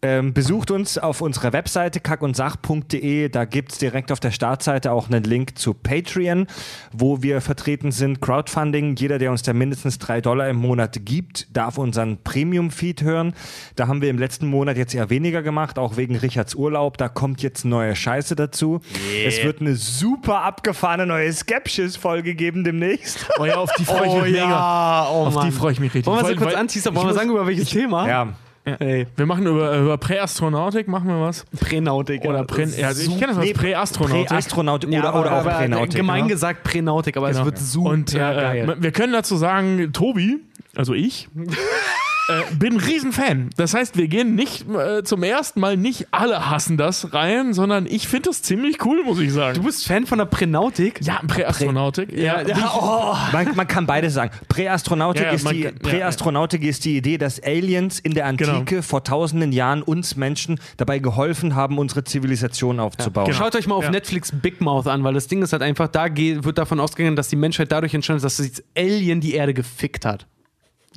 Ähm, 0.06 0.32
besucht 0.32 0.70
uns 0.70 0.98
auf 0.98 1.20
unserer 1.20 1.52
Webseite 1.52 1.98
kackundsach.de. 1.98 3.28
Da 3.28 3.44
gibt 3.44 3.72
es 3.72 3.78
direkt 3.78 4.12
auf 4.12 4.20
der 4.20 4.30
Startseite 4.30 4.92
auch 4.92 5.08
einen 5.08 5.24
Link 5.24 5.58
zu 5.58 5.74
Patreon, 5.74 6.46
wo 6.92 7.22
wir 7.22 7.40
vertreten 7.40 7.90
sind. 7.90 8.20
Crowdfunding. 8.20 8.94
Jeder, 8.94 9.18
der 9.18 9.32
uns 9.32 9.42
da 9.42 9.52
mindestens 9.52 9.98
drei 9.98 10.20
Dollar 10.20 10.48
im 10.48 10.56
Monat 10.56 11.00
gibt, 11.04 11.48
darf 11.56 11.76
unseren 11.76 12.22
Premium-Feed 12.22 13.02
hören. 13.02 13.34
Da 13.74 13.88
haben 13.88 14.00
wir 14.00 14.08
im 14.08 14.18
letzten 14.18 14.46
Monat 14.46 14.76
jetzt 14.76 14.94
eher 14.94 15.10
weniger 15.10 15.42
gemacht, 15.42 15.76
auch 15.76 15.96
wegen 15.96 16.14
Richards 16.14 16.54
Urlaub. 16.54 16.98
Da 16.98 17.08
kommt 17.08 17.42
jetzt 17.42 17.64
neue 17.64 17.96
Scheiße 17.96 18.36
dazu. 18.36 18.80
Es 19.26 19.42
wird 19.42 19.60
eine 19.60 19.74
super 19.74 20.42
abgefahrene 20.42 21.06
neue 21.06 21.32
Skepsis-Folge 21.32 22.36
geben 22.36 22.62
demnächst. 22.62 23.26
Oh 23.40 23.44
ja, 23.44 23.56
auf 23.56 23.72
die 23.76 23.84
freue 23.84 24.06
ich 24.06 24.14
mich 24.14 24.32
mega. 24.34 25.08
oh 25.10 25.26
Auf 25.26 25.44
die 25.44 25.50
freue 25.50 25.72
ich 25.72 25.80
mich 25.80 25.92
richtig. 25.92 26.06
Wollen 26.06 26.22
wir 26.22 26.28
sie 26.28 26.36
kurz 26.36 26.76
ich 26.76 26.84
Wollen 26.94 27.08
wir 27.08 27.14
sagen, 27.14 27.30
über 27.30 27.46
welches 27.46 27.70
Thema? 27.70 28.08
Ja. 28.08 28.28
Ey, 28.66 29.06
Wir 29.16 29.26
machen 29.26 29.46
über, 29.46 29.78
über 29.78 29.96
Präastronautik, 29.96 30.88
machen 30.88 31.06
wir 31.08 31.20
was? 31.20 31.44
Pränautik. 31.60 32.24
Oder 32.24 32.42
Prä, 32.44 32.64
ja, 32.64 32.90
ich 32.90 33.06
kenne 33.10 33.28
das 33.28 33.36
als 33.36 33.46
Nee, 33.46 33.52
Präastronautik. 33.52 34.26
Präastronautik 34.26 34.90
Ja, 34.90 35.00
oder, 35.00 35.08
aber, 35.10 35.20
oder 35.20 35.54
auch 35.54 35.58
Pränautik. 35.58 35.94
Gemein 35.96 36.24
ja. 36.24 36.28
gesagt 36.34 36.64
Pränautik, 36.64 37.16
aber 37.16 37.30
es 37.30 37.44
wird 37.44 37.58
super 37.58 37.90
Und 37.90 38.12
äh, 38.12 38.18
geil. 38.18 38.76
wir 38.80 38.90
können 38.90 39.12
dazu 39.12 39.36
sagen, 39.36 39.92
Tobi, 39.92 40.40
also 40.74 40.94
ich, 40.94 41.28
äh, 42.28 42.54
bin 42.56 42.74
ein 42.74 42.80
Riesenfan. 42.80 43.50
Das 43.56 43.74
heißt, 43.74 43.96
wir 43.96 44.08
gehen 44.08 44.34
nicht 44.34 44.64
äh, 44.68 45.02
zum 45.04 45.22
ersten 45.22 45.60
Mal 45.60 45.76
nicht 45.76 46.08
alle 46.10 46.48
hassen 46.50 46.76
das 46.76 47.12
rein, 47.14 47.52
sondern 47.54 47.86
ich 47.86 48.08
finde 48.08 48.30
das 48.30 48.42
ziemlich 48.42 48.84
cool, 48.84 49.02
muss 49.04 49.18
ich 49.20 49.32
sagen. 49.32 49.54
Du 49.56 49.62
bist 49.64 49.86
Fan 49.86 50.06
von 50.06 50.18
der 50.18 50.24
Pränautik? 50.26 51.00
ja, 51.02 51.20
Präastronautik. 51.26 52.12
Ja, 52.12 52.42
ja, 52.42 52.72
oh. 52.76 53.14
Man, 53.32 53.54
man 53.54 53.66
kann 53.68 53.86
beides 53.86 54.14
sagen. 54.14 54.30
Präastronautik, 54.48 55.22
Ja, 55.24 55.30
ist, 55.30 55.50
die, 55.50 55.62
kann- 55.62 55.74
ja, 55.74 55.78
Präastronautik 55.90 56.62
ist 56.64 56.84
die 56.84 56.96
Idee, 56.96 57.18
dass 57.18 57.42
Aliens 57.42 57.98
in 58.00 58.14
der 58.14 58.26
Antike 58.26 58.64
Genau. 58.64 58.82
vor 58.82 59.04
tausenden 59.04 59.52
Jahren 59.52 59.82
uns 59.82 60.16
Menschen 60.16 60.58
dabei 60.76 60.98
geholfen 60.98 61.54
haben, 61.54 61.78
unsere 61.78 62.04
Zivilisation 62.04 62.80
aufzubauen. 62.80 63.26
genau. 63.26 63.36
Schaut 63.38 63.54
euch 63.54 63.66
mal 63.66 63.74
auf 63.76 63.84
Ja. 63.84 63.90
Netflix 63.90 64.32
Big 64.32 64.60
Mouth 64.60 64.86
an, 64.86 65.04
weil 65.04 65.14
das 65.14 65.26
Ding 65.28 65.42
ist 65.42 65.52
halt 65.52 65.62
einfach, 65.62 65.88
da 65.88 66.08
geht, 66.08 66.44
wird 66.44 66.58
davon 66.58 66.80
ausgegangen, 66.80 67.16
dass 67.16 67.28
die 67.28 67.36
Menschheit 67.36 67.70
dadurch 67.72 67.94
entstanden 67.94 68.24
ist, 68.24 68.38
dass 68.40 68.48
das 68.48 68.62
Alien 68.76 69.20
die 69.20 69.34
Erde 69.34 69.54
gefickt 69.54 70.04
hat. 70.04 70.26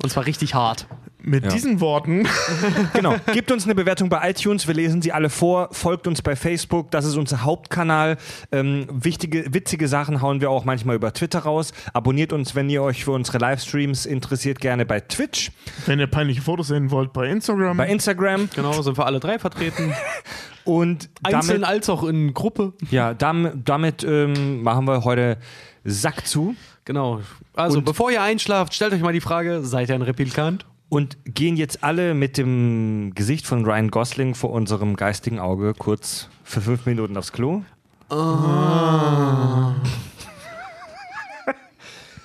Und 0.02 0.10
zwar 0.10 0.26
richtig 0.26 0.54
hart. 0.54 0.86
Mit 1.22 1.52
diesen 1.52 1.80
Worten. 1.80 2.26
Genau. 2.94 3.14
Gebt 3.32 3.52
uns 3.52 3.64
eine 3.64 3.74
Bewertung 3.74 4.08
bei 4.08 4.30
iTunes. 4.30 4.66
Wir 4.66 4.74
lesen 4.74 5.02
sie 5.02 5.12
alle 5.12 5.28
vor. 5.30 5.68
Folgt 5.72 6.06
uns 6.06 6.22
bei 6.22 6.34
Facebook. 6.34 6.90
Das 6.90 7.04
ist 7.04 7.16
unser 7.16 7.42
Hauptkanal. 7.42 8.16
Ähm, 8.52 8.86
wichtige, 8.90 9.52
witzige 9.52 9.86
Sachen 9.86 10.22
hauen 10.22 10.40
wir 10.40 10.50
auch 10.50 10.64
manchmal 10.64 10.96
über 10.96 11.12
Twitter 11.12 11.40
raus. 11.40 11.72
Abonniert 11.92 12.32
uns, 12.32 12.54
wenn 12.54 12.68
ihr 12.70 12.82
euch 12.82 13.04
für 13.04 13.12
unsere 13.12 13.38
Livestreams 13.38 14.06
interessiert, 14.06 14.60
gerne 14.60 14.86
bei 14.86 15.00
Twitch, 15.00 15.52
Wenn 15.86 16.00
ihr 16.00 16.06
peinliche 16.06 16.40
Fotos 16.42 16.68
sehen 16.68 16.90
wollt, 16.90 17.12
bei 17.12 17.28
Instagram. 17.28 17.76
bei 17.76 17.88
Instagram 17.88 18.48
Genau, 18.54 18.80
sind 18.82 18.96
wir 18.96 19.06
alle 19.06 19.20
drei 19.20 19.38
vertreten. 19.38 19.92
und 20.64 21.10
Einzeln 21.22 21.62
damit, 21.62 21.68
als 21.68 21.88
auch 21.90 22.04
in 22.04 22.34
Gruppe. 22.34 22.72
ja, 22.90 23.14
damit, 23.14 23.68
damit 23.68 24.04
ähm, 24.04 24.62
machen 24.62 24.86
wir 24.86 25.04
heute 25.04 25.36
Sack 25.84 26.26
zu 26.26 26.54
Genau. 26.90 27.20
Also, 27.54 27.78
Und- 27.78 27.84
bevor 27.84 28.10
ihr 28.10 28.20
einschlaft, 28.20 28.74
stellt 28.74 28.92
euch 28.92 29.00
mal 29.00 29.12
die 29.12 29.20
Frage: 29.20 29.62
Seid 29.62 29.90
ihr 29.90 29.94
ein 29.94 30.02
Replikant? 30.02 30.66
und 30.88 31.16
gehen 31.24 31.56
jetzt 31.56 31.84
alle 31.84 32.14
mit 32.14 32.36
dem 32.36 33.12
Gesicht 33.14 33.46
von 33.46 33.64
Ryan 33.64 33.92
Gosling 33.92 34.34
vor 34.34 34.50
unserem 34.50 34.96
geistigen 34.96 35.38
Auge 35.38 35.72
kurz 35.78 36.28
für 36.42 36.60
fünf 36.60 36.84
Minuten 36.86 37.16
aufs 37.16 37.30
Klo. 37.30 37.62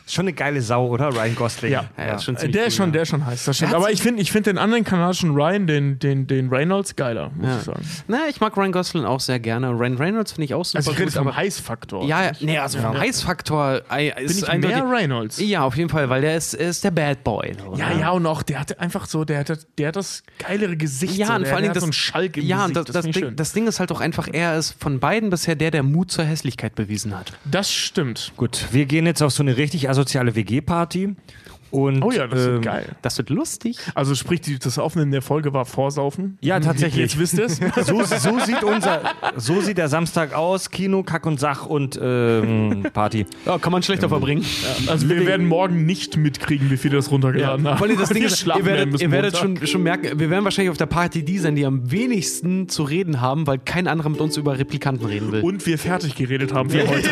Schon 0.07 0.23
eine 0.25 0.33
geile 0.33 0.61
Sau, 0.61 0.87
oder? 0.87 1.09
Ryan 1.13 1.35
Gosling. 1.35 1.71
Ja. 1.71 1.85
Ja, 1.97 2.15
ist 2.15 2.23
schon 2.25 2.35
Äh, 2.35 2.49
der 2.49 2.61
cool, 2.63 2.67
ist 2.67 2.75
schon, 2.75 2.85
ja. 2.89 2.91
der 2.93 3.01
ist 3.03 3.09
schon 3.09 3.25
heiß. 3.25 3.45
Das 3.45 3.55
stimmt. 3.55 3.71
Er 3.71 3.75
hat 3.77 3.83
Aber 3.83 3.91
ich 3.91 4.01
finde 4.01 4.21
ich 4.21 4.31
find 4.31 4.45
den 4.45 4.57
anderen 4.57 4.83
kanadischen 4.83 5.31
Ryan, 5.31 5.65
den, 5.67 5.99
den, 5.99 6.27
den 6.27 6.49
Reynolds, 6.49 6.95
geiler, 6.95 7.31
muss 7.35 7.47
Ja. 7.47 7.57
ich 7.57 7.63
sagen. 7.63 7.85
Na, 8.07 8.17
ich 8.29 8.39
mag 8.39 8.55
Ryan 8.55 8.71
Gosling 8.71 9.05
auch 9.05 9.19
sehr 9.19 9.39
gerne. 9.39 9.69
Ryan 9.71 9.97
Reynolds 9.97 10.33
finde 10.33 10.45
ich 10.45 10.53
auch 10.53 10.63
super 10.65 10.77
Also 10.79 10.91
ich 10.91 10.97
rede 10.99 11.05
gut. 11.07 11.17
vom 11.17 11.27
aber 11.27 11.35
Heißfaktor. 11.37 12.05
ja, 12.05 12.23
ja, 12.25 12.31
nee, 12.41 12.57
also 12.57 12.79
vom 12.79 12.97
Heißfaktor 12.99 13.81
äh, 13.89 14.13
Bin 14.15 14.25
ist 14.25 14.43
ich 14.47 14.57
mehr 14.59 14.83
Reynolds? 14.89 15.39
Ja, 15.39 15.63
auf 15.63 15.75
jeden 15.77 15.89
Fall, 15.89 16.09
weil 16.09 16.21
der 16.21 16.35
ist, 16.37 16.53
ist 16.53 16.83
der 16.83 16.91
Bad 16.91 17.23
Boy. 17.23 17.55
so, 17.59 17.75
Ja, 17.75 17.89
ne? 17.89 18.01
ja, 18.01 18.09
und 18.11 18.25
auch 18.25 18.43
der 18.43 18.59
hatte 18.59 18.79
einfach 18.79 19.05
so, 19.07 19.25
der 19.25 19.39
hat, 19.39 19.67
der 19.77 19.87
hat 19.87 19.95
das 19.95 20.23
geilere 20.39 20.77
Gesicht. 20.77 21.15
Ja, 21.17 21.27
so, 21.27 21.33
und 21.33 21.41
der, 21.45 21.49
vor 21.55 21.61
hat 21.61 21.75
das, 21.75 21.81
so 21.81 21.85
einen 21.85 21.93
Schalk 21.93 22.37
im 22.37 22.45
ja, 22.45 22.65
und 22.65 22.73
Gesicht. 22.73 22.89
das, 22.89 22.93
das, 22.95 23.05
ich 23.05 23.11
Ding, 23.15 23.35
das 23.35 23.53
Ding 23.53 23.67
ist 23.67 23.79
halt 23.79 23.91
auch 23.91 24.01
einfach, 24.01 24.27
er 24.31 24.57
ist 24.57 24.75
von 24.79 24.99
beiden 24.99 25.29
bisher 25.29 25.55
der, 25.55 25.71
der 25.71 25.83
Mut 25.83 26.11
zur 26.11 26.25
Hässlichkeit 26.25 26.75
bewiesen 26.75 27.17
hat. 27.17 27.33
das 27.45 27.71
stimmt. 27.71 28.33
Gut, 28.37 28.67
wir 28.71 28.85
gehen 28.85 29.05
jetzt 29.05 29.21
auf 29.23 29.31
so 29.31 29.41
eine 29.43 29.57
richtig 29.57 29.87
asoziale 29.95 30.31
WG-Party. 30.31 31.15
Und, 31.75 32.01
Oh 32.03 32.11
ja, 32.11 32.25
das 32.27 32.45
ähm, 32.45 32.55
ist 32.55 32.61
geil. 32.61 32.95
Das 33.01 33.17
wird 33.17 33.29
lustig. 33.29 33.77
Also 33.95 34.15
sprich, 34.15 34.39
die, 34.39 34.57
das 34.57 34.79
Aufnehmen 34.79 35.11
der 35.11 35.21
Folge 35.21 35.51
war 35.53 35.65
Vorsaufen. 35.65 36.37
Ja, 36.39 36.59
tatsächlich. 36.59 37.01
Jetzt 37.01 37.19
wisst 37.19 37.37
ihr 37.37 37.45
es. 37.45 37.59
So, 37.85 38.03
so, 38.03 38.39
sieht 38.39 38.63
unser, 38.63 39.01
so 39.35 39.59
sieht 39.61 39.77
der 39.77 39.89
Samstag 39.89 40.33
aus. 40.33 40.71
Kino, 40.71 41.03
Kack 41.03 41.25
und 41.25 41.39
Sach 41.39 41.65
und 41.65 41.99
ähm, 42.01 42.85
Party. 42.93 43.25
Ja, 43.45 43.57
kann 43.57 43.71
man 43.71 43.83
schlechter 43.83 44.07
verbringen. 44.07 44.45
Also 44.87 45.09
wir 45.09 45.25
werden 45.27 45.45
morgen 45.45 45.85
nicht 45.85 46.17
mitkriegen, 46.17 46.71
wie 46.71 46.77
viele 46.77 46.95
das 46.95 47.11
runtergeladen 47.11 47.67
haben. 47.67 47.77
Vor 47.77 47.87
allem 47.87 47.97
das 47.97 48.09
Ding 48.15 48.21
Wir 48.21 48.27
ist, 48.27 48.45
ihr 48.45 48.65
werdet, 48.65 49.01
ihr 49.01 49.11
werdet 49.11 49.37
schon, 49.37 49.67
schon 49.67 49.83
merken, 49.83 50.17
wir 50.19 50.29
werden 50.29 50.45
wahrscheinlich 50.45 50.71
auf 50.71 50.77
der 50.77 50.85
Party 50.85 51.23
die 51.23 51.37
sein, 51.37 51.55
die 51.55 51.65
am 51.65 51.91
wenigsten 51.91 52.69
zu 52.69 52.83
reden 52.83 53.19
haben, 53.21 53.45
weil 53.47 53.59
kein 53.59 53.87
anderer 53.87 54.09
mit 54.09 54.21
uns 54.21 54.37
über 54.37 54.57
Replikanten 54.57 55.05
reden 55.05 55.31
will. 55.31 55.41
Und 55.41 55.65
wir 55.65 55.77
fertig 55.77 56.15
geredet 56.15 56.53
haben 56.53 56.69
für 56.69 56.87
heute. 56.87 57.09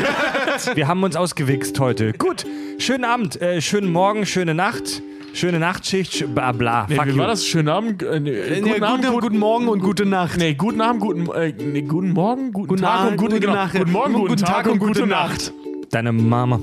Wir 0.76 0.88
haben 0.88 1.04
uns 1.04 1.16
ausgewichst 1.16 1.80
heute. 1.80 2.14
Gut, 2.14 2.46
schönen 2.78 3.04
Abend, 3.04 3.42
äh, 3.42 3.62
schönen 3.62 3.92
Morgen, 3.92 4.26
schöne 4.26 4.53
Nacht, 4.54 5.02
schöne 5.34 5.60
Nachtschicht, 5.60 6.14
sch- 6.14 6.28
bla 6.28 6.52
bla. 6.52 6.86
Nee, 6.90 6.96
Fuck 6.96 7.06
wie 7.08 7.12
you. 7.12 7.18
war 7.18 7.28
das? 7.28 7.46
Schönen 7.46 7.70
Abend. 7.70 8.04
Äh, 8.04 8.20
nee, 8.20 8.32
Nee, 8.32 8.62
guten, 8.62 8.84
Abend, 8.84 9.06
guten, 9.06 9.14
guten, 9.14 9.22
guten 9.28 9.40
Morgen 9.40 9.68
und 9.68 9.82
gute 9.82 10.06
Nacht. 10.06 10.38
nee, 10.38 10.54
guten 10.54 10.82
Abend, 10.82 11.02
guten, 11.02 11.30
äh, 11.32 11.54
nee, 11.58 11.82
guten 11.82 12.12
Morgen, 12.12 12.52
guten, 12.54 12.68
Guten 12.68 12.82
Tag 12.84 13.00
Abend, 13.00 13.12
und 13.12 13.18
gute, 13.18 13.30
gute 13.36 13.40
genau, 13.42 13.54
Nacht. 13.54 13.74
Guten 13.74 13.92
Morgen, 13.92 14.14
guten, 14.14 14.28
Guten 14.28 14.46
Tag 14.46 14.68
und 14.68 14.80
gute 14.80 15.08
Nacht. 15.08 15.54
Deine 15.92 16.12
Mama. 16.12 16.60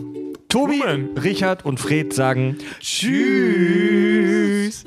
Tobi, 0.49 0.81
Blumen. 0.81 1.11
Richard 1.23 1.65
und 1.65 1.79
Fred 1.79 2.13
sagen 2.13 2.57
Tschüss. 2.81 4.85